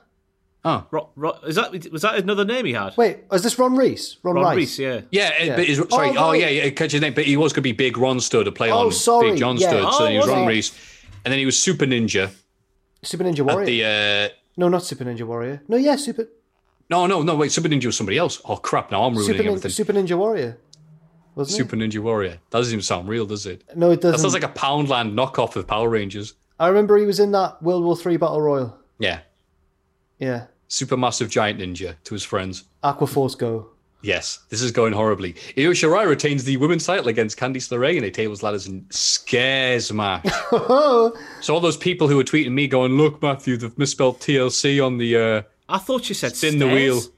oh 0.63 0.87
Ro- 0.91 1.09
Ro- 1.15 1.37
is 1.45 1.55
that 1.55 1.71
was 1.91 2.01
that 2.03 2.15
another 2.15 2.45
name 2.45 2.65
he 2.65 2.73
had? 2.73 2.95
Wait, 2.97 3.19
is 3.31 3.43
this 3.43 3.59
Ron 3.59 3.75
Reis? 3.75 4.17
Ron, 4.23 4.35
Ron 4.35 4.43
Rice? 4.45 4.55
Reis, 4.55 4.79
yeah. 4.79 5.01
yeah, 5.11 5.33
it- 5.39 5.47
Yeah. 5.47 5.55
But 5.57 5.65
he's, 5.65 5.77
sorry. 5.89 6.09
Oh, 6.17 6.29
Oh, 6.29 6.31
yeah, 6.31 6.49
yeah. 6.49 6.69
Catch 6.69 6.93
his 6.93 7.01
name, 7.01 7.13
but 7.13 7.25
he 7.25 7.35
was 7.37 7.51
going 7.51 7.57
to 7.57 7.61
be 7.61 7.71
Big 7.73 7.97
Ron 7.97 8.19
Studd 8.21 8.45
to 8.45 8.51
play 8.53 8.71
Oh, 8.71 8.85
on 8.87 8.91
sorry, 8.93 9.31
Big 9.31 9.39
John 9.39 9.57
yeah. 9.57 9.67
Stud. 9.69 9.93
so 9.93 9.99
Oh, 9.99 10.03
then 10.03 10.11
he 10.13 10.17
was 10.17 10.27
was 10.27 10.33
Ron 10.33 10.41
he? 10.43 10.47
Reis, 10.47 10.71
and 11.25 11.31
then 11.31 11.39
he 11.39 11.45
was 11.45 11.59
Super 11.61 11.85
Ninja 11.85 12.31
Super 13.03 13.23
Ninja 13.25 13.49
at 13.51 13.65
the. 13.65 13.83
Uh, 13.83 14.35
No, 14.57 14.69
not 14.69 14.83
Super 14.83 15.03
Ninja 15.05 15.25
Warrior. 15.27 15.61
No, 15.67 15.77
yeah, 15.77 15.95
Super 15.95 16.27
no, 16.89 17.07
no, 17.07 17.23
no. 17.23 17.35
Wait, 17.35 17.51
Super 17.51 17.67
Ninja 17.67 17.85
was 17.87 17.97
somebody 17.97 18.17
else. 18.17 18.41
Oh 18.45 18.57
crap! 18.57 18.91
Now 18.91 19.03
I'm 19.03 19.13
ruining 19.13 19.27
Super, 19.27 19.37
Nin- 19.43 19.47
everything. 19.49 19.71
Super 19.71 19.93
Ninja 19.93 20.17
Warrior. 20.17 20.57
Wasn't 21.35 21.57
Super 21.57 21.75
Ninja 21.75 21.99
Warrior. 21.99 22.39
That 22.49 22.59
doesn't 22.59 22.71
even 22.73 22.83
sound 22.83 23.09
real, 23.09 23.25
does 23.25 23.45
it? 23.45 23.63
it? 23.69 23.75
No, 23.77 23.91
it 23.91 23.99
doesn't. 24.01 24.17
That 24.17 24.21
sounds 24.21 24.33
like 24.33 24.43
a 24.43 24.57
Poundland 24.59 25.13
knockoff 25.13 25.55
of 25.55 25.67
Power 25.67 25.89
Rangers. 25.89 26.35
I 26.59 26.67
remember 26.69 26.97
he 26.97 27.05
was 27.05 27.19
in 27.19 27.31
that 27.33 27.61
World 27.61 27.83
War 27.83 27.97
Three 27.97 28.15
Battle 28.17 28.41
Royal. 28.41 28.77
Yeah, 28.99 29.19
Yeah, 30.19 30.45
supermassive 30.69 31.29
giant 31.29 31.59
ninja 31.59 31.95
to 32.05 32.13
his 32.13 32.23
friends. 32.23 32.63
Aqua 32.81 33.07
Force 33.07 33.35
Go. 33.35 33.71
Yes, 34.05 34.37
this 34.49 34.61
is 34.61 34.71
going 34.71 34.93
horribly. 34.93 35.33
Io 35.57 35.71
Shirai 35.71 36.07
retains 36.07 36.43
the 36.43 36.57
women's 36.57 36.85
title 36.85 37.07
against 37.07 37.39
Candice 37.39 37.71
LeRae 37.71 37.97
in 37.97 38.03
a 38.03 38.11
tables, 38.11 38.43
ladders, 38.43 38.67
and 38.67 38.85
scares 38.93 39.91
match. 39.91 40.27
so 40.51 41.13
all 41.49 41.59
those 41.59 41.75
people 41.75 42.07
who 42.07 42.15
were 42.15 42.23
tweeting 42.23 42.51
me 42.51 42.67
going, 42.67 42.97
"Look, 42.97 43.19
Matthew, 43.23 43.57
they've 43.57 43.75
misspelled 43.79 44.19
TLC 44.19 44.85
on 44.85 44.99
the 44.99 45.17
uh, 45.17 45.41
I 45.67 45.79
thought 45.79 46.07
you 46.07 46.13
said 46.13 46.35
spin 46.35 46.59
the 46.59 46.67
wheel." 46.67 47.01
stairs. 47.01 47.15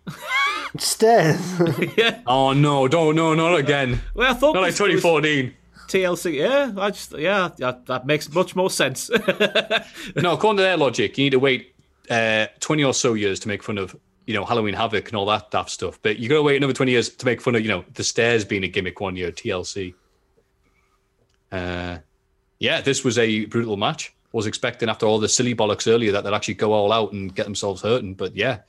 Stairs. 0.77 1.93
yeah. 1.97 2.21
Oh 2.25 2.53
no, 2.53 2.87
don't 2.87 3.17
no, 3.17 3.33
not 3.33 3.59
again. 3.59 4.01
Well, 4.13 4.31
I 4.31 4.33
thought 4.33 4.53
Not 4.53 4.61
like 4.61 4.75
2014. 4.75 5.53
TLC. 5.89 6.35
Yeah, 6.35 6.71
I 6.77 6.91
just 6.91 7.17
yeah, 7.17 7.49
that, 7.57 7.85
that 7.87 8.05
makes 8.05 8.31
much 8.31 8.55
more 8.55 8.69
sense. 8.69 9.09
No, 9.09 10.33
according 10.33 10.57
to 10.57 10.63
their 10.63 10.77
logic, 10.77 11.17
you 11.17 11.25
need 11.25 11.31
to 11.31 11.39
wait 11.39 11.73
uh, 12.09 12.47
20 12.61 12.83
or 12.83 12.93
so 12.93 13.13
years 13.13 13.39
to 13.41 13.47
make 13.47 13.63
fun 13.63 13.77
of, 13.77 13.95
you 14.27 14.33
know, 14.33 14.45
Halloween 14.45 14.73
Havoc 14.73 15.07
and 15.07 15.15
all 15.15 15.25
that 15.27 15.49
daft 15.49 15.71
stuff. 15.71 15.99
But 16.01 16.19
you 16.19 16.29
got 16.29 16.35
to 16.35 16.43
wait 16.43 16.57
another 16.57 16.73
20 16.73 16.91
years 16.91 17.09
to 17.09 17.25
make 17.25 17.41
fun 17.41 17.55
of, 17.55 17.61
you 17.61 17.69
know, 17.69 17.85
the 17.93 18.03
stairs 18.03 18.43
being 18.45 18.63
a 18.65 18.67
gimmick 18.67 18.99
one 18.99 19.15
year, 19.15 19.31
TLC. 19.31 19.95
Uh, 21.51 21.97
yeah, 22.59 22.81
this 22.81 23.03
was 23.03 23.17
a 23.17 23.45
brutal 23.45 23.77
match. 23.77 24.13
Was 24.33 24.45
expecting 24.45 24.89
after 24.89 25.05
all 25.05 25.17
the 25.17 25.29
silly 25.29 25.55
bollocks 25.55 25.91
earlier 25.91 26.11
that 26.11 26.25
they'd 26.25 26.33
actually 26.33 26.55
go 26.55 26.73
all 26.73 26.91
out 26.91 27.13
and 27.13 27.33
get 27.33 27.45
themselves 27.45 27.81
hurting. 27.81 28.13
But 28.13 28.35
yeah, 28.35 28.59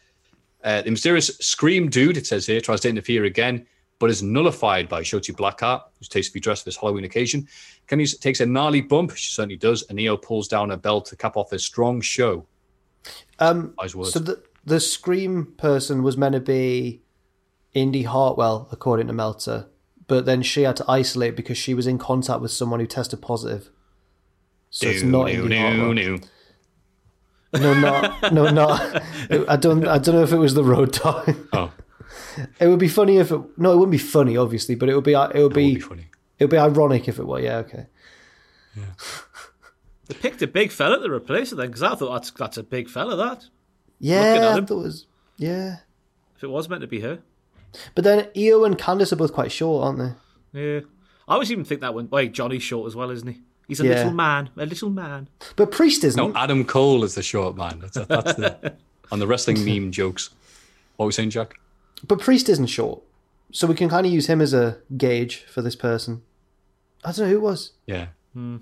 uh, 0.63 0.83
the 0.83 0.93
mysterious 0.93 1.37
Scream 1.41 1.91
Dude, 1.91 2.17
it 2.17 2.27
says 2.27 2.47
here, 2.47 2.61
tries 2.61 2.81
to 2.83 2.89
interfere 2.89 3.25
again, 3.25 3.67
but 3.99 4.09
is 4.09 4.23
nullified 4.23 4.89
by 4.89 5.03
Shotzi 5.03 5.35
Blackheart, 5.35 5.83
who's 5.99 6.09
tastefully 6.09 6.41
dressed 6.41 6.63
for 6.63 6.71
this 6.71 6.77
Halloween 6.77 7.05
occasion. 7.05 7.49
Kenny 7.89 8.07
takes 8.07 8.39
a 8.41 8.47
gnarly 8.47 8.81
bump, 8.81 9.17
she 9.17 9.33
certainly 9.33 9.57
does, 9.57 9.83
and 9.89 9.97
Neo 9.97 10.17
pulls 10.17 10.47
down 10.47 10.71
her 10.71 10.77
belt 10.77 11.07
to 11.07 11.17
cap 11.17 11.37
off 11.37 11.53
a 11.53 11.59
strong 11.59 12.01
show. 12.01 12.47
Um, 13.41 13.75
so 13.87 14.19
the 14.19 14.43
the 14.65 14.81
Scream 14.81 15.55
person 15.57 16.03
was 16.03 16.17
meant 16.17 16.35
to 16.35 16.41
be 16.41 17.03
Indy 17.75 18.03
Hartwell, 18.03 18.69
according 18.73 19.07
to 19.09 19.13
Meltzer, 19.13 19.67
but 20.07 20.25
then 20.27 20.43
she 20.43 20.63
had 20.63 20.77
to 20.77 20.85
isolate 20.89 21.37
because 21.37 21.59
she 21.59 21.75
was 21.75 21.87
in 21.87 21.99
contact 21.99 22.41
with 22.41 22.51
someone 22.51 22.81
who 22.81 22.87
tested 22.87 23.21
positive. 23.23 23.71
So 24.71 24.89
it's 24.89 25.03
not 25.03 25.27
New, 25.27 25.43
Indy 25.45 25.49
new, 25.49 25.61
Hartwell. 25.61 25.93
new. 25.95 26.19
No, 27.55 27.73
not 27.81 28.33
no, 28.33 28.51
not. 28.51 29.03
I 29.49 29.57
don't. 29.57 29.87
I 29.87 29.97
don't 29.99 30.15
know 30.17 30.23
if 30.23 30.33
it 30.33 30.37
was 30.39 30.53
the 30.55 30.65
road 30.65 30.93
dog. 30.93 31.35
Oh, 31.55 31.73
It 32.61 32.67
would 32.69 32.79
be 32.79 32.89
funny 32.89 33.17
if 33.17 33.31
it. 33.33 33.41
No, 33.57 33.73
it 33.73 33.77
wouldn't 33.77 33.91
be 33.93 33.97
funny, 33.99 34.37
obviously, 34.37 34.75
but 34.75 34.89
it 34.91 34.95
would 34.95 35.05
be. 35.05 35.13
It 35.15 35.19
would 35.19 35.37
it 35.37 35.43
would 35.43 35.55
be. 35.55 35.75
be 35.77 35.81
funny. 35.81 36.07
It 36.39 36.45
would 36.45 36.51
be 36.51 36.59
ironic 36.59 37.09
if 37.09 37.19
it 37.19 37.27
were. 37.27 37.41
Yeah. 37.41 37.57
Okay. 37.59 37.87
Yeah. 38.77 38.85
they 40.09 40.15
picked 40.15 40.43
a 40.43 40.47
big 40.47 40.71
fella 40.73 41.01
to 41.03 41.11
replace 41.13 41.51
it 41.53 41.57
then, 41.57 41.69
because 41.69 41.83
I 41.83 41.95
thought 41.95 42.13
that's 42.13 42.31
that's 42.33 42.59
a 42.59 42.63
big 42.63 42.89
fella. 42.91 43.17
That 43.17 43.47
Yeah. 44.01 44.21
at 44.23 44.43
I 44.43 44.55
thought 44.65 44.71
it 44.71 44.75
was. 44.75 45.07
Yeah. 45.37 45.77
if 46.37 46.43
it 46.45 46.49
was 46.51 46.69
meant 46.69 46.83
to 46.83 46.87
be 46.87 47.01
her. 47.01 47.19
But 47.95 48.05
then 48.05 48.29
Io 48.37 48.65
and 48.65 48.79
Candice 48.79 49.13
are 49.13 49.17
both 49.17 49.33
quite 49.33 49.53
short, 49.53 49.85
aren't 49.85 49.99
they? 50.53 50.61
Yeah, 50.61 50.81
I 51.29 51.35
always 51.35 51.53
even 51.53 51.65
think 51.65 51.83
that 51.83 51.95
one. 51.95 52.09
Wait, 52.11 52.33
Johnny's 52.33 52.63
short 52.63 52.87
as 52.87 52.97
well, 52.97 53.11
isn't 53.11 53.29
he? 53.29 53.41
He's 53.69 53.81
a 53.81 53.85
Yeah. 53.85 53.91
little 53.97 54.13
man, 54.13 54.49
a 54.57 54.65
little 54.65 54.89
man. 54.89 55.29
But 55.57 55.71
Priest 55.71 56.03
isn't. 56.05 56.33
No, 56.33 56.35
Adam 56.39 56.65
Cole 56.65 57.05
is 57.05 57.15
the 57.15 57.23
short 57.23 57.55
man. 57.57 57.81
That's, 57.81 57.95
that's 58.07 58.35
the, 58.35 58.75
on 59.13 59.19
the 59.19 59.27
wrestling 59.27 59.63
meme 59.65 59.93
jokes. 59.93 60.31
What 60.97 61.05
were 61.05 61.09
we 61.09 61.13
saying, 61.13 61.31
Jack? 61.31 61.61
But 62.07 62.21
Priest 62.21 62.49
isn't 62.49 62.67
short, 62.69 63.03
so 63.53 63.67
we 63.67 63.75
can 63.75 63.89
kind 63.91 64.07
of 64.07 64.13
use 64.13 64.27
him 64.27 64.41
as 64.41 64.55
a 64.55 64.79
gauge 64.97 65.45
for 65.45 65.61
this 65.61 65.77
person. 65.77 66.23
I 67.05 67.13
don't 67.13 67.27
know 67.27 67.29
who 67.31 67.37
it 67.37 67.43
was. 67.43 67.73
Yeah. 67.87 68.07
Hmm. 68.33 68.57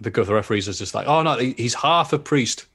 Because 0.00 0.26
the 0.26 0.34
referees 0.34 0.68
is 0.68 0.78
just 0.78 0.94
like, 0.94 1.06
oh 1.06 1.22
no, 1.22 1.38
he's 1.38 1.74
half 1.74 2.12
a 2.12 2.18
priest. 2.18 2.66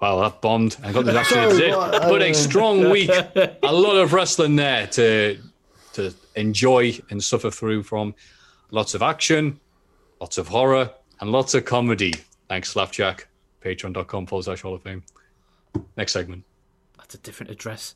Well, 0.00 0.20
that 0.20 0.40
bombed. 0.40 0.76
I 0.82 0.92
got 0.92 1.04
the 1.04 1.18
actually 1.18 1.58
Sorry, 1.58 1.72
oh, 1.72 1.78
what? 1.78 2.02
But 2.02 2.22
a 2.22 2.32
strong 2.32 2.90
week. 2.90 3.10
A 3.10 3.72
lot 3.72 3.96
of 3.96 4.12
wrestling 4.12 4.56
there 4.56 4.86
to 4.88 5.38
to 5.94 6.14
enjoy 6.36 6.98
and 7.10 7.22
suffer 7.22 7.50
through 7.50 7.82
from. 7.82 8.14
Lots 8.70 8.94
of 8.94 9.02
action, 9.02 9.58
lots 10.20 10.38
of 10.38 10.48
horror, 10.48 10.90
and 11.20 11.32
lots 11.32 11.54
of 11.54 11.64
comedy. 11.64 12.12
Thanks, 12.48 12.70
Slapjack. 12.70 13.26
Patreon.com 13.62 14.26
forward 14.26 14.44
slash 14.44 14.60
Hall 14.62 14.74
of 14.74 14.82
Fame. 14.82 15.02
Next 15.96 16.12
segment. 16.12 16.44
That's 16.96 17.14
a 17.14 17.18
different 17.18 17.50
address. 17.50 17.94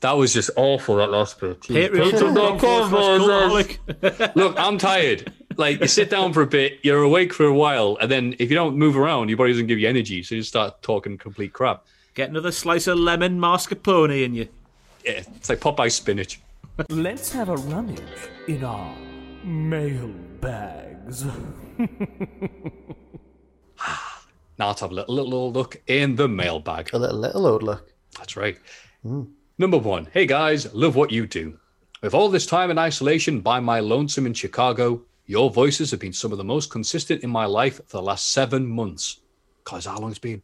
That 0.00 0.12
was 0.12 0.32
just 0.32 0.50
awful, 0.56 0.96
that 0.96 1.10
last 1.10 1.40
bit. 1.40 1.60
Patreon.com 1.62 2.90
forward 2.90 3.78
slash. 4.00 4.34
Look, 4.34 4.58
I'm 4.58 4.78
tired. 4.78 5.32
Like 5.56 5.80
you 5.80 5.88
sit 5.88 6.10
down 6.10 6.32
for 6.32 6.42
a 6.42 6.46
bit, 6.46 6.80
you're 6.82 7.02
awake 7.02 7.32
for 7.32 7.46
a 7.46 7.54
while, 7.54 7.96
and 8.00 8.10
then 8.10 8.34
if 8.38 8.50
you 8.50 8.56
don't 8.56 8.76
move 8.76 8.96
around, 8.96 9.28
your 9.28 9.38
body 9.38 9.52
doesn't 9.52 9.66
give 9.66 9.78
you 9.78 9.88
energy, 9.88 10.22
so 10.22 10.34
you 10.34 10.42
start 10.42 10.82
talking 10.82 11.16
complete 11.16 11.52
crap. 11.52 11.86
Get 12.14 12.30
another 12.30 12.52
slice 12.52 12.86
of 12.86 12.98
lemon 12.98 13.38
mascarpone 13.38 14.24
in 14.24 14.34
you. 14.34 14.48
Yeah, 15.04 15.22
it's 15.34 15.48
like 15.48 15.60
Popeye 15.60 15.90
spinach. 15.90 16.40
Let's 16.90 17.32
have 17.32 17.48
a 17.48 17.56
rummage 17.56 18.02
in 18.48 18.64
our 18.64 18.94
mail 19.44 20.08
bags. 20.40 21.24
Now 24.58 24.68
let's 24.68 24.80
have 24.80 24.90
a 24.90 24.94
little, 24.94 25.14
little 25.14 25.52
look 25.52 25.82
in 25.86 26.16
the 26.16 26.28
mailbag. 26.28 26.90
A 26.94 26.98
little 26.98 27.18
little 27.18 27.46
old 27.46 27.62
look. 27.62 27.92
That's 28.16 28.36
right. 28.36 28.56
Number 29.04 29.78
one. 29.78 30.08
Hey 30.12 30.26
guys, 30.26 30.72
love 30.74 30.96
what 30.96 31.12
you 31.12 31.26
do. 31.26 31.58
With 32.02 32.14
all 32.14 32.28
this 32.28 32.46
time 32.46 32.70
in 32.70 32.78
isolation 32.78 33.40
by 33.40 33.60
my 33.60 33.80
lonesome 33.80 34.26
in 34.26 34.32
Chicago, 34.34 35.02
your 35.26 35.50
voices 35.50 35.90
have 35.90 36.00
been 36.00 36.12
some 36.12 36.32
of 36.32 36.38
the 36.38 36.44
most 36.44 36.70
consistent 36.70 37.22
in 37.22 37.30
my 37.30 37.44
life 37.46 37.80
for 37.86 37.98
the 37.98 38.02
last 38.02 38.30
seven 38.30 38.66
months. 38.66 39.20
Cause 39.64 39.86
how 39.86 39.98
long 39.98 40.10
it's 40.10 40.18
been? 40.18 40.42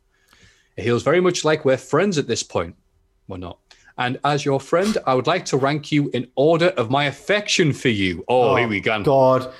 It 0.76 0.82
feels 0.82 1.02
very 1.02 1.20
much 1.20 1.44
like 1.44 1.64
we're 1.64 1.76
friends 1.76 2.18
at 2.18 2.26
this 2.26 2.42
point. 2.42 2.74
We're 3.28 3.36
not. 3.36 3.58
And 3.98 4.18
as 4.24 4.44
your 4.44 4.58
friend, 4.58 4.98
I 5.06 5.14
would 5.14 5.26
like 5.26 5.44
to 5.46 5.56
rank 5.56 5.92
you 5.92 6.10
in 6.12 6.28
order 6.34 6.68
of 6.68 6.90
my 6.90 7.04
affection 7.04 7.72
for 7.72 7.90
you. 7.90 8.24
Oh, 8.26 8.56
here 8.56 8.66
oh, 8.66 8.68
we 8.68 8.80
go. 8.80 9.02
God. 9.02 9.52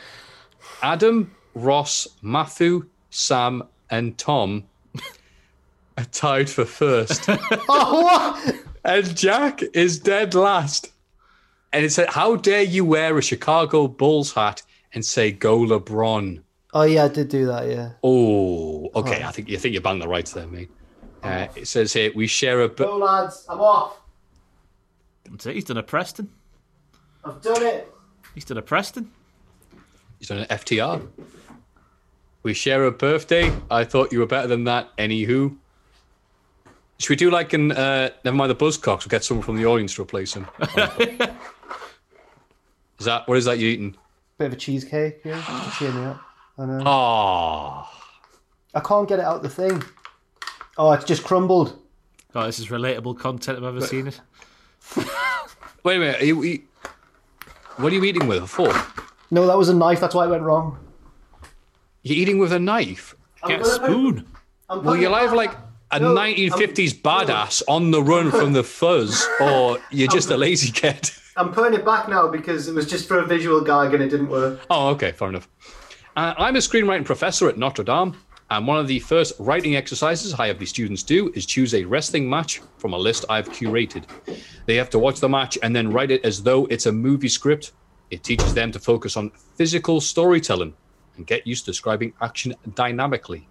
Adam, 0.83 1.31
Ross, 1.55 2.09
Matthew, 2.23 2.89
Sam, 3.11 3.63
and 3.91 4.17
Tom 4.19 4.65
are 5.99 6.05
tied 6.07 6.51
for 6.51 6.65
first. 6.65 7.29
Oh, 7.69 8.59
and 8.85 9.17
Jack 9.17 9.63
is 9.75 10.01
dead 10.01 10.35
last. 10.35 10.91
And 11.73 11.85
it 11.85 11.93
said, 11.93 12.09
How 12.11 12.37
dare 12.37 12.63
you 12.63 12.85
wear 12.85 13.17
a 13.17 13.23
Chicago 13.23 13.87
Bulls 13.87 14.33
hat 14.33 14.63
and 14.95 15.05
say 15.05 15.33
go 15.33 15.59
LeBron? 15.61 16.43
Oh 16.75 16.83
yeah, 16.83 17.05
I 17.05 17.09
did 17.09 17.29
do 17.29 17.47
that. 17.47 17.69
Yeah. 17.69 17.91
Oh, 18.03 18.91
okay. 18.95 19.23
I 19.23 19.31
think 19.31 19.49
you 19.49 19.59
think 19.59 19.75
you 19.75 19.81
banged 19.81 20.03
the 20.03 20.09
rights 20.09 20.33
there, 20.33 20.47
mate. 20.47 20.71
Uh, 21.23 21.47
it 21.55 21.69
says 21.69 21.93
here 21.93 22.11
we 22.15 22.27
share 22.27 22.61
a. 22.63 22.69
bu- 22.69 22.85
Go 22.85 22.97
lads, 22.97 23.47
I'm 23.49 23.61
off. 23.61 24.01
That's 25.31 25.47
it. 25.47 25.55
He's 25.55 25.65
done 25.65 25.77
a 25.77 25.83
Preston. 25.83 26.31
I've 27.25 27.41
done 27.41 27.63
it. 27.63 27.93
He's 28.35 28.45
done 28.45 28.59
a 28.59 28.63
Preston. 28.63 29.11
He's 30.19 30.29
done 30.29 30.39
an 30.39 30.47
FTR. 30.47 31.07
We 32.43 32.55
share 32.55 32.85
a 32.87 32.91
birthday. 32.91 33.53
I 33.71 33.85
thought 33.85 34.13
you 34.13 34.19
were 34.19 34.27
better 34.27 34.49
than 34.49 34.65
that. 34.65 34.97
Anywho. 34.97 35.57
Should 36.99 37.11
we 37.11 37.17
do 37.17 37.31
like 37.31 37.53
an 37.53 37.73
uh, 37.73 38.11
never 38.25 38.37
mind 38.37 38.51
the 38.51 38.57
Buzzcocks? 38.57 39.01
We'll 39.05 39.11
get 39.11 39.25
someone 39.25 39.45
from 39.45 39.57
the 39.57 39.67
audience 39.67 39.95
to 39.97 40.03
replace 40.03 40.35
him. 40.35 40.47
is 42.99 43.07
that 43.07 43.27
what 43.29 43.37
is 43.39 43.45
that 43.45 43.59
you 43.59 43.69
eating? 43.69 43.97
Bit 44.39 44.47
of 44.47 44.53
a 44.53 44.57
cheesecake. 44.57 45.21
Yeah. 45.25 45.73
Cheer 45.79 45.93
me 45.93 46.05
up. 46.05 46.21
I 46.59 46.67
know. 46.67 46.83
Oh, 46.85 47.91
I 48.75 48.81
can't 48.81 49.09
get 49.09 49.19
it 49.19 49.25
out 49.25 49.37
of 49.37 49.43
the 49.43 49.49
thing. 49.49 49.83
Oh, 50.79 50.93
it's 50.93 51.05
just 51.05 51.25
crumbled. 51.25 51.79
Oh, 52.35 52.47
this 52.47 52.59
is 52.59 52.69
relatable 52.69 53.19
content 53.19 53.59
I've 53.59 53.65
ever 53.65 53.81
seen 53.83 54.07
it. 54.07 54.21
wait 55.85 55.97
a 55.97 56.01
minute. 56.01 56.21
Are 56.23 56.25
you, 56.25 56.41
are 56.41 56.45
you- 56.47 56.63
What 57.77 57.93
are 57.93 57.95
you 57.97 58.05
eating 58.05 58.27
with? 58.27 58.43
A 58.43 58.47
fork? 58.47 59.13
No, 59.31 59.47
that 59.47 59.57
was 59.59 59.69
a 59.69 59.75
knife. 59.75 60.01
That's 60.01 60.15
why 60.15 60.27
it 60.27 60.31
went 60.31 60.43
wrong. 60.43 60.79
You're 62.03 62.17
eating 62.19 62.39
with 62.39 62.53
a 62.53 62.59
knife? 62.59 63.15
Get 63.47 63.61
a 63.61 63.65
spoon. 63.65 64.27
Well, 64.69 64.97
you're 64.97 65.13
either 65.13 65.37
like 65.37 65.53
a 65.93 66.01
1950s 66.01 66.95
badass 67.03 67.63
on 67.69 67.91
the 67.91 68.03
run 68.03 68.31
from 68.31 68.55
the 68.55 68.65
fuzz, 68.65 69.29
or 69.41 69.79
you're 69.91 70.09
just 70.09 70.31
a 70.31 70.37
lazy 70.37 70.73
kid. 70.73 71.11
I'm 71.37 71.53
putting 71.53 71.79
it 71.79 71.85
back 71.85 72.09
now 72.09 72.29
because 72.29 72.69
it 72.69 72.75
was 72.75 72.89
just 72.89 73.07
for 73.07 73.19
a 73.19 73.27
visual 73.27 73.61
gag 73.61 73.93
and 73.93 74.03
it 74.03 74.09
didn't 74.09 74.29
work. 74.29 74.61
Oh, 74.71 74.89
okay, 74.91 75.13
fair 75.13 75.29
enough. 75.29 75.49
Uh, 76.17 76.35
I'm 76.39 76.57
a 76.57 76.61
screenwriting 76.61 77.05
professor 77.05 77.49
at 77.49 77.59
Notre 77.59 77.85
Dame, 77.85 78.17
and 78.51 78.67
one 78.67 78.79
of 78.79 78.87
the 78.87 79.01
first 79.01 79.35
writing 79.39 79.77
exercises 79.77 80.35
I 80.35 80.47
have 80.47 80.59
the 80.59 80.67
students 80.67 81.03
do 81.03 81.31
is 81.35 81.45
choose 81.47 81.75
a 81.75 81.85
wrestling 81.85 82.29
match 82.29 82.61
from 82.79 82.95
a 82.95 82.99
list 82.99 83.27
I've 83.29 83.49
curated. 83.51 84.05
They 84.67 84.77
have 84.77 84.91
to 84.91 84.99
watch 84.99 85.21
the 85.21 85.29
match 85.29 85.59
and 85.63 85.77
then 85.77 85.93
write 85.93 86.11
it 86.11 86.25
as 86.25 86.43
though 86.43 86.67
it's 86.67 86.87
a 86.87 86.93
movie 86.93 87.29
script. 87.29 87.73
It 88.11 88.23
teaches 88.23 88.53
them 88.55 88.73
to 88.73 88.79
focus 88.79 89.17
on 89.17 89.31
physical 89.57 90.01
storytelling 90.01 90.75
and 91.17 91.27
get 91.27 91.47
used 91.47 91.65
to 91.67 91.71
describing 91.71 92.15
action 92.21 92.55
dynamically. 92.75 93.47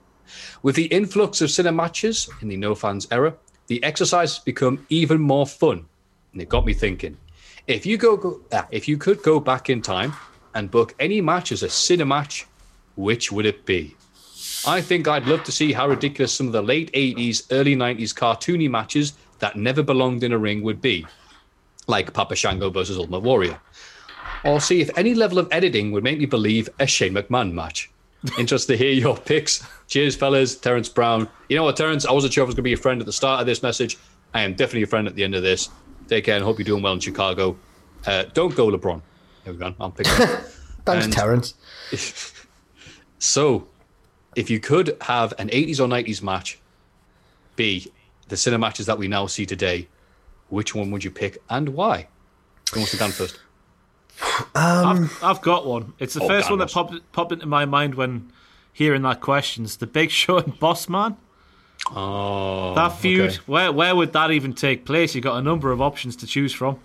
With 0.63 0.75
the 0.75 0.85
influx 0.85 1.41
of 1.41 1.49
cinematches 1.49 2.29
in 2.41 2.47
the 2.47 2.57
no 2.57 2.75
fans 2.75 3.07
era, 3.11 3.35
the 3.67 3.83
exercise 3.83 4.35
has 4.35 4.43
become 4.43 4.85
even 4.89 5.21
more 5.21 5.47
fun. 5.47 5.85
And 6.33 6.41
it 6.41 6.49
got 6.49 6.65
me 6.65 6.73
thinking. 6.73 7.17
If 7.67 7.85
you 7.85 7.97
go, 7.97 8.17
go 8.17 8.41
ah, 8.51 8.67
if 8.71 8.87
you 8.87 8.97
could 8.97 9.21
go 9.23 9.39
back 9.39 9.69
in 9.69 9.81
time 9.81 10.13
and 10.55 10.71
book 10.71 10.95
any 10.99 11.21
match 11.21 11.51
as 11.51 11.63
a 11.63 11.67
cinematch, 11.67 12.45
which 12.95 13.31
would 13.31 13.45
it 13.45 13.65
be? 13.65 13.95
I 14.65 14.81
think 14.81 15.07
I'd 15.07 15.27
love 15.27 15.43
to 15.45 15.51
see 15.51 15.71
how 15.71 15.87
ridiculous 15.87 16.33
some 16.33 16.47
of 16.47 16.53
the 16.53 16.61
late 16.61 16.91
80s, 16.93 17.47
early 17.51 17.75
90s 17.75 18.13
cartoony 18.13 18.69
matches 18.69 19.13
that 19.39 19.55
never 19.55 19.81
belonged 19.83 20.23
in 20.23 20.33
a 20.33 20.37
ring 20.37 20.61
would 20.63 20.81
be, 20.81 21.05
like 21.87 22.13
Papa 22.13 22.35
Shango 22.35 22.69
versus 22.69 22.97
Ultimate 22.97 23.21
Warrior. 23.21 23.59
Or 24.43 24.59
see 24.59 24.81
if 24.81 24.89
any 24.97 25.13
level 25.13 25.39
of 25.39 25.47
editing 25.51 25.91
would 25.91 26.03
make 26.03 26.19
me 26.19 26.25
believe 26.25 26.69
a 26.79 26.87
Shane 26.87 27.13
McMahon 27.13 27.53
match. 27.53 27.89
Interested 28.37 28.73
to 28.73 28.83
hear 28.83 28.93
your 28.93 29.17
picks. 29.17 29.65
Cheers, 29.87 30.15
fellas. 30.15 30.55
Terence 30.55 30.87
Brown. 30.89 31.27
You 31.49 31.55
know 31.57 31.63
what, 31.63 31.75
Terence? 31.75 32.05
I 32.05 32.11
wasn't 32.11 32.33
sure 32.33 32.43
if 32.43 32.45
I 32.45 32.49
was 32.49 32.55
going 32.55 32.63
to 32.63 32.69
be 32.69 32.73
a 32.73 32.77
friend 32.77 32.99
at 33.01 33.05
the 33.05 33.11
start 33.13 33.39
of 33.41 33.47
this 33.47 33.63
message. 33.63 33.97
I 34.33 34.43
am 34.43 34.53
definitely 34.53 34.83
a 34.83 34.87
friend 34.87 35.07
at 35.07 35.15
the 35.15 35.23
end 35.23 35.35
of 35.35 35.41
this. 35.43 35.69
Take 36.07 36.25
care 36.25 36.35
and 36.35 36.43
hope 36.45 36.59
you're 36.59 36.65
doing 36.65 36.83
well 36.83 36.93
in 36.93 36.99
Chicago. 36.99 37.57
Uh, 38.05 38.23
don't 38.33 38.55
go 38.55 38.67
LeBron. 38.67 39.01
There 39.43 39.53
we 39.53 39.59
go. 39.59 39.73
I'm 39.79 39.91
picking. 39.91 40.13
Thanks, 40.85 41.05
And- 41.05 41.13
Terence. 41.13 41.53
So, 43.23 43.67
if 44.35 44.49
you 44.49 44.59
could 44.59 44.97
have 45.01 45.31
an 45.37 45.49
80s 45.49 45.79
or 45.79 45.87
90s 45.87 46.23
match 46.23 46.59
be 47.55 47.91
the 48.29 48.35
cinema 48.37 48.65
matches 48.65 48.87
that 48.87 48.97
we 48.97 49.07
now 49.07 49.27
see 49.27 49.45
today, 49.45 49.87
which 50.49 50.73
one 50.73 50.89
would 50.89 51.03
you 51.03 51.11
pick 51.11 51.37
and 51.47 51.69
why? 51.69 52.07
Who 52.73 52.79
wants 52.79 52.93
to 52.93 52.97
go 52.97 53.09
first? 53.09 53.39
Um, 54.55 55.09
I've, 55.13 55.23
I've 55.23 55.41
got 55.41 55.65
one. 55.65 55.93
It's 55.99 56.13
the 56.13 56.23
Oh, 56.23 56.27
first 56.27 56.47
Dan 56.47 56.57
one 56.57 56.59
that 56.59 56.71
popped, 56.71 57.11
popped 57.11 57.31
into 57.31 57.45
my 57.45 57.65
mind 57.65 57.95
when 57.95 58.31
hearing 58.73 59.01
that 59.03 59.21
question. 59.21 59.63
It's 59.63 59.75
the 59.77 59.87
Big 59.87 60.11
Show 60.11 60.37
and 60.37 60.57
Boss 60.59 60.87
Man. 60.89 61.17
Oh, 61.89 62.75
That 62.75 62.89
feud, 62.99 63.31
okay. 63.31 63.39
where 63.47 63.71
where 63.71 63.95
would 63.95 64.13
that 64.13 64.29
even 64.31 64.53
take 64.53 64.85
place? 64.85 65.15
You 65.15 65.21
got 65.21 65.37
a 65.37 65.41
number 65.41 65.71
of 65.71 65.81
options 65.81 66.15
to 66.17 66.27
choose 66.27 66.53
from. 66.53 66.79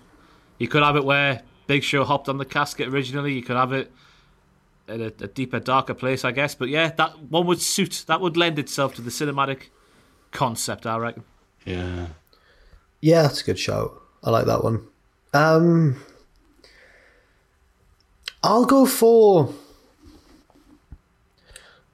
You 0.57 0.67
could 0.67 0.81
have 0.81 0.95
it 0.95 1.05
where 1.05 1.43
Big 1.67 1.83
Show 1.83 2.03
hopped 2.03 2.27
on 2.29 2.37
the 2.39 2.45
casket 2.45 2.87
originally. 2.87 3.33
You 3.33 3.43
could 3.43 3.55
have 3.57 3.73
it 3.73 3.91
at 4.87 4.99
a, 4.99 5.05
a 5.21 5.27
deeper, 5.27 5.59
darker 5.59 5.93
place, 5.93 6.25
I 6.25 6.31
guess. 6.31 6.55
But 6.55 6.69
yeah, 6.69 6.89
that 6.97 7.19
one 7.19 7.45
would 7.45 7.61
suit. 7.61 8.05
That 8.07 8.21
would 8.21 8.37
lend 8.37 8.57
itself 8.57 8.95
to 8.95 9.01
the 9.01 9.11
cinematic 9.11 9.63
concept, 10.31 10.87
I 10.87 10.97
reckon. 10.97 11.23
Yeah. 11.65 12.07
Yeah, 13.01 13.21
that's 13.23 13.41
a 13.41 13.43
good 13.43 13.59
shout. 13.59 14.01
I 14.23 14.31
like 14.31 14.45
that 14.47 14.63
one. 14.63 14.87
Um, 15.33 16.01
I'll 18.43 18.65
go 18.65 18.85
for. 18.85 19.53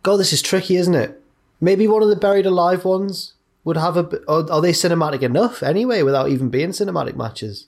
God, 0.04 0.18
this 0.18 0.34
is 0.34 0.42
tricky, 0.42 0.76
isn't 0.76 0.96
it? 0.96 1.22
Maybe 1.62 1.88
one 1.88 2.04
of 2.04 2.10
the 2.10 2.16
buried 2.16 2.46
alive 2.46 2.84
ones 2.86 3.34
would 3.64 3.78
have 3.78 3.96
a. 3.98 4.20
Are, 4.30 4.50
are 4.52 4.62
they 4.62 4.72
cinematic 4.74 5.22
enough 5.22 5.64
anyway, 5.64 6.04
without 6.04 6.30
even 6.30 6.50
being 6.50 6.70
cinematic 6.70 7.16
matches? 7.16 7.68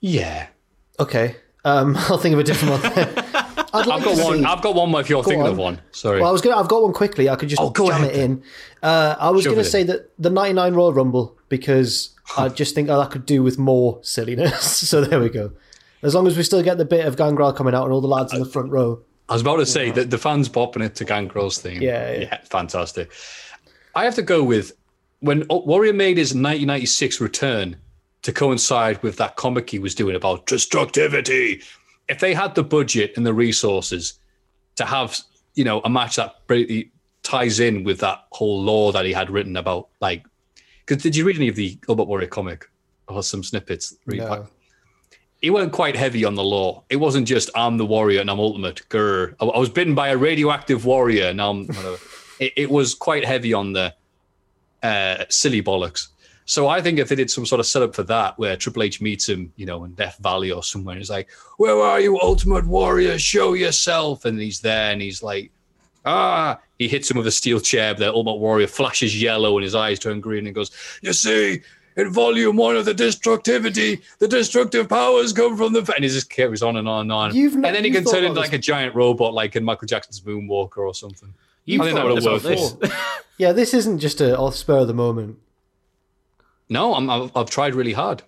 Yeah. 0.00 0.46
Okay, 0.98 1.36
um, 1.64 1.96
I'll 1.98 2.18
think 2.18 2.34
of 2.34 2.38
a 2.38 2.44
different 2.44 2.82
one. 2.82 2.92
I'd 3.72 3.86
like 3.86 4.00
I've 4.00 4.04
got 4.04 4.24
one. 4.24 4.38
see- 4.38 4.44
I've 4.44 4.62
got 4.62 4.74
one. 4.74 4.94
If 4.96 5.08
you're 5.08 5.22
Go 5.22 5.28
thinking 5.30 5.46
on. 5.46 5.50
of 5.52 5.58
one, 5.58 5.80
sorry. 5.92 6.20
Well, 6.20 6.28
I 6.28 6.32
was 6.32 6.40
gonna. 6.40 6.56
I've 6.56 6.68
got 6.68 6.82
one 6.82 6.92
quickly. 6.92 7.28
I 7.28 7.36
could 7.36 7.48
just 7.48 7.62
Oh, 7.62 7.72
jam 7.72 8.02
ahead 8.02 8.14
it 8.14 8.16
in. 8.16 8.42
Uh, 8.82 9.14
I 9.18 9.30
was 9.30 9.44
Shove 9.44 9.54
gonna 9.54 9.64
say 9.64 9.82
in. 9.82 9.86
that 9.88 10.10
the 10.18 10.28
'99 10.30 10.74
Royal 10.74 10.92
Rumble 10.92 11.36
because 11.48 12.10
I 12.36 12.48
just 12.48 12.74
think 12.74 12.88
oh, 12.88 12.98
that 12.98 13.10
could 13.10 13.26
do 13.26 13.42
with 13.42 13.58
more 13.58 13.98
silliness. 14.02 14.64
so 14.88 15.00
there 15.02 15.20
we 15.20 15.28
go. 15.28 15.52
As 16.02 16.14
long 16.14 16.26
as 16.26 16.36
we 16.36 16.42
still 16.42 16.62
get 16.62 16.78
the 16.78 16.84
bit 16.84 17.06
of 17.06 17.16
Gangrel 17.16 17.52
coming 17.52 17.74
out 17.74 17.84
and 17.84 17.92
all 17.92 18.00
the 18.00 18.08
lads 18.08 18.32
in 18.32 18.38
the 18.38 18.46
front 18.46 18.70
row. 18.70 19.02
I 19.28 19.34
was 19.34 19.42
about 19.42 19.56
to 19.56 19.66
say 19.66 19.90
that 19.90 20.10
the 20.10 20.18
fans 20.18 20.48
popping 20.48 20.82
it 20.82 20.94
to 20.96 21.04
Gangrel's 21.04 21.58
theme. 21.58 21.82
Yeah, 21.82 22.12
yeah. 22.12 22.38
fantastic. 22.44 23.12
I 23.94 24.04
have 24.04 24.14
to 24.16 24.22
go 24.22 24.42
with 24.42 24.72
when 25.20 25.46
Warrior 25.48 25.92
made 25.92 26.16
his 26.16 26.30
1996 26.30 27.20
return 27.20 27.76
to 28.22 28.32
coincide 28.32 29.02
with 29.02 29.16
that 29.16 29.36
comic 29.36 29.70
he 29.70 29.78
was 29.78 29.94
doing 29.94 30.16
about 30.16 30.46
destructivity. 30.46 31.62
If 32.08 32.20
they 32.20 32.34
had 32.34 32.54
the 32.54 32.64
budget 32.64 33.12
and 33.16 33.24
the 33.24 33.34
resources 33.34 34.14
to 34.76 34.84
have, 34.84 35.18
you 35.54 35.64
know, 35.64 35.80
a 35.80 35.90
match 35.90 36.16
that 36.16 36.36
really 36.48 36.90
ties 37.22 37.60
in 37.60 37.84
with 37.84 38.00
that 38.00 38.24
whole 38.32 38.60
lore 38.62 38.92
that 38.92 39.04
he 39.04 39.12
had 39.12 39.30
written 39.30 39.56
about, 39.56 39.88
like, 40.00 40.24
because 40.90 41.02
did 41.04 41.14
you 41.14 41.24
read 41.24 41.36
any 41.36 41.48
of 41.48 41.54
the 41.54 41.78
Ultimate 41.88 42.08
Warrior 42.08 42.26
comic 42.26 42.68
or 43.06 43.22
some 43.22 43.44
snippets? 43.44 43.94
Read 44.06 44.18
No. 44.18 44.28
back? 44.28 44.50
he 45.40 45.48
went 45.48 45.72
quite 45.72 45.96
heavy 45.96 46.24
on 46.24 46.34
the 46.34 46.42
lore. 46.44 46.82
It 46.90 46.96
wasn't 46.96 47.26
just 47.26 47.48
I'm 47.54 47.78
the 47.78 47.86
warrior 47.86 48.20
and 48.20 48.30
I'm 48.30 48.38
ultimate. 48.40 48.82
Grr. 48.90 49.34
I, 49.40 49.46
I 49.46 49.58
was 49.58 49.70
bitten 49.70 49.94
by 49.94 50.08
a 50.08 50.16
radioactive 50.16 50.84
warrior 50.84 51.26
and 51.26 51.40
I'm 51.40 51.66
whatever. 51.66 51.96
it, 52.40 52.52
it 52.56 52.70
was 52.70 52.94
quite 52.94 53.24
heavy 53.24 53.54
on 53.54 53.72
the 53.72 53.94
uh, 54.82 55.24
silly 55.30 55.62
bollocks. 55.62 56.08
So 56.44 56.66
I 56.68 56.82
think 56.82 56.98
if 56.98 57.08
they 57.08 57.14
did 57.14 57.30
some 57.30 57.46
sort 57.46 57.60
of 57.60 57.66
setup 57.66 57.94
for 57.94 58.02
that, 58.02 58.36
where 58.38 58.56
Triple 58.56 58.82
H 58.82 59.00
meets 59.00 59.28
him, 59.28 59.52
you 59.56 59.64
know, 59.66 59.84
in 59.84 59.92
Death 59.94 60.18
Valley 60.20 60.50
or 60.50 60.64
somewhere, 60.64 60.96
he's 60.96 61.08
like, 61.08 61.28
"Where 61.58 61.76
are 61.80 62.00
you, 62.00 62.18
Ultimate 62.20 62.66
Warrior? 62.66 63.18
Show 63.20 63.52
yourself!" 63.54 64.24
And 64.24 64.38
he's 64.40 64.58
there, 64.60 64.90
and 64.90 65.00
he's 65.00 65.22
like, 65.22 65.52
"Ah!" 66.04 66.58
He 66.80 66.88
hits 66.88 67.10
him 67.10 67.18
with 67.18 67.26
a 67.26 67.30
steel 67.30 67.60
chair. 67.60 67.92
The 67.92 68.10
Ultimate 68.10 68.36
Warrior 68.38 68.66
flashes 68.66 69.20
yellow, 69.20 69.58
and 69.58 69.62
his 69.64 69.74
eyes 69.74 69.98
turn 69.98 70.18
green, 70.18 70.46
and 70.46 70.54
goes, 70.54 70.70
"You 71.02 71.12
see, 71.12 71.60
in 71.98 72.10
Volume 72.10 72.56
One 72.56 72.74
of 72.74 72.86
the 72.86 72.94
Destructivity, 72.94 74.00
the 74.18 74.26
destructive 74.26 74.88
powers 74.88 75.34
come 75.34 75.58
from 75.58 75.74
the." 75.74 75.80
And 75.94 76.02
he 76.04 76.08
just 76.10 76.30
carries 76.30 76.62
on 76.62 76.76
and 76.78 76.88
on 76.88 77.02
and 77.02 77.12
on. 77.12 77.34
You've 77.36 77.54
not- 77.56 77.66
and 77.66 77.76
then 77.76 77.84
he 77.84 77.90
can 77.90 78.02
thought 78.02 78.14
turn 78.14 78.24
into 78.24 78.40
like 78.40 78.52
this- 78.52 78.60
a 78.60 78.62
giant 78.62 78.94
robot, 78.94 79.34
like 79.34 79.56
in 79.56 79.62
Michael 79.62 79.88
Jackson's 79.88 80.22
Moonwalker 80.22 80.78
or 80.78 80.94
something. 80.94 81.34
You've 81.66 81.82
I 81.82 81.84
think 81.84 81.96
that 81.96 82.06
would 82.06 82.14
have 82.16 82.24
worked. 82.24 82.48
before. 82.48 82.96
Yeah, 83.36 83.52
this 83.52 83.74
isn't 83.74 83.98
just 83.98 84.20
a 84.22 84.36
off 84.38 84.54
spur 84.56 84.78
of 84.78 84.86
the 84.86 84.94
moment. 84.94 85.38
No, 86.70 86.94
I'm, 86.94 87.10
I've, 87.10 87.30
I've 87.36 87.50
tried 87.50 87.74
really 87.74 87.92
hard. 87.94 88.22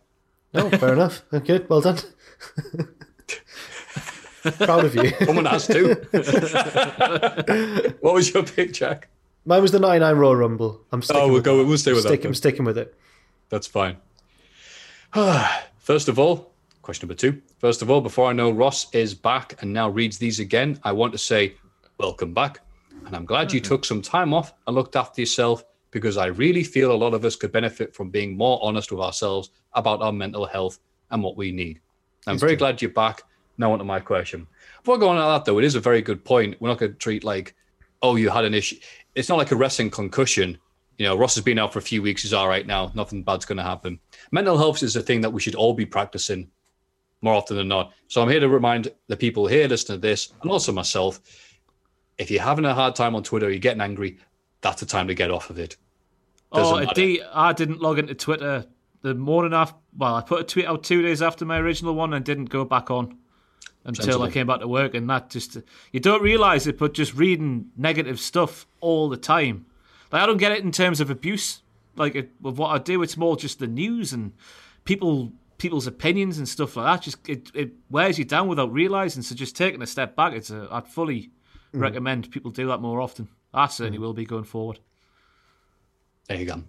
No, 0.52 0.68
fair 0.70 0.92
enough. 0.92 1.22
Good, 1.30 1.68
well 1.70 1.80
done. 1.80 1.98
Proud 4.42 4.84
of 4.84 4.94
you. 4.94 5.10
Someone 5.24 5.44
has 5.46 5.66
to. 5.68 5.94
what 8.00 8.14
was 8.14 8.32
your 8.32 8.42
pick, 8.42 8.72
Jack? 8.72 9.08
Mine 9.44 9.62
was 9.62 9.72
the 9.72 9.78
'99 9.78 10.16
Royal 10.16 10.36
Rumble. 10.36 10.80
I'm 10.92 11.02
sticking. 11.02 11.22
Oh, 11.22 11.26
we'll 11.26 11.34
with 11.34 11.44
go. 11.44 11.58
that. 11.58 11.64
We'll 11.64 11.78
stay 11.78 11.92
with 11.92 12.02
Stick- 12.02 12.22
that. 12.22 12.28
I'm 12.28 12.34
sticking 12.34 12.64
with 12.64 12.78
it. 12.78 12.94
That's 13.48 13.66
fine. 13.66 13.96
First 15.78 16.08
of 16.08 16.18
all, 16.18 16.52
question 16.82 17.08
number 17.08 17.18
two. 17.18 17.40
First 17.58 17.82
of 17.82 17.90
all, 17.90 18.00
before 18.00 18.28
I 18.28 18.32
know 18.32 18.50
Ross 18.50 18.92
is 18.94 19.14
back 19.14 19.60
and 19.62 19.72
now 19.72 19.88
reads 19.88 20.18
these 20.18 20.40
again, 20.40 20.78
I 20.84 20.92
want 20.92 21.12
to 21.12 21.18
say 21.18 21.54
welcome 21.98 22.34
back. 22.34 22.60
And 23.06 23.14
I'm 23.14 23.24
glad 23.24 23.52
you 23.52 23.60
mm-hmm. 23.60 23.68
took 23.68 23.84
some 23.84 24.02
time 24.02 24.32
off 24.32 24.52
and 24.66 24.74
looked 24.76 24.96
after 24.96 25.20
yourself 25.20 25.64
because 25.90 26.16
I 26.16 26.26
really 26.26 26.64
feel 26.64 26.92
a 26.92 26.94
lot 26.96 27.14
of 27.14 27.24
us 27.24 27.36
could 27.36 27.52
benefit 27.52 27.94
from 27.94 28.10
being 28.10 28.36
more 28.36 28.58
honest 28.62 28.90
with 28.90 29.00
ourselves 29.00 29.50
about 29.74 30.02
our 30.02 30.12
mental 30.12 30.46
health 30.46 30.78
and 31.10 31.22
what 31.22 31.36
we 31.36 31.52
need. 31.52 31.80
I'm 32.26 32.38
very 32.38 32.56
glad 32.56 32.80
you're 32.80 32.90
back. 32.90 33.22
Now 33.58 33.72
on 33.72 33.78
to 33.78 33.84
my 33.84 34.00
question. 34.00 34.46
Before 34.82 34.98
going 34.98 35.18
on 35.18 35.32
that 35.32 35.44
though, 35.44 35.58
it 35.58 35.64
is 35.64 35.74
a 35.74 35.80
very 35.80 36.02
good 36.02 36.24
point. 36.24 36.56
We're 36.60 36.68
not 36.68 36.78
going 36.78 36.92
to 36.92 36.98
treat 36.98 37.24
like, 37.24 37.54
oh, 38.02 38.16
you 38.16 38.30
had 38.30 38.44
an 38.44 38.54
issue. 38.54 38.76
It's 39.14 39.28
not 39.28 39.38
like 39.38 39.52
a 39.52 39.56
wrestling 39.56 39.90
concussion. 39.90 40.58
You 40.98 41.06
know, 41.06 41.16
Ross 41.16 41.34
has 41.34 41.44
been 41.44 41.58
out 41.58 41.72
for 41.72 41.78
a 41.78 41.82
few 41.82 42.02
weeks. 42.02 42.22
He's 42.22 42.32
all 42.32 42.48
right 42.48 42.66
now. 42.66 42.90
Nothing 42.94 43.22
bad's 43.22 43.44
going 43.44 43.58
to 43.58 43.62
happen. 43.62 43.98
Mental 44.30 44.58
health 44.58 44.82
is 44.82 44.96
a 44.96 45.02
thing 45.02 45.20
that 45.20 45.30
we 45.30 45.40
should 45.40 45.54
all 45.54 45.74
be 45.74 45.86
practicing 45.86 46.50
more 47.20 47.34
often 47.34 47.56
than 47.56 47.68
not. 47.68 47.92
So 48.08 48.20
I'm 48.22 48.28
here 48.28 48.40
to 48.40 48.48
remind 48.48 48.88
the 49.06 49.16
people 49.16 49.46
here 49.46 49.68
listening 49.68 49.98
to 50.00 50.02
this, 50.02 50.32
and 50.42 50.50
also 50.50 50.72
myself, 50.72 51.20
if 52.18 52.30
you're 52.30 52.42
having 52.42 52.64
a 52.64 52.74
hard 52.74 52.94
time 52.94 53.14
on 53.14 53.22
Twitter, 53.22 53.48
you're 53.50 53.58
getting 53.58 53.80
angry, 53.80 54.18
that's 54.60 54.80
the 54.80 54.86
time 54.86 55.06
to 55.08 55.14
get 55.14 55.30
off 55.30 55.50
of 55.50 55.58
it. 55.58 55.76
Doesn't 56.52 56.74
Oh, 56.74 56.80
matter. 56.80 56.94
D, 56.94 57.22
I 57.32 57.52
didn't 57.52 57.80
log 57.80 57.98
into 57.98 58.14
Twitter 58.14 58.66
the 59.02 59.14
morning 59.14 59.54
after. 59.54 59.76
Well, 59.96 60.14
I 60.16 60.20
put 60.22 60.40
a 60.40 60.44
tweet 60.44 60.66
out 60.66 60.82
two 60.84 61.02
days 61.02 61.22
after 61.22 61.44
my 61.44 61.58
original 61.58 61.94
one 61.94 62.12
and 62.12 62.24
didn't 62.24 62.46
go 62.46 62.64
back 62.64 62.90
on 62.90 63.18
until 63.84 64.04
Sensible. 64.04 64.24
I 64.24 64.30
came 64.30 64.46
back 64.46 64.60
to 64.60 64.68
work. 64.68 64.94
And 64.94 65.08
that 65.10 65.30
just 65.30 65.56
you 65.92 66.00
don't 66.00 66.22
realize 66.22 66.66
it, 66.66 66.78
but 66.78 66.94
just 66.94 67.14
reading 67.14 67.70
negative 67.76 68.20
stuff 68.20 68.66
all 68.80 69.08
the 69.08 69.16
time. 69.16 69.66
Like 70.10 70.22
I 70.22 70.26
don't 70.26 70.36
get 70.38 70.52
it 70.52 70.62
in 70.62 70.72
terms 70.72 71.00
of 71.00 71.10
abuse. 71.10 71.62
Like 71.96 72.14
it, 72.14 72.30
with 72.40 72.56
what 72.56 72.68
I 72.68 72.78
do, 72.78 73.02
it's 73.02 73.16
more 73.16 73.36
just 73.36 73.58
the 73.58 73.66
news 73.66 74.12
and 74.12 74.32
people 74.84 75.32
people's 75.58 75.86
opinions 75.86 76.38
and 76.38 76.48
stuff 76.48 76.76
like 76.76 76.86
that 76.86 77.04
just 77.04 77.28
it, 77.28 77.50
it 77.54 77.70
wears 77.88 78.18
you 78.18 78.24
down 78.24 78.48
without 78.48 78.72
realizing. 78.72 79.22
So 79.22 79.34
just 79.34 79.54
taking 79.56 79.82
a 79.82 79.86
step 79.86 80.16
back, 80.16 80.32
it's 80.32 80.50
a 80.50 80.68
I'd 80.70 80.88
fully 80.88 81.30
Mm. 81.74 81.80
recommend 81.80 82.30
people 82.30 82.50
do 82.50 82.66
that 82.66 82.82
more 82.82 83.00
often. 83.00 83.28
I 83.54 83.66
certainly 83.66 83.98
will 83.98 84.12
be 84.12 84.26
going 84.26 84.44
forward. 84.44 84.78
There 86.28 86.38
you 86.38 86.44
go. 86.44 86.62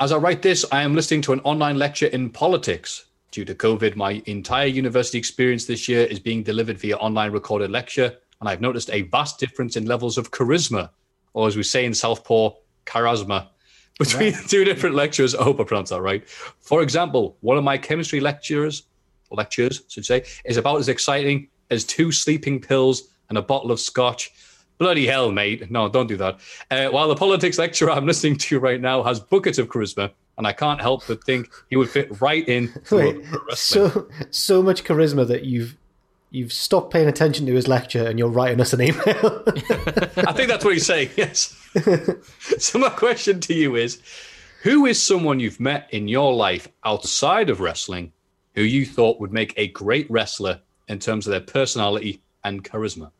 As 0.00 0.10
I 0.10 0.16
write 0.16 0.42
this, 0.42 0.64
I 0.72 0.82
am 0.82 0.94
listening 0.96 1.22
to 1.22 1.32
an 1.32 1.38
online 1.40 1.78
lecture 1.78 2.06
in 2.06 2.30
politics. 2.30 3.06
Due 3.30 3.44
to 3.44 3.54
COVID, 3.54 3.96
my 3.96 4.22
entire 4.26 4.66
university 4.66 5.18
experience 5.18 5.66
this 5.66 5.88
year 5.88 6.04
is 6.04 6.18
being 6.18 6.42
delivered 6.42 6.78
via 6.78 6.96
online 6.96 7.32
recorded 7.32 7.70
lecture, 7.70 8.16
and 8.40 8.48
I've 8.48 8.60
noticed 8.60 8.90
a 8.90 9.02
vast 9.02 9.38
difference 9.38 9.76
in 9.76 9.86
levels 9.86 10.18
of 10.18 10.30
charisma, 10.30 10.90
or 11.34 11.46
as 11.46 11.56
we 11.56 11.62
say 11.62 11.84
in 11.84 11.94
Southpaw, 11.94 12.50
charisma, 12.86 13.48
between 13.98 14.32
the 14.32 14.44
two 14.46 14.64
different 14.64 14.94
lectures. 14.94 15.34
I 15.34 15.42
hope 15.42 15.60
I 15.60 15.64
pronounced 15.64 15.90
that 15.90 16.02
right. 16.02 16.28
For 16.28 16.82
example, 16.82 17.36
one 17.40 17.56
of 17.56 17.64
my 17.64 17.78
chemistry 17.78 18.20
lecturers, 18.20 18.84
lectures, 19.30 19.82
should 19.88 20.04
say, 20.04 20.24
is 20.44 20.56
about 20.56 20.78
as 20.78 20.88
exciting 20.88 21.48
as 21.70 21.84
two 21.84 22.12
sleeping 22.12 22.60
pills 22.60 23.08
and 23.28 23.38
a 23.38 23.42
bottle 23.42 23.72
of 23.72 23.80
scotch. 23.80 24.32
Bloody 24.78 25.06
hell, 25.06 25.32
mate. 25.32 25.70
No, 25.70 25.88
don't 25.88 26.06
do 26.06 26.18
that. 26.18 26.40
Uh, 26.70 26.88
while 26.88 27.08
the 27.08 27.16
politics 27.16 27.58
lecturer 27.58 27.90
I'm 27.90 28.06
listening 28.06 28.36
to 28.36 28.60
right 28.60 28.80
now 28.80 29.02
has 29.02 29.18
buckets 29.18 29.58
of 29.58 29.68
charisma, 29.68 30.12
and 30.38 30.46
I 30.46 30.52
can't 30.52 30.80
help 30.80 31.06
but 31.06 31.24
think 31.24 31.50
he 31.70 31.76
would 31.76 31.88
fit 31.90 32.20
right 32.20 32.46
in. 32.48 32.72
Wait, 32.90 33.16
a- 33.16 33.18
a 33.18 33.44
wrestling. 33.48 33.90
so 33.90 34.08
so 34.30 34.62
much 34.62 34.84
charisma 34.84 35.26
that 35.26 35.44
you've 35.44 35.76
you've 36.30 36.52
stopped 36.52 36.92
paying 36.92 37.08
attention 37.08 37.46
to 37.46 37.54
his 37.54 37.68
lecture 37.68 38.06
and 38.06 38.18
you're 38.18 38.28
writing 38.28 38.60
us 38.60 38.72
an 38.72 38.82
email. 38.82 39.42
I 40.16 40.32
think 40.32 40.48
that's 40.48 40.64
what 40.64 40.74
he's 40.74 40.84
saying, 40.86 41.10
yes. 41.16 41.56
so, 42.58 42.78
my 42.78 42.90
question 42.90 43.40
to 43.40 43.54
you 43.54 43.76
is 43.76 44.02
Who 44.62 44.86
is 44.86 45.02
someone 45.02 45.40
you've 45.40 45.60
met 45.60 45.88
in 45.92 46.08
your 46.08 46.34
life 46.34 46.68
outside 46.84 47.48
of 47.48 47.60
wrestling 47.60 48.12
who 48.54 48.62
you 48.62 48.84
thought 48.84 49.20
would 49.20 49.32
make 49.32 49.54
a 49.56 49.68
great 49.68 50.10
wrestler 50.10 50.60
in 50.88 50.98
terms 50.98 51.26
of 51.26 51.30
their 51.30 51.40
personality 51.40 52.22
and 52.44 52.62
charisma? 52.64 53.10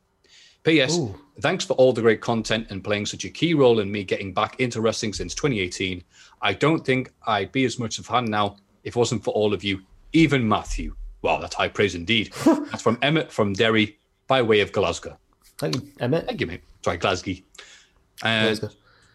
P.S. 0.64 0.98
Thanks 1.42 1.64
for 1.64 1.74
all 1.74 1.92
the 1.92 2.02
great 2.02 2.20
content 2.20 2.66
and 2.70 2.82
playing 2.82 3.06
such 3.06 3.24
a 3.24 3.30
key 3.30 3.54
role 3.54 3.78
in 3.78 3.92
me 3.92 4.02
getting 4.02 4.34
back 4.34 4.58
into 4.58 4.80
wrestling 4.80 5.12
since 5.12 5.32
2018. 5.32 6.02
I 6.42 6.52
don't 6.52 6.84
think 6.84 7.12
I'd 7.26 7.52
be 7.52 7.64
as 7.64 7.78
much 7.78 7.98
of 7.98 8.04
a 8.04 8.08
fan 8.08 8.26
now 8.26 8.56
if 8.84 8.96
it 8.96 8.98
wasn't 8.98 9.24
for 9.24 9.32
all 9.34 9.52
of 9.52 9.64
you, 9.64 9.82
even 10.12 10.48
Matthew. 10.48 10.94
Wow, 11.22 11.40
that's 11.40 11.54
high 11.54 11.68
praise 11.68 11.94
indeed. 11.94 12.32
that's 12.44 12.82
from 12.82 12.98
Emmett 13.02 13.32
from 13.32 13.52
Derry 13.52 13.98
by 14.26 14.42
way 14.42 14.60
of 14.60 14.72
Glasgow. 14.72 15.18
Thank 15.58 15.76
you, 15.76 15.88
Emmett. 15.98 16.26
Thank 16.26 16.40
you, 16.40 16.46
mate. 16.46 16.62
Sorry, 16.84 16.98
Glasgow. 16.98 17.32
Uh, 18.22 18.42
Glasgow. 18.44 18.70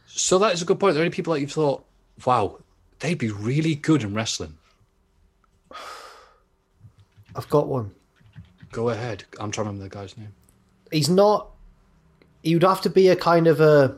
so 0.07 0.39
that 0.39 0.53
is 0.53 0.61
a 0.61 0.65
good 0.65 0.79
point. 0.79 0.91
Are 0.91 0.93
there 0.95 1.03
any 1.03 1.11
people 1.11 1.33
that 1.33 1.39
you've 1.39 1.51
thought, 1.51 1.85
wow, 2.25 2.59
they'd 2.99 3.17
be 3.17 3.29
really 3.31 3.75
good 3.75 4.03
in 4.03 4.13
wrestling? 4.13 4.57
I've 7.35 7.49
got 7.49 7.67
one. 7.67 7.91
Go 8.71 8.89
ahead. 8.89 9.23
I'm 9.39 9.51
trying 9.51 9.65
to 9.65 9.71
remember 9.71 9.83
the 9.83 9.89
guy's 9.89 10.17
name. 10.17 10.33
He's 10.91 11.09
not. 11.09 11.51
He 12.43 12.55
would 12.55 12.63
have 12.63 12.81
to 12.81 12.89
be 12.89 13.09
a 13.09 13.15
kind 13.15 13.47
of 13.47 13.61
a 13.61 13.97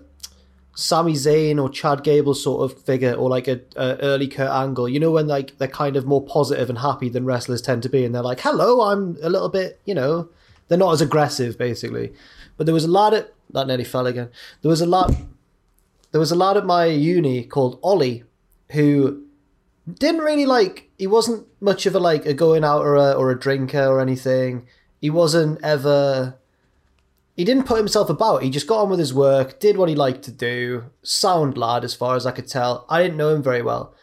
Sami 0.76 1.14
Zayn 1.14 1.62
or 1.62 1.70
Chad 1.70 2.04
Gable 2.04 2.34
sort 2.34 2.72
of 2.72 2.82
figure, 2.82 3.14
or 3.14 3.30
like 3.30 3.48
a, 3.48 3.62
a 3.76 3.98
early 3.98 4.28
Kurt 4.28 4.50
Angle. 4.50 4.90
You 4.90 5.00
know 5.00 5.12
when 5.12 5.28
like 5.28 5.58
they're 5.58 5.68
kind 5.68 5.96
of 5.96 6.06
more 6.06 6.24
positive 6.24 6.70
and 6.70 6.80
happy 6.80 7.10
than 7.10 7.26
wrestlers 7.26 7.62
tend 7.62 7.84
to 7.84 7.90
be, 7.90 8.04
and 8.04 8.14
they're 8.14 8.24
like, 8.24 8.42
"Hello, 8.42 8.82
I'm 8.82 9.18
a 9.22 9.30
little 9.30 9.50
bit," 9.50 9.80
you 9.86 9.94
know, 9.94 10.30
they're 10.68 10.78
not 10.78 10.94
as 10.94 11.02
aggressive 11.02 11.58
basically. 11.58 12.14
But 12.58 12.66
there 12.66 12.74
was 12.74 12.86
a 12.86 12.92
lad 12.92 13.14
at 13.14 13.34
that 13.52 13.68
nearly 13.68 13.84
fell 13.84 14.08
again. 14.08 14.30
There 14.62 14.70
was 14.70 14.82
a 14.82 14.88
lad. 14.88 15.16
There 16.12 16.20
was 16.20 16.32
a 16.32 16.36
lad 16.36 16.58
at 16.58 16.66
my 16.66 16.86
uni 16.86 17.44
called 17.44 17.80
Ollie, 17.84 18.24
who 18.72 19.24
didn't 19.92 20.22
really 20.22 20.46
like. 20.46 20.90
He 20.98 21.08
wasn't 21.08 21.48
much 21.62 21.86
of 21.86 21.96
a 21.96 22.00
like 22.00 22.26
a 22.26 22.34
going 22.34 22.64
out 22.64 22.82
or 22.82 22.96
a 22.96 23.12
or 23.12 23.30
a 23.30 23.40
drinker 23.40 23.86
or 23.86 24.00
anything. 24.00 24.66
He 25.02 25.10
wasn't 25.10 25.60
ever 25.64 26.36
he 27.36 27.44
didn't 27.44 27.66
put 27.66 27.78
himself 27.78 28.10
about. 28.10 28.44
He 28.44 28.50
just 28.50 28.68
got 28.68 28.82
on 28.82 28.90
with 28.90 29.00
his 29.00 29.14
work, 29.14 29.60
did 29.60 29.78
what 29.78 29.90
he 29.90 29.96
liked 29.96 30.24
to 30.24 30.32
do. 30.32 30.86
Sound 31.02 31.58
lad, 31.58 31.84
as 31.84 31.96
far 31.96 32.16
as 32.16 32.26
I 32.26 32.32
could 32.32 32.48
tell. 32.48 32.86
I 32.90 33.02
didn't 33.02 33.18
know 33.18 33.34
him 33.34 33.44
very 33.44 33.62
well, 33.62 33.94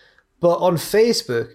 but 0.40 0.59
on 0.59 0.77
Facebook, 0.77 1.55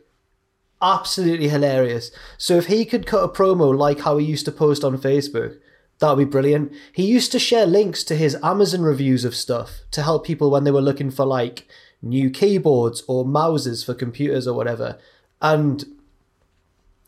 absolutely 0.81 1.49
hilarious. 1.49 2.11
So 2.37 2.55
if 2.57 2.67
he 2.67 2.85
could 2.85 3.05
cut 3.05 3.23
a 3.23 3.27
promo 3.27 3.75
like 3.75 4.01
how 4.01 4.17
he 4.17 4.25
used 4.25 4.45
to 4.45 4.51
post 4.51 4.83
on 4.83 4.97
Facebook, 4.97 5.57
that 5.99 6.09
would 6.09 6.25
be 6.25 6.29
brilliant. 6.29 6.73
He 6.91 7.05
used 7.05 7.31
to 7.31 7.39
share 7.39 7.65
links 7.65 8.03
to 8.05 8.15
his 8.15 8.37
Amazon 8.43 8.81
reviews 8.81 9.25
of 9.25 9.35
stuff 9.35 9.79
to 9.91 10.03
help 10.03 10.25
people 10.25 10.51
when 10.51 10.63
they 10.63 10.71
were 10.71 10.81
looking 10.81 11.09
for 11.09 11.25
like 11.25 11.67
new 12.01 12.29
keyboards 12.29 13.03
or 13.07 13.25
mouses 13.25 13.83
for 13.83 13.93
computers 13.93 14.47
or 14.47 14.55
whatever. 14.55 14.97
And 15.41 15.85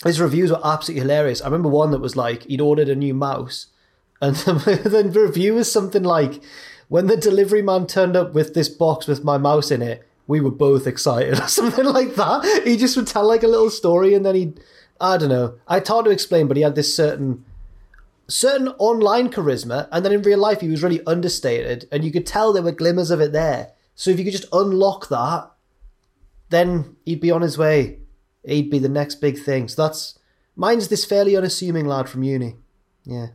his 0.03 0.21
reviews 0.21 0.51
were 0.51 0.61
absolutely 0.63 1.01
hilarious. 1.01 1.41
I 1.41 1.45
remember 1.45 1.69
one 1.69 1.91
that 1.91 1.99
was 1.99 2.15
like 2.15 2.43
he'd 2.43 2.61
ordered 2.61 2.89
a 2.89 2.95
new 2.95 3.13
mouse, 3.13 3.67
and 4.21 4.35
then 4.45 5.11
the 5.11 5.21
review 5.21 5.55
was 5.55 5.71
something 5.71 6.03
like, 6.03 6.41
"When 6.87 7.07
the 7.07 7.17
delivery 7.17 7.61
man 7.61 7.87
turned 7.87 8.15
up 8.15 8.33
with 8.33 8.53
this 8.53 8.69
box 8.69 9.07
with 9.07 9.23
my 9.23 9.37
mouse 9.37 9.71
in 9.71 9.81
it, 9.81 10.07
we 10.27 10.41
were 10.41 10.51
both 10.51 10.87
excited," 10.87 11.39
or 11.41 11.47
something 11.47 11.85
like 11.85 12.15
that. 12.15 12.63
He 12.65 12.77
just 12.77 12.95
would 12.97 13.07
tell 13.07 13.27
like 13.27 13.43
a 13.43 13.47
little 13.47 13.69
story, 13.69 14.13
and 14.13 14.25
then 14.25 14.35
he'd, 14.35 14.59
I 14.99 15.17
don't 15.17 15.29
know, 15.29 15.55
I 15.67 15.79
hard 15.79 16.05
to 16.05 16.11
explain, 16.11 16.47
but 16.47 16.57
he 16.57 16.63
had 16.63 16.75
this 16.75 16.95
certain 16.95 17.45
certain 18.27 18.69
online 18.77 19.29
charisma, 19.29 19.87
and 19.91 20.03
then 20.03 20.11
in 20.11 20.21
real 20.21 20.39
life 20.39 20.61
he 20.61 20.67
was 20.67 20.83
really 20.83 21.05
understated, 21.05 21.87
and 21.91 22.03
you 22.03 22.11
could 22.11 22.25
tell 22.25 22.51
there 22.51 22.63
were 22.63 22.71
glimmers 22.71 23.11
of 23.11 23.21
it 23.21 23.31
there. 23.31 23.71
So 23.95 24.11
if 24.11 24.19
you 24.19 24.25
could 24.25 24.33
just 24.33 24.53
unlock 24.53 25.09
that, 25.09 25.49
then 26.49 26.97
he'd 27.05 27.21
be 27.21 27.31
on 27.31 27.41
his 27.41 27.57
way. 27.57 27.99
He'd 28.45 28.69
be 28.69 28.79
the 28.79 28.89
next 28.89 29.15
big 29.15 29.39
thing. 29.39 29.67
So 29.67 29.83
that's 29.83 30.19
mine's 30.55 30.87
this 30.87 31.03
fairly 31.05 31.35
unassuming 31.35 31.85
lad 31.85 32.07
from 32.09 32.23
uni. 32.23 32.55
Yeah. 33.03 33.27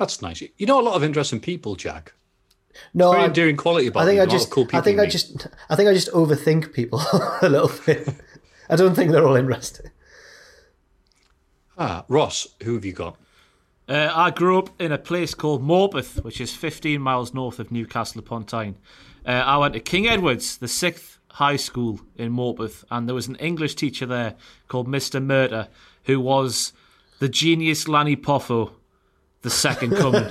That's 0.00 0.22
nice. 0.22 0.42
You 0.56 0.66
know 0.66 0.80
a 0.80 0.82
lot 0.82 0.94
of 0.94 1.04
interesting 1.04 1.40
people, 1.40 1.76
Jack. 1.76 2.14
No, 2.94 3.10
Very 3.10 3.24
I, 3.24 3.26
endearing 3.26 3.56
quality 3.58 3.86
about 3.88 4.04
I 4.04 4.06
think 4.06 4.16
you. 4.16 4.22
I 4.22 4.24
A 4.24 4.26
lot 4.26 4.32
of 4.34 4.40
just, 4.40 4.50
cool 4.50 4.66
I 4.72 4.80
think 4.80 4.98
I 4.98 5.02
meet. 5.02 5.10
just, 5.12 5.46
I 5.68 5.76
think 5.76 5.88
I 5.90 5.92
just 5.92 6.10
overthink 6.12 6.72
people 6.72 7.00
a 7.42 7.48
little 7.50 7.70
bit. 7.84 8.08
I 8.70 8.76
don't 8.76 8.94
think 8.94 9.12
they're 9.12 9.26
all 9.26 9.36
interesting. 9.36 9.90
Ah, 11.76 12.04
Ross, 12.08 12.48
who 12.62 12.74
have 12.74 12.84
you 12.86 12.94
got? 12.94 13.16
Uh, 13.86 14.10
I 14.14 14.30
grew 14.30 14.58
up 14.58 14.70
in 14.80 14.90
a 14.90 14.96
place 14.98 15.34
called 15.34 15.62
Morpeth, 15.62 16.24
which 16.24 16.40
is 16.40 16.54
15 16.54 16.98
miles 17.00 17.34
north 17.34 17.58
of 17.58 17.70
Newcastle 17.70 18.20
upon 18.20 18.44
Tyne. 18.44 18.78
Uh, 19.26 19.30
I 19.32 19.58
went 19.58 19.74
to 19.74 19.80
King 19.80 20.06
Edward's, 20.08 20.56
the 20.56 20.68
sixth 20.68 21.18
high 21.32 21.56
school 21.56 22.00
in 22.16 22.32
Morpeth, 22.32 22.84
and 22.90 23.06
there 23.06 23.14
was 23.14 23.28
an 23.28 23.36
English 23.36 23.74
teacher 23.74 24.06
there 24.06 24.36
called 24.68 24.88
Mr. 24.88 25.22
Murder, 25.22 25.68
who 26.04 26.20
was 26.20 26.72
the 27.18 27.28
genius 27.28 27.86
Lanny 27.88 28.16
Poffo, 28.16 28.72
the 29.42 29.50
second 29.50 29.96
coming. 29.96 30.28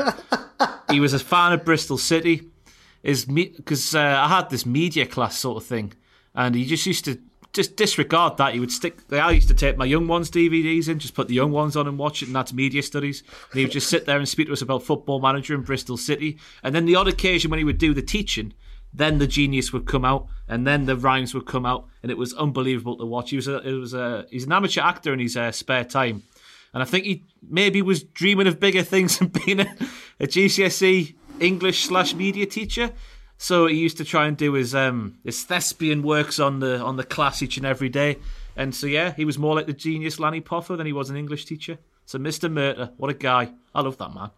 he 0.90 0.99
was 0.99 1.14
a 1.14 1.19
fan 1.19 1.53
of 1.53 1.65
Bristol 1.65 1.98
City. 1.98 2.48
Is 3.02 3.23
because 3.23 3.95
uh, 3.95 3.99
I 3.99 4.27
had 4.27 4.49
this 4.49 4.65
media 4.65 5.06
class 5.06 5.38
sort 5.38 5.56
of 5.56 5.65
thing, 5.65 5.94
and 6.36 6.53
he 6.53 6.65
just 6.65 6.86
used 6.86 7.06
to 7.06 7.18
just 7.53 7.76
disregard 7.76 8.38
that. 8.38 8.53
He 8.53 8.60
would 8.60 8.72
stick. 8.72 8.99
I 9.11 9.31
used 9.31 9.48
to 9.48 9.53
take 9.53 9.77
my 9.77 9.86
young 9.86 10.07
ones 10.07 10.30
DVDs 10.30 10.88
in, 10.88 10.99
just 10.99 11.15
put 11.15 11.27
the 11.27 11.34
young 11.34 11.52
ones 11.52 11.76
on 11.76 11.88
and 11.88 11.98
watch 11.98 12.22
it, 12.22 12.27
and 12.27 12.36
that's 12.36 12.53
media 12.53 12.84
studies. 12.84 13.23
And 13.52 13.60
he 13.60 13.65
would 13.65 13.72
just 13.72 13.90
sit 13.90 14.06
there 14.06 14.18
and 14.18 14.27
speak 14.27 14.48
to 14.48 14.53
us 14.53 14.61
about 14.61 14.84
Football 14.84 15.22
Manager 15.22 15.56
in 15.56 15.61
Bristol 15.61 15.98
City, 15.98 16.38
and 16.64 16.76
then 16.76 16.86
the 16.86 16.95
odd 16.95 17.07
occasion 17.07 17.49
when 17.49 17.57
he 17.57 17.64
would 17.64 17.77
do 17.77 17.94
the 17.94 18.02
teaching, 18.02 18.53
then 18.94 19.18
the 19.18 19.27
genius 19.27 19.72
would 19.72 19.86
come 19.86 20.06
out, 20.06 20.27
and 20.48 20.65
then 20.65 20.86
the 20.86 20.95
rhymes 20.95 21.34
would 21.34 21.45
come 21.45 21.65
out, 21.65 21.88
and 22.03 22.11
it 22.11 22.18
was 22.18 22.34
unbelievable 22.34 22.98
to 22.98 23.06
watch. 23.06 23.30
He 23.30 23.36
was 23.36 23.48
a, 23.48 23.57
it 23.60 23.73
was 23.73 23.94
a, 23.94 24.26
he's 24.30 24.45
an 24.45 24.52
amateur 24.52 24.81
actor 24.81 25.14
in 25.14 25.19
his 25.19 25.38
uh, 25.38 25.52
spare 25.52 25.86
time, 25.86 26.23
and 26.73 26.83
I 26.83 26.85
think 26.85 27.05
he 27.05 27.23
maybe 27.47 27.81
was 27.81 28.03
dreaming 28.03 28.47
of 28.47 28.59
bigger 28.59 28.83
things 28.83 29.17
than 29.19 29.29
being 29.29 29.61
a, 29.61 29.75
a 30.19 30.27
GCSE 30.27 31.15
English 31.39 31.85
slash 31.85 32.13
media 32.13 32.45
teacher. 32.45 32.91
So 33.37 33.67
he 33.67 33.77
used 33.77 33.97
to 33.97 34.05
try 34.05 34.27
and 34.27 34.35
do 34.35 34.53
his 34.53 34.75
um 34.75 35.17
his 35.23 35.43
thespian 35.43 36.03
works 36.03 36.39
on 36.39 36.59
the 36.59 36.79
on 36.79 36.97
the 36.97 37.03
class 37.03 37.41
each 37.41 37.57
and 37.57 37.65
every 37.65 37.89
day. 37.89 38.17
And 38.55 38.75
so 38.75 38.87
yeah, 38.87 39.13
he 39.13 39.23
was 39.23 39.37
more 39.37 39.55
like 39.55 39.65
the 39.65 39.73
genius 39.73 40.19
Lanny 40.19 40.41
Poffo 40.41 40.75
than 40.75 40.85
he 40.85 40.93
was 40.93 41.09
an 41.09 41.15
English 41.15 41.45
teacher. 41.45 41.77
So 42.05 42.19
Mr. 42.19 42.51
Murder, 42.51 42.91
what 42.97 43.09
a 43.09 43.13
guy. 43.13 43.51
I 43.73 43.81
love 43.81 43.97
that 43.97 44.13
man. 44.13 44.31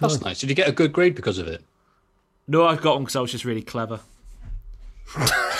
That's 0.00 0.20
nice. 0.20 0.40
Did 0.40 0.50
you 0.50 0.56
get 0.56 0.68
a 0.68 0.72
good 0.72 0.92
grade 0.92 1.14
because 1.14 1.38
of 1.38 1.48
it? 1.48 1.64
No, 2.46 2.66
I 2.66 2.76
got 2.76 2.94
one 2.94 3.04
because 3.04 3.16
I 3.16 3.20
was 3.20 3.32
just 3.32 3.46
really 3.46 3.62
clever. 3.62 4.00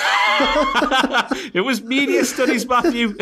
it 1.54 1.64
was 1.64 1.82
media 1.82 2.24
studies, 2.24 2.66
Matthew. 2.66 3.14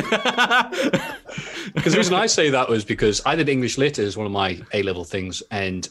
Because 1.74 1.92
the 1.92 1.98
reason 1.98 2.14
I 2.14 2.26
say 2.26 2.50
that 2.50 2.68
was 2.68 2.84
because 2.84 3.22
I 3.26 3.34
did 3.34 3.48
English 3.48 3.78
lit 3.78 3.98
as 3.98 4.16
one 4.16 4.26
of 4.26 4.32
my 4.32 4.60
A 4.72 4.82
level 4.82 5.04
things, 5.04 5.42
and 5.50 5.88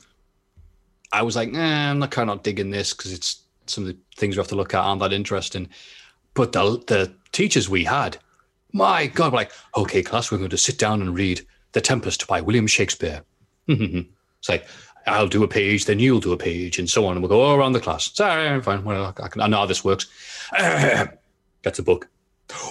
I 1.12 1.22
was 1.22 1.36
like, 1.36 1.52
nah, 1.52 1.92
I'm 1.92 2.00
not 2.00 2.12
kind 2.12 2.30
of 2.30 2.44
digging 2.44 2.72
this 2.72 2.94
because 2.94 3.12
it's 3.14 3.42
some 3.68 3.86
of 3.86 3.90
the 3.90 3.98
things 4.16 4.36
we 4.36 4.42
have 4.42 4.48
to 4.50 4.56
look 4.56 4.74
at 4.74 4.80
aren't 4.80 5.02
that 5.02 5.14
interesting. 5.14 5.70
But 6.34 6.52
the 6.52 6.84
the 6.88 7.14
teachers 7.32 7.70
we 7.70 7.84
had, 7.84 8.18
my 8.72 9.08
God, 9.08 9.32
were 9.32 9.38
like, 9.38 9.52
okay, 9.76 10.02
class, 10.02 10.32
we're 10.32 10.38
going 10.38 10.50
to 10.50 10.58
sit 10.58 10.78
down 10.78 11.02
and 11.02 11.16
read 11.16 11.46
The 11.74 11.82
Tempest 11.82 12.28
by 12.28 12.42
William 12.42 12.68
Shakespeare. 12.68 13.24
it's 13.68 14.50
like, 14.50 14.66
I'll 15.06 15.28
do 15.28 15.44
a 15.44 15.48
page, 15.48 15.86
then 15.86 16.00
you'll 16.00 16.20
do 16.20 16.32
a 16.32 16.38
page, 16.38 16.80
and 16.80 16.90
so 16.90 17.06
on. 17.06 17.14
And 17.14 17.22
we'll 17.22 17.30
go 17.30 17.42
all 17.42 17.56
around 17.56 17.74
the 17.74 17.80
class. 17.80 18.12
Sorry, 18.14 18.62
fine, 18.62 18.84
well, 18.84 19.14
I, 19.18 19.28
can, 19.28 19.42
I 19.42 19.48
know 19.48 19.58
how 19.58 19.66
this 19.66 19.84
works. 19.84 20.08
Gets 21.64 21.80
a 21.80 21.84
book. 21.84 22.10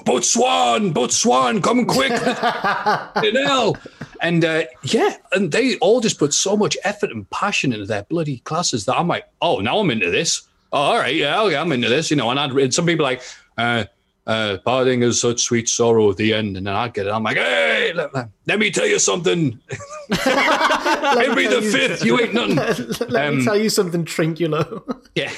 Boat 0.05 0.25
Swan, 0.25 0.93
Boat 0.93 1.13
Swan, 1.13 1.61
come 1.63 1.87
quick. 1.87 2.11
you 3.23 3.33
know. 3.33 3.75
And 4.21 4.45
uh, 4.45 4.65
yeah, 4.85 5.17
and 5.33 5.51
they 5.51 5.77
all 5.79 6.01
just 6.01 6.19
put 6.19 6.33
so 6.35 6.57
much 6.57 6.77
effort 6.85 7.11
and 7.11 7.29
passion 7.31 7.73
into 7.73 7.87
their 7.87 8.05
bloody 8.05 8.39
classes 8.41 8.85
that 8.85 8.97
I'm 8.97 9.09
like, 9.09 9.25
oh, 9.41 9.59
now 9.59 9.79
I'm 9.79 9.91
into 9.91 10.11
this. 10.11 10.43
Oh, 10.73 10.79
all 10.79 10.99
right, 10.99 11.15
yeah, 11.15 11.41
okay, 11.43 11.57
I'm 11.57 11.73
into 11.73 11.89
this, 11.89 12.11
you 12.11 12.17
know. 12.17 12.31
And 12.31 12.39
I'd 12.39 12.53
read 12.53 12.73
some 12.73 12.87
people 12.87 13.03
like, 13.05 13.23
uh, 13.59 13.85
uh, 14.27 14.59
parting 14.65 15.03
is 15.03 15.21
such 15.21 15.41
sweet 15.43 15.69
sorrow 15.69 16.11
at 16.11 16.17
the 16.17 16.33
end, 16.33 16.57
and 16.57 16.67
then 16.67 16.75
I 16.75 16.89
get 16.89 17.07
it. 17.07 17.11
I'm 17.11 17.25
like, 17.25 17.37
hey, 17.37 17.93
let, 17.95 18.11
let 18.47 18.59
me 18.61 18.71
tell 18.71 18.87
you 18.87 18.99
something. 19.01 19.59
Henry 20.13 21.47
the 21.49 21.61
Fifth, 21.73 22.05
you 22.05 22.21
ain't 22.21 22.33
nothing. 22.35 22.57
Let 23.09 23.27
Um, 23.29 23.39
me 23.39 23.45
tell 23.45 23.57
you 23.57 23.69
something, 23.69 24.05
Trinculo. 24.05 24.83
Yeah. 25.17 25.33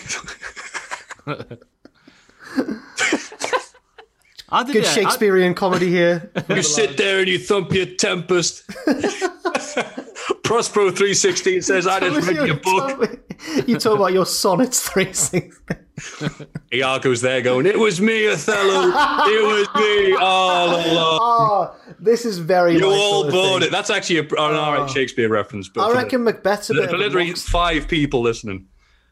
I 4.49 4.63
did 4.63 4.73
Good 4.73 4.85
it. 4.85 4.89
I- 4.89 4.93
Shakespearean 4.93 5.55
comedy 5.55 5.89
here. 5.89 6.31
You 6.49 6.63
sit 6.63 6.97
there 6.97 7.21
and 7.21 7.29
you 7.29 7.39
thump 7.39 7.73
your 7.73 7.87
Tempest. 7.87 8.65
Prospero 10.45 10.91
316 10.91 11.63
says, 11.63 11.87
I 11.87 12.01
didn't 12.01 12.25
read 12.25 12.47
your 12.47 12.57
book. 12.57 13.33
you 13.67 13.79
talk 13.79 13.97
about 13.97 14.13
your 14.13 14.27
sonnets 14.27 14.89
three 14.89 15.13
six. 15.13 15.61
Iago's 16.73 17.21
there 17.21 17.41
going, 17.41 17.67
It 17.67 17.79
was 17.79 18.01
me, 18.01 18.29
Othello. 18.29 18.89
It 19.27 19.47
was 19.47 19.69
me 19.75 20.17
all 20.21 20.69
along. 20.69 21.19
Oh, 21.21 21.77
this 21.99 22.25
is 22.25 22.39
very. 22.39 22.75
You 22.75 22.81
my 22.81 22.87
all 22.97 23.23
sort 23.23 23.27
of 23.27 23.33
bought 23.33 23.63
it. 23.63 23.71
That's 23.71 23.91
actually 23.91 24.19
a, 24.19 24.23
an 24.23 24.37
all 24.39 24.55
ah. 24.55 24.75
right 24.75 24.91
Shakespeare 24.91 25.29
reference. 25.29 25.69
But 25.69 25.91
I 25.91 25.93
reckon 25.95 26.25
Macbeth's 26.25 26.71
a 26.71 26.75
bit. 26.75 26.91
for 26.91 26.99
literally 26.99 27.29
mox- 27.29 27.49
five 27.49 27.89
people 27.89 28.23
listening. 28.23 28.67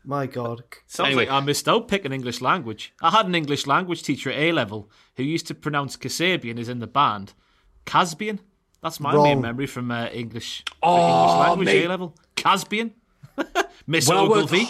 My 0.05 0.27
God. 0.27 0.63
Sounds 0.87 1.07
Anyway. 1.09 1.27
like 1.27 1.33
I 1.33 1.41
missed 1.41 1.69
out 1.69 1.87
picking 1.89 2.13
English 2.13 2.41
language. 2.41 2.93
I 3.01 3.11
had 3.11 3.27
an 3.27 3.35
English 3.35 3.67
language 3.67 4.03
teacher 4.03 4.31
at 4.31 4.39
A 4.39 4.53
level 4.53 4.91
who 5.17 5.23
used 5.23 5.47
to 5.47 5.55
pronounce 5.55 5.97
Kasabian 5.97 6.59
as 6.59 6.69
in 6.69 6.81
the 6.81 6.87
band. 6.89 7.35
Casbian? 7.87 8.41
That's 8.83 8.99
my 8.99 9.15
Wrong. 9.15 9.23
main 9.25 9.41
memory 9.41 9.67
from 9.67 9.91
uh, 9.93 10.07
English, 10.09 10.65
Oh, 10.83 10.97
English 10.97 11.49
language. 11.49 11.69
A 11.85 11.89
level. 11.89 12.17
Casbian? 12.37 12.91
Miss 13.87 14.09
When 14.09 14.19
I 14.19 14.21
Ogilvy? 14.23 14.65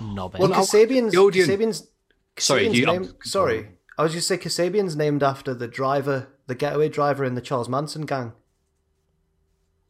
Knobhead. 0.00 0.38
Well, 0.38 0.48
Kasabian's, 0.50 1.12
the 1.12 1.18
Odeon- 1.20 1.48
Kasabian's, 1.48 1.86
Sorry, 2.38 2.68
you- 2.68 2.86
name, 2.86 3.12
sorry. 3.24 3.68
I 3.98 4.02
was 4.04 4.12
just 4.12 4.26
say 4.28 4.38
Kasabian's 4.38 4.96
named 4.96 5.22
after 5.22 5.52
the 5.54 5.66
driver, 5.68 6.28
the 6.46 6.54
getaway 6.54 6.88
driver 6.88 7.24
in 7.24 7.34
the 7.34 7.40
Charles 7.42 7.68
Manson 7.68 8.06
gang. 8.06 8.32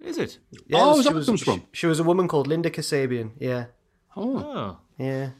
Is 0.01 0.17
it? 0.19 0.39
Yeah, 0.67 0.79
Oh, 0.81 0.93
is 0.93 0.97
she 0.99 1.03
that 1.05 1.11
where 1.11 1.17
was, 1.19 1.27
comes 1.27 1.43
from? 1.43 1.61
She, 1.73 1.81
she 1.81 1.87
was 1.87 2.01
a 2.01 2.05
woman 2.05 2.27
called 2.29 2.47
Linda 2.47 2.71
Kasabian. 2.71 3.33
Yeah, 3.39 3.67
Oh. 4.17 4.79
Yeah. 4.99 5.31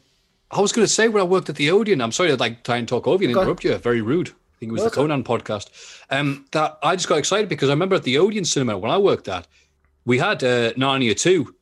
I 0.51 0.61
was 0.61 0.71
going 0.71 0.85
to 0.87 0.91
say 0.91 1.07
when 1.07 1.21
I 1.21 1.25
worked 1.25 1.49
at 1.49 1.55
the 1.57 1.69
Odeon, 1.69 2.01
I'm 2.01 2.11
sorry 2.11 2.29
to 2.29 2.35
like 2.35 2.63
try 2.63 2.77
and 2.77 2.87
talk 2.87 3.05
over 3.07 3.23
you 3.23 3.29
and 3.29 3.37
interrupt 3.37 3.63
you. 3.63 3.77
Very 3.77 4.01
rude. 4.01 4.29
I 4.29 4.57
think 4.59 4.71
it 4.71 4.73
was 4.73 4.83
the 4.83 4.89
Conan 4.89 5.23
podcast. 5.23 5.69
Um, 6.09 6.45
that 6.53 6.79
I 6.81 6.95
just 6.95 7.07
got 7.07 7.19
excited 7.19 7.47
because 7.49 7.69
I 7.69 7.73
remember 7.73 7.95
at 7.95 8.03
the 8.03 8.17
Odeon 8.17 8.45
cinema 8.45 8.77
when 8.77 8.89
I 8.89 8.97
worked 8.97 9.27
at, 9.27 9.47
we 10.05 10.17
had 10.17 10.43
uh, 10.43 10.73
Narnia 10.73 11.15
2. 11.15 11.53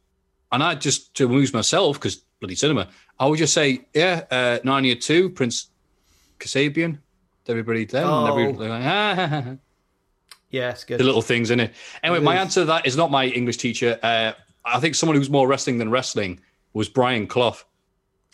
And 0.53 0.64
I 0.64 0.76
just, 0.76 1.14
to 1.15 1.26
amuse 1.26 1.53
myself, 1.53 1.98
because 1.98 2.15
bloody 2.40 2.56
cinema, 2.56 2.88
I 3.19 3.26
would 3.26 3.38
just 3.40 3.53
say, 3.53 3.82
yeah, 3.94 4.24
uh, 4.32 4.60
Narnia 4.60 4.99
2, 4.99 5.32
Prince 5.32 5.68
Kasabian. 6.40 6.99
Everybody 7.45 7.86
there. 7.86 8.06
Oh. 8.06 8.26
everybody, 8.28 8.69
like, 8.69 8.84
ah. 8.86 9.56
Yeah, 10.49 10.69
it's 10.72 10.86
good. 10.86 10.98
the 10.98 11.03
little 11.03 11.22
things 11.22 11.52
in 11.52 11.60
it. 11.60 11.74
Anyway, 12.03 12.19
It 12.19 12.24
my 12.24 12.36
is. 12.36 12.40
answer 12.40 12.61
to 12.61 12.65
that 12.68 12.86
is 12.88 12.95
not 12.95 13.11
my 13.11 13.26
English 13.26 13.57
teacher. 13.57 13.99
Uh, 14.02 14.32
I 14.64 14.80
think 14.80 14.95
someone 14.95 15.18
who's 15.18 15.30
more 15.30 15.45
wrestling 15.45 15.78
than 15.78 15.91
wrestling 15.91 16.40
was 16.74 16.88
Brian 16.88 17.28
Clough. 17.28 17.57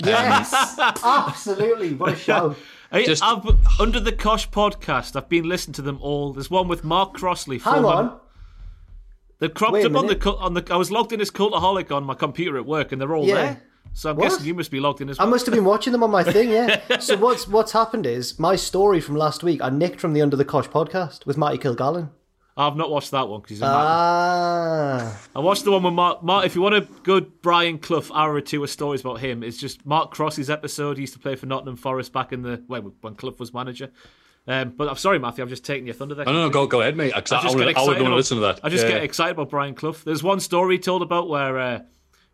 Yes, 0.04 0.54
absolutely. 1.04 1.94
What 1.94 2.14
a 2.14 2.16
show. 2.16 2.56
Hey, 2.92 3.06
Just- 3.06 3.24
I've, 3.24 3.44
under 3.80 4.00
the 4.00 4.12
Cosh 4.12 4.50
podcast, 4.50 5.16
I've 5.16 5.30
been 5.30 5.48
listening 5.50 5.74
to 5.76 5.82
them 5.82 5.98
all. 6.02 6.34
There's 6.34 6.50
one 6.52 6.68
with 6.68 6.84
Mark 6.84 7.14
Crossley. 7.14 7.60
Hang 7.60 7.82
former- 7.84 7.88
on. 7.88 8.20
They 9.40 9.50
cropped 9.50 9.74
Wait 9.74 9.84
a 9.84 9.90
up 9.90 9.96
on 9.96 10.04
the 10.06 10.14
minute. 10.14 10.22
cult- 10.22 10.40
on 10.40 10.54
the. 10.54 10.66
I 10.72 10.78
was 10.78 10.90
logged 10.90 11.12
in 11.12 11.20
as 11.20 11.30
Cultaholic 11.30 11.92
on 11.92 12.04
my 12.06 12.14
computer 12.14 12.58
at 12.58 12.66
work, 12.66 12.92
and 12.92 13.02
they're 13.02 13.14
all 13.16 13.26
Yeah. 13.28 13.36
there. 13.36 13.62
So 13.92 14.10
I'm 14.12 14.16
What? 14.16 14.30
guessing 14.30 14.46
you 14.46 14.54
must 14.54 14.72
be 14.72 14.80
logged 14.80 15.02
in 15.02 15.10
as 15.10 15.20
I 15.20 15.24
well. 15.24 15.32
must 15.32 15.46
have 15.46 15.54
been 15.54 15.66
watching 15.66 15.92
them 15.92 16.02
on 16.02 16.10
my 16.12 16.24
thing, 16.24 16.50
yeah. 16.50 16.80
so 17.00 17.18
what's 17.18 17.48
what's 17.48 17.74
happened 17.74 18.06
is 18.06 18.40
my 18.40 18.56
story 18.56 19.02
from 19.02 19.16
last 19.16 19.44
week 19.44 19.62
I 19.62 19.70
nicked 19.70 20.00
from 20.00 20.14
the 20.14 20.22
Under 20.22 20.36
the 20.38 20.46
Cosh 20.46 20.68
podcast 20.68 21.26
with 21.26 21.38
Marty 21.38 21.58
Kilgallen. 21.58 22.10
I've 22.56 22.76
not 22.76 22.92
watched 22.92 23.12
that 23.12 23.28
one 23.28 23.42
because 23.42 23.50
he's 23.58 23.62
a 23.62 23.66
man. 23.66 23.74
Ah, 23.76 25.22
I 25.36 25.40
watched 25.40 25.64
the 25.64 25.72
one 25.72 25.84
with 25.84 25.94
Mark. 25.94 26.22
Mark 26.24 26.46
if 26.46 26.56
you 26.56 26.62
want 26.62 26.76
a 26.76 26.82
good 27.04 27.42
Brian 27.42 27.80
Clough 27.80 28.12
hour 28.14 28.34
or 28.34 28.42
two 28.42 28.64
of 28.64 28.70
stories 28.70 29.02
about 29.02 29.20
him, 29.20 29.42
it's 29.44 29.58
just 29.58 29.86
Mark 29.86 30.12
Cross's 30.12 30.50
episode. 30.50 30.98
He 30.98 31.02
used 31.02 31.14
to 31.14 31.20
play 31.20 31.36
for 31.36 31.46
Nottingham 31.48 31.76
Forest 31.78 32.14
back 32.14 32.32
in 32.32 32.42
the 32.44 32.64
when, 32.68 32.84
when 33.02 33.16
Clough 33.16 33.36
was 33.40 33.54
manager. 33.54 33.90
Um, 34.46 34.74
but 34.76 34.90
I'm 34.90 34.98
sorry, 34.98 35.20
Matthew. 35.20 35.42
I'm 35.44 35.50
just 35.50 35.64
taking 35.66 35.86
your 35.88 35.96
thunder 35.96 36.16
there. 36.16 36.26
No, 36.26 36.34
no, 36.34 36.42
no, 36.44 36.50
go, 36.50 36.68
go 36.68 36.82
ahead, 36.82 36.96
mate. 36.98 37.14
I, 37.14 37.20
I 37.20 37.22
just 37.22 37.32
would, 37.32 37.42
get 37.42 37.54
I 37.54 37.58
would 37.60 37.70
excited 37.70 37.88
want 37.88 37.98
to 37.98 38.04
about- 38.06 38.16
listen 38.18 38.38
to 38.38 38.42
that. 38.42 38.60
I 38.62 38.70
just 38.70 38.84
Yeah. 38.86 38.92
get 38.92 39.04
excited 39.04 39.32
about 39.32 39.50
Brian 39.50 39.74
Clough. 39.74 39.96
There's 40.04 40.22
one 40.22 40.40
story 40.40 40.76
he 40.76 40.80
told 40.80 41.02
about 41.02 41.30
where 41.30 41.58
uh, 41.58 41.80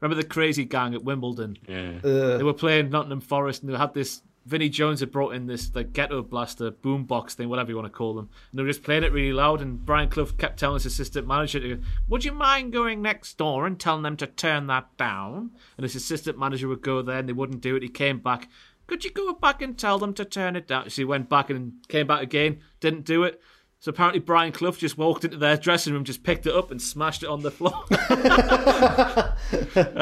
remember 0.02 0.22
the 0.22 0.28
crazy 0.28 0.66
gang 0.66 0.96
at 0.96 1.04
Wimbledon. 1.04 1.58
Yeah. 1.68 2.00
They 2.02 2.44
were 2.44 2.54
playing 2.54 2.90
Nottingham 2.90 3.22
Forest 3.22 3.62
and 3.64 3.72
they 3.72 3.78
had 3.78 3.94
this. 3.94 4.22
Vinnie 4.46 4.70
Jones 4.70 5.00
had 5.00 5.12
brought 5.12 5.36
in 5.36 5.46
this 5.46 5.74
like 5.76 5.94
ghetto 5.94 6.24
blaster 6.24 6.72
boombox 6.72 7.34
thing, 7.34 7.50
whatever 7.50 7.70
you 7.70 7.76
want 7.76 7.86
to 7.86 7.96
call 7.96 8.16
them, 8.16 8.30
and 8.52 8.58
they 8.58 8.64
were 8.64 8.70
just 8.70 8.84
playing 8.84 9.04
it 9.04 9.12
really 9.12 9.34
loud. 9.34 9.62
And 9.62 9.86
Brian 9.86 10.10
Clough 10.10 10.26
kept 10.38 10.60
telling 10.60 10.76
his 10.76 10.86
assistant 10.86 11.28
manager, 11.28 11.60
to, 11.60 11.82
"Would 12.08 12.26
you 12.26 12.32
mind 12.32 12.74
going 12.74 13.02
next 13.02 13.38
door 13.38 13.68
and 13.68 13.80
telling 13.80 14.04
them 14.04 14.18
to 14.18 14.28
turn 14.28 14.68
that 14.68 14.96
down?" 14.98 15.52
And 15.78 15.84
his 15.84 15.96
assistant 15.96 16.40
manager 16.40 16.68
would 16.68 16.82
go 16.82 17.02
there, 17.02 17.20
and 17.20 17.30
they 17.30 17.34
wouldn't 17.34 17.62
do 17.62 17.76
it. 17.76 17.84
He 17.84 17.90
came 17.90 18.20
back. 18.20 18.50
Could 18.88 19.06
you 19.06 19.12
go 19.12 19.34
back 19.34 19.62
and 19.62 19.78
tell 19.78 20.00
them 20.00 20.14
to 20.16 20.26
turn 20.26 20.56
it 20.56 20.68
down? 20.68 20.90
So 20.90 21.02
he 21.02 21.06
went 21.06 21.30
back 21.30 21.52
and 21.52 21.74
came 21.88 22.08
back 22.08 22.24
again, 22.24 22.62
didn't 22.80 23.06
do 23.06 23.24
it. 23.24 23.40
So 23.82 23.92
apparently 23.92 24.20
Brian 24.20 24.52
Clough 24.52 24.72
just 24.72 24.98
walked 24.98 25.24
into 25.24 25.38
their 25.38 25.56
dressing 25.56 25.94
room, 25.94 26.04
just 26.04 26.24
picked 26.24 26.48
it 26.48 26.54
up 26.54 26.72
and 26.72 26.82
smashed 26.82 27.24
it 27.24 27.30
on 27.30 27.44
the 27.44 27.52
floor. 27.52 27.86
and 27.90 28.00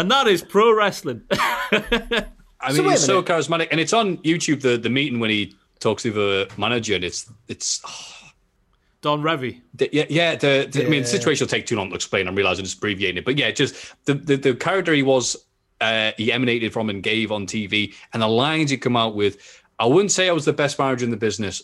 that 0.10 0.26
is 0.28 0.42
pro 0.42 0.74
wrestling. 0.74 1.24
I 2.60 2.72
mean, 2.74 2.84
wait 2.84 2.88
a 2.88 2.92
he's 2.92 3.06
so 3.06 3.22
charismatic, 3.24 3.68
and 3.72 3.80
it's 3.80 3.94
on 3.94 4.18
YouTube. 4.18 4.62
The 4.62 4.78
the 4.78 4.90
meeting 4.90 5.20
when 5.20 5.30
he 5.30 5.56
talks 5.80 6.04
to 6.04 6.12
the 6.12 6.52
manager, 6.58 6.96
and 6.96 7.04
it's 7.04 7.30
it's 7.48 7.82
Don 9.02 9.22
Revie. 9.22 9.62
the- 9.76 9.90
yeah 9.94 10.06
yeah. 10.10 10.36
The, 10.36 10.68
the- 10.72 10.86
I 10.86 10.90
mean, 10.90 11.04
the 11.04 11.08
situation 11.08 11.46
will 11.46 11.50
take 11.50 11.66
too 11.68 11.76
long 11.76 11.90
to 11.90 11.96
explain. 11.96 12.28
I'm 12.28 12.36
realizing 12.36 12.66
just 12.66 12.78
abbreviating 12.78 13.18
it, 13.18 13.26
but 13.26 13.38
yeah, 13.38 13.52
just 13.52 13.76
the 14.06 14.16
the, 14.16 14.36
the 14.38 14.56
character 14.56 14.94
he 14.94 15.04
was 15.04 15.36
uh, 15.82 16.12
he 16.18 16.32
emanated 16.32 16.74
from 16.74 16.90
and 16.90 17.04
gave 17.04 17.32
on 17.32 17.46
TV, 17.46 17.94
and 18.14 18.22
the 18.22 18.28
lines 18.28 18.72
he 18.72 18.78
come 18.78 18.98
out 18.98 19.16
with. 19.16 19.38
I 19.80 19.86
wouldn't 19.86 20.12
say 20.12 20.28
I 20.28 20.32
was 20.32 20.46
the 20.46 20.54
best 20.54 20.80
manager 20.80 21.06
in 21.06 21.12
the 21.12 21.18
business, 21.18 21.62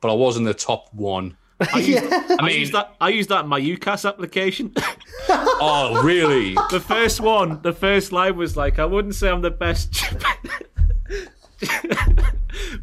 but 0.00 0.10
I 0.10 0.14
was 0.14 0.36
in 0.36 0.42
the 0.42 0.54
top 0.54 0.92
one. 0.92 1.36
yeah. 1.76 2.00
I 2.30 2.36
I 2.40 2.46
mean, 2.46 2.60
use 2.60 2.70
that. 2.72 2.96
I 3.00 3.08
use 3.10 3.26
that 3.28 3.44
in 3.44 3.48
my 3.48 3.60
UCAS 3.60 4.08
application. 4.08 4.72
oh 5.28 6.02
really? 6.04 6.54
the 6.70 6.80
first 6.80 7.20
one, 7.20 7.60
the 7.62 7.72
first 7.72 8.12
line 8.12 8.36
was 8.36 8.56
like, 8.56 8.78
"I 8.78 8.84
wouldn't 8.84 9.14
say 9.14 9.28
I'm 9.28 9.42
the 9.42 9.50
best." 9.50 10.02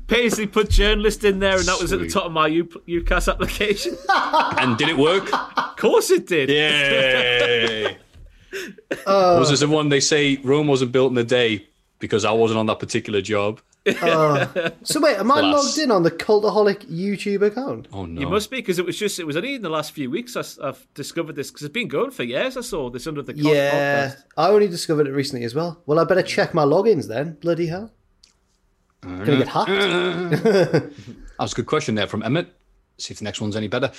Basically, 0.08 0.48
put 0.48 0.70
journalist 0.70 1.24
in 1.24 1.40
there, 1.40 1.58
and 1.58 1.66
that 1.66 1.80
was 1.80 1.94
at 1.94 2.00
the 2.00 2.10
top 2.10 2.26
of 2.26 2.32
my 2.32 2.48
U- 2.48 2.82
UCAS 2.88 3.30
application. 3.32 3.98
and 4.10 4.78
did 4.78 4.90
it 4.90 4.98
work? 4.98 5.30
of 5.34 5.76
course, 5.78 6.10
it 6.10 6.28
did. 6.28 6.50
Yay! 6.50 7.98
was 9.06 9.50
this 9.52 9.60
the 9.60 9.68
one 9.68 9.90
they 9.90 10.00
say 10.00 10.38
Rome 10.38 10.68
wasn't 10.68 10.92
built 10.92 11.12
in 11.12 11.18
a 11.18 11.24
day 11.24 11.69
because 12.00 12.26
I 12.26 12.32
wasn't 12.32 12.60
on 12.60 12.66
that 12.68 12.80
particular 12.80 13.22
job? 13.22 13.62
Oh. 14.02 14.72
So 14.84 15.00
wait, 15.00 15.18
am 15.18 15.32
I 15.32 15.40
Class. 15.40 15.66
logged 15.66 15.78
in 15.80 15.90
on 15.90 16.04
the 16.04 16.12
Cultaholic 16.12 16.86
YouTube 16.92 17.42
account? 17.42 17.88
Oh 17.92 18.06
no! 18.06 18.22
You 18.22 18.30
must 18.30 18.52
be 18.52 18.58
because 18.58 18.78
it 18.78 18.86
was 18.86 19.00
just 19.00 19.18
it 19.20 19.26
was 19.26 19.36
only 19.36 19.56
in 19.56 19.62
the 19.64 19.70
last 19.70 19.94
few 19.94 20.12
weeks 20.12 20.36
I, 20.36 20.44
have 20.64 20.86
discovered 20.94 21.36
this 21.36 21.50
because 21.50 21.64
it's 21.64 21.74
been 21.74 21.88
going 21.88 22.12
for 22.12 22.24
years. 22.24 22.56
I 22.56 22.62
saw 22.62 22.90
this 22.92 23.08
under 23.08 23.24
the 23.24 23.34
Cod 23.34 23.42
Yeah, 23.42 24.08
podcast. 24.10 24.24
I 24.38 24.50
only 24.50 24.68
discovered 24.68 25.08
it 25.08 25.12
recently 25.12 25.44
as 25.46 25.56
well. 25.56 25.82
Well, 25.88 25.98
I 25.98 26.04
better 26.04 26.22
check 26.22 26.54
my 26.54 26.66
logins 26.66 27.08
then. 27.08 27.38
Bloody 27.42 27.68
hell! 27.68 27.92
Gonna 29.02 29.26
get 29.26 29.48
hacked. 29.48 29.70
That 31.40 31.44
was 31.46 31.54
a 31.54 31.56
good 31.56 31.68
question 31.68 31.96
there 31.96 32.06
from 32.08 32.22
Emmett. 32.22 32.54
See 32.98 33.14
if 33.14 33.20
the 33.20 33.24
next 33.24 33.40
one's 33.42 33.56
any 33.56 33.70
better. 33.70 33.92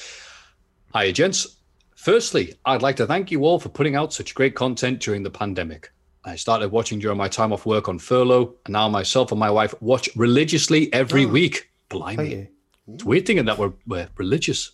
Hiya, 0.95 1.13
gents. 1.15 1.57
Firstly, 1.97 2.55
I'd 2.67 2.83
like 2.83 2.97
to 2.97 3.07
thank 3.07 3.31
you 3.31 3.45
all 3.45 3.59
for 3.59 3.71
putting 3.71 3.97
out 3.97 4.13
such 4.13 4.35
great 4.35 4.55
content 4.55 5.01
during 5.01 5.23
the 5.23 5.31
pandemic. 5.31 5.91
I 6.25 6.37
started 6.37 6.71
watching 6.71 6.99
during 6.99 7.17
my 7.17 7.29
time 7.29 7.53
off 7.53 7.65
work 7.65 7.89
on 7.89 7.99
furlough, 7.99 8.55
and 8.67 8.73
now 8.73 8.89
myself 8.89 9.33
and 9.33 9.41
my 9.41 9.51
wife 9.51 9.75
watch 9.81 10.09
religiously 10.17 10.93
every 10.93 11.25
week. 11.25 11.71
Blimey. 11.89 12.49
It's 12.93 13.05
weird 13.05 13.27
thinking 13.27 13.47
that 13.47 13.59
we're, 13.59 13.73
we're 13.87 14.09
religious. 14.17 14.73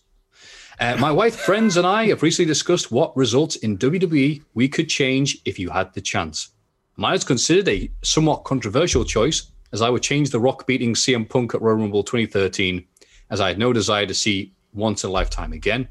Uh, 0.80 0.96
my 0.98 1.10
wife, 1.10 1.36
friends, 1.36 1.76
and 1.76 1.86
I 1.86 2.06
have 2.08 2.22
recently 2.22 2.46
discussed 2.46 2.90
what 2.90 3.16
results 3.16 3.56
in 3.56 3.78
WWE 3.78 4.42
we 4.54 4.68
could 4.68 4.88
change 4.88 5.38
if 5.44 5.58
you 5.58 5.70
had 5.70 5.94
the 5.94 6.00
chance. 6.00 6.50
Mine 6.96 7.14
is 7.14 7.24
considered 7.24 7.68
a 7.68 7.90
somewhat 8.02 8.44
controversial 8.44 9.04
choice, 9.04 9.50
as 9.72 9.82
I 9.82 9.88
would 9.88 10.02
change 10.02 10.30
The 10.30 10.40
Rock 10.40 10.66
beating 10.66 10.94
CM 10.94 11.28
Punk 11.28 11.54
at 11.54 11.62
Royal 11.62 11.76
Rumble 11.76 12.02
2013, 12.02 12.84
as 13.30 13.40
I 13.40 13.48
had 13.48 13.58
no 13.58 13.72
desire 13.72 14.06
to 14.06 14.14
see 14.14 14.52
once 14.74 15.04
in 15.04 15.10
a 15.10 15.12
lifetime 15.12 15.52
again. 15.52 15.88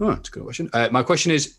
Oh, 0.00 0.08
that's 0.08 0.28
a 0.28 0.32
good 0.32 0.44
question. 0.44 0.70
Uh, 0.72 0.88
my 0.90 1.02
question 1.02 1.32
is, 1.32 1.58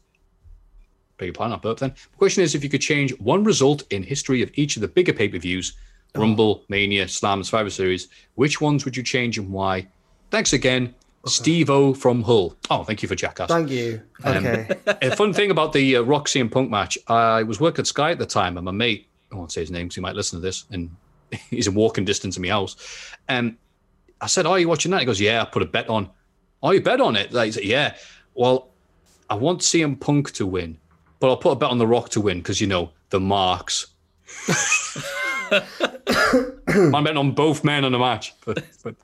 beg 1.19 1.27
your 1.27 1.33
pardon, 1.33 1.51
not 1.51 1.61
burp 1.61 1.77
then. 1.79 1.91
The 1.91 2.17
question 2.17 2.43
is 2.43 2.55
if 2.55 2.63
you 2.63 2.69
could 2.69 2.81
change 2.81 3.11
one 3.19 3.43
result 3.43 3.83
in 3.91 4.01
history 4.01 4.41
of 4.41 4.49
each 4.55 4.75
of 4.77 4.81
the 4.81 4.87
bigger 4.87 5.13
pay-per-views, 5.13 5.73
Rumble, 6.15 6.63
Mania, 6.69 7.07
Slam, 7.07 7.43
Survivor 7.43 7.69
Series, 7.69 8.07
which 8.35 8.59
ones 8.59 8.83
would 8.85 8.97
you 8.97 9.03
change 9.03 9.37
and 9.37 9.51
why? 9.51 9.87
thanks 10.31 10.53
again, 10.53 10.93
Steve 11.25 11.69
O 11.69 11.93
from 11.93 12.21
Hull. 12.23 12.55
Oh, 12.69 12.83
thank 12.83 13.01
you 13.01 13.09
for 13.09 13.15
Jackass. 13.15 13.49
Thank 13.49 13.69
you. 13.69 14.01
Um, 14.23 14.45
Okay. 14.45 14.69
a 15.01 15.15
fun 15.15 15.33
thing 15.33 15.51
about 15.51 15.73
the 15.73 15.97
uh, 15.97 16.01
Roxy 16.01 16.39
and 16.39 16.51
Punk 16.51 16.69
match, 16.69 16.97
I 17.07 17.43
was 17.43 17.59
working 17.59 17.81
at 17.83 17.87
Sky 17.87 18.11
at 18.11 18.19
the 18.19 18.25
time, 18.25 18.57
and 18.57 18.65
my 18.65 18.71
mate, 18.71 19.07
I 19.31 19.35
won't 19.35 19.51
say 19.51 19.61
his 19.61 19.71
name 19.71 19.87
because 19.87 19.95
he 19.95 20.01
might 20.01 20.15
listen 20.15 20.39
to 20.39 20.41
this, 20.41 20.65
and 20.71 20.89
he's 21.49 21.67
in 21.67 21.73
walking 21.73 22.05
distance 22.05 22.37
of 22.37 22.43
my 22.43 22.49
house. 22.49 22.75
And 23.27 23.57
I 24.21 24.27
said, 24.27 24.45
"Oh, 24.45 24.55
you 24.55 24.67
watching 24.67 24.91
that?" 24.91 24.99
He 24.99 25.05
goes, 25.05 25.19
"Yeah, 25.19 25.41
I 25.41 25.45
put 25.45 25.61
a 25.61 25.65
bet 25.65 25.89
on." 25.89 26.09
Oh, 26.61 26.71
you 26.71 26.81
bet 26.81 26.99
on 27.01 27.15
it? 27.15 27.31
Like, 27.31 27.45
he 27.47 27.51
said, 27.53 27.63
yeah. 27.63 27.95
Well, 28.33 28.69
I 29.29 29.35
want 29.35 29.61
CM 29.61 29.99
Punk 29.99 30.31
to 30.33 30.45
win, 30.45 30.77
but 31.19 31.29
I'll 31.29 31.37
put 31.37 31.51
a 31.51 31.55
bet 31.55 31.69
on 31.69 31.77
The 31.77 31.87
Rock 31.87 32.09
to 32.09 32.21
win 32.21 32.39
because 32.39 32.61
you 32.61 32.67
know 32.67 32.91
the 33.09 33.19
marks. 33.19 33.87
I'm 35.51 37.03
betting 37.03 37.17
on 37.17 37.31
both 37.31 37.63
men 37.63 37.83
on 37.83 37.91
the 37.91 37.99
match, 37.99 38.33
but, 38.45 38.63
but 38.83 38.95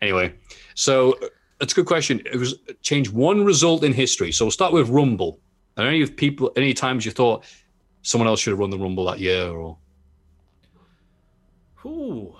anyway. 0.00 0.32
So 0.74 1.18
it's 1.60 1.72
a 1.72 1.76
good 1.76 1.86
question. 1.86 2.22
It 2.24 2.36
was 2.36 2.54
change 2.82 3.10
one 3.10 3.44
result 3.44 3.84
in 3.84 3.92
history. 3.92 4.32
So 4.32 4.46
we'll 4.46 4.52
start 4.52 4.72
with 4.72 4.88
Rumble. 4.88 5.38
Are 5.76 5.86
any 5.86 6.02
of 6.02 6.16
people, 6.16 6.50
any 6.56 6.74
times 6.74 7.04
you 7.04 7.12
thought 7.12 7.44
someone 8.02 8.26
else 8.28 8.40
should 8.40 8.50
have 8.50 8.58
run 8.58 8.70
the 8.70 8.78
Rumble 8.78 9.04
that 9.06 9.20
year, 9.20 9.48
or 9.48 9.76
Ooh. 11.84 12.34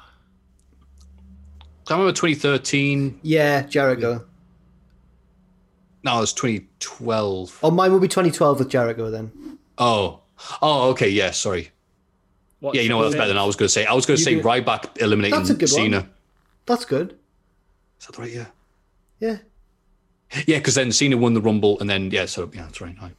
I 1.89 1.95
remember 1.95 2.13
2013. 2.13 3.21
Yeah, 3.23 3.63
Jericho. 3.63 4.25
No, 6.03 6.17
it 6.19 6.21
was 6.21 6.33
2012. 6.33 7.59
Oh, 7.63 7.71
mine 7.71 7.93
will 7.93 8.01
be 8.01 8.09
2012 8.09 8.59
with 8.61 8.69
Jericho 8.71 9.11
then. 9.11 9.59
Oh, 9.79 10.21
oh, 10.63 10.91
okay, 10.91 11.09
yeah. 11.09 11.31
Sorry. 11.31 11.71
What, 12.61 12.75
yeah, 12.75 12.83
you 12.83 12.89
know 12.89 12.97
what? 12.99 13.05
That's 13.05 13.15
better 13.17 13.29
than 13.29 13.39
I 13.39 13.45
was 13.45 13.57
going 13.57 13.67
to 13.67 13.73
say. 13.73 13.87
I 13.87 13.93
was 13.95 14.07
going 14.07 14.17
to 14.19 14.23
say 14.23 14.35
do- 14.37 14.43
Ryback 14.43 15.01
eliminating 15.01 15.39
That's 15.39 15.51
a 15.51 15.55
good 15.55 15.69
Cena. 15.69 16.01
one. 16.01 16.11
That's 16.67 16.85
good. 16.85 17.19
Is 18.01 18.07
that 18.07 18.19
right? 18.19 18.31
Yeah. 18.31 18.47
Yeah. 19.19 19.37
Yeah, 20.47 20.59
because 20.59 20.75
then 20.77 20.93
Cena 20.93 21.17
won 21.17 21.35
the 21.35 21.41
Rumble, 21.41 21.79
and 21.81 21.91
then 21.91 22.11
yeah, 22.11 22.27
so 22.27 22.51
yeah, 22.55 22.63
that's 22.63 22.81
right. 22.81 22.95
right. 23.03 23.15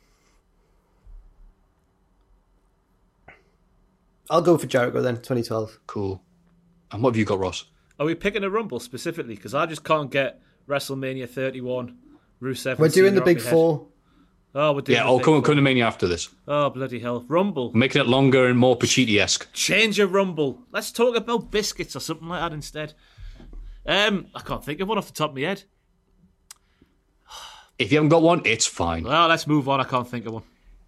I'll 4.29 4.41
go 4.41 4.57
for 4.57 4.65
Jericho 4.67 5.01
then, 5.01 5.15
2012. 5.15 5.79
Cool. 5.87 6.21
And 6.91 7.03
what 7.03 7.09
have 7.11 7.17
you 7.17 7.25
got, 7.25 7.39
Ross? 7.39 7.65
Are 7.99 8.05
we 8.05 8.15
picking 8.15 8.43
a 8.43 8.49
Rumble 8.49 8.79
specifically? 8.79 9.35
Because 9.35 9.53
I 9.53 9.65
just 9.65 9.83
can't 9.83 10.09
get 10.09 10.41
WrestleMania 10.69 11.29
31, 11.29 11.97
Rusev. 12.41 12.77
We're 12.79 12.87
doing 12.89 13.11
Cena 13.11 13.19
the 13.19 13.25
big 13.25 13.37
my 13.37 13.43
head. 13.43 13.51
four. 13.51 13.87
Oh, 14.53 14.73
we're 14.73 14.81
doing 14.81 14.97
Yeah, 14.97 15.03
the 15.03 15.09
I'll 15.09 15.17
big 15.19 15.25
come, 15.25 15.33
four. 15.35 15.41
come 15.43 15.55
to 15.55 15.61
Mania 15.61 15.85
after 15.85 16.07
this. 16.07 16.29
Oh, 16.47 16.69
bloody 16.69 16.99
hell. 16.99 17.23
Rumble. 17.27 17.71
Making 17.73 18.01
it 18.01 18.07
longer 18.07 18.47
and 18.47 18.57
more 18.59 18.77
Pacitti 18.77 19.17
esque. 19.19 19.51
Change 19.53 19.99
a 19.99 20.07
Rumble. 20.07 20.59
Let's 20.71 20.91
talk 20.91 21.15
about 21.15 21.51
biscuits 21.51 21.95
or 21.95 21.99
something 21.99 22.27
like 22.27 22.41
that 22.41 22.53
instead. 22.53 22.93
Um, 23.85 24.27
I 24.35 24.41
can't 24.41 24.63
think 24.63 24.79
of 24.81 24.87
one 24.89 24.97
off 24.97 25.07
the 25.07 25.13
top 25.13 25.29
of 25.31 25.35
my 25.35 25.41
head. 25.43 25.63
If 27.79 27.91
you 27.91 27.97
haven't 27.97 28.09
got 28.09 28.21
one, 28.21 28.41
it's 28.45 28.67
fine. 28.67 29.03
Well, 29.05 29.27
let's 29.27 29.47
move 29.47 29.67
on. 29.69 29.79
I 29.79 29.85
can't 29.85 30.07
think 30.07 30.25
of 30.27 30.33
one. 30.33 30.43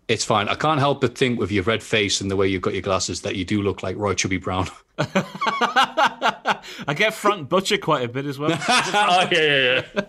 It's 0.07 0.25
fine. 0.25 0.49
I 0.49 0.55
can't 0.55 0.79
help 0.79 0.99
but 1.01 1.17
think 1.17 1.39
with 1.39 1.49
your 1.51 1.63
red 1.63 1.81
face 1.81 2.19
and 2.21 2.29
the 2.29 2.35
way 2.35 2.47
you've 2.47 2.61
got 2.61 2.73
your 2.73 2.81
glasses 2.81 3.21
that 3.21 3.35
you 3.37 3.45
do 3.45 3.61
look 3.61 3.81
like 3.81 3.95
Roy 3.97 4.13
Chubby 4.13 4.37
Brown. 4.37 4.67
I 4.97 6.93
get 6.95 7.13
Frank 7.13 7.49
Butcher 7.49 7.77
quite 7.77 8.03
a 8.03 8.07
bit 8.07 8.25
as 8.25 8.37
well. 8.37 8.51
oh, 8.67 9.27
yeah, 9.31 9.39
yeah, 9.41 9.81
yeah. 9.95 10.01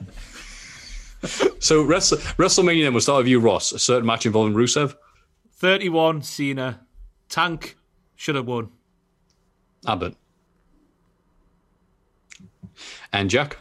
so, 1.61 1.83
Wrestle- 1.83 2.19
WrestleMania 2.19 2.85
then, 2.85 2.93
we'll 2.93 3.01
start 3.01 3.19
with 3.19 3.29
you, 3.29 3.41
Ross. 3.41 3.73
A 3.73 3.79
certain 3.79 4.07
match 4.07 4.27
involving 4.27 4.55
Rusev. 4.55 4.95
31, 5.53 6.23
Cena. 6.23 6.81
Tank 7.29 7.77
should 8.17 8.35
have 8.35 8.47
won. 8.47 8.71
Abbott. 9.87 10.17
And 13.13 13.31
Jack. 13.31 13.57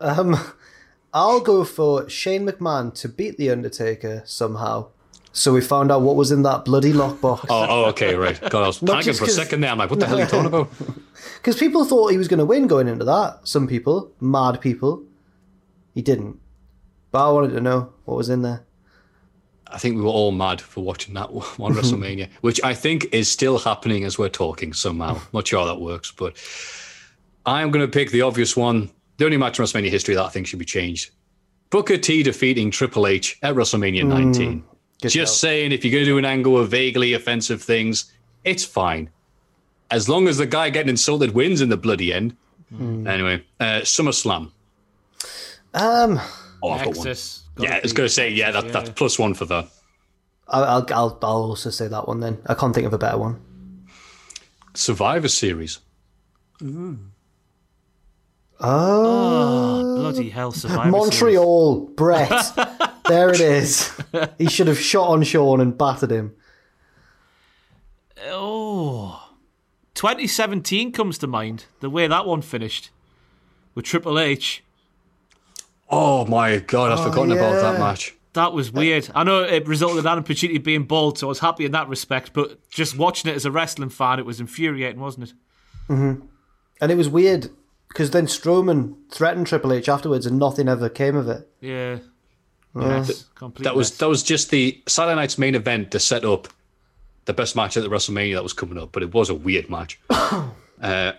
Um, 0.00 0.36
I'll 1.12 1.40
go 1.40 1.64
for 1.64 2.08
Shane 2.08 2.46
McMahon 2.46 2.92
to 3.00 3.08
beat 3.08 3.38
The 3.38 3.50
Undertaker 3.50 4.22
somehow. 4.24 4.88
So 5.32 5.52
we 5.52 5.60
found 5.60 5.90
out 5.90 6.02
what 6.02 6.14
was 6.14 6.30
in 6.30 6.42
that 6.42 6.64
bloody 6.64 6.92
lockbox. 6.92 7.46
Oh, 7.48 7.66
oh 7.68 7.84
okay, 7.86 8.14
right. 8.14 8.40
God, 8.50 8.62
I 8.62 8.66
was 8.68 8.82
Not 8.82 9.02
panicking 9.02 9.18
for 9.18 9.24
a 9.24 9.28
second 9.28 9.60
there. 9.60 9.70
I'm 9.70 9.78
like, 9.78 9.90
what 9.90 9.98
the 9.98 10.06
hell 10.08 10.18
are 10.18 10.22
you 10.22 10.28
talking 10.28 10.46
about? 10.46 10.70
Because 11.36 11.56
people 11.56 11.84
thought 11.84 12.12
he 12.12 12.18
was 12.18 12.28
going 12.28 12.38
to 12.38 12.44
win 12.44 12.68
going 12.68 12.86
into 12.86 13.04
that. 13.04 13.40
Some 13.42 13.66
people, 13.66 14.12
mad 14.20 14.60
people. 14.60 15.02
He 15.92 16.02
didn't. 16.02 16.40
But 17.14 17.28
I 17.28 17.30
wanted 17.30 17.52
to 17.52 17.60
know 17.60 17.92
what 18.06 18.16
was 18.16 18.28
in 18.28 18.42
there. 18.42 18.64
I 19.68 19.78
think 19.78 19.94
we 19.94 20.02
were 20.02 20.08
all 20.08 20.32
mad 20.32 20.60
for 20.60 20.82
watching 20.82 21.14
that 21.14 21.32
one 21.60 21.72
WrestleMania, 21.72 22.28
which 22.40 22.60
I 22.64 22.74
think 22.74 23.06
is 23.12 23.30
still 23.30 23.60
happening 23.60 24.02
as 24.02 24.18
we're 24.18 24.28
talking 24.28 24.72
somehow. 24.72 25.20
Not 25.32 25.46
sure 25.46 25.60
how 25.60 25.66
that 25.66 25.80
works, 25.80 26.10
but 26.10 26.36
I'm 27.46 27.70
going 27.70 27.86
to 27.86 27.90
pick 27.90 28.10
the 28.10 28.22
obvious 28.22 28.56
one. 28.56 28.90
The 29.18 29.26
only 29.26 29.36
match 29.36 29.60
in 29.60 29.64
WrestleMania 29.64 29.90
history 29.90 30.16
that 30.16 30.24
I 30.24 30.28
think 30.28 30.48
should 30.48 30.58
be 30.58 30.64
changed. 30.64 31.12
Booker 31.70 31.98
T 31.98 32.24
defeating 32.24 32.72
Triple 32.72 33.06
H 33.06 33.38
at 33.44 33.54
WrestleMania 33.54 34.04
19. 34.08 34.64
good 35.00 35.08
Just 35.08 35.40
saying, 35.40 35.70
if 35.70 35.84
you're 35.84 35.92
going 35.92 36.04
to 36.04 36.10
do 36.10 36.18
an 36.18 36.24
angle 36.24 36.58
of 36.58 36.68
vaguely 36.68 37.12
offensive 37.12 37.62
things, 37.62 38.12
it's 38.42 38.64
fine. 38.64 39.08
As 39.88 40.08
long 40.08 40.26
as 40.26 40.38
the 40.38 40.46
guy 40.46 40.68
getting 40.68 40.90
insulted 40.90 41.32
wins 41.32 41.60
in 41.60 41.68
the 41.68 41.76
bloody 41.76 42.12
end. 42.12 42.36
Anyway, 43.06 43.44
uh, 43.60 43.82
SummerSlam. 43.82 44.50
Um, 45.74 46.20
Oh, 46.64 46.70
I've 46.70 46.84
got 46.84 46.96
one. 46.96 47.16
Yeah, 47.58 47.76
I 47.76 47.80
was 47.82 47.92
going 47.92 48.06
to 48.06 48.12
say, 48.12 48.30
yeah, 48.30 48.50
that, 48.50 48.72
that's 48.72 48.90
plus 48.90 49.18
one 49.18 49.34
for 49.34 49.44
that. 49.44 49.68
I'll, 50.48 50.64
I'll, 50.64 50.86
I'll, 50.92 51.18
I'll 51.22 51.42
also 51.42 51.70
say 51.70 51.88
that 51.88 52.08
one 52.08 52.20
then. 52.20 52.38
I 52.46 52.54
can't 52.54 52.74
think 52.74 52.86
of 52.86 52.92
a 52.92 52.98
better 52.98 53.18
one. 53.18 53.40
Survivor 54.74 55.28
Series. 55.28 55.80
Oh, 58.60 59.96
Bloody 59.96 60.30
hell, 60.30 60.52
Survivor 60.52 60.90
Montreal, 60.90 61.86
Brett. 61.88 62.30
there 63.08 63.30
it 63.30 63.40
is. 63.40 63.92
He 64.38 64.46
should 64.48 64.68
have 64.68 64.78
shot 64.78 65.08
on 65.08 65.22
Shawn 65.22 65.60
and 65.60 65.76
battered 65.76 66.10
him. 66.10 66.34
Series. 68.16 68.32
Oh. 68.32 69.20
2017 69.94 70.92
comes 70.92 71.18
to 71.18 71.26
mind. 71.26 71.66
The 71.80 71.90
way 71.90 72.06
that 72.06 72.26
one 72.26 72.42
finished. 72.42 72.90
With 73.74 73.84
Triple 73.84 74.18
H. 74.18 74.63
Oh 75.96 76.24
my 76.26 76.58
god, 76.58 76.90
I've 76.90 77.04
forgotten 77.04 77.30
about 77.32 77.52
that 77.60 77.78
match. 77.78 78.14
That 78.32 78.52
was 78.52 78.72
weird. 78.72 79.08
I 79.14 79.22
know 79.22 79.44
it 79.44 79.68
resulted 79.68 80.00
in 80.04 80.06
Adam 80.08 80.24
Pacitti 80.24 80.60
being 80.62 80.84
bald, 80.84 81.18
so 81.18 81.28
I 81.28 81.28
was 81.28 81.38
happy 81.38 81.64
in 81.64 81.72
that 81.72 81.88
respect, 81.88 82.32
but 82.32 82.68
just 82.68 82.98
watching 82.98 83.30
it 83.30 83.36
as 83.36 83.44
a 83.44 83.52
wrestling 83.52 83.90
fan, 83.90 84.18
it 84.18 84.26
was 84.26 84.40
infuriating, 84.40 85.00
wasn't 85.00 85.28
it? 85.28 85.34
And 85.88 86.90
it 86.90 86.96
was 86.96 87.08
weird 87.08 87.50
because 87.88 88.10
then 88.10 88.26
Strowman 88.26 88.96
threatened 89.12 89.46
Triple 89.46 89.72
H 89.72 89.88
afterwards 89.88 90.26
and 90.26 90.36
nothing 90.36 90.68
ever 90.68 90.88
came 90.88 91.14
of 91.14 91.28
it. 91.28 91.48
Yeah. 91.60 91.98
Mess. 92.74 93.26
Complete 93.36 93.62
That 93.62 93.76
was 93.76 93.92
mess. 93.92 93.98
that 93.98 94.08
was 94.08 94.22
just 94.24 94.50
the 94.50 94.82
Saturday 94.88 95.14
night's 95.14 95.38
main 95.38 95.54
event 95.54 95.92
to 95.92 96.00
set 96.00 96.24
up 96.24 96.48
the 97.26 97.32
best 97.32 97.54
match 97.54 97.76
at 97.76 97.84
the 97.84 97.88
WrestleMania 97.88 98.34
that 98.34 98.42
was 98.42 98.52
coming 98.52 98.78
up, 98.78 98.90
but 98.90 99.04
it 99.04 99.14
was 99.14 99.30
a 99.30 99.34
weird 99.34 99.70
match. 99.70 100.00
uh, 100.10 101.12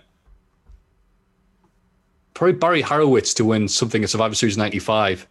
probably 2.36 2.58
Barry 2.58 2.82
Horowitz 2.82 3.32
to 3.34 3.44
win 3.44 3.66
something 3.66 4.04
at 4.04 4.10
Survivor 4.10 4.34
Series 4.34 4.56
'95 4.56 5.26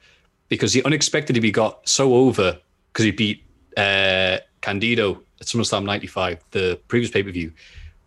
because 0.49 0.73
he 0.73 0.83
unexpectedly 0.83 1.51
got 1.51 1.87
so 1.87 2.15
over 2.15 2.57
because 2.91 3.05
he 3.05 3.11
beat 3.11 3.43
uh, 3.77 4.37
Candido 4.61 5.21
at 5.39 5.47
SummerSlam 5.47 5.85
'95, 5.85 6.43
the 6.51 6.79
previous 6.87 7.11
pay 7.11 7.23
per 7.23 7.31
view. 7.31 7.53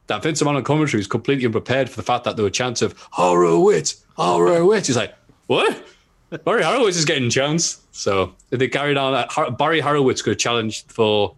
That 0.09 0.23
Vince 0.23 0.43
McMahon 0.43 0.57
on 0.57 0.65
commentary 0.65 0.99
was 0.99 1.07
completely 1.07 1.47
unprepared 1.47 1.89
for 1.89 1.97
the 1.97 2.02
fact 2.02 2.25
that 2.25 2.36
there 2.36 2.43
were 2.43 2.51
chants 2.51 2.83
of 2.83 2.94
Horowitz, 3.12 4.05
Horowitz. 4.17 4.89
He's 4.89 4.97
like, 4.97 5.15
what? 5.47 5.85
Barry 6.44 6.62
Horowitz 6.62 6.97
is 6.97 7.05
getting 7.05 7.31
chance. 7.31 7.83
So 7.93 8.35
if 8.51 8.59
they 8.59 8.68
carried 8.68 8.97
on, 8.97 9.12
that, 9.12 9.31
Har- 9.31 9.51
Barry 9.51 9.81
Horowitz 9.81 10.23
could 10.23 10.31
have 10.33 10.39
challenged 10.39 10.91
for, 10.91 11.36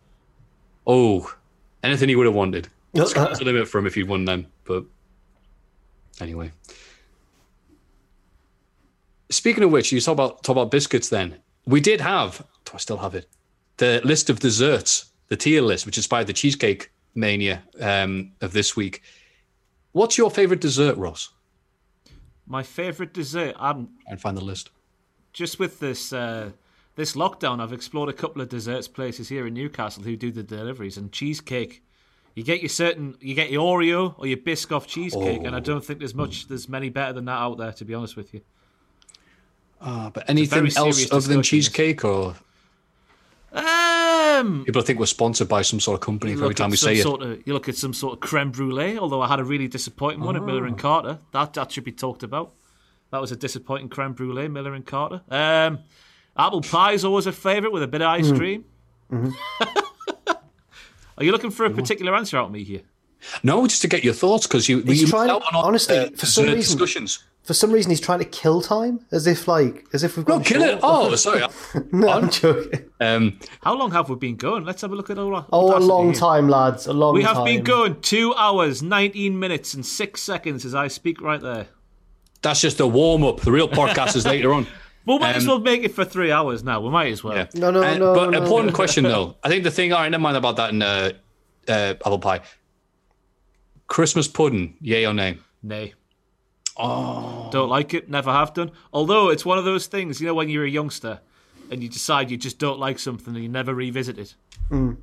oh, 0.87 1.33
anything 1.83 2.09
he 2.09 2.17
would 2.17 2.27
have 2.27 2.35
wanted. 2.35 2.69
Sky's 3.07 3.39
the 3.39 3.45
limit 3.45 3.69
for 3.69 3.79
him 3.79 3.87
if 3.87 3.95
he'd 3.95 4.09
won 4.09 4.25
them. 4.25 4.47
But 4.65 4.85
anyway. 6.21 6.53
Speaking 9.31 9.63
of 9.63 9.71
which, 9.71 9.93
you 9.93 10.01
talk 10.01 10.13
about 10.13 10.43
talk 10.43 10.55
about 10.55 10.71
biscuits. 10.71 11.09
Then 11.09 11.37
we 11.67 11.81
did 11.81 12.01
have. 12.01 12.45
Do 12.65 12.73
I 12.75 12.79
still 12.79 12.99
have 12.99 13.15
it? 13.15 13.29
The 13.77 14.01
list 14.05 14.29
of 14.29 14.41
desserts, 14.41 15.11
the 15.29 15.37
tier 15.37 15.63
list, 15.63 15.87
which 15.87 15.97
inspired 15.97 16.27
the 16.27 16.33
cheesecake 16.33 16.91
mania 17.15 17.63
um, 17.81 18.33
of 18.41 18.53
this 18.53 18.77
week. 18.77 19.03
What's 19.93 20.19
your 20.19 20.31
favorite 20.31 20.61
dessert, 20.61 20.97
Ross? 20.97 21.31
My 22.47 22.63
favourite 22.63 23.13
dessert. 23.13 23.55
I'm 23.59 23.89
And 24.07 24.21
find 24.21 24.37
the 24.37 24.45
list. 24.45 24.71
just 25.33 25.59
with 25.59 25.81
this 25.81 26.13
uh, 26.13 26.51
this 26.97 27.15
lockdown, 27.15 27.61
I've 27.61 27.73
explored 27.73 28.09
a 28.09 28.13
couple 28.13 28.43
of 28.43 28.49
desserts 28.49 28.89
places 28.89 29.29
here 29.29 29.47
in 29.47 29.55
Newcastle 29.55 30.03
who 30.03 30.17
do 30.17 30.31
the 30.33 30.43
deliveries 30.43 30.97
and 30.97 31.13
cheesecake. 31.13 31.83
You 32.35 32.45
get 32.45 32.61
your 32.61 32.69
certain, 32.69 33.17
you 33.21 33.35
get 33.35 33.51
your 33.51 33.63
Oreo 33.77 34.15
or 34.19 34.27
your 34.27 34.37
Biscoff 34.37 34.87
cheesecake, 34.87 35.45
and 35.45 35.55
I 35.55 35.61
don't 35.61 35.85
think 35.85 35.99
there's 35.99 36.15
much, 36.15 36.47
there's 36.47 36.69
many 36.69 36.89
better 36.89 37.13
than 37.13 37.25
that 37.25 37.39
out 37.39 37.59
there. 37.59 37.73
To 37.73 37.85
be 37.85 37.95
honest 37.95 38.17
with 38.17 38.33
you, 38.35 38.41
Uh, 39.81 40.11
but 40.11 40.29
anything 40.29 40.71
else 40.77 41.11
other 41.11 41.27
than 41.29 41.43
cheesecake, 41.43 42.05
or 42.05 42.35
um, 43.53 44.65
people 44.65 44.83
think 44.83 44.99
we're 44.99 45.07
sponsored 45.07 45.49
by 45.49 45.63
some 45.63 45.81
sort 45.81 45.95
of 45.95 46.01
company 46.05 46.33
every 46.33 46.55
time 46.55 46.71
we 46.71 46.77
some 46.77 46.95
say 46.95 47.01
it. 47.01 47.07
of, 47.07 47.47
you 47.47 47.53
look 47.55 47.69
at 47.69 47.77
some 47.77 47.95
sort 47.95 48.13
of 48.15 48.21
creme 48.21 48.51
brulee. 48.51 48.99
Although 48.99 49.23
I 49.23 49.29
had 49.29 49.41
a 49.41 49.45
really 49.45 49.69
disappointing 49.69 50.21
one 50.21 50.37
at 50.37 50.43
Miller 50.43 50.65
Oh. 50.65 50.69
and 50.69 50.79
Carter, 50.79 51.19
that 51.33 51.55
that 51.55 51.73
should 51.73 51.85
be 51.85 51.93
talked 51.93 52.23
about. 52.23 52.53
That 53.11 53.21
was 53.21 53.33
a 53.33 53.37
disappointing 53.37 53.89
creme 53.89 54.13
brulee, 54.13 54.49
Miller 54.49 54.75
and 54.75 54.87
Carter. 54.87 55.23
Um, 55.31 55.81
apple 56.37 56.61
pie 56.63 56.93
is 56.93 57.05
always 57.05 57.27
a 57.27 57.33
favourite 57.33 57.73
with 57.73 57.83
a 57.83 57.89
bit 57.89 58.03
of 58.03 58.09
ice 58.09 58.29
Mm. 58.29 58.37
cream. 58.39 58.65
Are 61.19 61.25
you 61.25 61.33
looking 61.33 61.51
for 61.51 61.67
a 61.67 61.71
particular 61.71 62.15
answer 62.15 62.39
out 62.39 62.47
of 62.47 62.53
me 62.53 62.63
here? 62.65 62.81
No, 63.43 63.67
just 63.67 63.83
to 63.83 63.89
get 63.89 64.03
your 64.05 64.15
thoughts 64.15 64.47
because 64.47 64.69
you, 64.69 64.81
He's 64.83 65.03
you 65.03 65.09
trying- 65.09 65.27
missed 65.27 65.53
on 65.53 65.65
honestly, 65.65 65.99
uh, 65.99 66.11
for 66.17 66.25
some 66.27 66.45
Zuna 66.45 66.55
reason- 66.55 66.79
discussions. 66.79 67.25
For 67.43 67.55
some 67.55 67.73
reason, 67.73 67.91
he's 67.91 68.01
trying 68.01 68.19
to 68.21 68.25
kill 68.27 68.61
time, 68.61 69.01
as 69.11 69.27
if 69.27 69.49
like, 69.49 69.87
as 69.95 70.05
if 70.05 70.17
we've 70.17 70.27
got. 70.27 70.39
No, 70.39 70.45
kill 70.45 70.63
it. 70.63 70.79
Oh, 70.83 71.15
sorry. 71.17 71.43
no, 71.91 72.09
I'm 72.09 72.31
joking. 72.41 72.85
Um, 73.01 73.39
How 73.63 73.75
long 73.75 73.91
have 73.93 74.09
we 74.11 74.17
been 74.17 74.37
going? 74.37 74.65
Let's 74.65 74.83
have 74.83 74.93
a 74.93 74.95
look 74.95 75.11
at 75.11 75.19
all 75.19 75.35
our. 75.35 75.47
Oh, 75.53 75.77
a 75.77 75.81
long 75.81 76.07
here. 76.13 76.15
time, 76.21 76.49
lads. 76.49 76.87
A 76.87 76.93
long 76.93 77.15
We 77.15 77.23
time. 77.23 77.37
have 77.37 77.45
been 77.47 77.65
going 77.65 78.01
two 78.03 78.35
hours, 78.35 78.83
19 78.83 79.39
minutes, 79.39 79.75
and 79.75 79.85
six 79.85 80.23
seconds 80.23 80.65
as 80.65 80.75
I 80.75 80.89
speak 80.89 81.21
right 81.23 81.41
there. 81.41 81.67
that's 82.43 82.61
just 82.61 82.79
a 82.81 82.87
warm 82.87 83.25
up. 83.25 83.41
The 83.41 83.51
real 83.53 83.69
podcast 83.69 84.17
is 84.17 84.27
later 84.27 84.53
on. 84.53 84.67
We 85.07 85.19
might 85.19 85.35
as 85.37 85.45
Um, 85.45 85.49
well 85.49 85.61
make 85.61 85.83
it 85.83 85.95
for 85.95 86.05
three 86.05 86.31
hours 86.31 86.63
now. 86.63 86.83
We 86.83 86.91
might 86.91 87.11
as 87.11 87.25
well. 87.25 87.35
Yeah. 87.35 87.47
No, 87.55 87.71
no, 87.71 87.83
Uh, 87.83 87.97
no, 87.97 88.15
But 88.15 88.31
no, 88.31 88.43
important 88.43 88.73
no. 88.73 88.77
question 88.77 89.05
though. 89.05 89.35
I 89.43 89.49
think 89.49 89.65
the 89.65 89.71
thing. 89.71 89.95
All 89.95 90.01
right, 90.01 90.11
never 90.11 90.21
mind 90.21 90.37
about 90.37 90.57
that 90.57 90.71
in 90.75 90.83
uh, 90.83 91.13
uh, 91.67 91.95
apple 92.05 92.19
pie. 92.19 92.43
Christmas 93.87 94.29
pudding, 94.29 94.77
yay 94.81 95.07
or 95.07 95.15
nay? 95.15 95.39
Nay. 95.63 95.95
Oh, 96.77 97.49
Don't 97.53 97.69
like 97.69 97.93
it, 97.95 98.09
never 98.09 98.31
have 98.33 98.55
done. 98.55 98.71
Although 98.93 99.29
it's 99.31 99.45
one 99.45 99.59
of 99.59 99.65
those 99.65 99.87
things, 99.87 100.21
you 100.21 100.27
know, 100.27 100.35
when 100.35 100.49
you're 100.49 100.65
a 100.65 100.71
youngster 100.71 101.21
and 101.71 101.83
you 101.83 101.89
decide 101.89 102.31
you 102.31 102.37
just 102.37 102.59
don't 102.59 102.79
like 102.79 102.99
something 102.99 103.35
and 103.35 103.43
you 103.43 103.49
never 103.49 103.75
revisit 103.75 104.19
it. 104.19 104.35
Mm. 104.71 104.97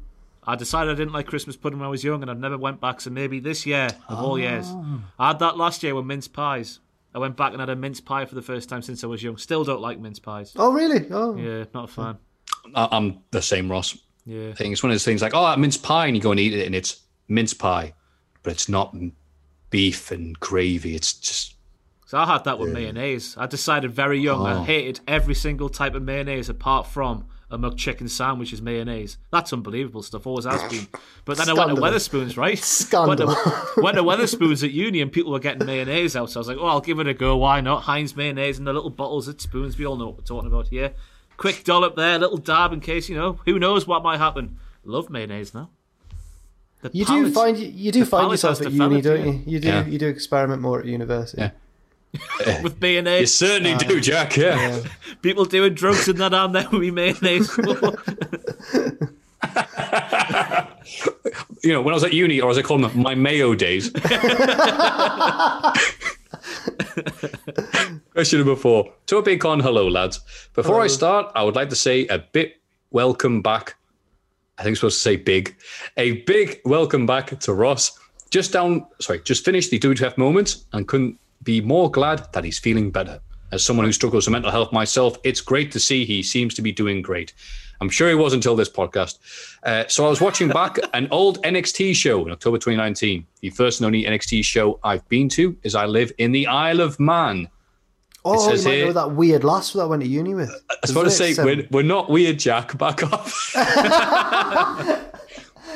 I 0.45 0.55
decided 0.55 0.91
I 0.91 0.95
didn't 0.97 1.13
like 1.13 1.27
Christmas 1.27 1.55
pudding 1.57 1.77
when 1.79 1.87
I 1.87 1.89
was 1.89 2.03
young 2.03 2.21
and 2.21 2.31
I've 2.31 2.39
never 2.39 2.57
went 2.57 2.79
back, 2.79 3.01
so 3.01 3.09
maybe 3.09 3.39
this 3.39 3.65
year, 3.65 3.89
of 4.07 4.19
all 4.19 4.39
years. 4.39 4.67
I 5.19 5.27
had 5.27 5.39
that 5.39 5.57
last 5.57 5.83
year 5.83 5.93
with 5.93 6.05
mince 6.05 6.27
pies. 6.27 6.79
I 7.13 7.19
went 7.19 7.35
back 7.35 7.51
and 7.51 7.59
had 7.59 7.69
a 7.69 7.75
mince 7.75 7.99
pie 7.99 8.25
for 8.25 8.35
the 8.35 8.41
first 8.41 8.69
time 8.69 8.81
since 8.81 9.03
I 9.03 9.07
was 9.07 9.21
young. 9.21 9.37
Still 9.37 9.63
don't 9.65 9.81
like 9.81 9.99
mince 9.99 10.19
pies. 10.19 10.53
Oh, 10.55 10.71
really? 10.71 11.05
Oh, 11.11 11.35
Yeah, 11.35 11.65
not 11.73 11.89
a 11.89 11.93
fan. 11.93 12.17
I- 12.73 12.87
I'm 12.91 13.19
the 13.31 13.41
same, 13.41 13.69
Ross. 13.69 13.97
Yeah. 14.25 14.49
I 14.49 14.53
think 14.53 14.71
it's 14.73 14.83
one 14.83 14.91
of 14.91 14.93
those 14.95 15.05
things 15.05 15.21
like, 15.21 15.33
oh, 15.35 15.43
that 15.43 15.59
mince 15.59 15.77
pie, 15.77 16.07
and 16.07 16.15
you 16.15 16.21
go 16.21 16.31
and 16.31 16.39
eat 16.39 16.53
it, 16.53 16.65
and 16.65 16.73
it's 16.75 17.01
mince 17.27 17.53
pie, 17.53 17.93
but 18.43 18.51
it's 18.53 18.69
not 18.69 18.95
beef 19.69 20.11
and 20.11 20.39
gravy. 20.39 20.95
It's 20.95 21.13
just 21.13 21.55
So 22.07 22.17
I 22.17 22.25
had 22.25 22.45
that 22.45 22.57
with 22.57 22.71
mayonnaise. 22.71 23.35
I 23.37 23.45
decided 23.47 23.91
very 23.91 24.17
young 24.19 24.45
I 24.45 24.53
Oh. 24.55 24.63
hated 24.63 25.01
every 25.07 25.35
single 25.35 25.67
type 25.69 25.93
of 25.93 26.01
mayonnaise 26.03 26.47
apart 26.49 26.87
from 26.87 27.25
a 27.51 27.57
McChicken 27.57 28.09
sandwich 28.09 28.51
is 28.53 28.61
mayonnaise. 28.61 29.17
That's 29.31 29.51
unbelievable 29.53 30.01
stuff, 30.03 30.25
always 30.25 30.45
has 30.45 30.63
been. 30.71 30.87
But 31.25 31.37
then 31.37 31.49
I 31.49 31.53
went 31.53 31.69
to 31.69 31.75
Scandalous. 31.75 32.07
Wetherspoons, 32.09 32.37
right? 32.37 32.57
Scandal. 32.59 33.07
Went 33.07 33.19
to, 33.19 33.71
went 33.81 33.97
to 33.97 34.03
Wetherspoons 34.03 34.63
at 34.63 34.71
uni 34.71 35.01
and 35.01 35.11
people 35.11 35.33
were 35.33 35.39
getting 35.39 35.65
mayonnaise 35.65 36.15
out. 36.15 36.29
So 36.31 36.39
I 36.39 36.41
was 36.41 36.47
like, 36.47 36.57
oh, 36.57 36.65
I'll 36.67 36.81
give 36.81 36.99
it 36.99 37.07
a 37.07 37.13
go. 37.13 37.35
Why 37.37 37.59
not? 37.61 37.83
Heinz 37.83 38.15
mayonnaise 38.15 38.57
in 38.57 38.63
the 38.65 38.71
little 38.73 38.89
bottles 38.89 39.27
at 39.29 39.39
Spoons. 39.41 39.77
We 39.77 39.85
all 39.85 39.97
know 39.97 40.07
what 40.07 40.17
we're 40.17 40.23
talking 40.23 40.47
about 40.47 40.69
here. 40.69 40.93
Quick 41.37 41.63
dollop 41.65 41.95
there, 41.97 42.17
little 42.17 42.37
dab 42.37 42.71
in 42.73 42.79
case, 42.79 43.09
you 43.09 43.15
know, 43.17 43.39
who 43.45 43.59
knows 43.59 43.85
what 43.85 44.01
might 44.01 44.17
happen. 44.17 44.57
Love 44.85 45.09
mayonnaise 45.09 45.53
now. 45.53 45.69
The 46.81 46.89
You 46.93 47.05
do 47.05 47.31
find 47.31 47.57
you 47.57 47.91
do 47.91 48.05
find 48.05 48.31
yourself 48.31 48.59
has 48.59 48.67
at 48.67 48.71
uni, 48.73 49.01
developed, 49.01 49.03
don't 49.03 49.19
yeah. 49.19 49.31
you? 49.33 49.43
You 49.45 49.59
do 49.59 49.67
Yeah. 49.67 49.85
you 49.85 49.99
do 49.99 50.07
experiment 50.07 50.61
more 50.61 50.79
at 50.79 50.85
university. 50.85 51.41
Yeah. 51.41 51.51
with 52.63 52.79
mayonnaise. 52.81 53.21
you 53.21 53.47
certainly 53.47 53.75
do, 53.75 53.95
um, 53.95 54.01
Jack. 54.01 54.37
Yeah. 54.37 54.81
People 55.21 55.45
doing 55.45 55.73
drugs 55.73 56.07
and 56.07 56.17
that 56.19 56.33
on 56.33 56.51
there 56.53 56.69
with 56.71 56.93
mayonnaise. 56.93 57.49
You 61.63 61.73
know, 61.73 61.81
when 61.81 61.93
I 61.93 61.95
was 61.95 62.03
at 62.03 62.13
uni, 62.13 62.39
or 62.39 62.49
as 62.49 62.57
I 62.57 62.61
call 62.61 62.77
them, 62.77 62.97
my 63.01 63.13
Mayo 63.13 63.53
days. 63.53 63.89
Question 68.13 68.39
number 68.39 68.55
four. 68.55 68.93
To 69.07 69.17
a 69.17 69.21
big 69.21 69.41
con, 69.41 69.59
hello, 69.59 69.87
lads. 69.87 70.21
Before 70.53 70.81
I 70.81 70.87
start, 70.87 71.31
I 71.35 71.43
would 71.43 71.55
like 71.55 71.69
to 71.69 71.75
say 71.75 72.07
a 72.07 72.19
bit 72.19 72.61
welcome 72.91 73.41
back. 73.41 73.75
I 74.57 74.63
think 74.63 74.71
I'm 74.71 74.75
supposed 74.75 74.97
to 74.97 75.01
say 75.01 75.15
big. 75.17 75.55
A 75.97 76.21
big 76.23 76.61
welcome 76.63 77.05
back 77.05 77.39
to 77.39 77.53
Ross. 77.53 77.97
Just 78.29 78.53
down, 78.53 78.85
sorry, 78.99 79.19
just 79.23 79.43
finished 79.43 79.69
the 79.71 79.79
WTF 79.79 80.17
moment 80.17 80.63
and 80.73 80.87
couldn't 80.87 81.19
be 81.47 81.61
more 81.61 81.89
glad 81.89 82.27
that 82.33 82.43
he's 82.43 82.59
feeling 82.59 82.91
better. 82.91 83.21
As 83.53 83.63
someone 83.63 83.85
who 83.85 83.93
struggles 83.93 84.27
with 84.27 84.33
mental 84.33 84.51
health 84.51 84.73
myself, 84.73 85.17
it's 85.23 85.39
great 85.39 85.71
to 85.71 85.79
see 85.79 86.03
he 86.03 86.21
seems 86.21 86.53
to 86.55 86.61
be 86.61 86.73
doing 86.73 87.01
great. 87.01 87.33
I'm 87.79 87.87
sure 87.89 88.09
he 88.09 88.15
was 88.15 88.33
until 88.33 88.53
this 88.57 88.69
podcast. 88.69 89.19
Uh, 89.63 89.85
so 89.87 90.05
I 90.05 90.09
was 90.09 90.19
watching 90.19 90.49
back 90.49 90.77
an 90.93 91.07
old 91.09 91.41
NXT 91.43 91.95
show 91.95 92.25
in 92.25 92.33
October 92.33 92.57
2019. 92.57 93.25
The 93.39 93.49
first 93.51 93.79
and 93.79 93.85
only 93.85 94.03
NXT 94.03 94.43
show 94.43 94.77
I've 94.83 95.07
been 95.07 95.29
to 95.29 95.55
is 95.63 95.73
I 95.73 95.85
live 95.85 96.11
in 96.17 96.33
the 96.33 96.47
Isle 96.47 96.81
of 96.81 96.99
Man. 96.99 97.47
Oh, 98.25 98.51
you 98.51 98.61
might 98.61 98.73
here- 98.73 98.85
know 98.87 98.93
that 98.93 99.11
weird 99.11 99.45
lass 99.45 99.71
that 99.71 99.83
I 99.83 99.85
went 99.85 100.01
to 100.03 100.09
uni 100.09 100.33
with. 100.33 100.49
I 100.69 100.75
was 100.81 100.91
about 100.91 101.03
to 101.03 101.11
say, 101.11 101.33
we're, 101.41 101.65
we're 101.71 101.81
not 101.83 102.09
weird, 102.09 102.39
Jack. 102.39 102.77
Back 102.77 103.03
off. 103.03 103.51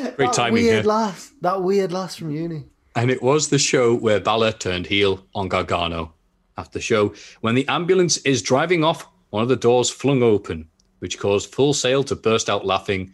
Great 0.01 0.17
that 0.17 0.33
timing 0.33 0.63
weird 0.63 0.83
here. 0.83 0.83
lass. 0.83 1.31
That 1.39 1.61
weird 1.63 1.93
lass 1.93 2.17
from 2.17 2.31
uni. 2.31 2.65
And 2.95 3.09
it 3.09 3.21
was 3.21 3.47
the 3.47 3.59
show 3.59 3.95
where 3.95 4.19
Balor 4.19 4.53
turned 4.53 4.87
heel 4.87 5.25
on 5.33 5.47
Gargano. 5.47 6.13
After 6.57 6.79
the 6.79 6.83
show, 6.83 7.13
when 7.39 7.55
the 7.55 7.67
ambulance 7.69 8.17
is 8.17 8.41
driving 8.41 8.83
off, 8.83 9.07
one 9.29 9.43
of 9.43 9.49
the 9.49 9.55
doors 9.55 9.89
flung 9.89 10.21
open, 10.21 10.67
which 10.99 11.17
caused 11.17 11.53
Full 11.53 11.73
Sail 11.73 12.03
to 12.03 12.15
burst 12.15 12.49
out 12.49 12.65
laughing, 12.65 13.13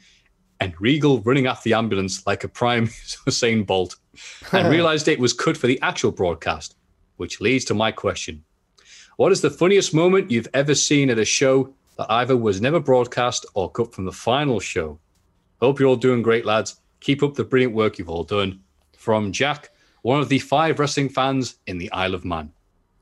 and 0.59 0.73
Regal 0.81 1.21
running 1.21 1.45
after 1.45 1.69
the 1.69 1.75
ambulance 1.75 2.25
like 2.25 2.43
a 2.43 2.47
prime 2.47 2.87
Usain 3.27 3.65
Bolt, 3.65 3.95
and 4.51 4.67
realized 4.71 5.07
it 5.07 5.19
was 5.19 5.33
cut 5.33 5.55
for 5.55 5.67
the 5.67 5.79
actual 5.83 6.11
broadcast, 6.11 6.75
which 7.17 7.39
leads 7.39 7.63
to 7.65 7.75
my 7.75 7.91
question. 7.91 8.43
What 9.17 9.31
is 9.31 9.41
the 9.41 9.51
funniest 9.51 9.93
moment 9.93 10.31
you've 10.31 10.49
ever 10.55 10.73
seen 10.73 11.11
at 11.11 11.19
a 11.19 11.25
show 11.25 11.73
that 11.97 12.11
either 12.11 12.35
was 12.35 12.61
never 12.61 12.79
broadcast 12.79 13.45
or 13.53 13.71
cut 13.71 13.93
from 13.93 14.05
the 14.05 14.11
final 14.11 14.59
show? 14.59 14.99
Hope 15.61 15.79
you're 15.79 15.89
all 15.89 15.95
doing 15.95 16.23
great, 16.23 16.45
lads. 16.45 16.81
Keep 16.99 17.21
up 17.21 17.35
the 17.35 17.43
brilliant 17.43 17.73
work 17.73 17.99
you've 17.99 18.09
all 18.09 18.23
done. 18.23 18.61
From 19.07 19.31
Jack, 19.31 19.71
one 20.01 20.19
of 20.19 20.27
the 20.27 20.37
five 20.39 20.79
wrestling 20.79 21.07
fans 21.07 21.55
in 21.65 21.77
the 21.77 21.89
Isle 21.93 22.13
of 22.13 22.25
Man. 22.25 22.51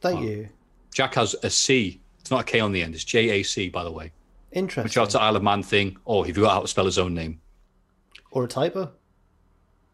Thank 0.02 0.22
you. 0.24 0.50
Jack 0.94 1.16
has 1.16 1.36
a 1.42 1.50
C. 1.50 2.00
It's 2.20 2.30
not 2.30 2.42
a 2.42 2.44
K 2.44 2.60
on 2.60 2.74
the 2.74 2.84
end. 2.84 2.94
It's 2.94 3.04
J 3.04 3.30
A 3.32 3.42
C, 3.42 3.70
by 3.70 3.84
the 3.84 3.92
way. 3.92 4.12
Interesting. 4.52 4.84
Which 4.84 5.00
out 5.00 5.10
to 5.10 5.20
Isle 5.20 5.38
of 5.38 5.42
Man 5.42 5.64
thing. 5.64 5.98
Or 6.06 6.28
if 6.28 6.38
you 6.38 6.44
got 6.44 6.54
how 6.54 6.62
to 6.62 6.68
spell 6.68 6.86
his 6.86 7.00
own 7.00 7.16
name. 7.16 7.42
Or 8.30 8.44
a 8.44 8.48
typo. 8.48 8.92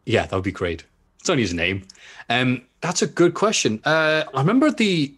Yeah, 0.05 0.25
that 0.25 0.35
would 0.35 0.43
be 0.43 0.51
great. 0.51 0.83
It's 1.21 1.29
only 1.29 1.43
his 1.43 1.53
name. 1.53 1.83
Um, 2.27 2.63
that's 2.81 3.01
a 3.01 3.07
good 3.07 3.33
question. 3.33 3.79
Uh, 3.85 4.25
I 4.33 4.39
remember 4.41 4.69
the 4.69 5.15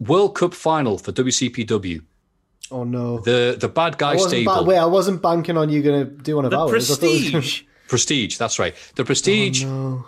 World 0.00 0.36
Cup 0.36 0.54
final 0.54 0.96
for 0.96 1.12
WCPW. 1.12 2.00
Oh 2.70 2.84
no. 2.84 3.18
The 3.18 3.58
the 3.60 3.68
bad 3.68 3.98
guy 3.98 4.14
wasn't 4.14 4.30
stable. 4.30 4.54
ba- 4.54 4.62
wait, 4.62 4.78
I 4.78 4.86
wasn't 4.86 5.20
banking 5.20 5.58
on 5.58 5.68
you 5.68 5.82
going 5.82 6.06
to 6.06 6.10
do 6.22 6.36
one 6.36 6.46
of 6.46 6.50
The 6.52 6.58
ours. 6.58 6.90
I 6.90 6.94
thought 6.94 7.02
it 7.04 7.10
was 7.10 7.30
Prestige. 7.32 7.62
Prestige, 7.88 8.36
that's 8.36 8.58
right. 8.58 8.74
The 8.94 9.04
Prestige 9.04 9.64
Oh, 9.66 10.06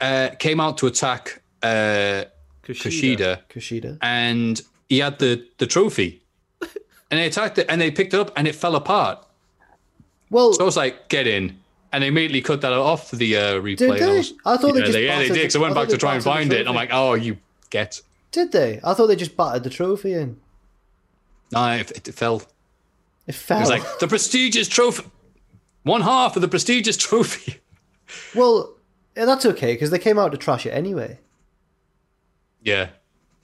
uh, 0.00 0.30
came 0.38 0.60
out 0.60 0.78
to 0.78 0.86
attack 0.86 1.42
uh, 1.62 2.24
Kushida. 2.64 3.40
Kushida. 3.48 3.98
and 4.00 4.60
he 4.88 4.98
had 5.00 5.18
the 5.18 5.46
the 5.58 5.66
trophy, 5.66 6.22
and 7.10 7.18
they 7.20 7.26
attacked 7.26 7.58
it, 7.58 7.66
and 7.68 7.80
they 7.80 7.90
picked 7.90 8.14
it 8.14 8.20
up, 8.20 8.30
and 8.36 8.46
it 8.48 8.54
fell 8.54 8.76
apart. 8.76 9.24
Well, 10.30 10.52
So 10.54 10.62
I 10.62 10.64
was 10.64 10.76
like, 10.76 11.08
"Get 11.08 11.26
in!" 11.26 11.58
And 11.92 12.02
they 12.02 12.08
immediately 12.08 12.40
cut 12.40 12.62
that 12.62 12.72
off 12.72 13.10
the 13.10 13.36
uh, 13.36 13.40
replay. 13.60 13.76
Did 13.76 13.98
they? 14.00 14.16
was- 14.16 14.32
I 14.46 14.56
thought 14.56 14.72
they 14.72 14.80
yeah, 14.80 14.86
just 14.86 14.98
yeah, 14.98 15.18
they 15.18 15.28
did. 15.28 15.46
the- 15.46 15.50
So 15.50 15.58
I 15.58 15.62
went 15.62 15.76
I 15.76 15.80
back 15.82 15.90
to 15.90 15.98
try 15.98 16.14
and 16.14 16.24
find 16.24 16.50
it. 16.52 16.60
And 16.60 16.68
I'm 16.68 16.74
like, 16.74 16.90
"Oh, 16.92 17.14
you 17.14 17.36
get." 17.70 18.00
did 18.30 18.50
they? 18.52 18.80
I 18.82 18.94
thought 18.94 19.08
they 19.08 19.16
just 19.16 19.36
battered 19.36 19.62
the 19.62 19.68
trophy 19.70 20.14
in. 20.14 20.40
No, 21.52 21.68
it, 21.72 21.90
it 22.08 22.14
fell. 22.14 22.42
It 23.26 23.34
fell. 23.34 23.58
It 23.58 23.60
was 23.60 23.68
like 23.70 23.98
the 23.98 24.08
prestigious 24.08 24.68
trophy. 24.68 25.04
One 25.84 26.02
half 26.02 26.36
of 26.36 26.42
the 26.42 26.48
prestigious 26.48 26.96
trophy. 27.06 27.60
well, 28.34 28.76
yeah, 29.16 29.24
that's 29.24 29.44
okay 29.46 29.74
because 29.74 29.90
they 29.90 29.98
came 29.98 30.18
out 30.18 30.32
to 30.32 30.38
trash 30.38 30.66
it 30.66 30.70
anyway. 30.70 31.18
Yeah. 32.62 32.90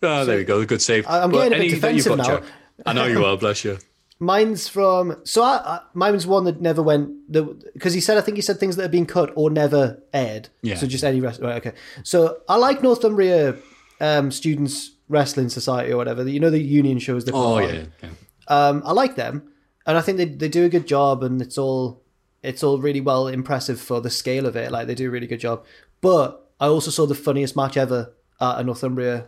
Oh, 0.03 0.25
there 0.25 0.37
we 0.39 0.45
go. 0.45 0.65
Good 0.65 0.81
save. 0.83 1.07
I- 1.09 1.23
I'm 1.23 1.31
But 1.31 1.49
getting 1.49 1.59
a 1.59 1.63
bit 1.63 1.71
defensive 1.75 2.17
got, 2.17 2.19
now. 2.19 2.37
Jack? 2.39 2.45
I 2.87 2.93
know 2.93 3.07
you 3.07 3.25
are. 3.25 3.37
Bless 3.37 3.65
you. 3.65 3.79
Mine's 4.21 4.67
from 4.69 5.17
so 5.23 5.45
I, 5.45 5.55
I 5.65 5.81
mine's 5.95 6.27
one 6.27 6.43
that 6.43 6.61
never 6.61 6.83
went 6.83 7.31
because 7.31 7.95
he 7.95 8.01
said 8.01 8.19
I 8.19 8.21
think 8.21 8.37
he 8.37 8.43
said 8.43 8.59
things 8.59 8.75
that 8.75 8.83
have 8.83 8.91
been 8.91 9.07
cut 9.07 9.33
or 9.37 9.49
never 9.49 10.03
aired. 10.13 10.49
Yeah. 10.61 10.75
So 10.75 10.89
just 10.89 11.05
any 11.05 11.21
rest. 11.21 11.41
Right. 11.41 11.55
Okay. 11.65 11.73
So 12.03 12.39
I 12.49 12.57
like 12.57 12.83
Northumbria 12.83 13.55
um, 14.01 14.33
Students 14.33 14.91
Wrestling 15.09 15.51
Society 15.51 15.93
or 15.93 15.97
whatever. 15.99 16.29
You 16.29 16.41
know 16.41 16.51
the 16.51 16.59
union 16.59 16.99
shows 16.99 17.27
they 17.27 17.33
Oh 17.33 17.59
yeah. 17.59 17.85
yeah. 18.03 18.09
Um, 18.49 18.83
I 18.85 18.91
like 18.91 19.15
them, 19.15 19.53
and 19.87 19.97
I 19.97 20.01
think 20.01 20.19
they 20.19 20.25
they 20.25 20.49
do 20.49 20.65
a 20.65 20.69
good 20.69 20.89
job, 20.89 21.23
and 21.23 21.41
it's 21.41 21.57
all 21.57 22.03
it's 22.43 22.63
all 22.63 22.79
really 22.79 23.01
well 23.01 23.27
impressive 23.29 23.81
for 23.81 24.01
the 24.01 24.11
scale 24.11 24.47
of 24.47 24.57
it. 24.57 24.71
Like 24.71 24.87
they 24.87 24.95
do 24.95 25.09
a 25.09 25.11
really 25.11 25.27
good 25.27 25.41
job. 25.41 25.65
But 26.01 26.49
I 26.61 26.67
also 26.67 26.91
saw 26.91 27.07
the 27.07 27.15
funniest 27.15 27.57
match 27.57 27.77
ever 27.77 28.15
at 28.41 28.61
a 28.61 28.65
Northumbria 28.65 29.27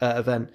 uh, 0.00 0.14
event, 0.16 0.50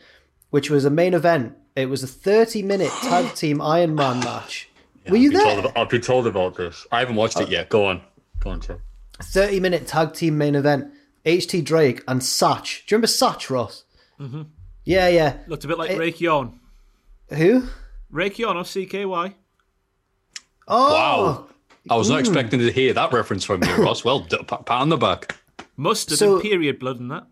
which 0.51 0.69
was 0.69 0.85
a 0.85 0.89
main 0.89 1.13
event. 1.13 1.55
It 1.75 1.87
was 1.89 2.03
a 2.03 2.07
thirty 2.07 2.61
minute 2.63 2.91
tag 3.01 3.33
team 3.35 3.61
Iron 3.61 3.95
Man 3.95 4.19
match. 4.19 4.69
Were 5.09 5.17
you 5.17 5.29
I've 5.29 5.33
been 5.33 5.43
there? 5.43 5.53
told 5.55 5.65
about- 5.65 5.77
I've 5.77 5.89
been 5.89 6.01
told 6.01 6.27
about 6.27 6.55
this. 6.55 6.87
I 6.91 6.99
haven't 6.99 7.15
watched 7.15 7.39
it 7.39 7.49
yet. 7.49 7.69
Go 7.69 7.85
on. 7.85 8.01
Go 8.39 8.49
on, 8.51 8.59
Tim. 8.59 8.79
30 9.21 9.59
minute 9.59 9.87
tag 9.87 10.13
team 10.13 10.37
main 10.37 10.55
event. 10.55 10.91
HT 11.25 11.63
Drake 11.63 12.03
and 12.07 12.21
Satch. 12.21 12.85
Do 12.85 12.93
you 12.93 12.97
remember 12.97 13.07
Satch, 13.07 13.49
Ross? 13.49 13.83
Mm-hmm. 14.19 14.43
Yeah, 14.83 15.07
yeah. 15.07 15.37
Looked 15.47 15.63
a 15.65 15.67
bit 15.67 15.79
like 15.79 15.97
Rake 15.97 16.21
Yohn. 16.21 16.59
Who? 17.29 17.63
Rake 18.11 18.37
Yohn 18.37 18.57
of 18.57 18.67
CKY. 18.67 19.33
Oh, 20.67 20.93
Wow. 20.93 21.47
I 21.89 21.95
was 21.95 22.09
not 22.09 22.17
Mm. 22.17 22.19
expecting 22.21 22.59
to 22.59 22.71
hear 22.71 22.93
that 22.93 23.13
reference 23.13 23.43
from 23.43 23.63
you, 23.63 23.73
Ross. 23.83 24.03
Well, 24.03 24.21
pat 24.21 24.65
pat 24.65 24.81
on 24.81 24.89
the 24.89 24.97
back. 24.97 25.37
Mustard 25.77 26.17
So- 26.17 26.33
and 26.35 26.41
period 26.41 26.79
blood 26.79 26.99
in 26.99 27.07
that. 27.09 27.25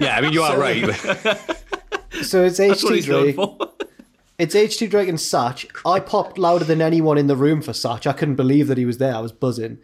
Yeah, 0.00 0.16
I 0.16 0.20
mean, 0.20 0.32
you 0.32 0.42
are 0.42 0.52
So- 0.52 0.60
right. 0.60 1.54
So 2.22 2.42
it's 2.42 2.58
H2 2.58 2.94
he's 2.94 3.04
Drake. 3.04 3.36
It's 4.38 4.54
H2 4.54 4.88
Drake 4.90 5.08
and 5.08 5.18
Satch. 5.18 5.66
I 5.84 6.00
popped 6.00 6.38
louder 6.38 6.64
than 6.64 6.80
anyone 6.80 7.18
in 7.18 7.26
the 7.26 7.36
room 7.36 7.60
for 7.60 7.72
Satch. 7.72 8.06
I 8.06 8.12
couldn't 8.12 8.36
believe 8.36 8.66
that 8.68 8.78
he 8.78 8.86
was 8.86 8.98
there. 8.98 9.14
I 9.14 9.20
was 9.20 9.30
buzzing. 9.30 9.78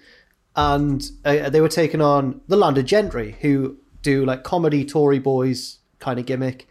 And 0.57 1.09
uh, 1.25 1.51
they 1.51 1.61
were 1.61 1.69
taking 1.69 2.01
on 2.01 2.41
the 2.49 2.57
Landed 2.57 2.87
Gentry, 2.87 3.37
who 3.43 3.77
do 4.03 4.25
like 4.25 4.43
comedy 4.43 4.85
Tory 4.85 5.19
boys 5.19 5.79
kind 5.99 6.19
of 6.19 6.27
gimmick. 6.27 6.67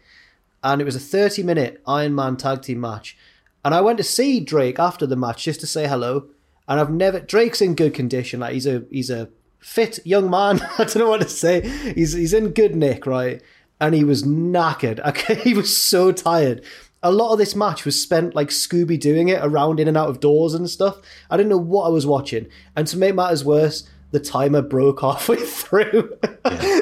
And 0.62 0.80
it 0.80 0.84
was 0.84 0.96
a 0.96 1.00
30 1.00 1.42
minute 1.44 1.80
Iron 1.86 2.14
Man 2.14 2.36
tag 2.36 2.62
team 2.62 2.80
match. 2.80 3.16
And 3.64 3.74
I 3.74 3.80
went 3.80 3.98
to 3.98 4.04
see 4.04 4.40
Drake 4.40 4.78
after 4.78 5.06
the 5.06 5.16
match 5.16 5.44
just 5.44 5.60
to 5.60 5.66
say 5.66 5.88
hello. 5.88 6.26
And 6.68 6.80
I've 6.80 6.90
never 6.90 7.20
Drake's 7.20 7.60
in 7.60 7.74
good 7.74 7.94
condition. 7.94 8.40
Like 8.40 8.52
he's 8.52 8.66
a 8.66 8.84
he's 8.90 9.10
a 9.10 9.30
fit 9.60 9.98
young 10.04 10.30
man. 10.30 10.60
I 10.78 10.84
don't 10.84 10.96
know 10.96 11.08
what 11.08 11.22
to 11.22 11.28
say. 11.28 11.66
He's 11.94 12.12
he's 12.12 12.34
in 12.34 12.50
good 12.50 12.76
nick, 12.76 13.06
right? 13.06 13.42
And 13.80 13.94
he 13.94 14.04
was 14.04 14.22
knackered. 14.22 15.00
Okay, 15.08 15.34
he 15.36 15.54
was 15.54 15.76
so 15.76 16.12
tired. 16.12 16.64
A 17.02 17.12
lot 17.12 17.32
of 17.32 17.38
this 17.38 17.54
match 17.54 17.84
was 17.84 18.00
spent 18.00 18.34
like 18.34 18.48
Scooby 18.48 18.98
doing 18.98 19.28
it 19.28 19.40
around 19.42 19.78
in 19.78 19.88
and 19.88 19.96
out 19.96 20.08
of 20.08 20.20
doors 20.20 20.54
and 20.54 20.70
stuff. 20.70 21.00
I 21.30 21.36
didn't 21.36 21.50
know 21.50 21.58
what 21.58 21.84
I 21.84 21.90
was 21.90 22.06
watching. 22.06 22.46
And 22.74 22.86
to 22.86 22.96
make 22.96 23.14
matters 23.14 23.44
worse, 23.44 23.86
the 24.10 24.20
timer 24.20 24.62
broke 24.62 25.00
halfway 25.02 25.44
through. 25.44 26.18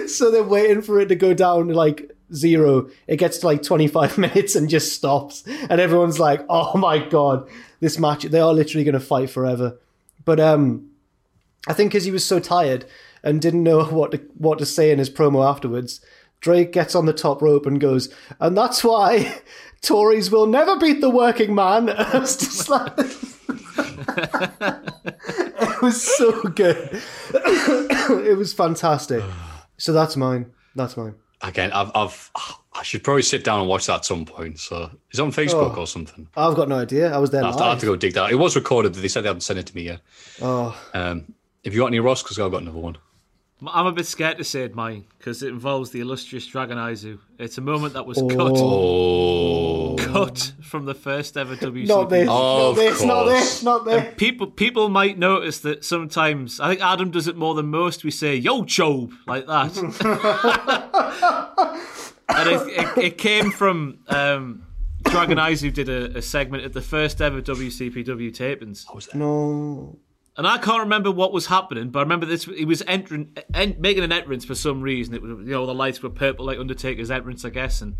so 0.07 0.31
they're 0.31 0.45
waiting 0.45 0.83
for 0.83 1.01
it 1.01 1.07
to 1.07 1.17
go 1.17 1.35
down 1.35 1.69
like 1.69 2.12
zero. 2.35 2.89
It 3.07 3.17
gets 3.17 3.39
to 3.39 3.47
like 3.47 3.63
25 3.63 4.19
minutes 4.19 4.55
and 4.55 4.69
just 4.69 4.93
stops. 4.93 5.45
And 5.47 5.81
everyone's 5.81 6.21
like, 6.21 6.45
oh 6.49 6.77
my 6.77 6.99
God, 6.99 7.49
this 7.81 7.99
match, 7.99 8.25
they 8.25 8.41
are 8.41 8.55
literally 8.55 8.85
going 8.85 8.95
to 8.95 9.01
fight 9.01 9.31
forever. 9.31 9.79
But 10.25 10.41
um, 10.41 10.91
I 11.69 11.73
think 11.73 11.91
because 11.91 12.05
he 12.05 12.11
was 12.11 12.25
so 12.25 12.39
tired 12.39 12.85
and 13.23 13.41
didn't 13.41 13.63
know 13.63 13.85
what 13.85 14.13
to, 14.13 14.19
what 14.37 14.59
to 14.59 14.67
say 14.67 14.91
in 14.91 14.99
his 14.99 15.11
promo 15.11 15.49
afterwards, 15.49 16.01
Drake 16.41 16.73
gets 16.73 16.95
on 16.95 17.07
the 17.07 17.13
top 17.13 17.41
rope 17.41 17.67
and 17.67 17.81
goes, 17.81 18.13
and 18.41 18.57
that's 18.57 18.83
why 18.83 19.41
Tories 19.81 20.31
will 20.31 20.47
never 20.47 20.77
beat 20.77 21.01
the 21.01 21.11
working 21.11 21.55
man. 21.55 21.89
It 21.89 22.13
was 25.83 26.03
so 26.03 26.43
good. 26.43 27.03
it 27.35 28.37
was 28.37 28.53
fantastic. 28.53 29.23
So 29.77 29.93
that's 29.93 30.17
mine. 30.17 30.53
That's 30.75 30.97
mine. 30.97 31.15
Again, 31.43 31.73
I've, 31.73 31.91
I've, 31.95 32.31
I 32.73 32.83
should 32.85 33.03
probably 33.03 33.23
sit 33.23 33.43
down 33.45 33.61
and 33.61 33.69
watch 33.69 33.87
that 33.87 33.97
at 33.97 34.05
some 34.05 34.25
point. 34.25 34.61
So 34.61 34.91
it's 35.11 35.19
on 35.19 35.33
Facebook 35.33 35.77
Oh. 35.77 35.81
or 35.81 35.87
something. 35.87 36.29
I've 36.37 36.55
got 36.55 36.69
no 36.69 36.79
idea. 36.79 37.13
I 37.13 37.19
was 37.19 37.31
there 37.31 37.43
I 37.43 37.49
have, 37.49 37.57
to, 37.57 37.65
I 37.65 37.71
have 37.71 37.81
to 37.81 37.87
go 37.87 37.97
dig 37.97 38.15
that. 38.15 38.31
It 38.31 38.37
was 38.37 38.55
recorded, 38.55 38.93
but 38.93 39.03
they 39.03 39.09
said 39.09 39.25
they 39.25 39.29
haven't 39.29 39.41
sent 39.43 39.59
it 39.59 39.67
to 39.67 39.75
me 39.75 39.83
yet. 39.83 40.01
Oh, 40.41 40.81
Um, 40.95 41.35
have 41.65 41.75
you 41.75 41.81
got 41.81 41.87
any 41.89 41.99
Ross? 42.01 42.23
Because 42.23 42.39
I've 42.39 42.51
got 42.53 42.63
another 42.63 42.79
one. 42.79 42.97
I'm 43.67 43.87
a 43.87 43.93
bit 43.93 44.07
scared 44.07 44.39
to 44.39 44.45
say 44.45 44.65
it 44.65 44.75
mine 44.75 45.05
because 45.19 45.43
it 45.43 45.49
involves 45.49 45.91
the 45.91 46.01
illustrious 46.01 46.47
Dragon 46.47 46.79
Izu. 46.79 47.19
It's 47.39 47.59
a 47.59 47.61
moment 47.61 47.95
that 47.95 48.07
was 48.07 48.19
Oh. 48.19 49.97
cut 49.99 50.13
cut 50.13 50.53
from 50.63 50.85
the 50.85 50.95
first 50.95 51.37
ever 51.37 51.57
WCW. 51.57 51.87
not 51.89 52.09
this. 52.11 52.27
not 52.27 52.73
this. 52.75 53.03
Not 53.03 53.25
this. 53.25 53.63
Not 53.63 53.85
this. 53.85 54.15
People 54.17 54.47
people 54.49 54.89
might 54.89 55.19
notice 55.19 55.61
that 55.61 55.85
sometimes 55.85 56.61
I 56.61 56.69
think 56.71 56.81
Adam 56.81 57.11
does 57.11 57.29
it 57.29 57.37
more 57.37 57.55
than 57.55 57.67
most. 57.67 58.05
We 58.05 58.11
say 58.11 58.37
"Yo, 58.37 58.65
Job" 58.65 59.13
like 59.27 59.47
that, 59.47 59.77
and 62.29 62.49
it, 62.49 62.69
it, 62.69 62.99
it 63.05 63.19
came 63.19 63.51
from 63.51 63.99
um, 64.09 64.65
Dragon 65.05 65.39
Izu 65.39 65.73
did 65.73 65.89
a, 65.89 66.19
a 66.19 66.23
segment 66.23 66.65
at 66.65 66.73
the 66.73 66.83
first 66.83 67.21
ever 67.21 67.41
WCPW 67.43 68.35
tapings. 68.37 68.85
No. 69.15 69.99
And 70.37 70.47
I 70.47 70.57
can't 70.59 70.81
remember 70.81 71.11
what 71.11 71.33
was 71.33 71.47
happening, 71.47 71.91
but 71.91 71.99
I 71.99 72.03
remember 72.03 72.25
this. 72.27 72.45
He 72.45 72.65
was 72.65 72.83
entering, 72.87 73.37
en- 73.53 73.77
making 73.79 74.03
an 74.03 74.13
entrance 74.13 74.45
for 74.47 74.55
some 74.55 74.81
reason. 74.81 75.15
It 75.15 75.21
was, 75.23 75.31
you 75.31 75.53
know, 75.53 75.67
the 75.67 75.75
lights 75.75 76.03
were 76.03 76.09
purple, 76.09 76.47
like 76.47 76.59
Undertaker's 76.59 77.11
entrance, 77.11 77.45
I 77.45 77.51
guess. 77.51 77.83
And 77.83 77.97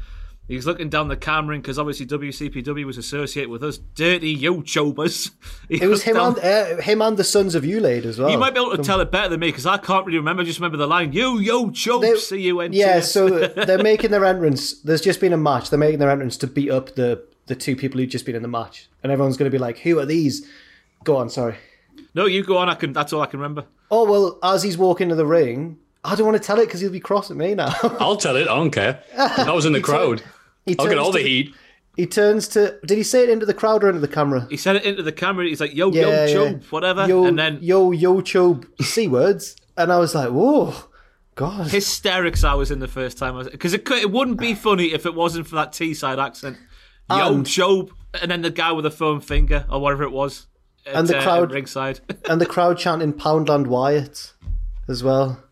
he 0.49 0.57
was 0.57 0.67
looking 0.67 0.89
down 0.89 1.09
the 1.09 1.17
camera, 1.17 1.59
because 1.59 1.79
obviously 1.79 2.07
WCPW 2.07 2.87
was 2.87 2.97
associated 2.97 3.51
with 3.51 3.63
us 3.63 3.77
dirty 3.77 4.35
YouTubers. 4.37 5.31
He 5.69 5.83
It 5.83 5.87
was 5.89 6.03
him 6.05 6.15
down- 6.15 6.39
and 6.43 6.79
uh, 6.79 6.83
him 6.83 7.03
and 7.03 7.17
the 7.19 7.25
Sons 7.25 7.55
of 7.55 7.65
Ulade 7.65 8.07
as 8.07 8.19
well. 8.19 8.31
You 8.31 8.39
might 8.39 8.55
be 8.55 8.61
able 8.61 8.77
to 8.79 8.83
tell 8.83 9.01
it 9.01 9.11
better 9.13 9.29
than 9.29 9.41
me, 9.41 9.49
because 9.49 9.67
I 9.67 9.77
can't 9.77 10.07
really 10.07 10.19
remember. 10.19 10.43
I 10.43 10.47
just 10.47 10.59
remember 10.59 10.79
the 10.79 10.87
line, 10.87 11.13
"You, 11.13 11.39
yo, 11.39 11.69
Job, 11.71 12.01
They- 12.01 12.17
see 12.17 12.41
you 12.41 12.61
in." 12.61 12.73
Yeah, 12.73 13.01
so 13.01 13.29
they're 13.49 13.83
making 13.83 14.11
their 14.11 14.25
entrance. 14.25 14.81
There's 14.81 15.03
just 15.03 15.21
been 15.21 15.33
a 15.35 15.39
match. 15.39 15.69
They're 15.69 15.79
making 15.79 15.99
their 16.01 16.11
entrance 16.11 16.39
to 16.39 16.47
beat 16.47 16.71
up 16.71 16.95
the 16.95 17.23
the 17.47 17.55
two 17.55 17.77
people 17.77 18.01
who've 18.01 18.09
just 18.09 18.25
been 18.25 18.35
in 18.37 18.43
the 18.43 18.49
match, 18.49 18.89
and 19.03 19.13
everyone's 19.13 19.37
going 19.37 19.51
to 19.51 19.55
be 19.55 19.61
like, 19.61 19.79
"Who 19.81 19.99
are 19.99 20.07
these?" 20.07 20.47
Go 21.05 21.17
on, 21.17 21.29
sorry. 21.29 21.57
No, 22.15 22.27
you 22.27 22.43
go 22.45 22.59
on. 22.59 22.69
I 22.69 22.75
can. 22.75 22.93
That's 22.93 23.13
all 23.13 23.23
I 23.23 23.27
can 23.27 23.41
remember. 23.41 23.65
Oh 23.91 24.11
well, 24.11 24.39
as 24.43 24.63
he's 24.63 24.77
walking 24.79 25.09
to 25.09 25.15
the 25.15 25.27
ring, 25.27 25.79
I 26.05 26.15
don't 26.15 26.27
want 26.27 26.41
to 26.41 26.47
tell 26.47 26.59
it 26.59 26.67
because 26.67 26.81
he'll 26.81 26.91
be 26.91 27.01
cross 27.01 27.31
at 27.31 27.37
me 27.37 27.55
now. 27.55 27.75
I'll 28.01 28.17
tell 28.17 28.37
it. 28.37 28.43
I 28.43 28.57
don't 28.57 28.71
care. 28.71 29.03
I 29.17 29.53
was 29.53 29.65
in 29.67 29.73
the 29.73 29.79
He 29.79 29.83
crowd. 29.83 30.23
he 30.67 30.77
I'll 30.79 30.87
get 30.87 30.95
turns 30.95 31.07
all 31.07 31.13
the 31.13 31.21
heat. 31.23 31.55
He 31.97 32.07
turns 32.07 32.49
to. 32.49 32.79
Did 32.87 32.97
he 32.97 33.03
say 33.05 33.23
it 33.25 33.29
into 33.31 33.45
the 33.47 33.55
crowd 33.55 33.85
or 33.85 33.89
into 33.89 34.01
the 34.01 34.09
camera? 34.09 34.47
He 34.51 34.57
said 34.57 34.77
it 34.77 34.85
into 34.85 35.03
the 35.03 35.13
camera. 35.13 35.47
He's 35.47 35.61
like, 35.61 35.75
"Yo, 35.75 35.91
Yeah, 35.91 36.03
yo, 36.03 36.09
yeah. 36.11 36.27
Job, 36.33 36.65
whatever," 36.71 37.07
Yo, 37.07 37.25
and 37.25 37.39
then 37.39 37.59
yo, 37.61 37.91
yo, 37.93 38.21
chobe, 38.23 38.67
c 38.83 39.09
words, 39.09 39.57
and 39.77 39.93
I 39.93 39.99
was 39.99 40.15
like, 40.15 40.31
"Whoa, 40.31 40.75
God!" 41.35 41.71
hysterics 41.71 42.45
I 42.45 42.55
was 42.55 42.71
in 42.71 42.79
the 42.79 42.89
first 42.89 43.19
time 43.19 43.43
because 43.51 43.75
it 43.75 43.85
could, 43.85 43.99
it 43.99 44.11
wouldn't 44.11 44.39
be 44.39 44.55
funny 44.55 44.93
if 44.95 45.05
it 45.07 45.15
wasn't 45.15 45.47
for 45.47 45.57
that 45.57 45.73
Teesside 45.73 46.19
accent. 46.23 46.57
Yo, 47.11 47.27
And- 47.35 47.47
Job, 47.47 47.91
and 48.23 48.31
then 48.31 48.41
the 48.43 48.51
guy 48.51 48.73
with 48.73 48.85
the 48.85 48.91
foam 48.91 49.21
finger 49.21 49.67
or 49.71 49.79
whatever 49.81 50.03
it 50.05 50.13
was, 50.13 50.47
at, 50.87 50.95
And 50.95 51.09
the 51.09 51.19
uh, 51.19 51.23
crowd- 51.23 51.51
at 51.51 51.55
ringside. 51.55 52.01
and 52.29 52.41
the 52.41 52.47
crowd 52.47 52.79
chanting 52.79 53.13
"Poundland 53.13 53.67
Wyatt" 53.67 54.33
as 54.89 55.03
well. 55.03 55.43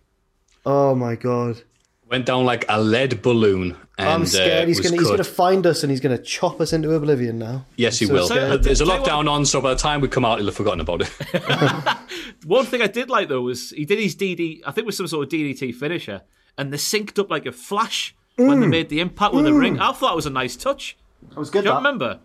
Oh 0.66 0.94
my 0.94 1.14
God! 1.16 1.62
Went 2.10 2.26
down 2.26 2.44
like 2.44 2.64
a 2.68 2.80
lead 2.80 3.22
balloon. 3.22 3.76
And, 3.98 4.08
I'm 4.08 4.24
scared 4.26 4.64
uh, 4.64 4.66
he's 4.66 4.80
gonna 4.80 4.96
he's 4.96 5.08
gonna 5.10 5.22
find 5.24 5.66
us 5.66 5.82
and 5.82 5.90
he's 5.90 6.00
gonna 6.00 6.16
chop 6.16 6.58
us 6.60 6.72
into 6.72 6.90
oblivion 6.94 7.38
now. 7.38 7.66
Yes, 7.76 7.98
he 7.98 8.06
So 8.06 8.14
will. 8.14 8.26
scared. 8.26 8.50
Uh, 8.52 8.56
There's 8.56 8.80
a 8.80 8.86
Tell 8.86 8.94
you 8.96 9.00
what- 9.02 9.10
lockdown 9.10 9.30
on, 9.30 9.44
so 9.44 9.60
by 9.60 9.74
the 9.74 9.78
time 9.78 10.00
we 10.00 10.08
come 10.08 10.24
out, 10.24 10.38
he'll 10.38 10.46
have 10.46 10.56
forgotten 10.56 10.80
about 10.80 11.02
it. 11.02 11.08
One 12.46 12.64
thing 12.64 12.80
I 12.82 12.86
did 12.86 13.10
like 13.10 13.28
though 13.28 13.42
was 13.42 13.70
he 13.70 13.84
did 13.84 13.98
his 13.98 14.16
DD. 14.16 14.60
I 14.66 14.70
think 14.72 14.84
it 14.84 14.86
was 14.86 14.96
some 14.96 15.06
sort 15.06 15.24
of 15.26 15.30
DDT 15.30 15.74
finisher, 15.74 16.22
and 16.56 16.72
they 16.72 16.78
synced 16.78 17.18
up 17.18 17.30
like 17.30 17.44
a 17.46 17.52
flash 17.52 18.14
when 18.36 18.60
they 18.60 18.66
Mm. 18.66 18.70
made 18.70 18.88
the 18.88 19.00
impact 19.00 19.34
with 19.34 19.44
the 19.44 19.52
ring. 19.52 19.78
I 19.78 19.92
thought 19.92 20.12
it 20.12 20.16
was 20.16 20.24
a 20.26 20.30
nice 20.30 20.56
touch. 20.56 20.96
That 21.28 21.36
was 21.38 21.50
good. 21.50 21.62
Do 21.62 21.68
you 21.68 21.72
that. 21.72 21.76
remember? 21.78 22.20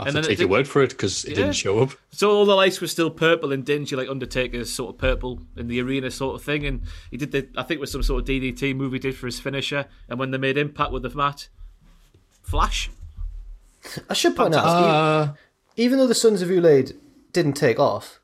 I 0.00 0.04
have 0.04 0.06
And 0.08 0.14
to 0.16 0.22
then 0.22 0.24
it 0.24 0.28
take 0.34 0.38
your 0.40 0.48
word 0.48 0.66
for 0.68 0.82
it 0.82 0.90
because 0.90 1.24
it 1.24 1.30
Yeah. 1.30 1.36
didn't 1.36 1.52
show 1.56 1.78
up. 1.80 1.90
So 2.12 2.30
all 2.30 2.44
the 2.44 2.54
lights 2.54 2.80
were 2.80 2.86
still 2.86 3.10
purple 3.10 3.52
and 3.52 3.64
dingy, 3.64 3.94
like 3.96 4.08
Undertaker's 4.08 4.72
sort 4.72 4.94
of 4.94 4.98
purple 5.00 5.40
in 5.56 5.68
the 5.68 5.80
arena 5.80 6.10
sort 6.10 6.34
of 6.36 6.42
thing. 6.42 6.66
And 6.66 6.82
he 7.10 7.16
did 7.16 7.32
the, 7.32 7.48
I 7.56 7.62
think 7.62 7.78
it 7.78 7.80
was 7.80 7.92
some 7.92 8.02
sort 8.02 8.20
of 8.22 8.26
DDT 8.28 8.74
move 8.74 8.92
he 8.92 8.98
did 8.98 9.16
for 9.16 9.26
his 9.26 9.38
finisher. 9.40 9.86
And 10.08 10.18
when 10.18 10.30
they 10.30 10.38
made 10.38 10.56
impact 10.58 10.92
with 10.92 11.02
the 11.02 11.10
mat, 11.10 11.48
flash. 12.42 12.90
I 14.08 14.14
should 14.14 14.36
point 14.36 14.54
out, 14.54 14.64
Uh, 14.66 15.32
even 15.76 15.98
though 15.98 16.06
the 16.06 16.14
Sons 16.14 16.42
of 16.42 16.48
Ulade 16.48 16.94
didn't 17.32 17.54
take 17.54 17.78
off, 17.78 18.20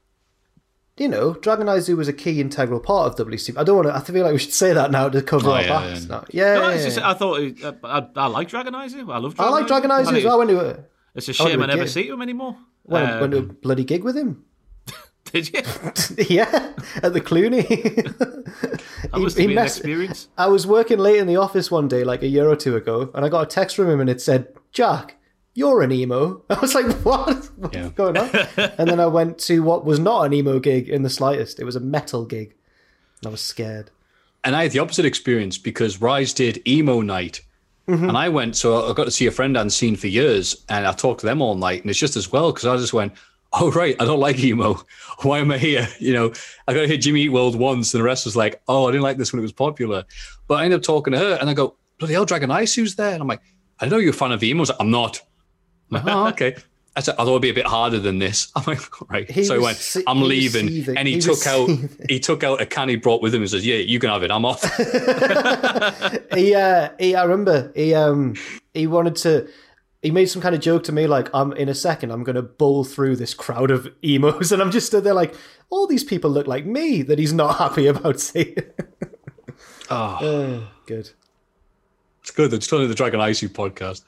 you 0.99 1.09
know, 1.09 1.35
Dragon 1.35 1.67
Izu 1.67 1.97
was 1.97 2.09
a 2.09 2.13
key 2.13 2.41
integral 2.41 2.81
part 2.81 3.09
of 3.21 3.27
WCW. 3.27 3.59
I 3.59 3.65
don't 3.65 3.77
want 3.77 3.89
to. 3.89 3.95
I 3.95 4.01
feel 4.01 4.23
like 4.25 4.33
we 4.33 4.39
should 4.39 4.53
say 4.55 4.73
that 4.73 4.91
now 4.91 5.09
to 5.11 5.21
cover 5.23 5.49
Oh, 5.51 5.53
our 5.53 5.61
yeah, 5.63 5.69
backs. 5.69 6.01
yeah. 6.03 6.09
now. 6.09 6.25
Yeah, 6.31 6.55
No, 6.55 6.69
yeah, 6.71 6.83
just, 6.83 6.97
yeah. 6.99 7.11
I 7.11 7.15
thought 7.15 7.41
he, 7.41 7.55
uh, 7.63 7.73
I, 7.85 8.07
I 8.17 8.27
like 8.29 8.49
Dragon 8.49 8.73
Izu. 8.75 9.13
I 9.13 9.19
love 9.19 9.35
I 9.39 9.45
Dragon 9.45 9.53
like 9.53 9.67
Dragon 9.67 9.91
Izu 9.91 10.05
think 10.07 10.17
as 10.19 10.25
well. 10.25 10.35
I 10.35 10.37
went 10.39 10.51
to 10.51 10.61
a, 10.61 10.85
It's 11.17 11.29
a 11.29 11.33
shame 11.33 11.59
to 11.59 11.61
I 11.63 11.65
a 11.65 11.67
never 11.69 11.83
gig. 11.85 11.89
see 11.89 12.09
him 12.09 12.23
anymore. 12.23 12.57
went, 12.85 13.11
Um, 13.11 13.21
went 13.21 13.33
to 13.33 13.39
a 13.39 13.43
bloody 13.43 13.85
gig 13.85 14.05
with 14.05 14.17
him. 14.17 14.45
Did 15.25 15.53
you? 15.53 15.63
yeah, 16.37 16.73
at 17.03 17.13
the 17.13 17.21
Cluny. 17.21 17.63
That 19.13 19.21
must 19.21 19.37
He- 19.37 19.43
have 19.43 19.51
he 19.51 19.55
been 19.55 19.59
an 19.59 19.65
experience. 19.67 20.29
I 20.37 20.49
was 20.49 20.67
working 20.67 20.99
late 20.99 21.19
in 21.19 21.27
the 21.27 21.37
office 21.37 21.71
one 21.71 21.87
day, 21.89 22.03
like 22.05 22.23
a 22.23 22.27
year 22.27 22.49
or 22.49 22.57
two 22.57 22.75
ago, 22.77 23.11
and 23.15 23.25
I 23.25 23.29
got 23.29 23.43
a 23.43 23.47
text 23.47 23.77
from 23.77 23.89
him, 23.89 24.01
and 24.01 24.11
it 24.11 24.21
said, 24.21 24.49
"Jack, 24.73 25.17
you're 25.55 25.83
an 25.83 25.93
emo." 25.93 26.43
I 26.51 26.59
was 26.59 26.75
like, 26.75 26.87
"What? 27.05 27.51
What's 27.57 27.77
Yeah. 27.77 27.91
going 27.91 28.17
on?" 28.17 28.29
and 28.57 28.89
then 28.91 28.99
I 28.99 29.07
went 29.07 29.39
to 29.41 29.63
what 29.63 29.85
was 29.85 29.99
not 30.01 30.23
an 30.27 30.33
emo 30.33 30.59
gig 30.59 30.89
in 30.89 31.03
the 31.03 31.11
slightest. 31.11 31.61
It 31.61 31.65
was 31.65 31.77
a 31.77 31.81
metal 31.81 32.25
gig. 32.25 32.55
And 33.23 33.29
I 33.29 33.31
was 33.31 33.41
scared. 33.41 33.91
and 34.45 34.55
I 34.57 34.65
had 34.65 34.73
the 34.73 34.79
opposite 34.81 35.05
experience 35.05 35.57
because 35.59 36.01
Rise 36.01 36.33
did 36.35 36.67
emo 36.67 37.01
night. 37.01 37.43
Mm-hmm. 37.89 38.09
And 38.09 38.19
I 38.19 38.29
went, 38.29 38.57
so 38.57 38.91
I 38.91 38.93
got 38.95 39.05
to 39.05 39.11
see 39.11 39.27
a 39.27 39.31
friend 39.31 39.57
I 39.57 39.61
hadn't 39.61 39.71
seen 39.71 39.97
for 39.97 40.09
years, 40.09 40.65
and 40.69 40.87
I 40.87 40.93
talked 40.93 41.21
to 41.21 41.27
them 41.27 41.41
all 41.41 41.55
night. 41.55 41.83
And 41.83 41.91
it's 41.91 41.99
just 41.99 42.17
as 42.17 42.33
well 42.33 42.53
because 42.53 42.67
I 42.67 42.77
just 42.77 42.93
went, 42.93 43.13
oh, 43.53 43.71
right, 43.71 43.97
I 44.01 44.05
don't 44.05 44.21
like 44.21 44.39
emo. 44.39 44.81
Why 45.23 45.39
am 45.39 45.51
I 45.53 45.59
here? 45.59 45.89
You 46.01 46.13
know, 46.13 46.33
I 46.67 46.75
got 46.75 46.83
to 46.83 46.89
hear 46.89 46.97
Jimmy 46.97 47.23
Eat 47.23 47.31
World 47.31 47.57
once, 47.57 47.95
and 47.95 48.01
the 48.01 48.05
rest 48.05 48.25
was 48.25 48.37
like, 48.37 48.61
oh, 48.69 48.89
I 48.89 48.91
didn't 48.91 49.05
like 49.05 49.19
this 49.19 49.33
when 49.33 49.39
it 49.41 49.43
was 49.43 49.53
popular. 49.53 50.05
But 50.49 50.57
I 50.57 50.65
ended 50.65 50.81
up 50.81 50.85
talking 50.85 51.13
to 51.13 51.19
her, 51.19 51.39
and 51.41 51.49
I 51.49 51.55
go, 51.55 51.77
bloody 51.99 52.15
hell, 52.15 52.25
Dragon 52.25 52.51
Ice, 52.51 52.75
who's 52.75 52.97
there? 52.97 53.13
And 53.13 53.23
I'm 53.23 53.29
like, 53.29 53.43
I 53.81 53.87
know 53.87 53.99
you're 53.99 54.11
a 54.11 54.15
fan 54.15 54.33
of 54.33 54.43
emo. 54.43 54.59
I 54.59 54.61
was 54.61 54.69
like, 54.71 54.81
I'm 54.81 54.91
not. 54.91 55.21
I'm 55.91 56.05
like, 56.05 56.15
oh, 56.15 56.29
okay. 56.29 56.57
I 56.97 57.01
said, 57.01 57.15
I 57.19 57.25
thought 57.25 57.31
it'd 57.33 57.43
be 57.43 57.51
a 57.51 57.55
bit 57.55 57.67
harder 57.67 57.99
than 57.99 58.19
this. 58.19 58.51
I'm 58.57 58.65
like, 58.67 59.11
right. 59.11 59.31
He 59.31 59.45
so 59.45 59.55
he 59.55 59.61
went, 59.61 59.77
se- 59.77 60.05
I'm 60.07 60.17
he 60.19 60.25
leaving. 60.25 60.69
seething. 60.69 60.97
And 60.97 61.07
he, 61.07 61.15
He 61.15 61.21
took 61.21 61.47
out 61.47 61.69
seething. 61.69 62.07
he 62.09 62.19
took 62.19 62.43
out 62.43 62.61
a 62.61 62.67
can 62.67 62.89
he 62.89 62.97
brought 62.97 63.21
with 63.23 63.35
him 63.35 63.43
and 63.43 63.51
says, 63.51 63.67
Yeah, 63.67 63.77
you 63.77 63.99
can 63.99 64.09
have 64.11 64.23
it, 64.23 64.31
I'm 64.31 64.45
off. 64.45 64.63
he, 66.35 66.55
uh, 66.55 66.89
he, 66.99 67.15
I 67.15 67.23
remember 67.25 67.71
he, 67.75 67.95
um, 67.95 68.35
he 68.75 68.87
wanted 68.87 69.17
to. 69.17 69.49
He 70.03 70.11
made 70.13 70.27
some 70.27 70.41
kind 70.41 70.55
of 70.55 70.61
joke 70.61 70.85
to 70.85 70.93
me 70.93 71.07
like, 71.09 71.29
"I'm 71.35 71.53
in 71.55 71.69
a 71.69 71.75
second, 71.75 72.13
I'm 72.13 72.23
going 72.23 72.37
to 72.37 72.43
bowl 72.43 72.85
through 72.85 73.17
this 73.17 73.35
crowd 73.35 73.71
of 73.73 73.89
emos," 74.05 74.53
and 74.53 74.63
I'm 74.63 74.71
just 74.71 74.87
stood 74.87 75.03
there 75.05 75.15
like, 75.15 75.35
all 75.69 75.87
these 75.89 76.05
people 76.05 76.31
look 76.31 76.47
like 76.47 76.65
me. 76.65 77.03
That 77.03 77.19
he's 77.19 77.33
not 77.33 77.57
happy 77.59 77.87
about 77.89 78.21
seeing. 78.21 78.55
oh, 79.91 80.19
Oh, 80.21 80.69
good. 80.87 81.11
it's 82.21 82.31
good. 82.31 82.53
It's 82.53 82.67
totally 82.69 82.87
the 82.89 82.95
Dragon 82.95 83.21
Icy 83.21 83.49
podcast. 83.49 84.03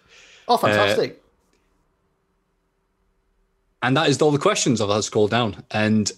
Oh, 0.47 0.57
fantastic. 0.57 1.21
And 3.83 3.97
that 3.97 4.09
is 4.09 4.21
all 4.21 4.31
the 4.31 4.39
questions 4.39 4.81
I've 4.81 4.91
had 4.91 5.05
scrolled 5.05 5.31
down. 5.31 5.63
And 5.71 6.11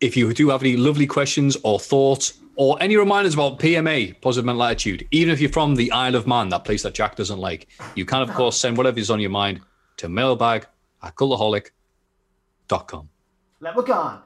if 0.00 0.16
you 0.16 0.32
do 0.32 0.50
have 0.50 0.62
any 0.62 0.76
lovely 0.76 1.06
questions 1.06 1.56
or 1.62 1.78
thoughts 1.78 2.38
or 2.56 2.76
any 2.80 2.96
reminders 2.96 3.34
about 3.34 3.58
PMA, 3.58 4.20
positive 4.20 4.44
mental 4.44 4.64
attitude, 4.64 5.06
even 5.10 5.32
if 5.32 5.40
you're 5.40 5.50
from 5.50 5.76
the 5.76 5.90
Isle 5.92 6.16
of 6.16 6.26
Man, 6.26 6.48
that 6.50 6.64
place 6.64 6.82
that 6.82 6.94
Jack 6.94 7.16
doesn't 7.16 7.38
like, 7.38 7.68
you 7.94 8.04
can, 8.04 8.22
of 8.22 8.30
oh. 8.30 8.34
course, 8.34 8.58
send 8.58 8.76
whatever 8.76 8.98
is 8.98 9.10
on 9.10 9.20
your 9.20 9.30
mind 9.30 9.60
to 9.98 10.08
mailbag 10.08 10.66
at 11.02 11.14
cultaholic.com. 11.14 13.08
Let 13.60 14.23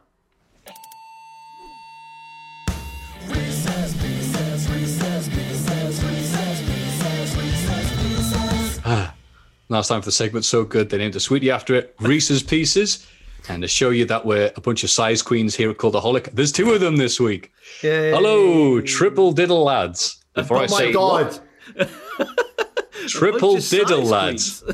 Now 9.68 9.80
it's 9.80 9.88
time 9.88 10.00
for 10.00 10.06
the 10.06 10.12
segment 10.12 10.44
so 10.44 10.64
good 10.64 10.88
they 10.90 10.98
named 10.98 11.16
a 11.16 11.20
sweetie 11.20 11.50
after 11.50 11.74
it, 11.74 11.94
Reese's 12.00 12.42
Pieces. 12.42 13.06
And 13.48 13.62
to 13.62 13.68
show 13.68 13.90
you 13.90 14.04
that 14.06 14.24
we're 14.26 14.50
a 14.56 14.60
bunch 14.60 14.82
of 14.84 14.90
size 14.90 15.22
queens 15.22 15.54
here 15.54 15.70
at 15.70 15.76
Cultaholic, 15.78 16.30
there's 16.32 16.52
two 16.52 16.72
of 16.72 16.80
them 16.80 16.96
this 16.96 17.20
week. 17.20 17.52
Yay. 17.82 18.10
Hello, 18.10 18.80
triple 18.80 19.32
diddle 19.32 19.64
lads. 19.64 20.24
Before 20.34 20.58
Oh 20.58 20.60
I 20.60 20.66
my 20.68 20.76
say 20.78 20.92
god. 20.92 21.38
triple 23.08 23.56
diddle 23.58 24.02
lads. 24.04 24.64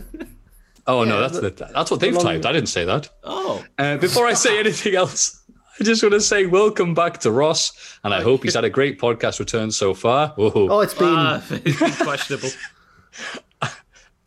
Oh 0.86 1.02
no, 1.02 1.18
that's 1.18 1.40
the, 1.40 1.48
that's 1.72 1.90
what 1.90 2.00
they've 2.00 2.12
long- 2.12 2.22
typed. 2.24 2.44
I 2.44 2.52
didn't 2.52 2.68
say 2.68 2.84
that. 2.84 3.08
Oh, 3.22 3.64
Uh, 3.78 3.96
before 3.96 4.26
I 4.26 4.34
say 4.34 4.58
anything 4.60 4.94
else, 4.94 5.42
I 5.80 5.84
just 5.84 6.02
want 6.02 6.12
to 6.12 6.20
say 6.20 6.44
welcome 6.44 6.92
back 6.92 7.20
to 7.20 7.30
Ross, 7.30 7.72
and 8.04 8.12
I 8.12 8.20
hope 8.20 8.42
he's 8.42 8.52
had 8.54 8.64
a 8.64 8.68
great 8.70 9.00
podcast 9.00 9.38
return 9.38 9.70
so 9.70 9.94
far. 9.94 10.34
Whoa. 10.36 10.50
Oh, 10.54 10.80
it's 10.80 10.92
been. 10.92 11.08
ah, 11.08 11.42
it's 11.50 11.78
been 11.80 11.90
questionable. 12.06 12.50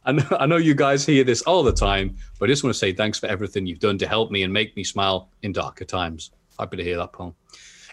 I 0.08 0.14
know, 0.14 0.24
I 0.40 0.46
know 0.46 0.56
you 0.58 0.74
guys 0.74 1.06
hear 1.06 1.26
this 1.26 1.42
all 1.42 1.64
the 1.64 1.74
time, 1.74 2.16
but 2.40 2.50
I 2.50 2.52
just 2.54 2.64
want 2.64 2.74
to 2.74 2.80
say 2.80 2.94
thanks 2.94 3.20
for 3.20 3.28
everything 3.28 3.66
you've 3.66 3.80
done 3.80 3.98
to 3.98 4.08
help 4.08 4.32
me 4.32 4.44
and 4.44 4.54
make 4.54 4.76
me 4.78 4.84
smile 4.84 5.30
in 5.44 5.52
darker 5.52 5.84
times. 5.84 6.32
Happy 6.58 6.78
to 6.78 6.84
hear 6.84 6.98
that, 6.98 7.12
Paul. 7.12 7.36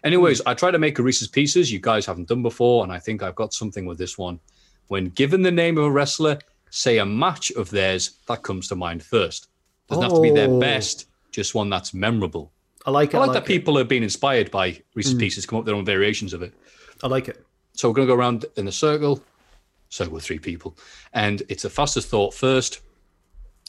Anyways, 0.04 0.40
I 0.46 0.54
try 0.54 0.70
to 0.70 0.78
make 0.78 0.98
a 0.98 1.02
Reese's 1.02 1.28
Pieces 1.28 1.72
you 1.72 1.80
guys 1.80 2.06
haven't 2.06 2.28
done 2.28 2.42
before, 2.42 2.84
and 2.84 2.92
I 2.92 3.00
think 3.00 3.22
I've 3.22 3.34
got 3.34 3.52
something 3.52 3.84
with 3.84 3.98
this 3.98 4.16
one. 4.16 4.38
When 4.86 5.06
given 5.06 5.42
the 5.42 5.50
name 5.50 5.76
of 5.76 5.84
a 5.84 5.90
wrestler, 5.90 6.38
say 6.70 6.98
a 6.98 7.06
match 7.06 7.50
of 7.52 7.68
theirs 7.70 8.18
that 8.28 8.42
comes 8.42 8.68
to 8.68 8.76
mind 8.76 9.02
first. 9.02 9.48
Doesn't 9.88 10.04
have 10.04 10.14
to 10.14 10.20
be 10.20 10.30
their 10.30 10.48
Oh. 10.48 10.60
best, 10.60 11.06
just 11.32 11.54
one 11.54 11.68
that's 11.68 11.94
memorable. 11.94 12.52
I 12.86 12.90
like 12.90 13.14
it. 13.14 13.16
I 13.16 13.20
like, 13.20 13.30
I 13.30 13.32
that 13.34 13.42
it. 13.44 13.46
people 13.46 13.76
have 13.76 13.88
been 13.88 14.02
inspired 14.02 14.50
by 14.50 14.80
Reese's 14.94 15.14
mm. 15.14 15.20
Pieces, 15.20 15.46
come 15.46 15.56
up 15.56 15.62
with 15.62 15.66
their 15.66 15.74
own 15.74 15.84
variations 15.84 16.32
of 16.32 16.42
it. 16.42 16.54
I 17.02 17.08
like 17.08 17.28
it. 17.28 17.44
So 17.72 17.88
we're 17.88 17.94
going 17.94 18.06
to 18.06 18.14
go 18.14 18.18
around 18.18 18.44
in 18.56 18.68
a 18.68 18.72
circle, 18.72 19.22
circle 19.94 20.14
with 20.14 20.24
three 20.24 20.38
people, 20.38 20.76
and 21.12 21.42
it's 21.48 21.64
a 21.64 21.70
fastest 21.70 22.08
thought 22.08 22.34
first. 22.34 22.80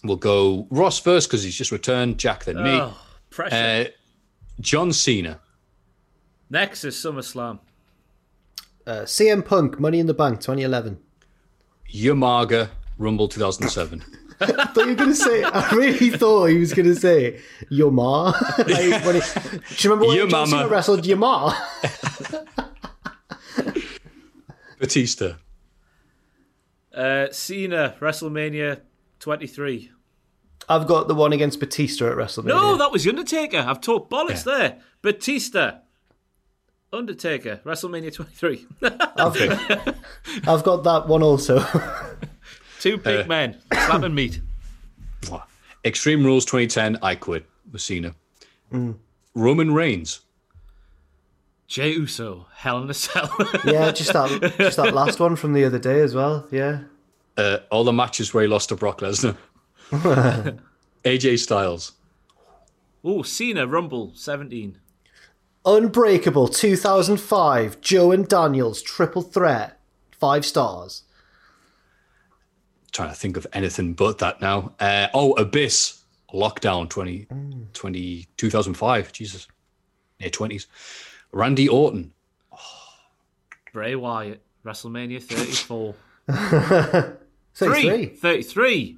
We'll 0.03 0.17
go 0.17 0.67
Ross 0.69 0.99
first 0.99 1.29
because 1.29 1.43
he's 1.43 1.55
just 1.55 1.71
returned. 1.71 2.17
Jack 2.17 2.45
then 2.45 2.57
me. 2.57 2.79
Oh, 2.81 2.97
pressure. 3.29 3.89
Uh, 3.89 3.91
John 4.59 4.91
Cena. 4.91 5.39
Next 6.49 6.83
is 6.83 6.95
SummerSlam. 6.95 7.59
Uh, 8.85 9.01
CM 9.01 9.43
Punk, 9.43 9.79
Money 9.79 9.99
in 9.99 10.05
the 10.05 10.13
Bank, 10.13 10.39
2011. 10.41 10.99
Yamaga 11.91 12.69
Rumble 12.97 13.27
2007. 13.27 14.03
I 14.41 14.45
thought 14.65 14.83
you 14.83 14.87
were 14.87 14.95
going 14.95 15.09
to 15.09 15.15
say. 15.15 15.43
I 15.43 15.71
really 15.71 16.09
thought 16.09 16.47
he 16.47 16.57
was 16.57 16.73
going 16.73 16.87
to 16.87 16.95
say 16.95 17.39
your 17.69 17.91
ma. 17.91 18.25
like, 18.57 18.67
he, 18.67 18.89
do 18.89 18.89
you 18.89 19.89
remember 19.89 20.07
when 20.07 20.17
Your 20.17 20.27
John 20.27 20.47
Cena 20.47 20.67
wrestled 20.67 21.05
your 21.05 21.17
ma? 21.17 21.55
Batista. 24.79 25.35
Uh, 26.95 27.27
Cena, 27.31 27.95
WrestleMania 27.99 28.79
23. 29.19 29.91
I've 30.69 30.87
got 30.87 31.07
the 31.07 31.13
one 31.15 31.33
against 31.33 31.59
Batista 31.59 32.09
at 32.09 32.17
WrestleMania. 32.17 32.45
No, 32.47 32.77
that 32.77 32.91
was 32.91 33.03
The 33.03 33.09
Undertaker. 33.11 33.57
I've 33.57 33.81
talked 33.81 34.09
bollocks 34.09 34.43
there. 34.43 34.79
Batista. 35.01 35.79
Undertaker, 36.93 37.59
WrestleMania 37.65 38.13
23. 38.13 38.65
I've, 38.81 40.47
I've 40.47 40.63
got 40.63 40.83
that 40.85 41.07
one 41.07 41.21
also. 41.21 41.59
Two 42.79 42.97
big 42.97 43.25
Uh, 43.25 43.27
men 43.27 43.57
slapping 43.73 44.15
meat. 44.15 44.39
Extreme 45.83 46.23
Rules 46.25 46.45
2010. 46.45 46.97
I 47.01 47.15
quit. 47.15 47.45
With 47.71 47.81
Cena. 47.81 48.15
Roman 49.35 49.73
Reigns. 49.73 50.21
Jey 51.67 51.91
Uso, 51.93 52.45
Hell 52.53 52.83
in 52.83 52.89
a 52.89 52.93
Cell. 52.93 53.29
yeah, 53.65 53.91
just 53.91 54.13
that, 54.13 54.55
just 54.57 54.77
that 54.77 54.93
last 54.93 55.19
one 55.19 55.35
from 55.35 55.53
the 55.53 55.65
other 55.65 55.79
day 55.79 56.01
as 56.01 56.13
well. 56.13 56.47
Yeah. 56.51 56.81
Uh, 57.37 57.57
all 57.71 57.83
the 57.83 57.91
matches 57.91 58.33
where 58.33 58.43
he 58.43 58.47
lost 58.47 58.69
to 58.69 58.75
Brock 58.75 59.01
Lesnar. 59.01 59.35
AJ 61.03 61.39
Styles. 61.39 61.93
oh, 63.03 63.23
Cena, 63.23 63.67
Rumble 63.67 64.11
17. 64.15 64.79
Unbreakable 65.65 66.47
2005, 66.47 67.81
Joe 67.81 68.11
and 68.11 68.27
Daniels 68.27 68.81
triple 68.83 69.23
threat, 69.23 69.79
five 70.11 70.45
stars. 70.45 71.03
trying 72.91 73.09
to 73.09 73.15
think 73.15 73.35
of 73.35 73.47
anything 73.51 73.93
but 73.93 74.19
that 74.19 74.39
now. 74.41 74.73
Uh, 74.79 75.07
oh, 75.15 75.33
Abyss 75.33 76.03
Lockdown 76.31 76.87
20, 76.89 77.27
20 77.73 78.27
2005. 78.37 79.11
Jesus. 79.11 79.47
Near 80.19 80.29
20s. 80.29 80.67
Randy 81.35 81.67
Orton. 81.67 82.13
Bray 83.73 83.95
Wyatt, 83.95 84.41
WrestleMania 84.65 85.21
34. 85.21 85.93
33. 87.53 88.05
33. 88.07 88.97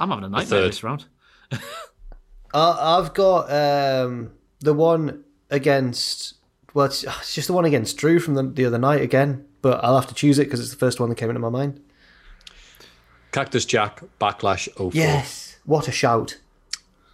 I'm 0.00 0.10
having 0.10 0.24
a 0.24 0.28
nightmare 0.28 0.44
third. 0.44 0.68
this 0.68 0.82
round. 0.82 1.06
Uh, 2.52 2.98
I've 3.00 3.14
got 3.14 3.48
um, 3.48 4.32
the 4.58 4.74
one 4.74 5.22
against. 5.50 6.34
Well, 6.74 6.86
it's, 6.86 7.04
it's 7.20 7.32
just 7.32 7.46
the 7.46 7.52
one 7.52 7.64
against 7.64 7.96
Drew 7.96 8.18
from 8.18 8.34
the, 8.34 8.42
the 8.42 8.64
other 8.64 8.76
night 8.76 9.02
again, 9.02 9.46
but 9.62 9.84
I'll 9.84 9.94
have 9.94 10.08
to 10.08 10.14
choose 10.14 10.40
it 10.40 10.46
because 10.46 10.58
it's 10.58 10.70
the 10.70 10.76
first 10.76 10.98
one 10.98 11.10
that 11.10 11.14
came 11.14 11.30
into 11.30 11.38
my 11.38 11.48
mind. 11.48 11.80
Cactus 13.30 13.64
Jack 13.64 14.02
Backlash 14.20 14.68
04. 14.74 14.90
Yes. 14.94 15.58
What 15.64 15.86
a 15.86 15.92
shout. 15.92 16.40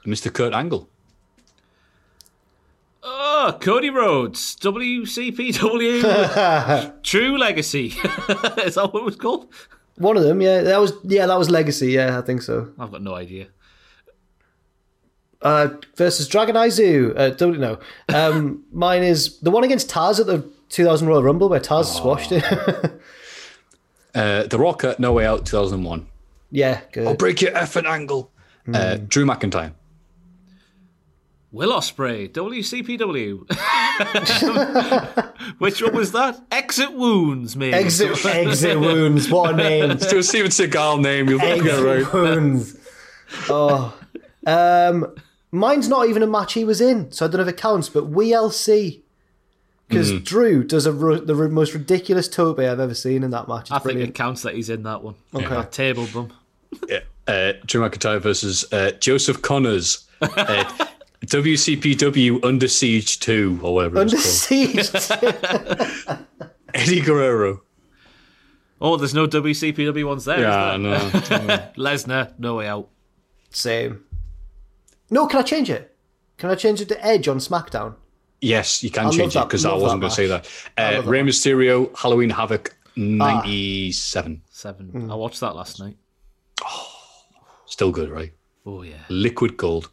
Mr. 0.07 0.33
Kurt 0.33 0.55
Angle. 0.55 0.89
Oh, 3.39 3.53
Cody 3.61 3.91
Rhodes, 3.91 4.57
WCPW, 4.57 6.01
True 7.03 7.37
Legacy. 7.37 7.87
Is 8.65 8.77
that 8.77 8.89
what 8.95 9.01
it 9.01 9.05
was 9.05 9.17
called? 9.17 9.53
One 9.97 10.17
of 10.17 10.23
them, 10.23 10.41
yeah. 10.41 10.63
That 10.63 10.81
was 10.81 10.95
yeah, 11.05 11.27
that 11.27 11.39
was 11.39 11.51
Legacy, 11.51 11.93
yeah, 11.93 12.17
I 12.19 12.23
think 12.23 12.41
so. 12.41 12.73
I've 12.79 12.91
got 12.91 13.03
no 13.03 13.15
idea. 13.15 13.49
Uh, 15.43 15.69
versus 15.97 16.29
Dragon 16.29 16.57
Eye 16.57 16.71
Zoo. 16.71 17.13
Uh, 17.15 17.29
don't 17.29 17.61
know. 17.61 17.79
Um, 18.09 18.65
mine 18.73 19.03
is 19.03 19.39
the 19.41 19.51
one 19.51 19.65
against 19.65 19.91
Taz 19.91 20.19
at 20.19 20.25
the 20.27 20.51
2000 20.71 21.07
Royal 21.07 21.23
Rumble 21.23 21.51
where 21.51 21.61
Taz 21.61 21.95
squashed 21.95 22.33
it. 22.33 22.43
Uh, 24.15 24.45
the 24.45 24.59
Rock 24.59 24.83
at 24.83 24.99
No 24.99 25.13
Way 25.13 25.27
Out 25.27 25.45
2001. 25.45 26.07
yeah, 26.51 26.81
good. 26.91 27.07
I'll 27.07 27.15
break 27.15 27.43
your 27.43 27.53
effing 27.53 27.85
angle. 27.85 28.33
Uh, 28.73 28.97
Drew 28.97 29.27
McIntyre. 29.27 29.75
Will 31.57 31.73
Ospreay, 31.73 32.29
WCPW. 32.31 33.49
Which 35.59 35.81
one 35.83 35.95
was 35.97 36.13
that? 36.13 36.39
Exit 36.51 36.93
Wounds, 36.93 37.57
maybe. 37.57 37.73
Exit, 37.73 38.27
exit 38.27 38.79
wounds. 38.79 39.31
What 39.31 39.55
a 39.55 39.57
name. 39.57 39.89
Let's 39.89 40.07
do 40.07 40.19
a 40.19 40.23
Steven 40.23 40.51
Seagal 40.51 41.01
name. 41.01 41.31
You'll 41.31 41.39
get 41.39 41.57
Exit 41.59 41.83
right. 41.83 42.13
wounds. 42.13 42.77
Oh, 43.49 43.99
um, 44.47 45.15
mine's 45.51 45.89
not 45.89 46.11
even 46.11 46.23
a 46.23 46.27
match 46.27 46.53
he 46.53 46.63
was 46.65 46.83
in, 46.83 47.11
so 47.11 47.25
I 47.25 47.29
don't 47.29 47.39
know 47.39 47.45
if 47.45 47.49
it 47.49 47.57
counts. 47.57 47.89
But 47.89 48.13
WLC, 48.13 49.01
because 49.89 50.11
Hmm. 50.11 50.19
Drew 50.19 50.63
does 50.63 50.85
a 50.85 50.93
ru- 50.93 51.25
the 51.25 51.35
ru- 51.35 51.49
most 51.49 51.73
ridiculous 51.73 52.29
tope 52.29 52.59
I've 52.59 52.79
ever 52.81 52.93
seen 52.95 53.23
in 53.25 53.31
that 53.31 53.49
match. 53.49 53.63
It's 53.63 53.71
I 53.71 53.79
think 53.79 54.01
it 54.01 54.15
counts 54.15 54.43
that 54.43 54.55
he's 54.55 54.69
in 54.69 54.83
that 54.83 55.03
one. 55.03 55.15
Okay. 55.35 55.57
I 55.57 55.63
tabled 55.63 56.09
them. 56.09 56.35
Yeah. 56.87 57.01
Uh, 57.27 57.55
Drew 57.65 57.81
McIntyre 57.81 58.21
versus 58.21 58.71
uh, 58.75 58.91
Joseph 59.01 59.41
Conners. 59.41 60.03
Uh, 60.23 60.86
WCPW 61.27 62.45
Under 62.45 62.69
Siege 62.69 63.21
2, 63.21 63.61
or 63.63 63.75
whatever 63.75 63.99
Under 63.99 64.17
it's 64.17 64.25
siege. 64.25 64.89
Eddie 66.75 67.01
Guerrero. 67.01 67.63
Oh, 68.81 68.97
there's 68.97 69.15
no 69.15 69.27
WCPW 69.27 70.07
ones 70.07 70.25
there. 70.25 70.41
Yeah, 70.41 70.73
I 70.73 70.77
is 70.77 70.83
Lesnar, 71.77 72.33
no 72.39 72.57
way 72.57 72.69
out. 72.69 72.89
Same. 73.51 74.05
No, 75.11 75.27
can 75.27 75.41
I 75.41 75.43
change 75.43 75.71
it? 75.71 75.97
Can 76.37 76.51
I 76.51 76.55
change 76.55 76.81
it 76.81 76.89
to 76.89 77.05
Edge 77.05 77.29
on 77.29 77.39
SmackDown? 77.39 77.95
Yes, 78.43 78.83
you 78.85 78.91
can 78.91 79.05
love 79.07 79.15
change 79.15 79.35
it 79.35 79.43
because 79.45 79.65
I 79.65 79.73
wasn't 79.73 80.03
going 80.03 80.11
to 80.11 80.15
say 80.17 80.27
that. 80.27 80.43
match. 80.45 80.71
Uh, 80.77 80.97
love 80.97 81.05
that 81.07 81.11
Rey 81.11 81.23
match. 81.23 81.35
Mysterio, 81.35 81.97
Halloween 81.99 82.29
Havoc, 82.31 82.77
97. 82.97 84.43
Seven. 84.51 84.89
Hmm. 84.91 85.11
I 85.11 85.15
watched 85.15 85.41
that 85.41 85.57
last 85.57 85.81
night. 85.81 85.97
Oh, 86.63 86.93
Still 87.67 87.91
good, 87.91 88.11
right? 88.11 88.33
Oh 88.65 88.83
yeah. 88.83 88.95
Liquid 89.09 89.57
gold. 89.57 89.91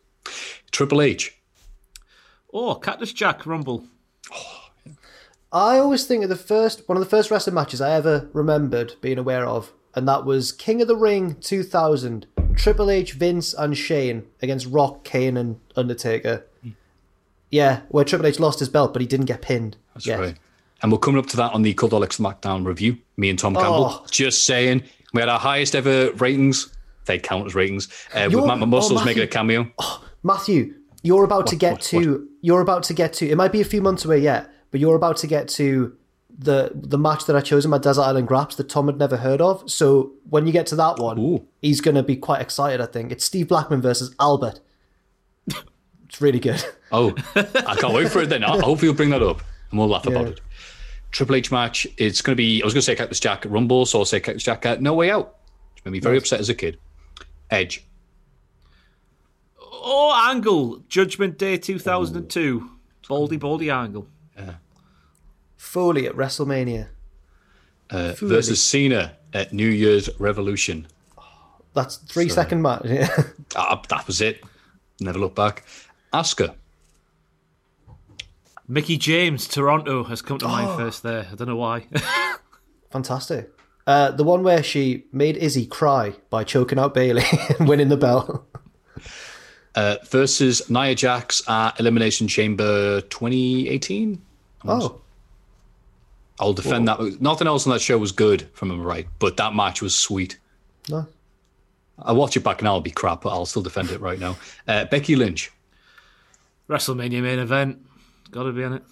Triple 0.71 1.01
H. 1.01 1.37
Oh, 2.53 2.75
Cactus 2.75 3.13
Jack 3.13 3.45
Rumble. 3.45 3.85
I 5.51 5.77
always 5.77 6.05
think 6.05 6.23
of 6.23 6.29
the 6.29 6.35
first 6.35 6.87
one 6.89 6.97
of 6.97 7.03
the 7.03 7.09
first 7.09 7.29
wrestling 7.29 7.53
matches 7.53 7.79
I 7.79 7.91
ever 7.91 8.27
remembered 8.33 8.95
being 9.01 9.19
aware 9.19 9.45
of, 9.45 9.71
and 9.93 10.07
that 10.07 10.25
was 10.25 10.51
King 10.51 10.81
of 10.81 10.87
the 10.87 10.95
Ring 10.95 11.35
2000, 11.41 12.25
Triple 12.55 12.89
H, 12.89 13.13
Vince, 13.13 13.53
and 13.53 13.77
Shane 13.77 14.23
against 14.41 14.65
Rock, 14.67 15.03
Kane, 15.03 15.37
and 15.37 15.59
Undertaker. 15.75 16.45
Yeah, 17.51 17.81
where 17.89 18.03
Triple 18.03 18.25
H 18.25 18.39
lost 18.39 18.59
his 18.59 18.69
belt, 18.69 18.93
but 18.93 19.01
he 19.01 19.07
didn't 19.07 19.27
get 19.27 19.43
pinned. 19.43 19.77
That's 19.93 20.07
yet. 20.07 20.19
right. 20.19 20.35
And 20.81 20.91
we're 20.91 20.97
coming 20.97 21.19
up 21.19 21.27
to 21.27 21.37
that 21.37 21.53
on 21.53 21.61
the 21.61 21.73
Cultaholic 21.75 22.09
SmackDown 22.09 22.65
review. 22.65 22.97
Me 23.15 23.29
and 23.29 23.37
Tom 23.37 23.53
Campbell. 23.53 24.01
Oh. 24.01 24.05
Just 24.09 24.45
saying. 24.45 24.83
We 25.13 25.21
had 25.21 25.29
our 25.29 25.39
highest 25.39 25.75
ever 25.75 26.11
ratings. 26.13 26.75
They 27.05 27.19
count 27.19 27.45
as 27.45 27.53
ratings. 27.55 27.87
Uh, 28.13 28.23
with 28.25 28.33
You're- 28.33 28.47
Matt 28.47 28.67
Muscles 28.67 29.01
oh, 29.01 29.05
making 29.05 29.23
a 29.23 29.27
cameo. 29.27 29.71
Matthew, 30.23 30.75
you're 31.03 31.25
about 31.25 31.47
to 31.47 31.55
get 31.55 31.73
what, 31.73 31.81
to. 31.81 32.27
You're 32.41 32.61
about 32.61 32.83
to 32.83 32.93
get 32.93 33.13
to. 33.13 33.29
It 33.29 33.35
might 33.35 33.51
be 33.51 33.61
a 33.61 33.65
few 33.65 33.81
months 33.81 34.05
away 34.05 34.19
yet, 34.19 34.49
but 34.71 34.79
you're 34.79 34.95
about 34.95 35.17
to 35.17 35.27
get 35.27 35.47
to 35.49 35.95
the 36.35 36.71
the 36.73 36.97
match 36.97 37.25
that 37.25 37.35
I 37.35 37.41
chose 37.41 37.65
in 37.65 37.71
my 37.71 37.77
Desert 37.77 38.01
Island 38.01 38.27
Graps 38.27 38.55
that 38.55 38.69
Tom 38.69 38.87
had 38.87 38.97
never 38.97 39.17
heard 39.17 39.41
of. 39.41 39.69
So 39.69 40.13
when 40.29 40.47
you 40.47 40.53
get 40.53 40.65
to 40.67 40.75
that 40.77 40.97
one, 40.97 41.19
Ooh. 41.19 41.45
he's 41.61 41.81
going 41.81 41.95
to 41.95 42.03
be 42.03 42.15
quite 42.15 42.41
excited. 42.41 42.81
I 42.81 42.85
think 42.85 43.11
it's 43.11 43.25
Steve 43.25 43.49
Blackman 43.49 43.81
versus 43.81 44.15
Albert. 44.19 44.59
it's 45.47 46.21
really 46.21 46.39
good. 46.39 46.63
Oh, 46.95 47.11
I 47.35 47.75
can't 47.79 47.91
wait 47.91 48.11
for 48.11 48.21
it 48.21 48.29
then. 48.29 48.43
I 48.43 48.59
hope 48.59 48.83
you'll 48.83 48.93
bring 48.93 49.09
that 49.09 49.23
up 49.23 49.41
and 49.71 49.79
we'll 49.79 49.87
laugh 49.87 50.05
about 50.05 50.27
it. 50.27 50.41
Triple 51.09 51.35
H 51.35 51.51
match. 51.51 51.87
It's 51.97 52.21
going 52.21 52.33
to 52.33 52.37
be, 52.37 52.61
I 52.61 52.65
was 52.65 52.75
going 52.75 52.81
to 52.81 52.85
say 52.85 52.95
Cactus 52.95 53.19
Jack 53.19 53.47
at 53.47 53.51
Rumble, 53.51 53.87
so 53.87 53.97
I'll 53.97 54.05
say 54.05 54.19
Cactus 54.19 54.43
Jack 54.43 54.63
at 54.67 54.79
No 54.79 54.93
Way 54.93 55.09
Out. 55.09 55.37
Which 55.73 55.83
made 55.85 55.91
me 55.93 55.99
very 55.99 56.17
upset 56.17 56.39
as 56.39 56.49
a 56.49 56.53
kid. 56.53 56.77
Edge. 57.49 57.83
Oh, 59.85 60.29
Angle. 60.31 60.83
Judgment 60.87 61.37
Day 61.37 61.57
2002. 61.57 62.69
Baldy, 63.09 63.37
baldy 63.37 63.69
Angle. 63.69 64.07
Yeah. 64.37 64.55
Foley 65.57 66.07
at 66.07 66.15
WrestleMania. 66.15 66.87
Uh, 67.89 68.13
Fully. 68.13 68.31
versus 68.35 68.63
Cena 68.63 69.17
at 69.33 69.51
New 69.53 69.67
Year's 69.67 70.09
Revolution. 70.19 70.87
That's 71.73 71.97
three 71.97 72.29
So- 72.29 72.35
second 72.35 72.61
match. 72.61 72.83
Yeah. 72.85 73.09
Ah, 73.55 73.79
that 73.89 74.07
was 74.07 74.19
it. 74.21 74.43
Never 74.99 75.19
look 75.19 75.35
back. 75.35 75.63
Asuka. 76.11 76.55
Mickie 78.67 78.97
James, 78.97 79.47
Toronto, 79.47 80.03
has 80.05 80.21
come 80.23 80.39
to 80.39 80.47
mind 80.47 80.75
first 80.79 81.03
there. 81.03 81.27
I 81.31 81.35
don't 81.35 81.47
know 81.47 81.55
why. 81.57 81.85
Fantastic. 82.91 83.51
Uh, 83.85 84.09
the 84.11 84.23
one 84.23 84.41
where 84.43 84.63
she 84.63 85.05
made 85.11 85.35
Izzy 85.37 85.65
cry 85.67 86.15
by 86.29 86.43
choking 86.45 86.79
out 86.79 86.93
Bayley 86.93 87.23
and 87.59 87.67
winning 87.67 87.89
the 87.89 87.97
belt. 87.97 88.47
Uh, 89.75 89.95
versus 90.09 90.69
Nia 90.69 90.93
Jax 90.93 91.47
at 91.49 91.79
Elimination 91.79 92.27
Chamber 92.27 93.01
2018. 93.01 94.21
Oh, 94.65 95.01
I'll 96.39 96.53
defend 96.53 96.87
that. 96.87 97.19
Nothing 97.19 97.47
else 97.47 97.65
on 97.65 97.73
that 97.73 97.79
show 97.81 97.97
was 97.97 98.11
good, 98.11 98.47
from 98.53 98.69
him 98.69 98.83
right, 98.83 99.07
but 99.19 99.37
that 99.37 99.55
match 99.55 99.81
was 99.81 99.95
sweet. 99.95 100.37
no. 100.89 101.07
I'll 101.99 102.15
watch 102.15 102.35
it 102.35 102.43
back 102.43 102.61
now, 102.63 102.69
it'll 102.71 102.81
be 102.81 102.89
crap, 102.89 103.21
but 103.21 103.29
I'll 103.29 103.45
still 103.45 103.61
defend 103.61 103.91
it 103.91 104.01
right 104.01 104.17
now. 104.19 104.35
Uh, 104.67 104.85
Becky 104.85 105.15
Lynch. 105.15 105.51
WrestleMania 106.67 107.21
main 107.21 107.37
event. 107.37 107.77
Got 108.31 108.43
to 108.43 108.51
be 108.51 108.63
in 108.63 108.73
it. 108.73 108.83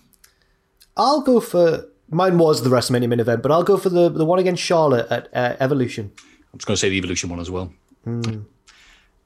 I'll 0.95 1.21
go 1.21 1.39
for 1.39 1.87
mine 2.11 2.37
was 2.37 2.61
the 2.63 2.69
WrestleMania 2.69 3.09
main 3.09 3.19
event, 3.19 3.41
but 3.41 3.51
I'll 3.51 3.63
go 3.63 3.77
for 3.77 3.89
the 3.89 4.07
the 4.07 4.23
one 4.23 4.37
against 4.37 4.61
Charlotte 4.61 5.07
at 5.11 5.29
uh, 5.33 5.55
Evolution. 5.59 6.11
I'm 6.53 6.59
just 6.59 6.67
going 6.67 6.75
to 6.75 6.79
say 6.79 6.89
the 6.89 6.97
Evolution 6.97 7.29
one 7.29 7.39
as 7.39 7.49
well. 7.49 7.73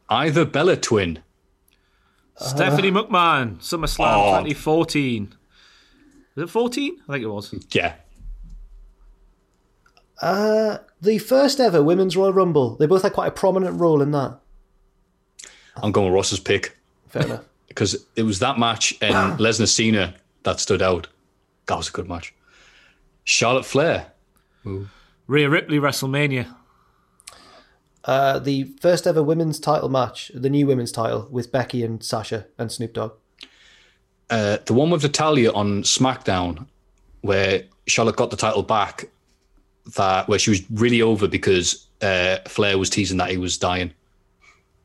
Either 0.09 0.45
Bella 0.45 0.77
Twin. 0.77 1.19
Stephanie 2.37 2.91
McMahon, 2.91 3.57
SummerSlam 3.59 4.17
Oh. 4.17 4.37
2014. 4.39 5.33
Was 6.35 6.43
it 6.43 6.51
14? 6.51 6.97
I 7.07 7.11
think 7.13 7.23
it 7.23 7.27
was. 7.27 7.53
Yeah. 7.71 7.93
Uh, 10.21 10.77
the 11.01 11.17
first 11.17 11.59
ever 11.59 11.81
women's 11.83 12.15
Royal 12.17 12.33
Rumble. 12.33 12.75
They 12.77 12.85
both 12.87 13.03
had 13.03 13.13
quite 13.13 13.27
a 13.27 13.31
prominent 13.31 13.79
role 13.79 14.01
in 14.01 14.11
that. 14.11 14.39
I'm 15.77 15.91
going 15.91 16.07
with 16.07 16.15
Ross's 16.15 16.39
pick 16.39 16.77
Fair 17.09 17.23
enough. 17.23 17.45
because 17.67 18.05
it 18.15 18.23
was 18.23 18.39
that 18.39 18.57
match 18.57 18.93
and 19.01 19.15
Lesnar 19.39 19.67
Cena 19.67 20.15
that 20.43 20.59
stood 20.59 20.81
out. 20.81 21.07
That 21.67 21.77
was 21.77 21.89
a 21.89 21.91
good 21.91 22.07
match. 22.07 22.33
Charlotte 23.23 23.65
Flair. 23.65 24.11
Rhea 25.27 25.49
Ripley, 25.49 25.77
WrestleMania. 25.79 26.53
Uh, 28.05 28.39
the 28.39 28.63
first 28.79 29.07
ever 29.07 29.21
women's 29.23 29.59
title 29.59 29.89
match, 29.89 30.31
the 30.33 30.49
new 30.49 30.67
women's 30.67 30.91
title 30.91 31.27
with 31.31 31.51
Becky 31.51 31.83
and 31.83 32.03
Sasha 32.03 32.45
and 32.57 32.71
Snoop 32.71 32.93
Dogg. 32.93 33.13
Uh, 34.29 34.57
the 34.65 34.73
one 34.73 34.91
with 34.91 35.03
Natalya 35.03 35.51
on 35.53 35.81
SmackDown, 35.83 36.67
where 37.21 37.63
Charlotte 37.87 38.15
got 38.15 38.29
the 38.29 38.37
title 38.37 38.63
back, 38.63 39.09
that 39.95 40.27
where 40.27 40.39
she 40.39 40.51
was 40.51 40.69
really 40.71 41.01
over 41.01 41.27
because 41.27 41.87
uh, 42.01 42.37
Flair 42.47 42.77
was 42.77 42.89
teasing 42.89 43.17
that 43.17 43.31
he 43.31 43.37
was 43.37 43.57
dying. 43.57 43.91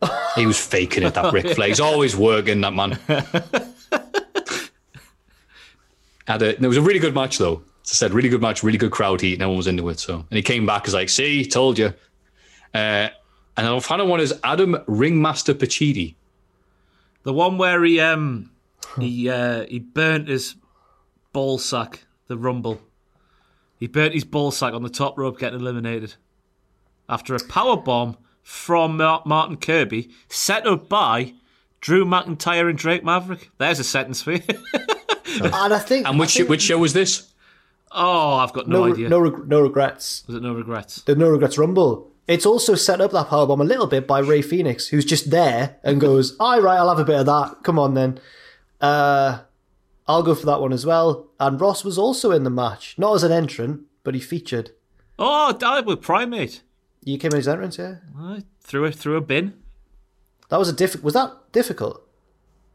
he 0.35 0.47
was 0.47 0.59
faking 0.59 1.03
it, 1.03 1.13
that 1.15 1.33
Ric 1.33 1.49
Flair. 1.49 1.69
He's 1.69 1.81
always 1.81 2.17
working, 2.17 2.63
that 2.63 2.73
man. 2.73 2.93
Had 6.27 6.43
a, 6.43 6.55
it 6.55 6.61
was 6.61 6.77
a 6.77 6.83
really 6.83 7.01
good 7.01 7.15
match, 7.15 7.39
though. 7.39 7.63
As 7.85 7.93
I 7.93 7.95
said, 7.95 8.13
really 8.13 8.29
good 8.29 8.41
match, 8.41 8.63
really 8.63 8.79
good 8.79 8.93
crowd 8.93 9.21
heat. 9.21 9.39
No 9.39 9.49
one 9.49 9.59
was 9.59 9.67
into 9.67 9.89
it. 9.89 9.99
So, 9.99 10.15
and 10.15 10.37
he 10.37 10.43
came 10.43 10.65
back 10.65 10.87
as 10.87 10.95
like, 10.95 11.09
"See, 11.09 11.45
told 11.45 11.79
you." 11.79 11.93
Uh, 12.75 13.09
and 13.57 13.67
our 13.67 13.81
final 13.81 14.07
one 14.07 14.21
is 14.21 14.39
Adam 14.45 14.77
Ringmaster 14.87 15.55
Pacitti. 15.55 16.15
The 17.23 17.33
one 17.33 17.59
where 17.59 17.83
he 17.85 18.01
um 18.01 18.51
he 18.99 19.29
uh, 19.29 19.67
he 19.67 19.79
burnt 19.79 20.29
his 20.29 20.55
ball 21.33 21.59
sack, 21.59 22.05
the 22.29 22.37
rumble. 22.39 22.81
He 23.79 23.87
burnt 23.87 24.15
his 24.15 24.25
ball 24.25 24.51
sack 24.51 24.73
on 24.75 24.83
the 24.83 24.89
top 24.91 25.19
rope, 25.19 25.39
getting 25.39 25.61
eliminated 25.61 26.15
after 27.09 27.35
a 27.35 27.45
power 27.49 27.77
bomb 27.77 28.17
from 28.43 28.97
Martin 28.97 29.57
Kirby, 29.57 30.11
set 30.29 30.67
up 30.67 30.89
by 30.89 31.35
Drew 31.81 32.05
McIntyre 32.05 32.69
and 32.69 32.79
Drake 32.79 33.05
Maverick. 33.05 33.51
There's 33.59 33.79
a 33.79 33.85
sentence 33.85 34.23
for 34.23 34.33
you. 34.33 34.43
And 35.43 35.73
I 35.73 35.79
think. 35.79 36.09
And 36.09 36.19
which 36.19 36.35
think 36.35 36.49
which 36.49 36.63
show 36.63 36.79
was 36.79 36.93
this? 36.93 37.33
oh, 37.93 38.35
I've 38.35 38.53
got 38.53 38.69
no, 38.69 38.85
no, 38.87 38.93
idea. 38.93 39.09
no, 39.09 39.21
no 39.25 39.61
regrets. 39.61 40.25
Was 40.27 40.37
it 40.37 40.43
no 40.43 40.53
regrets? 40.55 41.03
The 41.03 41.15
No 41.15 41.29
Regrets 41.29 41.57
Rumble. 41.59 42.10
It's 42.27 42.47
also 42.47 42.75
set 42.77 43.01
up 43.01 43.11
that 43.13 43.27
powerbomb 43.29 43.61
a 43.61 43.65
little 43.65 43.87
bit 43.89 44.07
by 44.07 44.21
Ray 44.21 44.41
Phoenix, 44.43 44.89
who's 44.89 45.05
just 45.05 45.31
there 45.31 45.77
and 45.83 46.01
goes, 46.01 46.37
"All 46.39 46.61
right, 46.61 46.77
I'll 46.79 46.89
have 46.89 46.99
a 47.01 47.05
bit 47.05 47.19
of 47.21 47.27
that. 47.27 47.63
Come 47.65 47.79
on 47.79 47.95
then." 47.95 48.21
Uh, 48.81 49.41
I'll 50.07 50.23
go 50.23 50.35
for 50.35 50.47
that 50.47 50.61
one 50.61 50.73
as 50.73 50.87
well. 50.87 51.29
And 51.39 51.61
Ross 51.61 51.85
was 51.85 51.99
also 51.99 52.31
in 52.33 52.45
the 52.45 52.51
match, 52.51 52.95
not 52.99 53.15
as 53.15 53.23
an 53.23 53.33
entrant, 53.33 53.83
but 54.05 54.15
he 54.15 54.21
featured. 54.21 54.71
Oh, 55.19 55.53
died 55.53 55.87
with 55.87 56.01
Primate. 56.01 56.63
You 57.05 57.19
came 57.19 57.31
in 57.33 57.37
his 57.37 57.49
entrance, 57.49 57.79
yeah. 57.79 57.97
I 58.19 58.43
threw 58.61 58.85
it 58.85 58.95
through 58.95 59.17
a 59.17 59.21
bin. 59.21 59.55
That 60.49 60.59
was 60.59 60.69
a 60.69 60.73
diff. 60.73 61.03
Was 61.03 61.15
that 61.15 61.33
difficult? 61.53 62.03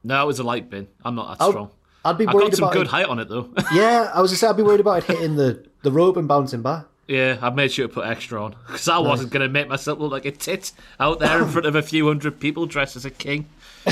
No, 0.03 0.21
it 0.23 0.27
was 0.27 0.39
a 0.39 0.43
light 0.43 0.69
bin. 0.69 0.87
I'm 1.03 1.15
not 1.15 1.37
that 1.37 1.43
I'll- 1.43 1.51
strong. 1.51 1.69
I'd 2.03 2.19
be 2.19 2.27
I 2.27 2.33
worried 2.33 2.51
got 2.51 2.55
some 2.57 2.63
about 2.65 2.73
good 2.73 2.85
it. 2.85 2.89
height 2.91 3.07
on 3.07 3.17
it 3.17 3.29
though. 3.29 3.49
Yeah, 3.73 4.11
I 4.13 4.21
was 4.21 4.29
gonna 4.29 4.37
say 4.37 4.47
I'd 4.47 4.57
be 4.57 4.61
worried 4.63 4.79
about 4.79 4.97
it 4.99 5.03
hitting 5.05 5.37
the, 5.37 5.65
the 5.81 5.91
rope 5.91 6.17
and 6.17 6.27
bouncing 6.27 6.61
back. 6.61 6.85
Yeah, 7.07 7.37
I 7.41 7.51
made 7.51 7.71
sure 7.71 7.87
to 7.87 7.93
put 7.93 8.07
extra 8.07 8.43
on 8.43 8.55
because 8.65 8.87
I 8.87 8.97
wasn't 8.97 9.31
going 9.31 9.43
to 9.45 9.49
make 9.49 9.67
myself 9.67 9.99
look 9.99 10.11
like 10.11 10.25
a 10.25 10.31
tit 10.31 10.71
out 10.99 11.19
there 11.19 11.43
in 11.43 11.49
front 11.49 11.67
of 11.67 11.75
a 11.75 11.83
few 11.83 12.07
hundred 12.07 12.39
people 12.39 12.65
dressed 12.65 12.95
as 12.95 13.05
a 13.05 13.11
king. 13.11 13.47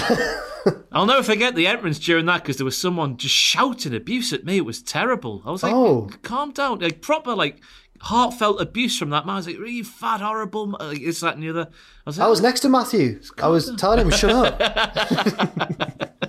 I'll 0.91 1.05
never 1.05 1.21
forget 1.21 1.53
the 1.53 1.67
entrance 1.67 1.99
during 1.99 2.25
that 2.25 2.41
because 2.41 2.57
there 2.57 2.65
was 2.65 2.77
someone 2.77 3.17
just 3.17 3.35
shouting 3.35 3.93
abuse 3.93 4.33
at 4.33 4.45
me. 4.45 4.57
It 4.57 4.65
was 4.65 4.81
terrible. 4.81 5.43
I 5.45 5.51
was 5.51 5.61
like, 5.61 5.73
Oh. 5.73 6.09
calm 6.23 6.51
down. 6.53 6.79
Like, 6.79 7.01
proper, 7.01 7.35
like, 7.35 7.61
heartfelt 7.99 8.59
abuse 8.59 8.97
from 8.97 9.11
that 9.11 9.27
man. 9.27 9.35
I 9.35 9.37
was 9.37 9.45
like, 9.47 9.59
you 9.59 9.83
fat, 9.83 10.21
horrible. 10.21 10.63
m-" 10.63 10.75
Like, 10.87 11.01
this, 11.03 11.19
that, 11.19 11.35
and 11.35 11.43
the 11.43 11.49
other. 11.49 11.67
I 12.07 12.09
was, 12.09 12.17
like, 12.17 12.25
I 12.25 12.29
was 12.29 12.41
next 12.41 12.61
to 12.61 12.69
Matthew. 12.69 13.19
I 13.37 13.47
was 13.49 13.71
telling 13.77 13.99
him, 13.99 14.09
"Shut 14.11 14.31
up." 14.31 16.09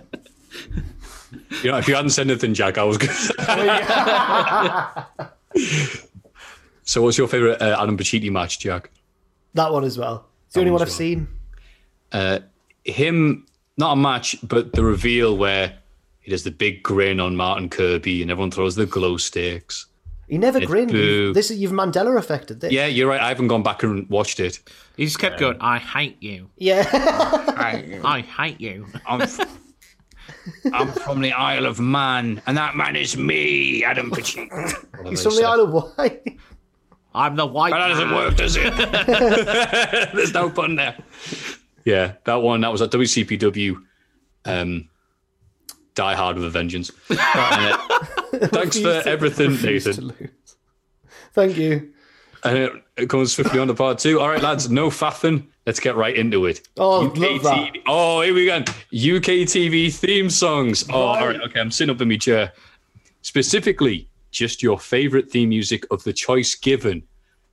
You 1.63 1.71
know, 1.71 1.79
if 1.79 1.89
you 1.89 1.95
hadn't 1.95 2.11
said 2.11 2.29
anything, 2.29 2.53
Jack, 2.53 2.77
I 2.77 2.83
was 2.85 2.99
good. 2.99 3.09
so, 6.85 7.03
what's 7.03 7.19
your 7.19 7.29
favourite 7.29 7.61
uh, 7.61 7.81
Adam 7.83 7.97
Pacitti 7.97 8.31
match, 8.31 8.59
Jack? 8.61 8.91
that 9.55 9.73
one 9.73 9.85
as 9.85 9.97
well. 9.99 10.27
It's 10.47 10.55
the 10.55 10.61
only 10.61 10.73
one 10.73 10.81
one 10.81 10.83
I've 10.83 10.89
well. 10.89 10.97
seen. 10.97 11.29
Uh, 12.13 12.39
him, 12.85 13.47
not 13.77 13.93
a 13.93 13.97
match, 13.97 14.37
but 14.43 14.73
the 14.73 14.85
reveal 14.85 15.37
where 15.37 15.79
he 16.21 16.31
does 16.31 16.43
the 16.45 16.51
big 16.51 16.83
grin 16.83 17.21
on 17.21 17.37
Martin 17.37 17.69
Kirby 17.69 18.21
and 18.23 18.31
everyone 18.31 18.51
throws 18.51 18.75
the 18.77 18.87
glow 18.87 19.17
sticks. 19.17 19.87
He 20.29 20.39
never 20.39 20.59
It's 20.59 20.67
grinned. 20.67 20.91
You've- 20.91 21.35
This 21.35 21.51
is 21.51 21.59
you've 21.59 21.73
Mandela 21.73 22.17
affected 22.19 22.61
this. 22.61 22.73
Yeah, 22.73 22.87
you're 22.87 23.09
right. 23.09 23.21
I 23.21 23.29
haven't 23.29 23.49
gone 23.49 23.63
back 23.63 23.83
and 23.83 24.09
watched 24.09 24.41
it. 24.41 24.59
He 24.97 25.05
just 25.05 25.19
kept 25.19 25.39
going, 25.39 25.57
I 25.61 25.79
hate 25.79 26.17
you. 26.23 26.49
Yeah. 26.57 26.89
I, 26.93 28.01
I 28.03 28.21
hate 28.23 28.61
you. 28.61 28.87
I'm, 29.07 29.21
f- 29.23 29.59
I'm 30.73 30.91
from 30.93 31.21
the 31.21 31.33
Isle 31.33 31.67
of 31.67 31.79
Man, 31.79 32.41
and 32.47 32.57
that 32.57 32.75
man 32.75 32.97
is 32.97 33.17
me, 33.17 33.85
Adam 33.85 34.11
Pacheco. 34.11 34.67
He's 35.09 35.23
from 35.23 35.37
the 35.37 35.45
Isle 35.45 35.61
of 35.61 35.97
Wight. 35.99 36.39
I'm 37.15 37.37
the 37.37 37.47
white 37.47 37.71
But 37.71 37.79
that 37.79 37.89
doesn't 37.89 38.11
work, 38.13 38.37
does 38.37 38.57
it? 38.59 38.75
There's 40.15 40.35
no 40.35 40.51
pun 40.51 40.77
there. 40.77 40.97
Yeah, 41.85 42.15
that 42.25 42.37
one. 42.37 42.63
That 42.63 42.73
was 42.73 42.83
at 42.83 42.91
WCPW. 42.91 43.77
Um, 44.47 44.89
Die 45.95 46.15
Hard 46.15 46.37
with 46.37 46.45
a 46.45 46.51
Vengeance. 46.51 46.91
And, 47.09 47.19
uh, 47.21 47.79
thanks 48.49 48.77
for 48.79 49.03
to- 49.03 49.07
everything, 49.07 49.53
Nathan. 49.63 50.13
Thank 51.35 51.57
you. 51.57 51.93
And 52.43 52.59
it, 52.59 52.73
it 52.97 53.09
comes 53.09 53.33
swiftly 53.33 53.59
on 53.59 53.69
to 53.69 53.75
part 53.75 53.99
two. 53.99 54.21
All 54.21 54.29
right, 54.29 54.43
lads, 54.43 54.69
no 54.69 54.91
faffing. 54.91 55.47
Let's 55.67 55.81
get 55.81 55.97
right 55.97 56.15
into 56.15 56.45
it. 56.47 56.67
Oh, 56.77 57.01
love 57.01 57.15
that. 57.15 57.73
TV. 57.73 57.83
Oh, 57.87 58.21
here 58.21 58.35
we 58.35 58.47
go. 58.47 58.57
UK 58.59 59.47
TV 59.49 59.93
theme 59.93 60.29
songs. 60.29 60.85
Oh, 60.91 60.95
all 60.95 61.27
right. 61.27 61.41
Okay, 61.41 61.61
I'm 61.61 61.71
sitting 61.71 61.95
up 61.95 62.03
in 62.03 62.09
my 62.09 62.17
chair. 62.19 62.53
Specifically, 63.23 64.09
just 64.35 64.63
your 64.63 64.79
favorite 64.79 65.31
theme 65.31 65.49
music 65.49 65.87
of 65.91 66.05
the 66.05 66.13
choice 66.13 66.55
given. 66.55 67.05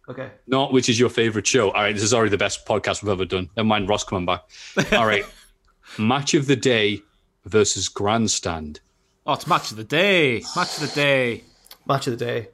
Okay. 0.10 0.30
Not 0.48 0.74
which 0.74 0.90
is 0.90 1.00
your 1.00 1.10
favorite 1.10 1.48
show. 1.48 1.68
All 1.72 1.84
right, 1.84 1.94
this 1.94 2.04
is 2.04 2.14
already 2.14 2.32
the 2.32 2.38
best 2.38 2.66
podcast 2.66 3.02
we've 3.02 3.12
ever 3.12 3.24
done. 3.24 3.50
Never 3.56 3.68
mind 3.68 3.88
Ross 3.88 4.04
coming 4.04 4.26
back. 4.26 4.42
All 4.92 5.06
right. 5.06 5.24
Match 5.98 6.34
of 6.34 6.48
the 6.48 6.56
day 6.56 7.02
versus 7.46 7.88
grandstand. 7.88 8.80
Oh, 9.26 9.34
it's 9.34 9.46
match 9.46 9.72
of 9.72 9.78
the 9.78 9.84
day. 9.84 10.42
Match 10.56 10.78
of 10.78 10.90
the 10.90 10.96
day. 10.96 11.44
Match 11.86 12.08
of 12.08 12.18
the 12.18 12.26
day. 12.26 12.48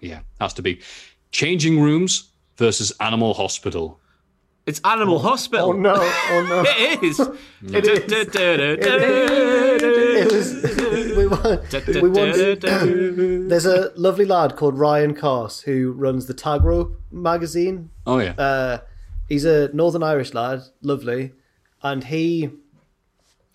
Yeah, 0.00 0.20
has 0.40 0.54
to 0.54 0.62
be. 0.62 0.80
Changing 1.30 1.80
rooms 1.80 2.30
versus 2.56 2.92
animal 3.00 3.34
hospital. 3.34 4.00
It's 4.64 4.80
Animal 4.84 5.18
Hospital. 5.18 5.70
Oh 5.70 5.72
no! 5.72 5.94
Oh 5.96 6.46
no! 6.48 6.62
It 6.72 7.02
is. 7.02 7.20
It 7.20 8.36
is. 10.32 10.64
It. 10.64 11.16
We 11.16 11.26
want. 11.26 11.72
We 12.00 12.08
want. 12.08 13.48
There's 13.48 13.66
a 13.66 13.90
lovely 13.96 14.24
lad 14.24 14.54
called 14.56 14.78
Ryan 14.78 15.14
Carse 15.14 15.60
who 15.60 15.92
runs 15.92 16.26
the 16.26 16.34
Tag 16.34 16.62
Rope 16.62 17.00
magazine. 17.10 17.90
Oh 18.06 18.18
yeah. 18.18 18.34
Uh, 18.38 18.78
he's 19.28 19.44
a 19.44 19.68
Northern 19.74 20.04
Irish 20.04 20.32
lad, 20.32 20.62
lovely, 20.80 21.32
and 21.82 22.04
he, 22.04 22.50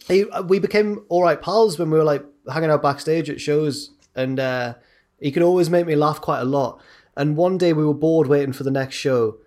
he, 0.07 0.25
we 0.45 0.59
became 0.59 1.05
all 1.07 1.23
right 1.23 1.41
pals 1.41 1.79
when 1.79 1.89
we 1.89 1.97
were 1.97 2.03
like 2.03 2.25
hanging 2.51 2.69
out 2.69 2.81
backstage 2.81 3.29
at 3.29 3.39
shows, 3.39 3.91
and 4.13 4.41
uh, 4.41 4.73
he 5.19 5.31
could 5.31 5.43
always 5.43 5.69
make 5.69 5.85
me 5.87 5.95
laugh 5.95 6.19
quite 6.19 6.41
a 6.41 6.45
lot. 6.45 6.81
And 7.15 7.37
one 7.37 7.57
day 7.57 7.71
we 7.71 7.85
were 7.85 7.93
bored 7.93 8.27
waiting 8.27 8.53
for 8.53 8.63
the 8.63 8.71
next 8.71 8.95
show, 8.95 9.37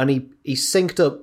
and 0.00 0.10
he 0.10 0.28
he 0.44 0.54
synced 0.54 0.98
up 1.04 1.20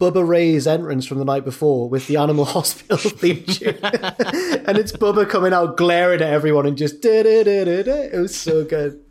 Bubba 0.00 0.26
Ray's 0.26 0.66
entrance 0.66 1.06
from 1.06 1.18
the 1.18 1.24
night 1.24 1.44
before 1.44 1.88
with 1.88 2.06
the 2.06 2.16
Animal 2.16 2.44
Hospital 2.56 2.96
theme 2.98 3.44
tune, 3.44 3.78
and 3.82 4.76
it's 4.78 4.92
Bubba 4.92 5.28
coming 5.28 5.52
out 5.52 5.76
glaring 5.76 6.20
at 6.22 6.28
everyone 6.32 6.66
and 6.66 6.76
just 6.76 7.00
da 7.02 7.22
da 7.22 7.42
da 7.44 7.64
da 7.64 7.82
da. 7.82 7.92
It 8.12 8.18
was 8.18 8.36
so 8.38 8.64
good. 8.64 9.02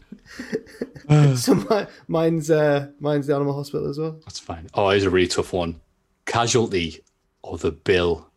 so 1.37 1.55
my, 1.55 1.87
mine's 2.07 2.49
uh, 2.49 2.87
mine's 2.99 3.27
the 3.27 3.35
Animal 3.35 3.53
Hospital 3.55 3.87
as 3.89 3.97
well. 3.99 4.19
That's 4.25 4.39
fine. 4.39 4.67
Oh, 4.73 4.89
it's 4.89 5.05
a 5.05 5.09
really 5.09 5.27
tough 5.27 5.53
one. 5.53 5.79
Casualty 6.25 7.01
or 7.43 7.57
the 7.57 7.71
bill. 7.71 8.27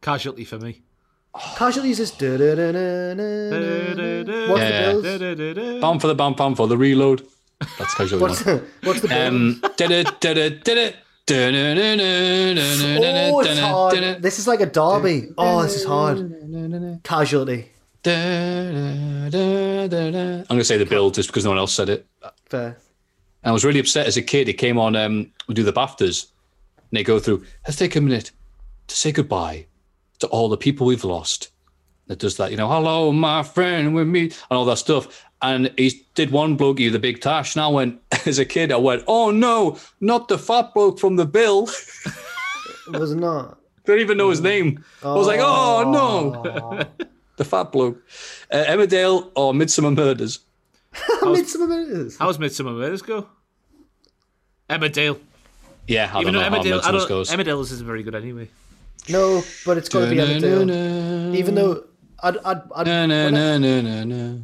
Casualty 0.00 0.44
for 0.44 0.58
me. 0.58 0.82
Casualties 1.56 2.00
is 2.00 2.10
da 2.10 2.36
da 2.36 2.54
da 2.54 2.72
da 2.72 3.14
da. 3.14 4.48
What's 4.50 4.60
Yeah. 4.62 4.92
the 4.92 5.54
bills? 5.54 5.80
Bam 5.80 5.98
for 5.98 6.08
the 6.08 6.14
bam, 6.14 6.34
bam 6.34 6.54
for 6.54 6.66
the 6.66 6.76
reload. 6.76 7.26
That's 7.78 7.94
casually 7.94 8.22
what's, 8.22 8.44
what's 8.82 9.00
the 9.00 9.26
um. 9.26 9.60
This 14.20 14.38
is 14.38 14.46
like 14.46 14.60
a 14.60 14.66
derby. 14.66 15.28
Oh, 15.38 15.62
this 15.62 15.76
is 15.76 15.84
hard. 15.84 17.00
Casualty. 17.04 17.68
I'm 18.04 19.30
going 19.30 20.58
to 20.58 20.64
say 20.64 20.76
the 20.76 20.86
build 20.86 21.14
just 21.14 21.28
because 21.28 21.44
no 21.44 21.50
one 21.50 21.58
else 21.58 21.72
said 21.72 21.88
it. 21.88 22.06
Fair. 22.46 22.76
And 23.44 23.50
I 23.50 23.52
was 23.52 23.64
really 23.64 23.80
upset 23.80 24.06
as 24.06 24.16
a 24.16 24.22
kid. 24.22 24.48
It 24.48 24.54
came 24.54 24.78
on, 24.78 24.96
um, 24.96 25.30
we 25.46 25.54
do 25.54 25.62
the 25.62 25.72
BAFTAs, 25.72 26.26
and 26.76 26.98
they 26.98 27.04
go 27.04 27.18
through, 27.18 27.44
let's 27.66 27.76
take 27.76 27.96
a 27.96 28.00
minute 28.00 28.32
to 28.88 28.96
say 28.96 29.12
goodbye 29.12 29.66
to 30.18 30.26
all 30.28 30.48
the 30.48 30.56
people 30.56 30.86
we've 30.86 31.04
lost. 31.04 31.50
That 32.08 32.18
does 32.18 32.36
that, 32.36 32.50
you 32.50 32.56
know, 32.56 32.68
hello, 32.68 33.12
my 33.12 33.42
friend, 33.42 33.94
with 33.94 34.08
me, 34.08 34.22
and 34.22 34.32
all 34.50 34.64
that 34.66 34.78
stuff. 34.78 35.24
And 35.42 35.72
he 35.76 36.06
did 36.14 36.30
one 36.30 36.54
bloke, 36.56 36.78
you 36.78 36.90
the 36.90 37.00
big 37.00 37.20
tash. 37.20 37.56
And 37.56 37.62
I 37.64 37.68
went, 37.68 38.00
as 38.26 38.38
a 38.38 38.44
kid, 38.44 38.70
I 38.72 38.76
went, 38.76 39.02
oh 39.08 39.30
no, 39.30 39.76
not 40.00 40.28
the 40.28 40.38
fat 40.38 40.72
bloke 40.72 40.98
from 41.00 41.16
the 41.16 41.26
bill. 41.26 41.68
It 42.86 42.98
was 42.98 43.14
not. 43.14 43.58
Don't 43.84 43.98
even 43.98 44.16
know 44.16 44.30
his 44.30 44.40
name. 44.40 44.84
I 45.02 45.12
was 45.14 45.26
like, 45.26 45.40
oh 45.42 45.90
no, 45.90 46.86
the 47.36 47.44
fat 47.44 47.72
bloke. 47.72 48.00
Uh, 48.50 48.64
Emmerdale 48.68 49.32
or 49.34 49.52
Midsomer 49.52 49.94
Murders? 49.96 50.38
Midsomer 51.22 51.68
Murders. 51.68 52.16
How's 52.18 52.38
Midsomer 52.38 52.76
Murders 52.78 53.02
go? 53.02 53.26
Emmerdale. 54.70 55.18
Yeah, 55.88 56.10
I 56.14 56.20
Even 56.20 56.34
don't 56.34 56.42
though 56.42 56.48
know 56.48 56.56
how 56.56 56.62
Emmerdale, 56.62 56.84
I 56.84 56.92
don't, 56.92 57.08
goes. 57.08 57.30
Emmerdale's 57.30 57.72
isn't 57.72 57.86
very 57.86 58.04
good 58.04 58.14
anyway. 58.14 58.48
No, 59.08 59.42
but 59.66 59.76
it's 59.78 59.88
got 59.88 60.00
to 60.04 60.10
be 60.10 60.16
Emmerdale. 60.16 61.34
Even 61.34 61.56
though 61.56 61.82
I'd, 62.22 62.36
I'd, 62.44 62.62
I'd 62.76 62.86
Na, 62.86 63.06
na, 63.06 63.24
when 63.24 63.36
I- 63.36 63.58
na, 63.58 63.80
na, 63.80 64.04
na, 64.04 64.04
na. 64.04 64.38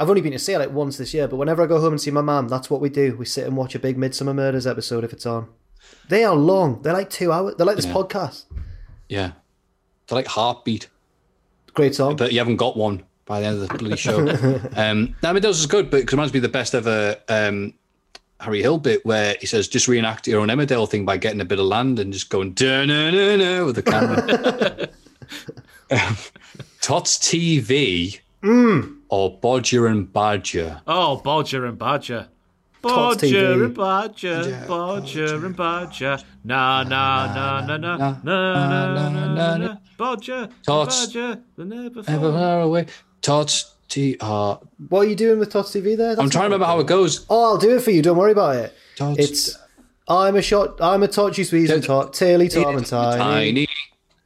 I've 0.00 0.08
only 0.08 0.22
been 0.22 0.32
to 0.32 0.38
see 0.38 0.54
it 0.54 0.58
like 0.58 0.72
once 0.72 0.96
this 0.96 1.12
year, 1.12 1.28
but 1.28 1.36
whenever 1.36 1.62
I 1.62 1.66
go 1.66 1.78
home 1.78 1.92
and 1.92 2.00
see 2.00 2.10
my 2.10 2.22
mum, 2.22 2.48
that's 2.48 2.70
what 2.70 2.80
we 2.80 2.88
do. 2.88 3.14
We 3.18 3.26
sit 3.26 3.46
and 3.46 3.54
watch 3.54 3.74
a 3.74 3.78
big 3.78 3.98
Midsomer 3.98 4.34
Murders 4.34 4.66
episode 4.66 5.04
if 5.04 5.12
it's 5.12 5.26
on. 5.26 5.48
They 6.08 6.24
are 6.24 6.34
long. 6.34 6.80
They're 6.80 6.94
like 6.94 7.10
two 7.10 7.30
hours. 7.30 7.54
They're 7.56 7.66
like 7.66 7.76
this 7.76 7.84
Yeah. 7.84 7.92
podcast. 7.92 8.44
Yeah. 9.10 9.32
They're 10.08 10.16
like 10.16 10.26
Heartbeat, 10.26 10.88
Great 11.74 11.94
song. 11.94 12.16
but 12.16 12.32
you 12.32 12.38
haven't 12.38 12.56
got 12.56 12.78
one 12.78 13.02
by 13.26 13.40
the 13.40 13.46
end 13.46 13.62
of 13.62 13.68
the 13.68 13.78
bloody 13.78 13.96
show. 13.96 14.26
um, 14.76 15.14
now, 15.22 15.32
Meadows 15.34 15.60
is 15.60 15.66
good, 15.66 15.90
but 15.90 16.00
it 16.00 16.10
reminds 16.10 16.32
me 16.32 16.38
of 16.38 16.42
the 16.44 16.48
best 16.48 16.74
ever 16.74 17.16
um, 17.28 17.74
Harry 18.40 18.62
Hill 18.62 18.78
bit 18.78 19.04
where 19.04 19.36
he 19.38 19.46
says, 19.46 19.68
just 19.68 19.86
reenact 19.86 20.26
your 20.26 20.40
own 20.40 20.48
Emmerdale 20.48 20.88
thing 20.88 21.04
by 21.04 21.18
getting 21.18 21.42
a 21.42 21.44
bit 21.44 21.58
of 21.58 21.66
land 21.66 21.98
and 21.98 22.10
just 22.12 22.30
going, 22.30 22.54
da-na-na-na 22.54 23.66
with 23.66 23.76
the 23.76 23.82
camera. 23.82 24.88
um, 26.08 26.16
Tots 26.80 27.18
TV 27.18 28.18
or 28.42 29.38
Bodger 29.40 29.86
and 29.86 30.12
Badger? 30.12 30.80
Oh, 30.86 31.16
Bodger 31.24 31.66
and 31.66 31.78
Badger. 31.78 32.28
Tots 32.82 33.22
Bodger 33.22 33.64
and 33.64 33.74
Badger, 33.76 34.64
Bodger 34.66 35.44
and 35.44 35.54
Badger. 35.56 36.18
Na 36.44 36.82
na 36.82 37.26
na 37.34 37.66
na 37.66 37.76
na 37.76 37.96
na 37.98 38.16
na 38.24 39.08
na 39.10 39.34
na 39.34 39.56
na. 39.58 39.76
Bodger, 39.98 40.48
Tots. 40.64 41.06
Badger, 41.06 41.40
never 41.58 42.02
far 42.02 42.60
away. 42.62 42.86
Tots 43.20 43.74
T. 43.88 44.16
Uh, 44.20 44.56
What 44.88 45.00
are 45.00 45.10
you 45.10 45.16
doing 45.16 45.38
with 45.38 45.50
Tots 45.52 45.72
TV 45.72 45.94
there? 45.96 46.12
I'm 46.12 46.30
trying 46.30 46.44
to 46.44 46.54
remember 46.54 46.64
how 46.64 46.80
it 46.80 46.86
goes. 46.86 47.26
Oh, 47.28 47.50
I'll 47.52 47.58
do 47.58 47.76
it 47.76 47.82
for 47.82 47.90
you. 47.90 48.00
Don't 48.00 48.16
worry 48.16 48.32
about 48.32 48.56
it. 48.56 48.72
Tots. 48.96 49.18
It's 49.18 49.58
I'm 50.08 50.36
a 50.36 50.42
shot. 50.42 50.80
I'm 50.80 51.02
a 51.02 51.08
Totchy 51.08 51.44
Sweeze 51.44 51.70
and 51.70 51.84
Tot. 51.84 52.14
Taily 52.14 52.50
Tom 52.50 52.76
and 52.78 52.86
Tiny. 52.86 53.18
Tiny. 53.18 53.68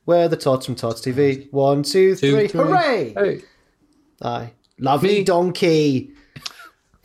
We're 0.07 0.28
the 0.28 0.36
Tots 0.36 0.67
from 0.67 0.76
Tots 0.76 1.01
TV. 1.01 1.51
One, 1.52 1.83
two, 1.83 2.15
Two, 2.15 2.31
three. 2.36 2.47
three. 2.49 2.60
Hooray! 2.62 3.43
Hey. 4.25 4.31
Aye. 4.31 4.53
Lovely 4.78 5.19
Me. 5.19 5.25
donkey. 5.25 6.11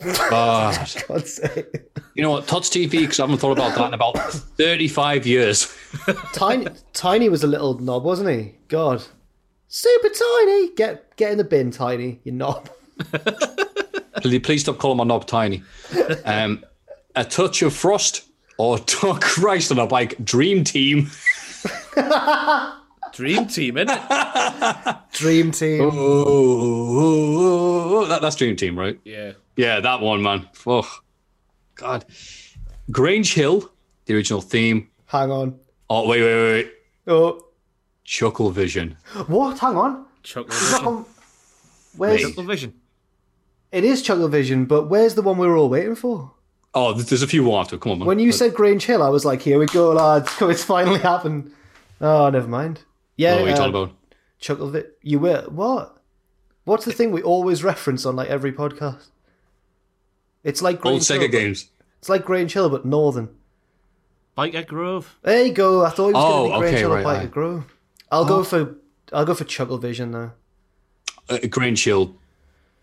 God's 0.00 1.34
sake. 1.34 1.66
You 2.14 2.22
know 2.22 2.30
what? 2.30 2.46
Tots 2.48 2.70
TV, 2.70 2.90
because 2.90 3.20
I 3.20 3.24
haven't 3.24 3.38
thought 3.38 3.52
about 3.52 3.76
that 3.76 3.88
in 3.88 3.94
about 3.94 4.16
35 4.16 5.26
years. 5.26 5.76
Tiny, 6.32 6.66
Tiny 6.94 7.28
was 7.28 7.44
a 7.44 7.46
little 7.46 7.78
knob, 7.78 8.04
wasn't 8.04 8.30
he? 8.30 8.54
God, 8.68 9.04
super 9.68 10.08
tiny. 10.08 10.74
Get 10.74 11.16
get 11.16 11.32
in 11.32 11.38
the 11.38 11.44
bin, 11.44 11.70
Tiny. 11.70 12.18
You 12.24 12.32
knob. 12.32 12.70
Please, 14.22 14.40
please 14.40 14.62
stop 14.62 14.78
calling 14.78 14.96
my 14.96 15.04
knob 15.04 15.26
tiny. 15.26 15.62
Um, 16.24 16.64
a 17.16 17.24
touch 17.24 17.62
of 17.62 17.74
frost 17.74 18.24
or 18.58 18.78
oh 19.02 19.18
Christ 19.20 19.70
on 19.70 19.78
a 19.78 19.86
bike. 19.86 20.22
Dream 20.24 20.64
Team. 20.64 21.10
Dream 23.12 23.46
Team, 23.46 23.74
innit? 23.76 24.98
Dream 25.12 25.50
team. 25.52 25.82
Oh, 25.82 25.90
oh, 25.94 27.96
oh, 28.02 28.06
that, 28.06 28.22
that's 28.22 28.36
Dream 28.36 28.56
Team, 28.56 28.78
right? 28.78 28.98
Yeah. 29.04 29.32
Yeah, 29.56 29.80
that 29.80 30.00
one, 30.00 30.22
man. 30.22 30.48
Oh, 30.66 30.88
God. 31.74 32.04
Grange 32.90 33.34
Hill, 33.34 33.70
the 34.06 34.14
original 34.14 34.40
theme. 34.40 34.88
Hang 35.06 35.30
on. 35.30 35.58
Oh, 35.88 36.08
wait, 36.08 36.22
wait, 36.22 36.34
wait. 36.34 36.52
wait. 36.64 36.72
Oh, 37.06 37.44
Chuckle 38.04 38.50
Vision. 38.50 38.96
what? 39.26 39.58
Hang 39.58 39.76
on. 39.76 40.06
Chuckle 40.22 40.54
Vision. 40.54 40.86
on- 40.86 41.04
Where's 41.96 42.20
Chuckle 42.22 42.44
Vision. 42.44 42.74
it 43.72 43.84
is 43.84 44.00
Chuckle 44.02 44.28
Vision, 44.28 44.64
but 44.66 44.88
where's 44.88 45.14
the 45.16 45.22
one 45.22 45.38
we 45.38 45.46
were 45.46 45.56
all 45.56 45.68
waiting 45.68 45.96
for? 45.96 46.32
Oh, 46.72 46.92
there's 46.92 47.22
a 47.22 47.26
few 47.26 47.42
more 47.42 47.60
after. 47.60 47.76
Come 47.78 47.92
on, 47.92 47.98
man. 47.98 48.06
When 48.06 48.18
you 48.20 48.30
But- 48.30 48.38
said 48.38 48.54
Grange 48.54 48.84
Hill, 48.84 49.02
I 49.02 49.08
was 49.08 49.24
like, 49.24 49.42
"Here 49.42 49.58
we 49.58 49.66
go, 49.66 49.90
lads! 49.92 50.30
It's 50.40 50.62
finally 50.62 51.00
happened." 51.00 51.50
Oh, 52.00 52.30
never 52.30 52.46
mind. 52.46 52.82
Yeah, 53.20 53.34
what 53.36 53.42
are 53.44 53.46
you 53.48 53.52
uh, 53.52 53.56
talking 53.56 53.74
about? 53.74 53.92
Chuckle 54.38 54.70
Vi- 54.70 54.84
You 55.02 55.18
will 55.18 55.42
what? 55.50 55.96
What's 56.64 56.84
the 56.84 56.92
thing 56.92 57.10
we 57.12 57.22
always 57.22 57.62
reference 57.64 58.06
on 58.06 58.16
like 58.16 58.28
every 58.28 58.52
podcast? 58.52 59.08
It's 60.44 60.62
like 60.62 60.76
Old 60.76 60.82
Grange 60.82 61.02
Sega 61.04 61.12
Hill, 61.12 61.20
but- 61.28 61.30
games. 61.32 61.68
It's 61.98 62.08
like 62.08 62.24
Grange 62.24 62.52
Hill, 62.54 62.70
but 62.70 62.86
northern. 62.86 63.28
Byker 64.38 64.66
Grove. 64.66 65.18
There 65.22 65.44
you 65.44 65.52
go. 65.52 65.84
I 65.84 65.90
thought 65.90 66.06
he 66.08 66.12
was 66.14 66.24
Oh, 66.24 66.48
going 66.48 66.50
to 66.52 66.56
be 66.56 66.60
Grange 66.60 66.72
okay, 66.74 66.80
Hill 66.80 66.92
or 66.92 66.94
right, 66.96 67.04
Biker 67.04 67.18
right. 67.20 67.30
Grove. 67.30 67.74
I'll 68.10 68.24
go 68.24 68.42
for 68.42 68.76
I'll 69.12 69.26
go 69.26 69.34
for 69.34 69.44
Chucklevision 69.44 70.12
though. 70.12 70.32
uh, 71.28 71.38
Grange 71.48 71.84
Hill 71.84 72.14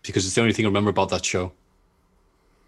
because 0.02 0.24
it's 0.24 0.34
the 0.36 0.40
only 0.40 0.52
thing 0.52 0.64
I 0.66 0.68
remember 0.68 0.90
about 0.90 1.08
that 1.08 1.24
show. 1.24 1.52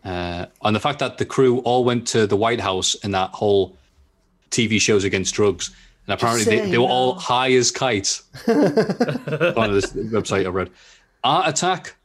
Uh, 0.05 0.47
and 0.65 0.75
the 0.75 0.81
fact 0.81 0.99
that 0.99 1.19
the 1.19 1.25
crew 1.27 1.59
all 1.61 1.85
went 1.85 2.09
to 2.09 2.27
the 2.27 2.37
White 2.37 2.61
House 2.61 2.95
in 2.97 3.11
that 3.13 3.31
whole 3.31 3.77
TV 4.51 4.81
shows 4.81 5.05
against 5.05 5.35
drugs, 5.35 5.71
and 6.07 6.15
apparently 6.15 6.45
they, 6.45 6.71
they 6.71 6.79
were 6.79 6.85
all 6.87 7.15
high 7.15 7.53
as 7.53 7.71
kites. 7.71 8.25
on 8.49 8.55
this 9.73 9.93
website 9.93 10.45
I 10.47 10.49
read, 10.49 10.71
Art 11.25 11.49
Attack 11.49 11.97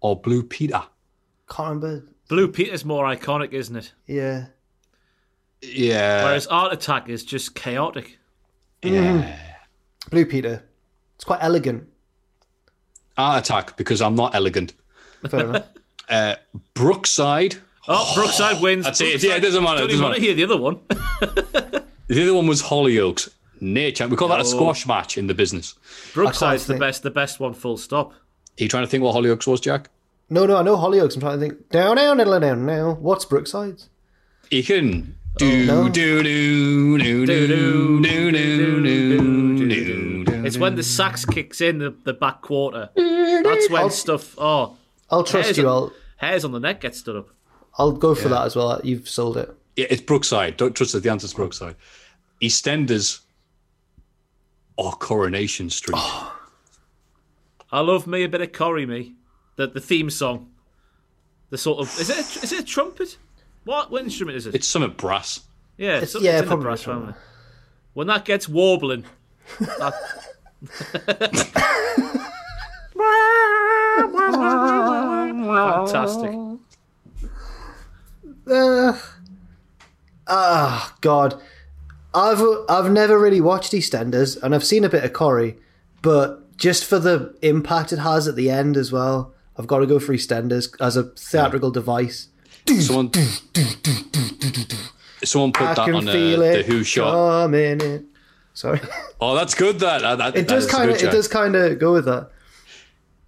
or 0.00 0.16
Blue 0.20 0.42
Peter. 0.42 0.82
Can't 1.48 1.80
remember. 1.82 2.06
Blue 2.28 2.48
Peter's 2.48 2.84
more 2.84 3.04
iconic, 3.04 3.52
isn't 3.52 3.76
it? 3.76 3.92
Yeah. 4.06 4.46
Yeah, 5.62 6.24
Whereas 6.24 6.46
Art 6.48 6.72
Attack 6.72 7.08
is 7.08 7.24
just 7.24 7.54
chaotic. 7.54 8.18
yeah. 8.82 9.38
Blue 10.10 10.26
Peter. 10.26 10.62
It's 11.16 11.24
quite 11.24 11.38
elegant. 11.42 11.88
Art 13.16 13.44
Attack 13.44 13.76
because 13.76 14.02
I'm 14.02 14.14
not 14.14 14.34
elegant. 14.34 14.74
Fair 15.28 15.40
enough. 15.50 15.66
Uh, 16.08 16.36
Brookside. 16.74 17.56
Oh, 17.88 18.12
Brookside 18.14 18.60
wins. 18.62 18.84
That's 18.84 19.00
it. 19.00 19.20
Yeah, 19.24 19.34
it 19.34 19.40
doesn't 19.40 19.60
matter, 19.64 19.80
Don't 19.80 19.90
even 19.90 20.02
want 20.04 20.14
to 20.14 20.20
hear 20.20 20.34
the 20.34 20.44
other 20.44 20.56
one. 20.56 20.78
The 22.08 22.22
other 22.22 22.34
one 22.34 22.46
was 22.46 22.62
Hollyoaks. 22.62 23.30
Nature. 23.60 24.06
We 24.06 24.16
call 24.16 24.28
that 24.28 24.40
a 24.40 24.44
squash 24.44 24.86
match 24.86 25.16
in 25.16 25.26
the 25.28 25.34
business. 25.34 25.74
Brookside's 26.12 26.66
the 26.66 26.74
think- 26.74 26.80
best, 26.80 27.02
the 27.02 27.10
best 27.10 27.40
one. 27.40 27.54
Full 27.54 27.78
stop. 27.78 28.12
Are 28.12 28.62
you 28.62 28.68
trying 28.68 28.84
to 28.84 28.90
think 28.90 29.02
what 29.02 29.14
Hollyoaks 29.14 29.46
was, 29.46 29.60
Jack? 29.60 29.88
No, 30.28 30.44
no, 30.44 30.56
I 30.56 30.62
know 30.62 30.76
Hollyoaks. 30.76 31.14
I'm 31.14 31.20
trying 31.20 31.40
to 31.40 31.48
think. 31.48 31.70
Down, 31.70 31.96
down, 31.96 32.18
down, 32.18 32.40
down, 32.40 32.66
down. 32.66 33.02
What's 33.02 33.24
Brookside's? 33.24 33.88
You 34.50 34.62
can 34.62 35.16
do 35.38 35.66
no. 35.66 35.88
do 35.88 36.22
do 36.22 36.98
do 36.98 37.26
do 37.26 37.46
do 37.48 38.02
do 38.02 38.82
do 38.82 39.68
do 39.68 40.24
do. 40.24 40.44
It's 40.44 40.58
when 40.58 40.74
the 40.76 40.82
sax 40.82 41.24
kicks 41.24 41.60
in 41.60 41.78
the, 41.78 41.94
the 42.04 42.12
back 42.12 42.42
quarter. 42.42 42.90
That's 42.94 43.70
when 43.70 43.90
stuff. 43.90 44.34
Oh, 44.38 44.76
I'll 45.10 45.24
trust 45.24 45.46
hairs 45.46 45.58
you. 45.58 45.68
on- 45.68 45.72
I'll 45.72 45.92
hairs 46.16 46.44
on 46.44 46.52
the 46.52 46.60
neck 46.60 46.80
get 46.82 46.94
stood 46.94 47.16
up. 47.16 47.28
I'll 47.78 47.92
go 47.92 48.14
for 48.14 48.28
that 48.28 48.44
as 48.46 48.54
well. 48.56 48.80
You've 48.84 49.08
sold 49.08 49.36
it. 49.36 49.54
Yeah, 49.76 49.86
it's 49.90 50.02
Brookside. 50.02 50.56
Don't 50.56 50.74
trust 50.74 50.92
that 50.92 51.02
the 51.02 51.10
answer's 51.10 51.34
Brookside. 51.34 51.76
EastEnders 52.42 53.20
or 54.76 54.92
Coronation 54.92 55.70
Street. 55.70 56.00
I 57.72 57.80
love 57.80 58.06
me 58.06 58.24
a 58.24 58.28
bit 58.28 58.40
of 58.40 58.52
Corrie 58.52 58.86
me. 58.86 59.14
The 59.56 59.66
the 59.68 59.80
theme 59.80 60.10
song. 60.10 60.50
The 61.50 61.58
sort 61.58 61.80
of 61.80 62.00
is 62.00 62.10
it 62.10 62.16
a, 62.16 62.44
is 62.44 62.52
it 62.52 62.60
a 62.60 62.64
trumpet? 62.64 63.16
What 63.64 63.90
what 63.90 64.02
instrument 64.04 64.36
is 64.36 64.46
it? 64.46 64.54
It's 64.54 64.66
something 64.66 64.92
brass. 64.92 65.40
yeah, 65.76 65.96
it's- 65.96 66.14
it's, 66.14 66.24
yeah, 66.24 66.32
it's 66.32 66.42
in 66.42 66.48
probably 66.48 66.64
brass 66.64 66.80
a 66.82 66.84
trumpet. 66.84 67.06
family. 67.14 67.20
When 67.94 68.06
that 68.08 68.24
gets 68.26 68.46
warbling, 68.48 69.04
that... 69.58 69.94
fantastic. 75.36 76.34
Uh, 78.48 78.98
ah, 80.26 80.94
God. 81.00 81.40
I've 82.14 82.42
I've 82.68 82.90
never 82.90 83.18
really 83.18 83.40
watched 83.42 83.72
EastEnders, 83.72 84.42
and 84.42 84.54
I've 84.54 84.64
seen 84.64 84.84
a 84.84 84.88
bit 84.88 85.04
of 85.04 85.12
Corrie, 85.12 85.56
but 86.02 86.56
just 86.56 86.84
for 86.84 86.98
the 86.98 87.36
impact 87.42 87.92
it 87.92 87.98
has 87.98 88.26
at 88.26 88.36
the 88.36 88.50
end 88.50 88.76
as 88.78 88.90
well, 88.90 89.34
I've 89.58 89.66
got 89.66 89.80
to 89.80 89.86
go 89.86 89.98
for 89.98 90.14
EastEnders 90.14 90.74
as 90.80 90.96
a 90.96 91.04
theatrical 91.04 91.70
device. 91.70 92.28
Someone, 92.80 93.12
someone 95.24 95.52
put 95.52 95.66
I 95.66 95.74
that 95.74 95.94
on 95.94 96.08
uh, 96.08 96.12
feel 96.12 96.40
the 96.40 96.58
it 96.60 96.66
Who 96.66 96.82
shot. 96.84 97.52
in. 97.54 98.06
Sorry, 98.54 98.80
Oh, 99.20 99.34
that's 99.34 99.54
good. 99.54 99.78
That, 99.80 100.00
that, 100.00 100.16
that 100.18 100.36
it 100.36 100.48
does 100.48 100.66
kind 100.66 100.90
of 100.90 100.96
it 100.96 101.10
does 101.12 101.28
kind 101.28 101.54
of 101.54 101.78
go 101.78 101.92
with 101.92 102.06
that. 102.06 102.30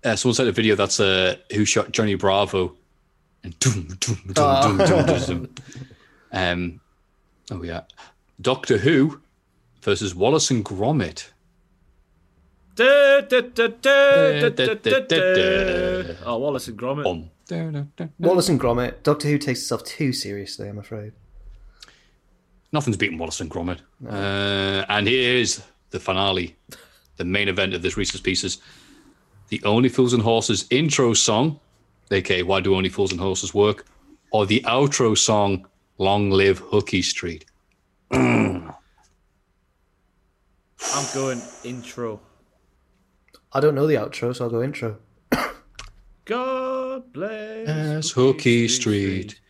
Uh, 0.02 0.16
someone 0.16 0.34
sent 0.34 0.48
a 0.48 0.52
video 0.52 0.74
that's 0.74 0.98
uh, 1.00 1.36
Who 1.54 1.64
shot 1.66 1.92
Johnny 1.92 2.14
Bravo. 2.14 2.74
And 3.44 3.56
doom, 3.58 3.86
doom, 4.00 4.16
doom, 4.26 4.34
Ah. 4.38 4.66
doom, 4.66 4.78
doom, 4.78 5.06
doom, 5.06 5.18
doom. 5.26 5.54
Um, 6.32 6.80
oh 7.50 7.62
yeah, 7.62 7.82
Doctor 8.40 8.78
Who 8.78 9.20
versus 9.82 10.14
Wallace 10.14 10.50
and 10.50 10.64
Gromit. 10.64 11.30
Oh, 16.24 16.38
Wallace 16.38 16.68
and 16.68 16.78
Gromit. 16.78 17.04
Wallace 18.18 18.48
and 18.48 18.60
Gromit. 18.60 19.02
Doctor 19.02 19.28
Who 19.28 19.38
takes 19.38 19.60
itself 19.62 19.84
too 19.84 20.12
seriously. 20.12 20.68
I'm 20.68 20.78
afraid. 20.78 21.12
Nothing's 22.72 22.96
beaten 22.96 23.18
Wallace 23.18 23.40
and 23.40 23.50
Gromit. 23.50 23.80
Uh, 24.06 24.84
and 24.88 25.08
here's 25.08 25.62
the 25.90 25.98
finale, 25.98 26.54
the 27.16 27.24
main 27.24 27.48
event 27.48 27.74
of 27.74 27.82
this 27.82 27.96
Reese's 27.96 28.20
Pieces. 28.20 28.58
The 29.48 29.62
Only 29.64 29.88
Fools 29.88 30.12
and 30.12 30.22
Horses 30.22 30.66
intro 30.70 31.14
song, 31.14 31.58
aka 32.10 32.42
Why 32.42 32.60
Do 32.60 32.76
Only 32.76 32.90
Fools 32.90 33.10
and 33.10 33.20
Horses 33.20 33.54
Work, 33.54 33.86
or 34.30 34.44
the 34.44 34.60
outro 34.66 35.16
song, 35.16 35.66
Long 35.98 36.30
Live 36.30 36.58
Hooky 36.58 37.02
Street. 37.02 37.44
I'm 38.10 38.72
going 41.14 41.42
intro. 41.64 42.20
I 43.52 43.60
don't 43.60 43.74
know 43.74 43.86
the 43.86 43.94
outro, 43.94 44.34
so 44.34 44.44
I'll 44.44 44.50
go 44.50 44.62
intro. 44.62 44.96
God 46.24 47.12
bless 47.12 47.66
Yes, 47.66 48.10
Hooky 48.10 48.68
Street. 48.68 49.40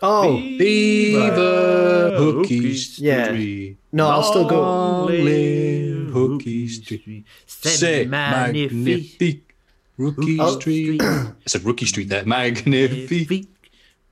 Oh, 0.00 0.36
Viva 0.38 2.14
Hooky 2.16 2.74
Yeah. 2.96 3.26
Street. 3.26 3.76
no, 3.92 4.08
I'll 4.08 4.22
still 4.22 4.46
go. 4.48 4.60
Long 4.62 5.06
live 5.08 6.08
Hooky 6.10 6.68
Street. 6.68 7.24
C'est 7.46 8.06
magnifique. 8.06 9.54
Rookie 9.98 10.38
Oh. 10.40 10.58
Street. 10.58 11.00
I 11.02 11.32
said 11.46 11.62
Rookie 11.64 11.86
Street 11.86 12.08
there. 12.08 12.24
Magnifique. 12.24 13.48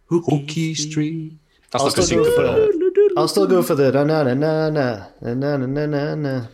Hooky 0.06 0.74
Street. 0.74 1.32
That's 1.72 1.82
I'll 1.82 1.90
like 1.90 2.02
still 2.02 2.24
go 2.24 2.30
for 2.30 2.46
syncope. 2.46 2.72
the. 2.94 3.14
I'll 3.16 3.28
still 3.28 3.46
go 3.46 3.62
for 3.62 3.74
the 3.74 3.90
na 3.92 4.04
na 4.04 4.22
na 4.22 4.34
na 4.70 5.06
na 5.22 5.34
na 5.34 5.56
na 5.56 5.66
na 5.66 5.86
na 5.86 6.14
na. 6.14 6.46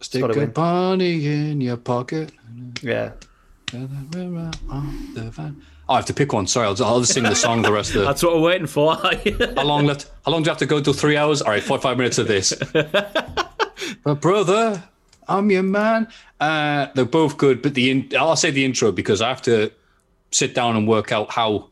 Stick 0.00 0.22
a 0.22 0.28
win. 0.28 0.50
bunny 0.50 1.26
in 1.26 1.60
your 1.60 1.76
pocket. 1.76 2.32
Yeah. 2.82 3.12
On 3.74 4.08
the 5.14 5.30
van. 5.30 5.62
Oh, 5.88 5.94
I 5.94 5.96
have 5.96 6.06
to 6.06 6.14
pick 6.14 6.32
one. 6.32 6.46
Sorry, 6.46 6.66
I'll, 6.66 6.84
I'll 6.84 7.00
just 7.00 7.14
sing 7.14 7.22
the 7.22 7.34
song 7.34 7.62
the 7.62 7.72
rest 7.72 7.90
of 7.94 8.00
the. 8.00 8.06
That's 8.06 8.22
what 8.22 8.34
we're 8.34 8.42
waiting 8.42 8.66
for. 8.66 8.94
How 9.56 9.64
long 9.64 9.86
left? 9.86 10.10
How 10.24 10.32
long 10.32 10.42
do 10.42 10.48
you 10.48 10.50
have 10.50 10.58
to 10.58 10.66
go 10.66 10.80
till 10.80 10.92
three 10.92 11.16
hours? 11.16 11.40
All 11.42 11.50
right, 11.50 11.62
forty-five 11.62 11.96
minutes 11.96 12.18
of 12.18 12.28
this. 12.28 12.52
but 12.72 14.20
brother, 14.20 14.82
I'm 15.28 15.50
your 15.50 15.62
man. 15.62 16.08
Uh, 16.40 16.88
they're 16.94 17.04
both 17.04 17.36
good, 17.36 17.62
but 17.62 17.74
the 17.74 17.90
in- 17.90 18.12
I'll 18.18 18.36
say 18.36 18.50
the 18.50 18.64
intro 18.64 18.92
because 18.92 19.20
I 19.20 19.28
have 19.28 19.42
to 19.42 19.70
sit 20.30 20.54
down 20.54 20.76
and 20.76 20.86
work 20.86 21.10
out 21.12 21.30
how 21.30 21.70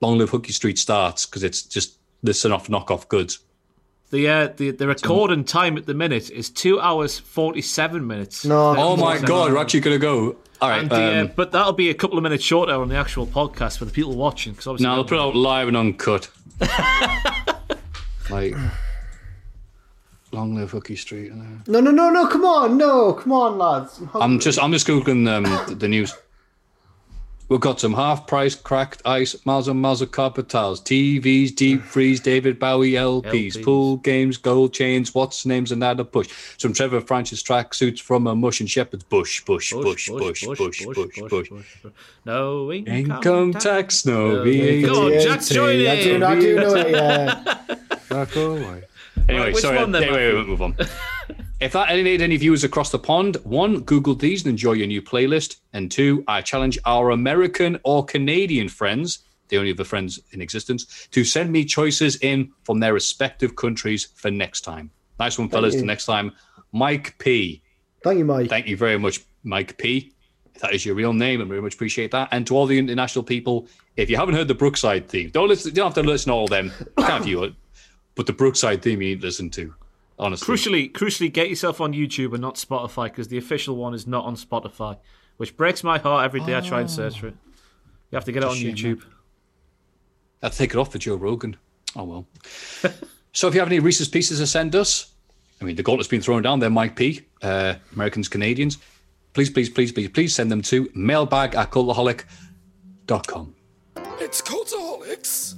Long 0.00 0.18
Live 0.18 0.30
Hooky 0.30 0.52
Street 0.52 0.78
starts 0.78 1.26
because 1.26 1.42
it's 1.42 1.62
just 1.62 1.98
this 2.22 2.44
enough 2.44 2.68
knockoff 2.68 3.08
goods. 3.08 3.38
the, 4.10 4.28
uh, 4.28 4.48
the 4.56 4.70
the 4.72 4.86
recording 4.86 5.44
time 5.44 5.76
at 5.76 5.86
the 5.86 5.94
minute 5.94 6.30
is 6.30 6.50
two 6.50 6.80
hours 6.80 7.18
forty 7.18 7.62
seven 7.62 8.06
minutes. 8.06 8.44
No. 8.44 8.74
Oh 8.76 8.96
my 8.96 9.18
god, 9.18 9.52
we're 9.52 9.58
actually 9.58 9.80
gonna 9.80 9.98
go. 9.98 10.36
All 10.62 10.68
right, 10.68 10.80
And 10.82 10.90
the, 10.90 10.96
uh, 10.96 11.20
um, 11.22 11.32
but 11.36 11.52
that'll 11.52 11.72
be 11.72 11.88
a 11.88 11.94
couple 11.94 12.18
of 12.18 12.22
minutes 12.22 12.44
shorter 12.44 12.74
on 12.74 12.88
the 12.90 12.96
actual 12.96 13.26
podcast 13.26 13.78
for 13.78 13.86
the 13.86 13.92
people 13.92 14.14
watching. 14.14 14.52
Because 14.52 14.66
obviously, 14.66 14.86
now 14.88 14.96
I'll 14.96 15.04
put 15.04 15.14
it 15.14 15.20
out 15.20 15.34
live 15.34 15.68
and 15.68 15.76
uncut. 15.76 16.28
like 18.30 18.54
Long 20.32 20.54
Live 20.54 20.70
Hooky 20.70 20.96
Street. 20.96 21.32
uh, 21.32 21.36
No, 21.66 21.80
no, 21.80 21.90
no, 21.90 22.10
no! 22.10 22.26
Come 22.26 22.44
on, 22.44 22.76
no, 22.76 23.14
come 23.14 23.32
on, 23.32 23.58
lads. 23.58 24.00
I'm 24.14 24.38
just 24.38 24.62
I'm 24.62 24.72
just 24.72 24.86
googling 24.86 25.28
um, 25.28 25.78
the 25.78 25.88
news. 25.88 26.14
We've 27.50 27.58
got 27.58 27.80
some 27.80 27.92
half 27.94 28.28
price 28.28 28.54
cracked 28.54 29.02
ice, 29.04 29.34
miles 29.44 29.66
and 29.66 29.80
miles 29.82 30.00
of 30.02 30.12
carpet 30.12 30.48
tiles, 30.48 30.80
TVs, 30.80 31.52
deep 31.52 31.82
freeze, 31.92 32.20
David 32.20 32.60
Bowie 32.60 32.92
LPs, 32.92 33.24
LPs. 33.56 33.64
pool 33.64 33.96
games, 33.96 34.36
gold 34.36 34.72
chains, 34.72 35.12
what's 35.16 35.44
names 35.44 35.72
and 35.72 35.82
that 35.82 35.98
a 35.98 36.04
push. 36.04 36.30
Some 36.58 36.72
Trevor 36.72 37.00
Francis 37.00 37.42
track 37.42 37.74
suits 37.74 38.00
from 38.00 38.28
a 38.28 38.36
mush 38.36 38.60
and 38.60 38.70
shepherd's 38.70 39.02
bush, 39.02 39.44
bush, 39.44 39.72
bush, 39.72 40.08
bush, 40.10 40.46
bush, 40.46 40.84
bush, 40.86 41.18
bush. 41.28 41.50
No 42.24 42.70
income, 42.72 42.94
Income 42.94 43.52
tax, 43.54 44.06
no 44.06 44.44
VAT. 44.44 44.82
Go 44.86 45.06
on, 45.06 45.20
Jack's 45.20 45.48
joining. 45.48 45.88
I 45.88 46.02
do, 46.02 46.24
I 46.24 46.38
do 46.38 46.54
know 46.54 46.74
it. 46.76 46.90
Yeah. 46.92 47.58
Back 48.10 48.36
away. 48.36 48.84
Anyway, 49.28 49.44
Right, 49.44 49.52
which 49.54 49.62
sorry. 49.62 49.76
one 49.78 49.90
then, 49.90 50.04
anyway, 50.04 50.32
we'll 50.34 50.44
move 50.46 50.62
on. 50.62 50.76
if 51.60 51.72
that 51.72 51.90
alienated 51.90 52.22
any 52.22 52.36
viewers 52.36 52.64
across 52.64 52.90
the 52.90 52.98
pond, 52.98 53.36
one, 53.44 53.80
Google 53.80 54.14
these 54.14 54.44
and 54.44 54.50
enjoy 54.50 54.72
your 54.72 54.86
new 54.86 55.02
playlist. 55.02 55.56
And 55.72 55.90
two, 55.90 56.24
I 56.26 56.40
challenge 56.40 56.78
our 56.86 57.10
American 57.10 57.78
or 57.84 58.04
Canadian 58.04 58.68
friends, 58.68 59.20
the 59.48 59.58
only 59.58 59.72
other 59.72 59.84
friends 59.84 60.18
in 60.32 60.40
existence, 60.40 61.08
to 61.10 61.22
send 61.22 61.52
me 61.52 61.64
choices 61.64 62.16
in 62.16 62.50
from 62.64 62.80
their 62.80 62.94
respective 62.94 63.56
countries 63.56 64.08
for 64.14 64.30
next 64.30 64.62
time. 64.62 64.90
Nice 65.18 65.38
one, 65.38 65.50
fellas. 65.50 65.74
you. 65.74 65.80
Till 65.80 65.86
next 65.86 66.06
time, 66.06 66.32
Mike 66.72 67.18
P. 67.18 67.62
Thank 68.02 68.18
you, 68.18 68.24
Mike. 68.24 68.48
Thank 68.48 68.66
you 68.66 68.76
very 68.76 68.98
much, 68.98 69.20
Mike 69.44 69.76
P. 69.76 70.12
that 70.60 70.74
is 70.74 70.86
your 70.86 70.94
real 70.94 71.12
name, 71.12 71.40
I 71.40 71.44
very 71.44 71.60
much 71.60 71.74
appreciate 71.74 72.10
that. 72.12 72.28
And 72.32 72.46
to 72.46 72.56
all 72.56 72.66
the 72.66 72.78
international 72.78 73.24
people, 73.24 73.68
if 73.96 74.08
you 74.08 74.16
haven't 74.16 74.34
heard 74.34 74.48
the 74.48 74.54
Brookside 74.54 75.08
theme, 75.08 75.30
don't 75.30 75.48
listen. 75.48 75.70
You 75.70 75.76
don't 75.76 75.94
have 75.94 76.02
to 76.02 76.08
listen 76.08 76.30
to 76.30 76.34
all 76.34 76.44
of 76.44 76.50
them. 76.50 76.72
Can't 76.98 77.24
view 77.24 77.44
it, 77.44 77.54
but 78.14 78.26
the 78.26 78.32
Brookside 78.32 78.82
theme 78.82 79.02
you 79.02 79.10
need 79.10 79.20
to 79.20 79.26
listen 79.26 79.50
to. 79.50 79.74
Honestly, 80.20 80.54
Crucially, 80.54 80.92
crucially, 80.92 81.32
get 81.32 81.48
yourself 81.48 81.80
on 81.80 81.94
YouTube 81.94 82.32
and 82.34 82.42
not 82.42 82.56
Spotify 82.56 83.04
because 83.04 83.28
the 83.28 83.38
official 83.38 83.74
one 83.74 83.94
is 83.94 84.06
not 84.06 84.26
on 84.26 84.36
Spotify, 84.36 84.98
which 85.38 85.56
breaks 85.56 85.82
my 85.82 85.98
heart 85.98 86.26
every 86.26 86.40
day 86.40 86.54
I 86.54 86.60
try 86.60 86.80
and 86.80 86.90
search 86.90 87.18
for 87.20 87.28
it. 87.28 87.34
You 88.10 88.16
have 88.16 88.26
to 88.26 88.32
get 88.32 88.42
it 88.42 88.48
on 88.50 88.54
Shame, 88.56 88.76
YouTube. 88.76 89.02
I'll 90.42 90.50
take 90.50 90.72
it 90.72 90.76
off 90.76 90.92
for 90.92 90.98
Joe 90.98 91.16
Rogan. 91.16 91.56
Oh 91.96 92.04
well. 92.04 92.26
so 93.32 93.48
if 93.48 93.54
you 93.54 93.60
have 93.60 93.68
any 93.68 93.80
Reese's 93.80 94.08
pieces 94.08 94.40
to 94.40 94.46
send 94.46 94.76
us, 94.76 95.10
I 95.58 95.64
mean 95.64 95.76
the 95.76 95.82
gauntlet's 95.82 96.08
been 96.08 96.20
thrown 96.20 96.42
down. 96.42 96.58
They're 96.58 96.68
Mike 96.68 96.96
P. 96.96 97.22
Uh, 97.40 97.76
Americans, 97.94 98.28
Canadians. 98.28 98.76
Please, 99.32 99.48
please, 99.48 99.70
please, 99.70 99.90
please, 99.90 100.10
please 100.10 100.34
send 100.34 100.52
them 100.52 100.60
to 100.62 100.90
mailbag 100.94 101.54
at 101.54 101.70
cultaholic.com. 101.70 103.54
It's 104.18 104.42
Cultaholics. 104.42 105.54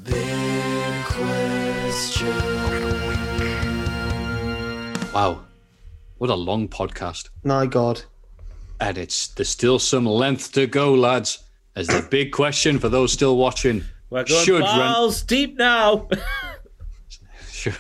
Wow. 5.15 5.45
What 6.19 6.31
a 6.31 6.35
long 6.35 6.69
podcast. 6.69 7.29
My 7.45 7.67
God. 7.67 8.03
And 8.81 8.97
it's 8.97 9.29
there's 9.29 9.51
still 9.51 9.79
some 9.79 10.07
length 10.07 10.53
to 10.53 10.67
go, 10.67 10.95
lads. 10.95 11.45
As 11.77 11.87
the 11.87 12.07
big 12.11 12.33
question 12.33 12.79
for 12.79 12.89
those 12.89 13.13
still 13.13 13.37
watching. 13.37 13.85
We're 14.11 14.25
going 14.25 14.45
should, 14.45 14.61
Ran- 14.61 14.79
balls 14.79 15.23
deep 15.23 15.59
now. 15.59 16.09
should, 17.51 17.75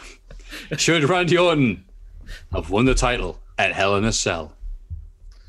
should 0.77 1.05
Randy 1.05 1.37
Orton 1.37 1.85
have 2.53 2.71
won 2.71 2.85
the 2.85 2.95
title 2.95 3.39
at 3.59 3.73
Hell 3.73 3.97
in 3.97 4.05
a 4.05 4.13
Cell? 4.13 4.55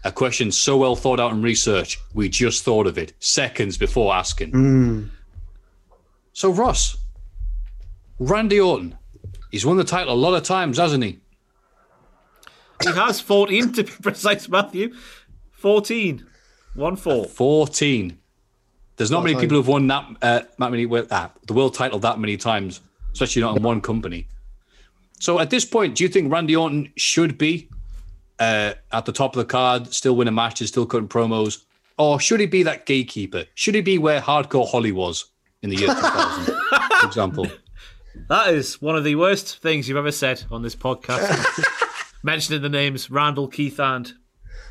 A 0.06 0.12
question 0.12 0.52
so 0.52 0.78
well 0.78 0.96
thought 0.98 1.20
out 1.20 1.32
and 1.32 1.44
researched, 1.44 2.00
we 2.14 2.28
just 2.28 2.64
thought 2.64 2.88
of 2.88 2.98
it 2.98 3.14
seconds 3.20 3.78
before 3.78 4.14
asking. 4.14 4.52
Mm. 4.52 5.10
So, 6.34 6.52
Ross, 6.52 6.98
Randy 8.20 8.60
Orton, 8.60 8.98
he's 9.52 9.66
won 9.66 9.78
the 9.78 9.86
title 9.86 10.14
a 10.14 10.16
lot 10.16 10.34
of 10.34 10.44
times, 10.44 10.78
hasn't 10.78 11.04
he? 11.04 11.20
He 12.82 12.92
has 12.92 13.20
14 13.22 13.74
to 13.74 13.84
be 13.84 13.92
precise, 14.02 14.48
Matthew. 14.50 14.94
14. 15.52 16.26
1 16.76 16.96
4. 16.96 17.26
14. 17.26 18.20
There's 18.96 19.12
not 19.12 19.24
many 19.24 19.40
people 19.40 19.58
who've 19.58 19.68
won 19.68 19.88
that, 19.88 20.06
uh, 20.22 20.42
that 20.60 20.72
many, 20.72 20.86
well, 20.86 21.08
uh, 21.10 21.30
the 21.48 21.54
world 21.54 21.74
title 21.74 22.00
that 22.00 22.20
many 22.20 22.38
times, 22.38 22.80
especially 23.12 23.42
not 23.42 23.58
in 23.58 23.64
one 23.64 23.82
company. 23.82 24.28
So 25.20 25.40
at 25.40 25.50
this 25.50 25.66
point, 25.66 25.96
do 25.96 26.04
you 26.04 26.10
think 26.10 26.32
Randy 26.32 26.56
Orton 26.56 26.92
should 26.96 27.38
be 27.38 27.70
uh, 28.40 28.74
at 28.92 29.06
the 29.06 29.12
top 29.12 29.36
of 29.36 29.40
the 29.40 29.46
card, 29.46 29.94
still 29.94 30.16
winning 30.16 30.36
matches, 30.36 30.70
still 30.70 30.86
cutting 30.86 31.08
promos? 31.08 31.64
Or 31.98 32.20
should 32.20 32.40
he 32.40 32.46
be 32.46 32.64
that 32.64 32.86
gatekeeper? 32.86 33.46
Should 33.56 33.76
he 33.76 33.82
be 33.82 33.98
where 33.98 34.20
Hardcore 34.22 34.70
Holly 34.70 34.92
was 34.92 35.26
in 35.62 35.70
the 35.70 35.78
year 35.78 35.88
2000, 35.88 36.56
for 37.00 37.08
example? 37.08 37.48
That 38.30 38.54
is 38.54 38.80
one 38.80 38.96
of 38.96 39.04
the 39.04 39.16
worst 39.16 39.58
things 39.58 39.90
you've 39.90 39.98
ever 39.98 40.12
said 40.12 40.44
on 40.52 40.62
this 40.62 40.76
podcast. 40.76 41.64
Mentioning 42.24 42.62
the 42.62 42.70
names 42.70 43.12
Randall, 43.12 43.50
Keith, 43.50 43.80
and 43.80 44.14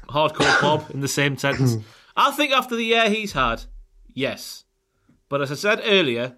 Hardcore 0.08 0.60
Bob 0.60 0.90
in 0.90 1.00
the 1.00 1.08
same 1.08 1.36
sentence. 1.36 1.76
I 2.16 2.30
think 2.30 2.52
after 2.52 2.74
the 2.74 2.84
year 2.84 3.08
he's 3.08 3.32
had, 3.32 3.64
yes. 4.12 4.64
But 5.28 5.42
as 5.42 5.52
I 5.52 5.54
said 5.54 5.82
earlier, 5.84 6.36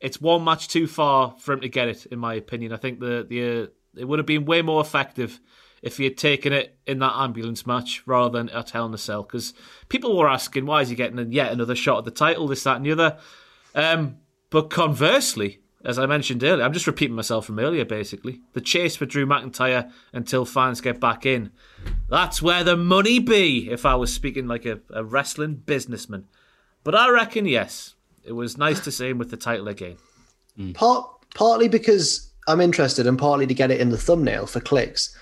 it's 0.00 0.20
one 0.20 0.44
match 0.44 0.68
too 0.68 0.86
far 0.86 1.34
for 1.38 1.52
him 1.52 1.60
to 1.60 1.68
get 1.68 1.88
it, 1.88 2.06
in 2.06 2.18
my 2.18 2.34
opinion. 2.34 2.72
I 2.72 2.76
think 2.76 3.00
the 3.00 3.26
the 3.28 3.62
uh, 3.62 3.66
it 3.96 4.04
would 4.04 4.18
have 4.18 4.26
been 4.26 4.44
way 4.44 4.62
more 4.62 4.80
effective 4.80 5.40
if 5.82 5.96
he 5.96 6.04
had 6.04 6.16
taken 6.16 6.52
it 6.52 6.78
in 6.86 6.98
that 7.00 7.14
ambulance 7.16 7.66
match 7.66 8.02
rather 8.06 8.38
than 8.38 8.48
at 8.50 8.70
Hell 8.70 8.86
in 8.86 8.94
a 8.94 8.98
Cell. 8.98 9.22
Because 9.22 9.54
people 9.88 10.16
were 10.16 10.28
asking, 10.28 10.66
why 10.66 10.82
is 10.82 10.90
he 10.90 10.94
getting 10.94 11.32
yet 11.32 11.52
another 11.52 11.74
shot 11.74 11.98
at 11.98 12.04
the 12.04 12.10
title, 12.10 12.46
this, 12.46 12.64
that, 12.64 12.76
and 12.76 12.86
the 12.86 12.92
other? 12.92 13.18
Um, 13.74 14.18
but 14.50 14.70
conversely, 14.70 15.60
as 15.84 15.98
I 15.98 16.06
mentioned 16.06 16.44
earlier, 16.44 16.64
I'm 16.64 16.72
just 16.72 16.86
repeating 16.86 17.16
myself 17.16 17.46
from 17.46 17.58
earlier, 17.58 17.84
basically. 17.84 18.40
The 18.52 18.60
chase 18.60 18.96
for 18.96 19.06
Drew 19.06 19.26
McIntyre 19.26 19.90
until 20.12 20.44
fans 20.44 20.80
get 20.80 21.00
back 21.00 21.24
in. 21.24 21.52
That's 22.08 22.42
where 22.42 22.62
the 22.62 22.76
money 22.76 23.18
be, 23.18 23.70
if 23.70 23.86
I 23.86 23.94
was 23.94 24.12
speaking 24.12 24.46
like 24.46 24.66
a, 24.66 24.80
a 24.90 25.02
wrestling 25.02 25.54
businessman. 25.54 26.26
But 26.84 26.94
I 26.94 27.08
reckon, 27.08 27.46
yes, 27.46 27.94
it 28.24 28.32
was 28.32 28.58
nice 28.58 28.80
to 28.80 28.92
see 28.92 29.08
him 29.08 29.18
with 29.18 29.30
the 29.30 29.36
title 29.38 29.68
again. 29.68 29.96
Mm. 30.58 30.74
Part 30.74 31.08
partly 31.34 31.68
because 31.68 32.30
I'm 32.46 32.60
interested, 32.60 33.06
and 33.06 33.18
partly 33.18 33.46
to 33.46 33.54
get 33.54 33.70
it 33.70 33.80
in 33.80 33.90
the 33.90 33.98
thumbnail 33.98 34.46
for 34.46 34.60
clicks. 34.60 35.16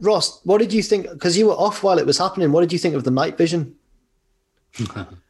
Ross, 0.00 0.40
what 0.44 0.58
did 0.58 0.72
you 0.72 0.82
think? 0.82 1.08
Because 1.10 1.38
you 1.38 1.46
were 1.46 1.54
off 1.54 1.82
while 1.82 1.98
it 1.98 2.06
was 2.06 2.18
happening. 2.18 2.50
What 2.50 2.62
did 2.62 2.72
you 2.72 2.78
think 2.78 2.94
of 2.94 3.04
the 3.04 3.10
night 3.10 3.38
vision? 3.38 3.76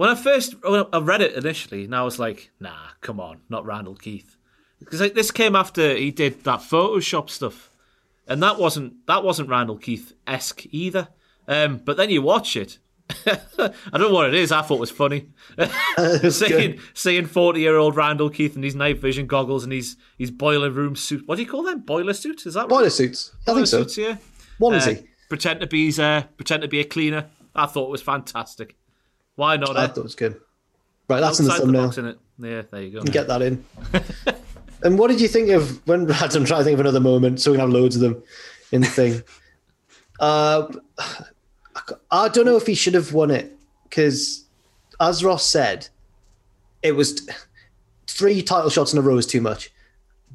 When 0.00 0.08
I 0.08 0.14
first 0.14 0.54
I 0.64 0.98
read 0.98 1.20
it 1.20 1.34
initially, 1.34 1.84
and 1.84 1.94
I 1.94 2.02
was 2.04 2.18
like, 2.18 2.52
nah, 2.58 2.92
come 3.02 3.20
on, 3.20 3.42
not 3.50 3.66
Randall 3.66 3.96
Keith. 3.96 4.38
Because 4.78 4.98
like, 4.98 5.12
this 5.12 5.30
came 5.30 5.54
after 5.54 5.94
he 5.94 6.10
did 6.10 6.42
that 6.44 6.60
Photoshop 6.60 7.28
stuff. 7.28 7.68
And 8.26 8.42
that 8.42 8.58
wasn't 8.58 9.06
that 9.08 9.22
wasn't 9.22 9.50
Randall 9.50 9.76
Keith 9.76 10.14
esque 10.26 10.64
either. 10.70 11.08
Um, 11.46 11.82
but 11.84 11.98
then 11.98 12.08
you 12.08 12.22
watch 12.22 12.56
it. 12.56 12.78
I 13.26 13.68
don't 13.92 14.00
know 14.00 14.14
what 14.14 14.28
it 14.28 14.34
is. 14.36 14.50
I 14.50 14.62
thought 14.62 14.76
it 14.76 14.80
was 14.80 14.90
funny. 14.90 15.28
seeing 16.30 16.80
seeing 16.94 17.26
forty 17.26 17.60
year 17.60 17.76
old 17.76 17.94
Randall 17.94 18.30
Keith 18.30 18.56
in 18.56 18.62
his 18.62 18.74
night 18.74 18.96
vision 18.96 19.26
goggles 19.26 19.64
and 19.64 19.72
his 19.74 19.98
his 20.16 20.30
boiler 20.30 20.70
room 20.70 20.96
suit. 20.96 21.28
What 21.28 21.36
do 21.36 21.42
you 21.42 21.48
call 21.48 21.64
them? 21.64 21.80
Boiler 21.80 22.14
suits? 22.14 22.46
Is 22.46 22.54
that 22.54 22.60
right? 22.60 22.68
Boiler 22.70 22.88
suits. 22.88 23.32
I 23.46 23.52
think 23.52 23.66
so. 23.66 23.82
Suits, 23.82 23.98
yeah. 23.98 24.16
Onesie. 24.58 25.02
Uh, 25.02 25.06
pretend 25.28 25.60
to 25.60 25.66
be 25.66 25.84
his, 25.84 25.98
uh, 25.98 26.22
pretend 26.38 26.62
to 26.62 26.68
be 26.68 26.80
a 26.80 26.84
cleaner. 26.84 27.26
I 27.54 27.66
thought 27.66 27.88
it 27.88 27.90
was 27.90 28.00
fantastic. 28.00 28.76
Why 29.40 29.56
not? 29.56 29.74
I 29.74 29.84
eh? 29.84 29.86
thought 29.86 29.96
it 29.96 30.02
was 30.02 30.14
good. 30.14 30.38
Right, 31.08 31.20
that's 31.20 31.40
in 31.40 31.46
the 31.46 31.52
thumbnail. 31.52 31.90
thumbnail. 31.90 32.12
box? 32.12 32.22
Yeah, 32.40 32.62
there 32.70 32.82
you 32.82 32.90
go. 32.90 33.02
Get 33.04 33.26
that 33.28 33.40
in. 33.40 33.64
and 34.82 34.98
what 34.98 35.08
did 35.08 35.18
you 35.18 35.28
think 35.28 35.48
of 35.48 35.80
when 35.88 36.02
I'm 36.12 36.28
trying 36.44 36.44
to 36.44 36.64
think 36.64 36.74
of 36.74 36.80
another 36.80 37.00
moment 37.00 37.40
so 37.40 37.50
we 37.50 37.56
can 37.56 37.66
have 37.66 37.72
loads 37.72 37.96
of 37.96 38.02
them 38.02 38.22
in 38.70 38.82
the 38.82 38.86
thing? 38.86 39.22
uh, 40.20 40.68
I 42.10 42.28
don't 42.28 42.44
know 42.44 42.56
if 42.56 42.66
he 42.66 42.74
should 42.74 42.92
have 42.92 43.14
won 43.14 43.30
it 43.30 43.56
because, 43.84 44.44
as 45.00 45.24
Ross 45.24 45.46
said, 45.46 45.88
it 46.82 46.92
was 46.92 47.26
three 48.08 48.42
title 48.42 48.68
shots 48.68 48.92
in 48.92 48.98
a 48.98 49.02
row 49.02 49.16
is 49.16 49.26
too 49.26 49.40
much. 49.40 49.70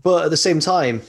But 0.02 0.26
at 0.26 0.32
the 0.32 0.38
same 0.38 0.60
time, 0.60 1.04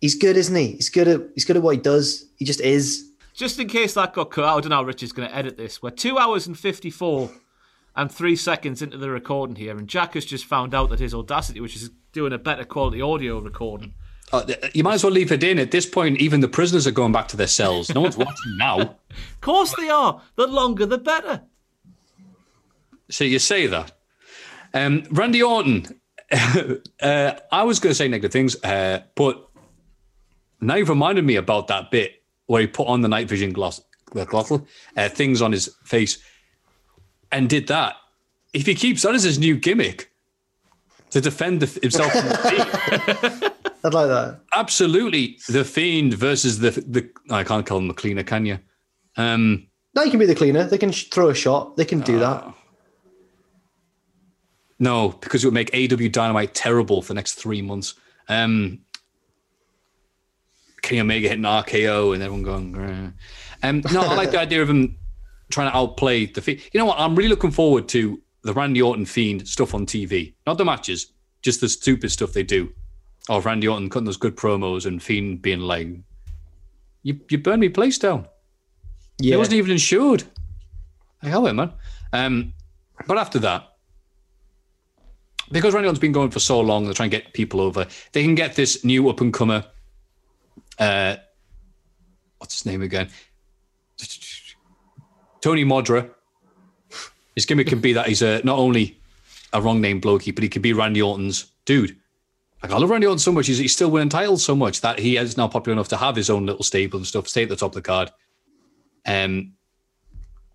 he's 0.00 0.16
good, 0.16 0.36
isn't 0.36 0.56
he? 0.56 0.72
He's 0.72 0.88
good 0.88 1.06
at 1.06 1.20
he's 1.34 1.44
good 1.44 1.56
at 1.56 1.62
what 1.62 1.76
he 1.76 1.80
does. 1.80 2.24
He 2.34 2.44
just 2.44 2.60
is. 2.60 3.05
Just 3.36 3.60
in 3.60 3.68
case 3.68 3.92
that 3.94 4.14
got 4.14 4.30
cut 4.30 4.46
out, 4.46 4.56
I 4.56 4.60
don't 4.62 4.70
know 4.70 4.76
how 4.76 4.82
Richard's 4.84 5.12
going 5.12 5.28
to 5.28 5.36
edit 5.36 5.58
this. 5.58 5.82
We're 5.82 5.90
two 5.90 6.16
hours 6.16 6.46
and 6.46 6.58
54 6.58 7.30
and 7.94 8.10
three 8.10 8.34
seconds 8.34 8.80
into 8.80 8.96
the 8.96 9.10
recording 9.10 9.56
here, 9.56 9.76
and 9.76 9.86
Jack 9.86 10.14
has 10.14 10.24
just 10.24 10.46
found 10.46 10.74
out 10.74 10.88
that 10.88 11.00
his 11.00 11.14
Audacity, 11.14 11.60
which 11.60 11.76
is 11.76 11.90
doing 12.12 12.32
a 12.32 12.38
better 12.38 12.64
quality 12.64 13.00
audio 13.02 13.38
recording, 13.38 13.92
Uh, 14.32 14.42
you 14.74 14.82
might 14.82 14.94
as 14.94 15.04
well 15.04 15.12
leave 15.12 15.30
it 15.30 15.44
in. 15.44 15.58
At 15.58 15.70
this 15.70 15.86
point, 15.86 16.18
even 16.18 16.40
the 16.40 16.48
prisoners 16.48 16.86
are 16.86 16.92
going 16.92 17.12
back 17.12 17.28
to 17.28 17.36
their 17.36 17.46
cells. 17.46 17.94
No 17.94 18.00
one's 18.00 18.16
watching 18.16 18.56
now. 18.56 18.96
Of 19.10 19.40
course 19.40 19.72
they 19.76 19.88
are. 19.88 20.20
The 20.34 20.46
longer, 20.46 20.84
the 20.84 20.98
better. 20.98 21.42
So 23.08 23.22
you 23.22 23.38
say 23.38 23.66
that. 23.68 23.92
Um, 24.74 25.04
Randy 25.10 25.42
Orton. 25.42 26.00
uh, 27.00 27.32
I 27.52 27.62
was 27.62 27.78
going 27.78 27.92
to 27.92 27.94
say 27.94 28.08
negative 28.08 28.32
things, 28.32 28.56
uh, 28.64 29.04
but 29.14 29.48
now 30.60 30.74
you've 30.74 30.88
reminded 30.88 31.24
me 31.24 31.36
about 31.36 31.68
that 31.68 31.92
bit 31.92 32.15
where 32.46 32.60
he 32.60 32.66
put 32.66 32.86
on 32.86 33.00
the 33.00 33.08
night 33.08 33.28
vision 33.28 33.52
gloss, 33.52 33.80
gloss 34.26 34.50
uh, 34.52 35.08
things 35.08 35.42
on 35.42 35.52
his 35.52 35.74
face, 35.84 36.18
and 37.32 37.48
did 37.48 37.66
that. 37.68 37.96
If 38.52 38.66
he 38.66 38.74
keeps 38.74 39.02
that 39.02 39.14
as 39.14 39.22
his 39.24 39.38
new 39.38 39.56
gimmick 39.56 40.10
to 41.10 41.20
defend 41.20 41.60
the, 41.60 41.80
himself, 41.80 42.10
from 42.12 42.22
the 42.28 43.52
I'd 43.84 43.94
like 43.94 44.08
that. 44.08 44.40
absolutely 44.54 45.38
the 45.48 45.64
fiend 45.64 46.14
versus 46.14 46.58
the 46.58 46.70
the. 46.70 47.08
I 47.30 47.44
can't 47.44 47.66
call 47.66 47.78
him 47.78 47.88
the 47.88 47.94
cleaner, 47.94 48.22
can 48.22 48.46
you? 48.46 48.58
Um, 49.16 49.66
No, 49.94 50.02
you 50.02 50.10
can 50.10 50.18
be 50.18 50.26
the 50.26 50.34
cleaner. 50.34 50.64
They 50.64 50.78
can 50.78 50.92
sh- 50.92 51.04
throw 51.10 51.28
a 51.28 51.34
shot. 51.34 51.76
They 51.76 51.84
can 51.84 52.00
do 52.00 52.18
that. 52.18 52.52
No, 54.78 55.08
because 55.20 55.42
it 55.42 55.46
would 55.46 55.54
make 55.54 55.70
AEW 55.70 56.12
Dynamite 56.12 56.54
terrible 56.54 57.00
for 57.02 57.08
the 57.08 57.14
next 57.14 57.34
three 57.34 57.62
months. 57.62 57.94
Um, 58.28 58.80
Kenny 60.82 61.00
Omega 61.00 61.28
hitting 61.28 61.44
RKO 61.44 62.14
and 62.14 62.22
everyone 62.22 62.42
going. 62.42 62.72
"Grr." 62.72 63.12
Um, 63.62 63.82
no, 63.92 64.02
I 64.02 64.14
like 64.14 64.30
the 64.30 64.40
idea 64.40 64.62
of 64.62 64.70
him 64.70 64.96
trying 65.50 65.70
to 65.70 65.76
outplay 65.76 66.26
the 66.26 66.40
Fiend. 66.40 66.60
You 66.72 66.78
know 66.78 66.86
what? 66.86 66.98
I'm 66.98 67.14
really 67.14 67.28
looking 67.28 67.50
forward 67.50 67.88
to 67.88 68.20
the 68.42 68.52
Randy 68.52 68.82
Orton 68.82 69.06
Fiend 69.06 69.46
stuff 69.48 69.74
on 69.74 69.86
TV. 69.86 70.34
Not 70.46 70.58
the 70.58 70.64
matches, 70.64 71.12
just 71.42 71.60
the 71.60 71.68
stupid 71.68 72.10
stuff 72.10 72.32
they 72.32 72.42
do. 72.42 72.72
Of 73.28 73.44
Randy 73.44 73.66
Orton 73.66 73.90
cutting 73.90 74.04
those 74.04 74.16
good 74.16 74.36
promos 74.36 74.86
and 74.86 75.02
Fiend 75.02 75.42
being 75.42 75.60
like, 75.60 75.88
"You 77.02 77.18
you 77.28 77.38
burned 77.38 77.60
me 77.60 77.68
place 77.68 77.98
down." 77.98 78.26
Yeah. 79.18 79.34
It 79.34 79.38
wasn't 79.38 79.56
even 79.56 79.72
insured. 79.72 80.24
Like, 81.22 81.32
hell, 81.32 81.46
it, 81.46 81.54
man. 81.54 81.72
Um, 82.12 82.52
but 83.06 83.18
after 83.18 83.38
that, 83.40 83.76
because 85.50 85.74
Randy 85.74 85.88
Orton's 85.88 86.00
been 86.00 86.12
going 86.12 86.30
for 86.30 86.40
so 86.40 86.60
long, 86.60 86.84
they're 86.84 86.94
trying 86.94 87.10
to 87.10 87.16
get 87.16 87.32
people 87.32 87.60
over. 87.60 87.86
They 88.12 88.22
can 88.22 88.34
get 88.34 88.54
this 88.54 88.84
new 88.84 89.08
up 89.08 89.20
and 89.20 89.32
comer. 89.32 89.64
Uh, 90.78 91.16
what's 92.38 92.54
his 92.54 92.66
name 92.66 92.82
again? 92.82 93.08
Tony 95.40 95.64
Modra. 95.64 96.10
His 97.34 97.44
gimmick 97.46 97.66
can 97.66 97.80
be 97.80 97.92
that 97.92 98.06
he's 98.08 98.22
a, 98.22 98.40
not 98.44 98.58
only 98.58 98.98
a 99.52 99.60
wrong 99.60 99.80
name 99.80 100.00
blokey, 100.00 100.34
but 100.34 100.42
he 100.42 100.48
can 100.48 100.62
be 100.62 100.72
Randy 100.72 101.02
Orton's 101.02 101.52
dude. 101.66 101.96
Like, 102.62 102.72
I 102.72 102.78
love 102.78 102.90
Randy 102.90 103.06
Orton 103.06 103.18
so 103.18 103.32
much. 103.32 103.46
He's, 103.46 103.58
he's 103.58 103.72
still 103.72 103.90
winning 103.90 104.08
titles 104.08 104.42
so 104.42 104.56
much 104.56 104.80
that 104.80 104.98
he 104.98 105.16
is 105.18 105.36
now 105.36 105.46
popular 105.46 105.74
enough 105.74 105.88
to 105.88 105.96
have 105.96 106.16
his 106.16 106.30
own 106.30 106.46
little 106.46 106.64
stable 106.64 106.98
and 106.98 107.06
stuff, 107.06 107.28
stay 107.28 107.42
at 107.42 107.48
the 107.48 107.56
top 107.56 107.70
of 107.70 107.74
the 107.74 107.82
card. 107.82 108.10
Um, 109.06 109.52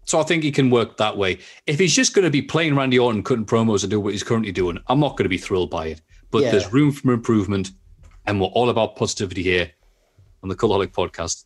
so 0.05 0.19
I 0.19 0.23
think 0.23 0.43
he 0.43 0.51
can 0.51 0.69
work 0.71 0.97
that 0.97 1.15
way. 1.15 1.37
If 1.67 1.79
he's 1.79 1.95
just 1.95 2.13
going 2.13 2.25
to 2.25 2.31
be 2.31 2.41
playing 2.41 2.75
Randy 2.75 2.97
Orton, 2.97 3.23
cutting 3.23 3.45
promos 3.45 3.83
and 3.83 3.91
do 3.91 3.99
what 3.99 4.13
he's 4.13 4.23
currently 4.23 4.51
doing, 4.51 4.79
I'm 4.87 4.99
not 4.99 5.11
going 5.11 5.25
to 5.25 5.29
be 5.29 5.37
thrilled 5.37 5.69
by 5.69 5.87
it. 5.87 6.01
But 6.31 6.41
Yeah. 6.41 6.51
there's 6.51 6.73
room 6.73 6.91
for 6.91 7.13
improvement, 7.13 7.71
and 8.25 8.41
we're 8.41 8.47
all 8.47 8.69
about 8.69 8.95
positivity 8.95 9.43
here 9.43 9.71
on 10.43 10.49
the 10.49 10.55
Cultaholic 10.55 10.87
podcast. 10.91 11.45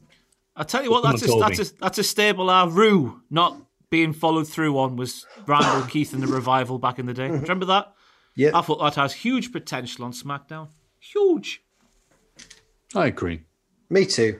I 0.55 0.63
tell 0.63 0.83
you 0.83 0.91
what, 0.91 1.03
that's 1.03 1.21
a, 1.23 1.37
that's 1.39 1.59
a 1.71 1.75
that's 1.79 1.97
a 1.97 2.03
stable 2.03 2.49
our 2.49 2.69
rue 2.69 3.21
not 3.29 3.57
being 3.89 4.13
followed 4.13 4.47
through 4.47 4.77
on 4.79 4.95
was 4.95 5.25
Randall 5.45 5.83
Keith 5.87 6.13
and 6.13 6.23
the 6.23 6.27
revival 6.27 6.79
back 6.79 6.97
in 6.99 7.05
the 7.05 7.13
day. 7.13 7.29
Remember 7.29 7.65
that? 7.65 7.93
Yeah. 8.35 8.51
I 8.53 8.61
thought 8.61 8.79
that 8.79 8.95
has 8.95 9.13
huge 9.13 9.51
potential 9.51 10.05
on 10.05 10.11
SmackDown. 10.13 10.69
Huge, 10.99 11.61
I 12.95 13.07
agree. 13.07 13.43
Me 13.89 14.05
too. 14.05 14.39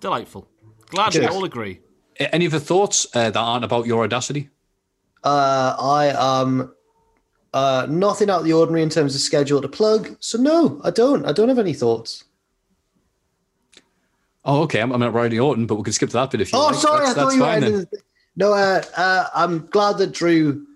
delightful. 0.00 0.48
Glad 0.86 1.14
we 1.14 1.26
all 1.26 1.44
agree. 1.44 1.80
A- 2.18 2.34
Any 2.34 2.46
other 2.46 2.58
thoughts 2.58 3.06
uh, 3.14 3.30
that 3.30 3.36
aren't 3.38 3.64
about 3.64 3.86
your 3.86 4.02
audacity? 4.04 4.48
Uh, 5.22 5.76
I 5.78 6.08
um, 6.10 6.72
uh, 7.52 7.86
nothing 7.90 8.30
out 8.30 8.40
of 8.40 8.44
the 8.46 8.52
ordinary 8.54 8.82
in 8.82 8.88
terms 8.88 9.14
of 9.14 9.20
schedule 9.20 9.60
to 9.60 9.68
plug. 9.68 10.16
So 10.20 10.38
no, 10.38 10.80
I 10.82 10.90
don't. 10.90 11.24
I 11.26 11.32
don't 11.32 11.48
have 11.48 11.58
any 11.58 11.74
thoughts. 11.74 12.24
Oh, 14.44 14.62
okay. 14.62 14.80
I'm, 14.80 14.92
I'm 14.92 15.02
at 15.02 15.12
Randy 15.12 15.38
Orton, 15.38 15.66
but 15.66 15.74
we 15.76 15.82
can 15.82 15.92
skip 15.92 16.08
to 16.10 16.14
that 16.14 16.30
bit 16.30 16.40
if 16.40 16.52
you 16.52 16.58
Oh, 16.58 16.66
like. 16.66 16.74
sorry, 16.76 17.04
That's, 17.06 17.10
I 17.10 17.14
thought 17.14 17.24
that's 17.26 17.34
you 17.36 17.42
were 17.42 17.46
fine 17.46 17.60
then. 17.60 17.86
No, 18.36 18.52
uh, 18.54 18.82
uh, 18.96 19.26
I'm 19.34 19.66
glad 19.66 19.98
that 19.98 20.12
Drew. 20.12 20.66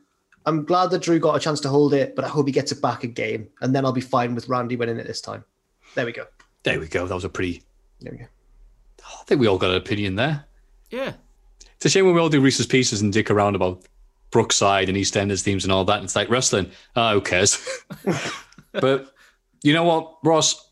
I'm 0.46 0.64
glad 0.64 0.90
that 0.90 1.00
Drew 1.02 1.18
got 1.18 1.34
a 1.36 1.40
chance 1.40 1.60
to 1.60 1.68
hold 1.70 1.94
it, 1.94 2.14
but 2.14 2.24
I 2.24 2.28
hope 2.28 2.46
he 2.46 2.52
gets 2.52 2.70
it 2.72 2.82
back 2.82 3.04
again, 3.04 3.48
and 3.62 3.74
then 3.74 3.86
I'll 3.86 3.92
be 3.92 4.02
fine 4.02 4.34
with 4.34 4.48
Randy 4.48 4.76
winning 4.76 4.98
it 4.98 5.06
this 5.06 5.22
time. 5.22 5.44
There 5.94 6.04
we 6.04 6.12
go. 6.12 6.26
There 6.64 6.78
we 6.78 6.86
go. 6.88 7.06
That 7.06 7.14
was 7.14 7.24
a 7.24 7.28
pretty. 7.30 7.62
There 8.00 8.12
we 8.12 8.18
go. 8.18 8.26
I 9.06 9.24
think 9.24 9.40
we 9.40 9.46
all 9.46 9.56
got 9.58 9.70
an 9.70 9.76
opinion 9.76 10.16
there. 10.16 10.44
Yeah. 10.90 11.12
It's 11.76 11.86
a 11.86 11.88
shame 11.88 12.04
when 12.04 12.14
we 12.14 12.20
all 12.20 12.28
do 12.28 12.40
Reese's 12.40 12.66
Pieces 12.66 13.00
and 13.00 13.12
dick 13.12 13.30
around 13.30 13.54
about 13.54 13.84
Brookside 14.30 14.88
and 14.88 14.96
EastEnders 14.98 15.42
themes 15.42 15.64
and 15.64 15.72
all 15.72 15.84
that. 15.84 15.96
And 15.96 16.04
it's 16.04 16.16
like 16.16 16.28
wrestling. 16.28 16.70
Ah, 16.96 17.12
who 17.14 17.20
cares? 17.20 17.58
but 18.72 19.12
you 19.62 19.72
know 19.72 19.84
what, 19.84 20.16
Ross? 20.24 20.68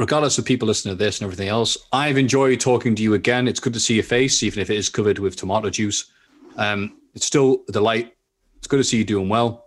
Regardless 0.00 0.38
of 0.38 0.46
people 0.46 0.66
listening 0.66 0.96
to 0.96 1.04
this 1.04 1.20
and 1.20 1.26
everything 1.26 1.48
else, 1.48 1.76
I've 1.92 2.16
enjoyed 2.16 2.58
talking 2.58 2.94
to 2.94 3.02
you 3.02 3.12
again. 3.12 3.46
It's 3.46 3.60
good 3.60 3.74
to 3.74 3.80
see 3.80 3.96
your 3.96 4.02
face, 4.02 4.42
even 4.42 4.60
if 4.60 4.70
it 4.70 4.78
is 4.78 4.88
covered 4.88 5.18
with 5.18 5.36
tomato 5.36 5.68
juice. 5.68 6.10
Um, 6.56 6.96
it's 7.12 7.26
still 7.26 7.64
a 7.68 7.72
delight. 7.72 8.16
It's 8.56 8.66
good 8.66 8.78
to 8.78 8.84
see 8.84 8.96
you 8.96 9.04
doing 9.04 9.28
well. 9.28 9.66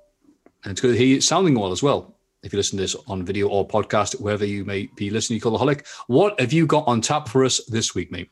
And 0.64 0.72
it's 0.72 0.82
good 0.82 0.94
to 0.94 0.98
hear 0.98 1.06
you 1.06 1.22
sounding 1.22 1.54
well 1.54 1.72
as 1.72 1.84
well. 1.84 2.18
If 2.42 2.52
you 2.52 2.58
listen 2.58 2.78
to 2.78 2.82
this 2.82 2.96
on 3.06 3.24
video 3.24 3.48
or 3.48 3.68
podcast, 3.68 4.20
wherever 4.20 4.44
you 4.44 4.66
may 4.66 4.90
be 4.96 5.12
listening, 5.12 5.40
Cultaholic, 5.40 5.86
what 6.08 6.40
have 6.40 6.52
you 6.52 6.66
got 6.66 6.88
on 6.88 7.00
tap 7.00 7.28
for 7.28 7.46
us 7.46 7.64
this 7.66 7.94
week, 7.94 8.12
mate? 8.12 8.32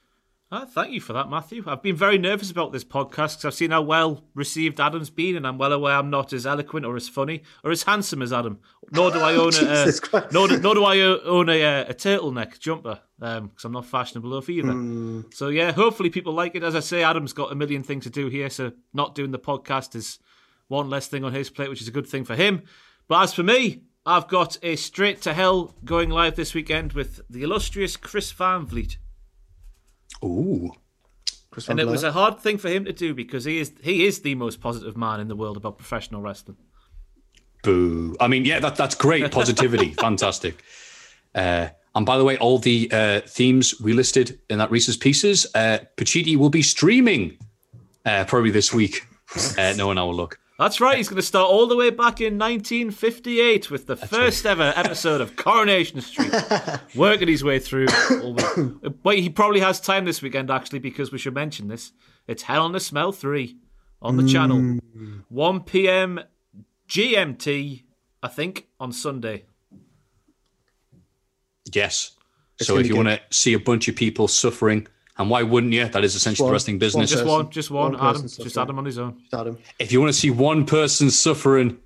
Ah, 0.54 0.66
thank 0.66 0.92
you 0.92 1.00
for 1.00 1.14
that, 1.14 1.30
Matthew. 1.30 1.64
I've 1.66 1.82
been 1.82 1.96
very 1.96 2.18
nervous 2.18 2.52
about 2.52 2.74
this 2.74 2.84
podcast 2.84 3.38
because 3.38 3.46
I've 3.46 3.54
seen 3.54 3.72
how 3.72 3.84
well 3.84 4.26
received 4.34 4.82
Adam's 4.82 5.10
been, 5.10 5.38
and 5.38 5.48
I'm 5.48 5.58
well 5.58 5.72
aware 5.72 5.96
I'm 5.96 6.10
not 6.10 6.34
as 6.34 6.46
eloquent 6.46 6.86
or 6.86 6.98
as 6.98 7.08
funny 7.08 7.44
or 7.64 7.72
as 7.72 7.84
handsome 7.84 8.22
as 8.22 8.34
Adam. 8.34 8.60
Nor 8.92 9.12
do 9.12 9.20
I 9.20 9.36
own 9.36 9.54
a 9.56 9.70
uh, 10.14 10.28
nor, 10.34 10.50
do, 10.50 10.60
nor 10.60 10.76
do 10.76 10.84
I 10.84 11.00
o- 11.00 11.22
own 11.24 11.48
a, 11.48 11.64
uh, 11.64 11.86
a 11.88 11.94
turtleneck 11.94 12.60
jumper 12.60 13.00
because 13.18 13.64
I'm 13.64 13.72
not 13.72 13.86
fashionable 13.86 14.34
enough 14.34 14.50
either. 14.50 14.74
Hmm. 14.74 15.22
So 15.32 15.48
yeah, 15.48 15.72
hopefully 15.72 16.10
people 16.10 16.34
like 16.34 16.54
it. 16.54 16.64
As 16.64 16.76
I 16.76 16.82
say, 16.82 17.02
Adam's 17.02 17.32
got 17.32 17.54
a 17.54 17.56
million 17.56 17.82
things 17.82 18.04
to 18.04 18.10
do 18.10 18.28
here, 18.28 18.50
so 18.50 18.74
not 18.94 19.16
doing 19.16 19.32
the 19.32 19.40
podcast 19.40 19.96
is 19.96 20.20
one 20.68 20.90
less 20.90 21.08
thing 21.08 21.24
on 21.24 21.34
his 21.34 21.50
plate, 21.50 21.70
which 21.70 21.82
is 21.82 21.88
a 21.88 21.92
good 21.92 22.08
thing 22.08 22.26
for 22.26 22.36
him. 22.36 22.64
But 23.08 23.24
as 23.24 23.34
for 23.34 23.44
me, 23.44 23.84
I've 24.06 24.28
got 24.28 24.58
a 24.64 24.76
straight 24.76 25.22
to 25.22 25.34
hell 25.34 25.76
going 25.86 26.10
live 26.10 26.36
this 26.36 26.54
weekend 26.54 26.92
with 26.92 27.22
the 27.30 27.44
illustrious 27.44 27.96
Chris 27.96 28.34
Van 28.34 28.66
Vliet. 28.66 28.98
Ooh. 30.24 30.72
Chris 31.51 31.67
And 31.67 31.80
it 31.80 31.88
was 31.88 32.03
a 32.03 32.11
hard 32.11 32.40
thing 32.40 32.58
for 32.58 32.69
him 32.69 32.85
to 32.85 32.93
do 32.93 33.14
because 33.14 33.43
he 33.43 33.59
is 33.59 33.74
he 33.82 34.06
is 34.06 34.22
the 34.22 34.35
most 34.35 34.61
positive 34.61 34.95
man 34.95 35.19
in 35.19 35.27
the 35.27 35.35
world 35.35 35.58
about 35.58 35.77
professional 35.77 36.22
wrestling. 36.22 36.58
Boo. 37.64 38.16
I 38.19 38.27
mean, 38.27 38.45
yeah, 38.45 38.59
that, 38.59 38.75
that's 38.75 38.95
great. 38.95 39.30
Positivity. 39.32 39.93
Fantastic. 40.00 40.64
Uh, 41.35 41.67
and 41.93 42.06
by 42.06 42.17
the 42.17 42.24
way, 42.24 42.38
all 42.38 42.58
the 42.58 42.90
uh, 42.91 43.22
themes 43.22 43.80
we 43.82 43.93
listed 43.93 44.40
in 44.50 44.58
that 44.59 44.72
Reese's 44.72 44.98
Pieces, 44.98 45.45
uh, 45.53 45.80
Pacitti 45.98 46.38
will 46.38 46.50
be 46.50 46.61
streaming 46.61 47.38
uh, 48.06 48.24
probably 48.25 48.51
this 48.51 48.74
week. 48.74 49.06
Uh, 49.58 49.74
no 49.77 49.88
one 49.88 49.98
I 49.98 50.03
will 50.03 50.14
look. 50.14 50.38
That's 50.62 50.80
right. 50.80 50.96
He's 50.98 51.10
going 51.10 51.16
to 51.20 51.24
start 51.24 51.50
all 51.50 51.66
the 51.66 51.76
way 51.76 51.90
back 51.90 52.22
in 52.22 52.38
1958 52.38 53.72
with 53.72 53.88
the 53.88 53.96
first 53.96 54.46
ever 54.46 54.72
episode 54.76 55.20
of 55.20 55.36
Coronation 55.36 56.02
Street, 56.02 56.32
working 56.96 57.28
his 57.28 57.44
way 57.44 57.58
through. 57.58 57.88
all 58.22 58.36
the- 58.36 58.94
But 59.02 59.18
he 59.18 59.32
probably 59.32 59.60
has 59.62 59.82
time 59.82 60.06
this 60.06 60.22
weekend 60.22 60.52
actually 60.52 60.78
because 60.78 61.12
we 61.12 61.18
should 61.18 61.34
mention 61.34 61.68
this. 61.68 61.94
It's 62.28 62.44
Hell 62.44 62.64
on 62.66 62.76
a 62.76 62.80
Smell 62.80 63.12
three 63.12 63.58
on 64.04 64.18
the 64.18 64.28
channel, 64.28 64.78
1 65.30 65.62
p.m. 65.62 66.20
GMT, 66.88 67.82
I 68.22 68.28
think, 68.28 68.68
on 68.80 68.92
Sunday. 68.92 69.46
Yes. 71.74 72.12
It's 72.60 72.68
so 72.68 72.78
if 72.78 72.88
you 72.88 72.96
want 72.96 73.08
to 73.08 73.20
see 73.32 73.54
a 73.54 73.60
bunch 73.60 73.88
of 73.88 73.96
people 73.96 74.28
suffering, 74.28 74.88
and 75.22 75.30
why 75.30 75.43
wouldn't 75.43 75.72
you? 75.74 75.88
That 75.88 76.03
is 76.03 76.16
essentially 76.16 76.43
the 76.45 76.48
one- 76.48 76.53
wrestling 76.53 76.80
business. 76.80 77.09
Just 77.11 77.25
one, 77.25 77.50
just 77.50 77.72
one. 77.72 77.93
One 77.93 78.01
Adam, 78.01 78.22
person 78.24 78.43
just. 78.43 78.58
Adam 78.58 78.77
on 78.80 78.85
his 78.85 78.98
own. 79.00 79.22
Adam. 79.33 79.58
If 79.80 79.91
you 79.91 80.00
want 80.01 80.14
to 80.14 80.19
see 80.19 80.30
one 80.30 80.66
person 80.66 81.09
suffering 81.09 81.77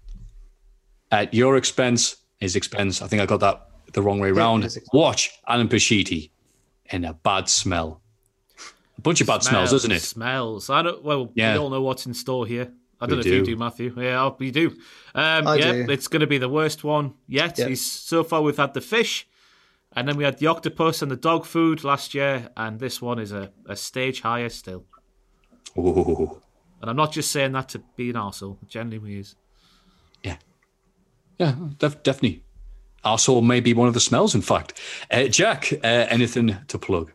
at 1.12 1.34
your 1.34 1.58
expense, 1.58 2.18
his 2.40 2.56
expense, 2.56 3.02
I 3.02 3.08
think 3.08 3.22
I 3.22 3.26
got 3.26 3.40
that 3.42 3.68
the 3.94 4.02
wrong 4.02 4.20
way 4.20 4.32
round. 4.32 4.64
his 4.64 4.78
expense. 4.78 4.94
Watch 4.94 5.32
Alan 5.48 5.68
Pacitti 5.68 6.32
in 6.88 7.06
a 7.06 7.14
bad 7.14 7.48
smell. 7.50 8.02
A 8.98 9.02
bunch 9.02 9.22
of 9.22 9.28
bad 9.28 9.44
smells, 9.44 9.72
doesn't 9.72 9.92
it? 9.92 10.02
Smells. 10.02 10.70
I 10.70 10.82
know. 10.82 11.00
Well, 11.04 11.32
Yeah. 11.36 11.54
we 11.54 11.60
all 11.60 11.70
know 11.70 11.82
what's 11.82 12.06
in 12.06 12.14
store 12.14 12.46
here. 12.48 12.72
I 13.00 13.06
We 13.06 13.10
don't 13.10 13.18
know 13.18 13.20
if 13.22 13.26
you 13.26 13.40
do. 13.40 13.46
do, 13.46 13.58
Matthew. 13.58 13.94
Yeah, 14.02 14.32
we 14.40 14.52
do. 14.52 14.68
Um, 15.14 15.48
I 15.48 15.56
yeah, 15.58 15.72
do. 15.74 15.86
it's 15.90 16.08
going 16.08 16.22
to 16.22 16.28
be 16.28 16.38
the 16.38 16.48
worst 16.50 16.84
one 16.84 17.14
yet. 17.28 17.58
Yeah. 17.60 17.68
He's, 17.68 17.86
so 17.86 18.24
far, 18.24 18.42
we've 18.42 18.56
had 18.58 18.74
the 18.74 18.80
fish, 18.82 19.28
and 19.96 20.08
then 20.08 20.18
we 20.18 20.24
had 20.24 20.38
the 20.40 20.48
octopus 20.48 21.02
and 21.02 21.12
the 21.12 21.16
dog 21.16 21.46
food 21.46 21.84
last 21.84 22.14
year, 22.14 22.50
and 22.58 22.80
this 22.80 23.02
one 23.02 23.20
is 23.20 23.32
a, 23.32 23.52
a 23.68 23.76
stage 23.76 24.22
higher 24.22 24.50
still. 24.50 24.86
Ooh. 25.78 26.42
And 26.82 26.90
I'm 26.90 26.96
not 26.96 27.12
just 27.12 27.32
saying 27.32 27.54
that 27.54 27.70
to 27.70 27.80
be 27.96 28.10
an 28.10 28.16
arsehole. 28.16 28.62
It 28.62 28.70
genuinely 28.70 29.20
is. 29.20 29.36
Yeah, 31.40 31.56
def- 31.80 32.04
definitely. 32.04 32.44
Arsehole 33.04 33.46
may 33.46 33.60
be 33.60 33.74
one 33.74 33.88
of 33.88 33.94
the 33.94 34.00
smells, 34.00 34.34
in 34.34 34.42
fact. 34.42 34.80
Uh, 35.12 35.26
Jack, 35.26 35.72
uh, 35.84 36.08
anything 36.10 36.58
to 36.68 36.80
plug? 36.80 37.12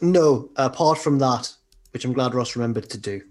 No, 0.00 0.48
apart 0.56 0.98
from 0.98 1.18
that, 1.18 1.52
which 1.92 2.04
I'm 2.04 2.12
glad 2.12 2.34
Ross 2.34 2.56
remembered 2.56 2.88
to 2.90 2.98
do. 2.98 3.22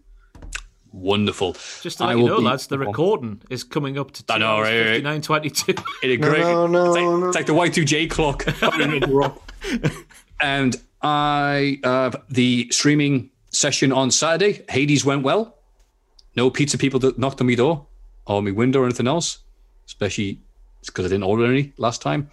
Wonderful. 0.94 1.54
Just 1.82 1.98
to 1.98 2.04
I 2.04 2.14
you 2.14 2.28
know, 2.28 2.38
be- 2.38 2.44
lads, 2.44 2.68
the 2.68 2.78
recording 2.78 3.42
is 3.50 3.64
coming 3.64 3.98
up 3.98 4.12
to 4.12 4.24
I 4.30 4.38
know, 4.38 4.62
right, 4.62 5.04
right. 5.04 5.04
59.22. 5.04 5.84
It 6.04 6.20
No, 6.22 6.68
no, 6.68 6.68
no, 6.68 6.86
it's, 6.86 6.96
like, 6.96 7.04
no. 7.04 7.28
it's 7.28 7.36
like 7.36 7.46
the 7.48 7.82
Y2J 7.82 8.10
clock. 8.12 8.46
and 10.42 10.76
I 11.02 11.80
uh, 11.84 12.12
the 12.30 12.68
streaming 12.72 13.32
session 13.50 13.92
on 13.92 14.12
Saturday, 14.12 14.64
Hades 14.70 15.04
went 15.04 15.24
well. 15.24 15.58
No 16.36 16.52
pizza 16.52 16.78
people 16.78 17.00
that 17.02 17.18
knocked 17.18 17.42
on 17.42 17.48
my 17.48 17.56
door 17.56 17.88
or 18.28 18.42
my 18.44 18.52
window 18.52 18.82
or 18.82 18.86
anything 18.86 19.08
else, 19.08 19.40
especially 19.88 20.40
because 20.86 21.06
I 21.06 21.10
didn't 21.10 21.24
order 21.24 21.46
any 21.46 21.74
last 21.78 22.02
time. 22.04 22.30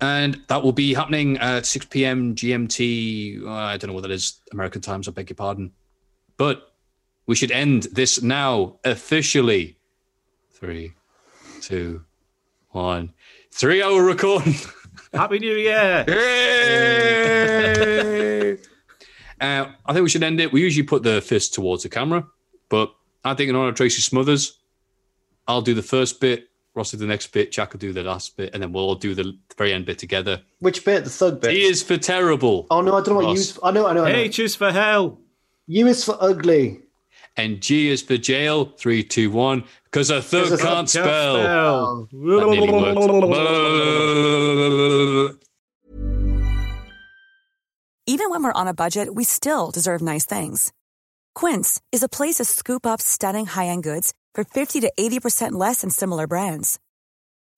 And 0.00 0.40
that 0.48 0.62
will 0.62 0.72
be 0.72 0.94
happening 0.94 1.36
at 1.38 1.64
6 1.64 1.86
p.m. 1.86 2.34
GMT. 2.34 3.44
uh, 3.44 3.50
I 3.50 3.76
don't 3.76 3.88
know 3.88 3.94
what 3.94 4.02
that 4.02 4.10
is, 4.10 4.40
American 4.50 4.80
times, 4.80 5.06
I 5.06 5.12
beg 5.12 5.30
your 5.30 5.36
pardon. 5.36 5.72
But 6.36 6.71
we 7.32 7.36
should 7.36 7.50
end 7.50 7.84
this 7.84 8.20
now 8.20 8.76
officially. 8.84 9.78
Three, 10.50 10.92
two, 11.62 12.04
one. 12.72 13.14
Three 13.50 13.82
hour 13.82 14.04
recording. 14.04 14.52
Happy 15.14 15.38
New 15.38 15.54
Year! 15.54 16.04
Yay! 16.68 17.32
uh, 19.40 19.64
I 19.86 19.92
think 19.94 20.02
we 20.02 20.10
should 20.10 20.22
end 20.22 20.42
it. 20.42 20.52
We 20.52 20.60
usually 20.60 20.86
put 20.86 21.02
the 21.02 21.22
fist 21.22 21.54
towards 21.54 21.84
the 21.84 21.88
camera, 21.88 22.26
but 22.68 22.94
I 23.24 23.32
think 23.32 23.48
in 23.48 23.56
honor 23.56 23.70
of 23.70 23.76
Tracy 23.76 24.02
Smothers, 24.02 24.58
I'll 25.48 25.62
do 25.62 25.72
the 25.72 25.80
first 25.82 26.20
bit, 26.20 26.50
Ross 26.74 26.92
will 26.92 26.98
do 26.98 27.06
the 27.06 27.08
next 27.08 27.28
bit, 27.28 27.50
Jack 27.50 27.72
will 27.72 27.80
do 27.80 27.94
the 27.94 28.02
last 28.02 28.36
bit, 28.36 28.50
and 28.52 28.62
then 28.62 28.74
we'll 28.74 28.84
all 28.84 28.94
do 28.94 29.14
the 29.14 29.38
very 29.56 29.72
end 29.72 29.86
bit 29.86 29.98
together. 29.98 30.42
Which 30.58 30.84
bit? 30.84 31.04
The 31.04 31.10
thug 31.10 31.40
bit. 31.40 31.52
He 31.52 31.62
is 31.62 31.82
for 31.82 31.96
terrible. 31.96 32.66
Oh 32.70 32.82
no, 32.82 32.92
I 32.92 33.00
don't 33.00 33.08
know 33.08 33.14
what 33.14 33.24
Ross. 33.24 33.36
U 33.36 33.40
is. 33.40 33.58
I 33.62 33.70
know, 33.70 33.86
I 33.86 33.94
know, 33.94 34.04
I 34.04 34.12
know. 34.12 34.18
H 34.18 34.38
is 34.38 34.54
for 34.54 34.70
hell. 34.70 35.18
U 35.68 35.86
is 35.86 36.04
for 36.04 36.18
ugly. 36.20 36.82
And 37.36 37.60
G 37.62 37.88
is 37.88 38.02
for 38.02 38.16
jail. 38.18 38.66
Three, 38.66 39.02
two, 39.02 39.30
one. 39.30 39.64
Because 39.84 40.10
a 40.10 40.20
thug 40.20 40.44
'Cause 40.44 40.52
a 40.52 40.56
thug 40.58 40.66
can't 40.66 40.76
can't 40.76 40.90
spell. 40.90 41.36
Hell. 41.36 42.08
That 42.12 42.48
nearly 42.48 42.70
worked. 42.70 42.98
Even 48.06 48.30
when 48.30 48.42
we're 48.42 48.52
on 48.52 48.68
a 48.68 48.74
budget, 48.74 49.14
we 49.14 49.24
still 49.24 49.70
deserve 49.70 50.02
nice 50.02 50.26
things. 50.26 50.72
Quince 51.34 51.80
is 51.92 52.02
a 52.02 52.08
place 52.08 52.34
to 52.36 52.44
scoop 52.44 52.84
up 52.84 53.00
stunning 53.00 53.46
high-end 53.46 53.84
goods 53.84 54.12
for 54.34 54.44
50 54.44 54.80
to 54.80 54.92
80% 54.98 55.52
less 55.52 55.80
than 55.82 55.90
similar 55.90 56.26
brands. 56.26 56.78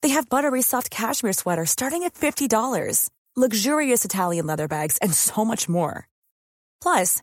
They 0.03 0.11
have 0.11 0.28
buttery 0.28 0.62
soft 0.62 0.91
cashmere 0.91 1.33
sweaters 1.33 1.70
starting 1.70 2.05
at 2.05 2.15
$50, 2.15 3.09
luxurious 3.35 4.05
Italian 4.05 4.47
leather 4.47 4.69
bags, 4.69 4.99
and 4.99 5.15
so 5.15 5.44
much 5.44 5.69
more. 5.69 6.09
Plus, 6.83 7.23